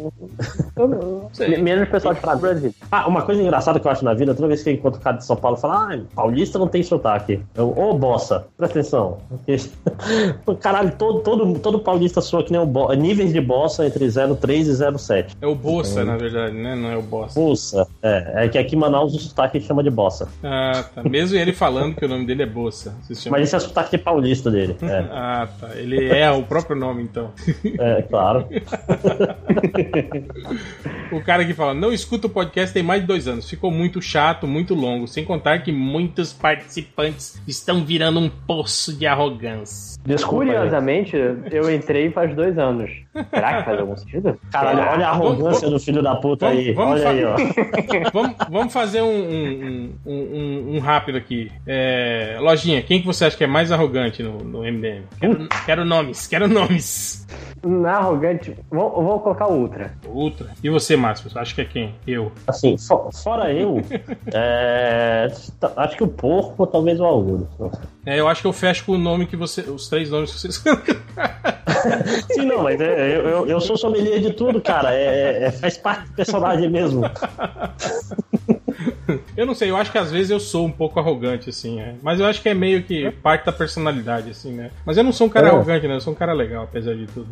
Menos 1.61 1.89
o 1.89 1.91
pessoal 1.91 2.15
de 2.15 2.21
fora 2.21 2.37
do 2.37 2.41
Brasil. 2.41 2.75
Ah, 2.91 3.09
uma 3.09 3.23
coisa 3.23 3.43
engraçada 3.43 3.79
que 3.81 3.87
eu 3.87 3.91
acho 3.91 4.05
na 4.05 4.15
vida, 4.15 4.35
toda 4.35 4.49
vez 4.49 4.63
que 4.63 4.71
eu 4.71 4.75
encontro 4.75 5.01
o 5.01 5.03
cara 5.03 5.17
de 5.17 5.25
São 5.25 5.37
Paulo, 5.37 5.57
fala, 5.57 5.95
ah, 5.95 5.99
paulista 6.15 6.59
não 6.59 6.69
tem 6.69 6.83
sotaque. 6.83 7.41
Ô, 7.57 7.73
oh, 7.77 7.95
bossa, 7.95 8.47
presta 8.57 8.81
atenção. 8.81 9.19
Caralho, 10.61 10.93
todo, 10.97 11.21
todo, 11.21 11.59
todo 11.59 11.79
paulista 11.79 12.21
soa 12.21 12.43
que 12.43 12.53
nem 12.53 12.61
o 12.61 12.67
bo... 12.67 12.93
níveis 12.95 13.33
de 13.33 13.41
bossa 13.41 13.87
entre 13.87 14.09
03 14.11 14.69
e 14.69 14.99
07. 14.99 15.37
É 15.41 15.47
o 15.47 15.55
bossa, 15.55 16.01
é. 16.01 16.05
na 16.05 16.17
verdade, 16.17 16.57
né? 16.57 16.75
Não 16.75 16.91
é 16.91 16.97
o 16.97 17.03
bossa. 17.03 17.39
Bossa, 17.39 17.87
é. 18.03 18.45
É 18.45 18.49
que 18.49 18.59
aqui 18.61 18.77
em 18.77 18.79
Manaus 18.79 19.15
o 19.15 19.19
sotaque 19.19 19.61
chama 19.61 19.83
de 19.83 19.91
bossa. 19.91 20.29
Ah, 20.43 20.85
tá. 20.95 21.03
Mesmo 21.03 21.39
ele 21.39 21.53
falando 21.53 21.95
que 21.95 22.05
o 22.05 22.09
nome 22.09 22.27
dele 22.27 22.43
é 22.43 22.47
bossa. 22.47 22.95
Mas 23.31 23.43
esse 23.43 23.55
é 23.55 23.59
o 23.59 23.61
sotaque 23.61 23.99
paulista 23.99 24.51
dele. 24.51 24.77
É. 24.83 25.05
ah, 25.11 25.49
tá. 25.61 25.71
Ele 25.75 26.09
é 26.09 26.31
o 26.31 26.43
próprio 26.43 26.77
nome, 26.77 27.03
então. 27.03 27.31
É, 27.79 28.03
claro. 28.03 28.47
o 31.13 31.21
cara 31.23 31.45
que 31.45 31.55
fala, 31.55 31.75
não 31.75 31.93
escuta 31.93 32.27
o 32.27 32.31
podcast 32.31 32.73
tem 32.73 32.83
mais 32.83 33.03
de 33.03 33.07
dois 33.07 33.29
anos. 33.29 33.49
Ficou 33.49 33.71
muito 33.71 34.01
chato, 34.01 34.47
muito 34.47 34.75
longo. 34.75 35.07
Sem 35.07 35.25
contar 35.25 35.61
que 35.61 35.73
muitos 35.73 36.33
participantes 36.33 37.41
estão 37.47 37.85
virando 37.85 38.21
um 38.21 38.29
poço 38.29 38.97
de 38.97 39.07
arrogância. 39.07 40.01
Desculpa, 40.05 40.47
Curiosamente, 40.47 41.17
eu 41.51 41.73
entrei 41.73 42.11
faz 42.11 42.35
dois 42.35 42.59
anos. 42.59 42.91
Será 43.13 43.59
que 43.59 43.65
faz 43.65 43.81
algum 43.81 43.97
sentido? 43.97 44.39
Caralho, 44.53 44.81
olha 44.81 45.07
a 45.07 45.11
arrogância 45.11 45.67
vamos, 45.67 45.81
do 45.83 45.85
filho 45.85 46.03
da 46.03 46.15
puta 46.17 46.47
vamos, 46.47 46.61
aí. 46.61 46.73
Vamos 46.73 47.01
olha 47.01 47.09
aí, 47.09 47.25
ó. 47.25 47.37
vamos, 48.15 48.37
vamos 48.49 48.73
fazer 48.73 49.03
um, 49.03 49.09
um, 49.09 49.93
um, 50.07 50.77
um 50.77 50.79
rápido 50.79 51.19
aqui. 51.19 51.51
É, 51.67 52.39
lojinha, 52.41 52.83
quem 52.83 53.01
que 53.01 53.07
você 53.07 53.25
acha 53.25 53.37
que 53.37 53.45
é 53.45 53.49
mais 53.49 53.73
arrogante 53.73 54.23
no, 54.23 54.39
no 54.39 54.61
MDM? 54.61 55.03
Quero, 55.19 55.49
quero 55.67 55.85
nomes, 55.85 56.27
quero 56.29 56.47
nomes. 56.47 57.27
Na 57.63 57.99
arrogante, 57.99 58.57
vou, 58.71 58.91
vou 59.03 59.21
colocar 59.21 59.47
o 59.47 59.61
Ultra. 59.61 59.93
Ultra. 60.07 60.49
E 60.63 60.71
você, 60.71 60.97
Márcio? 60.97 61.31
Acho 61.35 61.55
que 61.55 61.61
é 61.61 61.65
quem? 61.65 61.95
Eu. 62.07 62.33
Assim, 62.47 62.79
for, 62.79 63.13
fora 63.13 63.53
eu, 63.53 63.83
é, 64.33 65.29
acho 65.77 65.97
que 65.97 66.03
o 66.03 66.09
porco 66.09 66.55
ou 66.57 66.67
talvez 66.67 66.99
o 66.99 67.05
Augusto. 67.05 67.71
É, 68.07 68.19
eu 68.19 68.29
acho 68.29 68.41
que 68.41 68.47
eu 68.47 68.53
fecho 68.53 68.87
com 68.87 68.93
o 68.93 68.99
nome 68.99 69.27
que 69.27 69.37
você. 69.37 69.61
Os 69.63 69.89
três 69.89 70.11
nomes 70.11 70.33
que 70.33 70.39
vocês. 70.39 70.65
Sim, 72.33 72.47
não, 72.47 72.63
mas 72.63 72.81
é, 72.81 73.00
eu, 73.01 73.47
eu, 73.47 73.61
sou 73.61 73.77
sommelier 73.77 74.21
de 74.21 74.33
tudo, 74.33 74.61
cara. 74.61 74.95
É, 74.95 75.45
é, 75.45 75.51
faz 75.51 75.77
parte 75.77 76.09
do 76.09 76.15
personagem 76.15 76.71
mesmo. 76.71 77.03
eu 79.37 79.47
não 79.47 79.55
sei, 79.55 79.71
eu 79.71 79.77
acho 79.77 79.93
que 79.93 79.99
às 79.99 80.11
vezes 80.11 80.31
eu 80.31 80.41
sou 80.41 80.67
um 80.67 80.71
pouco 80.71 80.99
arrogante, 80.99 81.51
assim, 81.51 81.81
é. 81.81 81.95
Mas 82.03 82.19
eu 82.21 82.27
acho 82.27 82.43
que 82.43 82.49
é 82.49 82.55
meio 82.55 82.83
que 82.83 83.11
parte 83.11 83.47
da 83.47 83.53
personalidade, 83.53 84.31
assim, 84.31 84.53
né? 84.53 84.71
Mas 84.85 84.97
eu 84.97 85.05
não 85.05 85.13
sou 85.13 85.27
um 85.27 85.31
cara 85.31 85.49
é. 85.49 85.51
arrogante, 85.51 85.87
né? 85.87 85.95
Eu 85.95 86.01
sou 86.01 86.13
um 86.13 86.17
cara 86.17 86.33
legal, 86.33 86.65
apesar 86.65 86.95
de 86.95 87.07
tudo. 87.07 87.29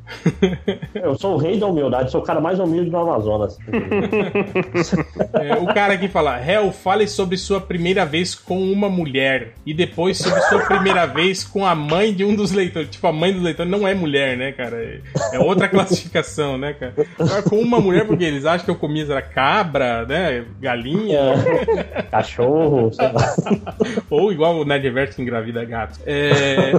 eu 0.95 1.17
sou 1.17 1.35
o 1.35 1.37
rei 1.37 1.59
da 1.59 1.67
humildade, 1.67 2.11
sou 2.11 2.21
o 2.21 2.25
cara 2.25 2.41
mais 2.41 2.59
humilde 2.59 2.91
do 2.91 2.97
Amazonas. 2.97 3.59
é, 5.35 5.55
o 5.55 5.67
cara 5.75 5.95
aqui 5.95 6.09
fala: 6.09 6.39
Hel, 6.41 6.71
fale 6.73 7.07
sobre 7.07 7.37
sua 7.37 7.61
primeira 7.61 8.05
vez 8.05 8.35
com 8.35 8.61
uma 8.71 8.89
mulher. 8.89 9.55
E 9.67 9.75
depois 9.75 10.19
sobre 10.19 10.41
sua 10.43 10.61
primeira 10.61 11.07
vez 11.07 11.45
com 11.45 11.65
a 11.67 11.75
mãe 11.75 12.13
de 12.13 12.25
um 12.25 12.35
dos 12.35 12.53
leitores. 12.53 12.91
Tipo, 12.91 13.07
a 13.09 13.13
mãe 13.13 13.33
do 13.33 13.41
leitor 13.41 13.67
não 13.67 13.87
é 13.87 13.95
mulher, 13.95 14.37
né, 14.37 14.53
cara? 14.53 14.77
É, 14.77 15.01
é 15.33 15.39
outra 15.39 15.69
classificação, 15.69 16.57
né, 16.57 16.73
cara? 16.73 16.95
Agora, 17.19 17.43
com 17.43 17.57
uma 17.57 17.81
mulher, 17.81 18.07
porque 18.07 18.25
eles 18.25 18.45
acham 18.45 18.65
que 18.65 18.71
eu 18.71 18.77
comia 18.77 18.99
era 19.11 19.23
cabra, 19.23 20.05
né? 20.07 20.45
Galinha. 20.61 21.38
É. 21.39 22.03
Cachorro, 22.11 22.93
sei 22.93 23.13
lá. 23.13 23.35
Ou 24.11 24.33
igual 24.33 24.57
o 24.57 24.65
Nerdverse 24.65 25.17
que 25.17 25.23
engravida 25.23 25.65
gato. 25.65 26.01
É. 26.07 26.73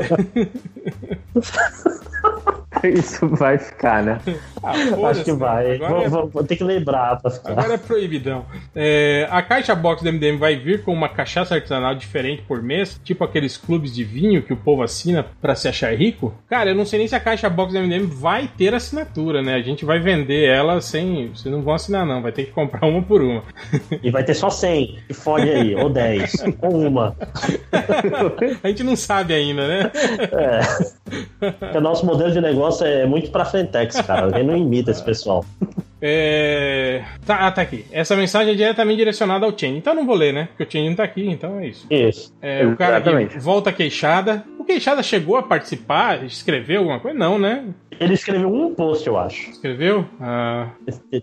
Isso 2.88 3.28
vai 3.28 3.58
ficar, 3.58 4.04
né? 4.04 4.20
Ah, 4.64 4.74
Acho 5.10 5.24
que 5.24 5.32
vai. 5.32 5.78
Vou, 5.78 6.02
é... 6.02 6.10
vou, 6.10 6.28
vou, 6.28 6.44
ter 6.44 6.56
que 6.56 6.64
lembrar 6.64 7.20
pra 7.20 7.32
ficar. 7.32 7.52
Agora 7.52 7.74
é 7.74 7.78
proibidão. 7.78 8.46
É, 8.76 9.28
a 9.30 9.42
caixa 9.42 9.76
box 9.76 10.04
do 10.04 10.12
MDM 10.12 10.38
vai 10.38 10.56
vir 10.56 10.84
com 10.84 10.94
uma 10.94 11.10
cachaça 11.10 11.56
artesanal 11.56 11.96
diferente 11.96 12.44
por 12.44 12.62
mês, 12.62 13.00
tipo 13.04 13.24
aqueles 13.24 13.58
clubes 13.58 13.94
de 13.94 14.04
vinho 14.04 14.42
que 14.42 14.54
o 14.54 14.58
povo 14.58 14.84
assina 14.84 15.26
para 15.42 15.56
se 15.56 15.68
achar 15.68 15.94
rico. 15.94 16.34
Cara, 16.48 16.70
eu 16.70 16.76
não 16.76 16.86
sei 16.86 17.00
nem 17.00 17.08
se 17.08 17.16
a 17.16 17.20
caixa 17.20 17.50
box 17.50 17.74
do 17.74 17.80
MDM 17.80 18.06
vai 18.06 18.48
ter 18.48 18.74
assinatura, 18.74 19.42
né? 19.42 19.56
A 19.56 19.62
gente 19.62 19.84
vai 19.84 20.00
vender 20.00 20.48
ela 20.48 20.80
sem. 20.80 21.30
Vocês 21.30 21.54
não 21.54 21.62
vão 21.62 21.74
assinar, 21.74 22.06
não. 22.06 22.22
Vai 22.22 22.32
ter 22.32 22.46
que 22.46 22.52
comprar 22.52 22.88
uma 22.88 23.02
por 23.02 23.22
uma. 23.22 23.44
E 24.02 24.10
vai 24.10 24.24
ter 24.24 24.34
só 24.34 24.49
100. 24.52 25.00
E 25.10 25.14
fode 25.14 25.50
aí. 25.50 25.76
Ou 25.76 25.90
10. 25.90 26.34
ou 26.62 26.88
uma. 26.88 27.16
a 28.64 28.68
gente 28.68 28.84
não 28.84 28.96
sabe 28.96 29.34
ainda, 29.34 29.68
né? 29.68 29.92
É. 30.32 31.52
Porque 31.52 31.78
o 31.78 31.82
nosso 31.82 32.06
modelo 32.06 32.32
de 32.32 32.42
negócio 32.42 32.86
é 32.86 33.06
muito 33.06 33.32
pra 33.32 33.46
Frentex, 33.46 34.02
cara. 34.02 34.26
Alguém 34.26 34.44
não 34.44 34.56
imita 34.56 34.92
esse 34.92 35.04
pessoal. 35.04 35.46
É... 36.02 37.04
Tá, 37.26 37.48
ah, 37.48 37.52
tá 37.52 37.62
aqui. 37.62 37.86
Essa 37.92 38.16
mensagem 38.16 38.54
é 38.54 38.56
diretamente 38.56 38.98
direcionada 38.98 39.46
ao 39.46 39.58
Chain. 39.58 39.78
Então 39.78 39.94
eu 39.94 39.98
não 39.98 40.06
vou 40.06 40.16
ler, 40.16 40.34
né? 40.34 40.48
Porque 40.50 40.64
o 40.64 40.72
Chain 40.72 40.90
não 40.90 40.96
tá 40.96 41.04
aqui, 41.04 41.28
então 41.28 41.60
é 41.60 41.68
isso. 41.68 41.88
Isso. 41.90 42.34
É, 42.42 42.66
o 42.66 42.76
cara 42.76 42.98
aqui 42.98 43.40
volta 43.40 43.72
queixada. 43.72 44.44
O 44.58 44.64
queixada 44.64 45.02
chegou 45.04 45.38
a 45.38 45.44
participar, 45.44 46.24
escreveu 46.24 46.80
alguma 46.80 47.00
coisa? 47.00 47.18
Não, 47.18 47.40
né? 47.40 47.66
Ele 48.00 48.14
escreveu 48.14 48.48
um 48.48 48.74
post, 48.74 49.06
eu 49.06 49.18
acho. 49.18 49.50
Escreveu? 49.50 50.06
Ah. 50.22 50.70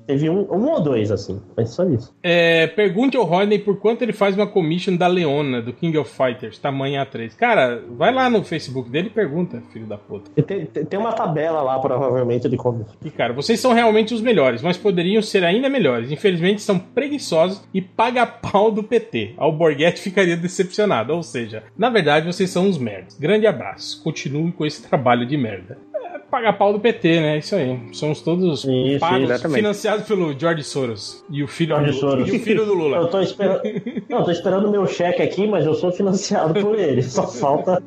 Teve 0.07 0.29
um, 0.29 0.41
um 0.53 0.69
ou 0.69 0.81
dois, 0.81 1.11
assim. 1.11 1.41
Mas 1.57 1.71
só 1.71 1.85
isso. 1.85 2.15
É, 2.23 2.67
pergunte 2.67 3.17
ao 3.17 3.25
Rodney 3.25 3.59
por 3.59 3.79
quanto 3.79 4.03
ele 4.03 4.13
faz 4.13 4.37
uma 4.37 4.47
commission 4.47 4.95
da 4.95 5.07
Leona, 5.07 5.63
do 5.63 5.73
King 5.73 5.97
of 5.97 6.11
Fighters, 6.11 6.59
tamanho 6.59 7.01
A3. 7.01 7.35
Cara, 7.35 7.83
vai 7.97 8.13
lá 8.13 8.29
no 8.29 8.45
Facebook 8.45 8.91
dele 8.91 9.07
e 9.07 9.11
pergunta, 9.11 9.63
filho 9.73 9.87
da 9.87 9.97
puta. 9.97 10.31
Tem, 10.43 10.67
tem 10.67 11.01
uma 11.01 11.13
tabela 11.13 11.63
lá, 11.63 11.79
provavelmente, 11.79 12.47
de 12.49 12.57
como. 12.59 12.85
E, 13.03 13.11
cara, 13.11 13.33
vocês 13.33 13.59
são 13.59 13.73
realmente 13.73 14.13
os 14.13 14.21
melhores, 14.21 14.61
mas 14.67 14.77
poderiam 14.77 15.23
ser 15.23 15.45
ainda 15.45 15.69
melhores. 15.69 16.11
Infelizmente, 16.11 16.61
são 16.61 16.77
preguiçosos 16.79 17.63
e 17.73 17.81
paga-pau 17.81 18.73
do 18.73 18.83
PT. 18.83 19.35
Ao 19.37 19.53
Borghetti 19.53 20.01
ficaria 20.01 20.37
decepcionado. 20.37 21.15
Ou 21.15 21.23
seja, 21.23 21.63
na 21.79 21.89
verdade, 21.89 22.27
vocês 22.27 22.51
são 22.51 22.67
uns 22.67 22.77
merdas. 22.77 23.17
Grande 23.17 23.47
abraço. 23.47 24.03
Continue 24.03 24.51
com 24.51 24.67
esse 24.67 24.83
trabalho 24.89 25.25
de 25.25 25.37
merda 25.37 25.79
pagar 26.31 26.53
pau 26.55 26.73
do 26.73 26.81
PT, 26.81 27.21
né? 27.21 27.39
Isso 27.39 27.55
aí. 27.55 27.79
Somos 27.93 28.21
todos 28.21 28.65
isso, 28.65 29.01
pagos, 29.01 29.43
financiados 29.43 30.07
pelo 30.07 30.39
George 30.39 30.63
Soros. 30.65 31.25
E 31.31 31.43
o 31.43 31.49
filho, 31.49 31.75
George 31.75 31.93
do, 31.93 31.99
Soros. 31.99 32.29
E 32.29 32.37
o 32.37 32.41
filho 32.41 32.65
do 32.65 32.75
Lula. 32.75 32.99
Eu 33.07 33.09
tô 33.09 33.21
esperando. 33.21 33.63
Não, 34.09 34.25
tô 34.25 34.31
esperando 34.31 34.69
o 34.69 34.71
meu 34.71 34.87
cheque 34.87 35.23
aqui, 35.23 35.47
mas 35.47 35.67
eu 35.67 35.75
sou 35.75 35.91
financiado 35.93 36.61
por 36.61 36.79
ele. 36.79 37.03
Só 37.03 37.27
falta. 37.27 37.83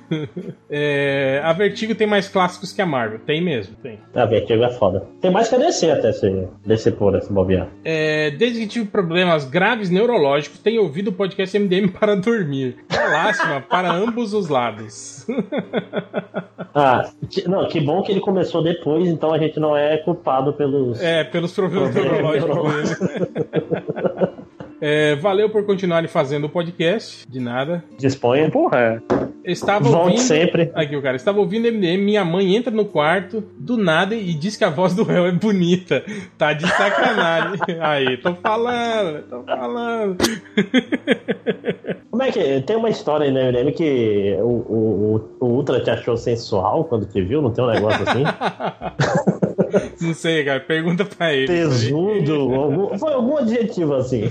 é, 0.70 1.40
a 1.42 1.52
Vertigo 1.52 1.94
tem 1.94 2.06
mais 2.06 2.28
clássicos 2.28 2.72
que 2.72 2.80
a 2.80 2.86
Marvel. 2.86 3.20
Tem 3.20 3.42
mesmo, 3.42 3.76
tem. 3.76 3.98
A 4.14 4.24
Vertigo 4.24 4.62
é 4.62 4.70
foda. 4.70 5.06
Tem 5.20 5.30
mais 5.30 5.48
que 5.48 5.54
a 5.54 5.58
DC 5.58 5.90
até 5.90 6.12
se 6.12 6.48
DC 6.64 6.92
por 6.92 7.14
esse 7.16 7.32
bobear. 7.32 7.68
É, 7.84 8.30
desde 8.30 8.60
que 8.60 8.66
tive 8.66 8.86
problemas 8.86 9.44
graves 9.44 9.90
neurológicos, 9.90 10.58
tenho 10.58 10.82
ouvido 10.82 11.08
o 11.08 11.12
podcast 11.12 11.58
MDM 11.58 11.88
para 11.98 12.16
dormir. 12.16 12.76
Uma 12.90 13.08
lástima 13.08 13.60
para 13.60 13.92
ambos 13.92 14.32
os 14.34 14.48
lados. 14.48 15.26
ah, 16.74 17.10
não, 17.50 17.68
que 17.68 17.80
bom 17.80 18.02
que 18.02 18.12
ele 18.12 18.20
começou 18.20 18.62
depois, 18.62 19.08
então 19.08 19.32
a 19.32 19.38
gente 19.38 19.58
não 19.58 19.76
é 19.76 19.96
culpado 19.98 20.52
pelos. 20.52 21.00
É, 21.00 21.24
pelos 21.24 21.52
problemas 21.52 21.94
neurológicos 21.94 23.08
dele. 23.08 23.26
É, 24.80 25.14
valeu 25.16 25.50
por 25.50 25.64
continuarem 25.64 26.08
fazendo 26.08 26.44
o 26.44 26.48
podcast. 26.48 27.26
De 27.28 27.38
nada. 27.40 27.84
Disponha. 27.98 28.50
Porra. 28.50 29.02
Estava 29.44 29.88
Volte 29.88 30.12
ouvindo. 30.12 30.20
sempre. 30.20 30.70
Aqui, 30.74 30.96
o 30.96 31.02
cara. 31.02 31.16
Estava 31.16 31.38
ouvindo 31.38 31.70
MDM. 31.70 31.98
Minha 31.98 32.24
mãe 32.24 32.54
entra 32.56 32.70
no 32.70 32.84
quarto 32.84 33.42
do 33.58 33.76
nada 33.76 34.14
e 34.14 34.34
diz 34.34 34.56
que 34.56 34.64
a 34.64 34.70
voz 34.70 34.94
do 34.94 35.02
réu 35.02 35.26
é 35.26 35.32
bonita. 35.32 36.04
Tá 36.36 36.52
de 36.52 36.66
sacanagem. 36.66 37.60
Aí, 37.80 38.16
tô 38.18 38.34
falando, 38.34 39.22
tô 39.28 39.42
falando. 39.42 40.16
Como 42.10 42.22
é 42.22 42.30
que. 42.30 42.60
Tem 42.62 42.76
uma 42.76 42.90
história 42.90 43.24
aí 43.24 43.32
no 43.32 43.40
MDM 43.40 43.72
que 43.72 44.36
o, 44.40 44.46
o, 44.46 45.30
o 45.40 45.46
Ultra 45.46 45.80
te 45.80 45.90
achou 45.90 46.16
sensual 46.16 46.84
quando 46.84 47.06
te 47.06 47.22
viu? 47.22 47.40
Não 47.40 47.50
tem 47.50 47.64
um 47.64 47.68
negócio 47.68 48.02
assim? 48.08 48.24
Não 50.00 50.14
sei, 50.14 50.44
cara. 50.44 50.60
Pergunta 50.60 51.04
pra 51.04 51.32
ele. 51.34 51.46
Tesudo. 51.46 52.34
algum, 52.54 52.98
foi 52.98 53.12
algum 53.12 53.36
adjetivo 53.36 53.94
assim. 53.94 54.30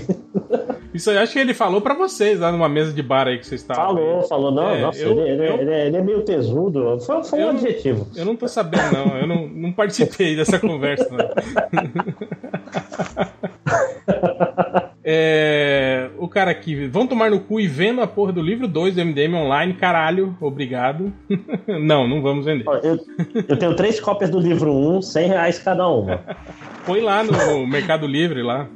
Isso 0.92 1.10
aí, 1.10 1.18
acho 1.18 1.32
que 1.32 1.38
ele 1.38 1.54
falou 1.54 1.80
pra 1.80 1.94
vocês 1.94 2.40
lá 2.40 2.50
numa 2.50 2.68
mesa 2.68 2.92
de 2.92 3.02
bar 3.02 3.28
aí 3.28 3.38
que 3.38 3.46
vocês 3.46 3.60
estavam. 3.60 3.84
Falou, 3.84 4.20
aí. 4.20 4.28
falou. 4.28 4.50
Não, 4.50 4.70
é, 4.70 4.80
nossa, 4.80 4.98
eu, 4.98 5.26
ele, 5.26 5.48
eu, 5.48 5.54
ele, 5.60 5.72
ele, 5.72 5.96
é 5.96 6.02
meio 6.02 6.22
tesudo. 6.22 6.98
Foi, 7.00 7.22
foi 7.22 7.44
um 7.44 7.50
adjetivo. 7.50 8.06
Eu 8.16 8.24
não 8.24 8.34
tô 8.36 8.48
sabendo, 8.48 8.92
não. 8.92 9.16
Eu 9.16 9.26
não, 9.26 9.48
não 9.48 9.72
participei 9.72 10.34
dessa 10.34 10.58
conversa, 10.60 11.08
não. 11.10 11.30
É, 15.02 16.10
o 16.18 16.28
cara 16.28 16.50
aqui, 16.50 16.86
vão 16.86 17.06
tomar 17.06 17.30
no 17.30 17.40
cu 17.40 17.58
e 17.58 17.66
vendo 17.66 18.02
a 18.02 18.06
porra 18.06 18.32
do 18.32 18.42
livro 18.42 18.68
2 18.68 18.94
do 18.94 19.04
MDM 19.04 19.34
online, 19.34 19.74
caralho, 19.74 20.36
obrigado. 20.40 21.12
não, 21.66 22.06
não 22.06 22.20
vamos 22.20 22.44
vender. 22.44 22.64
Eu, 22.82 22.98
eu 23.48 23.56
tenho 23.56 23.74
três 23.74 23.98
cópias 23.98 24.28
do 24.28 24.38
livro 24.38 24.72
1, 24.72 24.96
um, 24.96 25.02
100 25.02 25.28
reais 25.28 25.58
cada 25.58 25.88
uma. 25.88 26.20
Põe 26.90 27.02
lá 27.02 27.22
no 27.22 27.64
Mercado 27.68 28.04
Livre 28.04 28.42
lá. 28.42 28.68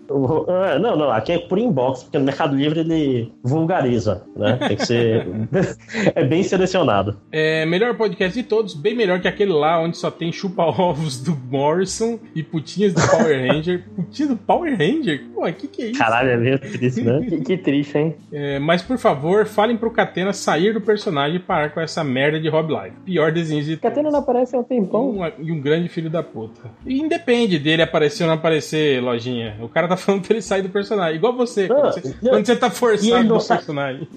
É, 0.68 0.78
não, 0.78 0.96
não, 0.96 1.10
aqui 1.10 1.32
é 1.32 1.38
por 1.38 1.58
inbox, 1.58 2.04
porque 2.04 2.16
no 2.16 2.24
Mercado 2.24 2.54
Livre 2.54 2.78
ele 2.78 3.32
vulgariza, 3.42 4.22
né? 4.36 4.56
Tem 4.68 4.76
que 4.76 4.86
ser. 4.86 5.26
é 6.14 6.22
bem 6.22 6.44
selecionado. 6.44 7.18
É, 7.32 7.66
melhor 7.66 7.96
podcast 7.96 8.40
de 8.40 8.46
todos, 8.46 8.72
bem 8.72 8.94
melhor 8.94 9.20
que 9.20 9.26
aquele 9.26 9.52
lá 9.52 9.80
onde 9.80 9.96
só 9.96 10.12
tem 10.12 10.30
chupa-ovos 10.30 11.20
do 11.20 11.34
Morrison 11.50 12.20
e 12.36 12.42
putinhas 12.44 12.94
do 12.94 13.00
Power 13.00 13.48
Ranger. 13.48 13.84
Putinha 13.96 14.28
do 14.28 14.36
Power 14.36 14.70
Ranger? 14.78 15.24
Pô, 15.34 15.48
o 15.48 15.52
que, 15.52 15.66
que 15.66 15.82
é 15.82 15.86
isso? 15.86 15.98
Caralho, 15.98 16.30
é 16.30 16.36
meio 16.36 16.58
triste, 16.60 17.02
né? 17.02 17.20
que, 17.28 17.40
que, 17.40 17.56
triste, 17.56 17.98
hein? 17.98 18.14
É, 18.32 18.60
mas 18.60 18.80
por 18.80 18.96
favor, 18.96 19.44
falem 19.44 19.76
pro 19.76 19.90
Catena 19.90 20.32
sair 20.32 20.72
do 20.72 20.80
personagem 20.80 21.36
e 21.36 21.40
parar 21.40 21.70
com 21.70 21.80
essa 21.80 22.04
merda 22.04 22.38
de 22.38 22.48
Rob 22.48 22.72
Live. 22.72 22.96
Pior 23.04 23.32
desenho 23.32 23.64
de. 23.64 23.76
Catena 23.76 24.08
não 24.08 24.20
aparece 24.20 24.54
há 24.54 24.60
um 24.60 24.64
tempão. 24.64 25.16
E 25.40 25.50
um, 25.50 25.56
um 25.56 25.60
grande 25.60 25.88
filho 25.88 26.08
da 26.08 26.22
puta. 26.22 26.70
E 26.86 27.00
independe 27.00 27.58
dele 27.58 27.82
aparecer 27.82 28.03
ou 28.22 28.26
não 28.26 28.35
aparecer, 28.35 29.02
lojinha. 29.02 29.56
O 29.60 29.68
cara 29.68 29.89
tá 29.89 29.97
falando 29.97 30.22
pra 30.22 30.35
ele 30.35 30.43
sair 30.43 30.62
do 30.62 30.68
personagem. 30.68 31.16
Igual 31.16 31.35
você. 31.35 31.68
Não, 31.68 31.76
quando, 31.76 31.93
você 31.93 32.14
não, 32.22 32.31
quando 32.31 32.47
você 32.47 32.56
tá 32.56 32.70
forçado 32.70 33.24
no 33.24 33.44
personagem. 33.44 34.09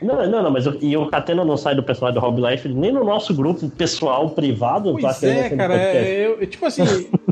Não, 0.00 0.28
não, 0.28 0.42
não, 0.44 0.50
mas 0.50 0.64
eu, 0.64 0.78
e 0.80 0.96
o 0.96 1.06
Catena 1.08 1.44
não 1.44 1.56
sai 1.56 1.74
do 1.74 1.82
personagem 1.82 2.20
do 2.20 2.24
Rob 2.24 2.40
Life 2.40 2.68
nem 2.68 2.92
no 2.92 3.02
nosso 3.04 3.34
grupo 3.34 3.68
pessoal, 3.68 4.30
privado. 4.30 4.96
Pois 5.00 5.22
é, 5.22 5.50
cara. 5.50 5.74
É, 5.74 6.26
eu, 6.26 6.46
tipo 6.46 6.64
assim, 6.66 6.82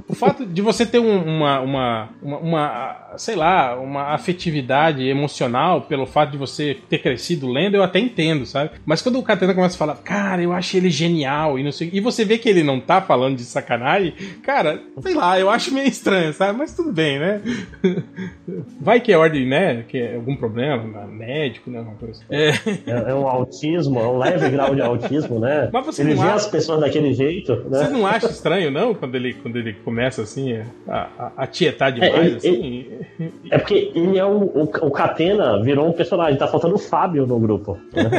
o 0.08 0.14
fato 0.14 0.44
de 0.44 0.60
você 0.62 0.84
ter 0.84 0.98
um, 0.98 1.22
uma, 1.22 1.60
uma, 1.60 2.08
uma, 2.20 2.38
uma, 2.38 3.05
sei 3.18 3.36
lá, 3.36 3.78
uma 3.78 4.14
afetividade 4.14 5.06
emocional 5.06 5.82
pelo 5.82 6.06
fato 6.06 6.32
de 6.32 6.38
você 6.38 6.76
ter 6.88 6.98
crescido 6.98 7.48
lendo, 7.48 7.76
eu 7.76 7.82
até 7.82 7.98
entendo, 7.98 8.46
sabe? 8.46 8.70
Mas 8.84 9.02
quando 9.02 9.18
o 9.18 9.22
Catena 9.22 9.54
começa 9.54 9.74
a 9.74 9.78
falar, 9.78 9.96
cara, 9.96 10.42
eu 10.42 10.52
acho 10.52 10.76
ele 10.76 10.90
genial 10.90 11.58
e 11.58 11.62
não 11.62 11.72
sei 11.72 11.90
e 11.92 12.00
você 12.00 12.24
vê 12.24 12.38
que 12.38 12.48
ele 12.48 12.62
não 12.62 12.80
tá 12.80 13.00
falando 13.00 13.36
de 13.36 13.44
sacanagem, 13.44 14.12
cara, 14.42 14.82
sei 15.00 15.14
lá, 15.14 15.38
eu 15.38 15.48
acho 15.48 15.72
meio 15.72 15.88
estranho, 15.88 16.32
sabe? 16.32 16.58
Mas 16.58 16.74
tudo 16.74 16.92
bem, 16.92 17.18
né? 17.18 17.40
Vai 18.80 19.00
que 19.00 19.12
é 19.12 19.16
ordem, 19.16 19.46
né? 19.46 19.84
Que 19.88 19.98
é 19.98 20.14
algum 20.14 20.36
problema, 20.36 21.06
médico, 21.06 21.70
né? 21.70 21.78
Alguma 21.78 21.96
coisa. 21.96 22.22
É. 22.30 22.50
É, 22.86 23.10
é 23.10 23.14
um 23.14 23.28
autismo, 23.28 23.98
é 23.98 24.06
um 24.06 24.18
leve 24.18 24.48
grau 24.50 24.74
de 24.74 24.82
autismo, 24.82 25.38
né? 25.38 25.68
Mas 25.72 25.86
você 25.86 26.02
ele 26.02 26.14
vê 26.14 26.20
acha... 26.20 26.34
as 26.34 26.46
pessoas 26.46 26.80
daquele 26.80 27.12
jeito. 27.14 27.54
Né? 27.68 27.78
Você 27.78 27.88
não 27.88 28.06
acha 28.06 28.26
estranho, 28.26 28.70
não, 28.70 28.94
quando 28.94 29.14
ele, 29.14 29.34
quando 29.34 29.56
ele 29.56 29.72
começa 29.72 30.22
assim 30.22 30.54
a, 30.88 31.08
a, 31.18 31.32
a 31.38 31.46
tietar 31.46 31.92
demais? 31.92 32.14
É, 32.14 32.26
ele, 32.26 32.36
assim? 32.36 32.48
Ele, 32.48 33.05
é 33.50 33.58
porque 33.58 33.92
ele 33.94 34.18
é 34.18 34.24
o, 34.24 34.42
o, 34.42 34.62
o 34.62 34.90
Catena 34.90 35.62
virou 35.62 35.88
um 35.88 35.92
personagem, 35.92 36.38
tá 36.38 36.46
faltando 36.46 36.74
o 36.74 36.78
Fábio 36.78 37.26
no 37.26 37.38
grupo. 37.38 37.78
Né? 37.92 38.10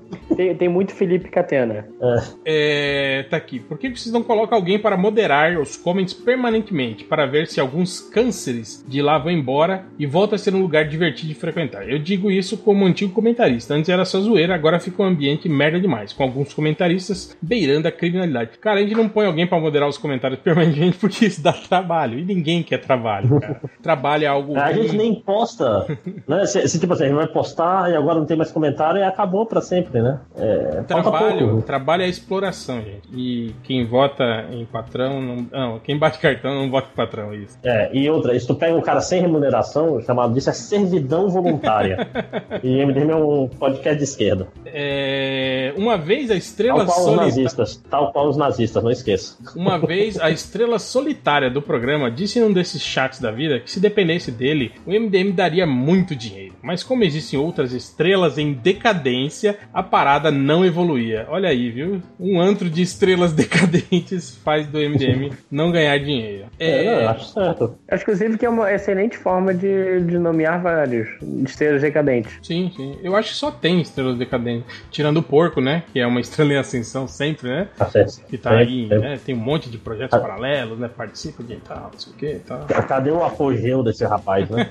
tem, 0.36 0.54
tem 0.54 0.68
muito 0.68 0.94
Felipe 0.94 1.28
Catena. 1.28 1.86
É. 2.00 3.20
é. 3.20 3.22
Tá 3.24 3.36
aqui. 3.36 3.60
Por 3.60 3.78
que 3.78 3.88
vocês 3.88 4.12
não 4.12 4.22
colocam 4.22 4.56
alguém 4.56 4.78
para 4.78 4.96
moderar 4.96 5.58
os 5.58 5.76
comments 5.76 6.14
permanentemente? 6.14 7.04
Para 7.04 7.26
ver 7.26 7.46
se 7.46 7.60
alguns 7.60 8.00
cânceres 8.00 8.84
de 8.86 9.02
lá 9.02 9.18
vão 9.18 9.32
embora 9.32 9.84
e 9.98 10.06
volta 10.06 10.34
a 10.34 10.38
ser 10.38 10.54
um 10.54 10.60
lugar 10.60 10.86
divertido 10.86 11.28
de 11.28 11.34
frequentar. 11.34 11.88
Eu 11.88 11.98
digo 11.98 12.30
isso 12.30 12.56
como 12.56 12.86
antigo 12.86 13.12
comentarista. 13.12 13.74
Antes 13.74 13.88
era 13.88 14.04
só 14.04 14.20
zoeira, 14.20 14.54
agora 14.54 14.80
fica 14.80 15.02
um 15.02 15.06
ambiente 15.06 15.48
merda 15.48 15.80
demais. 15.80 16.12
Com 16.12 16.22
alguns 16.22 16.54
comentaristas 16.54 17.36
beirando 17.40 17.88
a 17.88 17.92
criminalidade. 17.92 18.58
Cara, 18.58 18.80
a 18.80 18.82
gente 18.82 18.94
não 18.94 19.08
põe 19.08 19.26
alguém 19.26 19.46
para 19.46 19.60
moderar 19.60 19.88
os 19.88 19.98
comentários 19.98 20.40
permanentemente 20.42 20.98
porque 20.98 21.26
isso 21.26 21.42
dá 21.42 21.52
trabalho. 21.52 22.18
E 22.18 22.24
ninguém 22.24 22.62
quer 22.62 22.78
trabalho, 22.78 23.40
cara. 23.40 23.60
trabalho 23.82 24.24
é 24.24 24.26
algo. 24.26 24.56
A 24.56 24.72
gente 24.72 24.96
nem 24.96 25.14
posta. 25.14 25.86
né? 26.26 26.46
Se, 26.46 26.66
se, 26.68 26.78
tipo 26.80 26.92
assim, 26.92 27.04
a 27.04 27.06
gente 27.08 27.16
vai 27.16 27.28
postar 27.28 27.90
e 27.90 27.96
agora 27.96 28.18
não 28.18 28.26
tem 28.26 28.36
mais 28.36 28.50
comentário 28.50 29.00
e 29.00 29.04
acabou 29.04 29.46
para 29.46 29.60
sempre, 29.60 30.00
né? 30.00 30.19
É, 30.36 30.82
trabalho, 30.82 31.62
trabalho 31.62 32.02
é 32.02 32.08
exploração, 32.08 32.80
gente. 32.82 33.08
E 33.12 33.54
quem 33.62 33.86
vota 33.86 34.46
em 34.50 34.64
patrão 34.64 35.20
não. 35.20 35.46
Não, 35.50 35.78
quem 35.80 35.98
bate 35.98 36.18
cartão 36.18 36.54
não 36.54 36.70
vota 36.70 36.88
em 36.92 36.96
patrão, 36.96 37.34
isso. 37.34 37.58
É, 37.62 37.90
e 37.92 38.08
outra, 38.08 38.38
se 38.38 38.46
tu 38.46 38.54
pega 38.54 38.74
um 38.74 38.80
cara 38.80 39.00
sem 39.00 39.20
remuneração, 39.20 40.00
chamado 40.00 40.32
disso 40.32 40.50
é 40.50 40.52
servidão 40.52 41.28
voluntária. 41.28 42.08
e 42.62 42.84
MDM 42.84 43.10
é 43.10 43.16
um 43.16 43.48
podcast 43.48 43.98
de 43.98 44.04
esquerda. 44.04 44.48
É, 44.66 45.72
uma 45.76 45.96
vez 45.96 46.30
a 46.30 46.36
estrela 46.36 46.84
tal 46.84 46.86
qual 46.86 46.98
solitária. 46.98 47.28
Os 47.28 47.36
nazistas, 47.36 47.76
tal 47.90 48.12
qual 48.12 48.28
os 48.28 48.36
nazistas, 48.36 48.82
não 48.82 48.90
esqueça. 48.90 49.36
Uma 49.56 49.78
vez 49.78 50.20
a 50.20 50.30
estrela 50.30 50.78
solitária 50.78 51.50
do 51.50 51.62
programa 51.62 52.10
disse 52.10 52.38
em 52.38 52.42
um 52.42 52.52
desses 52.52 52.82
chats 52.82 53.20
da 53.20 53.30
vida 53.30 53.60
que 53.60 53.70
se 53.70 53.80
dependesse 53.80 54.30
dele, 54.30 54.72
o 54.86 54.90
MDM 54.90 55.32
daria 55.32 55.66
muito 55.66 56.14
dinheiro. 56.14 56.54
Mas 56.62 56.82
como 56.82 57.04
existem 57.04 57.38
outras 57.38 57.72
estrelas 57.72 58.38
em 58.38 58.52
decadência, 58.52 59.58
a 59.72 59.82
parada 59.82 60.09
não 60.32 60.64
evoluía. 60.64 61.26
Olha 61.28 61.48
aí, 61.48 61.70
viu? 61.70 62.02
Um 62.18 62.40
antro 62.40 62.68
de 62.68 62.82
estrelas 62.82 63.32
decadentes 63.34 64.36
faz 64.42 64.66
do 64.66 64.78
MDM 64.78 65.32
não 65.50 65.70
ganhar 65.70 65.98
dinheiro. 65.98 66.46
É, 66.58 66.86
é 66.86 67.06
acho 67.06 67.32
certo. 67.32 67.78
Acho 67.88 68.02
inclusive 68.02 68.38
que 68.38 68.46
é 68.46 68.48
uma 68.48 68.72
excelente 68.72 69.16
forma 69.16 69.54
de, 69.54 70.00
de 70.00 70.18
nomear 70.18 70.60
vários 70.62 71.08
estrelas 71.46 71.82
decadentes. 71.82 72.32
Sim, 72.42 72.72
sim. 72.74 72.98
Eu 73.02 73.14
acho 73.14 73.30
que 73.30 73.36
só 73.36 73.50
tem 73.50 73.80
estrelas 73.80 74.18
decadentes. 74.18 74.64
Tirando 74.90 75.18
o 75.18 75.22
porco, 75.22 75.60
né? 75.60 75.84
Que 75.92 76.00
é 76.00 76.06
uma 76.06 76.20
estrela 76.20 76.54
em 76.54 76.56
ascensão 76.56 77.06
sempre, 77.06 77.48
né? 77.48 77.68
Tá 77.76 77.90
que 78.28 78.38
tá 78.38 78.56
aí, 78.56 78.86
né? 78.86 79.18
Tem 79.24 79.34
um 79.34 79.38
monte 79.38 79.70
de 79.70 79.78
projetos 79.78 80.18
ah. 80.18 80.20
paralelos, 80.20 80.78
né? 80.78 80.88
Participa 80.88 81.42
de 81.42 81.56
tal, 81.56 81.90
não 81.92 81.98
sei 81.98 82.12
o 82.12 82.16
que 82.16 82.26
e 82.26 82.38
tal. 82.40 82.66
Cadê 82.88 83.10
o 83.10 83.22
apogeu 83.22 83.82
desse 83.82 84.04
rapaz, 84.04 84.48
né? 84.48 84.68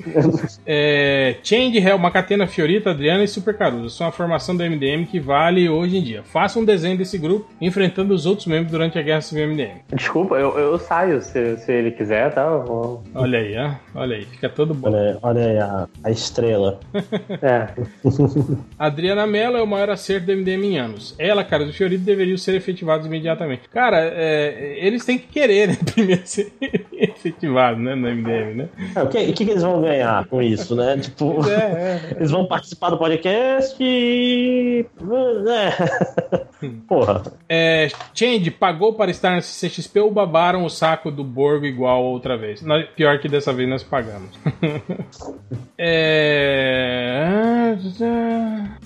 é, 0.66 1.36
Change, 1.42 1.78
Hell, 1.78 1.98
Macatena, 1.98 2.46
Fiorita, 2.46 2.90
Adriana 2.90 3.24
e 3.24 3.28
Super 3.28 3.56
Caruso 3.56 3.90
são 3.90 4.06
a 4.06 4.12
formação 4.30 4.56
do 4.56 4.62
MDM 4.62 5.04
que 5.06 5.18
vale 5.18 5.68
hoje 5.68 5.96
em 5.96 6.02
dia. 6.02 6.22
Faça 6.22 6.56
um 6.56 6.64
desenho 6.64 6.96
desse 6.96 7.18
grupo 7.18 7.50
enfrentando 7.60 8.14
os 8.14 8.26
outros 8.26 8.46
membros 8.46 8.70
durante 8.70 8.96
a 8.96 9.02
Guerra 9.02 9.20
Civil 9.20 9.48
MDM. 9.48 9.80
Desculpa, 9.92 10.36
eu, 10.36 10.56
eu 10.56 10.78
saio 10.78 11.20
se, 11.20 11.56
se 11.56 11.72
ele 11.72 11.90
quiser, 11.90 12.32
tá? 12.32 12.48
Vou... 12.48 13.02
Olha 13.12 13.40
aí, 13.40 13.56
ó. 13.58 13.98
Olha 13.98 14.16
aí, 14.16 14.24
fica 14.24 14.48
todo 14.48 14.72
bom. 14.72 14.88
Olha, 14.88 15.18
olha 15.20 15.46
aí 15.46 15.58
a, 15.58 15.88
a 16.04 16.10
estrela. 16.12 16.78
é. 17.42 17.70
Adriana 18.78 19.26
Mello 19.26 19.56
é 19.56 19.62
o 19.62 19.66
maior 19.66 19.90
acerto 19.90 20.26
do 20.26 20.36
MDM 20.36 20.64
em 20.64 20.78
anos. 20.78 21.16
Ela, 21.18 21.42
cara, 21.42 21.66
do 21.66 21.72
Fiorito 21.72 22.04
deveriam 22.04 22.38
ser 22.38 22.54
efetivados 22.54 23.06
imediatamente. 23.06 23.68
Cara, 23.68 23.98
é, 23.98 24.76
eles 24.78 25.04
têm 25.04 25.18
que 25.18 25.26
querer, 25.26 25.68
né? 25.68 25.78
Primeiro 25.92 26.22
ser 26.24 26.52
efetivados, 27.20 27.82
né? 27.82 27.94
No 27.94 28.08
MDM, 28.08 28.54
né? 28.54 28.68
É, 28.94 29.02
o 29.02 29.08
que, 29.08 29.32
que, 29.32 29.42
eles 29.44 29.62
vão 29.62 29.82
ganhar 29.82 30.26
com 30.26 30.42
isso, 30.42 30.74
né? 30.74 30.96
Tipo, 30.98 31.44
é, 31.48 31.54
é. 31.54 32.16
eles 32.16 32.30
vão 32.30 32.46
participar 32.46 32.90
do 32.90 32.98
podcast 32.98 33.76
e. 33.80 34.84
É. 35.48 36.40
Porra. 36.88 37.22
É, 37.48 37.88
Change 38.14 38.50
pagou 38.50 38.94
para 38.94 39.10
estar 39.10 39.30
na 39.30 39.40
CXP 39.40 40.00
ou 40.00 40.10
babaram 40.10 40.64
o 40.64 40.70
saco 40.70 41.10
do 41.10 41.24
Borgo 41.24 41.64
igual 41.64 42.04
outra 42.04 42.36
vez? 42.36 42.62
Pior 42.96 43.18
que 43.18 43.28
dessa 43.28 43.52
vez 43.52 43.68
nós 43.68 43.82
pagamos. 43.82 44.30
é... 45.78 47.76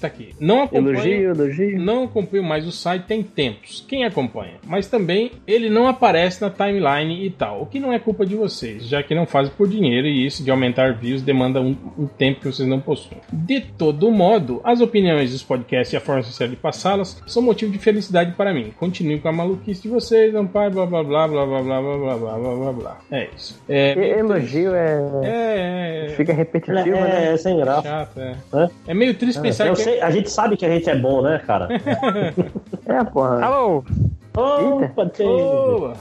Tá 0.01 0.06
aqui. 0.06 0.35
Não 0.39 0.62
acompanho, 0.62 0.90
elogio, 0.90 1.31
elogio. 1.31 1.81
Não 1.81 2.05
acompanho 2.05 2.44
mais 2.44 2.66
o 2.66 2.73
site 2.73 3.05
tem 3.05 3.23
tempos. 3.23 3.85
Quem 3.89 4.05
acompanha? 4.05 4.55
Mas 4.66 4.86
também 4.86 5.32
ele 5.47 5.69
não 5.69 5.89
aparece 5.89 6.40
na 6.40 6.51
timeline 6.51 7.24
e 7.24 7.31
tal. 7.31 7.62
O 7.62 7.66
que 7.66 7.81
não 7.81 7.93
é 7.93 7.98
culpa 7.98 8.23
de 8.26 8.34
vocês, 8.34 8.86
já 8.86 9.02
que 9.02 9.14
não 9.14 9.26
fazem 9.26 9.52
por 9.56 9.68
dinheiro 9.68 10.06
e 10.06 10.26
isso 10.26 10.42
de 10.42 10.51
aumentar 10.51 10.94
views 10.94 11.22
demanda 11.22 11.60
um, 11.60 11.76
um 11.98 12.06
tempo 12.06 12.40
que 12.40 12.46
vocês 12.46 12.68
não 12.68 12.80
possuem. 12.80 13.20
De 13.32 13.60
todo 13.60 14.10
modo, 14.10 14.60
as 14.64 14.80
opiniões 14.80 15.32
dos 15.32 15.42
podcasts 15.42 15.92
e 15.92 15.96
a 15.96 16.01
forma 16.01 16.22
social 16.22 16.48
de 16.48 16.56
passá-las 16.56 17.22
são 17.26 17.42
motivo 17.42 17.72
de 17.72 17.78
felicidade 17.78 18.32
para 18.32 18.52
mim. 18.52 18.72
Continue 18.78 19.18
com 19.20 19.28
a 19.28 19.32
maluquice 19.32 19.82
de 19.82 19.88
vocês, 19.88 20.32
não 20.32 20.46
pai, 20.46 20.70
blá 20.70 20.86
blá 20.86 21.02
blá 21.02 21.28
blá 21.28 21.46
blá 21.46 21.60
blá 21.62 21.78
blá 21.80 21.96
blá 21.98 22.16
blá 22.16 22.38
blá 22.38 22.56
blá 22.56 22.72
blá. 22.72 22.98
É 23.10 23.28
isso. 23.34 23.62
É, 23.68 24.18
elogio 24.18 24.74
é... 24.74 25.01
É, 25.22 26.06
é... 26.06 26.09
Fica 26.10 26.32
repetitivo, 26.32 26.96
é, 26.96 27.01
né? 27.01 27.32
É, 27.32 27.36
sem 27.36 27.56
graça. 27.56 27.82
Chato, 27.82 28.20
é. 28.20 28.36
É, 28.55 28.68
é 28.88 28.94
meio 28.94 29.14
triste 29.14 29.38
é, 29.38 29.42
pensar 29.42 29.70
que... 29.70 29.76
Sei, 29.76 30.01
a 30.01 30.10
gente 30.10 30.30
sabe 30.30 30.56
que 30.56 30.64
a 30.64 30.70
gente 30.70 30.88
é 30.88 30.96
bom, 30.96 31.22
né, 31.22 31.40
cara? 31.46 31.68
é, 32.86 33.05
porra. 33.05 33.44
Alô! 33.44 33.84
Opa, 34.36 35.05
Boa. 35.16 35.97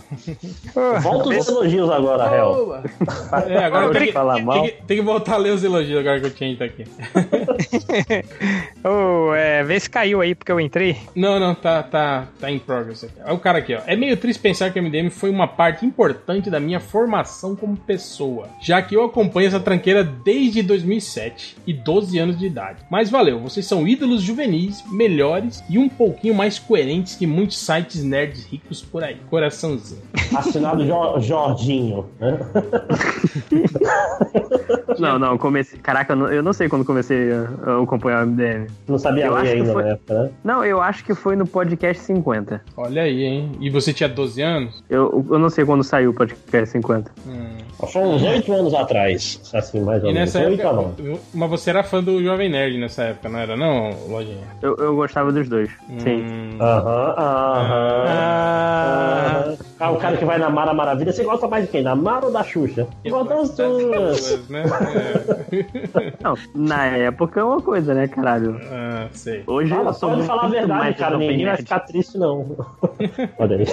Volta 1.01 1.29
os 1.29 1.47
elogios 1.47 1.89
agora, 1.91 2.35
Hel. 2.35 2.83
É, 3.47 3.63
agora 3.63 3.91
tem 3.91 4.07
que, 4.07 4.11
falar 4.11 4.41
mal. 4.41 4.55
Tem, 4.55 4.71
que, 4.71 4.83
tem 4.83 4.97
que 4.97 5.03
voltar 5.03 5.35
a 5.35 5.37
ler 5.37 5.51
os 5.51 5.63
elogios 5.63 5.99
agora 5.99 6.19
que 6.19 6.27
o 6.27 6.35
Chen 6.35 6.55
tá 6.55 6.65
aqui. 6.65 6.83
oh, 8.83 9.33
é, 9.33 9.63
vê 9.63 9.79
se 9.79 9.89
caiu 9.89 10.21
aí 10.21 10.35
porque 10.35 10.51
eu 10.51 10.59
entrei. 10.59 10.97
Não, 11.15 11.39
não, 11.39 11.55
tá, 11.55 11.83
tá, 11.83 12.27
tá 12.39 12.51
em 12.51 12.59
progress 12.59 13.05
aqui. 13.05 13.15
Olha 13.23 13.33
o 13.33 13.39
cara 13.39 13.59
aqui, 13.59 13.75
ó. 13.75 13.81
É 13.85 13.95
meio 13.95 14.17
triste 14.17 14.39
pensar 14.39 14.71
que 14.71 14.79
o 14.79 14.83
MDM 14.83 15.09
foi 15.09 15.29
uma 15.29 15.47
parte 15.47 15.85
importante 15.85 16.49
da 16.49 16.59
minha 16.59 16.79
formação 16.79 17.55
como 17.55 17.77
pessoa, 17.77 18.49
já 18.61 18.81
que 18.81 18.95
eu 18.95 19.03
acompanho 19.03 19.47
essa 19.47 19.59
tranqueira 19.59 20.03
desde 20.03 20.61
2007 20.63 21.57
e 21.65 21.73
12 21.73 22.17
anos 22.19 22.37
de 22.37 22.45
idade. 22.45 22.83
Mas 22.89 23.09
valeu, 23.09 23.39
vocês 23.39 23.65
são 23.65 23.87
ídolos 23.87 24.21
juvenis, 24.21 24.83
melhores 24.91 25.63
e 25.69 25.77
um 25.77 25.87
pouquinho 25.87 26.35
mais 26.35 26.59
coerentes 26.59 27.15
que 27.15 27.27
muitos 27.27 27.57
sites 27.57 28.03
nerds 28.03 28.23
nerds 28.23 28.45
ricos 28.45 28.81
por 28.81 29.03
aí. 29.03 29.17
Coraçãozinho. 29.29 30.01
Assinado 30.35 30.85
jo 30.85 31.19
Jorginho. 31.19 32.05
Né? 32.19 32.39
não, 34.99 35.19
não, 35.19 35.37
comecei. 35.37 35.79
Caraca, 35.79 36.13
eu 36.13 36.41
não 36.41 36.53
sei 36.53 36.69
quando 36.69 36.85
comecei 36.85 37.31
a 37.31 37.81
acompanhar 37.81 38.23
o 38.23 38.27
MDM. 38.27 38.67
Não 38.87 38.97
sabia 38.97 39.25
eu 39.25 39.35
ler 39.35 39.53
ainda 39.53 39.73
foi... 39.73 39.83
na 39.83 39.89
época, 39.89 40.23
né? 40.23 40.29
Não, 40.43 40.63
eu 40.63 40.81
acho 40.81 41.03
que 41.03 41.15
foi 41.15 41.35
no 41.35 41.47
podcast 41.47 42.03
50. 42.03 42.61
Olha 42.75 43.03
aí, 43.03 43.23
hein? 43.23 43.51
E 43.59 43.69
você 43.69 43.93
tinha 43.93 44.09
12 44.09 44.41
anos? 44.41 44.83
Eu, 44.89 45.25
eu 45.29 45.39
não 45.39 45.49
sei 45.49 45.65
quando 45.65 45.83
saiu 45.83 46.11
o 46.11 46.13
podcast 46.13 46.69
50. 46.69 47.11
Hum. 47.27 47.57
Foi 47.87 48.01
uns 48.01 48.21
8 48.21 48.53
anos 48.53 48.73
atrás, 48.73 49.41
assim, 49.53 49.81
mais 49.81 50.03
ou 50.03 50.13
menos. 50.13 50.33
E 50.33 50.39
nessa 50.39 50.39
época, 50.39 50.93
mas 51.33 51.49
você 51.49 51.69
era 51.69 51.83
fã 51.83 52.01
do 52.03 52.23
Jovem 52.23 52.49
Nerd 52.49 52.77
nessa 52.77 53.03
época, 53.03 53.29
não 53.29 53.39
era 53.39 53.57
não, 53.57 53.91
Lojinha? 54.07 54.47
Eu, 54.61 54.75
eu 54.77 54.95
gostava 54.95 55.31
dos 55.31 55.49
dois, 55.49 55.69
hum. 55.89 55.99
sim. 55.99 56.23
Aham, 56.59 57.15
aham. 57.17 58.05
Ah, 58.07 59.53
ah, 59.79 59.91
o 59.91 59.97
cara 59.97 60.17
que 60.17 60.25
vai 60.25 60.37
na 60.37 60.49
Mara 60.49 60.73
Maravilha, 60.73 61.11
você 61.11 61.23
gosta 61.23 61.47
mais 61.47 61.65
de 61.65 61.71
quem? 61.71 61.83
Da 61.83 61.95
Mara 61.95 62.25
ou 62.25 62.31
da 62.31 62.43
Xuxa? 62.43 62.87
Eu 63.03 63.25
gosto 63.25 63.57
das 63.57 63.77
duas. 63.77 64.49
né? 64.49 64.63
É. 65.51 66.13
Não, 66.23 66.37
na 66.55 66.85
época 66.85 67.39
é 67.39 67.43
uma 67.43 67.61
coisa, 67.61 67.93
né, 67.93 68.07
caralho? 68.07 68.59
Ah, 68.71 69.09
sei. 69.11 69.43
Hoje 69.45 69.69
Fala, 69.69 69.89
eu 69.89 69.93
sou 69.93 70.09
pode 70.09 70.23
falar 70.23 70.45
a 70.45 70.47
verdade, 70.47 70.97
cara. 70.97 71.17
Ninguém 71.17 71.45
vai 71.45 71.57
ficar 71.57 71.79
triste, 71.81 72.17
não. 72.17 72.55
Olha 73.39 73.57
aí. 73.57 73.65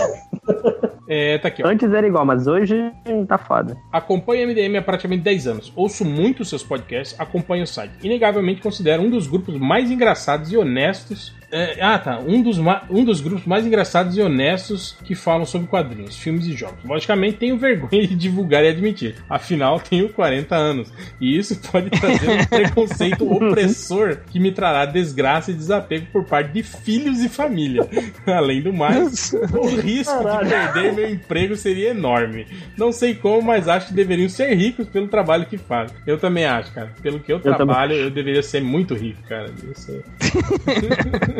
É, 1.08 1.38
tá 1.38 1.48
aqui, 1.48 1.62
ó. 1.62 1.68
Antes 1.68 1.92
era 1.92 2.06
igual, 2.06 2.24
mas 2.24 2.46
hoje 2.46 2.92
tá 3.26 3.36
foda. 3.36 3.76
Acompanho 3.92 4.46
o 4.46 4.50
MDM 4.50 4.76
há 4.76 4.82
praticamente 4.82 5.22
10 5.22 5.46
anos. 5.46 5.72
Ouço 5.74 6.04
muito 6.04 6.44
seus 6.44 6.62
podcasts, 6.62 7.18
acompanho 7.18 7.64
o 7.64 7.66
site. 7.66 7.94
Inegavelmente 8.02 8.60
considero 8.60 9.02
um 9.02 9.10
dos 9.10 9.26
grupos 9.26 9.58
mais 9.58 9.90
engraçados 9.90 10.52
e 10.52 10.56
honestos 10.56 11.34
é, 11.52 11.78
ah, 11.80 11.98
tá. 11.98 12.18
Um 12.20 12.42
dos, 12.42 12.58
um 12.88 13.04
dos 13.04 13.20
grupos 13.20 13.44
mais 13.44 13.66
engraçados 13.66 14.16
e 14.16 14.20
honestos 14.20 14.96
que 15.04 15.14
falam 15.14 15.44
sobre 15.44 15.66
quadrinhos, 15.66 16.16
filmes 16.16 16.46
e 16.46 16.52
jogos. 16.52 16.78
Logicamente, 16.84 17.38
tenho 17.38 17.58
vergonha 17.58 18.06
de 18.06 18.14
divulgar 18.14 18.64
e 18.64 18.68
admitir. 18.68 19.16
Afinal, 19.28 19.80
tenho 19.80 20.08
40 20.08 20.54
anos. 20.54 20.92
E 21.20 21.36
isso 21.36 21.60
pode 21.70 21.90
trazer 21.90 22.30
um 22.30 22.44
preconceito 22.46 23.30
opressor 23.30 24.18
que 24.30 24.38
me 24.38 24.52
trará 24.52 24.86
desgraça 24.86 25.50
e 25.50 25.54
desapego 25.54 26.06
por 26.12 26.24
parte 26.24 26.52
de 26.52 26.62
filhos 26.62 27.20
e 27.20 27.28
família. 27.28 27.86
Além 28.26 28.62
do 28.62 28.72
mais, 28.72 29.32
o 29.32 29.76
risco 29.76 30.22
Caralho. 30.22 30.44
de 30.44 30.72
perder 30.72 30.92
meu 30.92 31.10
emprego 31.10 31.56
seria 31.56 31.90
enorme. 31.90 32.46
Não 32.76 32.92
sei 32.92 33.14
como, 33.14 33.42
mas 33.42 33.68
acho 33.68 33.88
que 33.88 33.94
deveriam 33.94 34.28
ser 34.28 34.54
ricos 34.54 34.88
pelo 34.88 35.08
trabalho 35.08 35.46
que 35.46 35.58
fazem. 35.58 35.96
Eu 36.06 36.18
também 36.18 36.44
acho, 36.44 36.72
cara. 36.72 36.92
Pelo 37.02 37.18
que 37.18 37.32
eu, 37.32 37.36
eu 37.36 37.42
trabalho, 37.42 37.90
também. 37.90 38.04
eu 38.04 38.10
deveria 38.10 38.42
ser 38.42 38.62
muito 38.62 38.94
rico, 38.94 39.22
cara. 39.28 39.50
Isso... 39.70 40.02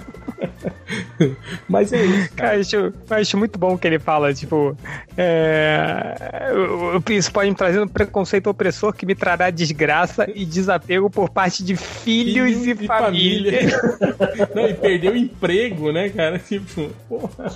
Mas 1.67 1.93
é 1.93 2.03
isso. 2.03 2.33
Cara, 2.33 2.55
eu, 2.55 2.61
acho, 2.61 2.75
eu 2.75 2.93
acho 3.09 3.37
muito 3.37 3.57
bom 3.57 3.77
que 3.77 3.87
ele 3.87 3.99
fala, 3.99 4.33
tipo, 4.33 4.75
é, 5.17 6.15
isso 7.09 7.31
pode 7.31 7.49
me 7.49 7.55
trazer 7.55 7.81
um 7.81 7.87
preconceito 7.87 8.47
opressor 8.47 8.93
que 8.93 9.05
me 9.05 9.15
trará 9.15 9.49
desgraça 9.49 10.27
e 10.33 10.45
desapego 10.45 11.09
por 11.09 11.29
parte 11.29 11.63
de 11.63 11.75
filhos, 11.75 12.59
filhos 12.59 12.81
e, 12.81 12.87
família. 12.87 13.69
família. 13.69 14.49
Não, 14.55 14.67
e 14.67 14.73
perdeu 14.73 15.13
o 15.13 15.17
emprego, 15.17 15.91
né, 15.91 16.09
cara? 16.09 16.39
Tipo, 16.39 16.89
porra. 17.07 17.51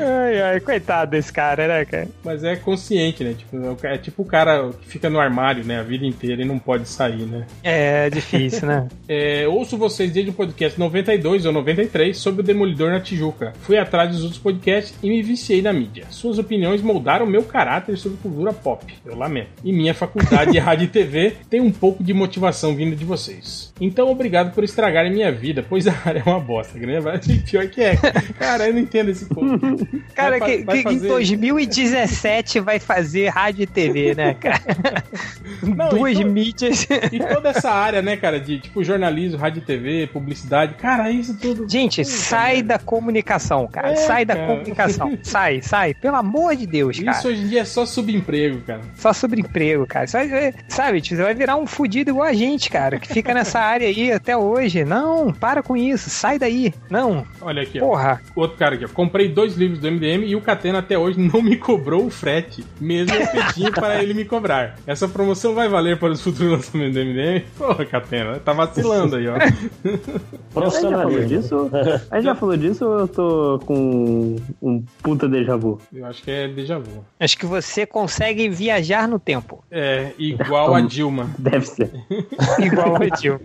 Ai, 0.00 0.42
ai, 0.42 0.60
coitado 0.60 1.12
desse 1.12 1.32
cara, 1.32 1.68
né, 1.68 1.84
cara? 1.84 2.08
Mas 2.24 2.42
é 2.44 2.56
consciente, 2.56 3.22
né? 3.22 3.34
Tipo, 3.34 3.86
é 3.86 3.98
tipo 3.98 4.22
o 4.22 4.24
cara 4.24 4.70
que 4.80 4.88
fica 4.88 5.08
no 5.08 5.20
armário, 5.20 5.64
né, 5.64 5.78
a 5.78 5.82
vida 5.82 6.06
inteira 6.06 6.42
e 6.42 6.44
não 6.44 6.58
pode 6.58 6.88
sair, 6.88 7.26
né? 7.26 7.46
É, 7.62 8.08
difícil, 8.10 8.66
né? 8.66 8.88
é, 9.08 9.46
ouço 9.46 9.76
vocês 9.76 10.10
desde 10.10 10.30
o 10.30 10.34
podcast 10.34 10.78
92 10.78 11.46
ou 11.46 11.52
93 11.52 12.16
sobre 12.16 12.31
o 12.40 12.44
Demolidor 12.44 12.90
na 12.90 13.00
Tijuca. 13.00 13.52
Fui 13.62 13.76
atrás 13.76 14.10
dos 14.10 14.22
outros 14.22 14.40
podcasts 14.40 14.94
e 15.02 15.08
me 15.08 15.22
viciei 15.22 15.62
na 15.62 15.72
mídia. 15.72 16.06
Suas 16.10 16.38
opiniões 16.38 16.82
moldaram 16.82 17.26
meu 17.26 17.42
caráter 17.42 17.96
sobre 17.96 18.18
cultura 18.18 18.52
pop. 18.52 18.92
Eu 19.04 19.16
lamento. 19.16 19.50
E 19.64 19.72
minha 19.72 19.94
faculdade 19.94 20.52
de 20.52 20.58
rádio 20.60 20.84
e 20.84 20.88
TV 20.88 21.36
tem 21.48 21.60
um 21.60 21.70
pouco 21.70 22.02
de 22.02 22.14
motivação 22.14 22.74
vinda 22.74 22.96
de 22.96 23.04
vocês. 23.04 23.72
Então, 23.80 24.10
obrigado 24.10 24.54
por 24.54 24.64
estragarem 24.64 25.12
minha 25.12 25.30
vida, 25.30 25.64
pois 25.68 25.86
a 25.86 25.94
área 26.04 26.22
é 26.24 26.28
uma 26.28 26.40
bosta. 26.40 26.78
Né? 26.78 27.00
Pior 27.48 27.66
que 27.68 27.82
é. 27.82 27.96
Cara, 28.38 28.68
eu 28.68 28.72
não 28.72 28.80
entendo 28.80 29.10
esse 29.10 29.26
povo. 29.26 29.58
Cara, 30.14 30.38
vai, 30.38 30.58
que, 30.58 30.64
vai 30.64 30.82
fazer... 30.82 30.96
em 30.96 31.08
2017 31.08 32.60
vai 32.60 32.78
fazer 32.78 33.28
rádio 33.28 33.62
e 33.62 33.66
TV, 33.66 34.14
né, 34.14 34.34
cara? 34.34 34.60
Não, 35.62 35.88
Duas 35.90 36.18
e 36.18 36.24
mídias. 36.24 36.86
E 37.12 37.18
toda 37.18 37.50
essa 37.50 37.70
área, 37.70 38.02
né, 38.02 38.16
cara, 38.16 38.40
de 38.40 38.58
tipo 38.58 38.82
jornalismo, 38.82 39.38
rádio 39.38 39.60
e 39.60 39.64
TV, 39.64 40.06
publicidade. 40.12 40.74
Cara, 40.74 41.10
isso 41.10 41.36
tudo. 41.38 41.68
Gente, 41.68 42.02
sai 42.22 42.62
da 42.62 42.78
comunicação, 42.78 43.66
cara. 43.66 43.92
É, 43.92 43.96
sai 43.96 44.24
da 44.24 44.36
comunicação. 44.46 45.18
Sai, 45.22 45.60
sai. 45.62 45.94
Pelo 45.94 46.16
amor 46.16 46.56
de 46.56 46.66
Deus, 46.66 46.98
cara. 46.98 47.16
Isso 47.16 47.28
hoje 47.28 47.42
em 47.42 47.48
dia 47.48 47.60
é 47.60 47.64
só 47.64 47.84
subemprego, 47.84 48.60
cara. 48.62 48.80
Só 48.96 49.12
subemprego, 49.12 49.86
cara. 49.86 50.06
Sabe, 50.06 50.54
sabe 50.68 51.00
você 51.02 51.16
vai 51.16 51.34
virar 51.34 51.56
um 51.56 51.66
fudido 51.66 52.10
igual 52.10 52.26
a 52.26 52.32
gente, 52.32 52.70
cara, 52.70 52.98
que 52.98 53.08
fica 53.08 53.34
nessa 53.34 53.58
área 53.60 53.86
aí 53.88 54.12
até 54.12 54.36
hoje. 54.36 54.84
Não, 54.84 55.32
para 55.32 55.62
com 55.62 55.76
isso. 55.76 56.10
Sai 56.10 56.38
daí. 56.38 56.72
Não. 56.90 57.26
Olha 57.40 57.62
aqui, 57.62 57.78
Porra. 57.78 58.20
Ó. 58.36 58.42
Outro 58.42 58.56
cara 58.56 58.74
aqui, 58.74 58.84
ó. 58.84 58.88
Comprei 58.88 59.28
dois 59.28 59.54
livros 59.56 59.80
do 59.80 59.90
MDM 59.90 60.24
e 60.24 60.36
o 60.36 60.40
Catena 60.40 60.78
até 60.78 60.96
hoje 60.98 61.18
não 61.18 61.42
me 61.42 61.56
cobrou 61.56 62.06
o 62.06 62.10
frete, 62.10 62.64
mesmo 62.80 63.14
eu 63.14 63.26
pedi 63.28 63.70
para 63.70 64.02
ele 64.02 64.14
me 64.14 64.24
cobrar. 64.24 64.76
Essa 64.86 65.08
promoção 65.08 65.54
vai 65.54 65.68
valer 65.68 65.98
para 65.98 66.12
os 66.12 66.20
futuros 66.22 66.52
lançamentos 66.52 66.94
do 66.94 67.00
MDM? 67.04 67.44
Porra, 67.56 67.84
Catena, 67.86 68.38
tá 68.38 68.52
vacilando 68.52 69.16
aí, 69.16 69.26
ó. 69.28 69.34
Profissionalismo. 70.52 71.26
disso? 71.26 71.70
A 72.12 72.16
gente 72.16 72.26
já 72.26 72.34
falou 72.34 72.54
disso 72.58 72.86
ou 72.86 72.98
eu 72.98 73.08
tô 73.08 73.58
com 73.64 74.36
um 74.60 74.84
puta 75.02 75.26
déjà 75.26 75.56
vu? 75.56 75.80
Eu 75.90 76.04
acho 76.04 76.22
que 76.22 76.30
é 76.30 76.46
déjà 76.46 76.78
vu. 76.78 77.02
Acho 77.18 77.38
que 77.38 77.46
você 77.46 77.86
consegue 77.86 78.50
viajar 78.50 79.08
no 79.08 79.18
tempo. 79.18 79.64
É, 79.70 80.12
igual 80.18 80.74
a 80.74 80.82
Dilma. 80.82 81.30
Deve 81.38 81.64
ser. 81.64 81.90
igual 82.60 82.96
a 82.96 83.08
Dilma. 83.16 83.40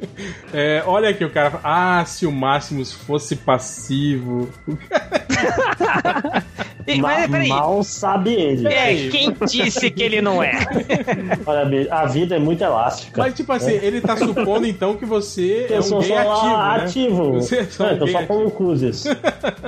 É, 0.54 0.84
olha 0.86 1.08
aqui 1.12 1.24
o 1.24 1.30
cara. 1.30 1.62
Ah, 1.64 2.04
se 2.06 2.26
o 2.26 2.32
Máximos 2.32 2.92
fosse 2.92 3.38
passivo. 3.38 4.50
Mas, 7.00 7.30
peraí. 7.30 7.50
Mal 7.50 7.84
sabe 7.84 8.34
ele. 8.34 8.68
É, 8.68 9.10
quem 9.10 9.36
disse 9.46 9.92
que 9.92 10.04
ele 10.04 10.22
não 10.22 10.42
é? 10.42 10.54
Olha, 11.46 11.88
a 11.92 12.06
vida 12.06 12.36
é 12.36 12.40
muito 12.40 12.64
elástica. 12.64 13.22
Mas, 13.22 13.34
tipo 13.34 13.52
assim, 13.52 13.74
ele 13.74 14.00
tá 14.00 14.16
supondo 14.16 14.66
então 14.66 14.96
que 14.96 15.06
você 15.06 15.68
eu 15.70 15.78
é 15.78 15.80
um 15.80 16.00
gay 16.00 16.14
ativo. 16.14 16.58
Né? 16.58 16.84
ativo. 16.84 17.34
Você 17.48 17.58
é 17.60 17.66
só 17.66 17.84
não, 17.84 17.90
um 17.90 17.94
eu 17.94 18.00
tô 18.00 18.08
só 18.08 18.26
como 18.26 18.52
Cruzes. 18.52 19.06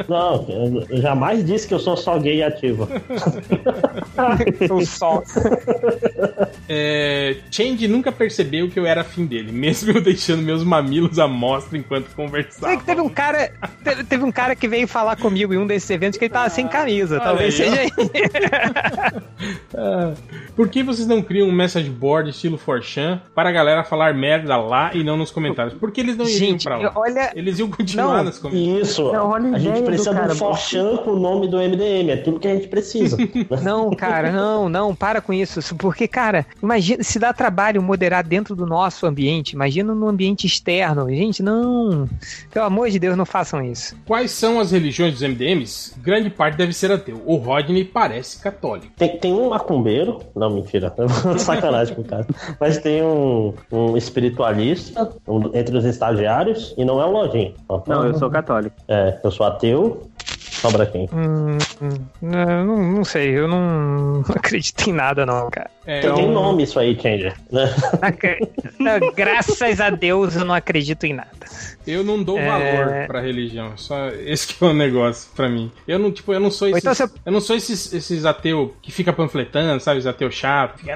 não, 0.08 0.86
eu 0.90 1.02
jamais 1.02 1.46
disse 1.46 1.68
que 1.68 1.74
eu 1.74 1.80
sou 1.80 1.96
só 1.96 2.18
gay 2.18 2.41
ativo. 2.41 2.88
sou 4.68 4.86
só. 4.86 5.24
É, 6.68 7.38
Change 7.50 7.88
nunca 7.88 8.12
percebeu 8.12 8.70
que 8.70 8.80
eu 8.80 8.86
era 8.86 9.02
afim 9.02 9.26
dele, 9.26 9.52
mesmo 9.52 9.91
eu 9.91 10.02
deixando 10.02 10.44
meus 10.44 10.64
mamilos 10.64 11.18
à 11.18 11.28
mostra 11.28 11.78
enquanto 11.78 12.14
conversava. 12.16 12.78
que 12.78 12.84
teve 12.84 13.02
um 13.02 13.10
cara, 13.10 13.52
teve, 13.84 14.04
teve, 14.04 14.24
um 14.24 14.32
cara 14.32 14.56
que 14.56 14.68
veio 14.68 14.88
falar 14.88 15.16
comigo 15.16 15.54
em 15.54 15.58
um 15.58 15.66
desses 15.66 15.90
eventos 15.90 16.20
que 16.20 16.26
ele 16.26 16.34
tava 16.34 16.50
sem 16.50 16.68
camisa, 16.68 17.09
ah, 17.18 17.19
talvez 17.19 17.53
seja 17.53 17.81
aí. 17.81 17.90
ah, 19.76 20.14
por 20.56 20.69
que 20.69 20.84
vocês 20.84 21.07
não 21.07 21.22
criam 21.22 21.48
um 21.48 21.52
message 21.52 21.90
board 21.90 22.30
estilo 22.30 22.57
Forchan 22.57 23.22
para 23.34 23.49
a 23.49 23.52
galera 23.52 23.84
falar 23.84 24.14
merda 24.14 24.57
lá 24.57 24.91
e 24.94 25.03
não 25.03 25.18
nos 25.18 25.31
comentários? 25.31 25.73
Porque 25.73 26.02
eles 26.02 26.18
não 26.18 26.26
iriam 26.26 26.40
gente, 26.52 26.64
pra 26.64 26.77
lá. 26.77 26.91
Olha... 26.95 27.31
Eles 27.36 27.60
iam 27.60 27.69
continuar 27.69 28.18
não, 28.18 28.23
nos 28.26 28.38
comentários. 28.38 28.90
Isso. 28.90 29.11
Não, 29.11 29.34
a 29.34 29.60
gente 29.60 29.81
precisa 29.84 30.14
de 30.14 30.31
um 30.31 30.36
Forchan 30.36 30.98
com 30.98 31.11
o 31.11 31.19
nome 31.19 31.48
do 31.48 31.57
MDM, 31.57 32.10
é 32.11 32.18
tudo 32.18 32.40
que 32.40 32.48
a 32.48 32.56
gente 32.56 32.68
precisa. 32.68 33.18
não, 33.64 33.91
cara, 33.91 34.31
não, 34.31 34.68
não, 34.69 34.95
para 34.95 35.22
com 35.22 35.34
isso. 35.34 35.76
Porque, 35.76 36.07
cara, 36.07 36.45
imagina 36.61 37.03
se 37.03 37.19
dá 37.19 37.34
trabalho 37.34 37.81
moderar 37.81 38.23
dentro 38.23 38.56
do 38.56 38.65
nosso 38.65 39.06
ambiente, 39.06 39.53
imagina 39.53 39.94
no 39.94 40.07
ambiente 40.07 40.45
externo. 40.45 41.10
Gente, 41.10 41.41
não. 41.41 42.10
Pelo 42.52 42.65
amor 42.65 42.90
de 42.90 42.99
Deus, 42.99 43.15
não 43.15 43.26
façam 43.26 43.64
isso. 43.64 43.95
Quais 44.06 44.31
são 44.31 44.60
as 44.60 44.72
religiões 44.72 45.14
dos 45.14 45.22
MDMs? 45.22 45.95
Grande 46.02 46.30
parte 46.30 46.57
deve 46.57 46.73
ser 46.73 46.91
ateu. 47.00 47.22
O 47.26 47.36
Rodney 47.36 47.84
parece 47.84 48.42
católico. 48.42 48.94
Tem, 48.98 49.18
tem 49.18 49.34
um 49.34 49.50
macumbeiro. 49.50 50.20
Não, 50.36 50.50
mentira. 50.50 50.94
Sacanagem 51.38 51.96
com 51.96 52.02
o 52.02 52.06
cara. 52.06 52.26
Mas 52.60 52.78
tem 52.78 53.02
um, 53.02 53.54
um 53.72 53.98
espiritualista 53.98 55.12
um, 55.28 55.52
entre 55.54 55.78
os 55.78 55.86
estagiários 55.86 56.74
e 56.78 56.86
não 56.86 57.02
é 57.02 57.06
o 57.06 57.12
Lojinho. 57.12 57.54
Não, 57.88 58.06
eu 58.06 58.14
sou 58.16 58.30
católico. 58.30 58.76
É, 58.88 59.20
eu 59.24 59.32
sou 59.32 59.46
ateu. 59.46 60.10
Sobra 60.60 60.86
quem? 60.86 61.08
Hum, 61.14 61.58
hum, 61.82 62.06
não, 62.22 62.78
não, 62.78 63.04
sei, 63.06 63.38
eu 63.38 63.48
não, 63.48 63.62
não, 63.62 64.22
acredito 64.36 64.90
em 64.90 64.94
nada, 64.94 65.26
não, 65.26 65.50
cara. 65.50 65.70
É, 65.90 66.02
tem, 66.02 66.11
então... 66.11 66.32
nome 66.32 66.61
isso 66.61 66.80
aí, 66.80 66.95
Changer. 66.95 67.34
Né? 67.52 67.68
Graças 69.16 69.82
a 69.82 69.90
Deus 69.90 70.36
eu 70.36 70.45
não 70.45 70.53
acredito 70.53 71.03
em 71.06 71.14
nada. 71.14 71.32
Eu 71.88 72.03
não 72.03 72.22
dou 72.22 72.38
é... 72.38 72.45
valor 72.45 73.07
pra 73.07 73.20
religião. 73.20 73.76
Só 73.76 74.10
esse 74.10 74.53
que 74.53 74.64
é 74.64 74.68
o 74.68 74.74
negócio 74.74 75.32
pra 75.36 75.49
mim. 75.49 75.72
Eu 75.88 75.98
não, 75.98 76.11
tipo, 76.11 76.32
eu 76.32 76.40
não 76.40 76.52
sou 76.52 76.68
esses, 76.68 76.84
então 76.84 76.94
você... 76.94 77.11
eu 77.26 77.32
não 77.32 77.41
sou 77.41 77.56
esses, 77.56 77.91
esses 77.91 78.24
ateus 78.24 78.70
que 78.84 78.91
fica 78.91 79.11
panfletando, 79.11 79.82
sabe? 79.82 79.98
Os 79.98 80.06
ateus 80.06 80.36
chato. 80.36 80.78
Fica... 80.78 80.95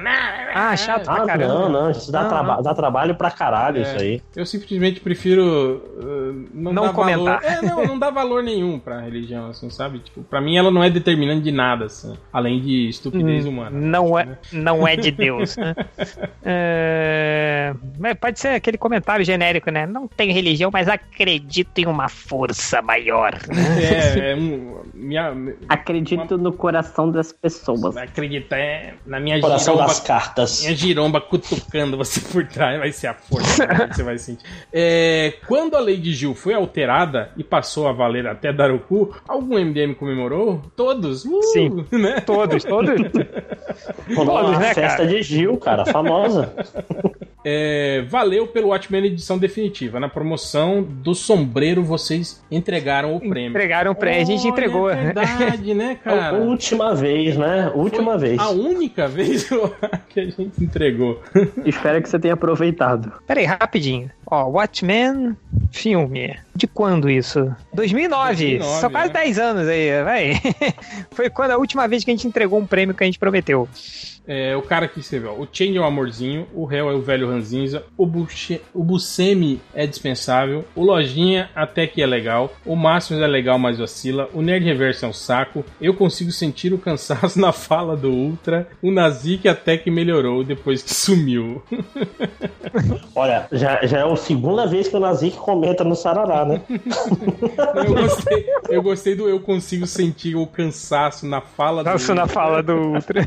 Ah, 0.54 0.76
chato 0.76 1.08
ah, 1.08 1.16
pra 1.16 1.26
caramba. 1.26 1.54
Não, 1.54 1.68
não, 1.68 1.90
isso 1.90 2.12
dá, 2.12 2.20
ah, 2.20 2.28
traba 2.28 2.62
dá 2.62 2.72
trabalho 2.72 3.16
pra 3.16 3.32
caralho, 3.32 3.78
é, 3.78 3.82
isso 3.82 3.96
aí. 3.96 4.22
Eu 4.36 4.46
simplesmente 4.46 5.00
prefiro 5.00 5.82
uh, 5.98 6.48
não, 6.54 6.72
não 6.72 6.92
comentar. 6.92 7.40
Valor. 7.40 7.58
É, 7.58 7.62
não, 7.62 7.84
não 7.84 7.98
dá 7.98 8.10
valor 8.10 8.44
nenhum 8.44 8.78
pra 8.78 9.00
religião, 9.00 9.48
assim, 9.48 9.68
sabe? 9.70 9.98
Tipo, 9.98 10.22
pra 10.22 10.40
mim 10.40 10.56
ela 10.56 10.70
não 10.70 10.84
é 10.84 10.88
determinante 10.88 11.42
de 11.42 11.50
nada, 11.50 11.86
assim, 11.86 12.16
além 12.32 12.60
de 12.60 12.88
estupidez 12.88 13.44
hum, 13.44 13.48
humana. 13.48 13.70
Não 13.76 14.16
é, 14.16 14.24
né? 14.24 14.38
não 14.52 14.83
é 14.86 14.96
de 14.96 15.10
Deus, 15.10 15.56
né? 15.56 15.74
é... 16.44 17.74
Pode 18.20 18.40
ser 18.40 18.48
aquele 18.48 18.78
comentário 18.78 19.24
genérico, 19.24 19.70
né? 19.70 19.86
Não 19.86 20.06
tem 20.06 20.32
religião, 20.32 20.70
mas 20.72 20.88
acredito 20.88 21.78
em 21.78 21.86
uma 21.86 22.08
força 22.08 22.82
maior. 22.82 23.34
É, 23.78 24.32
é 24.32 24.36
um, 24.36 24.82
minha, 24.92 25.34
acredito 25.68 26.34
uma... 26.34 26.42
no 26.42 26.52
coração 26.52 27.10
das 27.10 27.32
pessoas. 27.32 27.96
Acredita 27.96 28.56
é, 28.56 28.94
na 29.06 29.20
minha 29.20 29.40
coração 29.40 29.74
giromba, 29.74 29.88
das 29.88 30.00
cartas. 30.00 30.62
Minha 30.62 30.76
giromba 30.76 31.20
cutucando 31.20 31.96
você 31.96 32.20
por 32.20 32.46
trás, 32.46 32.78
vai 32.78 32.92
ser 32.92 33.08
a 33.08 33.14
força 33.14 33.66
que 33.66 33.94
você 33.94 34.02
vai 34.02 34.18
sentir. 34.18 34.44
É, 34.72 35.34
quando 35.46 35.76
a 35.76 35.80
lei 35.80 35.96
de 35.96 36.12
Gil 36.12 36.34
foi 36.34 36.54
alterada 36.54 37.30
e 37.36 37.44
passou 37.44 37.88
a 37.88 37.92
valer 37.92 38.26
até 38.26 38.52
dar 38.52 38.70
o 38.70 38.78
cu, 38.78 39.14
algum 39.26 39.58
MDM 39.58 39.94
comemorou? 39.94 40.62
Todos? 40.76 41.24
Uh, 41.24 41.42
Sim, 41.52 41.86
né? 41.92 42.20
todos, 42.20 42.64
todos. 42.64 42.94
todos, 44.14 44.58
né, 44.58 44.73
festa 44.74 44.98
cara? 44.98 45.08
de 45.08 45.22
Gil, 45.22 45.56
cara, 45.58 45.84
famosa. 45.84 46.52
É, 47.44 48.02
valeu 48.08 48.46
pelo 48.46 48.68
Watchmen 48.68 49.04
edição 49.04 49.36
definitiva. 49.36 50.00
Na 50.00 50.08
promoção 50.08 50.82
do 50.82 51.14
sombreiro, 51.14 51.84
vocês 51.84 52.42
entregaram 52.50 53.14
o 53.14 53.20
prêmio. 53.20 53.50
Entregaram 53.50 53.92
o 53.92 53.94
prêmio, 53.94 54.22
a 54.22 54.24
gente 54.24 54.48
entregou. 54.48 54.88
É 54.88 54.96
verdade, 54.96 55.74
né, 55.74 55.98
cara? 56.02 56.30
A 56.30 56.32
última 56.32 56.94
vez, 56.94 57.36
né? 57.36 57.70
Última 57.74 58.18
Foi 58.18 58.28
vez. 58.28 58.40
A 58.40 58.48
única 58.50 59.06
vez 59.06 59.48
que 60.08 60.20
a 60.20 60.24
gente 60.24 60.62
entregou. 60.62 61.22
Espero 61.66 62.00
que 62.00 62.08
você 62.08 62.18
tenha 62.18 62.34
aproveitado. 62.34 63.12
Peraí, 63.26 63.44
rapidinho. 63.44 64.10
Ó, 64.26 64.46
Watchmen, 64.48 65.36
filme. 65.70 66.34
De 66.56 66.66
quando 66.66 67.10
isso? 67.10 67.54
2009. 67.74 68.58
2009 68.58 68.80
Só 68.80 68.88
quase 68.88 69.10
é. 69.10 69.12
10 69.12 69.38
anos 69.38 69.68
aí, 69.68 70.02
vai. 70.02 70.32
Foi 71.10 71.28
quando 71.28 71.50
a 71.50 71.58
última 71.58 71.86
vez 71.86 72.04
que 72.04 72.10
a 72.10 72.14
gente 72.14 72.26
entregou 72.26 72.58
um 72.58 72.66
prêmio 72.66 72.94
que 72.94 73.02
a 73.02 73.06
gente 73.06 73.18
prometeu. 73.18 73.68
É, 74.26 74.56
o 74.56 74.62
cara 74.62 74.88
que 74.88 75.00
escreveu: 75.00 75.32
o 75.32 75.46
Change 75.50 75.76
é 75.76 75.80
o 75.80 75.84
amorzinho, 75.84 76.46
o 76.54 76.70
Hell 76.70 76.90
é 76.90 76.94
o 76.94 77.02
velho 77.02 77.28
ranzinza, 77.34 77.84
o, 77.96 78.06
Buche, 78.06 78.60
o 78.72 78.82
Buscemi 78.82 79.60
é 79.74 79.86
dispensável, 79.86 80.64
o 80.74 80.82
Lojinha 80.82 81.50
até 81.54 81.86
que 81.86 82.02
é 82.02 82.06
legal, 82.06 82.52
o 82.64 82.76
Máximos 82.76 83.22
é 83.22 83.26
legal, 83.26 83.58
mas 83.58 83.78
vacila, 83.78 84.28
o 84.32 84.42
Nerd 84.42 84.64
Reverso 84.64 85.04
é 85.04 85.08
um 85.08 85.12
saco, 85.12 85.64
eu 85.80 85.94
consigo 85.94 86.30
sentir 86.30 86.72
o 86.72 86.78
cansaço 86.78 87.38
na 87.40 87.52
fala 87.52 87.96
do 87.96 88.10
Ultra, 88.10 88.68
o 88.82 88.90
Nazik 88.90 89.48
até 89.48 89.76
que 89.76 89.90
melhorou 89.90 90.44
depois 90.44 90.82
que 90.82 90.92
sumiu. 90.92 91.62
Olha, 93.14 93.46
já, 93.52 93.84
já 93.86 93.98
é 93.98 94.12
a 94.12 94.16
segunda 94.16 94.66
vez 94.66 94.88
que 94.88 94.96
o 94.96 95.00
Nazik 95.00 95.36
comenta 95.36 95.84
no 95.84 95.94
Sarará, 95.94 96.44
né? 96.44 96.60
eu, 97.86 97.94
gostei, 97.94 98.46
eu 98.68 98.82
gostei 98.82 99.14
do 99.14 99.28
eu 99.28 99.40
consigo 99.40 99.86
sentir 99.86 100.36
o 100.36 100.46
cansaço 100.46 101.26
na 101.26 101.40
fala 101.40 101.84
do 101.84 101.90
Ultra. 101.90 102.14
na 102.14 102.26
fala 102.26 102.62
do 102.62 102.72
Ultra. 102.72 103.26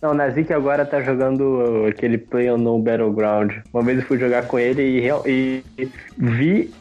Não, 0.00 0.10
o 0.10 0.14
Nazik 0.14 0.52
agora 0.52 0.86
tá 0.86 1.00
jogando 1.00 1.86
aquele 1.88 2.18
Play 2.18 2.50
no 2.56 2.78
Battleground. 2.78 3.52
Uma 3.72 3.82
vez 3.82 3.98
eu 3.98 4.04
fui 4.04 4.18
jogar 4.18 4.46
com 4.46 4.58
ele 4.58 4.82
e, 5.26 5.64
e 5.78 5.88
vi 6.16 6.72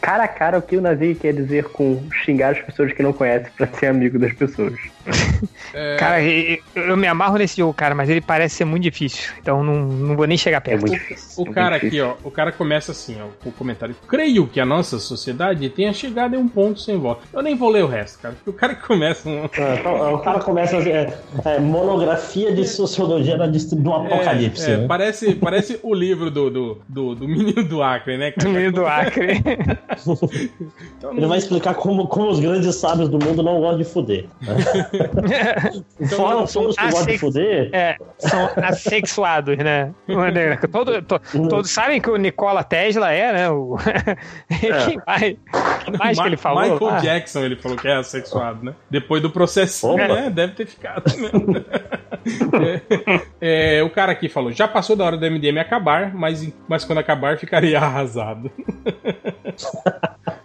cara 0.00 0.24
a 0.24 0.28
cara 0.28 0.58
o 0.58 0.62
que 0.62 0.76
o 0.76 0.80
Nazik 0.80 1.20
quer 1.20 1.32
dizer 1.32 1.64
com 1.64 2.02
xingar 2.24 2.52
as 2.52 2.60
pessoas 2.60 2.92
que 2.92 3.02
não 3.02 3.12
conhecem 3.12 3.50
pra 3.56 3.66
ser 3.68 3.86
amigo 3.86 4.18
das 4.18 4.32
pessoas. 4.32 4.74
É... 5.74 5.96
Cara, 5.96 6.22
eu 6.22 6.96
me 6.96 7.08
amarro 7.08 7.36
nesse 7.36 7.56
jogo, 7.56 7.74
cara, 7.74 7.96
mas 7.96 8.08
ele 8.08 8.20
parece 8.20 8.54
ser 8.54 8.64
muito 8.64 8.84
difícil. 8.84 9.32
Então 9.40 9.64
não, 9.64 9.74
não 9.74 10.16
vou 10.16 10.24
nem 10.24 10.38
chegar 10.38 10.60
perto. 10.60 10.86
É 10.86 10.88
muito 10.88 10.92
difícil. 10.92 11.42
O, 11.42 11.48
o 11.48 11.50
é 11.50 11.52
cara 11.52 11.76
aqui, 11.76 12.00
ó, 12.00 12.14
o 12.22 12.30
cara 12.30 12.52
começa 12.52 12.92
assim, 12.92 13.16
ó, 13.20 13.26
com 13.42 13.48
o 13.48 13.52
comentário. 13.52 13.94
Creio 14.06 14.46
que 14.46 14.60
a 14.60 14.64
nossa 14.64 15.00
sociedade 15.00 15.68
tenha 15.70 15.92
chegado 15.92 16.36
em 16.36 16.38
um 16.38 16.46
ponto 16.46 16.80
sem 16.80 16.96
volta. 16.96 17.22
Eu 17.32 17.42
nem 17.42 17.56
vou 17.56 17.70
ler 17.70 17.82
o 17.82 17.88
resto, 17.88 18.20
cara. 18.20 18.36
O 18.46 18.52
cara 18.52 18.76
começa. 18.86 19.28
Um... 19.28 19.48
É, 19.52 20.12
o 20.12 20.18
cara 20.18 20.38
começa 20.38 20.76
é, 20.76 21.12
é, 21.44 21.58
monografia 21.58 22.52
de 22.52 22.64
sociologia 22.66 23.36
do 23.36 23.92
apocalipse. 23.92 24.70
É, 24.70 24.76
né? 24.76 24.86
parece, 24.86 25.34
parece 25.34 25.80
o 25.82 25.92
livro 25.92 26.30
do, 26.30 26.50
do, 26.50 26.80
do, 26.88 27.14
do 27.16 27.28
menino 27.28 27.64
do 27.64 27.82
Acre, 27.82 28.16
né? 28.16 28.30
Cara? 28.30 28.48
Do 28.48 28.54
menino 28.54 28.72
do 28.72 28.86
Acre. 28.86 29.42
então, 30.98 31.16
Ele 31.16 31.26
vai 31.26 31.38
explicar 31.38 31.74
como, 31.74 32.06
como 32.06 32.30
os 32.30 32.38
grandes 32.38 32.74
sábios 32.76 33.08
do 33.08 33.18
mundo 33.18 33.42
não 33.42 33.58
gostam 33.58 33.78
de 33.78 33.84
fuder. 33.84 34.26
Então, 36.00 36.18
Fora 36.18 36.46
são 36.46 36.68
os 36.68 36.76
que 36.76 36.82
gostam 36.82 37.06
de 37.06 37.18
fuder. 37.18 37.70
É, 37.72 37.96
são 38.18 38.50
assexuados, 38.56 39.56
né? 39.58 39.92
Todo, 40.70 41.02
to, 41.02 41.20
todos 41.48 41.70
sabem 41.70 42.00
que 42.00 42.10
o 42.10 42.16
Nikola 42.16 42.64
Tesla 42.64 43.12
é, 43.12 43.32
né? 43.32 43.50
O... 43.50 43.76
É. 44.50 44.84
Quem 44.86 45.00
mais, 45.06 45.36
quem 45.84 45.98
mais 45.98 46.18
que 46.18 46.26
ele 46.26 46.36
falou? 46.36 46.62
Michael 46.62 46.90
ah. 46.90 46.98
Jackson, 46.98 47.44
ele 47.44 47.56
falou 47.56 47.76
que 47.76 47.88
é 47.88 47.96
assexuado, 47.96 48.64
né? 48.64 48.74
Depois 48.90 49.22
do 49.22 49.30
processinho, 49.30 49.96
né? 49.96 50.30
Deve 50.30 50.54
ter 50.54 50.66
ficado. 50.66 51.04
Né? 51.16 51.64
é, 53.40 53.78
é, 53.78 53.82
o 53.82 53.90
cara 53.90 54.12
aqui 54.12 54.28
falou: 54.28 54.52
já 54.52 54.66
passou 54.66 54.96
da 54.96 55.04
hora 55.04 55.16
do 55.16 55.30
MDM 55.30 55.58
acabar, 55.58 56.14
mas, 56.14 56.52
mas 56.68 56.84
quando 56.84 56.98
acabar 56.98 57.38
ficaria 57.38 57.78
arrasado. 57.78 58.50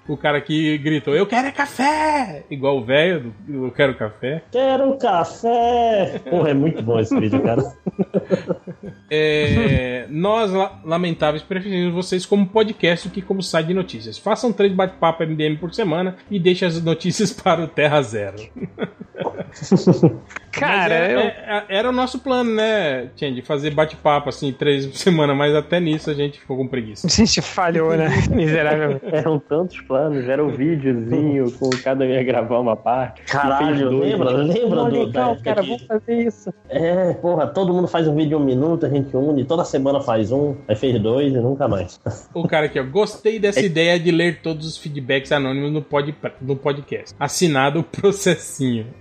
O 0.09 0.17
cara 0.17 0.37
aqui 0.37 0.77
gritou: 0.77 1.15
Eu 1.15 1.25
quero 1.25 1.47
é 1.47 1.51
café! 1.51 2.43
Igual 2.49 2.77
o 2.77 2.85
velho, 2.85 3.33
eu 3.47 3.71
quero 3.71 3.95
café. 3.95 4.43
Quero 4.51 4.97
café! 4.97 6.19
Porra, 6.29 6.49
é 6.49 6.53
muito 6.53 6.81
bom 6.81 6.99
esse 6.99 7.17
vídeo, 7.17 7.41
cara. 7.41 7.61
É, 9.11 10.05
nós, 10.09 10.51
lamentáveis, 10.83 11.41
preferimos 11.41 11.93
vocês 11.93 12.27
como 12.27 12.45
podcast 12.45 13.07
do 13.07 13.11
que 13.11 13.23
como 13.23 13.41
site 13.41 13.67
de 13.67 13.73
notícias. 13.73 14.19
Façam 14.19 14.53
três 14.53 14.71
bate-papo 14.71 15.25
MDM 15.25 15.57
por 15.57 15.73
semana 15.73 16.15
e 16.29 16.39
deixem 16.39 16.67
as 16.67 16.81
notícias 16.83 17.33
para 17.41 17.63
o 17.63 17.67
Terra 17.67 18.01
Zero. 18.03 18.37
Cara, 20.51 20.93
era, 20.93 21.11
eu... 21.11 21.19
É, 21.19 21.65
é, 21.69 21.77
era, 21.77 21.89
o 21.89 21.91
nosso 21.91 22.19
plano, 22.19 22.53
né, 22.53 23.09
de 23.15 23.41
fazer 23.41 23.71
bate-papo 23.71 24.29
assim, 24.29 24.51
três 24.51 24.85
por 24.85 24.95
semana, 24.95 25.33
mas 25.33 25.55
até 25.55 25.79
nisso 25.79 26.09
a 26.09 26.13
gente 26.13 26.39
ficou 26.39 26.57
com 26.57 26.67
preguiça. 26.67 27.07
A 27.07 27.09
gente 27.09 27.41
falhou, 27.41 27.95
né? 27.95 28.09
Miseravelmente. 28.29 29.05
Eram 29.11 29.39
tantos 29.39 29.79
planos, 29.81 29.98
era 30.27 30.43
um 30.43 30.49
videozinho 30.49 31.51
com 31.57 31.69
cada 31.83 32.05
ia 32.05 32.23
gravar 32.23 32.59
uma 32.59 32.75
parte. 32.75 33.21
Caralho, 33.23 33.99
lembra? 33.99 34.31
Lembra 34.31 34.83
do. 34.85 35.05
Legal, 35.05 35.37
cara, 35.43 35.61
vamos 35.61 35.83
fazer 35.83 36.27
isso. 36.27 36.53
É, 36.69 37.13
porra, 37.13 37.47
todo 37.47 37.73
mundo 37.73 37.87
faz 37.87 38.07
um 38.07 38.15
vídeo 38.15 38.29
de 38.29 38.35
um 38.35 38.39
minuto, 38.39 38.85
a 38.85 38.89
gente 38.89 39.15
une, 39.15 39.43
toda 39.43 39.65
semana 39.65 39.99
faz 40.01 40.31
um, 40.31 40.55
aí 40.67 40.75
fez 40.75 41.01
dois 41.01 41.33
e 41.33 41.37
nunca 41.37 41.67
mais. 41.67 41.99
O 42.33 42.47
cara 42.47 42.67
aqui, 42.67 42.79
ó, 42.79 42.83
gostei 42.83 43.39
dessa 43.39 43.59
é... 43.59 43.65
ideia 43.65 43.99
de 43.99 44.11
ler 44.11 44.41
todos 44.41 44.67
os 44.67 44.77
feedbacks 44.77 45.31
anônimos 45.31 45.71
no, 45.71 45.81
pod, 45.81 46.15
no 46.41 46.55
podcast. 46.55 47.15
Assinado 47.19 47.79
o 47.79 47.83
processinho. 47.83 48.85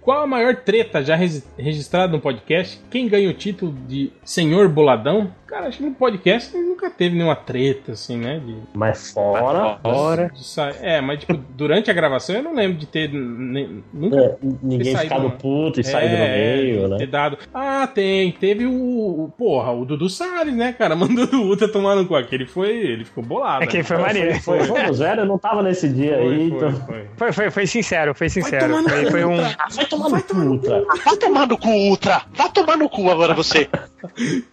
Qual 0.00 0.22
a 0.22 0.26
maior 0.26 0.56
treta 0.56 1.02
já 1.02 1.14
registrada 1.14 2.12
no 2.12 2.20
podcast? 2.20 2.80
Quem 2.90 3.08
ganha 3.08 3.30
o 3.30 3.34
título 3.34 3.72
de 3.86 4.12
Senhor 4.24 4.68
Boladão? 4.68 5.32
Cara, 5.52 5.68
acho 5.68 5.76
que 5.76 5.84
no 5.84 5.92
podcast 5.92 6.56
nunca 6.56 6.88
teve 6.88 7.14
nenhuma 7.14 7.36
treta, 7.36 7.92
assim, 7.92 8.16
né? 8.16 8.40
De... 8.42 8.56
Mas 8.72 9.12
fora. 9.12 9.78
fora. 9.82 10.32
De, 10.34 10.40
de 10.40 10.60
é, 10.80 10.98
mas 11.02 11.20
tipo, 11.20 11.36
durante 11.36 11.90
a 11.90 11.92
gravação 11.94 12.36
eu 12.36 12.42
não 12.42 12.54
lembro 12.54 12.78
de 12.78 12.86
ter. 12.86 13.12
Nem, 13.12 13.84
nunca. 13.92 14.16
É, 14.16 14.36
ninguém 14.62 14.96
ficado 14.96 15.30
puto 15.32 15.78
e 15.78 15.82
é, 15.82 15.84
saído 15.84 16.16
no 16.16 16.24
meio, 16.24 16.88
né? 16.88 16.96
Ter 16.96 17.06
dado. 17.06 17.36
Ah, 17.52 17.86
tem. 17.86 18.32
Teve 18.32 18.64
o. 18.64 19.30
Porra, 19.36 19.72
o 19.72 19.84
Dudu 19.84 20.08
Salles, 20.08 20.54
né, 20.54 20.72
cara? 20.72 20.96
Mandou 20.96 21.28
o 21.30 21.48
Ultra 21.48 21.68
tomar 21.68 21.96
no 21.96 22.06
cu. 22.06 22.16
Aquele 22.16 22.46
foi. 22.46 22.70
Ele 22.70 23.04
ficou 23.04 23.22
bolado. 23.22 23.64
É 23.64 23.66
que 23.66 23.82
foi 23.82 23.98
maneiro. 23.98 24.40
Foi, 24.40 24.64
foi, 24.64 24.84
foi, 24.84 24.92
zero, 24.94 25.20
eu 25.20 25.26
não 25.26 25.36
tava 25.36 25.62
nesse 25.62 25.86
dia 25.86 26.16
foi, 26.16 26.28
aí. 26.28 26.48
Foi, 26.48 26.56
então... 26.56 26.72
foi. 26.86 27.06
Foi, 27.14 27.32
foi, 27.32 27.50
foi 27.50 27.66
sincero, 27.66 28.14
foi 28.14 28.30
sincero. 28.30 28.82
Vai 29.10 29.24
um. 29.26 29.36
Vai 29.36 29.84
tomar 29.86 30.08
no 30.08 30.22
cu, 30.22 30.36
Ultra. 30.38 30.82
Vai 31.04 31.16
tomar 31.18 31.46
no 31.46 31.58
cu, 31.58 31.68
Ultra. 31.68 32.22
Vai 32.32 32.50
tomar 32.50 32.78
no 32.78 32.88
cu 32.88 33.10
agora 33.10 33.34
você. 33.34 33.68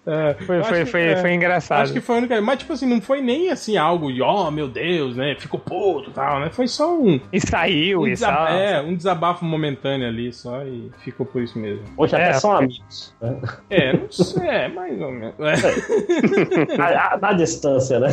É, 0.06 0.34
foi, 0.46 0.64
foi, 0.64 0.86
foi, 0.86 1.02
é, 1.02 1.16
foi 1.18 1.34
engraçado. 1.34 1.84
Acho 1.84 1.94
que 1.94 2.02
foi 2.02 2.16
a 2.16 2.18
única. 2.20 2.42
Mas, 2.42 2.60
tipo 2.60 2.74
assim, 2.74 2.88
não 2.88 3.02
foi 3.02 3.22
nem 3.22 3.50
assim 3.50 3.78
algo, 3.78 4.10
oh 4.24 4.52
meu 4.52 4.68
Deus, 4.68 5.16
né? 5.16 5.36
Ficou 5.38 5.60
puto 5.60 6.10
e 6.10 6.14
tal, 6.14 6.40
né? 6.40 6.50
Foi 6.50 6.68
só 6.68 6.96
um. 6.96 7.20
E 7.32 7.40
saiu, 7.40 8.02
um 8.02 8.08
e 8.08 8.12
desab... 8.12 8.52
É, 8.52 8.82
um 8.82 8.96
desabafo 8.96 9.46
momentâneo 9.46 10.08
ali 10.08 10.32
só 10.32 10.64
e 10.64 10.92
ficou 11.00 11.26
por 11.26 11.42
isso 11.42 11.58
mesmo. 11.58 11.84
Hoje 11.98 12.16
até 12.16 12.30
é, 12.30 12.34
são 12.34 12.52
amigos. 12.52 13.16
Né? 13.22 13.42
É, 13.70 13.94
não 13.94 14.12
sei, 14.12 14.48
é, 14.48 14.68
mais 14.68 15.02
ou 15.02 15.12
menos. 15.12 15.36
É. 15.40 16.78
Na, 16.78 17.18
na 17.18 17.34
distância, 17.34 18.00
né? 18.00 18.10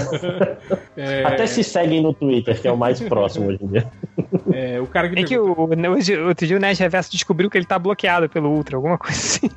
É... 0.96 1.24
Até 1.24 1.46
se 1.46 1.62
seguem 1.62 2.02
no 2.02 2.12
Twitter, 2.12 2.60
que 2.60 2.66
é 2.66 2.72
o 2.72 2.76
mais 2.76 3.00
próximo 3.00 3.48
hoje 3.48 3.58
em 3.62 3.66
dia. 3.68 3.86
É, 4.52 4.80
o 4.80 4.86
cara 4.86 5.08
que. 5.08 5.18
É 5.18 5.24
que 5.24 5.38
o, 5.38 5.52
o, 5.52 6.28
outro 6.28 6.46
dia 6.46 6.56
o 6.56 6.60
Nerd 6.60 6.78
Reverso 6.78 7.10
descobriu 7.10 7.50
que 7.50 7.58
ele 7.58 7.66
tá 7.66 7.78
bloqueado 7.78 8.28
pelo 8.28 8.50
Ultra, 8.50 8.76
alguma 8.76 8.98
coisa 8.98 9.16
assim. 9.16 9.50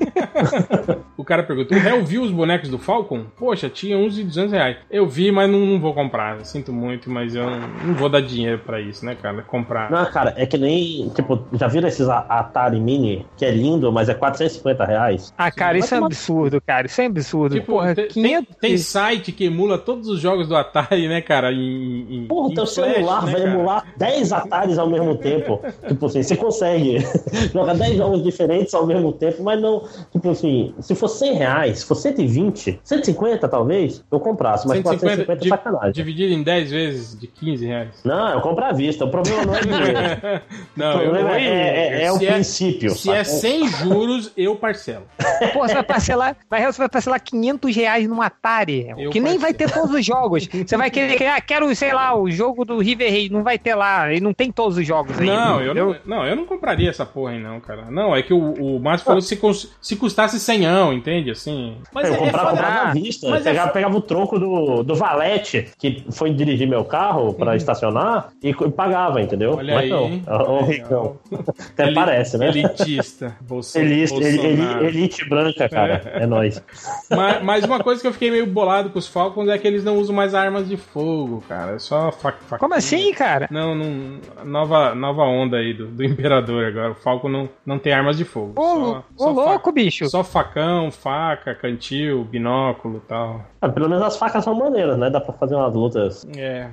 o 1.18 1.23
cara 1.23 1.43
perguntou: 1.43 1.69
o 1.70 1.80
réu 1.80 2.04
viu 2.04 2.24
os 2.24 2.32
bonecos 2.32 2.70
do 2.70 2.78
Falcon? 2.78 3.26
Poxa, 3.38 3.70
tinha 3.70 3.98
uns 3.98 4.16
de 4.16 4.24
200 4.24 4.52
reais. 4.52 4.78
Eu 4.90 5.08
vi, 5.08 5.32
mas 5.32 5.50
não, 5.50 5.60
não 5.60 5.80
vou 5.80 5.94
comprar. 5.94 6.44
Sinto 6.46 6.74
muito, 6.74 7.10
mas 7.10 7.36
eu 7.36 7.50
não, 7.50 7.60
não, 7.86 7.94
vou 7.94 8.10
dar 8.10 8.22
dinheiro 8.22 8.60
pra 8.66 8.80
isso, 8.82 9.06
né, 9.06 9.16
cara? 9.16 9.41
Comprar. 9.44 9.91
Não, 9.91 10.06
cara, 10.12 10.34
é 10.38 10.46
que 10.46 10.58
nem. 10.58 11.10
Tipo, 11.10 11.40
já 11.54 11.68
viram 11.68 11.88
esses 11.88 12.08
Atari 12.10 12.80
Mini, 12.80 13.26
que 13.38 13.46
é 13.46 13.52
lindo, 13.52 13.91
mas 13.91 14.10
é 14.10 14.14
450 14.14 14.86
reais? 14.86 15.34
Ah, 15.38 15.52
cara, 15.52 15.78
Sim, 15.78 15.86
isso 15.86 15.96
é 15.96 15.98
absurdo, 15.98 16.62
cara. 16.62 16.88
Isso 16.88 17.02
é 17.02 17.06
absurdo. 17.06 17.56
Tipo, 17.56 17.74
Porra, 17.74 17.96
tem, 17.96 18.08
500... 18.08 18.56
tem, 18.58 18.78
site 18.78 19.32
que 19.32 19.46
emula 19.46 19.78
todos 19.78 20.08
os 20.08 20.20
jogos 20.20 20.48
do 20.48 20.56
Atari, 20.56 21.08
né, 21.08 21.22
cara? 21.22 21.52
Em, 21.52 22.24
em, 22.24 22.28
Porra, 22.28 22.52
em 22.52 22.56
teu 22.56 22.66
flash, 22.66 22.94
celular 22.94 23.26
né, 23.26 23.32
vai 23.32 23.41
cara? 23.41 23.54
emular 23.54 23.86
10 23.98 24.32
Ataris 24.32 24.78
ao 24.78 24.90
mesmo 24.90 25.16
tempo. 25.18 25.62
tipo 25.88 26.06
assim, 26.06 26.24
você 26.24 26.36
consegue 26.36 26.98
jogar 27.54 27.76
10 27.76 27.98
jogos 27.98 28.24
diferentes 28.24 28.74
ao 28.74 28.86
mesmo 28.86 29.14
tempo, 29.14 29.44
mas 29.44 29.62
não. 29.62 29.84
Tipo 30.12 30.32
assim, 30.32 30.74
se 30.80 30.96
for 30.96 31.08
100 31.08 31.34
reais, 31.34 31.59
se 31.76 31.86
for 31.86 31.95
120, 31.95 32.80
150 32.84 33.48
talvez, 33.48 34.03
eu 34.11 34.19
comprasse, 34.19 34.68
mas 34.68 34.77
150, 34.77 35.26
450 35.26 35.45
é 35.45 35.49
sacanagem. 35.49 35.91
Dividido 35.91 36.34
em 36.34 36.44
10 36.44 36.72
vezes 36.72 37.19
de 37.19 37.27
15 37.27 37.65
reais. 37.65 38.02
Não, 38.03 38.30
eu 38.34 38.41
compro 38.41 38.65
à 38.65 38.72
vista. 38.72 39.06
O 39.06 39.11
problema 39.11 39.45
não 39.45 39.56
é 39.56 39.61
dinheiro. 39.61 40.41
não, 40.76 40.95
o 40.95 40.99
problema 40.99 41.38
é, 41.38 41.44
é, 41.44 42.03
é 42.03 42.11
o 42.11 42.18
é, 42.22 42.31
princípio. 42.34 42.91
Se 42.91 43.10
é 43.11 43.23
sem 43.23 43.68
juros, 43.68 44.31
eu 44.36 44.56
parcelo. 44.56 45.06
Pô, 45.53 45.68
você 45.68 45.73
vai 45.73 45.84
parcelar, 45.84 46.38
vai, 46.49 46.65
você 46.65 46.77
vai 46.77 46.90
parcelar 46.90 47.22
500 47.22 47.76
reais 47.76 48.07
num 48.07 48.22
Atari, 48.22 48.94
eu 48.98 49.10
que 49.10 49.19
nem 49.19 49.40
parcelo. 49.40 49.40
vai 49.40 49.53
ter 49.53 49.72
todos 49.72 49.95
os 49.95 50.06
jogos. 50.06 50.48
Você 50.69 50.77
vai 50.77 50.91
querer, 50.91 51.26
ah, 51.27 51.41
quero, 51.41 51.73
sei 51.76 51.94
lá, 51.94 52.15
o 52.15 52.30
jogo 52.30 52.64
do 52.64 52.80
River 52.80 53.10
Raid, 53.11 53.31
não 53.31 53.44
vai 53.44 53.57
ter 53.57 53.76
lá, 53.76 54.14
e 54.14 54.19
não 54.19 54.34
tem 54.34 54.52
todos 54.52 54.77
os 54.77 54.86
jogos 54.86 55.18
aí. 55.18 55.26
Não, 55.26 55.61
eu 55.61 55.73
não, 55.73 55.95
não, 56.06 56.26
eu 56.26 56.36
não 56.36 56.45
compraria 56.45 56.90
essa 56.90 57.06
porra 57.06 57.31
aí 57.31 57.40
não, 57.40 57.60
cara. 57.60 57.90
Não, 57.90 58.15
é 58.15 58.22
que 58.22 58.34
o, 58.34 58.53
o 58.53 58.80
Márcio 58.80 59.06
falou 59.06 59.22
se, 59.22 59.40
se 59.81 59.95
custasse 59.95 60.40
100, 60.40 60.94
entende? 60.94 61.31
Assim, 61.31 61.49
assim. 61.50 61.78
Mas 61.94 62.08
eu 62.08 62.14
é, 62.14 62.18
comprava, 62.18 62.48
é 62.48 62.52
comprava 62.52 62.90
à 62.90 62.94
vista. 62.94 63.30
Mas 63.30 63.44
pegava, 63.44 63.70
é... 63.70 63.74
pegava 63.74 63.98
o 63.98 64.02
troco 64.02 64.40
do, 64.40 64.84
do 64.84 64.96
valete, 64.96 65.68
que 65.78 66.06
foi 66.12 66.34
dirigir 66.34 66.68
meu 66.68 66.84
carro 66.86 67.34
pra 67.34 67.52
uhum. 67.52 67.56
estacionar, 67.58 68.30
e, 68.42 68.50
e, 68.50 68.72
pagava, 68.72 69.22
entendeu? 69.22 69.56
Olha 69.58 69.76
mas 69.76 69.92
aí. 69.92 70.24
Não. 70.26 70.64
ricão. 70.64 71.18
Até 71.74 71.86
Eli, 71.86 71.96
parece, 71.96 72.38
né? 72.38 72.50
Elitista. 72.50 73.36
Bolso, 73.42 73.78
elite, 73.78 74.14
Bolsonaro. 74.14 74.86
elite 74.86 75.30
branca, 75.30 75.70
cara. 75.70 76.02
É, 76.06 76.24
é 76.24 76.26
nóis. 76.26 76.64
Mas, 77.10 77.44
mas, 77.44 77.64
uma 77.66 77.80
coisa 77.80 78.02
que 78.02 78.08
eu 78.08 78.14
fiquei 78.14 78.30
meio 78.30 78.46
bolado 78.46 78.90
com 78.90 79.00
os 79.00 79.08
Falcons 79.08 79.50
é 79.50 79.58
que 79.58 79.68
eles 79.68 79.84
não 79.84 79.98
usam 79.98 80.16
mais 80.16 80.36
armas 80.36 80.68
de 80.68 80.78
fogo, 80.78 81.44
cara. 81.48 81.76
É 81.76 81.80
só 81.80 82.12
faca. 82.12 82.58
Como 82.58 82.74
assim, 82.74 83.12
cara? 83.14 83.48
Não, 83.52 83.74
não. 83.74 84.20
Nova, 84.46 84.94
nova 84.94 85.24
onda 85.24 85.58
aí 85.58 85.74
do, 85.74 85.88
do 85.88 86.04
Imperador 86.04 86.66
agora. 86.66 86.92
O 86.92 86.96
Falcon 86.96 87.30
não, 87.30 87.50
não 87.66 87.80
tem 87.80 87.94
armas 87.94 88.18
de 88.18 88.26
fogo. 88.26 88.54
Ô, 88.56 88.64
só, 88.64 88.98
ô 89.00 89.04
só 89.18 89.32
louco, 89.32 89.52
faca. 89.52 89.72
bicho. 89.72 90.10
Só 90.10 90.24
facão, 90.24 90.92
faca, 90.92 91.39
cantil, 91.40 92.24
binóculo 92.26 92.98
e 92.98 93.07
tal. 93.07 93.45
Ah, 93.61 93.70
pelo 93.70 93.90
menos 93.90 94.03
as 94.03 94.18
facas 94.18 94.44
são 94.44 94.53
maneiras, 94.53 94.98
né? 94.98 95.10
Dá 95.10 95.20
pra 95.20 95.34
fazer 95.34 95.56
umas 95.56 95.74
lutas. 95.74 96.28
É. 96.38 96.70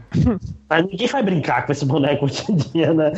Mas 0.69 0.85
ninguém 0.87 1.07
vai 1.09 1.23
brincar 1.23 1.65
com 1.65 1.73
esse 1.73 1.85
boneco 1.85 2.25
hoje 2.27 2.45
em 2.51 2.57
dia, 2.57 2.93
né? 2.93 3.13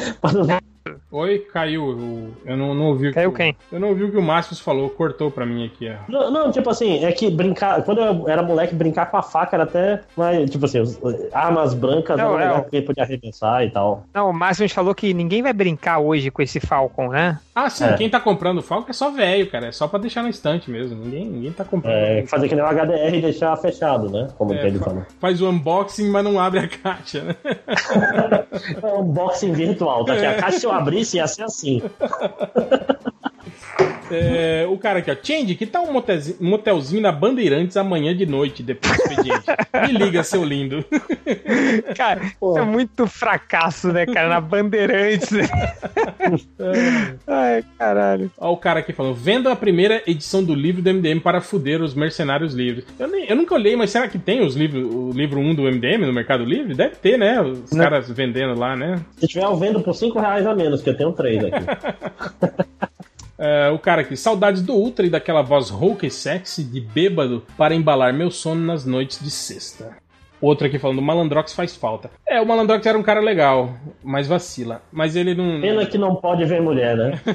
Oi, 1.11 1.39
caiu. 1.39 2.33
Eu 2.45 2.57
não, 2.57 2.75
não 2.75 2.87
ouvi. 2.87 3.13
Caiu 3.13 3.33
que, 3.33 3.39
quem? 3.39 3.57
Eu 3.73 3.81
não 3.81 3.89
ouvi 3.89 4.05
o 4.05 4.11
que 4.11 4.17
o 4.17 4.23
Márcio 4.23 4.57
falou, 4.57 4.91
cortou 4.91 5.31
pra 5.31 5.47
mim 5.47 5.67
aqui. 5.67 5.91
Não, 6.09 6.31
não, 6.31 6.51
tipo 6.51 6.71
assim, 6.71 7.05
é 7.05 7.13
que 7.13 7.31
brincar. 7.31 7.83
Quando 7.83 8.01
eu 8.01 8.29
era 8.29 8.43
moleque, 8.43 8.75
brincar 8.75 9.07
com 9.07 9.17
a 9.17 9.23
faca 9.23 9.57
era 9.57 9.65
até. 9.65 10.01
Mas, 10.17 10.51
tipo 10.51 10.65
assim, 10.65 10.83
armas 11.33 11.75
brancas 11.75 12.17
não, 12.17 12.35
era 12.35 12.49
legal 12.49 12.63
porque 12.63 12.83
podia 12.83 13.05
arremessar 13.05 13.65
e 13.65 13.71
tal. 13.71 14.05
Não, 14.13 14.31
o 14.31 14.33
Márcio 14.33 14.69
falou 14.69 14.95
que 14.95 15.13
ninguém 15.15 15.43
vai 15.43 15.53
brincar 15.53 15.99
hoje 15.99 16.31
com 16.31 16.43
esse 16.43 16.61
Falcon, 16.61 17.09
né? 17.09 17.39
Ah, 17.55 17.69
sim, 17.69 17.85
é. 17.85 17.95
quem 17.95 18.09
tá 18.09 18.21
comprando 18.21 18.59
o 18.59 18.63
Falcon 18.63 18.91
é 18.91 18.93
só 18.93 19.11
velho, 19.11 19.51
cara. 19.51 19.67
É 19.67 19.73
só 19.73 19.89
pra 19.89 19.99
deixar 19.99 20.23
na 20.23 20.31
estante 20.31 20.71
mesmo. 20.71 21.05
Ninguém, 21.05 21.27
ninguém 21.27 21.53
tá 21.53 21.65
comprando. 21.65 21.95
É, 21.95 22.25
fazer 22.27 22.49
que 22.49 22.55
nem 22.55 22.65
o 22.65 22.69
HDR 22.69 23.17
e 23.17 23.21
deixar 23.21 23.57
fechado, 23.57 24.09
né? 24.11 24.29
Como 24.37 24.53
é, 24.53 24.67
ele 24.67 24.79
falou. 24.79 25.05
Faz 25.21 25.43
o 25.43 25.49
unboxing, 25.49 26.09
mas 26.11 26.25
não 26.25 26.39
abre 26.39 26.61
a 26.61 26.69
caixa, 26.69 27.23
né? 27.23 27.37
é 28.83 28.87
um 28.87 29.01
unboxing 29.01 29.53
virtual, 29.53 30.05
tá? 30.05 30.17
Que 30.17 30.25
a 30.25 30.35
caixa 30.35 30.59
abrisse 30.79 31.17
ia 31.17 31.27
ser 31.27 31.43
assim. 31.43 31.83
É, 34.11 34.67
o 34.69 34.79
cara 34.79 35.01
aqui, 35.01 35.11
ó. 35.11 35.17
Change, 35.23 35.55
que 35.55 35.67
tal 35.67 35.85
um 35.85 35.93
motelzinho, 35.93 36.37
motelzinho 36.41 37.03
na 37.03 37.13
Bandeirantes 37.13 37.77
amanhã 37.77 38.17
de 38.17 38.25
noite, 38.25 38.63
depois 38.63 38.97
do 38.97 39.03
expediente? 39.03 39.45
Me 39.87 39.93
liga, 39.93 40.23
seu 40.23 40.45
lindo. 40.45 40.85
Cara, 41.97 42.23
Pô. 42.41 42.53
isso 42.53 42.61
é 42.61 42.65
muito 42.65 43.07
fracasso, 43.07 43.93
né, 43.93 44.07
cara? 44.07 44.29
Na 44.29 44.41
Bandeirantes. 44.41 45.29
Ai, 47.27 47.65
caralho. 47.79 48.31
Ó, 48.39 48.53
o 48.53 48.57
cara 48.57 48.81
aqui 48.81 48.93
falando: 48.93 49.15
vendo 49.15 49.49
a 49.49 49.57
primeira 49.57 50.03
edição 50.07 50.43
do 50.43 50.55
livro 50.55 50.83
do 50.83 50.93
MDM 50.93 51.21
para 51.21 51.41
fuder 51.41 51.83
os 51.83 51.95
mercenários 51.95 52.55
livres. 52.55 52.87
Eu, 52.99 53.09
nem, 53.09 53.27
eu 53.29 53.37
nunca 53.37 53.55
olhei, 53.55 53.77
mas 53.77 53.91
será 53.91 54.09
que 54.09 54.19
tem 54.19 54.41
os 54.41 54.57
livros, 54.57 54.85
o 54.85 55.11
livro 55.11 55.39
1 55.39 55.55
do 55.55 55.63
MDM 55.63 56.07
no 56.07 56.13
Mercado 56.13 56.45
Livre? 56.45 56.75
Deve 56.75 56.97
ter, 56.97 57.19
né? 57.19 57.41
Os 57.41 57.71
Não. 57.73 57.85
caras 57.85 58.11
vendendo 58.11 58.59
lá, 58.59 58.75
né? 58.75 59.01
Se 59.19 59.27
tiver, 59.27 59.45
eu 59.45 59.57
vendo 59.57 59.81
por 59.81 59.95
5 59.95 60.19
reais 60.19 60.47
a 60.47 60.55
menos, 60.55 60.83
que 60.83 60.91
eu 60.91 60.97
tenho 60.97 61.13
três 61.13 61.45
aqui. 61.45 62.88
É, 63.39 63.71
o 63.71 63.79
cara 63.79 64.03
aqui, 64.03 64.17
saudades 64.17 64.63
do 64.63 64.75
Ultra 64.75 65.07
e 65.07 65.11
daquela 65.11 65.43
voz 65.43 65.71
rouca 65.71 66.07
e 66.07 66.11
sexy 66.11 66.65
de 66.65 66.81
bêbado 66.81 67.45
para 67.57 67.75
embalar 67.75 68.13
meu 68.13 68.31
sono 68.31 68.65
nas 68.65 68.85
noites 68.85 69.23
de 69.23 69.31
sexta. 69.31 69.97
Outro 70.41 70.67
aqui 70.67 70.79
falando, 70.79 70.99
o 70.99 71.03
Malandrox 71.03 71.53
faz 71.53 71.77
falta. 71.77 72.11
É, 72.27 72.41
o 72.41 72.47
Malandrox 72.47 72.85
era 72.87 72.97
um 72.99 73.03
cara 73.03 73.21
legal, 73.21 73.75
mas 74.03 74.29
vacila. 74.29 74.83
Mas 74.93 75.17
ele 75.17 75.35
não. 75.35 75.61
Pena 75.61 75.85
que 75.87 75.99
não 75.99 76.15
pode 76.17 76.45
ver 76.45 76.61
mulher, 76.61 76.97
né? 76.97 77.21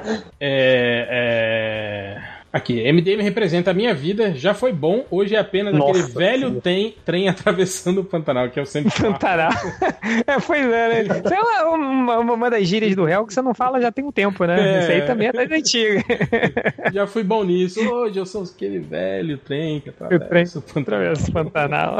é. 0.40 1.06
é... 1.10 2.29
Aqui, 2.52 2.82
MDM 2.92 3.22
representa 3.22 3.70
a 3.70 3.74
minha 3.74 3.94
vida, 3.94 4.34
já 4.34 4.52
foi 4.52 4.72
bom, 4.72 5.04
hoje 5.08 5.36
é 5.36 5.38
apenas 5.38 5.72
Nossa, 5.72 6.00
aquele 6.00 6.12
velho 6.12 6.60
trem, 6.60 6.96
trem 7.04 7.28
atravessando 7.30 8.00
o 8.00 8.04
Pantanal, 8.04 8.50
que 8.50 8.58
é 8.58 8.62
o 8.62 8.66
sempre 8.66 8.90
Pantanal. 8.90 9.52
é, 10.26 10.40
pois 10.44 10.64
é, 10.64 10.88
né? 10.88 11.02
Isso 11.02 11.32
é 11.32 11.62
uma, 11.62 12.18
uma, 12.18 12.34
uma, 12.34 12.50
das 12.50 12.66
gírias 12.66 12.96
do 12.96 13.04
réu 13.04 13.24
que 13.24 13.32
você 13.32 13.40
não 13.40 13.54
fala 13.54 13.80
já 13.80 13.92
tem 13.92 14.04
um 14.04 14.10
tempo, 14.10 14.44
né? 14.44 14.78
É. 14.78 14.80
Isso 14.80 14.90
aí 14.90 15.02
também 15.02 15.28
é 15.28 15.32
das 15.32 15.50
antigas. 15.50 16.02
já 16.92 17.06
fui 17.06 17.22
bom 17.22 17.44
nisso. 17.44 17.80
Hoje 17.88 18.18
eu 18.18 18.26
sou 18.26 18.42
aquele 18.42 18.80
velho 18.80 19.38
trem 19.38 19.80
que 19.80 19.90
atravessa 19.90 20.58
o 20.58 20.62
Pantanal. 20.62 21.14
o 21.14 21.32
Pantanal. 21.32 21.98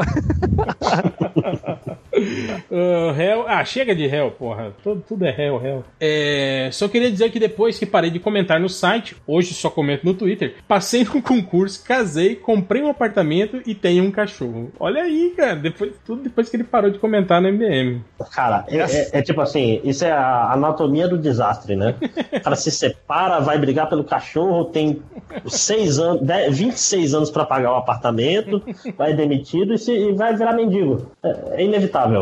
Uh, 2.13 3.11
réu... 3.11 3.45
Ah, 3.47 3.63
chega 3.63 3.95
de 3.95 4.07
réu, 4.07 4.31
porra. 4.31 4.73
Tudo, 4.83 5.03
tudo 5.07 5.25
é 5.25 5.31
réu, 5.31 5.57
réu. 5.57 5.83
É... 5.99 6.69
Só 6.71 6.87
queria 6.87 7.11
dizer 7.11 7.31
que 7.31 7.39
depois 7.39 7.77
que 7.77 7.85
parei 7.85 8.09
de 8.09 8.19
comentar 8.19 8.59
no 8.59 8.69
site, 8.69 9.15
hoje 9.25 9.53
só 9.53 9.69
comento 9.69 10.05
no 10.05 10.13
Twitter. 10.13 10.55
Passei 10.67 11.03
no 11.03 11.21
concurso, 11.23 11.83
casei, 11.83 12.35
comprei 12.35 12.81
um 12.81 12.89
apartamento 12.89 13.61
e 13.65 13.73
tenho 13.75 14.03
um 14.03 14.11
cachorro. 14.11 14.71
Olha 14.79 15.03
aí, 15.03 15.33
cara. 15.35 15.55
Depois, 15.55 15.93
tudo 16.05 16.23
depois 16.23 16.49
que 16.49 16.55
ele 16.55 16.63
parou 16.63 16.89
de 16.89 16.99
comentar 16.99 17.41
no 17.41 17.51
MDM. 17.51 18.01
Cara, 18.31 18.65
é, 18.67 18.77
é, 18.77 19.09
é 19.13 19.21
tipo 19.21 19.41
assim, 19.41 19.81
isso 19.83 20.05
é 20.05 20.11
a 20.11 20.51
anatomia 20.51 21.07
do 21.07 21.17
desastre, 21.17 21.75
né? 21.75 21.95
O 22.31 22.43
cara 22.43 22.55
se 22.55 22.71
separa, 22.71 23.39
vai 23.39 23.57
brigar 23.57 23.87
pelo 23.87 24.03
cachorro, 24.03 24.65
tem 24.65 25.01
seis 25.47 25.99
anos, 25.99 26.21
10, 26.21 26.57
26 26.57 27.13
anos 27.13 27.29
para 27.29 27.45
pagar 27.45 27.73
o 27.73 27.75
apartamento, 27.75 28.63
vai 28.97 29.13
demitido 29.13 29.73
e, 29.73 29.77
se, 29.77 29.91
e 29.91 30.11
vai 30.13 30.35
virar 30.35 30.53
mendigo. 30.53 31.11
É, 31.23 31.61
é 31.61 31.63
né? 32.09 32.19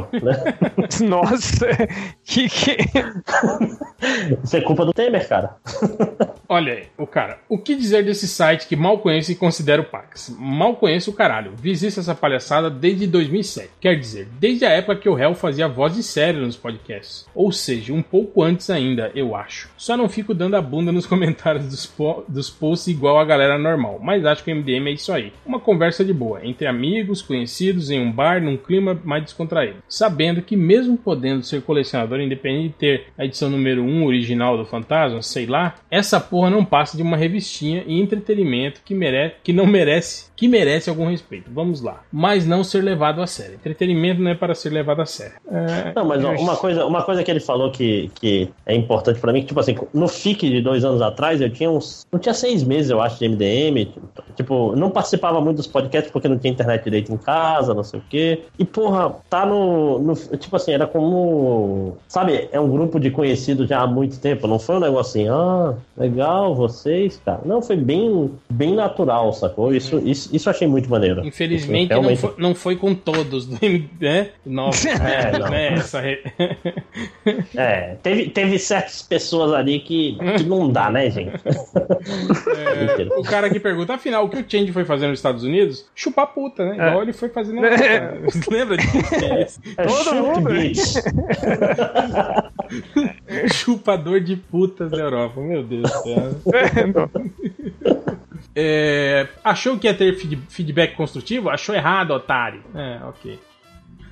Nossa, 1.07 1.68
que 2.23 2.49
que... 2.49 2.77
Isso 4.43 4.57
é 4.57 4.61
culpa 4.61 4.85
do 4.85 4.93
Temer, 4.93 5.27
cara. 5.27 5.57
Olha 6.47 6.73
aí, 6.73 6.84
o 6.97 7.06
cara, 7.06 7.39
o 7.47 7.57
que 7.57 7.76
dizer 7.76 8.03
desse 8.03 8.27
site 8.27 8.68
que 8.68 8.76
mal 8.76 8.99
conheço 8.99 9.31
e 9.31 9.35
considero 9.35 9.84
Pax. 9.84 10.35
Mal 10.39 10.76
conheço 10.76 11.11
o 11.11 11.14
caralho. 11.14 11.53
Visito 11.56 11.99
essa 11.99 12.15
palhaçada 12.15 12.69
desde 12.69 13.06
2007. 13.07 13.69
Quer 13.80 13.95
dizer, 13.99 14.27
desde 14.39 14.65
a 14.65 14.69
época 14.69 14.95
que 14.95 15.10
o 15.10 15.14
réu 15.14 15.35
fazia 15.35 15.68
voz 15.68 15.93
de 15.93 16.03
sério 16.03 16.41
nos 16.41 16.57
podcasts. 16.57 17.27
Ou 17.35 17.51
seja, 17.51 17.93
um 17.93 18.01
pouco 18.01 18.43
antes 18.43 18.69
ainda, 18.69 19.11
eu 19.14 19.35
acho. 19.35 19.69
Só 19.77 19.95
não 19.95 20.10
fico 20.10 20.34
dando 20.34 20.56
a 20.56 20.61
bunda 20.61 20.91
nos 20.91 21.06
comentários 21.07 21.68
dos, 21.68 21.85
po 21.85 22.23
dos 22.27 22.49
posts 22.49 22.88
igual 22.88 23.19
a 23.19 23.26
galera 23.26 23.57
normal. 23.57 23.99
Mas 24.01 24.26
acho 24.26 24.43
que 24.43 24.51
o 24.51 24.56
MDM 24.56 24.88
é 24.88 24.93
isso 24.93 25.11
aí. 25.14 25.31
Uma 25.45 25.60
conversa 25.60 26.03
de 26.03 26.14
boa, 26.14 26.45
entre 26.45 26.68
amigos, 26.68 27.22
conhecidos, 27.22 27.89
em 27.89 27.99
um 27.99 28.11
bar, 28.11 28.41
num 28.41 28.57
clima 28.57 28.99
mais 29.03 29.23
descontraído. 29.23 29.69
Sabendo 29.88 30.41
que 30.41 30.56
mesmo 30.56 30.98
podendo 30.98 31.44
ser 31.44 31.62
colecionador 31.62 32.20
independente 32.20 32.70
de 32.70 32.74
ter 32.74 33.06
a 33.18 33.26
edição 33.26 33.50
número 33.50 33.84
1 33.84 34.06
original 34.06 34.58
do 34.58 34.66
Fantasma, 34.66 35.22
sei 35.22 35.46
lá, 35.46 35.76
essa 35.90 36.20
porra 36.20 36.50
não 36.50 36.64
passa 36.64 36.96
de 36.96 37.04
uma 37.04 37.18
revistinha 37.18 37.84
e 37.86 38.00
entretenimento 38.00 38.82
que, 38.84 38.94
merece, 38.94 39.36
que 39.44 39.54
não 39.54 39.66
merece, 39.66 40.30
que 40.36 40.48
merece 40.48 40.90
algum 40.90 41.10
respeito. 41.10 41.50
Vamos 41.52 41.82
lá. 41.82 42.02
Mas 42.12 42.46
não 42.46 42.64
ser 42.64 42.84
levado 42.84 43.22
a 43.22 43.28
sério. 43.28 43.56
Entretenimento 43.56 44.22
não 44.22 44.32
é 44.32 44.36
para 44.36 44.56
ser 44.56 44.70
levado 44.70 45.02
a 45.02 45.06
sério. 45.06 45.36
É, 45.52 45.94
não, 45.96 46.06
mas 46.06 46.24
ó, 46.24 46.32
uma, 46.34 46.56
coisa, 46.56 46.86
uma 46.86 47.04
coisa 47.04 47.24
que 47.24 47.32
ele 47.32 47.40
falou 47.40 47.72
que, 47.72 48.10
que 48.16 48.50
é 48.66 48.76
importante 48.76 49.20
para 49.20 49.34
mim, 49.34 49.41
que 49.41 49.48
tipo 49.48 49.60
assim, 49.60 49.76
no 49.94 50.08
FIC 50.08 50.50
de 50.50 50.62
dois 50.62 50.84
anos 50.86 51.02
atrás, 51.02 51.41
eu 51.41 51.50
tinha 51.50 51.70
uns. 51.70 52.06
Não 52.12 52.20
tinha 52.20 52.34
seis 52.34 52.64
meses, 52.64 52.90
eu 52.90 53.02
acho, 53.02 53.20
de 53.20 53.28
MDM. 53.28 53.91
Tipo, 54.36 54.76
não 54.76 54.90
participava 54.90 55.41
muito 55.41 55.58
dos 55.58 55.68
podcasts 55.68 56.12
porque 56.12 56.28
não 56.28 56.38
tinha 56.38 56.52
internet 56.52 56.84
direito 56.84 57.12
em 57.12 57.18
casa, 57.18 57.74
não 57.74 57.84
sei 57.84 58.00
o 58.00 58.04
quê. 58.10 58.44
E, 58.58 58.66
porra, 58.66 59.16
tá 59.30 59.46
no. 59.46 59.59
No 59.99 60.15
tipo 60.38 60.56
assim, 60.56 60.72
era 60.72 60.88
como. 60.88 61.98
Sabe, 62.07 62.49
é 62.52 62.60
um 62.60 62.69
grupo 62.69 62.99
de 62.99 63.11
conhecidos 63.11 63.68
já 63.68 63.81
há 63.81 63.88
muito 63.88 64.19
tempo. 64.19 64.48
Não 64.48 64.60
foi 64.60 64.76
um 64.76 64.80
negócio 64.80 65.22
assim, 65.22 65.30
ah, 65.30 65.73
legal, 65.98 66.56
vocês, 66.56 67.22
cara. 67.26 67.41
Não, 67.45 67.61
foi 67.61 67.76
bem, 67.76 68.31
bem 68.49 68.76
natural, 68.76 69.34
sacou? 69.34 69.73
Isso, 69.73 69.98
uhum. 69.98 70.07
isso, 70.07 70.36
isso 70.36 70.49
achei 70.49 70.68
muito 70.68 70.90
maneiro. 70.90 71.26
Infelizmente 71.26 71.90
realmente... 71.90 72.22
não, 72.22 72.30
foi, 72.30 72.44
não 72.44 72.56
foi 72.56 72.76
com 72.76 72.94
todos, 72.94 73.48
né? 73.48 74.30
Novos, 74.45 74.86
é, 74.88 75.31
não. 75.40 75.49
né? 75.49 75.73
Essa... 75.73 76.02
é, 77.56 77.95
teve, 78.02 78.30
teve 78.30 78.60
certas 78.60 79.02
pessoas 79.02 79.53
ali 79.53 79.80
que, 79.80 80.18
que 80.38 80.44
não 80.44 80.69
dá, 80.69 80.90
né, 80.90 81.10
gente? 81.10 81.31
É, 81.38 83.07
o 83.18 83.23
cara 83.23 83.49
que 83.49 83.60
pergunta, 83.60 83.94
afinal, 83.94 84.26
o 84.26 84.30
que 84.30 84.38
o 84.38 84.45
Change 84.48 84.72
foi 84.72 84.86
fazer 84.86 85.07
nos 85.07 85.19
Estados 85.19 85.44
Unidos? 85.44 85.86
Chupar 85.95 86.27
puta, 86.27 86.65
né? 86.65 86.76
Igual 86.76 86.99
é. 86.99 87.03
ele 87.03 87.14
foi 87.14 87.30
fazer 87.30 87.53
na 87.53 87.68
é. 87.68 88.19
Lembra 88.49 88.77
disso? 88.77 89.26
É, 89.26 89.48
Todo 89.76 90.16
mundo. 90.16 90.50
Chupador 93.54 94.22
de 94.22 94.36
putas 94.36 94.92
da 94.92 94.98
Europa, 94.98 95.40
meu 95.42 95.64
Deus 95.64 95.84
do 95.84 95.90
céu. 95.90 96.36
É, 98.56 99.28
achou 99.44 99.78
que 99.78 99.88
ia 99.88 99.94
ter 99.94 100.16
feedback 100.50 100.96
construtivo? 100.96 101.50
Achou 101.50 101.76
errado, 101.76 102.12
otário. 102.12 102.64
É, 102.74 103.00
ok. 103.06 103.40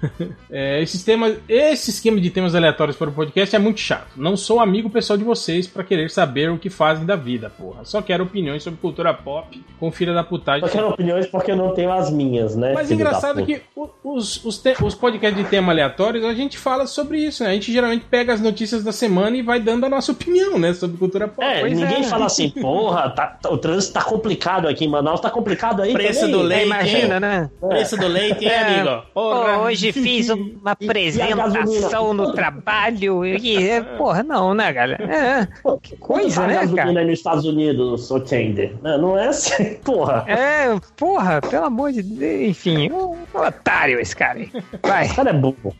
é, 0.49 0.81
esse, 0.81 1.03
tema, 1.03 1.35
esse 1.47 1.89
esquema 1.89 2.19
de 2.19 2.29
temas 2.29 2.55
aleatórios 2.55 2.95
para 2.95 3.09
o 3.09 3.13
podcast 3.13 3.55
é 3.55 3.59
muito 3.59 3.79
chato. 3.79 4.11
Não 4.15 4.35
sou 4.37 4.59
amigo 4.59 4.89
pessoal 4.89 5.17
de 5.17 5.23
vocês 5.23 5.67
para 5.67 5.83
querer 5.83 6.09
saber 6.09 6.49
o 6.49 6.57
que 6.57 6.69
fazem 6.69 7.05
da 7.05 7.15
vida, 7.15 7.49
porra. 7.49 7.83
Só 7.83 8.01
quero 8.01 8.23
opiniões 8.23 8.63
sobre 8.63 8.79
cultura 8.79 9.13
pop. 9.13 9.63
Confira 9.79 10.13
da 10.13 10.23
putagem. 10.23 10.67
Só 10.67 10.73
quero 10.73 10.89
opiniões 10.89 11.27
porque 11.27 11.51
eu 11.51 11.55
não 11.55 11.73
tenho 11.73 11.91
as 11.91 12.09
minhas, 12.09 12.55
né? 12.55 12.73
Mas 12.73 12.91
engraçado 12.91 13.45
que 13.45 13.61
os, 14.03 14.43
os, 14.43 14.57
te, 14.57 14.75
os 14.83 14.95
podcasts 14.95 15.43
de 15.43 15.49
tema 15.49 15.71
aleatórios, 15.71 16.23
a 16.25 16.33
gente 16.33 16.57
fala 16.57 16.87
sobre 16.87 17.19
isso, 17.19 17.43
né? 17.43 17.51
A 17.51 17.53
gente 17.53 17.71
geralmente 17.71 18.05
pega 18.05 18.33
as 18.33 18.41
notícias 18.41 18.83
da 18.83 18.91
semana 18.91 19.35
e 19.37 19.41
vai 19.41 19.59
dando 19.59 19.85
a 19.85 19.89
nossa 19.89 20.11
opinião, 20.11 20.57
né? 20.57 20.73
Sobre 20.73 20.97
cultura 20.97 21.27
pop. 21.27 21.45
É, 21.45 21.61
pois 21.61 21.73
ninguém 21.73 22.01
é. 22.01 22.03
fala 22.03 22.25
assim, 22.25 22.49
porra, 22.49 23.09
tá, 23.09 23.37
o 23.49 23.57
trânsito 23.57 23.93
tá 23.93 24.03
complicado 24.03 24.67
aqui 24.67 24.85
em 24.85 24.89
Manaus, 24.89 25.19
tá 25.19 25.29
complicado 25.29 25.81
aí 25.81 25.93
Preço 25.93 26.21
também. 26.21 26.35
do 26.35 26.41
leite, 26.41 26.61
é, 26.61 26.65
imagina, 26.65 27.19
né? 27.19 27.49
É. 27.61 27.67
Preço 27.67 27.97
do 27.97 28.07
leite, 28.07 28.45
hein, 28.45 28.51
é. 28.51 28.59
amigo? 28.59 29.03
Porra. 29.13 29.59
Hoje 29.59 29.86
fiz 29.93 30.29
uma 30.29 30.71
apresentação 30.71 32.13
no 32.13 32.31
trabalho 32.33 33.25
e, 33.25 33.81
porra, 33.97 34.23
não, 34.23 34.53
né, 34.53 34.71
galera? 34.71 35.03
É, 35.03 35.47
que 35.81 35.95
coisa, 35.97 36.45
né, 36.47 36.67
cara? 36.67 36.91
nos 36.91 37.13
Estados 37.13 37.45
Unidos, 37.45 38.09
o 38.11 38.25
Chander. 38.25 38.73
Não 38.81 39.17
é 39.17 39.27
assim, 39.27 39.75
porra. 39.83 40.25
É, 40.27 40.75
porra, 40.95 41.41
pelo 41.41 41.65
amor 41.65 41.91
de 41.91 42.03
Deus. 42.03 42.49
Enfim, 42.49 42.91
um, 42.91 43.15
um 43.33 43.45
otário 43.45 43.99
esse 43.99 44.15
cara 44.15 44.39
aí. 44.39 44.51
Vai. 44.81 45.07
O 45.07 45.15
cara 45.15 45.29
é 45.29 45.33
burro. 45.33 45.75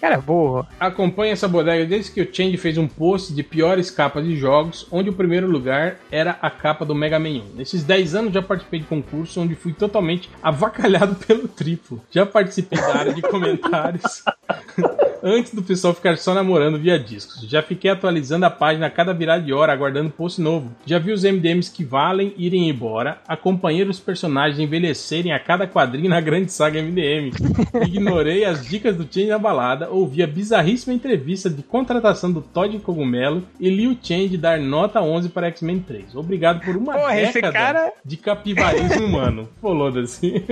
Cara, 0.00 0.14
é 0.14 0.18
burro. 0.18 0.66
Acompanha 0.78 1.32
essa 1.32 1.46
bodega 1.46 1.84
desde 1.84 2.10
que 2.10 2.22
o 2.22 2.34
Change 2.34 2.56
fez 2.56 2.78
um 2.78 2.88
post 2.88 3.34
de 3.34 3.42
piores 3.42 3.90
capas 3.90 4.24
de 4.24 4.34
jogos, 4.34 4.86
onde 4.90 5.10
o 5.10 5.12
primeiro 5.12 5.46
lugar 5.46 5.96
era 6.10 6.38
a 6.40 6.50
capa 6.50 6.86
do 6.86 6.94
Mega 6.94 7.18
Man 7.18 7.28
1. 7.28 7.42
Nesses 7.56 7.84
10 7.84 8.14
anos 8.14 8.32
já 8.32 8.40
participei 8.40 8.80
de 8.80 8.86
concurso 8.86 9.40
onde 9.40 9.54
fui 9.54 9.72
totalmente 9.74 10.30
avacalhado 10.42 11.14
pelo 11.26 11.46
triplo. 11.46 12.00
Já 12.10 12.24
participei 12.24 12.78
da 12.78 12.96
área 12.96 13.12
de 13.12 13.20
comentários. 13.30 14.24
Antes 15.22 15.54
do 15.54 15.62
pessoal 15.62 15.94
ficar 15.94 16.16
só 16.16 16.34
namorando 16.34 16.78
via 16.78 16.98
discos. 16.98 17.40
Já 17.48 17.62
fiquei 17.62 17.90
atualizando 17.90 18.46
a 18.46 18.50
página 18.50 18.86
a 18.86 18.90
cada 18.90 19.12
virada 19.12 19.42
de 19.42 19.52
hora, 19.52 19.72
aguardando 19.72 20.10
post 20.10 20.40
novo. 20.40 20.72
Já 20.86 20.98
vi 20.98 21.12
os 21.12 21.24
MDMs 21.24 21.70
que 21.70 21.84
valem 21.84 22.34
irem 22.36 22.68
embora, 22.68 23.18
acompanhei 23.26 23.82
os 23.82 24.00
personagens 24.00 24.58
envelhecerem 24.58 25.32
a 25.32 25.38
cada 25.38 25.66
quadrinho 25.66 26.08
na 26.08 26.20
grande 26.20 26.52
saga 26.52 26.82
MDM. 26.82 27.32
Ignorei 27.86 28.44
as 28.44 28.66
dicas 28.66 28.96
do 28.96 29.04
Change 29.04 29.28
na 29.28 29.38
balada, 29.38 29.90
ouvi 29.90 30.22
a 30.22 30.26
bizarríssima 30.26 30.94
entrevista 30.94 31.50
de 31.50 31.62
contratação 31.62 32.32
do 32.32 32.40
Todd 32.40 32.78
Cogumelo 32.80 33.42
e 33.58 33.68
li 33.68 33.86
o 33.86 33.98
Change 34.00 34.36
dar 34.36 34.58
nota 34.58 35.00
11 35.00 35.28
para 35.30 35.48
X-Men 35.48 35.80
3. 35.80 36.14
Obrigado 36.14 36.64
por 36.64 36.76
uma 36.76 36.94
Porra, 36.94 37.14
década 37.14 37.52
cara... 37.52 37.92
de 38.04 38.16
capivarismo 38.16 39.06
humano. 39.06 39.48
Foda-se. 39.60 40.44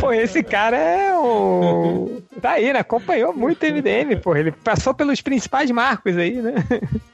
Pô, 0.00 0.12
esse 0.12 0.42
cara 0.42 0.76
é 0.76 1.16
o... 1.16 2.22
Tá 2.40 2.52
aí, 2.52 2.72
né? 2.72 2.78
Acompanhou 2.78 3.34
muito 3.34 3.66
MDM, 3.72 4.16
porra. 4.22 4.40
Ele 4.40 4.52
passou 4.52 4.94
pelos 4.94 5.20
principais 5.20 5.70
marcos 5.70 6.16
aí, 6.16 6.34
né? 6.34 6.54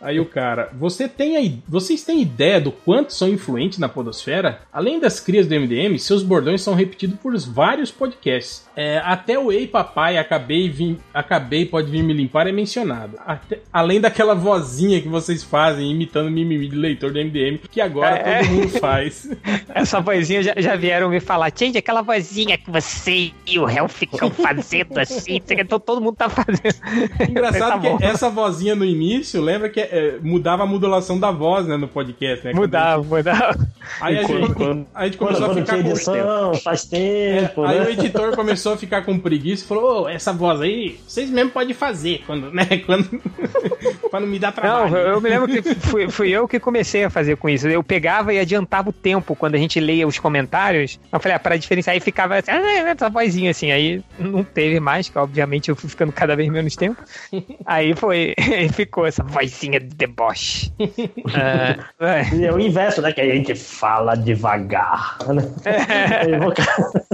Aí 0.01 0.20
o 0.20 0.26
cara, 0.26 0.70
você 0.74 1.09
tem 1.09 1.36
a, 1.36 1.52
vocês 1.68 2.02
têm 2.02 2.22
ideia 2.22 2.60
do 2.60 2.70
quanto 2.72 3.12
são 3.12 3.28
influentes 3.28 3.78
na 3.78 3.89
podosfera? 3.89 4.60
Além 4.72 5.01
das 5.01 5.20
crias 5.20 5.47
do 5.47 5.55
MDM, 5.55 5.98
seus 5.98 6.22
bordões 6.22 6.62
são 6.62 6.74
repetidos 6.74 7.18
por 7.18 7.35
vários 7.39 7.90
podcasts. 7.90 8.66
É, 8.76 8.98
até 9.05 9.39
o 9.39 9.51
Ei 9.51 9.66
Papai, 9.66 10.18
acabei, 10.18 10.68
vim, 10.68 10.98
acabei, 11.12 11.66
pode 11.66 11.90
vir 11.90 12.02
me 12.02 12.12
limpar 12.12 12.47
é 12.47 12.52
mencionado. 12.52 13.18
Até, 13.26 13.60
além 13.72 14.01
daquela 14.01 14.35
vozinha 14.35 15.01
que 15.01 15.09
vocês 15.09 15.43
fazem 15.43 15.90
imitando 15.90 16.31
mimimi 16.31 16.68
de 16.68 16.76
leitor 16.76 17.12
do 17.12 17.18
MDM, 17.18 17.59
que 17.70 17.81
agora 17.81 18.16
é, 18.16 18.40
todo 18.40 18.51
mundo 18.51 18.68
faz. 18.78 19.31
Essa 19.74 20.01
vozinha 20.01 20.43
já, 20.43 20.55
já 20.56 20.76
vieram 20.76 21.09
me 21.09 21.20
falar, 21.20 21.52
change 21.55 21.78
aquela 21.78 22.02
vozinha 22.02 22.56
que 22.59 22.70
você 22.70 23.32
e 23.47 23.59
o 23.59 23.64
réu 23.64 23.89
ficam 23.89 24.31
fazendo 24.32 24.98
assim, 24.98 25.40
todo 25.85 26.01
mundo 26.01 26.16
tá 26.16 26.28
fazendo. 26.28 26.43
Engraçado 27.28 27.80
que 27.80 28.04
essa 28.04 28.28
vozinha 28.30 28.74
no 28.74 28.84
início, 28.84 29.40
lembra 29.40 29.68
que 29.68 29.80
é, 29.80 30.18
mudava 30.22 30.62
a 30.62 30.66
modulação 30.66 31.18
da 31.18 31.30
voz, 31.30 31.66
né, 31.66 31.76
no 31.76 31.88
podcast, 31.88 32.44
né? 32.44 32.52
Mudava, 32.52 33.02
gente... 33.02 33.10
mudava. 33.10 33.68
Aí 34.00 34.18
a 34.18 34.22
gente, 34.22 34.54
quando, 34.54 34.86
a 34.94 35.04
gente 35.04 35.16
começou 35.16 35.46
quando, 35.46 35.58
a 35.58 35.62
ficar 35.62 35.78
edição, 35.78 36.52
com... 36.52 36.58
faz 36.58 36.84
tempo, 36.84 37.64
é, 37.64 37.68
né? 37.68 37.74
Aí 37.74 37.80
o 37.80 37.90
editor 37.90 38.34
começou 38.34 38.74
a 38.74 38.76
ficar 38.76 39.02
com 39.04 39.18
preguiça 39.18 39.64
e 39.64 39.66
falou, 39.66 40.02
oh, 40.02 40.08
essa 40.08 40.32
voz 40.32 40.60
aí, 40.60 40.98
vocês 41.06 41.30
mesmo 41.30 41.50
podem 41.50 41.74
fazer, 41.74 42.22
quando, 42.26 42.50
né, 42.50 42.66
quando... 42.86 43.20
pra 44.10 44.20
não 44.20 44.26
me 44.26 44.38
dar 44.38 44.52
trabalho. 44.52 44.90
Não, 44.90 44.98
eu 44.98 45.20
me 45.20 45.28
lembro 45.28 45.48
que 45.48 45.74
fui, 45.74 46.10
fui 46.10 46.30
eu 46.30 46.46
que 46.48 46.58
comecei 46.60 47.04
a 47.04 47.10
fazer 47.10 47.36
com 47.36 47.48
isso. 47.48 47.68
Eu 47.68 47.82
pegava 47.82 48.32
e 48.32 48.38
adiantava 48.38 48.90
o 48.90 48.92
tempo 48.92 49.34
quando 49.34 49.54
a 49.54 49.58
gente 49.58 49.78
leia 49.80 50.06
os 50.06 50.18
comentários. 50.18 50.98
Eu 51.12 51.20
falei, 51.20 51.36
ah, 51.36 51.38
pra 51.38 51.56
diferenciar, 51.56 51.94
aí 51.94 52.00
ficava 52.00 52.36
assim, 52.36 52.50
ah, 52.50 52.88
essa 52.88 53.08
vozinha 53.08 53.50
assim, 53.50 53.70
aí 53.70 54.02
não 54.18 54.44
teve 54.44 54.80
mais, 54.80 55.08
que 55.08 55.18
obviamente 55.18 55.68
eu 55.68 55.76
fui 55.76 55.88
ficando 55.88 56.12
cada 56.12 56.34
vez 56.36 56.48
menos 56.48 56.77
tempo. 56.77 57.02
Aí 57.65 57.94
foi, 57.94 58.35
ficou 58.73 59.06
essa 59.06 59.23
vozinha 59.23 59.81
de 59.81 59.86
deboche. 59.86 60.73
é, 60.78 61.78
é. 62.01 62.44
é 62.47 62.52
o 62.52 62.59
inverso, 62.59 63.02
né? 63.02 63.12
Que 63.12 63.20
a 63.20 63.35
gente 63.35 63.55
fala 63.55 64.15
devagar. 64.15 65.19
Né? 65.28 65.43
É. 65.65 66.36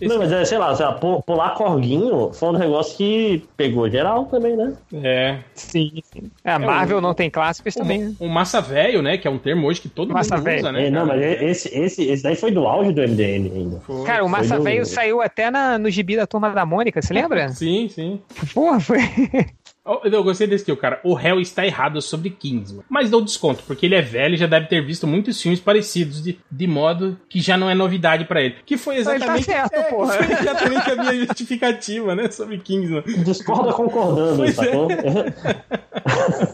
Não, 0.00 0.18
mas 0.18 0.32
é, 0.32 0.44
sei 0.44 0.58
lá, 0.58 0.74
sei 0.74 0.86
lá, 0.86 0.92
pular 0.94 1.54
corguinho 1.54 2.32
foi 2.32 2.48
um 2.48 2.52
negócio 2.52 2.96
que 2.96 3.44
pegou 3.56 3.88
geral 3.90 4.24
também, 4.26 4.56
né? 4.56 4.72
É. 5.02 5.38
Sim, 5.54 6.02
sim. 6.02 6.30
É, 6.42 6.52
a 6.52 6.58
Marvel 6.58 6.96
é, 6.96 6.98
o, 6.98 7.02
não 7.02 7.14
tem 7.14 7.28
clássicos 7.28 7.74
também. 7.74 8.04
Né? 8.04 8.14
O 8.18 8.28
massa 8.28 8.60
velho, 8.60 9.02
né? 9.02 9.18
Que 9.18 9.28
é 9.28 9.30
um 9.30 9.38
termo 9.38 9.66
hoje 9.66 9.80
que 9.80 9.88
todo 9.88 10.12
massa 10.12 10.36
mundo 10.36 10.44
véio. 10.44 10.60
usa, 10.60 10.72
né? 10.72 10.86
É, 10.86 10.90
não, 10.90 11.06
mas 11.06 11.20
esse, 11.20 11.68
esse, 11.76 12.04
esse 12.04 12.22
daí 12.22 12.36
foi 12.36 12.50
do 12.50 12.66
auge 12.66 12.92
do 12.92 13.02
MDM 13.02 13.52
ainda. 13.54 13.80
Foi. 13.80 14.04
Cara, 14.04 14.24
o 14.24 14.28
massa 14.28 14.58
velho 14.58 14.84
saiu 14.86 15.20
até 15.20 15.50
na, 15.50 15.78
no 15.78 15.90
gibi 15.90 16.16
da 16.16 16.26
Turma 16.26 16.50
da 16.50 16.64
Mônica, 16.64 17.00
você 17.00 17.12
lembra? 17.12 17.48
sim, 17.50 17.88
sim. 17.88 18.20
Porra, 18.52 18.80
foi. 18.80 18.98
Eu 20.04 20.24
gostei 20.24 20.46
desse 20.46 20.70
aqui, 20.70 20.80
cara. 20.80 20.98
O 21.04 21.12
réu 21.12 21.38
está 21.38 21.66
errado 21.66 22.00
sobre 22.00 22.30
Kingsman. 22.30 22.82
Mas 22.88 23.10
dou 23.10 23.20
desconto, 23.20 23.62
porque 23.66 23.84
ele 23.84 23.94
é 23.94 24.00
velho 24.00 24.34
e 24.34 24.38
já 24.38 24.46
deve 24.46 24.66
ter 24.66 24.80
visto 24.80 25.06
muitos 25.06 25.40
filmes 25.40 25.60
parecidos, 25.60 26.22
de, 26.22 26.38
de 26.50 26.66
modo 26.66 27.20
que 27.28 27.38
já 27.38 27.58
não 27.58 27.68
é 27.68 27.74
novidade 27.74 28.24
para 28.24 28.40
ele. 28.40 28.56
Que 28.64 28.78
foi 28.78 28.96
exatamente, 28.96 29.44
tá 29.44 29.68
certo, 29.68 29.74
é, 29.74 29.82
porra. 29.90 30.14
Foi 30.14 30.32
exatamente 30.32 30.90
a 30.90 30.96
minha 30.96 31.14
justificativa, 31.26 32.14
né? 32.14 32.30
Sobre 32.30 32.58
Kingsman. 32.58 33.02
Discorda 33.24 33.74
concordando, 33.74 34.38
pois 34.38 34.54
sacou? 34.54 34.90
É. 34.90 35.80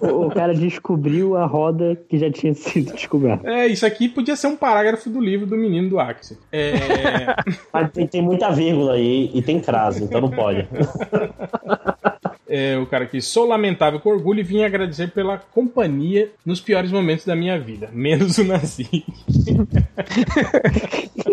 o 0.03 0.31
cara 0.31 0.55
descobriu 0.55 1.37
a 1.37 1.47
roda 1.47 1.97
que 2.09 2.19
já 2.19 2.31
tinha 2.31 2.55
sido 2.55 2.93
descoberta. 2.93 3.49
É, 3.49 3.67
isso 3.67 3.87
aqui 3.87 4.09
podia 4.09 4.37
ser 4.37 4.47
um 4.47 4.57
parágrafo 4.57 5.11
do 5.11 5.21
livro 5.21 5.47
do 5.47 5.57
menino 5.57 5.89
do 5.89 6.01
Axel. 6.01 6.37
É... 6.53 6.73
tem, 7.93 8.07
tem 8.07 8.23
muita 8.23 8.51
vírgula 8.51 8.95
aí 8.95 9.31
e 9.35 9.43
tem 9.43 9.61
crase, 9.61 10.05
então 10.05 10.21
não 10.21 10.31
pode. 10.31 10.69
É, 12.53 12.77
o 12.77 12.85
cara 12.85 13.07
que 13.07 13.23
sou 13.23 13.47
lamentável 13.47 14.01
com 14.01 14.11
orgulho 14.11 14.41
e 14.41 14.43
vim 14.43 14.65
agradecer 14.65 15.13
pela 15.13 15.39
companhia 15.39 16.33
nos 16.45 16.61
piores 16.61 16.91
momentos 16.91 17.25
da 17.25 17.37
minha 17.37 17.57
vida, 17.57 17.89
menos 17.93 18.39
o 18.39 18.45
Nazi. 18.45 18.89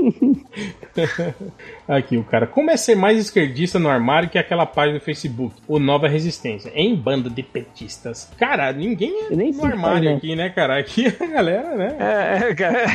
Aqui 1.88 2.18
o 2.18 2.24
cara, 2.24 2.48
como 2.48 2.72
é 2.72 2.78
ser 2.78 2.96
mais 2.96 3.18
esquerdista 3.18 3.80
no 3.80 3.90
armário 3.90 4.30
que 4.30 4.38
aquela 4.38 4.66
página 4.66 5.00
do 5.00 5.04
Facebook, 5.04 5.56
o 5.68 5.80
Nova 5.80 6.08
Resistência, 6.08 6.72
em 6.74 6.96
banda 6.96 7.30
de 7.30 7.44
petistas. 7.44 8.32
Cara, 8.38 8.72
ninguém 8.72 9.28
é 9.30 9.36
no 9.36 9.66
armário 9.66 10.16
aqui, 10.16 10.36
né, 10.36 10.50
cara? 10.50 10.80
Aqui 10.80 11.08
a 11.08 11.26
galera, 11.26 11.76
né? 11.76 11.98
É, 12.00 12.50
é 12.50 12.56
cara. 12.56 12.86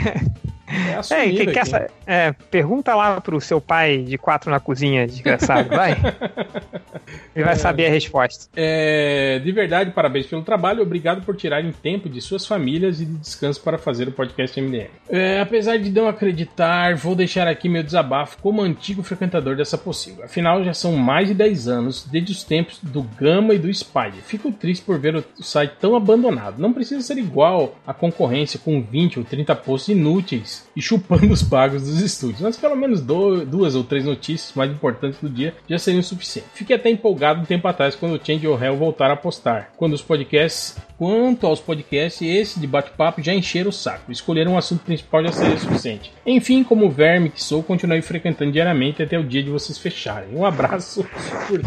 É, 0.67 0.93
é, 1.15 1.89
é, 2.07 2.33
pergunta 2.51 2.95
lá 2.95 3.21
pro 3.21 3.41
seu 3.41 3.61
pai 3.61 3.99
de 3.99 4.17
quatro 4.17 4.51
na 4.51 4.61
cozinha, 4.61 5.07
desgraçado, 5.07 5.69
vai. 5.69 5.93
Ele 7.35 7.45
vai 7.45 7.55
é, 7.55 7.57
saber 7.57 7.87
a 7.87 7.91
resposta. 7.91 8.49
É, 8.55 9.39
de 9.39 9.53
verdade, 9.53 9.91
parabéns 9.91 10.27
pelo 10.27 10.43
trabalho. 10.43 10.83
Obrigado 10.83 11.25
por 11.25 11.37
tirarem 11.37 11.73
tempo 11.73 12.09
de 12.09 12.21
suas 12.21 12.47
famílias 12.47 13.01
e 13.01 13.05
de 13.05 13.17
descanso 13.19 13.61
para 13.61 13.77
fazer 13.77 14.09
o 14.09 14.13
podcast 14.13 14.59
MDM. 14.61 14.89
É, 15.09 15.41
apesar 15.41 15.79
de 15.79 15.91
não 15.91 16.09
acreditar, 16.09 16.95
vou 16.95 17.15
deixar 17.15 17.49
aqui 17.49 17.69
meu 17.69 17.83
desabafo 17.83 18.39
como 18.41 18.63
antigo 18.63 19.03
frequentador 19.03 19.57
dessa 19.57 19.77
possível. 19.77 20.25
Afinal, 20.25 20.63
já 20.65 20.73
são 20.73 20.93
mais 20.93 21.29
de 21.29 21.35
10 21.35 21.69
anos 21.69 22.07
desde 22.11 22.33
os 22.33 22.45
tempos 22.45 22.79
do 22.83 23.03
Gama 23.03 23.55
e 23.55 23.59
do 23.59 23.73
Spider. 23.73 24.23
Fico 24.25 24.53
triste 24.53 24.85
por 24.85 24.99
ver 24.99 25.17
o 25.17 25.25
site 25.43 25.75
tão 25.81 25.97
abandonado. 25.97 26.59
Não 26.59 26.73
precisa 26.73 27.03
ser 27.03 27.19
igual 27.19 27.77
à 27.87 27.93
concorrência 27.93 28.61
com 28.63 28.81
20 28.83 29.19
ou 29.19 29.25
30 29.25 29.55
posts 29.57 29.89
inúteis 29.89 30.62
e 30.75 30.83
chupando 30.83 31.33
os 31.33 31.43
pagos 31.43 31.83
dos 31.83 32.01
estúdios. 32.01 32.41
Mas 32.41 32.57
pelo 32.57 32.77
menos 32.77 33.01
duas 33.01 33.75
ou 33.75 33.85
três 33.85 34.05
notícias 34.05 34.53
mais 34.55 34.71
importantes 34.71 35.21
do 35.21 35.29
dia 35.29 35.55
já 35.69 35.79
seriam 35.79 36.03
suficientes. 36.03 36.51
Fiquei 36.55 36.77
até 36.77 36.91
empolgado 36.91 37.41
um 37.41 37.45
tempo 37.45 37.67
atrás 37.69 37.95
quando 37.95 38.15
o 38.15 38.25
Change 38.25 38.47
or 38.47 38.63
Hell 38.63 38.77
voltar 38.77 39.11
a 39.11 39.17
postar, 39.17 39.73
quando 39.77 39.93
os 39.93 40.03
podcasts 40.03 40.77
Quanto 41.03 41.49
aos 41.49 41.59
podcasts, 41.59 42.23
esse 42.23 42.61
de 42.61 42.67
bate-papo 42.69 43.21
já 43.21 43.35
encheram 43.35 43.71
o 43.71 43.73
saco. 43.73 44.13
Escolher 44.13 44.47
um 44.47 44.57
assunto 44.57 44.85
principal 44.85 45.21
já 45.25 45.33
seria 45.33 45.59
suficiente. 45.59 46.13
Enfim, 46.25 46.63
como 46.63 46.89
verme 46.89 47.29
que 47.29 47.43
sou, 47.43 47.61
continuei 47.61 48.01
frequentando 48.01 48.53
diariamente 48.53 49.03
até 49.03 49.19
o 49.19 49.25
dia 49.25 49.43
de 49.43 49.51
vocês 49.51 49.77
fecharem. 49.77 50.29
Um 50.33 50.47
abraço 50.47 51.05
por. 51.49 51.61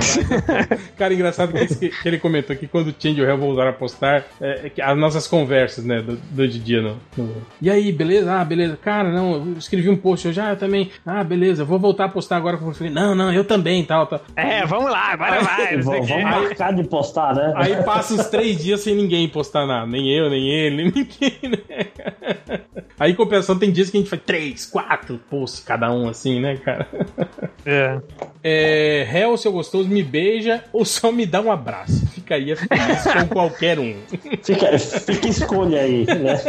Cara, 0.96 1.14
engraçado 1.14 1.52
que, 1.52 1.92
ele 2.06 2.18
comentou 2.18 2.56
que 2.56 2.66
quando 2.66 2.88
o 2.88 2.96
Change 2.98 3.22
o 3.22 3.26
Hell 3.26 3.38
voltaram 3.38 3.72
a 3.72 3.74
postar 3.74 4.24
é, 4.40 4.72
é 4.74 4.82
as 4.82 4.98
nossas 4.98 5.28
conversas, 5.28 5.84
né, 5.84 6.02
do, 6.02 6.16
do 6.16 6.48
dia 6.48 6.82
no, 6.82 6.98
no, 7.18 7.36
E 7.62 7.70
aí, 7.70 7.92
beleza? 7.92 8.32
Ah, 8.32 8.46
beleza. 8.46 8.75
Cara, 8.78 9.12
não, 9.12 9.34
eu 9.36 9.58
escrevi 9.58 9.90
um 9.90 9.98
post 9.98 10.28
hoje, 10.28 10.40
ah, 10.40 10.52
eu 10.52 10.58
também. 10.58 10.92
Ah, 11.06 11.24
beleza, 11.24 11.66
vou 11.66 11.80
voltar 11.80 12.06
a 12.06 12.10
postar 12.10 12.38
agora 12.38 12.58
com 12.58 12.66
você. 12.66 12.90
Não, 12.90 13.16
não, 13.16 13.32
eu 13.32 13.44
também, 13.44 13.84
tal, 13.84 14.08
tal. 14.08 14.22
É, 14.36 14.66
vamos 14.66 14.92
lá, 14.92 15.14
agora 15.14 15.42
vai. 15.42 15.78
vamos 15.78 16.10
marcar 16.10 16.74
de 16.74 16.84
postar, 16.84 17.36
né? 17.36 17.54
Aí 17.56 17.84
passa 17.84 18.14
uns 18.14 18.28
três 18.28 18.58
dias 18.64 18.82
sem 18.82 18.96
ninguém 18.96 19.28
postar 19.28 19.66
nada. 19.66 19.86
Nem 19.86 20.10
eu, 20.10 20.30
nem 20.30 20.50
ele, 20.50 20.76
nem 20.84 20.86
ninguém, 20.86 21.40
né? 21.44 21.86
Aí, 23.00 23.12
em 23.12 23.16
compensação, 23.16 23.60
tem 23.60 23.72
dias 23.72 23.90
que 23.90 23.98
a 23.98 24.00
gente 24.00 24.10
faz 24.10 24.22
três, 24.26 24.66
quatro 24.66 25.20
posts 25.30 25.64
cada 25.64 25.92
um, 25.92 26.08
assim, 26.08 26.40
né, 26.40 26.56
cara? 26.58 26.88
É. 27.66 28.00
É, 28.48 29.08
Hell, 29.12 29.36
seu 29.38 29.52
gostoso, 29.52 29.90
me 29.90 30.04
beija 30.04 30.64
ou 30.72 30.86
só 30.86 31.12
me 31.12 31.26
dá 31.26 31.42
um 31.42 31.52
abraço. 31.52 32.06
Ficaria 32.12 32.56
feliz 32.56 33.04
com 33.04 33.28
qualquer 33.34 33.80
um. 33.80 33.96
Fica, 34.44 34.78
fica 34.78 35.28
escolha 35.28 35.82
aí, 35.82 36.06
né? 36.06 36.40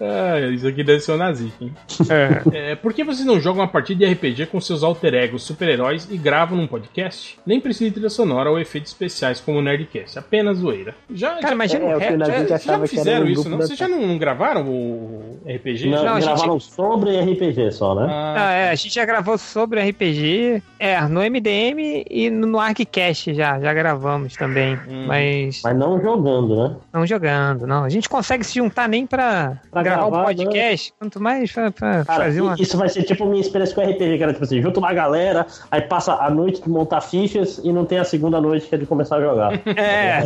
Ah, 0.00 0.40
isso 0.52 0.66
aqui 0.66 0.82
deve 0.82 1.00
ser 1.00 1.12
o 1.12 1.16
nazi, 1.16 1.52
hein? 1.60 1.72
É. 2.10 2.72
é. 2.72 2.74
Por 2.74 2.92
que 2.92 3.04
vocês 3.04 3.26
não 3.26 3.40
jogam 3.40 3.62
uma 3.62 3.68
partida 3.68 4.04
de 4.04 4.12
RPG 4.12 4.46
com 4.46 4.60
seus 4.60 4.82
alter 4.82 5.14
egos 5.14 5.42
super-heróis 5.44 6.08
e 6.10 6.16
gravam 6.16 6.56
num 6.58 6.66
podcast? 6.66 7.38
Nem 7.46 7.60
precisa 7.60 7.86
de 7.86 7.92
trilha 7.92 8.10
sonora 8.10 8.50
ou 8.50 8.58
efeitos 8.58 8.90
especiais 8.90 9.40
como 9.40 9.58
o 9.58 9.62
Nerdcast, 9.62 10.18
apenas 10.18 10.58
zoeira. 10.58 10.94
Já, 11.12 11.36
Cara, 11.36 11.54
imagina 11.54 11.84
é, 11.86 12.48
já, 12.48 12.58
já 12.58 12.86
fizeram 12.86 13.26
isso, 13.26 13.48
não? 13.48 13.58
Vocês 13.58 13.78
já 13.78 13.88
não, 13.88 14.06
não, 14.06 14.18
gravaram 14.18 14.66
o 14.66 15.38
RPG? 15.46 15.88
Não, 15.88 16.04
não 16.04 16.20
gravaram 16.20 16.58
gente... 16.58 16.72
sobre 16.72 17.18
RPG 17.18 17.72
só, 17.72 17.94
né? 17.94 18.06
Ah, 18.10 18.34
ah, 18.36 18.52
é, 18.52 18.70
a 18.70 18.74
gente 18.74 18.94
já 18.94 19.04
gravou 19.04 19.38
sobre 19.38 19.80
RPG, 19.80 20.49
é, 20.78 21.00
no 21.02 21.20
MDM 21.20 22.04
e 22.08 22.30
no 22.30 22.58
ArcCast 22.58 23.34
já, 23.34 23.60
já 23.60 23.72
gravamos 23.72 24.34
também, 24.36 24.76
hum. 24.88 25.06
mas... 25.06 25.62
Mas 25.62 25.76
não 25.76 26.00
jogando, 26.00 26.56
né? 26.56 26.76
Não 26.92 27.06
jogando, 27.06 27.66
não. 27.66 27.84
A 27.84 27.88
gente 27.88 28.08
consegue 28.08 28.44
se 28.44 28.54
juntar 28.54 28.88
nem 28.88 29.06
pra, 29.06 29.60
pra 29.70 29.82
gravar, 29.82 30.10
gravar 30.10 30.22
um 30.22 30.24
podcast, 30.24 30.90
né? 30.90 30.96
quanto 30.98 31.20
mais 31.20 31.52
pra, 31.52 31.70
pra 31.70 32.04
Cara, 32.04 32.24
fazer 32.24 32.40
uma... 32.40 32.54
Isso 32.58 32.76
vai 32.76 32.88
ser 32.88 33.02
tipo 33.02 33.26
minha 33.26 33.40
experiência 33.40 33.74
com 33.74 33.82
RPG, 33.82 34.16
que 34.16 34.22
era 34.22 34.32
tipo 34.32 34.44
assim, 34.44 34.62
junto 34.62 34.80
uma 34.80 34.92
galera, 34.92 35.46
aí 35.70 35.82
passa 35.82 36.14
a 36.14 36.30
noite 36.30 36.62
de 36.62 36.68
montar 36.68 37.00
fichas 37.00 37.60
e 37.62 37.72
não 37.72 37.84
tem 37.84 37.98
a 37.98 38.04
segunda 38.04 38.40
noite 38.40 38.66
que 38.66 38.74
é 38.74 38.78
de 38.78 38.86
começar 38.86 39.16
a 39.16 39.20
jogar. 39.20 39.52
é. 39.76 40.22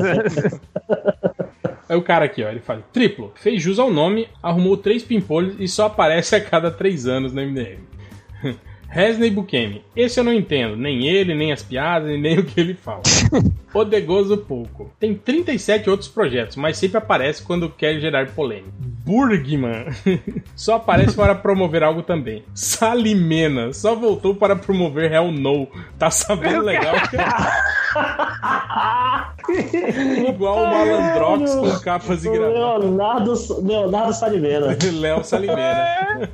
É 1.88 1.94
o 1.96 2.02
cara 2.02 2.24
aqui, 2.24 2.42
ó, 2.42 2.48
ele 2.48 2.60
fala: 2.60 2.82
triplo, 2.92 3.32
fez 3.34 3.62
jus 3.62 3.78
ao 3.78 3.92
nome, 3.92 4.28
arrumou 4.42 4.76
três 4.76 5.02
pimpolhos 5.02 5.56
e 5.58 5.68
só 5.68 5.86
aparece 5.86 6.34
a 6.34 6.40
cada 6.40 6.70
três 6.70 7.06
anos 7.06 7.32
no 7.32 7.42
MDM. 7.42 7.80
Resney 8.94 9.28
Bukemi. 9.28 9.84
Esse 9.96 10.20
eu 10.20 10.24
não 10.24 10.32
entendo, 10.32 10.76
nem 10.76 11.04
ele, 11.08 11.34
nem 11.34 11.52
as 11.52 11.64
piadas, 11.64 12.16
nem 12.16 12.38
o 12.38 12.44
que 12.44 12.60
ele 12.60 12.74
fala. 12.74 13.02
Odegoso 13.74 14.38
pouco. 14.38 14.88
Tem 15.00 15.12
37 15.16 15.90
outros 15.90 16.08
projetos, 16.08 16.54
mas 16.56 16.78
sempre 16.78 16.98
aparece 16.98 17.42
quando 17.42 17.68
quer 17.68 17.98
gerar 17.98 18.28
polêmica. 18.28 18.70
Burgman 19.04 19.86
só 20.54 20.76
aparece 20.76 21.16
para 21.16 21.34
promover 21.34 21.82
algo 21.82 22.04
também. 22.04 22.44
Salimena 22.54 23.72
só 23.72 23.96
voltou 23.96 24.36
para 24.36 24.54
promover 24.54 25.12
Hell 25.12 25.32
No. 25.32 25.66
Tá 25.98 26.08
sabendo 26.08 26.62
legal? 26.62 26.94
Igual 30.28 30.56
o 30.56 30.70
Malandrox 30.70 31.52
com 31.52 31.80
capas 31.80 32.24
e 32.24 32.30
gravatas. 32.30 32.80
Leonardo, 32.84 33.34
Leonardo 33.66 34.12
Salimena. 34.14 34.78
Léo 35.00 35.24
Salimena. 35.24 36.30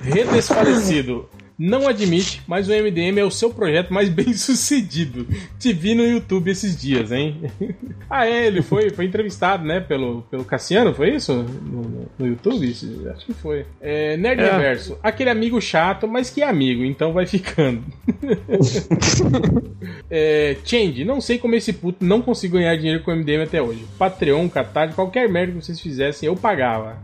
Redesfalecido 0.00 1.28
não 1.60 1.86
admite, 1.86 2.40
mas 2.46 2.68
o 2.68 2.72
MDM 2.72 3.18
é 3.18 3.24
o 3.24 3.30
seu 3.30 3.50
projeto 3.50 3.92
mais 3.92 4.08
bem 4.08 4.32
sucedido. 4.32 5.26
Te 5.58 5.74
vi 5.74 5.94
no 5.94 6.06
YouTube 6.06 6.50
esses 6.50 6.74
dias, 6.74 7.12
hein? 7.12 7.50
ah, 8.08 8.26
é, 8.26 8.46
ele 8.46 8.62
foi, 8.62 8.88
foi 8.88 9.04
entrevistado, 9.04 9.62
né, 9.62 9.78
pelo, 9.78 10.22
pelo 10.22 10.42
Cassiano, 10.42 10.94
foi 10.94 11.14
isso? 11.14 11.34
No, 11.34 12.08
no 12.18 12.26
YouTube? 12.26 12.66
Acho 13.14 13.26
que 13.26 13.34
foi. 13.34 13.66
É, 13.78 14.16
Nerd 14.16 14.40
é. 14.40 14.50
Reverso, 14.50 14.98
aquele 15.02 15.28
amigo 15.28 15.60
chato, 15.60 16.08
mas 16.08 16.30
que 16.30 16.40
é 16.40 16.48
amigo, 16.48 16.82
então 16.82 17.12
vai 17.12 17.26
ficando. 17.26 17.84
é, 20.10 20.56
Change, 20.64 21.04
não 21.04 21.20
sei 21.20 21.38
como 21.38 21.54
esse 21.54 21.74
puto 21.74 22.02
não 22.02 22.22
conseguiu 22.22 22.60
ganhar 22.60 22.76
dinheiro 22.76 23.02
com 23.02 23.10
o 23.10 23.16
MDM 23.16 23.42
até 23.42 23.60
hoje. 23.60 23.84
Patreon, 23.98 24.48
Catarse, 24.48 24.94
qualquer 24.94 25.28
merda 25.28 25.52
que 25.52 25.62
vocês 25.62 25.78
fizessem, 25.78 26.26
eu 26.26 26.36
pagava. 26.36 26.96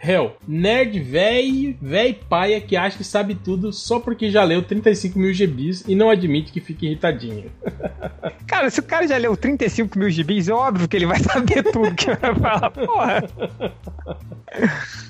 Hell, 0.00 0.36
nerd 0.46 1.00
velho, 1.00 1.76
velho 1.82 2.14
paia 2.28 2.60
que 2.60 2.76
acha 2.76 2.96
que 2.96 3.04
sabe 3.04 3.34
tudo 3.34 3.71
só 3.72 3.98
porque 3.98 4.30
já 4.30 4.44
leu 4.44 4.62
35 4.62 5.18
mil 5.18 5.32
gibis 5.32 5.84
e 5.86 5.94
não 5.94 6.10
admite 6.10 6.52
que 6.52 6.60
fique 6.60 6.86
irritadinho. 6.86 7.50
Cara, 8.46 8.68
se 8.70 8.80
o 8.80 8.82
cara 8.82 9.06
já 9.06 9.16
leu 9.16 9.36
35 9.36 9.98
mil 9.98 10.10
gibis, 10.10 10.48
é 10.48 10.52
óbvio 10.52 10.86
que 10.86 10.96
ele 10.96 11.06
vai 11.06 11.18
saber 11.20 11.62
tudo 11.64 11.94
que 11.94 12.06
vai 12.06 12.34
falar. 12.34 12.70
Porra. 12.70 13.24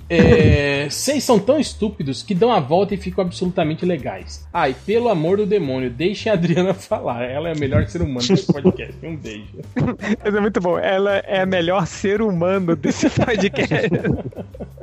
É, 0.08 0.88
vocês 0.88 1.24
são 1.24 1.38
tão 1.38 1.58
estúpidos 1.58 2.22
que 2.22 2.34
dão 2.34 2.52
a 2.52 2.60
volta 2.60 2.94
e 2.94 2.98
ficam 2.98 3.24
absolutamente 3.24 3.84
legais. 3.84 4.46
Ai, 4.52 4.76
pelo 4.86 5.08
amor 5.08 5.38
do 5.38 5.46
demônio, 5.46 5.90
deixem 5.90 6.30
a 6.30 6.34
Adriana 6.34 6.74
falar. 6.74 7.24
Ela 7.24 7.48
é 7.48 7.52
a 7.52 7.58
melhor 7.58 7.86
ser 7.86 8.02
humano 8.02 8.26
desse 8.28 8.52
podcast. 8.52 8.94
Um 9.02 9.16
beijo. 9.16 9.58
Isso 10.24 10.36
é 10.36 10.40
muito 10.40 10.60
bom. 10.60 10.78
Ela 10.78 11.16
é 11.18 11.40
a 11.40 11.46
melhor 11.46 11.86
ser 11.86 12.22
humano 12.22 12.76
desse 12.76 13.08
podcast. 13.10 13.72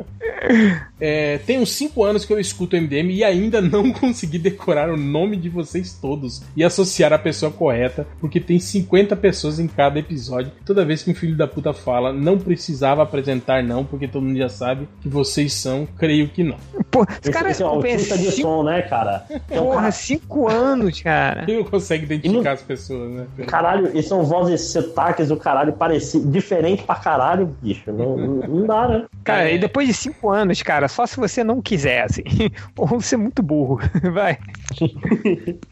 É, 0.99 1.37
tem 1.39 1.59
uns 1.59 1.71
5 1.73 2.03
anos 2.03 2.25
que 2.25 2.31
eu 2.31 2.39
escuto 2.39 2.75
o 2.75 2.81
MDM 2.81 3.11
e 3.11 3.23
ainda 3.23 3.61
não 3.71 3.91
consegui 3.91 4.37
decorar 4.37 4.89
o 4.89 4.97
nome 4.97 5.37
de 5.37 5.49
vocês 5.49 5.93
todos 5.93 6.41
e 6.55 6.63
associar 6.63 7.13
a 7.13 7.19
pessoa 7.19 7.51
correta, 7.51 8.07
porque 8.19 8.39
tem 8.39 8.59
50 8.59 9.15
pessoas 9.15 9.59
em 9.59 9.67
cada 9.67 9.99
episódio. 9.99 10.51
Toda 10.65 10.85
vez 10.85 11.03
que 11.03 11.11
um 11.11 11.15
filho 11.15 11.35
da 11.35 11.47
puta 11.47 11.73
fala, 11.73 12.11
não 12.11 12.37
precisava 12.37 13.03
apresentar, 13.03 13.63
não, 13.63 13.85
porque 13.85 14.07
todo 14.07 14.23
mundo 14.23 14.37
já 14.37 14.49
sabe 14.49 14.87
que 15.01 15.09
vocês 15.09 15.53
são, 15.53 15.87
creio 15.97 16.29
que 16.29 16.43
não. 16.43 16.57
Pô, 16.91 17.03
os 17.03 17.29
caras 17.29 17.51
esse 17.51 17.63
é 17.63 17.67
um 17.67 17.79
de 17.79 17.99
cinco... 17.99 18.31
som, 18.41 18.63
né, 18.63 18.81
cara? 18.81 19.25
Um 19.51 19.69
Porra, 19.69 19.91
5 19.91 20.49
anos, 20.49 21.01
cara. 21.01 21.45
Quem 21.45 21.57
não 21.57 21.63
consegue 21.63 22.05
identificar 22.05 22.53
as 22.53 22.61
pessoas, 22.61 23.11
né? 23.11 23.27
Caralho, 23.47 23.95
e 23.97 24.01
são 24.01 24.23
vozes 24.23 24.71
sotaques 24.71 25.29
do 25.29 25.37
caralho 25.37 25.73
parecido, 25.73 26.29
diferente 26.29 26.83
pra 26.83 26.95
caralho, 26.95 27.55
bicho. 27.61 27.91
Não, 27.91 28.17
não 28.17 28.65
dá, 28.65 28.87
né? 28.87 29.05
Cara, 29.23 29.49
é. 29.49 29.55
e 29.55 29.59
depois 29.59 29.87
de 29.87 29.93
5 29.93 30.29
anos, 30.29 30.61
cara, 30.61 30.87
só 30.87 31.05
se 31.05 31.17
você 31.17 31.43
não 31.43 31.61
quiser, 31.61 32.03
assim. 32.03 32.23
Ou 32.77 32.87
você 32.87 33.15
é 33.15 33.17
muito 33.17 33.41
burro. 33.49 33.79
Vai. 34.13 34.37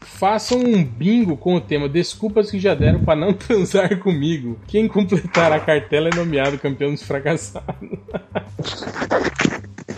Façam 0.00 0.58
um 0.58 0.84
bingo 0.84 1.36
com 1.36 1.54
o 1.54 1.60
tema 1.60 1.88
Desculpas 1.88 2.50
que 2.50 2.58
já 2.58 2.74
deram 2.74 3.04
para 3.04 3.18
não 3.18 3.32
transar 3.32 3.96
comigo. 3.98 4.58
Quem 4.66 4.88
completar 4.88 5.52
a 5.52 5.60
cartela 5.60 6.08
é 6.08 6.16
nomeado 6.16 6.58
campeão 6.58 6.90
dos 6.90 7.02
fracassados. 7.04 7.88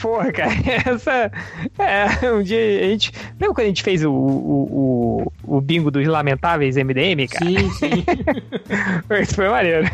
Porra, 0.00 0.32
cara, 0.32 0.52
essa. 0.86 1.32
É, 1.78 2.32
um 2.32 2.42
dia 2.42 2.58
a 2.58 2.88
gente. 2.88 3.12
Lembra 3.38 3.54
quando 3.54 3.60
a 3.60 3.68
gente 3.68 3.82
fez 3.82 4.04
o, 4.04 4.10
o, 4.10 5.26
o, 5.46 5.56
o 5.56 5.60
bingo 5.60 5.90
dos 5.90 6.06
lamentáveis 6.06 6.76
MDM, 6.76 7.26
cara? 7.28 7.44
Sim, 7.44 7.70
sim. 7.70 8.04
Isso 9.20 9.34
foi 9.34 9.48
maneiro. 9.48 9.88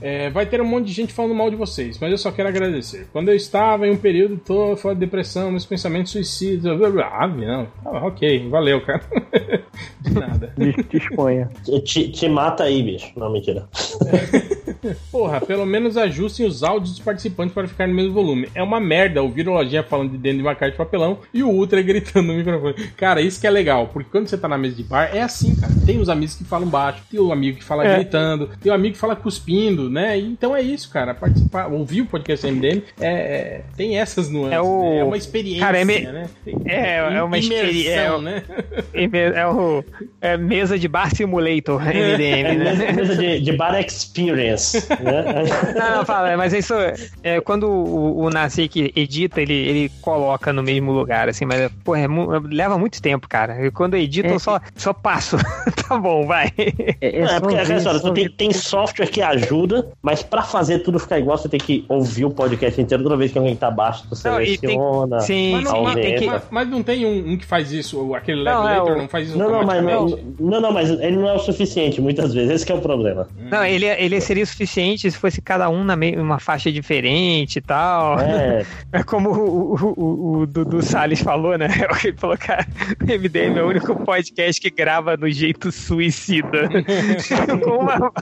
É, 0.00 0.30
vai 0.30 0.46
ter 0.46 0.60
um 0.60 0.64
monte 0.64 0.86
de 0.86 0.92
gente 0.92 1.12
falando 1.12 1.34
mal 1.34 1.50
de 1.50 1.56
vocês, 1.56 1.98
mas 1.98 2.10
eu 2.10 2.18
só 2.18 2.30
quero 2.32 2.48
agradecer. 2.48 3.06
Quando 3.12 3.28
eu 3.28 3.36
estava 3.36 3.86
em 3.86 3.90
um 3.90 3.96
período 3.96 4.36
todo 4.38 4.76
fora 4.76 4.94
de 4.94 5.00
depressão, 5.00 5.50
meus 5.50 5.66
pensamentos 5.66 6.12
suicidas. 6.12 6.80
Ah, 7.12 7.26
não. 7.26 7.68
Ah, 7.84 8.06
ok, 8.06 8.48
valeu, 8.48 8.80
cara. 8.80 9.02
De 10.00 10.14
nada. 10.14 10.52
Te 10.88 10.96
exponha. 10.96 11.50
Te, 11.84 12.08
te 12.08 12.28
mata 12.28 12.64
aí, 12.64 12.82
bicho. 12.82 13.12
Não, 13.16 13.30
mentira. 13.30 13.68
Porra, 15.10 15.40
pelo 15.40 15.66
menos 15.66 15.96
ajustem 15.96 16.46
os 16.46 16.62
áudios 16.62 16.92
dos 16.92 17.00
participantes 17.00 17.54
para 17.54 17.66
ficar 17.66 17.86
no 17.86 17.94
mesmo 17.94 18.12
volume. 18.12 18.48
É 18.54 18.62
uma 18.62 18.80
merda 18.80 19.22
ouvir 19.22 19.48
o 19.48 19.52
Lojinha 19.52 19.82
falando 19.82 20.12
de 20.12 20.18
dentro 20.18 20.38
de 20.38 20.44
uma 20.44 20.54
caixa 20.54 20.72
de 20.72 20.78
papelão 20.78 21.18
e 21.32 21.42
o 21.42 21.48
Ultra 21.48 21.80
gritando 21.82 22.28
no 22.28 22.34
microfone. 22.34 22.74
Cara, 22.96 23.20
isso 23.20 23.40
que 23.40 23.46
é 23.46 23.50
legal, 23.50 23.88
porque 23.88 24.10
quando 24.10 24.28
você 24.28 24.36
tá 24.36 24.48
na 24.48 24.58
mesa 24.58 24.76
de 24.76 24.82
bar, 24.82 25.10
é 25.14 25.22
assim, 25.22 25.54
cara. 25.56 25.72
Tem 25.84 25.98
os 25.98 26.08
amigos 26.08 26.34
que 26.34 26.44
falam 26.44 26.68
baixo, 26.68 27.02
tem 27.10 27.20
o 27.20 27.32
amigo 27.32 27.58
que 27.58 27.64
fala 27.64 27.86
é. 27.86 27.96
gritando, 27.96 28.50
tem 28.60 28.70
o 28.70 28.74
amigo 28.74 28.94
que 28.94 29.00
fala 29.00 29.16
cuspindo, 29.16 29.88
né? 29.88 30.18
Então 30.18 30.54
é 30.54 30.62
isso, 30.62 30.90
cara. 30.90 31.14
Participar, 31.14 31.66
ouvir 31.66 32.02
o 32.02 32.06
podcast 32.06 32.46
MDM 32.46 32.82
é, 33.00 33.08
é 33.08 33.62
tem 33.76 33.98
essas 33.98 34.28
nuances. 34.28 34.54
É, 34.54 34.60
o... 34.60 34.82
Né? 34.82 34.98
é 34.98 35.04
uma 35.04 35.16
experiência, 35.16 35.64
cara, 35.64 35.78
é 35.78 35.84
me... 35.84 36.00
né? 36.00 36.30
Tem, 36.44 36.56
é, 36.66 36.96
é 36.96 37.22
uma 37.22 37.38
experiência. 37.38 37.90
É, 37.90 38.18
né? 38.20 38.42
é, 39.34 39.46
o, 39.46 39.84
é 40.20 40.36
mesa 40.36 40.78
de 40.78 40.88
bar 40.88 41.14
simulator, 41.14 41.80
MDM, 41.84 42.58
né? 42.58 42.92
Mesa 42.92 43.16
de, 43.16 43.40
de 43.40 43.52
bar 43.52 43.78
experience. 43.80 44.75
Né? 45.00 45.24
Não, 45.74 45.96
não, 45.98 46.04
fala, 46.04 46.36
mas 46.36 46.52
isso 46.52 46.74
é 47.22 47.40
quando 47.40 47.68
o, 47.68 48.24
o 48.24 48.30
Nasik 48.30 48.92
edita, 48.94 49.40
ele, 49.40 49.54
ele 49.54 49.92
coloca 50.00 50.52
no 50.52 50.62
mesmo 50.62 50.92
lugar, 50.92 51.28
assim, 51.28 51.44
mas 51.44 51.70
porra, 51.84 52.00
é, 52.00 52.06
leva 52.50 52.78
muito 52.78 53.00
tempo, 53.00 53.28
cara. 53.28 53.66
E 53.66 53.70
quando 53.70 53.94
edita, 53.94 54.28
é, 54.28 54.32
eu 54.32 54.38
só, 54.38 54.60
só 54.76 54.92
passo. 54.92 55.36
tá 55.88 55.96
bom, 55.96 56.26
vai. 56.26 56.52
É, 56.58 56.96
é, 57.00 57.20
é 57.22 57.40
porque 57.40 57.56
é 57.56 57.76
história, 57.76 58.00
tem, 58.12 58.28
tem 58.28 58.52
software 58.52 59.06
que 59.06 59.22
ajuda, 59.22 59.88
mas 60.02 60.22
pra 60.22 60.42
fazer 60.42 60.80
tudo 60.80 60.98
ficar 60.98 61.18
igual, 61.18 61.38
você 61.38 61.48
tem 61.48 61.60
que 61.60 61.84
ouvir 61.88 62.24
o 62.24 62.30
podcast 62.30 62.80
inteiro 62.80 63.02
toda 63.02 63.16
vez 63.16 63.32
que 63.32 63.38
alguém 63.38 63.56
tá 63.56 63.70
baixo, 63.70 64.04
tu 64.08 64.16
seleciona. 64.16 65.18
Tem, 65.18 65.26
sim, 65.26 65.52
mas 65.52 65.64
não, 65.64 65.82
mas, 65.82 65.94
que, 65.94 66.30
mas, 66.50 66.68
não 66.68 66.82
tem 66.82 67.06
um, 67.06 67.32
um, 67.32 67.36
que 67.36 67.44
faz 67.44 67.72
isso, 67.72 68.14
aquele 68.14 68.42
Levelator 68.42 68.90
não, 68.90 68.98
não 68.98 69.08
faz 69.08 69.28
isso 69.28 69.38
não, 69.38 69.50
não, 69.50 69.64
mas, 69.64 69.84
não, 69.84 70.06
não, 70.40 70.60
não, 70.60 70.72
mas 70.72 70.90
ele 70.90 71.16
não 71.16 71.28
é 71.28 71.32
o 71.32 71.38
suficiente 71.38 72.00
muitas 72.00 72.34
vezes, 72.34 72.62
esse 72.62 72.72
é 72.72 72.74
o 72.74 72.80
problema. 72.80 73.28
Não, 73.38 73.64
ele, 73.64 73.86
ele 73.86 74.20
seria 74.20 74.42
o 74.42 74.46
suficiente 74.46 74.65
se 74.66 75.12
fosse 75.12 75.40
cada 75.40 75.68
um 75.68 75.84
na 75.84 75.96
uma 76.18 76.38
faixa 76.38 76.70
diferente 76.70 77.56
e 77.56 77.60
tal. 77.60 78.20
É. 78.20 78.64
é 78.92 79.02
como 79.02 79.30
o, 79.30 79.74
o, 79.74 80.40
o, 80.40 80.46
Dudu 80.46 80.82
Salles 80.82 81.20
falou, 81.20 81.56
né? 81.56 81.68
Ele 82.04 82.16
falou, 82.16 82.36
cara, 82.36 82.66
o 83.00 83.04
MDM 83.04 83.58
é 83.58 83.62
o 83.62 83.68
único 83.68 83.96
podcast 84.04 84.60
que 84.60 84.70
grava 84.70 85.16
no 85.16 85.30
jeito 85.30 85.72
suicida. 85.72 86.68
com 87.64 87.78
uma, 87.78 88.12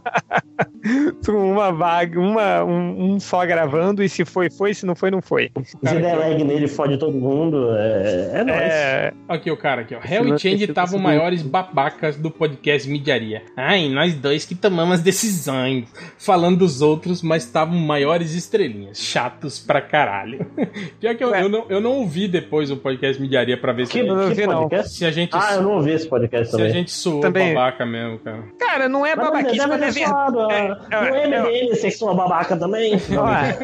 uma 1.28 1.72
vaga, 1.72 2.20
uma, 2.20 2.64
um, 2.64 3.14
um, 3.14 3.20
só 3.20 3.44
gravando, 3.46 4.02
e 4.02 4.08
se 4.08 4.24
foi, 4.24 4.50
foi, 4.50 4.74
se 4.74 4.84
não 4.84 4.94
foi, 4.94 5.10
não 5.10 5.22
foi. 5.22 5.50
Se 5.64 5.76
der 5.82 6.14
lag 6.14 6.44
nele, 6.44 6.68
fode 6.68 6.98
todo 6.98 7.16
mundo. 7.16 7.70
É, 7.74 8.30
é 8.34 8.44
nóis. 8.44 8.60
É... 8.60 9.12
Aqui 9.28 9.50
o 9.50 9.56
cara, 9.56 9.82
aqui, 9.82 9.94
ó. 9.94 10.00
Hell 10.04 10.34
e 10.34 10.38
Change 10.38 10.64
estavam 10.64 10.98
maiores 10.98 11.42
babacas 11.42 12.16
do 12.16 12.30
podcast 12.30 12.88
Midiaria. 12.88 13.42
Ai, 13.56 13.88
nós 13.88 14.14
dois 14.14 14.44
que 14.44 14.54
tomamos 14.54 15.00
decisões. 15.00 15.88
Falando 16.18 16.58
dos 16.58 16.82
outros, 16.82 17.22
mas 17.22 17.44
estavam 17.44 17.78
maiores 17.78 18.34
estrelinhas. 18.34 18.98
Chatos 18.98 19.58
pra 19.58 19.80
caralho. 19.80 20.46
Pior 21.00 21.14
que 21.14 21.24
eu, 21.24 21.34
eu, 21.34 21.48
não, 21.48 21.66
eu 21.68 21.80
não 21.80 21.92
ouvi 21.92 22.28
depois 22.28 22.70
o 22.70 22.76
podcast 22.76 23.20
Midiaria 23.20 23.56
pra 23.56 23.72
ver 23.72 23.86
se, 23.86 23.92
que, 23.92 24.00
a, 24.00 24.04
não, 24.04 24.34
que 24.34 24.46
não. 24.46 24.84
se 24.84 25.04
a 25.04 25.10
gente. 25.10 25.30
Ah, 25.32 25.54
eu 25.54 25.62
não 25.62 25.72
ouvi 25.76 25.92
esse 25.92 26.06
podcast 26.06 26.50
também. 26.50 26.66
Se 26.66 26.72
a 26.72 26.74
gente 26.78 26.90
soou 26.90 27.20
também. 27.20 27.54
babaca 27.54 27.86
mesmo, 27.86 28.18
cara. 28.18 28.44
Cara, 28.58 28.88
não 28.88 29.06
é 29.06 29.16
babaquice, 29.16 29.66
mas 29.66 29.82
é 29.82 29.90
verdade. 29.90 30.73
No 30.90 31.14
MDM 31.14 31.68
você 31.68 31.90
soa 31.90 32.14
babaca 32.14 32.56
também? 32.56 33.00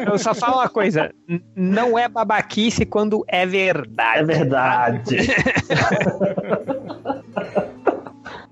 eu 0.05 0.17
só 0.17 0.33
falo 0.33 0.55
uma 0.55 0.69
coisa. 0.69 1.11
Não 1.55 1.97
é 1.97 2.07
babaquice 2.07 2.85
quando 2.85 3.23
é 3.27 3.45
verdade. 3.45 4.19
É 4.19 4.23
verdade. 4.23 5.17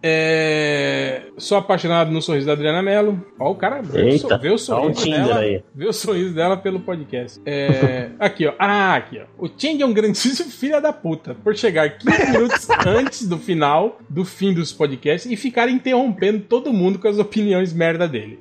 É... 0.01 1.23
Sou 1.37 1.57
apaixonado 1.57 2.11
no 2.11 2.21
sorriso 2.21 2.47
da 2.47 2.53
Adriana 2.53 2.81
Mello. 2.81 3.25
Ó, 3.37 3.51
o 3.51 3.55
cara 3.55 3.81
vê, 3.81 4.11
Eita, 4.11 4.35
o, 4.35 4.39
vê 4.39 4.49
o 4.49 4.57
sorriso 4.57 5.05
dela. 5.05 5.39
Aí. 5.39 5.63
Vê 5.75 5.87
o 5.87 5.93
sorriso 5.93 6.33
dela 6.33 6.57
pelo 6.57 6.79
podcast. 6.79 7.41
É... 7.45 8.09
aqui, 8.19 8.47
ó. 8.47 8.53
Ah, 8.57 8.95
aqui, 8.95 9.19
ó. 9.19 9.45
O 9.45 9.49
Chang 9.49 9.81
é 9.81 9.85
um 9.85 9.93
grandíssimo 9.93 10.49
filho 10.51 10.81
da 10.81 10.93
puta 10.93 11.35
por 11.43 11.55
chegar 11.55 11.97
15 11.97 12.31
minutos 12.31 12.67
antes 12.85 13.27
do 13.27 13.37
final, 13.37 13.99
do 14.09 14.23
fim 14.23 14.53
dos 14.53 14.71
podcasts, 14.71 15.29
e 15.29 15.35
ficar 15.35 15.69
interrompendo 15.69 16.39
todo 16.41 16.73
mundo 16.73 16.99
com 16.99 17.07
as 17.07 17.17
opiniões 17.17 17.73
merda 17.73 18.07
dele. 18.07 18.39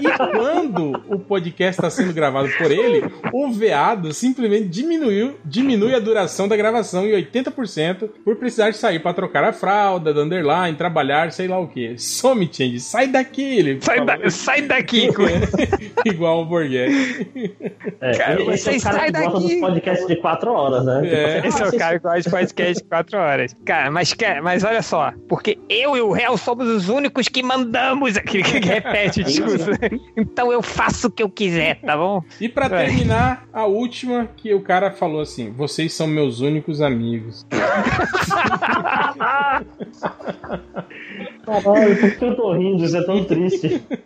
E 0.00 0.16
quando 0.16 1.02
o 1.08 1.18
podcast 1.18 1.80
está 1.80 1.90
sendo 1.90 2.12
gravado 2.12 2.48
por 2.56 2.70
ele, 2.70 3.04
o 3.32 3.50
veado 3.50 4.12
simplesmente 4.12 4.68
diminuiu, 4.68 5.36
diminui 5.44 5.94
a 5.94 5.98
duração 5.98 6.46
da 6.46 6.56
gravação 6.56 7.04
em 7.06 7.12
80% 7.12 8.08
por 8.24 8.36
precisar 8.36 8.72
sair 8.74 9.00
para 9.00 9.14
trocar 9.14 9.44
a 9.44 9.52
fralda, 9.52 10.14
dando 10.14 10.27
underline, 10.28 10.76
trabalhar, 10.76 11.32
sei 11.32 11.48
lá 11.48 11.58
o 11.58 11.66
que. 11.66 11.98
Some, 11.98 12.48
Change, 12.52 12.80
sai 12.80 13.08
daqui, 13.08 13.58
ele. 13.58 13.78
Sai, 13.80 14.04
da, 14.04 14.30
sai 14.30 14.62
daqui, 14.62 15.08
Igual 16.04 16.42
o 16.42 16.44
Borghetti. 16.44 17.54
É, 18.00 18.16
cara, 18.16 18.42
esse 18.54 18.70
é 18.70 18.76
o 18.76 18.80
cara 18.80 18.98
sai 18.98 19.06
que 19.06 19.12
daqui. 19.12 19.26
gosta 19.26 19.48
dos 19.48 19.60
podcasts 19.60 20.06
de 20.06 20.16
4 20.16 20.52
horas, 20.52 20.84
né? 20.84 21.00
É. 21.04 21.46
Esse 21.46 21.62
é 21.62 21.66
o 21.66 21.76
cara 21.76 21.98
que 21.98 22.04
gosta 22.04 22.20
de 22.20 22.30
podcast 22.30 22.82
de 22.82 22.88
4 22.88 23.18
horas. 23.18 23.56
Cara, 23.64 23.90
mas, 23.90 24.14
mas 24.42 24.64
olha 24.64 24.82
só, 24.82 25.12
porque 25.28 25.58
eu 25.68 25.96
e 25.96 26.00
o 26.00 26.12
réu 26.12 26.36
somos 26.36 26.68
os 26.68 26.88
únicos 26.88 27.28
que 27.28 27.42
mandamos 27.42 28.16
aquele 28.16 28.44
que 28.44 28.58
repete 28.58 29.20
o 29.20 29.24
discurso. 29.24 29.70
então 30.16 30.52
eu 30.52 30.62
faço 30.62 31.08
o 31.08 31.10
que 31.10 31.22
eu 31.22 31.30
quiser, 31.30 31.80
tá 31.80 31.96
bom? 31.96 32.22
E 32.40 32.48
para 32.48 32.68
terminar, 32.68 33.46
a 33.52 33.66
última 33.66 34.28
que 34.36 34.54
o 34.54 34.60
cara 34.60 34.90
falou 34.90 35.20
assim: 35.20 35.50
vocês 35.50 35.92
são 35.92 36.06
meus 36.06 36.40
únicos 36.40 36.80
amigos. 36.80 37.46
Caralho, 41.44 42.00
por 42.00 42.16
que 42.16 42.24
eu 42.24 42.36
tô 42.36 42.54
rindo? 42.54 42.84
Isso 42.84 42.96
é 42.96 43.04
tão 43.04 43.24
triste. 43.24 43.82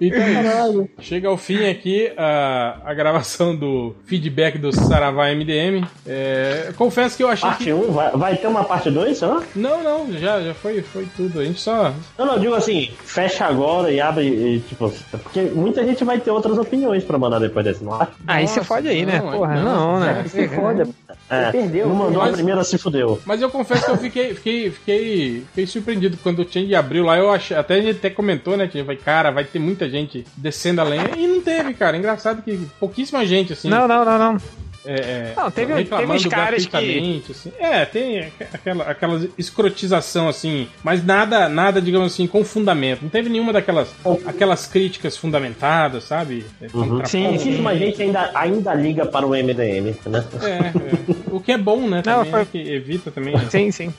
Então 0.00 0.20
é 0.20 1.02
Chega 1.02 1.28
ao 1.28 1.36
fim 1.36 1.68
aqui 1.68 2.12
a, 2.16 2.78
a 2.84 2.94
gravação 2.94 3.54
do 3.54 3.94
feedback 4.04 4.58
do 4.58 4.72
Saravá 4.72 5.28
MDM. 5.28 5.84
É, 6.06 6.72
confesso 6.76 7.16
que 7.16 7.22
eu 7.22 7.28
achei. 7.28 7.48
Parte 7.48 7.64
que... 7.64 7.72
1? 7.72 7.92
Vai, 7.92 8.10
vai 8.12 8.36
ter 8.36 8.46
uma 8.46 8.64
parte 8.64 8.90
2, 8.90 9.16
será? 9.16 9.42
Não, 9.54 9.82
não, 9.82 10.12
já, 10.12 10.40
já 10.42 10.54
foi, 10.54 10.82
foi 10.82 11.06
tudo. 11.16 11.40
A 11.40 11.44
gente 11.44 11.60
só. 11.60 11.92
Não, 12.18 12.26
não, 12.26 12.38
digo 12.38 12.54
assim, 12.54 12.90
fecha 13.04 13.46
agora 13.46 13.90
e 13.90 14.00
abre. 14.00 14.26
E, 14.26 14.60
tipo, 14.60 14.92
porque 15.10 15.42
muita 15.42 15.84
gente 15.84 16.04
vai 16.04 16.18
ter 16.18 16.30
outras 16.30 16.58
opiniões 16.58 17.04
pra 17.04 17.18
mandar 17.18 17.38
depois 17.38 17.64
desse, 17.64 17.84
não 17.84 17.94
acha? 17.94 18.12
Aí 18.26 18.46
você 18.46 18.62
fode 18.62 18.88
aí, 18.88 19.04
né? 19.04 19.20
Porra, 19.20 19.54
não, 19.56 19.92
não 19.92 20.00
né? 20.00 20.24
Você 20.26 20.48
fode. 20.48 20.82
É, 21.30 21.50
perdeu. 21.50 21.88
Não 21.88 21.94
mandou 21.94 22.22
mas, 22.22 22.30
a 22.30 22.32
primeira, 22.34 22.64
se 22.64 22.78
fudeu. 22.78 23.20
Mas 23.24 23.42
eu 23.42 23.50
confesso 23.50 23.84
que 23.84 23.90
eu 23.90 23.96
fiquei, 23.96 24.34
fiquei, 24.34 24.70
fiquei, 24.70 25.42
fiquei 25.48 25.66
surpreendido 25.66 26.16
quando 26.22 26.40
o 26.40 26.48
Change 26.50 26.74
abriu 26.74 27.04
lá. 27.04 27.18
Eu 27.18 27.30
achei, 27.30 27.56
até 27.56 27.74
a 27.74 27.80
gente 27.80 27.98
até 27.98 28.10
comentou, 28.10 28.56
né, 28.56 28.66
Change? 28.66 28.82
Vai, 28.82 28.96
cara, 28.96 29.30
vai 29.38 29.44
ter 29.44 29.60
muita 29.60 29.88
gente 29.88 30.26
descendo 30.36 30.80
a 30.80 30.84
lenha. 30.84 31.10
E 31.16 31.26
não 31.26 31.40
teve, 31.40 31.72
cara. 31.74 31.96
Engraçado 31.96 32.42
que 32.42 32.58
pouquíssima 32.80 33.24
gente, 33.24 33.52
assim. 33.52 33.68
Não, 33.68 33.86
não, 33.86 34.04
não, 34.04 34.18
não. 34.18 34.38
É, 34.84 34.92
é, 34.92 35.32
não, 35.36 35.50
teve, 35.50 35.84
teve 35.84 36.12
uns 36.12 36.26
caras 36.26 36.64
que. 36.66 37.22
Assim. 37.30 37.52
É, 37.58 37.84
tem 37.84 38.32
aquela, 38.52 38.84
aquela 38.84 39.28
escrotização, 39.36 40.28
assim, 40.28 40.68
mas 40.82 41.04
nada, 41.04 41.48
nada, 41.48 41.80
digamos 41.82 42.12
assim, 42.12 42.26
com 42.26 42.44
fundamento. 42.44 43.02
Não 43.02 43.08
teve 43.08 43.28
nenhuma 43.28 43.52
daquelas 43.52 43.88
aquelas 44.24 44.66
críticas 44.66 45.16
fundamentadas, 45.16 46.04
sabe? 46.04 46.46
É, 46.60 46.68
uhum. 46.72 47.04
Sim, 47.04 47.28
pouquíssima 47.28 47.76
gente 47.76 48.02
ainda, 48.02 48.30
ainda 48.34 48.74
liga 48.74 49.06
para 49.06 49.26
o 49.26 49.30
MDM, 49.30 49.94
né? 50.06 50.24
É, 50.42 50.48
é. 50.48 51.16
O 51.30 51.40
que 51.40 51.52
é 51.52 51.58
bom, 51.58 51.88
né? 51.88 52.02
Também, 52.02 52.24
Não, 52.24 52.30
foi... 52.30 52.44
que 52.46 52.58
evita 52.58 53.10
também. 53.10 53.34
Sim, 53.50 53.70
sim. 53.70 53.94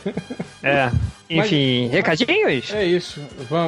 é. 0.62 0.90
Enfim, 1.28 1.84
mas, 1.84 1.92
recadinhos? 1.92 2.72
É 2.72 2.84
isso. 2.84 3.20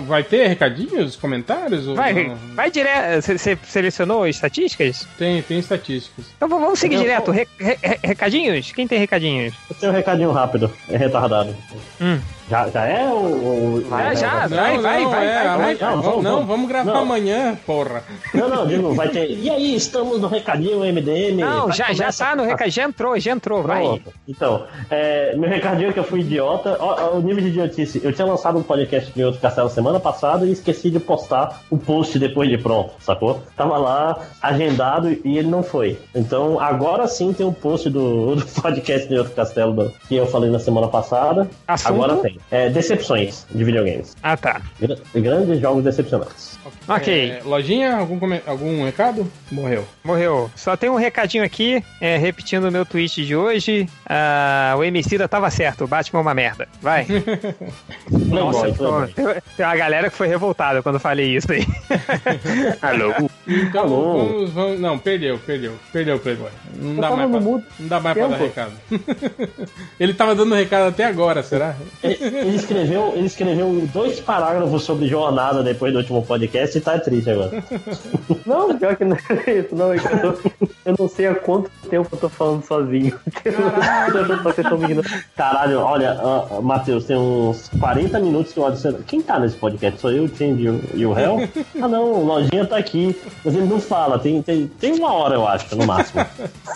Vai 0.06 0.22
ter 0.22 0.46
recadinhos, 0.46 1.16
comentários? 1.16 1.86
Vai, 1.86 2.36
vai 2.54 2.70
direto. 2.70 3.22
Você 3.22 3.58
selecionou 3.64 4.26
estatísticas? 4.26 5.06
Tem, 5.18 5.40
tem 5.42 5.58
estatísticas. 5.58 6.26
Então 6.36 6.45
vamos 6.48 6.78
seguir 6.78 6.98
direto. 6.98 7.30
Re, 7.30 7.46
re, 7.58 7.78
recadinhos? 8.02 8.72
Quem 8.72 8.86
tem 8.86 8.98
recadinhos? 8.98 9.54
Eu 9.68 9.76
tenho 9.76 9.92
um 9.92 9.94
recadinho 9.94 10.32
rápido. 10.32 10.72
É 10.88 10.96
retardado. 10.96 11.54
Hum. 12.00 12.20
Já, 12.48 12.68
já 12.68 12.86
é 12.86 13.12
o. 13.12 13.82
vai, 13.88 14.14
já, 14.14 14.48
não, 14.48 14.56
vai, 14.56 14.76
não, 14.76 14.82
vai, 14.82 15.04
vai, 15.04 15.26
é, 15.26 15.44
vai, 15.44 15.74
vai, 15.74 15.74
Não, 15.74 16.02
vamos, 16.02 16.24
não, 16.24 16.46
vamos 16.46 16.68
gravar 16.68 16.92
não. 16.92 17.00
amanhã, 17.00 17.58
porra. 17.66 18.04
Não, 18.32 18.48
não, 18.48 18.66
digo, 18.66 18.94
vai 18.94 19.08
ter. 19.08 19.30
E 19.30 19.50
aí, 19.50 19.74
estamos 19.74 20.20
no 20.20 20.28
recadinho 20.28 20.78
MDM. 20.80 21.40
Não, 21.40 21.72
já, 21.72 21.92
já 21.92 22.12
tá 22.12 22.36
no 22.36 22.44
recadinho, 22.44 22.72
já 22.72 22.84
entrou, 22.84 23.18
já 23.18 23.32
entrou, 23.32 23.62
vai. 23.64 24.00
Então, 24.28 24.64
é, 24.88 25.34
meu 25.36 25.50
recadinho 25.50 25.90
é 25.90 25.92
que 25.92 25.98
eu 25.98 26.04
fui 26.04 26.20
idiota. 26.20 26.76
Ó, 26.78 27.16
o 27.16 27.20
nível 27.20 27.42
de 27.42 27.48
idiotice. 27.48 28.00
Eu 28.02 28.12
tinha 28.12 28.26
lançado 28.26 28.58
um 28.58 28.62
podcast 28.62 29.12
de 29.12 29.24
outro 29.24 29.40
castelo 29.40 29.68
semana 29.68 29.98
passada 29.98 30.46
e 30.46 30.52
esqueci 30.52 30.88
de 30.88 31.00
postar 31.00 31.62
o 31.68 31.76
post 31.76 32.16
depois 32.16 32.48
de 32.48 32.58
pronto, 32.58 32.92
sacou? 33.00 33.42
Tava 33.56 33.76
lá 33.76 34.20
agendado 34.40 35.10
e 35.24 35.36
ele 35.36 35.48
não 35.48 35.64
foi. 35.64 35.98
Então, 36.14 36.60
agora 36.60 37.08
sim 37.08 37.32
tem 37.32 37.44
um 37.44 37.52
post 37.52 37.90
do, 37.90 38.36
do 38.36 38.46
podcast 38.62 39.08
de 39.08 39.18
outro 39.18 39.34
castelo 39.34 39.72
do, 39.72 39.92
que 40.06 40.14
eu 40.14 40.26
falei 40.26 40.48
na 40.48 40.60
semana 40.60 40.86
passada. 40.86 41.48
Assunto? 41.66 41.88
Agora 41.88 42.16
tem. 42.16 42.35
É, 42.50 42.68
decepções 42.68 43.46
de 43.50 43.64
videogames. 43.64 44.16
Ah, 44.22 44.36
tá. 44.36 44.60
grandes 45.14 45.60
jogos 45.60 45.84
decepcionantes. 45.84 46.58
Ok. 46.88 47.30
É, 47.30 47.42
lojinha, 47.44 47.96
algum, 47.96 48.18
algum 48.46 48.84
recado? 48.84 49.30
Morreu. 49.50 49.86
Morreu. 50.04 50.50
Só 50.54 50.76
tem 50.76 50.90
um 50.90 50.96
recadinho 50.96 51.44
aqui, 51.44 51.82
é, 52.00 52.16
repetindo 52.16 52.64
o 52.68 52.72
meu 52.72 52.84
tweet 52.84 53.24
de 53.24 53.36
hoje. 53.36 53.88
Uh, 54.06 54.78
o 54.78 54.84
MC 54.84 55.18
da 55.18 55.28
tava 55.28 55.50
certo, 55.50 55.84
o 55.84 55.86
Batman 55.86 56.20
é 56.20 56.22
uma 56.22 56.34
merda. 56.34 56.68
Vai. 56.80 57.06
Nossa, 58.10 58.72
tem, 59.12 59.24
tem 59.56 59.66
uma 59.66 59.76
galera 59.76 60.10
que 60.10 60.16
foi 60.16 60.28
revoltada 60.28 60.82
quando 60.82 60.96
eu 60.96 61.00
falei 61.00 61.36
isso 61.36 61.50
aí. 61.50 61.66
Alô? 62.82 63.28
Então, 63.46 63.82
Alô? 63.82 64.26
Vamos, 64.26 64.50
vamos, 64.50 64.80
não, 64.80 64.98
perdeu, 64.98 65.38
perdeu. 65.38 65.74
Perdeu 65.92 66.16
o 66.16 66.20
Playboy. 66.20 66.50
Não 66.74 66.96
dá 66.96 67.10
mais, 67.10 67.30
pra, 67.30 67.40
não 67.40 67.62
dá 67.80 68.00
mais 68.00 68.16
pra 68.16 68.26
dar 68.28 68.36
recado. 68.36 68.72
Ele 69.98 70.14
tava 70.14 70.34
dando 70.34 70.54
recado 70.54 70.88
até 70.88 71.04
agora, 71.04 71.42
será? 71.42 71.74
ele, 72.02 72.25
escreveu, 72.54 73.12
ele 73.14 73.26
escreveu 73.26 73.88
dois 73.92 74.20
parágrafos 74.20 74.82
sobre 74.82 75.06
jornada 75.06 75.62
depois 75.62 75.92
do 75.92 75.98
último 75.98 76.22
podcast 76.22 76.76
e 76.76 76.80
tá 76.80 76.98
triste 76.98 77.30
agora. 77.30 77.62
Não, 78.44 78.76
pior 78.78 78.96
que 78.96 79.04
não 79.04 79.16
é 79.46 79.52
isso, 79.52 79.74
não. 79.74 79.92
É 79.92 79.96
eu, 79.96 80.32
tô, 80.32 80.50
eu 80.84 80.94
não 80.98 81.08
sei 81.08 81.26
há 81.26 81.34
quanto 81.34 81.70
tempo 81.88 82.08
eu 82.12 82.18
tô 82.18 82.28
falando 82.28 82.64
sozinho. 82.64 83.18
Caralho, 85.36 85.80
olha, 85.80 86.14
uh, 86.22 86.62
Matheus, 86.62 87.04
tem 87.04 87.16
uns 87.16 87.68
40 87.80 88.18
minutos 88.20 88.52
que 88.52 88.58
eu 88.58 88.66
adiciono. 88.66 88.98
Quem 89.06 89.20
tá 89.20 89.38
nesse 89.38 89.56
podcast? 89.56 90.00
Sou 90.00 90.12
eu, 90.12 90.24
o 90.24 90.28
Change 90.28 90.80
e 90.94 91.06
o 91.06 91.12
Réu? 91.12 91.48
Ah, 91.80 91.88
não, 91.88 92.12
o 92.12 92.24
Lojinha 92.24 92.64
tá 92.64 92.76
aqui. 92.76 93.16
Mas 93.44 93.54
ele 93.54 93.66
não 93.66 93.80
fala, 93.80 94.18
tem, 94.18 94.40
tem, 94.42 94.66
tem 94.66 94.92
uma 94.92 95.12
hora, 95.12 95.34
eu 95.34 95.46
acho, 95.46 95.74
no 95.76 95.86
máximo. 95.86 96.24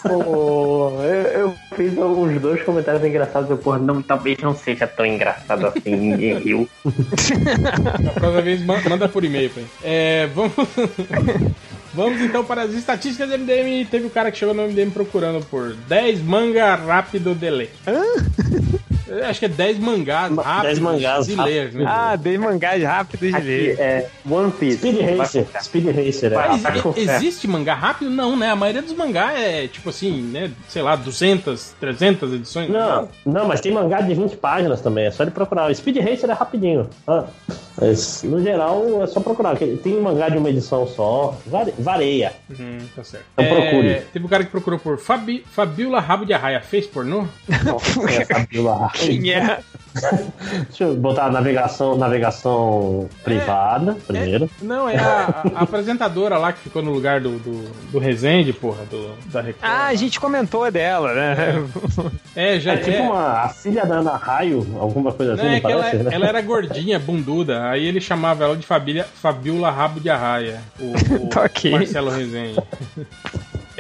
oh, 0.05 0.93
eu, 1.03 1.41
eu, 1.41 1.55
fiz 1.75 1.97
uns 1.97 2.41
dois 2.41 2.63
comentários 2.63 3.05
engraçados. 3.05 3.49
Eu, 3.49 3.59
porra, 3.59 3.79
não, 3.79 4.03
talvez 4.03 4.39
não 4.39 4.55
seja 4.55 4.87
tão 4.87 5.07
engraçado 5.07 5.40
assim, 5.49 5.97
ninguém 5.97 6.39
riu. 6.39 6.69
A 8.07 8.11
próxima 8.13 8.43
vez 8.43 8.61
manda 8.63 9.09
por 9.09 9.25
e-mail, 9.25 9.51
É, 9.83 10.29
vamos. 10.35 10.53
Vamos 11.93 12.21
então 12.21 12.45
para 12.45 12.63
as 12.63 12.73
estatísticas 12.73 13.29
do 13.29 13.37
MDM. 13.37 13.85
Teve 13.91 14.05
o 14.05 14.07
um 14.07 14.11
cara 14.11 14.31
que 14.31 14.39
chegou 14.39 14.55
no 14.55 14.69
MDM 14.69 14.91
procurando 14.91 15.45
por 15.47 15.75
10 15.89 16.23
manga 16.23 16.77
rápido 16.77 17.35
dele. 17.35 17.69
Hã? 17.85 18.01
Acho 19.29 19.41
que 19.41 19.47
é 19.47 19.49
10 19.49 19.79
mangás 19.79 20.35
rápidos 20.37 20.63
10 20.63 20.79
mangás 20.79 21.27
de 21.27 21.35
ler. 21.37 21.73
Né? 21.73 21.85
Ah, 21.87 22.17
10 22.17 22.41
mangás 22.41 22.83
rápidos 22.83 23.29
de 23.29 23.37
Aqui 23.37 23.47
ler. 23.47 23.81
É 23.81 24.09
One 24.29 24.53
Piece. 24.53 24.79
Speed 24.79 25.19
Racer. 25.19 25.47
Speed 25.63 25.87
Racer, 25.87 26.33
é. 26.33 27.01
existe 27.01 27.49
mangá 27.49 27.75
rápido? 27.75 28.11
Não, 28.11 28.37
né? 28.37 28.51
A 28.51 28.57
maioria 28.57 28.83
dos 28.83 28.93
mangás 28.93 29.39
é 29.39 29.69
tipo 29.69 29.91
assim, 29.91 30.23
né? 30.23 30.51
Sei 30.69 30.83
lá, 30.83 30.97
200, 30.97 31.75
300 31.81 32.35
edições. 32.35 32.71
Não, 32.71 33.09
não, 33.25 33.49
mas 33.49 33.61
tem 33.61 33.73
mangá 33.73 34.01
de 34.01 34.15
20 34.15 34.37
páginas 34.37 34.81
também. 34.81 35.07
É 35.07 35.11
só 35.11 35.25
de 35.25 35.31
procurar. 35.31 35.75
Speed 35.75 35.99
Racer 35.99 36.31
é 36.31 36.33
rapidinho. 36.33 36.89
Ah, 37.07 37.25
mas, 37.81 38.23
no 38.23 38.43
geral, 38.43 39.03
é 39.03 39.07
só 39.07 39.21
procurar. 39.21 39.57
Tem 39.57 40.01
mangá 40.01 40.29
de 40.29 40.39
uma 40.39 40.51
edição 40.51 40.87
só. 40.87 41.37
Vareia. 41.79 42.33
Uhum, 42.51 42.79
tá 42.95 43.03
certo. 43.03 43.25
Então 43.33 43.45
é, 43.45 43.49
procure. 43.49 44.03
Teve 44.13 44.25
um 44.25 44.29
cara 44.29 44.45
que 44.45 44.51
procurou 44.51 44.79
por 44.79 44.99
Fabi, 44.99 45.45
Fabiola 45.51 46.01
Rabo 46.01 46.27
de 46.27 46.33
Arraia. 46.33 46.61
Fez 46.61 46.87
pornô? 46.87 47.27
Não, 47.65 48.09
é 48.09 48.25
Fabiola 48.25 48.91
quem 49.01 49.33
é? 49.33 49.61
Deixa 50.69 50.85
eu 50.85 50.97
botar 50.97 51.27
a 51.27 51.31
navegação, 51.31 51.97
navegação 51.97 53.09
privada 53.25 53.93
é, 53.93 53.95
primeiro. 54.07 54.45
É, 54.45 54.65
não, 54.65 54.89
é 54.89 54.97
a, 54.97 55.43
a, 55.55 55.63
apresentadora 55.63 56.39
lá 56.39 56.53
que 56.53 56.61
ficou 56.61 56.81
no 56.81 56.93
lugar 56.93 57.21
do, 57.21 57.39
do, 57.39 57.91
do 57.91 57.99
Resende, 57.99 58.53
porra, 58.53 58.85
do, 58.85 59.15
da 59.27 59.41
Record. 59.41 59.65
Ah, 59.65 59.87
a 59.87 59.95
gente 59.95 60.21
comentou 60.21 60.71
dela, 60.71 61.13
né? 61.13 61.37
É, 62.37 62.57
é 62.57 62.61
já 62.61 62.75
é. 62.75 62.77
Tipo 62.77 62.99
é. 62.99 63.01
uma, 63.01 63.43
a 63.43 63.49
filha 63.49 63.85
da 63.85 63.97
Ana 63.97 64.17
Raio, 64.17 64.65
alguma 64.79 65.13
coisa 65.13 65.35
assim, 65.35 65.43
não, 65.43 65.51
é 65.51 65.61
parece, 65.61 65.97
ela, 65.97 66.05
né? 66.05 66.11
ela, 66.15 66.27
era 66.29 66.41
gordinha, 66.41 66.99
bunduda, 66.99 67.69
aí 67.69 67.85
ele 67.85 68.01
chamava 68.01 68.45
ela 68.45 68.57
de 68.57 68.67
Fabília, 68.67 69.05
Fabiola 69.05 69.71
Rabo 69.71 69.99
de 69.99 70.09
Arraia, 70.09 70.61
o, 70.79 70.93
o 70.93 71.29
Marcelo 71.73 72.11
Resende. 72.11 72.63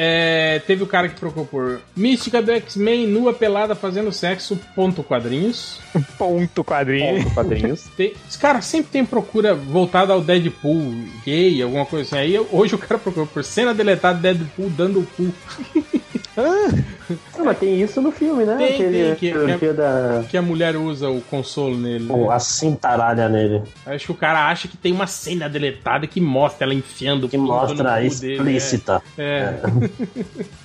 É, 0.02 0.62
teve 0.66 0.82
o 0.82 0.86
cara 0.86 1.10
que 1.10 1.20
procurou 1.20 1.44
por 1.44 1.82
Mística 1.94 2.40
do 2.40 2.50
X-Men 2.52 3.06
nua 3.06 3.34
pelada 3.34 3.74
fazendo 3.74 4.10
sexo, 4.10 4.58
ponto 4.74 5.02
quadrinhos. 5.02 5.78
Ponto 6.16 6.64
quadrinhos. 6.64 7.24
Ponto 7.24 7.34
quadrinhos. 7.34 7.84
Tem, 7.98 8.14
os 8.26 8.34
caras 8.34 8.64
sempre 8.64 8.92
tem 8.92 9.04
procura 9.04 9.54
voltada 9.54 10.14
ao 10.14 10.22
Deadpool 10.22 10.94
gay, 11.22 11.60
alguma 11.60 11.84
coisa 11.84 12.16
assim. 12.16 12.16
Aí 12.16 12.46
hoje 12.50 12.74
o 12.74 12.78
cara 12.78 12.98
procurou 12.98 13.26
por 13.26 13.44
cena 13.44 13.74
deletada 13.74 14.18
Deadpool 14.18 14.70
dando 14.70 15.00
o 15.00 15.06
cu. 15.06 15.34
Não, 16.36 17.44
mas 17.44 17.58
tem 17.58 17.80
isso 17.80 18.00
no 18.00 18.12
filme, 18.12 18.44
né? 18.44 18.56
Tem, 18.56 18.74
Aquele, 18.74 19.04
tem, 19.04 19.14
que, 19.16 19.58
que, 19.58 19.66
a, 19.66 19.72
da... 19.72 20.24
que 20.28 20.36
a 20.36 20.42
mulher 20.42 20.76
usa 20.76 21.10
o 21.10 21.20
consolo 21.22 21.76
nele. 21.76 22.06
Pô, 22.06 22.30
a 22.30 22.38
cintaralha 22.38 23.28
nele. 23.28 23.62
Acho 23.84 24.06
que 24.06 24.12
o 24.12 24.14
cara 24.14 24.48
acha 24.48 24.68
que 24.68 24.76
tem 24.76 24.92
uma 24.92 25.06
cena 25.06 25.48
deletada 25.48 26.06
que 26.06 26.20
mostra 26.20 26.64
ela 26.66 26.74
enfiando 26.74 27.28
que 27.28 27.36
mostra 27.36 28.04
explícita. 28.04 29.02
Dele, 29.16 29.28
é. 29.28 29.60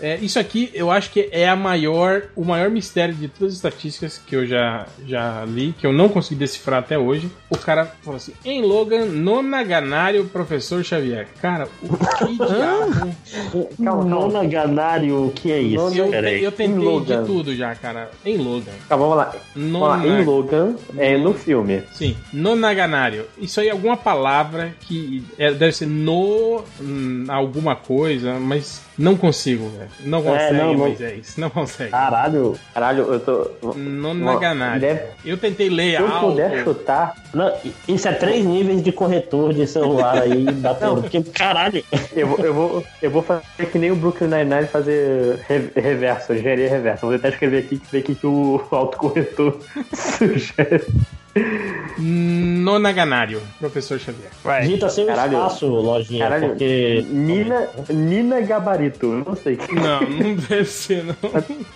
É. 0.02 0.14
é. 0.14 0.18
Isso 0.18 0.38
aqui 0.38 0.70
eu 0.74 0.92
acho 0.92 1.12
que 1.12 1.30
é 1.32 1.50
a 1.50 1.56
maior, 1.56 2.24
o 2.36 2.44
maior 2.44 2.70
mistério 2.70 3.16
de 3.16 3.28
todas 3.28 3.54
as 3.54 3.58
estatísticas 3.58 4.18
que 4.18 4.36
eu 4.36 4.46
já, 4.46 4.86
já 5.08 5.44
li, 5.46 5.74
que 5.78 5.88
eu 5.88 5.94
não 5.94 6.10
consegui 6.10 6.36
decifrar 6.36 6.80
até 6.80 6.98
hoje. 6.98 7.30
O 7.50 7.58
cara 7.58 7.86
falou 8.04 8.18
assim: 8.18 8.34
em 8.44 8.62
Logan, 8.62 9.06
nonaganário 9.06 10.26
professor 10.26 10.84
Xavier. 10.84 11.28
Cara, 11.42 11.68
o 11.82 11.98
que 11.98 12.38
diabo? 12.46 13.70
Nonaganário, 13.80 15.28
o 15.28 15.32
que 15.32 15.52
é 15.52 15.55
isso? 15.60 15.94
Eu, 15.95 16.14
eu 16.14 16.52
tentei 16.52 16.99
de 17.02 17.26
tudo 17.26 17.56
já, 17.56 17.76
cara. 17.76 18.11
Em 18.26 18.38
Logan. 18.38 18.72
Tá, 18.88 18.95
vamos 18.95 19.18
lá. 19.18 19.36
Nona... 19.56 19.98
Vamos 19.98 20.10
lá. 20.10 20.22
Em 20.22 20.26
Logan, 20.26 20.76
é 20.98 21.18
no 21.18 21.34
filme. 21.34 21.84
Sim, 21.94 22.15
nonaganário. 22.32 23.26
Isso 23.38 23.60
aí 23.60 23.68
é 23.68 23.72
alguma 23.72 23.98
palavra 23.98 24.76
que 24.82 25.23
é, 25.38 25.52
deve 25.52 25.72
ser 25.72 25.88
no 25.88 26.64
hum, 26.82 27.26
alguma 27.27 27.76
coisa, 27.76 28.40
mas 28.40 28.85
não 28.97 29.17
consigo, 29.17 29.69
velho. 29.69 29.89
Não 30.01 30.19
é, 30.19 30.22
consegue, 30.22 30.55
é, 30.55 30.63
não, 30.63 30.73
Moisés. 30.76 31.38
Não 31.38 31.49
consegue. 31.49 31.91
Caralho. 31.91 32.57
Caralho, 32.73 33.13
eu 33.13 33.19
tô. 33.19 33.73
Nonaganário. 33.76 34.81
Deve... 34.81 35.01
Eu 35.26 35.38
tentei 35.38 35.69
ler 35.69 35.97
algo. 35.97 36.09
Se 36.09 36.15
eu 36.15 36.30
puder 36.30 36.63
chutar. 36.63 37.15
Não, 37.34 37.53
isso 37.88 38.07
é 38.07 38.13
três 38.13 38.45
níveis 38.45 38.81
de 38.81 38.91
corretor 38.91 39.53
de 39.53 39.67
celular 39.67 40.22
aí 40.22 40.45
da 40.61 40.73
Porque, 40.73 41.22
caralho. 41.23 41.84
Eu, 42.15 42.27
vou, 42.27 42.39
eu, 42.39 42.53
vou, 42.53 42.84
eu 43.01 43.11
vou 43.11 43.22
fazer 43.22 43.43
que 43.72 43.77
nem 43.77 43.91
o 43.91 43.95
Brooklyn 43.95 44.30
Nine-Nine 44.30 44.67
fazer 44.67 45.39
reverso, 45.76 46.34
engenharia 46.34 46.69
reversa. 46.69 47.05
Vou 47.05 47.15
tentar 47.15 47.30
escrever 47.30 47.59
aqui 47.59 47.81
ver 47.91 47.99
o 47.99 48.03
que 48.03 48.27
o 48.27 48.61
autocorretor 48.72 49.57
sugere. 49.93 50.85
Nonaganário, 51.97 53.41
professor 53.60 53.99
Xavier. 53.99 54.30
Vai. 54.43 54.68
Dita 54.68 54.89
sem 54.89 55.06
caralho, 55.06 55.38
espaço, 55.38 55.68
lojinha. 55.68 56.23
Caralho, 56.23 56.49
porque. 56.49 57.06
Nina, 57.10 57.68
Nina 57.89 58.41
Gabarito, 58.41 59.07
não 59.07 59.35
sei. 59.35 59.57
Não, 59.72 60.02
não 60.02 60.35
deve 60.35 60.65
ser, 60.65 61.03
não. 61.03 61.15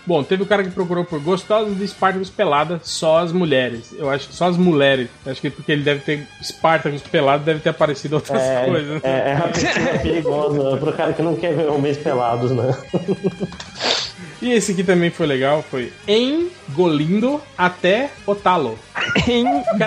Bom, 0.06 0.24
teve 0.24 0.44
o 0.44 0.46
cara 0.46 0.64
que 0.64 0.72
procurou 0.72 1.06
por 1.06 1.20
gostosos 1.20 1.78
de 1.78 1.84
Espartacus 1.84 2.30
pelada, 2.30 2.80
só 2.84 3.20
as 3.20 3.32
mulheres. 3.32 3.94
Eu 3.98 4.10
acho 4.10 4.28
que 4.28 4.36
só 4.36 4.48
as 4.48 4.58
mulheres. 4.58 5.08
Acho 5.26 5.42
que 5.42 5.50
porque 5.50 5.72
ele 5.72 5.84
deve 5.84 6.02
ter 6.02 6.28
Espartacus 6.42 7.02
pelado, 7.02 7.44
deve 7.44 7.60
ter 7.60 7.70
aparecido 7.70 8.16
outras 8.16 8.42
é, 8.42 8.66
coisas. 8.66 9.04
É, 9.04 9.32
é 9.32 9.36
uma 9.36 9.48
pessoa 9.48 10.00
perigosa 10.02 10.78
pro 10.78 10.94
cara 10.94 11.14
que 11.14 11.22
não 11.22 11.36
quer 11.36 11.54
ver 11.56 11.70
homens 11.70 11.98
pelados, 11.98 12.52
né? 12.52 12.76
E 14.42 14.54
esse 14.54 14.72
aqui 14.72 14.86
também 14.86 15.10
foi 15.10 15.28
legal, 15.28 15.62
foi 15.70 15.92
Engolindo 16.08 17.42
até 17.58 18.10
Otalo. 18.26 18.80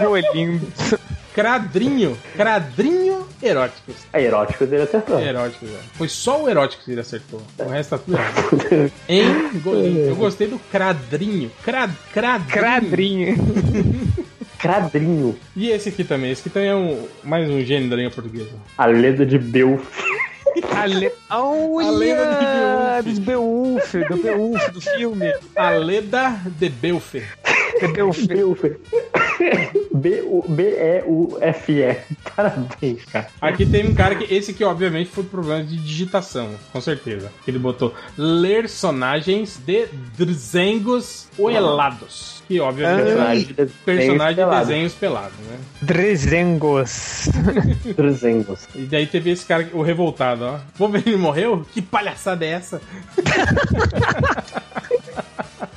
Engolindo. 0.03 0.67
Cradrinho. 1.35 2.17
Cradrinho 2.37 3.27
eróticos. 3.43 3.97
É 4.13 4.23
eróticos 4.23 4.71
ele 4.71 4.83
acertou. 4.83 5.19
É 5.19 5.29
eróticos, 5.29 5.69
é. 5.71 5.79
Foi 5.95 6.09
só 6.09 6.43
o 6.43 6.49
erótico 6.49 6.85
que 6.85 6.93
ele 6.93 7.01
acertou. 7.01 7.41
O 7.59 7.69
resto 7.69 7.91
tá 7.91 7.99
tudo 7.99 8.17
errado. 8.17 8.93
Engolindo. 9.09 10.01
Eu 10.01 10.17
gostei 10.17 10.47
do 10.47 10.59
cradrinho. 10.59 11.51
Crad, 11.65 11.91
cradrinho. 12.13 12.51
Cradrinho. 12.51 13.37
Cradrinho. 14.59 15.39
E 15.57 15.71
esse 15.71 15.89
aqui 15.89 16.05
também. 16.05 16.31
Esse 16.31 16.43
aqui 16.43 16.51
também 16.51 16.69
é 16.69 16.75
um, 16.75 17.09
mais 17.25 17.49
um 17.49 17.61
gênio 17.63 17.89
da 17.89 17.97
língua 17.97 18.13
portuguesa. 18.13 18.51
A 18.77 18.87
leda 18.87 19.25
de 19.25 19.39
Belf. 19.39 19.83
A, 20.77 20.85
le... 20.85 21.11
oh, 21.31 21.79
a 21.79 21.91
lenda 21.91 23.01
de 23.03 23.21
Beowulf. 23.21 23.93
Do 24.07 24.17
Beowulf, 24.19 24.71
do 24.71 24.81
filme. 24.83 25.33
A 25.57 25.71
leda 25.71 26.37
de 26.59 26.69
Beowulf. 26.69 27.15
De 27.15 27.89
Beowulf. 27.89 28.63
B-E-U-F-E. 30.49 31.97
Parabéns, 32.35 33.05
cara. 33.07 33.29
Aqui 33.41 33.67
tem 33.67 33.89
um 33.89 33.95
cara 33.95 34.15
que. 34.15 34.33
Esse 34.33 34.53
aqui, 34.53 34.65
obviamente, 34.65 35.11
foi 35.11 35.25
problema 35.25 35.63
de 35.63 35.77
digitação, 35.77 36.51
com 36.73 36.81
certeza. 36.81 37.31
Ele 37.47 37.59
botou 37.59 37.95
ler 38.17 38.69
sonagens 38.69 39.59
de 39.59 39.87
Drzengos 40.17 41.29
Oelados. 41.39 42.43
Que, 42.49 42.61
obviamente, 42.61 43.55
é 43.57 43.67
personagem 43.85 44.45
de 44.45 44.59
desenhos 44.59 44.95
pelados, 44.95 45.39
né? 45.49 45.59
Drezengos. 45.81 47.29
Drezengos. 47.97 48.69
E 48.75 48.83
daí 48.83 49.07
teve 49.07 49.31
esse 49.31 49.47
cara, 49.47 49.69
o 49.73 49.83
revoltado, 49.83 50.45
ó. 50.45 50.59
Wolverine 50.77 51.17
morreu? 51.17 51.65
Que 51.73 51.81
palhaçada 51.81 52.45
é 52.45 52.51
essa? 52.51 52.81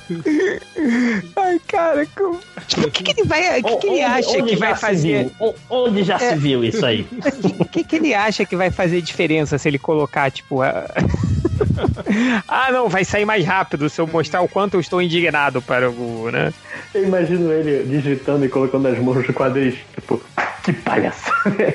Ai, 1.36 1.60
cara, 1.66 2.06
como... 2.14 2.38
tipo, 2.66 2.86
o 2.86 2.90
que, 2.90 3.02
que 3.02 3.20
ele 3.20 3.28
vai. 3.28 3.60
O 3.60 3.64
que, 3.64 3.76
que 3.76 3.86
ele 3.88 4.02
acha 4.02 4.42
que 4.42 4.56
vai 4.56 4.74
fazer? 4.74 5.30
Onde 5.68 6.02
já 6.04 6.16
é... 6.16 6.30
se 6.30 6.36
viu 6.36 6.64
isso 6.64 6.84
aí? 6.84 7.06
O 7.58 7.64
que, 7.64 7.82
que 7.84 7.96
ele 7.96 8.14
acha 8.14 8.44
que 8.44 8.56
vai 8.56 8.70
fazer 8.70 9.00
diferença 9.00 9.58
se 9.58 9.68
ele 9.68 9.78
colocar, 9.78 10.30
tipo. 10.30 10.62
A... 10.62 10.86
ah, 12.46 12.70
não, 12.72 12.88
vai 12.88 13.04
sair 13.04 13.24
mais 13.24 13.44
rápido 13.44 13.88
se 13.88 14.00
eu 14.00 14.06
mostrar 14.06 14.40
o 14.42 14.48
quanto 14.48 14.74
eu 14.74 14.80
estou 14.80 15.02
indignado 15.02 15.60
para 15.60 15.90
o. 15.90 16.30
né? 16.30 16.52
Eu 16.94 17.04
imagino 17.04 17.52
ele 17.52 17.84
digitando 17.84 18.44
e 18.44 18.48
colocando 18.48 18.86
as 18.88 18.98
mãos 18.98 19.26
no 19.26 19.34
quadris, 19.34 19.74
tipo, 19.94 20.22
que 20.62 20.72
palhaçada 20.72 21.62
é 21.62 21.72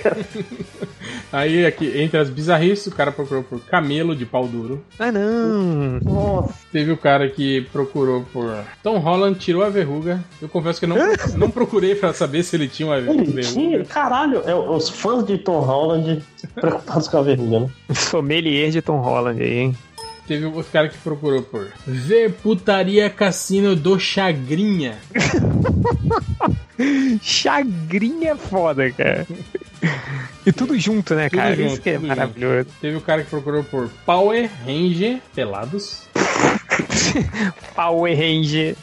Aí 1.32 1.66
aqui, 1.66 2.00
entre 2.02 2.20
as 2.20 2.30
bizarrices, 2.30 2.88
o 2.88 2.96
cara 2.96 3.12
procurou 3.12 3.44
por 3.44 3.60
camelo 3.62 4.16
de 4.16 4.26
pau 4.26 4.48
duro. 4.48 4.84
Ah, 5.00 5.12
não! 5.12 6.00
Nossa. 6.02 6.54
Teve 6.72 6.92
o 6.92 6.98
cara 6.98 7.30
que 7.30 7.62
procurou 7.72 8.26
por 8.34 8.54
Tom 8.84 8.98
Holland, 8.98 9.40
tirou 9.40 9.64
a 9.64 9.70
verruga. 9.70 10.24
Eu 10.42 10.50
confesso 10.50 10.80
que 10.80 10.88
não, 10.88 10.98
não 11.38 11.50
procurei 11.50 11.96
pra 11.96 12.14
saber 12.14 12.44
se 12.44 12.56
ele 12.56 12.68
tinha 12.68 12.88
uma 12.88 12.98
ele 12.98 13.08
verruga. 13.08 13.42
Tinha? 13.42 13.86
Caralho, 13.86 14.42
é, 14.46 14.54
os 14.54 14.90
fãs 14.90 15.26
de 15.26 15.38
Tom 15.38 15.60
Holland 15.60 16.22
preocupados 16.56 17.08
com 17.08 17.18
a 17.18 17.22
verruga, 17.22 17.60
né? 17.62 17.70
Sommelier 17.96 18.72
de 18.72 18.82
Tom 18.82 19.00
Holland 19.00 19.42
aí, 19.42 19.58
hein? 19.60 19.78
Teve 20.28 20.46
outro 20.46 20.72
cara 20.72 20.88
que 20.88 20.98
procurou 20.98 21.42
por 21.42 21.68
Ver 21.86 22.32
Putaria 22.32 23.10
Cassino 23.10 23.76
do 23.76 24.00
Chagrinha. 24.00 24.98
Chagrinha 27.22 28.32
é 28.32 28.36
foda, 28.36 28.90
cara. 28.92 29.28
E 30.44 30.52
tudo 30.52 30.78
junto, 30.80 31.14
né, 31.14 31.30
tudo 31.30 31.38
cara? 31.38 31.56
Junto, 31.56 31.74
Isso 31.74 31.82
que 31.82 31.90
é 31.92 32.00
maravilhoso. 32.00 32.58
Junto. 32.70 32.80
Teve 32.82 32.98
o 32.98 33.02
cara 33.02 33.24
que 33.24 33.30
procurou 33.30 33.64
por 33.64 33.90
Power 34.06 34.50
Ranger 34.66 35.20
pelados. 35.36 36.08
Power 37.76 38.18
Ranger. 38.18 38.76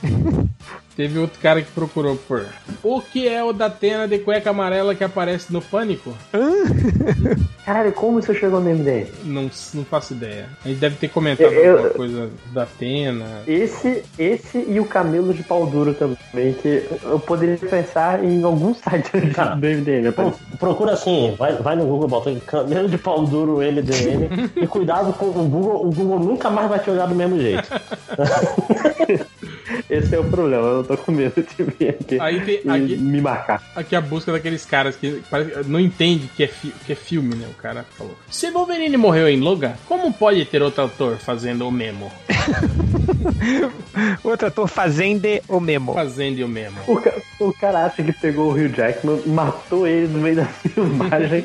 Teve 0.98 1.16
outro 1.20 1.38
cara 1.38 1.62
que 1.62 1.70
procurou 1.70 2.16
por 2.16 2.44
O 2.82 3.00
que 3.00 3.28
é 3.28 3.44
o 3.44 3.52
da 3.52 3.66
Atena 3.66 4.08
de 4.08 4.18
cueca 4.18 4.50
amarela 4.50 4.96
que 4.96 5.04
aparece 5.04 5.52
no 5.52 5.62
Pânico? 5.62 6.12
Caralho, 7.64 7.92
como 7.92 8.18
isso 8.18 8.34
chegou 8.34 8.58
no 8.58 8.68
MD? 8.68 9.06
Não, 9.22 9.48
não 9.74 9.84
faço 9.84 10.14
ideia. 10.14 10.48
A 10.64 10.66
gente 10.66 10.80
deve 10.80 10.96
ter 10.96 11.06
comentado 11.06 11.52
eu, 11.52 11.76
alguma 11.76 11.90
coisa 11.90 12.30
da 12.52 12.64
Atena. 12.64 13.42
Esse, 13.46 14.02
esse 14.18 14.58
e 14.68 14.80
o 14.80 14.86
Camelo 14.86 15.32
de 15.32 15.44
Pau 15.44 15.66
Duro 15.66 15.94
também, 15.94 16.52
que 16.54 16.88
eu 17.04 17.20
poderia 17.20 17.56
pensar 17.58 18.24
em 18.24 18.42
algum 18.42 18.74
site 18.74 19.12
cara, 19.32 19.54
do 19.54 19.68
MDM. 19.68 20.10
Pro, 20.10 20.34
procura 20.58 20.94
assim, 20.94 21.32
vai, 21.38 21.54
vai 21.54 21.76
no 21.76 21.86
Google, 21.86 22.08
bota 22.08 22.34
Camelo 22.44 22.88
de 22.88 22.98
Pau 22.98 23.24
Duro 23.24 23.62
LDM 23.62 24.50
e 24.60 24.66
cuidado 24.66 25.12
com 25.12 25.26
o 25.26 25.48
Google, 25.48 25.86
o 25.86 25.92
Google 25.92 26.18
nunca 26.18 26.50
mais 26.50 26.68
vai 26.68 26.80
te 26.80 26.90
olhar 26.90 27.06
do 27.06 27.14
mesmo 27.14 27.38
jeito. 27.38 27.68
Esse 29.90 30.14
é 30.14 30.18
o 30.18 30.24
problema, 30.24 30.66
eu 30.66 30.84
tô 30.84 30.96
com 30.98 31.12
medo 31.12 31.42
de 31.42 31.62
vir 31.62 31.88
aqui, 31.90 32.20
Aí 32.20 32.40
tem, 32.40 32.60
e 32.62 32.70
aqui 32.70 32.96
me 32.98 33.20
marcar. 33.22 33.62
Aqui 33.74 33.96
a 33.96 34.00
busca 34.00 34.30
daqueles 34.30 34.66
caras 34.66 34.96
que 34.96 35.22
parece, 35.30 35.68
não 35.68 35.80
entende 35.80 36.28
que 36.36 36.44
é, 36.44 36.46
fi, 36.46 36.72
que 36.84 36.92
é 36.92 36.94
filme, 36.94 37.34
né? 37.34 37.46
O 37.50 37.54
cara 37.54 37.86
falou. 37.96 38.14
Se 38.30 38.50
Wolverine 38.50 38.96
morreu 38.98 39.28
em 39.28 39.40
Logan, 39.40 39.72
como 39.86 40.12
pode 40.12 40.44
ter 40.44 40.62
outro 40.62 40.84
ator 40.84 41.16
fazendo 41.16 41.66
o 41.66 41.72
memo? 41.72 42.12
outro 44.22 44.48
ator 44.48 44.68
fazendo 44.68 45.26
o 45.48 45.58
memo. 45.58 45.94
Fazendo 45.94 46.44
o 46.44 46.48
memo. 46.48 46.76
O, 46.86 46.96
ca 46.96 47.12
o 47.40 47.52
cara 47.52 47.86
acha 47.86 48.02
que 48.02 48.12
pegou 48.12 48.52
o 48.52 48.52
Hugh 48.52 48.74
Jackman, 48.74 49.22
matou 49.26 49.86
ele 49.86 50.08
no 50.08 50.18
meio 50.18 50.36
da 50.36 50.44
filmagem. 50.68 51.44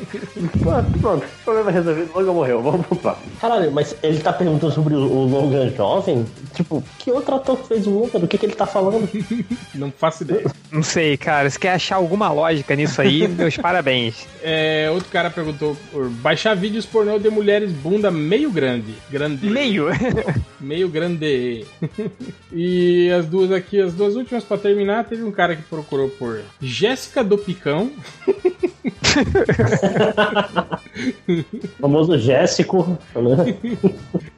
pronto, 0.60 0.98
pronto, 1.00 1.26
problema 1.44 1.70
resolvido, 1.70 2.10
Logan 2.14 2.32
morreu, 2.32 2.62
vamos 2.62 2.86
pro 2.86 2.96
próximo. 2.96 3.32
Caralho, 3.40 3.72
mas 3.72 3.96
ele 4.02 4.18
tá 4.18 4.32
perguntando 4.32 4.72
sobre 4.72 4.94
o, 4.94 5.00
o 5.00 5.26
Logan 5.26 5.70
jovem? 5.70 6.26
Tipo, 6.52 6.82
que 6.98 7.10
outro 7.10 7.36
ator 7.36 7.56
fez 7.66 7.86
o 7.86 7.90
Logan? 7.90 8.20
Do 8.20 8.28
que, 8.34 8.38
que 8.38 8.46
ele 8.46 8.54
tá 8.54 8.66
falando? 8.66 9.08
Não 9.74 9.90
faço 9.90 10.22
ideia. 10.22 10.44
Não 10.70 10.82
sei, 10.82 11.16
cara. 11.16 11.48
Se 11.48 11.58
quer 11.58 11.72
achar 11.72 11.96
alguma 11.96 12.30
lógica 12.30 12.74
nisso 12.74 13.00
aí, 13.00 13.26
meus 13.28 13.56
parabéns. 13.56 14.26
É, 14.42 14.88
outro 14.90 15.08
cara 15.10 15.30
perguntou 15.30 15.76
por 15.90 16.08
baixar 16.08 16.54
vídeos 16.54 16.84
pornô 16.84 17.18
de 17.18 17.30
mulheres 17.30 17.70
bunda 17.70 18.10
meio 18.10 18.50
grande. 18.50 18.94
Grande. 19.10 19.46
Meio? 19.48 19.86
meio 20.60 20.88
grande. 20.88 21.64
e 22.52 23.10
as 23.10 23.26
duas 23.26 23.52
aqui, 23.52 23.80
as 23.80 23.92
duas 23.94 24.16
últimas 24.16 24.44
pra 24.44 24.58
terminar, 24.58 25.04
teve 25.04 25.22
um 25.22 25.32
cara 25.32 25.56
que 25.56 25.62
procurou 25.62 26.08
por 26.08 26.40
Jéssica 26.60 27.22
do 27.22 27.38
Picão. 27.38 27.90
famoso 31.80 32.18
Jéssico. 32.18 32.98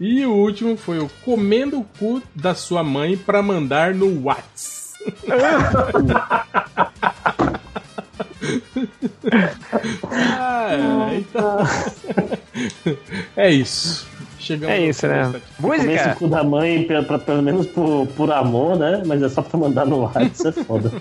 E 0.01 0.25
o 0.25 0.33
último 0.33 0.77
foi 0.77 0.99
o 0.99 1.11
comendo 1.25 1.81
o 1.81 1.87
cu 1.99 2.23
da 2.35 2.55
sua 2.55 2.85
mãe 2.85 3.17
pra 3.17 3.43
mandar 3.43 3.95
no 3.95 4.25
Whats. 4.25 4.95
ah, 10.11 11.11
então... 11.15 11.59
é 13.37 13.51
isso. 13.51 14.07
Chegamos 14.47 14.77
é 14.77 14.81
isso, 14.81 15.09
né? 15.09 15.33
Música? 15.59 16.13
o 16.13 16.19
cu 16.19 16.29
da 16.29 16.45
mãe, 16.45 16.85
pra, 16.85 17.03
pra, 17.03 17.19
pelo 17.19 17.43
menos 17.43 17.67
por, 17.67 18.07
por 18.17 18.31
amor, 18.31 18.79
né? 18.79 19.03
Mas 19.05 19.21
é 19.21 19.29
só 19.29 19.43
pra 19.43 19.59
mandar 19.59 19.85
no 19.85 20.03
WhatsApp, 20.03 20.31
isso 20.33 20.49
é 20.49 20.53
foda. 20.53 20.93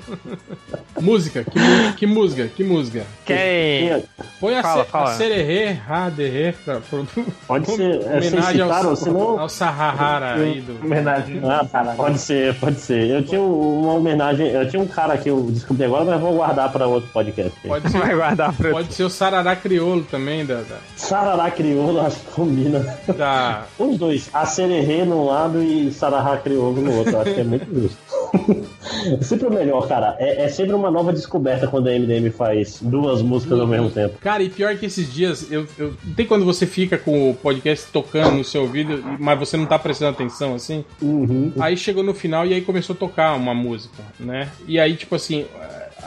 música, 0.99 1.43
que, 1.43 1.93
que 1.95 2.07
música, 2.07 2.47
que 2.47 2.63
música? 2.63 3.05
Quem? 3.23 4.03
Põe 4.39 4.59
fala, 4.63 4.81
a, 4.81 4.85
fala. 4.85 5.11
a 5.11 5.13
Sererê, 5.13 5.73
Raderê, 5.73 6.53
pra, 6.65 6.79
pra, 6.79 6.99
Pode 7.45 7.69
ser. 7.71 7.85
É, 8.05 8.17
homenagem 8.17 8.61
ao, 8.61 8.95
senão... 8.95 9.39
ao 9.39 9.49
Sahara 9.49 10.35
aí 10.35 10.61
do. 10.61 10.83
Homenagem. 10.83 11.41
Ah, 11.43 11.93
pode 11.95 12.19
ser, 12.19 12.55
pode 12.55 12.79
ser. 12.79 13.09
Eu 13.09 13.23
tinha 13.23 13.41
uma 13.41 13.93
homenagem, 13.93 14.47
eu 14.47 14.67
tinha 14.67 14.81
um 14.81 14.87
cara 14.87 15.17
que 15.17 15.29
eu 15.29 15.47
descobri 15.51 15.85
agora, 15.85 16.05
mas 16.05 16.19
vou 16.19 16.33
guardar 16.33 16.71
pra 16.71 16.87
outro 16.87 17.09
podcast. 17.11 17.53
Pode 17.65 17.89
ser, 17.89 17.97
Vai 17.97 18.15
guardar 18.15 18.53
pra... 18.53 18.71
pode 18.71 18.93
ser 18.93 19.03
o 19.03 19.09
Sarará 19.09 19.55
Criolo 19.55 20.03
também, 20.03 20.45
da. 20.45 20.55
da... 20.61 20.77
Sarará 20.95 21.51
Criolo, 21.51 22.01
acho 22.01 22.19
que 22.19 22.31
combina. 22.31 22.79
Da 23.15 23.34
os 23.79 23.97
dois. 23.97 24.29
A 24.33 24.45
Sererê 24.45 25.03
num 25.05 25.25
lado 25.25 25.61
e 25.61 25.91
Sarahá 25.91 26.37
Crioulo 26.37 26.81
no 26.81 26.97
outro. 26.97 27.17
Acho 27.19 27.33
que 27.33 27.41
é 27.41 27.43
muito 27.43 27.65
justo. 27.73 27.97
é 29.19 29.23
sempre 29.23 29.47
o 29.47 29.51
melhor, 29.51 29.87
cara. 29.87 30.15
É, 30.19 30.43
é, 30.43 30.49
sempre 30.49 30.73
uma 30.73 30.91
nova 30.91 31.13
descoberta 31.13 31.67
quando 31.67 31.87
a 31.87 31.91
MDM 31.91 32.29
faz 32.31 32.79
duas 32.81 33.21
músicas 33.21 33.59
ao 33.59 33.67
mesmo 33.67 33.89
tempo. 33.89 34.17
Cara, 34.19 34.43
e 34.43 34.49
pior 34.49 34.75
que 34.77 34.85
esses 34.85 35.11
dias, 35.11 35.51
eu, 35.51 35.67
eu, 35.77 35.93
tem 36.15 36.25
quando 36.25 36.45
você 36.45 36.65
fica 36.65 36.97
com 36.97 37.29
o 37.29 37.33
podcast 37.33 37.87
tocando 37.91 38.37
no 38.37 38.43
seu 38.43 38.63
ouvido, 38.63 39.03
mas 39.19 39.39
você 39.39 39.57
não 39.57 39.65
tá 39.65 39.77
prestando 39.77 40.11
atenção 40.11 40.55
assim? 40.55 40.83
Uhum. 41.01 41.51
Aí 41.59 41.77
chegou 41.77 42.03
no 42.03 42.13
final 42.13 42.45
e 42.45 42.53
aí 42.53 42.61
começou 42.61 42.95
a 42.95 42.97
tocar 42.97 43.35
uma 43.35 43.53
música, 43.53 44.03
né? 44.19 44.49
E 44.67 44.79
aí, 44.79 44.95
tipo 44.95 45.15
assim 45.15 45.45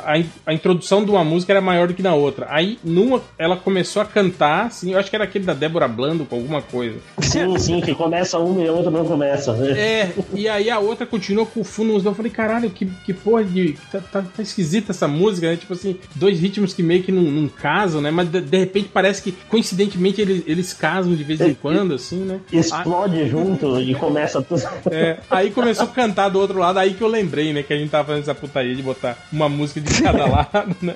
a, 0.04 0.50
a, 0.50 0.54
introdução 0.54 1.04
de 1.04 1.10
uma 1.10 1.24
música 1.24 1.52
era 1.52 1.60
maior 1.60 1.88
do 1.88 1.94
que 1.94 2.02
na 2.02 2.14
outra. 2.14 2.46
Aí, 2.50 2.78
numa, 2.82 3.20
ela 3.38 3.56
começou 3.56 4.02
a 4.02 4.04
cantar, 4.04 4.66
assim, 4.66 4.92
eu 4.92 4.98
acho 4.98 5.10
que 5.10 5.16
era 5.16 5.24
aquele 5.24 5.44
da 5.44 5.54
Débora 5.54 5.88
Blando 5.88 6.24
com 6.24 6.36
alguma 6.36 6.62
coisa. 6.62 6.96
Sim, 7.20 7.58
sim, 7.58 7.80
que 7.80 7.94
começa 7.94 8.38
uma 8.38 8.62
e 8.62 8.68
a 8.68 8.72
outra 8.72 8.90
não 8.90 9.04
começa. 9.04 9.52
Né? 9.52 9.78
É, 9.78 10.12
e 10.34 10.48
aí 10.48 10.70
a 10.70 10.78
outra 10.78 11.06
continuou 11.06 11.46
com 11.46 11.60
o 11.60 11.64
fundo 11.64 12.00
Eu 12.04 12.14
falei, 12.14 12.30
caralho, 12.30 12.70
que, 12.70 12.86
que 12.86 13.12
porra 13.12 13.44
de. 13.44 13.76
Tá, 13.90 14.00
tá, 14.00 14.22
tá, 14.22 14.42
esquisita 14.42 14.92
essa 14.92 15.08
música, 15.08 15.48
né? 15.50 15.56
Tipo 15.56 15.72
assim, 15.72 15.96
dois 16.14 16.40
ritmos 16.40 16.72
que 16.72 16.82
meio 16.82 17.02
que 17.02 17.12
não, 17.12 17.22
não 17.22 17.48
casam, 17.48 18.00
né? 18.00 18.10
Mas 18.10 18.28
de, 18.28 18.40
de, 18.40 18.58
repente 18.58 18.90
parece 18.92 19.22
que, 19.22 19.32
coincidentemente, 19.48 20.20
eles, 20.20 20.42
eles 20.46 20.72
casam 20.72 21.14
de 21.14 21.24
vez 21.24 21.40
em 21.40 21.54
quando, 21.54 21.94
assim, 21.94 22.18
né? 22.18 22.40
Explode 22.52 23.16
aí, 23.20 23.28
junto 23.28 23.78
e 23.80 23.94
começa 23.94 24.42
tudo. 24.42 24.62
É, 24.90 25.18
aí 25.30 25.50
começou 25.50 25.84
a 25.84 25.88
cantar 25.88 26.28
do 26.28 26.38
outro 26.38 26.58
lado, 26.58 26.78
aí 26.78 26.94
que 26.94 27.02
eu 27.02 27.08
lembrei, 27.08 27.52
né? 27.52 27.62
Que 27.62 27.72
a 27.72 27.76
gente 27.76 27.90
tava 27.90 28.08
fazendo 28.08 28.22
essa 28.22 28.34
putaria 28.34 28.74
de 28.74 28.82
botar 28.82 29.16
uma 29.32 29.48
música 29.48 29.80
de 29.80 29.87
de 29.88 30.02
cada 30.02 30.26
lado, 30.26 30.76
né? 30.80 30.94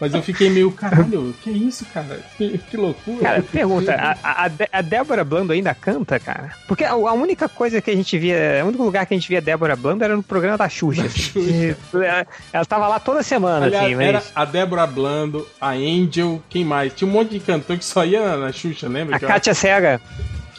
Mas 0.00 0.14
eu 0.14 0.22
fiquei 0.22 0.50
meio, 0.50 0.70
caralho, 0.72 1.34
que 1.42 1.50
isso, 1.50 1.84
cara? 1.92 2.20
Que, 2.36 2.58
que 2.58 2.76
loucura. 2.76 3.22
Cara, 3.22 3.42
pergunta, 3.42 3.94
a, 3.94 4.44
a, 4.44 4.50
a, 4.72 4.82
Débora 4.82 5.24
Blando 5.24 5.52
ainda 5.52 5.74
canta, 5.74 6.18
cara? 6.18 6.52
Porque 6.66 6.84
a, 6.84 6.92
a, 6.92 7.12
única 7.12 7.48
coisa 7.48 7.80
que 7.80 7.90
a 7.90 7.96
gente 7.96 8.18
via, 8.18 8.62
o 8.64 8.68
único 8.68 8.82
lugar 8.82 9.06
que 9.06 9.14
a 9.14 9.16
gente 9.16 9.28
via 9.28 9.40
Débora 9.40 9.76
Blando 9.76 10.04
era 10.04 10.16
no 10.16 10.22
programa 10.22 10.56
da 10.56 10.68
Xuxa. 10.68 11.02
Da 11.02 11.08
assim. 11.08 11.74
Xuxa. 11.74 12.26
Ela 12.52 12.64
tava 12.64 12.88
lá 12.88 13.00
toda 13.00 13.22
semana, 13.22 13.66
Aliás, 13.66 13.86
assim, 13.86 13.94
mas... 13.96 14.06
Era 14.06 14.22
a 14.34 14.44
Débora 14.44 14.86
Blando, 14.86 15.46
a 15.60 15.70
Angel, 15.70 16.42
quem 16.48 16.64
mais? 16.64 16.92
Tinha 16.94 17.08
um 17.08 17.12
monte 17.12 17.30
de 17.30 17.40
cantor 17.40 17.78
que 17.78 17.84
só 17.84 18.04
ia 18.04 18.20
na, 18.20 18.36
na 18.36 18.52
Xuxa, 18.52 18.88
lembra? 18.88 19.16
A 19.16 19.20
Kátia 19.20 19.54
Cega 19.54 20.00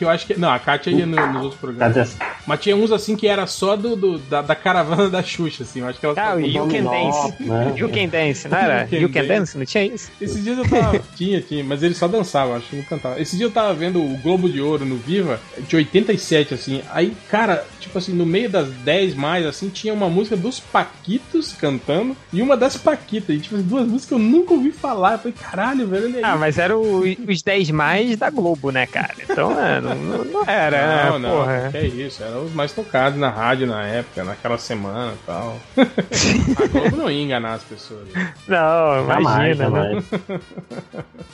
que 0.04 0.06
eu 0.06 0.10
acho 0.10 0.28
que. 0.28 0.40
Não, 0.40 0.52
a 0.52 0.60
Kátia 0.60 0.92
ia 0.92 1.06
no, 1.06 1.16
nos 1.28 1.44
outros 1.44 1.60
programas. 1.60 2.18
Mas 2.46 2.60
tinha 2.60 2.76
uns 2.76 2.92
assim 2.92 3.16
que 3.16 3.28
era 3.28 3.48
só 3.48 3.76
do, 3.76 3.96
do 3.96 4.18
da, 4.18 4.42
da, 4.42 4.56
caravana 4.56 5.10
da 5.10 5.24
Xuxa, 5.24 5.64
assim. 5.64 5.80
Eu 5.80 5.88
acho 5.88 6.00
que 6.00 6.06
ela. 6.06 6.16
Ah, 6.18 6.36
o 6.36 6.40
You 6.40 6.68
Can 6.68 6.84
Dance. 6.84 7.44
Né? 7.44 7.74
You 7.78 7.90
Can 7.90 8.08
Dance, 8.08 8.48
não 8.48 8.58
era? 8.58 8.88
You, 8.92 9.02
you 9.04 9.10
Can, 9.10 9.26
Dance. 9.26 9.58
Não 9.58 9.66
tinha 9.66 9.86
isso? 9.86 10.12
Esses 10.20 10.44
dias 10.44 10.58
eu 10.58 10.68
tava. 10.68 11.00
tinha, 11.16 11.42
tinha, 11.42 11.64
mas 11.64 11.82
ele 11.82 11.94
só 11.94 12.08
dançava, 12.08 12.58
acho 12.58 12.68
que 12.68 12.76
não 12.76 12.84
cantava. 12.84 13.20
Esse 13.20 13.38
dia 13.38 13.46
eu 13.46 13.52
tava 13.52 13.74
vendo 13.74 14.04
o 14.04 14.18
Globo 14.18 14.50
de 14.50 14.62
Ouro 14.62 14.86
no 14.86 14.98
Viva, 14.98 15.40
de 15.68 15.76
87, 15.76 16.54
assim. 16.54 16.82
Aí, 16.92 17.16
cara, 17.30 17.66
tipo 17.80 17.98
assim, 17.98 18.14
no 18.14 18.26
meio 18.26 18.50
das 18.50 18.70
10 18.70 19.16
mais, 19.16 19.46
assim, 19.46 19.70
tinha 19.70 19.94
uma 19.94 20.10
música 20.10 20.36
dos 20.36 20.60
Paquitos 20.60 21.54
cantando 21.54 22.16
e 22.32 22.42
uma 22.42 22.58
das 22.58 22.76
Paquitas. 22.76 23.36
E, 23.36 23.40
tipo, 23.40 23.58
duas 23.58 23.84
músicas 23.84 24.06
que 24.06 24.14
eu 24.14 24.20
nunca 24.20 24.54
ouvi 24.54 24.72
falar. 24.72 25.14
Eu 25.14 25.20
falei, 25.20 25.34
caralho, 25.40 25.88
velho. 25.88 26.20
Ah, 26.22 26.36
mas 26.36 26.58
era 26.58 26.78
o, 26.78 27.04
os 27.28 27.42
10 27.42 27.72
mais 27.72 28.18
da 28.18 28.30
Globo, 28.30 28.72
né, 28.72 28.86
cara? 28.86 29.14
Então, 29.22 29.54
mano. 29.54 29.93
Não, 29.96 30.26
não 30.26 30.44
era. 30.46 31.10
Não, 31.10 31.20
não. 31.20 31.30
Porra. 31.30 31.70
Que 31.72 31.78
é 31.78 31.86
isso. 31.86 32.24
Eram 32.24 32.46
os 32.46 32.54
mais 32.54 32.72
tocados 32.72 33.20
na 33.20 33.30
rádio 33.30 33.68
na 33.68 33.86
época, 33.86 34.24
naquela 34.24 34.58
semana 34.58 35.14
e 35.14 35.26
tal. 35.26 35.58
a 35.78 36.68
Globo 36.68 36.98
não 36.98 37.10
ia 37.10 37.22
enganar 37.22 37.54
as 37.54 37.64
pessoas. 37.64 38.08
Não, 38.48 39.20
imagina, 39.20 39.70
né? 39.70 40.04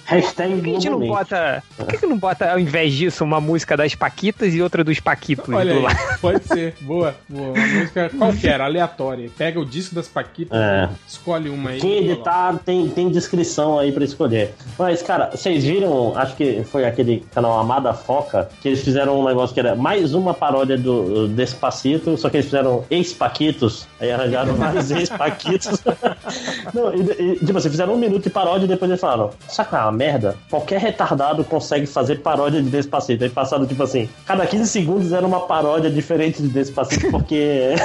Hashtag 0.06 0.56
por 0.56 0.64
que 0.64 0.70
a 0.70 0.74
gente 0.74 0.90
não 0.90 1.00
bota. 1.00 1.64
Por 1.78 1.88
que, 1.88 1.98
que 1.98 2.06
não 2.06 2.18
bota, 2.18 2.52
ao 2.52 2.60
invés 2.60 2.94
disso, 2.94 3.24
uma 3.24 3.40
música 3.40 3.78
das 3.78 3.94
Paquitas 3.96 4.54
e 4.54 4.62
outra 4.62 4.84
dos 4.84 5.00
Paquitos? 5.00 5.54
Olha 5.54 5.74
aí, 5.74 5.96
pode 6.20 6.44
ser. 6.46 6.76
Boa, 6.82 7.16
boa. 7.28 7.50
Uma 7.50 7.68
música 7.68 8.10
qualquer, 8.18 8.62
aleatória. 8.62 9.30
Pega 9.38 9.60
o 9.60 9.66
disco 9.66 9.96
das 9.96 10.08
Paquitas, 10.08 10.58
é. 10.58 10.90
escolhe 11.08 11.50
uma 11.50 11.72
aí. 11.72 11.80
Quem 11.80 12.10
editar 12.10 12.58
tem, 12.66 12.90
tem 12.90 13.10
descrição 13.10 13.78
aí 13.78 13.92
pra 13.92 14.04
escolher. 14.04 14.54
Mas, 14.78 15.02
cara, 15.02 15.30
vocês 15.32 15.64
viram, 15.64 16.18
acho 16.18 16.36
que 16.36 16.64
foi 16.64 16.86
aquele 16.86 17.26
canal 17.32 17.60
Amada 17.60 17.94
Foca, 17.94 18.39
que 18.62 18.68
eles 18.70 18.84
fizeram 18.84 19.20
um 19.20 19.26
negócio 19.26 19.54
que 19.54 19.60
era 19.60 19.76
mais 19.76 20.14
uma 20.14 20.34
paródia 20.34 20.78
do 20.78 21.28
Despacito, 21.28 22.18
só 22.18 22.30
que 22.30 22.38
eles 22.38 22.46
fizeram 22.46 22.84
ex-Paquitos, 22.90 23.88
aí 24.00 24.12
arranjaram 24.12 24.56
mais 24.58 24.92
ex-Paquitos. 24.92 25.82
Não, 26.74 26.94
e, 26.94 27.34
e, 27.34 27.46
tipo 27.46 27.58
assim, 27.58 27.70
fizeram 27.70 27.94
um 27.94 27.98
minuto 27.98 28.24
de 28.24 28.30
paródia 28.30 28.66
e 28.66 28.68
depois 28.68 28.90
eles 28.90 29.02
falaram, 29.02 29.32
saca 29.48 29.78
é 29.78 29.82
uma 29.82 29.92
merda? 29.92 30.36
Qualquer 30.50 30.80
retardado 30.80 31.44
consegue 31.44 31.86
fazer 31.86 32.18
paródia 32.18 32.62
de 32.62 32.70
Despacito. 32.70 33.24
Aí 33.24 33.30
passaram, 33.30 33.66
tipo 33.66 33.82
assim, 33.84 34.10
cada 34.26 34.46
15 34.46 34.68
segundos 34.68 35.12
era 35.12 35.26
uma 35.26 35.42
paródia 35.42 35.90
diferente 35.90 36.42
de 36.42 36.50
Despacito, 36.50 37.10
porque... 37.12 37.76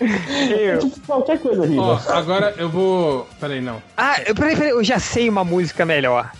eu... 0.58 0.78
tipo, 0.78 1.00
qualquer 1.06 1.38
coisa, 1.38 1.66
Riva. 1.66 2.00
agora 2.08 2.54
eu 2.58 2.68
vou... 2.68 3.26
Peraí, 3.38 3.60
não. 3.60 3.82
Ah, 3.96 4.16
peraí, 4.34 4.56
peraí, 4.56 4.70
eu 4.70 4.84
já 4.84 4.98
sei 4.98 5.28
uma 5.28 5.44
música 5.44 5.84
melhor. 5.84 6.30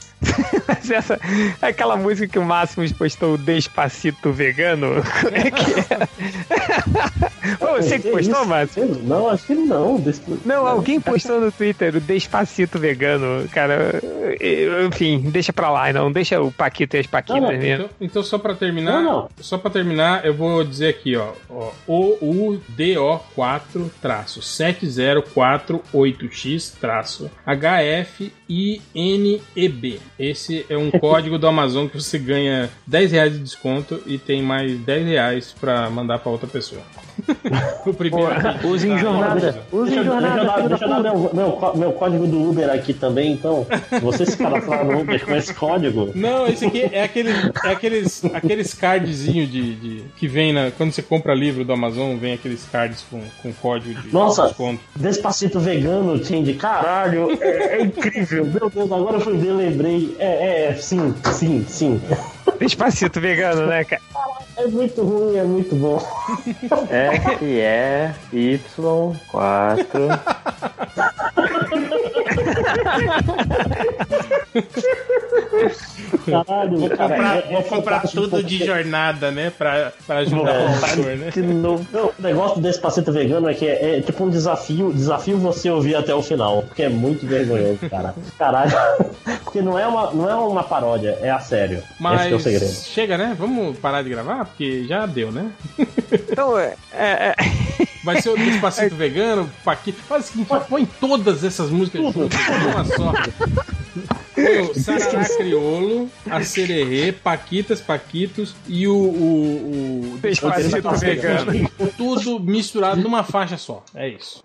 Mas 0.67 0.91
essa, 0.91 1.21
aquela 1.61 1.97
música 1.97 2.27
que 2.27 2.39
o 2.39 2.45
Máximos 2.45 2.91
postou, 2.93 3.35
o 3.35 3.39
Despacito 3.39 4.33
Vegano, 4.33 5.03
como 5.21 5.37
é 5.37 5.51
que 5.51 5.81
é? 5.81 6.09
Foi 7.59 7.83
você 7.83 7.99
que 7.99 8.11
postou, 8.11 8.47
Máximo? 8.47 8.95
Não, 9.05 9.29
acho 9.29 9.47
que 9.47 9.55
não. 9.55 10.03
Não, 10.45 10.67
alguém 10.67 11.01
postou 11.01 11.41
no 11.41 11.53
Twitter 11.53 11.97
o 11.97 12.01
Despacito 12.01 12.79
Vegano, 12.79 13.49
cara. 13.49 14.01
Enfim, 14.87 15.21
deixa 15.31 15.53
pra 15.53 15.71
lá, 15.71 15.93
não. 15.93 16.11
Deixa 16.11 16.41
o 16.41 16.51
Paquito 16.51 16.97
e 16.97 17.01
as 17.01 17.07
Paquitas 17.07 17.43
não, 17.43 17.51
não. 17.51 17.65
Então, 17.65 17.91
então, 18.01 18.23
só 18.23 18.39
pra 18.39 18.55
terminar, 18.55 19.03
não, 19.03 19.29
só 19.41 19.59
pra 19.59 19.71
terminar, 19.71 20.25
eu 20.25 20.35
vou 20.35 20.65
dizer 20.65 20.89
aqui, 20.89 21.17
ó. 21.17 21.33
ó 21.49 21.71
OUDO4 21.89 23.91
traço 28.49 28.53
7048X 28.53 28.81
traço 28.95 29.41
HFINEB. 29.55 30.01
Esse 30.19 30.67
é 30.69 30.77
um 30.77 30.91
código 30.91 31.39
do 31.39 31.47
Amazon 31.47 31.87
que 31.87 32.01
você 32.01 32.19
ganha 32.19 32.71
10 32.87 33.13
reais 33.13 33.33
de 33.33 33.39
desconto 33.39 34.03
e 34.07 34.19
tem 34.19 34.43
mais 34.43 34.79
10 34.79 35.07
reais 35.07 35.55
pra 35.59 35.89
mandar 35.91 36.19
pra 36.19 36.31
outra 36.31 36.47
pessoa. 36.47 36.83
o 37.87 37.95
primeiro. 37.95 38.29
use 38.65 38.89
em 38.89 38.99
jornada. 38.99 39.63
Use 39.73 39.95
em 39.95 40.05
jornada. 40.05 40.69
Deixa 40.69 40.85
eu 40.85 40.89
dar 40.89 41.01
meu, 41.01 41.31
meu, 41.33 41.73
meu, 41.77 41.93
código 41.93 42.27
do 42.27 42.51
Uber 42.51 42.71
aqui 42.71 42.93
também, 42.93 43.33
então. 43.33 43.67
Se 43.89 44.01
você 44.01 44.27
se 44.27 44.37
cadastrar 44.37 44.85
no 44.85 45.01
Uber 45.01 45.25
com 45.25 45.35
esse 45.35 45.55
código. 45.55 46.11
Não, 46.15 46.47
esse 46.47 46.67
aqui 46.67 46.83
é, 46.83 47.05
aquele, 47.05 47.31
é 47.31 47.69
aqueles, 47.71 48.25
aqueles 48.27 48.75
cardzinho 48.75 49.47
de, 49.47 49.75
de, 49.75 50.05
que 50.17 50.27
vem 50.27 50.53
na, 50.53 50.71
quando 50.71 50.93
você 50.93 51.03
compra 51.03 51.35
livro 51.35 51.65
do 51.65 51.73
Amazon, 51.73 52.17
vem 52.17 52.35
aqueles 52.35 52.65
cards 52.71 53.05
com, 53.11 53.21
com 53.43 53.53
código 53.53 54.01
de 54.01 54.13
Nossa, 54.13 54.49
desconto. 54.49 54.81
Despacito 54.97 55.61
vegano, 55.61 56.19
de 56.19 56.55
caralho. 56.55 57.39
É, 57.41 57.77
é, 57.77 57.83
incrível. 57.83 58.45
Meu 58.45 58.71
Deus, 58.71 58.91
agora 58.91 59.17
eu 59.17 59.21
fui 59.21 59.37
ver, 59.37 59.53
lembrei. 59.53 60.17
É, 60.19 60.69
é, 60.69 60.75
sim, 60.75 61.15
sim, 61.33 61.65
sim. 61.69 62.01
Despacito 62.59 63.21
vegano, 63.21 63.67
né, 63.67 63.85
cara? 63.85 64.03
É 64.57 64.67
muito 64.67 65.03
ruim, 65.03 65.37
é 65.37 65.43
muito 65.43 65.75
bom. 65.75 65.99
F, 66.89 67.45
E, 67.45 68.11
Y, 68.33 69.17
4. 69.31 70.09
Caralho, 76.25 76.79
vou 76.79 76.91
comprar, 76.91 77.37
é, 77.37 77.53
vou 77.53 77.63
comprar 77.65 78.03
tudo 78.03 78.43
de 78.43 78.65
jornada, 78.65 79.31
né? 79.31 79.51
Pra, 79.51 79.93
pra 80.07 80.19
ajudar 80.19 80.55
é, 80.55 80.65
o 80.65 80.73
computador, 80.73 81.17
né? 81.17 81.31
Não, 81.37 82.07
o 82.07 82.15
negócio 82.19 82.61
desse 82.61 82.81
paciente 82.81 83.11
vegano 83.11 83.49
é 83.49 83.55
que 83.55 83.67
é, 83.67 83.99
é, 83.99 84.01
tipo 84.01 84.25
um 84.25 84.31
desafio, 84.31 84.93
desafio 84.93 85.39
você 85.39 85.71
ouvir 85.71 85.97
até 85.97 86.15
o 86.15 86.23
final, 86.23 86.63
porque 86.63 86.85
é 86.85 86.89
muito 86.89 87.27
vergonhoso, 87.27 87.79
cara. 87.91 88.15
Caralho. 88.39 88.73
Porque 89.45 89.63
não 89.63 89.79
é 89.79 89.87
uma, 89.87 90.11
não 90.11 90.29
é 90.29 90.35
uma 90.35 90.65
paródia, 90.65 91.17
é 91.23 91.31
a 91.31 91.39
sério. 91.39 91.81
Mas 92.01 92.23
Esse 92.23 92.33
é 92.33 92.35
o 92.35 92.41
segredo. 92.41 92.73
Chega, 92.73 93.17
né? 93.17 93.37
Vamos 93.39 93.79
parar 93.79 94.03
de 94.03 94.09
gravar, 94.09 94.47
porque 94.47 94.85
já 94.85 95.07
deu, 95.07 95.31
né? 95.31 95.49
Então, 96.11 96.59
é... 96.59 96.75
é... 96.93 97.35
Vai 98.05 98.21
ser 98.21 98.31
o 98.31 98.37
Despacito 98.37 98.95
vegano, 98.95 99.51
Paquito. 99.65 99.99
Faz 100.03 100.25
o 100.25 100.29
seguinte, 100.29 100.51
põe 100.69 100.85
todas 100.85 101.43
essas 101.43 101.71
músicas 101.71 102.03
juntas, 102.13 102.39
uma 102.75 102.85
só. 102.85 103.13
Foi 104.35 104.61
o 104.61 104.75
Sarará 104.75 105.25
Criolo, 105.37 106.11
a 106.29 106.43
Sererê, 106.43 107.13
Paquitas, 107.13 107.81
Paquitos 107.81 108.55
e 108.67 108.89
o. 108.89 108.95
o, 108.95 110.15
o 110.15 110.19
Despacito 110.19 110.91
vegano. 110.97 111.71
Tudo 111.97 112.41
misturado 112.41 113.01
numa 113.01 113.23
faixa 113.23 113.57
só. 113.57 113.85
É 113.95 114.09
isso. 114.09 114.43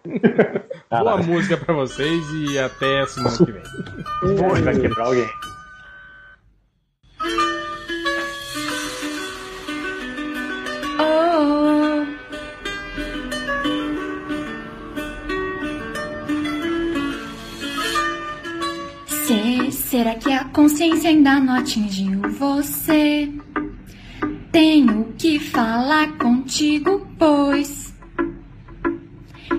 Boa 0.90 1.18
música 1.18 1.58
pra 1.58 1.74
vocês 1.74 2.24
e 2.48 2.60
até 2.60 3.06
semana 3.08 3.38
que 3.38 3.52
vem. 3.52 4.64
Vai 4.64 4.80
quebrar 4.80 5.06
alguém. 5.06 5.30
Será 19.90 20.14
que 20.14 20.32
a 20.32 20.44
consciência 20.44 21.10
ainda 21.10 21.40
não 21.40 21.56
atingiu 21.56 22.22
você? 22.38 23.28
Tenho 24.52 25.16
que 25.18 25.40
falar 25.40 26.16
contigo, 26.20 27.08
pois. 27.18 27.92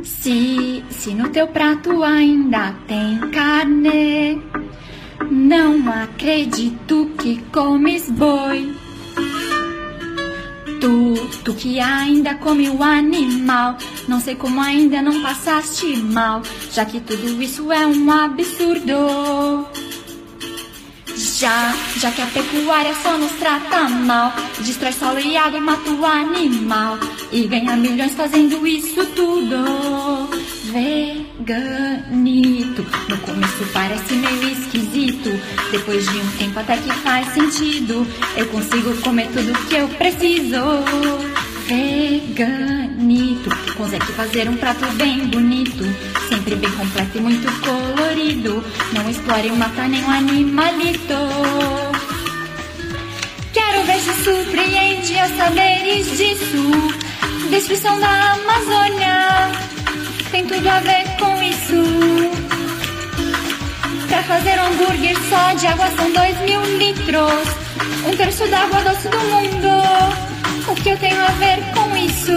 Se, 0.04 0.84
se 0.88 1.14
no 1.14 1.30
teu 1.30 1.48
prato 1.48 2.04
ainda 2.04 2.72
tem 2.86 3.18
carne, 3.32 4.40
não 5.28 5.90
acredito 5.92 7.10
que 7.18 7.42
comes 7.52 8.08
boi. 8.08 8.72
Tu, 10.80 11.14
tu 11.42 11.54
que 11.54 11.80
ainda 11.80 12.36
come 12.36 12.70
o 12.70 12.84
animal, 12.84 13.76
não 14.06 14.20
sei 14.20 14.36
como 14.36 14.60
ainda 14.60 15.02
não 15.02 15.22
passaste 15.22 15.96
mal, 15.96 16.40
já 16.70 16.84
que 16.84 17.00
tudo 17.00 17.42
isso 17.42 17.72
é 17.72 17.84
um 17.84 18.12
absurdo. 18.12 19.66
Já, 21.40 21.74
já 21.96 22.10
que 22.10 22.20
a 22.20 22.26
pecuária 22.26 22.94
só 23.02 23.16
nos 23.16 23.32
trata 23.32 23.88
mal, 23.88 24.30
destrói 24.58 24.92
solo 24.92 25.18
e 25.20 25.38
água 25.38 25.56
e 25.56 25.62
mata 25.62 25.88
o 25.90 26.04
animal, 26.04 26.98
e 27.32 27.46
ganha 27.46 27.74
milhões 27.76 28.12
fazendo 28.12 28.66
isso 28.66 29.06
tudo. 29.16 29.56
Veganito, 31.40 32.84
no 33.08 33.16
começo 33.16 33.64
parece 33.72 34.12
meio 34.16 34.50
esquisito, 34.50 35.30
depois 35.72 36.06
de 36.06 36.18
um 36.18 36.30
tempo 36.32 36.60
até 36.60 36.76
que 36.76 36.92
faz 36.96 37.26
sentido, 37.32 38.06
eu 38.36 38.46
consigo 38.48 38.94
comer 39.00 39.28
tudo 39.28 39.66
que 39.66 39.76
eu 39.76 39.88
preciso. 39.88 40.60
Veganito, 41.70 43.48
consegue 43.76 44.12
fazer 44.14 44.48
um 44.48 44.56
prato 44.56 44.84
bem 44.96 45.28
bonito, 45.28 45.84
sempre 46.28 46.56
bem 46.56 46.68
completo 46.72 47.16
e 47.16 47.20
muito 47.20 47.46
colorido. 47.60 48.64
Não 48.92 49.08
explore 49.08 49.52
matar 49.52 49.88
nenhum 49.88 50.10
animalito. 50.10 51.14
Quero 53.52 53.84
ver 53.84 54.00
se 54.00 54.24
surpreende 54.24 55.16
ao 55.16 55.28
saberes 55.28 56.18
disso. 56.18 56.72
Descrição 57.50 58.00
da 58.00 58.32
Amazônia 58.32 59.52
tem 60.32 60.44
tudo 60.46 60.68
a 60.68 60.80
ver 60.80 61.04
com 61.20 61.40
isso. 61.40 61.84
Pra 64.08 64.24
fazer 64.24 64.58
um 64.58 64.66
hambúrguer 64.66 65.16
só 65.28 65.52
de 65.52 65.68
água 65.68 65.86
são 65.96 66.10
dois 66.10 66.36
mil 66.40 66.62
litros. 66.78 67.48
Um 68.08 68.16
terço 68.16 68.44
da 68.48 68.58
água 68.58 68.80
doce 68.80 69.08
do 69.08 69.18
mundo. 69.20 70.29
Que 70.82 70.88
eu 70.88 70.96
tenho 70.96 71.22
a 71.22 71.28
ver 71.32 71.58
com 71.74 71.94
isso? 71.94 72.32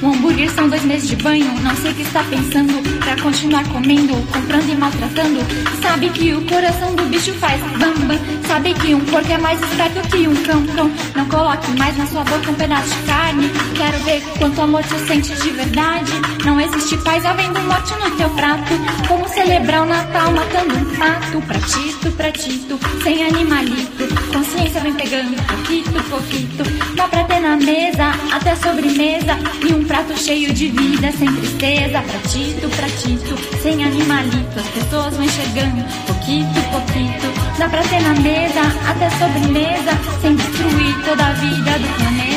Um 0.00 0.12
hambúrguer 0.12 0.48
são 0.50 0.68
dois 0.68 0.84
meses 0.84 1.08
de 1.08 1.16
banho. 1.16 1.52
Não 1.60 1.74
sei 1.74 1.90
o 1.90 1.94
que 1.94 2.02
está 2.02 2.22
pensando 2.22 2.72
pra 3.00 3.20
continuar 3.20 3.66
comendo, 3.68 4.14
comprando 4.32 4.68
e 4.70 4.76
maltratando. 4.76 5.40
Sabe 5.82 6.08
que 6.10 6.34
o 6.34 6.44
coração 6.46 6.94
do 6.94 7.04
bicho 7.06 7.32
faz 7.34 7.60
bamba. 7.78 8.14
Sabe 8.46 8.72
que 8.74 8.94
um 8.94 9.00
porco 9.00 9.30
é 9.30 9.38
mais 9.38 9.60
esperto 9.60 10.08
que 10.08 10.28
um 10.28 10.36
cão. 10.42 10.66
cão. 10.68 10.90
Não 11.14 11.26
coloque 11.26 11.70
mais 11.72 11.96
na 11.96 12.06
sua 12.06 12.24
boca 12.24 12.50
um 12.50 12.54
pedaço 12.54 12.88
de 12.88 13.02
carne. 13.02 13.50
Quero 13.74 13.98
ver 14.04 14.22
quanto 14.38 14.60
amor 14.60 14.82
tu 14.84 14.98
sente 15.06 15.34
de 15.34 15.50
verdade. 15.50 16.12
Não 16.44 16.60
existe 16.60 16.96
paz 16.98 17.24
havendo 17.24 17.60
morte 17.60 17.92
no 17.94 18.10
teu 18.16 18.30
prato. 18.30 18.72
Como 19.08 19.28
celebrar 19.28 19.82
o 19.82 19.86
Natal 19.86 20.32
matando 20.32 20.74
um 20.74 20.98
mato, 20.98 21.40
pratito, 21.42 22.10
pratito, 22.12 22.78
sem 23.02 23.26
animalito. 23.26 24.06
Consciência 24.32 24.80
vem 24.80 24.94
pegando, 24.94 25.36
pouquito, 25.46 26.10
pouquito. 26.10 26.94
Dá 26.94 27.08
pra 27.08 27.24
ter 27.24 27.40
na 27.40 27.56
mesa, 27.56 28.12
até 28.32 28.54
sobremesa. 28.56 29.38
E 29.68 29.72
um 29.72 29.84
prato 29.84 30.16
cheio 30.18 30.52
de 30.52 30.68
vida, 30.68 31.12
sem 31.12 31.32
tristeza. 31.34 32.00
Pratito, 32.00 32.68
pratito, 32.76 33.60
sem 33.62 33.84
animalito. 33.84 34.58
As 34.58 34.66
pessoas 34.68 35.16
vão 35.16 35.28
chegando, 35.28 35.84
pouquito, 36.06 36.70
pouquito. 36.70 37.58
Dá 37.58 37.68
pra 37.68 37.82
ter 37.82 38.00
na 38.02 38.14
mesa, 38.36 38.60
até 38.90 39.08
sobremesa. 39.10 39.92
Sem 40.20 40.36
destruir 40.36 41.04
toda 41.04 41.26
a 41.26 41.32
vida 41.32 41.78
do 41.78 41.88
planeta. 41.96 42.35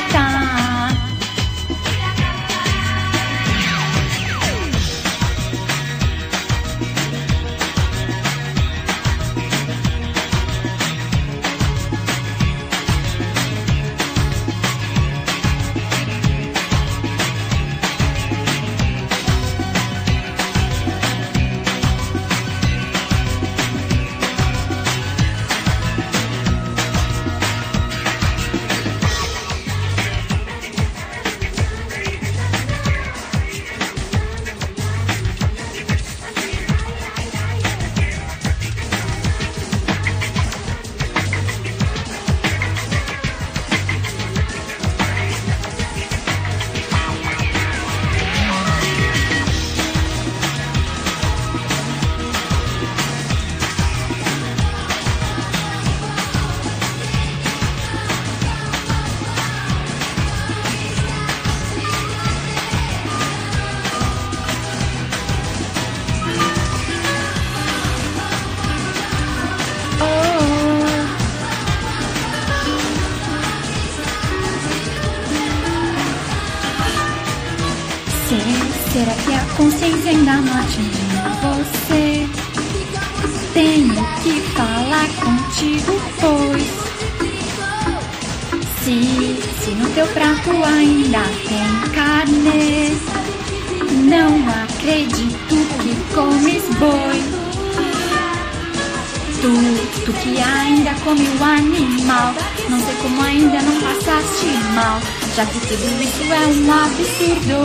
Tudo 105.69 105.85
isso 106.01 106.23
é 106.33 106.47
um 106.47 106.71
absurdo. 106.73 107.61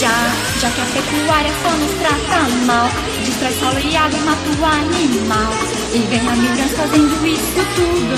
Já, 0.00 0.16
já 0.60 0.70
que 0.70 0.80
a 0.80 0.84
pecuária 0.86 1.52
só 1.62 1.70
nos 1.76 1.92
trata 2.00 2.38
mal, 2.64 2.88
destrói 3.26 3.52
solo 3.60 3.78
e 3.80 3.94
água, 3.94 4.18
mata 4.20 4.48
o 4.48 4.64
animal 4.64 5.52
e 5.92 5.98
ganha 6.08 6.36
milhões 6.36 6.72
fazendo 6.72 7.26
isso 7.26 7.60
tudo. 7.76 8.16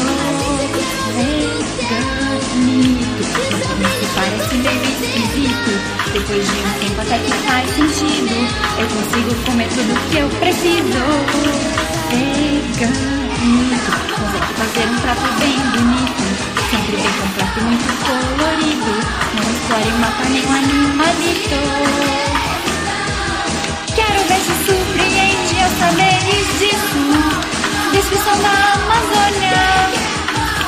Veganito, 2.38 3.22
no 3.50 3.58
começo 3.66 4.06
parece 4.14 4.54
meio 4.54 4.84
esquisito, 4.84 5.72
depois 6.12 6.44
de 6.46 6.52
um 6.52 6.72
tempo 6.78 7.00
até 7.00 7.18
que 7.18 7.32
faz 7.48 7.66
sentido. 7.74 8.36
Eu 8.78 8.86
consigo 8.86 9.34
comer 9.44 9.68
tudo 9.70 9.92
que 10.10 10.18
eu 10.18 10.28
preciso. 10.38 11.02
Veganito, 12.10 12.94
consegue 14.14 14.52
fazer 14.54 14.86
um 14.88 14.98
prato 15.00 15.28
bem 15.40 15.58
bonito. 15.72 16.59
Sempre 16.70 16.96
bem 16.96 17.12
completo, 17.20 17.60
muito 17.62 17.90
colorido 18.06 18.94
Não 19.34 19.42
explore 19.50 19.88
e 19.88 19.92
mata 19.98 20.24
nenhum 20.28 20.52
animalito. 20.54 21.60
Quero 23.96 24.20
ver 24.28 24.40
se 24.40 24.54
surpreende 24.66 25.56
ao 25.64 25.70
saberes 25.80 26.46
disso 26.60 27.04
Descrição 27.90 28.36
da 28.38 28.54
Amazônia 28.74 29.62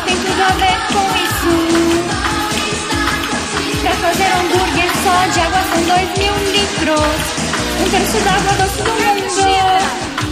Tem 0.05 0.17
tudo 0.17 0.43
a 0.43 0.53
ver 0.59 0.79
com 0.93 1.07
isso. 1.23 1.55
Pra 3.81 3.93
fazer 3.93 4.31
hambúrguer 4.33 4.91
só 5.05 5.15
de 5.33 5.39
água 5.41 5.63
são 5.73 5.83
dois 5.85 6.11
mil 6.19 6.35
litros 6.51 7.21
Um 7.81 7.87
terço 7.91 8.19
da 8.25 8.33
água 8.33 8.53
doce 8.55 8.83
do 8.83 8.91
mundo. 8.91 9.03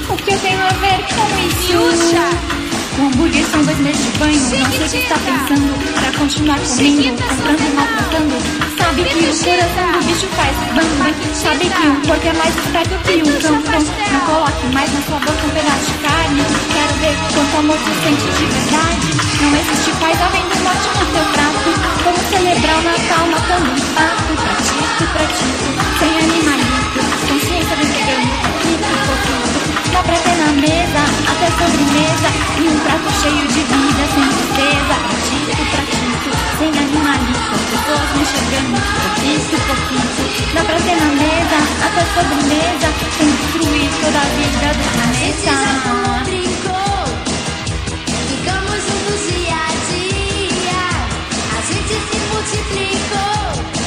O 0.09 0.17
que 0.17 0.33
eu 0.33 0.39
tenho 0.41 0.61
a 0.61 0.69
ver 0.69 0.99
com 1.15 1.27
isso? 1.47 2.60
O 2.99 3.07
hambúrguer 3.07 3.45
são 3.47 3.63
dois 3.63 3.79
meses 3.79 4.05
de 4.05 4.19
banho. 4.19 4.41
Não 4.41 4.49
sei 4.49 4.63
o 4.63 4.91
que 4.91 4.97
está 4.99 5.15
pensando 5.19 5.73
para 5.95 6.19
continuar 6.19 6.59
comendo, 6.59 7.23
comprando 7.23 7.61
e 7.61 7.75
maltratando. 7.75 8.37
Sabe 8.77 9.05
que 9.05 9.25
o 9.25 9.37
coração 9.39 9.93
do 9.93 10.07
bicho 10.07 10.27
faz 10.35 10.57
bam. 10.75 11.35
Sabe 11.35 11.71
que 11.71 11.87
um 11.87 12.01
porco 12.03 12.27
é 12.27 12.33
mais 12.33 12.55
esperto 12.57 12.95
que 13.05 13.23
um 13.23 13.41
cão 13.41 13.63
cão. 13.63 13.83
Não 14.13 14.21
coloque 14.21 14.67
mais 14.75 14.93
na 14.93 15.01
sua 15.03 15.19
boca 15.21 15.47
um 15.47 15.51
pedaço 15.51 15.87
de 15.87 15.99
carne. 16.03 16.43
Quero 16.73 16.95
ver 17.01 17.17
quanto 17.33 17.57
amor 17.59 17.79
você 17.79 17.95
sente 18.03 18.27
de 18.37 18.47
verdade. 18.47 19.09
Não 19.41 19.57
existe 19.57 19.91
paz 20.01 20.19
além 20.21 20.43
do 20.49 20.57
morte 20.65 20.89
no 20.99 21.07
teu 21.15 21.25
prato. 21.33 21.69
Vamos 22.05 22.25
celebrar 22.29 22.77
o 22.77 22.83
Natal 22.83 23.27
matando 23.31 23.71
um 23.71 23.81
pato. 23.95 24.31
Pratito, 24.41 25.05
pratito, 25.13 25.65
sem 25.99 26.19
animalito. 26.19 26.50
Dá 29.93 30.03
pra 30.03 30.17
ter 30.17 30.37
na 30.37 30.53
mesa, 30.53 31.03
até 31.31 31.47
sobremesa 31.59 32.29
E 32.59 32.69
um 32.69 32.79
prato 32.81 33.09
cheio 33.21 33.47
de 33.49 33.61
vida, 33.61 34.05
sem 34.15 34.27
tristeza 34.37 34.95
Pratito, 35.07 35.63
pratito, 35.71 36.31
sem 36.59 36.69
animalito 36.69 37.55
As 37.55 37.65
pessoas 37.71 38.09
me 38.17 38.25
chegando, 38.25 38.79
pouquinho, 39.07 39.61
pouquinho 39.67 40.09
Dá 40.55 40.63
pra 40.65 40.79
ter 40.81 40.97
na 40.97 41.11
mesa, 41.15 41.59
até 41.87 42.03
sobremesa 42.15 42.89
Sem 43.19 43.29
destruir 43.31 43.91
toda 44.01 44.19
a 44.19 44.29
vida 44.37 44.69
do 44.75 44.85
planeta. 44.95 45.55
Ficamos 48.29 48.81
juntos 48.87 49.21
dia 49.29 49.55
a 49.55 49.73
dia. 49.91 50.83
A 51.57 51.61
gente 51.67 51.95
se 52.09 52.17
multiplicou 52.31 53.80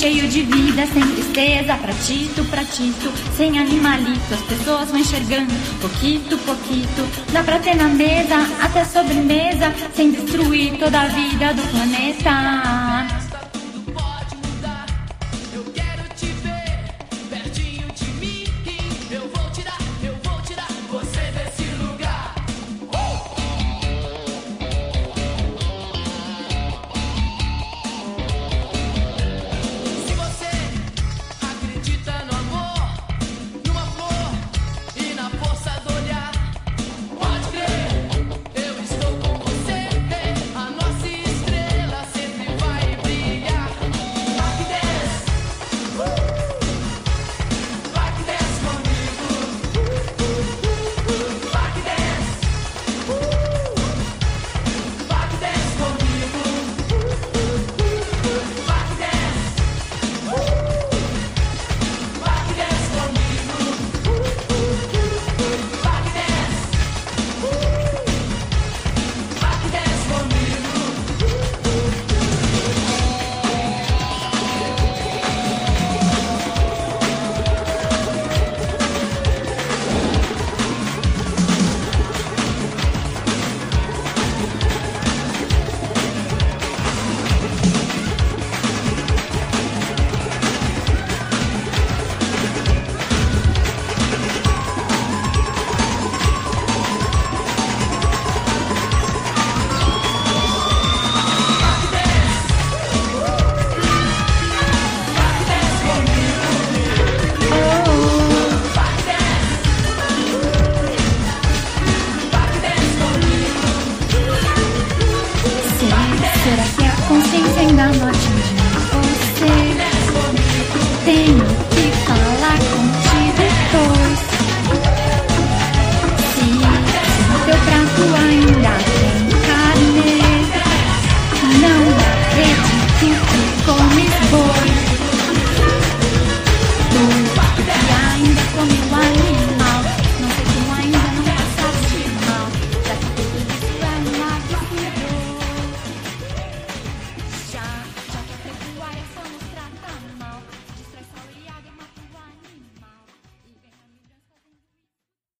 cheio 0.00 0.26
de 0.28 0.40
vida, 0.40 0.86
sem 0.86 1.02
tristeza, 1.02 1.76
pratito, 1.76 2.42
pratito, 2.46 3.12
sem 3.36 3.58
animalito. 3.58 4.32
As 4.32 4.40
pessoas 4.40 4.88
vão 4.90 4.98
enxergando, 4.98 5.52
pouquito, 5.78 6.38
pouquito. 6.38 7.06
Dá 7.34 7.42
pra 7.42 7.58
ter 7.58 7.74
na 7.74 7.88
mesa, 7.88 8.36
até 8.62 8.82
sobremesa, 8.82 9.74
sem 9.94 10.10
destruir 10.10 10.78
toda 10.78 11.02
a 11.02 11.06
vida 11.06 11.52
do 11.52 11.62
planeta. 11.70 13.19